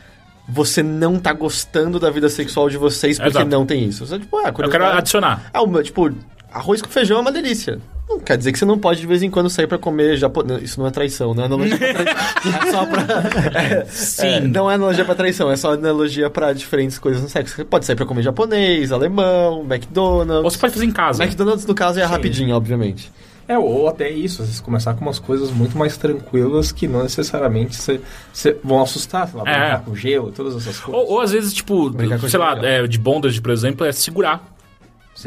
você 0.48 0.84
não 0.84 1.18
tá 1.18 1.34
gostando 1.34 1.99
da 1.99 2.10
vida 2.10 2.30
sexual 2.30 2.69
de 2.69 2.77
vocês 2.77 3.18
porque 3.18 3.31
Exato. 3.31 3.49
não 3.49 3.65
tem 3.65 3.85
isso. 3.85 4.06
Você, 4.06 4.19
tipo, 4.19 4.38
ah, 4.38 4.53
Eu 4.57 4.69
quero 4.69 4.85
adicionar. 4.85 5.49
Uma, 5.56 5.81
tipo, 5.81 6.11
arroz 6.52 6.81
com 6.81 6.89
feijão 6.89 7.18
é 7.18 7.22
uma 7.22 7.31
delícia. 7.31 7.80
Não 8.11 8.19
quer 8.19 8.38
dizer 8.38 8.51
que 8.51 8.59
você 8.59 8.65
não 8.65 8.77
pode 8.77 8.99
de 9.01 9.07
vez 9.07 9.21
em 9.23 9.29
quando 9.29 9.49
sair 9.49 9.67
pra 9.67 9.77
comer 9.77 10.17
japonês. 10.17 10.61
Isso 10.63 10.79
não 10.79 10.88
é 10.88 10.91
traição, 10.91 11.33
não 11.33 11.43
é 11.43 11.45
analogia 11.45 11.77
pra 11.77 11.93
traição. 11.93 12.61
É 12.67 12.71
só 12.71 12.85
pra. 12.85 13.61
é, 13.61 13.85
Sim. 13.85 14.25
é, 14.27 14.39
não 14.41 14.69
é 14.69 14.75
analogia 14.75 15.05
pra 15.05 15.15
traição, 15.15 15.51
é 15.51 15.55
só 15.55 15.73
analogia 15.73 16.29
pra 16.29 16.53
diferentes 16.53 16.97
coisas 16.99 17.21
no 17.21 17.29
sexo. 17.29 17.55
Você 17.55 17.63
pode 17.63 17.85
sair 17.85 17.95
pra 17.95 18.05
comer 18.05 18.21
japonês, 18.23 18.91
alemão, 18.91 19.61
McDonald's. 19.69 20.43
Ou 20.43 20.49
você 20.51 20.57
pode 20.57 20.73
fazer 20.73 20.85
em 20.85 20.91
casa. 20.91 21.23
McDonald's, 21.23 21.65
no 21.65 21.73
caso, 21.75 21.99
é 21.99 22.03
rapidinho, 22.03 22.55
obviamente. 22.55 23.11
É, 23.47 23.57
ou 23.57 23.89
até 23.89 24.09
isso, 24.09 24.41
às 24.43 24.47
vezes 24.47 24.61
começar 24.61 24.93
com 24.93 25.01
umas 25.01 25.19
coisas 25.19 25.51
muito 25.51 25.77
mais 25.77 25.97
tranquilas 25.97 26.71
que 26.71 26.88
não 26.88 27.03
necessariamente 27.03 27.75
cê, 27.75 27.99
cê 28.31 28.55
vão 28.63 28.81
assustar, 28.81 29.27
sei 29.27 29.38
lá, 29.41 29.49
É. 29.49 29.59
brincar 29.59 29.81
com 29.83 29.95
gelo 29.95 30.29
e 30.29 30.31
todas 30.31 30.55
essas 30.55 30.79
coisas. 30.79 31.01
Ou, 31.03 31.15
ou 31.15 31.19
às 31.21 31.31
vezes, 31.31 31.53
tipo, 31.53 31.89
Brincar 31.89 32.19
com 32.19 32.29
sei 32.29 32.39
lá, 32.39 32.57
é, 32.65 32.88
de 32.88 32.97
bondage, 32.97 33.41
por 33.41 33.51
exemplo, 33.51 33.85
é 33.85 33.91
segurar. 33.91 34.50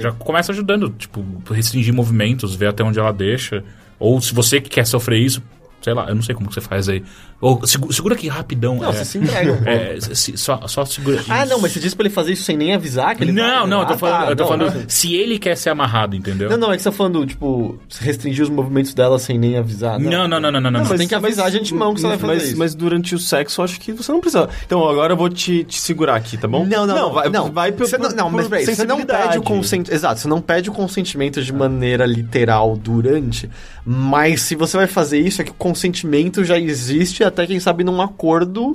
Já 0.02 0.12
começa 0.12 0.52
ajudando, 0.52 0.90
tipo, 0.90 1.24
restringir 1.50 1.94
movimentos, 1.94 2.54
ver 2.54 2.68
até 2.68 2.82
onde 2.82 2.98
ela 2.98 3.12
deixa. 3.12 3.64
Ou 3.98 4.20
se 4.20 4.34
você 4.34 4.60
que 4.60 4.68
quer 4.68 4.86
sofrer 4.86 5.20
isso, 5.20 5.42
sei 5.84 5.92
lá, 5.92 6.06
eu 6.08 6.14
não 6.14 6.22
sei 6.22 6.34
como 6.34 6.48
que 6.48 6.54
você 6.54 6.62
faz 6.62 6.88
aí. 6.88 7.04
Ou 7.40 7.64
segu- 7.66 7.92
segura 7.92 8.14
aqui 8.14 8.26
rapidão. 8.26 8.76
Não, 8.76 8.88
é, 8.88 8.92
você 8.92 9.04
se 9.04 9.18
entrega 9.18 9.60
é, 9.70 9.98
se- 10.00 10.36
só, 10.38 10.66
só 10.66 10.84
segura. 10.86 11.22
Ah, 11.28 11.44
isso. 11.44 11.52
não, 11.52 11.60
mas 11.60 11.72
você 11.72 11.78
disse 11.80 11.94
pra 11.94 12.06
ele 12.06 12.14
fazer 12.14 12.32
isso 12.32 12.42
sem 12.44 12.56
nem 12.56 12.72
avisar 12.74 13.14
que 13.14 13.22
ele 13.22 13.32
Não, 13.32 13.66
não, 13.66 13.80
eu 13.80 13.86
tô 13.86 13.92
Ah, 13.92 13.98
falando, 13.98 14.24
tá, 14.24 14.30
eu 14.30 14.36
tô 14.36 14.42
não, 14.44 14.48
falando 14.48 14.74
não. 14.80 14.88
se 14.88 15.14
ele 15.14 15.38
quer 15.38 15.54
ser 15.56 15.68
amarrado, 15.70 16.16
entendeu? 16.16 16.48
Não, 16.48 16.56
não, 16.56 16.72
é 16.72 16.76
que 16.76 16.82
você 16.82 16.90
tá 16.90 16.96
falando, 16.96 17.26
tipo, 17.26 17.78
restringir 18.00 18.42
os 18.42 18.48
movimentos 18.48 18.94
dela 18.94 19.18
sem 19.18 19.38
nem 19.38 19.58
avisar. 19.58 19.98
Não, 20.00 20.26
não, 20.26 20.40
não, 20.40 20.50
não, 20.50 20.60
não, 20.60 20.70
não. 20.70 20.84
Você 20.86 20.96
tem 20.96 21.06
que 21.06 21.14
avisar 21.14 21.50
de 21.50 21.58
antemão 21.58 21.92
que 21.94 22.00
você 22.00 22.06
vai 22.08 22.16
fazer 22.18 22.32
mas, 22.34 22.42
isso. 22.48 22.58
mas 22.58 22.74
durante 22.74 23.14
o 23.14 23.18
sexo, 23.18 23.60
eu 23.60 23.64
acho 23.66 23.78
que 23.78 23.92
você 23.92 24.10
não 24.10 24.20
precisa. 24.20 24.48
Então, 24.64 24.88
agora 24.88 25.12
eu 25.12 25.16
vou 25.16 25.28
te, 25.28 25.64
te 25.64 25.78
segurar 25.78 26.16
aqui, 26.16 26.38
tá 26.38 26.48
bom? 26.48 26.64
Não, 26.64 26.86
não, 26.86 26.94
não. 26.96 27.12
vai, 27.12 27.28
não. 27.28 27.52
vai 27.52 27.72
por, 27.72 27.86
Você 27.86 27.98
não, 27.98 28.08
não, 28.10 28.30
mas 28.30 28.48
peraí, 28.48 28.64
você 28.64 28.84
não 28.86 29.04
pede 29.04 29.38
o 29.38 29.42
consentimento. 29.42 29.94
Exato, 29.94 30.20
você 30.20 30.28
não 30.28 30.40
pede 30.40 30.70
o 30.70 30.72
consentimento 30.72 31.42
de 31.42 31.52
maneira 31.52 32.06
literal 32.06 32.74
durante, 32.76 33.50
mas 33.84 34.42
se 34.42 34.54
você 34.54 34.76
vai 34.76 34.86
fazer 34.86 35.18
isso, 35.18 35.40
é 35.42 35.44
que 35.44 35.50
o 35.50 35.54
consentimento 35.54 36.44
já 36.44 36.58
existe 36.58 37.22
até, 37.22 37.46
quem 37.46 37.60
sabe, 37.60 37.84
num 37.84 38.00
acordo 38.00 38.72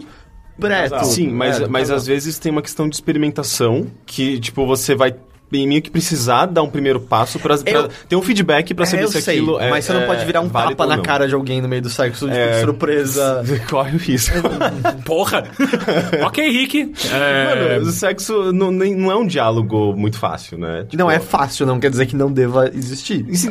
pré 0.60 0.90
Casal. 0.90 1.06
Sim, 1.06 1.30
mas, 1.30 1.62
É, 1.62 1.68
mas 1.68 1.84
casal. 1.84 1.98
às 1.98 2.06
vezes 2.06 2.38
tem 2.38 2.52
uma 2.52 2.62
questão 2.62 2.88
de 2.88 2.96
experimentação 2.96 3.88
que, 4.06 4.40
tipo, 4.40 4.66
você 4.68 4.94
vai 4.94 5.16
meio 5.52 5.82
que 5.82 5.90
precisar 5.90 6.46
dar 6.46 6.62
um 6.64 6.70
primeiro 6.70 7.00
passo 7.00 7.40
Eu- 7.66 7.90
ter 8.08 8.16
um 8.16 8.22
feedback 8.22 8.74
pra 8.74 8.84
É, 8.84 8.88
saber 8.88 9.04
eu 9.04 9.08
se 9.08 9.22
sei, 9.22 9.38
aquilo 9.40 9.60
é 9.60 9.70
mas 9.70 9.86
você 9.86 9.94
não 9.94 10.02
é 10.02 10.06
pode 10.06 10.26
virar 10.26 10.42
um 10.42 10.50
tapa 10.50 10.86
na 10.86 11.00
cara 11.00 11.28
de 11.28 11.34
alguém 11.34 11.62
no 11.62 11.68
meio 11.68 11.82
do 11.82 11.90
sexo 11.90 12.28
de 12.30 12.36
É, 12.38 12.62
surpresa. 12.62 13.44
Corre 13.70 13.96
o 13.96 14.00
risco. 14.00 14.36
Porra! 15.06 15.44
ok, 16.26 16.50
Rick. 16.52 16.94
É, 17.12 17.76
Mano, 17.78 17.88
o 17.88 17.92
sexo 17.92 18.52
não, 18.54 18.72
nem- 18.72 18.96
não 18.96 19.12
é 19.12 19.16
um 19.16 19.26
diálogo 19.26 19.94
muito 19.96 20.18
fácil, 20.18 20.58
né? 20.58 20.84
Tipo, 20.84 20.98
Não 20.98 21.10
é 21.10 21.20
fácil, 21.20 21.66
não 21.66 21.80
quer 21.80 21.90
dizer 21.90 22.06
que 22.06 22.16
não 22.16 22.32
deva 22.32 22.70
existir. 22.74 23.26
Isso- 23.28 23.50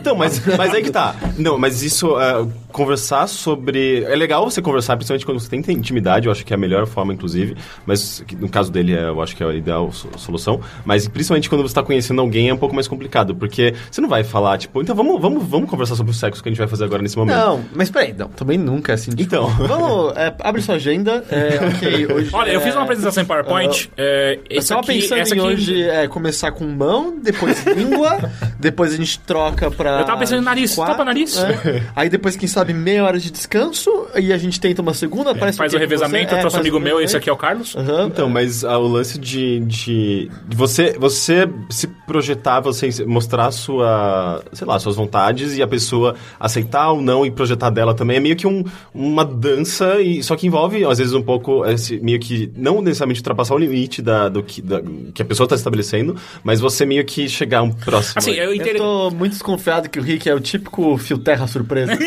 Então, 0.00 0.16
mas, 0.16 0.40
mas 0.56 0.74
aí 0.74 0.82
que 0.82 0.90
tá. 0.90 1.14
Não, 1.38 1.58
mas 1.58 1.82
isso, 1.82 2.18
é, 2.20 2.46
conversar 2.72 3.26
sobre. 3.28 4.04
É 4.04 4.14
legal 4.16 4.48
você 4.48 4.60
conversar, 4.62 4.96
principalmente 4.96 5.24
quando 5.26 5.40
você 5.40 5.48
tem 5.48 5.60
intimidade, 5.76 6.26
eu 6.26 6.32
acho 6.32 6.44
que 6.44 6.52
é 6.52 6.56
a 6.56 6.58
melhor 6.58 6.86
forma, 6.86 7.12
inclusive. 7.12 7.56
Mas 7.86 8.24
no 8.38 8.48
caso 8.48 8.70
dele, 8.72 8.94
é, 8.94 9.08
eu 9.08 9.20
acho 9.22 9.36
que 9.36 9.42
é 9.42 9.46
a 9.46 9.54
ideal 9.54 9.92
so- 9.92 10.08
solução. 10.16 10.60
Mas 10.84 11.06
principalmente 11.08 11.35
quando 11.48 11.62
você 11.62 11.74
tá 11.74 11.82
conhecendo 11.82 12.20
alguém, 12.20 12.48
é 12.48 12.54
um 12.54 12.56
pouco 12.56 12.74
mais 12.74 12.88
complicado. 12.88 13.34
Porque 13.34 13.74
você 13.90 14.00
não 14.00 14.08
vai 14.08 14.24
falar, 14.24 14.58
tipo, 14.58 14.80
então 14.82 14.94
vamos, 14.94 15.20
vamos, 15.20 15.44
vamos 15.46 15.68
conversar 15.70 15.94
sobre 15.96 16.12
o 16.12 16.14
sexo 16.14 16.42
que 16.42 16.48
a 16.48 16.52
gente 16.52 16.58
vai 16.58 16.68
fazer 16.68 16.84
agora 16.84 17.02
nesse 17.02 17.16
momento. 17.16 17.36
Não, 17.36 17.64
mas 17.74 17.90
peraí, 17.90 18.12
não, 18.16 18.28
também 18.28 18.58
nunca, 18.58 18.94
assim. 18.94 19.10
tipo, 19.10 19.22
Então. 19.22 19.46
Vamos, 19.66 20.16
é, 20.16 20.34
abre 20.40 20.62
sua 20.62 20.76
agenda. 20.76 21.24
É, 21.30 21.58
ok, 21.76 22.06
hoje. 22.14 22.30
Olha, 22.32 22.50
eu 22.50 22.60
é, 22.60 22.62
fiz 22.62 22.74
uma 22.74 22.84
apresentação 22.84 23.22
em 23.22 23.26
PowerPoint. 23.26 23.90
é, 23.96 24.38
Eu 24.48 24.64
tava 24.64 24.80
aqui, 24.80 24.92
pensando 25.00 25.18
essa 25.20 25.34
em 25.34 25.38
aqui, 25.38 25.48
hoje 25.48 25.82
é, 25.82 26.08
começar 26.08 26.52
com 26.52 26.64
mão, 26.66 27.18
depois 27.22 27.64
língua, 27.66 28.18
depois 28.58 28.92
a 28.92 28.96
gente 28.96 29.18
troca 29.20 29.70
pra. 29.70 30.00
Eu 30.00 30.04
tava 30.04 30.18
pensando 30.20 30.40
em 30.40 30.44
nariz, 30.44 30.74
quatro, 30.74 30.94
tapa 30.94 31.04
nariz. 31.04 31.36
é. 31.36 31.82
Aí 31.94 32.08
depois, 32.08 32.36
quem 32.36 32.48
sabe, 32.48 32.72
meia 32.72 33.04
hora 33.04 33.18
de 33.18 33.30
descanso, 33.30 33.90
e 34.16 34.32
a 34.32 34.38
gente 34.38 34.60
tenta 34.60 34.80
uma 34.82 34.94
segunda, 34.94 35.34
parece 35.34 35.58
Faz 35.58 35.70
que 35.70 35.76
o 35.76 35.80
revezamento, 35.80 36.30
você- 36.30 36.36
eu 36.36 36.40
trouxe 36.40 36.56
um 36.56 36.60
amigo 36.60 36.78
meu, 36.80 37.00
esse 37.00 37.16
aqui 37.16 37.28
é 37.28 37.32
o 37.32 37.36
Carlos. 37.36 37.74
Aham. 37.76 38.06
Então, 38.06 38.28
mas 38.28 38.64
ah, 38.64 38.78
o 38.78 38.86
lance 38.86 39.18
de, 39.18 39.60
de, 39.60 40.30
de 40.46 40.56
você, 40.56 40.94
você 40.98 41.25
se 41.70 41.86
projetar, 42.06 42.60
você 42.60 42.88
mostrar 43.06 43.50
sua, 43.50 44.42
sei 44.52 44.66
lá, 44.66 44.78
suas 44.78 44.96
vontades 44.96 45.56
e 45.56 45.62
a 45.62 45.66
pessoa 45.66 46.14
aceitar 46.38 46.90
ou 46.90 47.00
não 47.02 47.24
e 47.26 47.30
projetar 47.30 47.70
dela 47.70 47.94
também 47.94 48.16
é 48.18 48.20
meio 48.20 48.36
que 48.36 48.46
um, 48.46 48.62
uma 48.94 49.24
dança 49.24 50.00
e 50.00 50.22
só 50.22 50.36
que 50.36 50.46
envolve 50.46 50.84
às 50.84 50.98
vezes 50.98 51.12
um 51.14 51.22
pouco 51.22 51.64
esse, 51.66 51.98
meio 52.00 52.18
que 52.20 52.50
não 52.56 52.80
necessariamente 52.82 53.20
ultrapassar 53.20 53.54
o 53.54 53.58
limite 53.58 54.00
da, 54.02 54.28
do 54.28 54.42
que, 54.42 54.60
da, 54.62 54.80
que 55.14 55.22
a 55.22 55.24
pessoa 55.24 55.44
está 55.46 55.56
estabelecendo, 55.56 56.16
mas 56.44 56.60
você 56.60 56.84
meio 56.86 57.04
que 57.04 57.28
chegar 57.28 57.62
um 57.62 57.70
próximo. 57.72 58.14
Assim, 58.18 58.32
eu 58.32 58.76
tô 58.76 59.10
muito 59.10 59.32
desconfiado 59.32 59.88
que 59.88 59.98
o 59.98 60.02
Rick 60.02 60.28
é 60.28 60.34
o 60.34 60.40
típico 60.40 60.96
fio 60.98 61.18
terra 61.18 61.46
surpresa. 61.46 61.92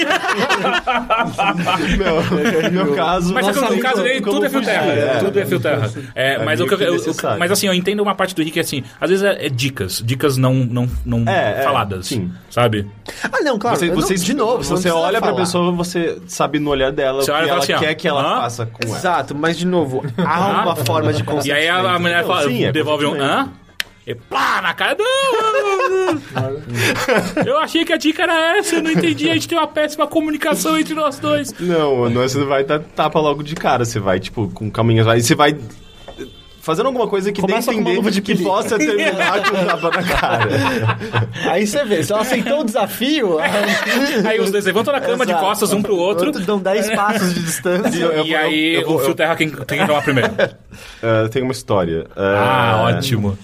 Não, 1.98 2.70
no 2.72 2.86
meu 2.86 2.96
caso, 2.96 3.34
Mas 3.34 3.48
Nossa, 3.48 3.70
no 3.76 3.80
caso 3.80 4.04
dele, 4.04 4.22
tudo 4.22 4.46
é 4.46 4.50
fio 4.50 4.62
terra. 4.62 4.86
é. 4.92 5.18
Tudo 5.20 5.40
é 5.40 5.46
fio 5.46 5.60
terra. 5.60 5.92
É, 6.16 6.44
mas, 6.44 6.60
o 6.60 6.66
que 6.68 6.74
eu- 6.74 6.78
que 6.78 6.84
eu- 6.84 6.94
necessário. 6.94 7.40
mas 7.40 7.52
assim, 7.52 7.68
eu 7.68 7.74
entendo 7.74 8.02
uma 8.02 8.16
parte 8.16 8.34
do 8.36 8.42
Rick 8.44 8.60
assim, 8.60 8.84
às 9.00 9.09
vezes 9.10 9.24
é, 9.24 9.46
é 9.46 9.50
dicas. 9.50 10.02
Dicas 10.06 10.38
não, 10.38 10.54
não, 10.54 10.90
não 11.06 11.24
É, 11.28 11.60
é, 11.60 11.64
faladas. 11.64 12.08
sim. 12.08 12.32
Sabe? 12.50 12.88
ah, 13.24 13.42
não, 13.42 13.58
claro. 13.60 13.78
Você, 13.78 13.88
não- 13.88 13.96
você, 13.96 14.16
de 14.16 14.34
novo, 14.34 14.64
você, 14.64 14.90
olha 14.90 15.20
pra 15.20 15.30
falar. 15.32 15.42
pessoa, 15.42 15.72
você 15.72 16.20
sabe 16.28 16.60
no 16.60 16.70
olhar 16.70 16.92
dela 16.92 17.22
Você 17.22 17.32
o 17.32 17.36
que 17.36 17.42
e 17.46 17.50
ela 17.50 17.60
assim, 17.60 17.76
quer 17.78 17.94
que 17.96 18.08
ela 18.08 18.22
hã? 18.38 18.42
faça 18.42 18.66
com 18.66 18.88
ela. 18.88 18.98
Exato, 18.98 19.36
mas 19.36 19.58
de 19.58 19.66
novo, 19.68 20.04
há 20.18 20.64
uma 20.64 20.76
forma 20.76 21.12
de 21.14 21.22
E 21.22 21.26
consentimento. 21.26 21.60
aí 21.62 21.68
a, 21.68 21.94
a 21.96 22.00
mulher 22.00 22.26
fala, 22.26 22.44
Sim, 22.44 22.64
é 22.66 22.72
devolve 22.72 23.06
um 23.06 23.14
hã? 23.20 23.50
E 24.08 24.16
plá 24.16 24.62
na 24.62 24.74
cara. 24.74 24.98
Não. 24.98 26.20
Eu 27.46 27.60
achei 27.60 27.86
que 27.86 27.94
a 27.94 27.98
dica 27.98 28.24
era 28.24 28.58
essa, 28.58 28.76
eu 28.78 28.82
não 28.84 28.92
entendi. 28.92 29.30
A 29.30 29.34
gente 29.34 29.48
tem 29.48 29.58
uma 29.58 29.68
péssima 29.68 30.08
comunicação 30.08 30.78
entre 30.80 30.94
nós 30.96 31.20
dois. 31.20 31.54
Não, 31.60 32.10
não, 32.10 32.22
você 32.22 32.38
não 32.40 32.48
vai 32.48 32.64
dar 32.64 32.80
tapa 32.80 33.20
logo 33.20 33.44
de 33.44 33.54
cara. 33.56 33.86
Você 33.86 34.00
vai, 34.00 34.20
tipo, 34.20 34.50
com 34.50 34.70
caminhos. 34.72 35.06
Vai, 35.06 35.22
você 35.22 35.36
vai 35.36 35.56
fazendo 36.62 36.88
alguma 36.88 37.08
coisa 37.08 37.32
que 37.32 37.42
dê 37.42 37.48
Começa 37.48 37.72
com 37.74 37.80
uma 37.80 37.92
entender 37.92 38.12
de 38.12 38.22
que 38.22 38.36
possa 38.44 38.78
terminar 38.78 39.50
com 39.50 39.58
um 39.58 39.66
tapa 39.68 39.90
na 39.90 40.04
cara. 40.04 40.48
Aí 41.50 41.66
você 41.66 41.84
vê, 41.86 42.04
se 42.04 42.12
ela 42.12 42.22
aceitou 42.22 42.62
o 42.62 42.64
desafio. 42.64 43.38
Aí 44.28 44.40
os 44.40 44.52
dois 44.52 44.66
levantam 44.66 44.94
na 44.94 45.02
cama 45.02 45.26
de 45.26 45.32
Exato. 45.32 45.46
costas 45.46 45.74
um 45.74 45.82
pro 45.82 45.96
outro. 45.96 46.32
Dão 46.32 46.60
10 46.60 46.90
passos 46.96 47.34
de 47.34 47.42
distância. 47.44 48.00
Eu- 48.00 48.12
eu 48.12 48.26
e 48.26 48.36
aí 48.36 48.76
eu 48.76 48.86
vou- 48.86 48.96
o 48.98 49.00
fio 49.00 49.10
eu- 49.10 49.16
terra 49.16 49.36
quem 49.36 49.50
tem 49.50 49.80
que 49.80 49.88
tomar 49.88 50.02
primeiro. 50.04 50.30
Ah, 51.02 51.28
tem 51.30 51.42
uma 51.42 51.52
história. 51.52 52.06
Ah, 52.16 52.74
Ah, 52.74 52.84
ótimo. 52.84 53.38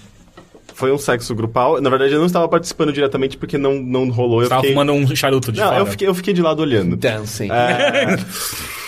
Foi 0.74 0.92
um 0.92 0.98
sexo 0.98 1.34
grupal. 1.34 1.80
Na 1.80 1.88
verdade, 1.88 2.12
eu 2.12 2.18
não 2.18 2.26
estava 2.26 2.46
participando 2.48 2.92
diretamente 2.92 3.36
porque 3.38 3.56
não, 3.56 3.74
não 3.76 4.10
rolou. 4.10 4.40
Você 4.40 4.44
Eu 4.44 4.48
tava 4.50 4.60
fiquei... 4.60 4.74
fumando 4.74 4.92
um 4.92 5.16
charuto 5.16 5.50
de 5.50 5.58
Não, 5.58 5.68
fora. 5.68 5.80
eu 5.80 5.86
fiquei, 5.86 6.06
eu 6.08 6.14
fiquei 6.14 6.34
de 6.34 6.42
lado 6.42 6.60
olhando. 6.60 6.96
Dancing. 6.96 7.50
É, 7.50 8.16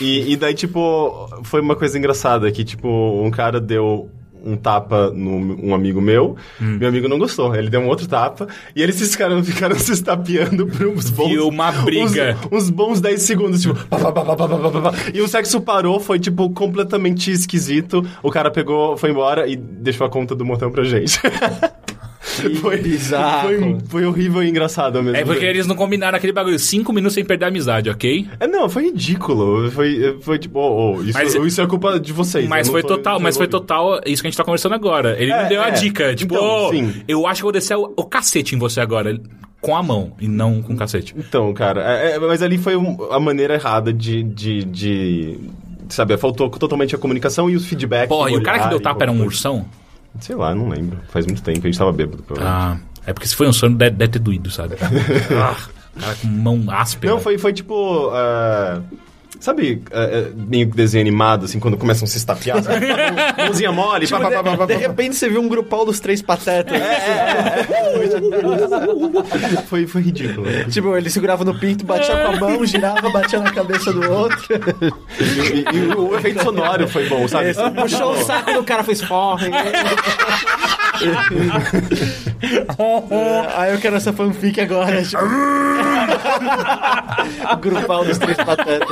e, 0.00 0.32
e 0.32 0.36
daí, 0.36 0.52
tipo, 0.52 1.28
foi 1.44 1.60
uma 1.62 1.74
coisa 1.74 1.96
engraçada 1.98 2.50
que, 2.52 2.62
tipo, 2.62 2.88
um 3.24 3.30
cara 3.30 3.58
deu 3.58 4.10
um 4.44 4.56
tapa 4.56 5.10
no 5.10 5.30
um 5.66 5.74
amigo 5.74 6.00
meu, 6.00 6.36
Hum. 6.60 6.78
meu 6.78 6.88
amigo 6.88 7.08
não 7.08 7.18
gostou, 7.18 7.54
ele 7.54 7.68
deu 7.70 7.80
um 7.80 7.86
outro 7.88 8.06
tapa, 8.08 8.46
e 8.74 8.82
eles 8.82 9.00
ficaram, 9.10 9.42
ficaram 9.44 9.78
se 9.78 9.92
estapeando 9.92 10.66
por 10.66 10.86
uns 10.86 11.10
bons... 11.10 11.30
E 11.30 11.38
uma 11.38 11.70
briga. 11.72 12.36
Uns, 12.50 12.64
uns 12.64 12.70
bons 12.70 13.00
10 13.00 13.22
segundos, 13.22 13.62
tipo... 13.62 13.74
pá, 13.86 13.98
pá, 13.98 14.12
pá. 14.12 14.36
E 15.12 15.20
o 15.20 15.28
sexo 15.28 15.60
parou, 15.60 16.00
foi, 16.00 16.18
tipo, 16.18 16.50
completamente 16.50 17.30
esquisito, 17.30 18.06
o 18.22 18.30
cara 18.30 18.50
pegou, 18.50 18.96
foi 18.96 19.10
embora 19.10 19.46
e 19.46 19.56
deixou 19.56 20.06
a 20.06 20.10
conta 20.10 20.34
do 20.34 20.44
motel 20.44 20.70
pra 20.70 20.84
gente. 20.84 21.18
foi, 22.60 22.76
bizarro. 22.78 23.48
Foi, 23.48 23.76
foi 23.88 24.06
horrível 24.06 24.42
e 24.42 24.48
engraçado 24.48 25.02
mesmo 25.02 25.16
É 25.16 25.24
porque 25.24 25.44
eles 25.44 25.66
não 25.66 25.74
combinaram 25.76 26.16
aquele 26.16 26.32
bagulho. 26.32 26.58
Cinco 26.58 26.92
minutos 26.92 27.14
sem 27.14 27.24
perder 27.24 27.46
a 27.46 27.48
amizade, 27.48 27.90
ok? 27.90 28.26
É, 28.40 28.46
não, 28.46 28.68
foi 28.68 28.84
ridículo. 28.84 29.70
Foi, 29.70 30.16
foi 30.20 30.38
tipo, 30.38 30.58
oh, 30.58 30.96
oh, 30.98 31.02
isso, 31.02 31.12
Mas- 31.18 31.34
isso 31.34 31.60
é 31.60 31.66
culpa 31.66 31.98
de 31.98 32.12
vocês. 32.12 32.48
Mas 32.48 32.68
foi 32.68 32.82
total, 32.82 33.18
mas 33.20 33.36
foi 33.36 33.46
total 33.48 34.00
isso 34.06 34.22
que 34.22 34.28
a 34.28 34.30
gente 34.30 34.36
tá 34.36 34.44
conversando 34.44 34.74
agora. 34.74 35.16
Ele 35.20 35.32
É, 35.32 35.42
não 35.42 35.48
deu 35.48 35.62
a 35.62 35.68
é. 35.68 35.70
dica. 35.72 36.14
Tipo, 36.14 36.34
Então, 36.34 36.66
"Ô, 36.66 36.70
sim. 36.70 36.92
eu 37.08 37.26
acho 37.26 37.38
que 37.40 37.44
vou 37.44 37.52
descer 37.52 37.76
o, 37.76 37.92
o 37.96 38.04
cacete 38.04 38.54
em 38.54 38.58
você 38.58 38.80
agora. 38.80 39.18
Com 39.60 39.74
a 39.76 39.82
mão 39.82 40.12
e 40.20 40.28
não 40.28 40.62
com 40.62 40.74
o 40.74 40.76
cacete. 40.76 41.12
Então, 41.18 41.52
cara, 41.52 41.82
é- 41.82 42.12
é, 42.12 42.18
mas 42.20 42.42
ali 42.42 42.56
foi 42.58 42.76
um- 42.76 42.96
a 43.10 43.18
maneira 43.18 43.54
errada 43.54 43.92
de, 43.92 44.22
de, 44.22 44.62
de- 44.64 45.36
Sabe, 45.88 46.16
faltou 46.16 46.48
totalmente 46.50 46.94
a 46.94 46.98
comunicação 46.98 47.48
e 47.50 47.56
os 47.56 47.66
feedback. 47.66 48.08
Porra, 48.08 48.30
e 48.30 48.36
o 48.36 48.42
cara 48.42 48.58
que 48.60 48.68
deu 48.68 48.78
tapa 48.78 49.02
era 49.04 49.10
um 49.10 49.20
ursão? 49.24 49.64
Sei 50.20 50.34
lá, 50.34 50.54
não 50.54 50.68
lembro. 50.68 50.98
Faz 51.08 51.26
muito 51.26 51.42
tempo, 51.42 51.60
a 51.60 51.70
gente 51.70 51.78
tava 51.78 51.92
bêbado. 51.92 52.24
Ah, 52.40 52.76
é 53.06 53.12
porque 53.12 53.28
se 53.28 53.34
foi 53.34 53.48
um 53.48 53.52
sonho, 53.52 53.76
deve, 53.76 53.96
deve 53.96 54.12
ter 54.12 54.18
doído, 54.18 54.50
sabe? 54.50 54.76
ah, 55.32 55.56
cara 55.98 56.14
com 56.14 56.28
mão 56.28 56.64
áspera. 56.68 57.12
Não, 57.12 57.20
foi, 57.20 57.38
foi 57.38 57.52
tipo. 57.52 58.10
ah, 58.12 58.80
Sabe, 59.40 59.82
ah, 59.92 59.98
ah, 60.00 60.30
meio 60.34 60.68
que 60.68 60.76
desenho 60.76 61.00
animado, 61.00 61.44
assim, 61.44 61.60
quando 61.60 61.76
começam 61.76 62.04
a 62.04 62.08
se 62.08 62.16
estapear? 62.18 62.62
sabe? 62.62 62.86
Mãozinha 63.38 63.70
mole, 63.70 64.08
pá, 64.08 64.18
pá, 64.20 64.30
pá, 64.30 64.42
pá, 64.42 64.56
pá, 64.56 64.66
De 64.66 64.74
pá. 64.74 64.80
repente 64.80 65.14
você 65.16 65.28
viu 65.28 65.40
um 65.40 65.48
grupal 65.48 65.84
dos 65.86 66.00
três 66.00 66.20
patetas. 66.20 66.76
Foi, 69.68 69.86
foi 69.86 70.02
ridículo. 70.02 70.46
Tipo, 70.70 70.96
ele 70.96 71.10
segurava 71.10 71.44
no 71.44 71.58
pinto, 71.58 71.84
batia 71.84 72.16
com 72.16 72.32
a 72.32 72.40
mão, 72.40 72.64
girava, 72.66 73.08
batia 73.10 73.38
na 73.40 73.52
cabeça 73.52 73.92
do 73.92 74.10
outro. 74.10 74.38
E, 75.20 75.58
e- 75.58 75.76
e 75.76 75.94
o 75.94 76.16
efeito 76.16 76.42
sonoro 76.42 76.88
foi 76.88 77.08
bom, 77.08 77.26
sabe? 77.28 77.54
Puxou 77.80 78.12
o 78.12 78.24
saco 78.24 78.52
do 78.52 78.62
cara, 78.64 78.82
fez 78.82 79.02
forre. 79.02 79.50
É, 82.38 83.56
Aí 83.56 83.72
eu 83.74 83.78
quero 83.80 83.96
essa 83.96 84.12
fanfic 84.12 84.60
agora. 84.60 85.02
Tipo... 85.02 85.22
o 87.52 87.56
grupal 87.58 88.04
dos 88.04 88.18
três 88.18 88.36
patetas. 88.38 88.88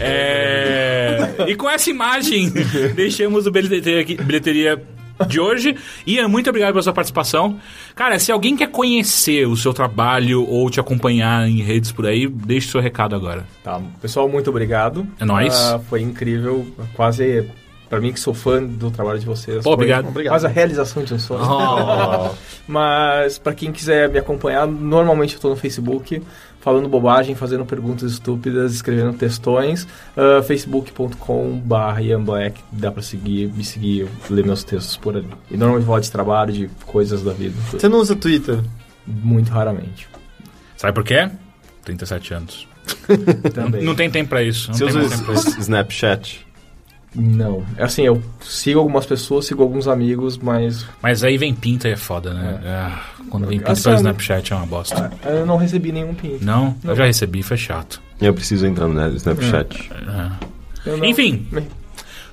É, 0.00 1.34
E 1.48 1.54
com 1.54 1.68
essa 1.68 1.90
imagem, 1.90 2.50
deixamos 2.94 3.46
o 3.46 3.50
bilheteria, 3.50 4.00
aqui- 4.00 4.16
bilheteria 4.16 4.82
de 5.26 5.40
hoje. 5.40 5.76
Ian, 6.06 6.28
muito 6.28 6.48
obrigado 6.48 6.72
pela 6.72 6.82
sua 6.82 6.92
participação. 6.92 7.58
Cara, 7.94 8.18
se 8.18 8.30
alguém 8.30 8.56
quer 8.56 8.68
conhecer 8.68 9.46
o 9.46 9.56
seu 9.56 9.72
trabalho 9.74 10.46
ou 10.48 10.70
te 10.70 10.78
acompanhar 10.78 11.48
em 11.48 11.60
redes 11.60 11.90
por 11.90 12.06
aí, 12.06 12.28
deixe 12.28 12.68
seu 12.70 12.80
recado 12.80 13.16
agora. 13.16 13.44
Tá, 13.64 13.80
pessoal, 14.00 14.28
muito 14.28 14.48
obrigado. 14.50 15.06
É 15.18 15.24
nóis. 15.24 15.54
Ah, 15.54 15.80
foi 15.90 16.02
incrível, 16.02 16.66
quase 16.94 17.48
Pra 17.88 18.00
mim 18.00 18.12
que 18.12 18.20
sou 18.20 18.34
fã 18.34 18.62
do 18.62 18.90
trabalho 18.90 19.18
de 19.18 19.24
vocês. 19.26 19.56
Pô, 19.58 19.62
foi 19.62 19.72
obrigado. 19.72 20.08
Obrigado. 20.08 20.32
Quase 20.34 20.46
a 20.46 20.50
realização 20.50 21.02
de 21.04 21.14
um 21.14 21.18
sonho. 21.18 21.40
Oh. 21.42 22.34
Mas 22.68 23.38
pra 23.38 23.54
quem 23.54 23.72
quiser 23.72 24.10
me 24.10 24.18
acompanhar, 24.18 24.66
normalmente 24.66 25.34
eu 25.36 25.40
tô 25.40 25.48
no 25.48 25.56
Facebook 25.56 26.22
falando 26.60 26.86
bobagem, 26.88 27.34
fazendo 27.34 27.64
perguntas 27.64 28.12
estúpidas, 28.12 28.74
escrevendo 28.74 29.14
textões. 29.14 29.84
Uh, 30.16 30.42
facebook.com.br 30.42 32.00
Ian 32.02 32.22
Black, 32.22 32.60
dá 32.70 32.90
pra 32.92 33.02
seguir, 33.02 33.50
me 33.52 33.64
seguir, 33.64 34.06
ler 34.28 34.44
meus 34.44 34.64
textos 34.64 34.96
por 34.96 35.16
ali. 35.16 35.28
E 35.50 35.56
normalmente 35.56 35.86
falo 35.86 36.00
de 36.00 36.10
trabalho, 36.10 36.52
de 36.52 36.68
coisas 36.86 37.22
da 37.22 37.32
vida. 37.32 37.54
Você 37.72 37.88
não 37.88 37.98
usa 38.00 38.14
Twitter? 38.14 38.58
Muito 39.06 39.50
raramente. 39.50 40.08
Sabe 40.76 40.92
por 40.92 41.04
quê? 41.04 41.30
37 41.84 42.34
anos. 42.34 42.68
Também. 43.54 43.82
Não 43.82 43.94
tem 43.94 44.10
tempo 44.10 44.28
pra 44.30 44.42
isso. 44.42 44.68
Não 44.70 44.74
Você 44.78 44.84
tem 44.84 44.88
usa 44.90 44.98
mais 45.00 45.10
tempo 45.12 45.24
pra 45.24 45.34
isso. 45.34 45.48
s- 45.48 45.60
Snapchat? 45.60 46.46
Não. 47.18 47.64
Assim, 47.78 48.02
eu 48.02 48.22
sigo 48.40 48.78
algumas 48.78 49.04
pessoas, 49.04 49.46
sigo 49.46 49.62
alguns 49.62 49.88
amigos, 49.88 50.38
mas 50.38 50.86
Mas 51.02 51.24
aí 51.24 51.36
vem 51.36 51.52
pinta 51.54 51.88
e 51.88 51.92
é 51.92 51.96
foda, 51.96 52.32
né? 52.32 52.60
Ah, 52.64 53.02
quando 53.28 53.46
vem 53.46 53.58
pinta 53.58 53.72
Assim, 53.72 53.82
pelo 53.84 53.96
Snapchat 53.96 54.52
é 54.52 54.56
uma 54.56 54.66
bosta. 54.66 55.12
eu 55.24 55.44
não 55.44 55.56
recebi 55.56 55.90
nenhum 55.92 56.14
pin. 56.14 56.38
Não? 56.40 56.76
Eu 56.84 56.94
já 56.94 57.04
recebi, 57.04 57.42
foi 57.42 57.56
chato. 57.56 58.00
Eu 58.20 58.32
preciso 58.32 58.66
entrar 58.66 58.86
no 58.88 59.16
Snapchat. 59.16 59.90
Eu 60.86 60.96
não- 60.96 61.04
Enfim. 61.04 61.46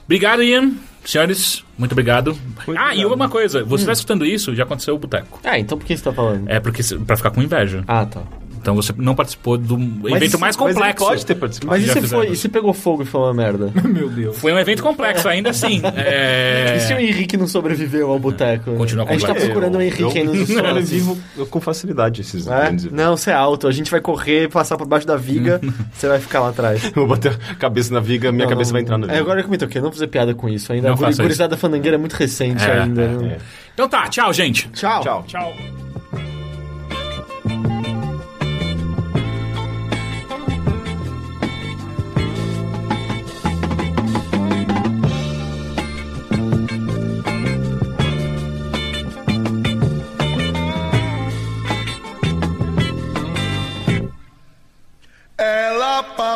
Obrigado, 0.06 0.44
Ian. 0.44 0.72
Senhores, 1.04 1.64
muito 1.78 1.92
obrigado. 1.92 2.36
ah, 2.78 2.96
e 2.96 3.06
uma 3.06 3.30
coisa. 3.30 3.64
Você 3.64 3.86
tá 3.86 3.92
escutando 3.94 4.26
isso, 4.26 4.56
já 4.56 4.64
aconteceu 4.64 4.96
o 4.96 4.98
boteco. 4.98 5.40
Ah, 5.44 5.60
então 5.60 5.78
por 5.78 5.86
que 5.86 5.96
você 5.96 6.04
tá 6.04 6.12
falando? 6.12 6.50
É 6.50 6.60
porque 6.60 6.82
pra 7.06 7.16
ficar 7.16 7.30
com 7.30 7.42
inveja. 7.44 7.84
Ah, 7.88 8.06
tá. 8.06 8.22
Então 8.66 8.74
você 8.74 8.92
não 8.98 9.14
participou 9.14 9.60
do 9.60 9.76
evento 9.76 10.24
isso- 10.24 10.40
mais 10.40 10.58
Mas 10.58 10.66
ele 10.70 10.74
complexo. 10.76 11.06
pode 11.06 11.24
ter 11.28 11.36
participado. 11.36 11.72
Mas 11.80 11.88
e 11.88 11.92
se, 11.94 12.02
foi, 12.08 12.28
e 12.30 12.36
se 12.36 12.50
pegou 12.50 12.74
fogo 12.74 13.04
e 13.04 13.06
foi 13.06 13.22
uma 13.22 13.32
merda? 13.36 13.72
Meu 13.88 14.10
Deus. 14.10 14.40
Foi 14.40 14.52
um 14.52 14.58
evento 14.58 14.82
complexo, 14.82 15.30
ainda 15.30 15.52
assim. 15.52 15.84
É... 15.96 16.74
E 16.76 16.80
se 16.80 16.92
o 16.96 17.00
Henrique 17.00 17.38
não 17.38 17.48
sobreviveu 17.48 18.10
ao 18.10 18.18
boteco? 18.18 18.72
Continua 18.76 19.06
A 19.08 19.12
gente 19.12 19.22
tá 19.22 19.28
complexo. 19.28 19.48
procurando 19.52 19.76
o 19.78 19.82
Henrique 19.84 20.18
aí 20.18 20.24
nos 20.24 20.36
eu 20.50 20.58
stories. 20.58 20.90
sobrevivo 20.90 21.18
com 21.52 21.62
facilidade 21.62 22.22
esses 22.22 22.48
É? 22.48 22.50
grandes 22.50 22.86
eventos. 22.86 23.06
Não, 23.06 23.16
você 23.16 23.30
é 23.30 23.34
alto. 23.36 23.68
A 23.68 23.72
gente 23.72 23.92
vai 23.92 24.02
correr, 24.02 24.50
passar 24.50 24.78
por 24.78 24.88
baixo 24.88 25.06
da 25.06 25.16
viga, 25.16 25.62
você 25.94 26.08
vai 26.08 26.20
ficar 26.20 26.40
lá 26.40 26.50
atrás. 26.50 26.84
Eu 26.86 26.92
vou 26.94 27.08
bater 27.08 27.38
a 27.52 27.54
cabeça 27.54 27.94
na 27.94 28.00
viga, 28.00 28.32
minha 28.32 28.46
Não, 28.46 28.50
cabeça 28.50 28.72
vai 28.72 28.82
entrar 28.82 28.98
no 28.98 29.06
É, 29.12 29.20
agora 29.20 29.42
eu 29.42 29.46
o 29.46 29.70
quê? 29.70 29.76
Não 29.78 29.84
vou 29.84 29.92
fazer 29.94 30.08
piada 30.08 30.34
com 30.34 30.50
isso 30.50 30.74
ainda. 30.74 30.90
Não 30.90 30.96
a 31.08 31.12
gurizada 31.12 31.56
fandangueira 31.56 31.98
é 31.98 32.00
muito 32.00 32.14
recente 32.14 32.64
É, 32.64 32.82
ainda. 32.82 33.02
é, 33.04 33.08
não- 33.10 33.26
é. 33.28 33.38
Então 33.76 33.88
tá, 33.88 34.08
tchau, 34.08 34.34
gente. 34.34 34.68
Tchau. 34.70 35.02
Tchau. 35.04 35.24
Tchau. 35.28 35.54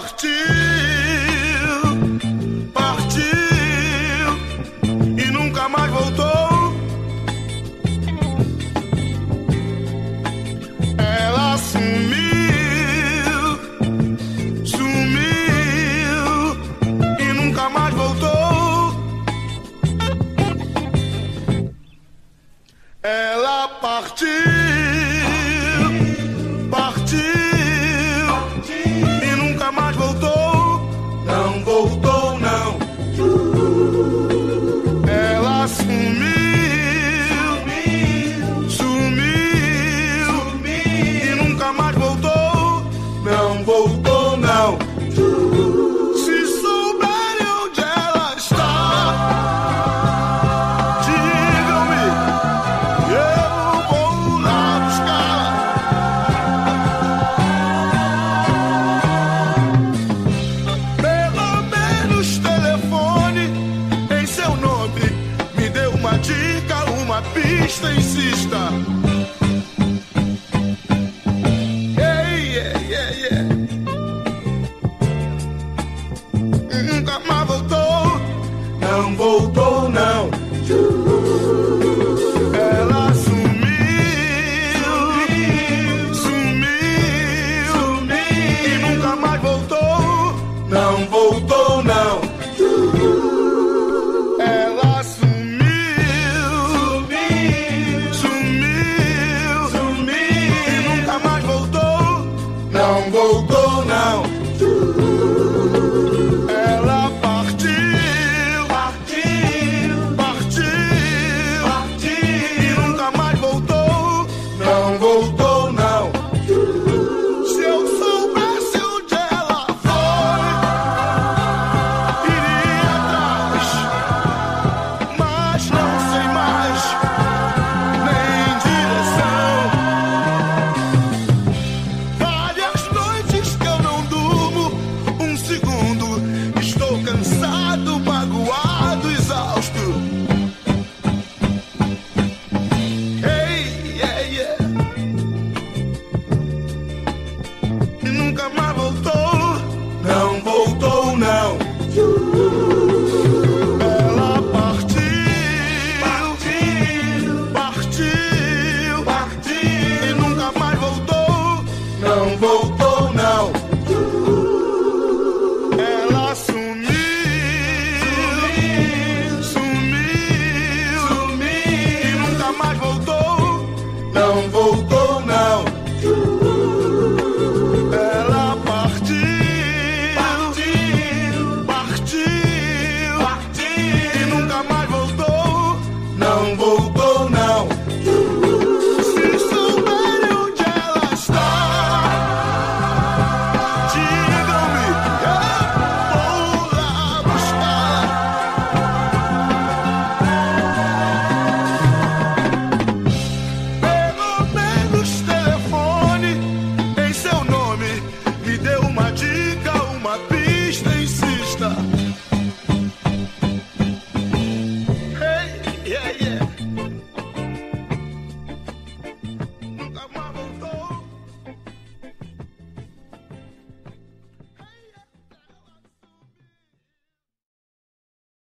Ela 0.10 0.59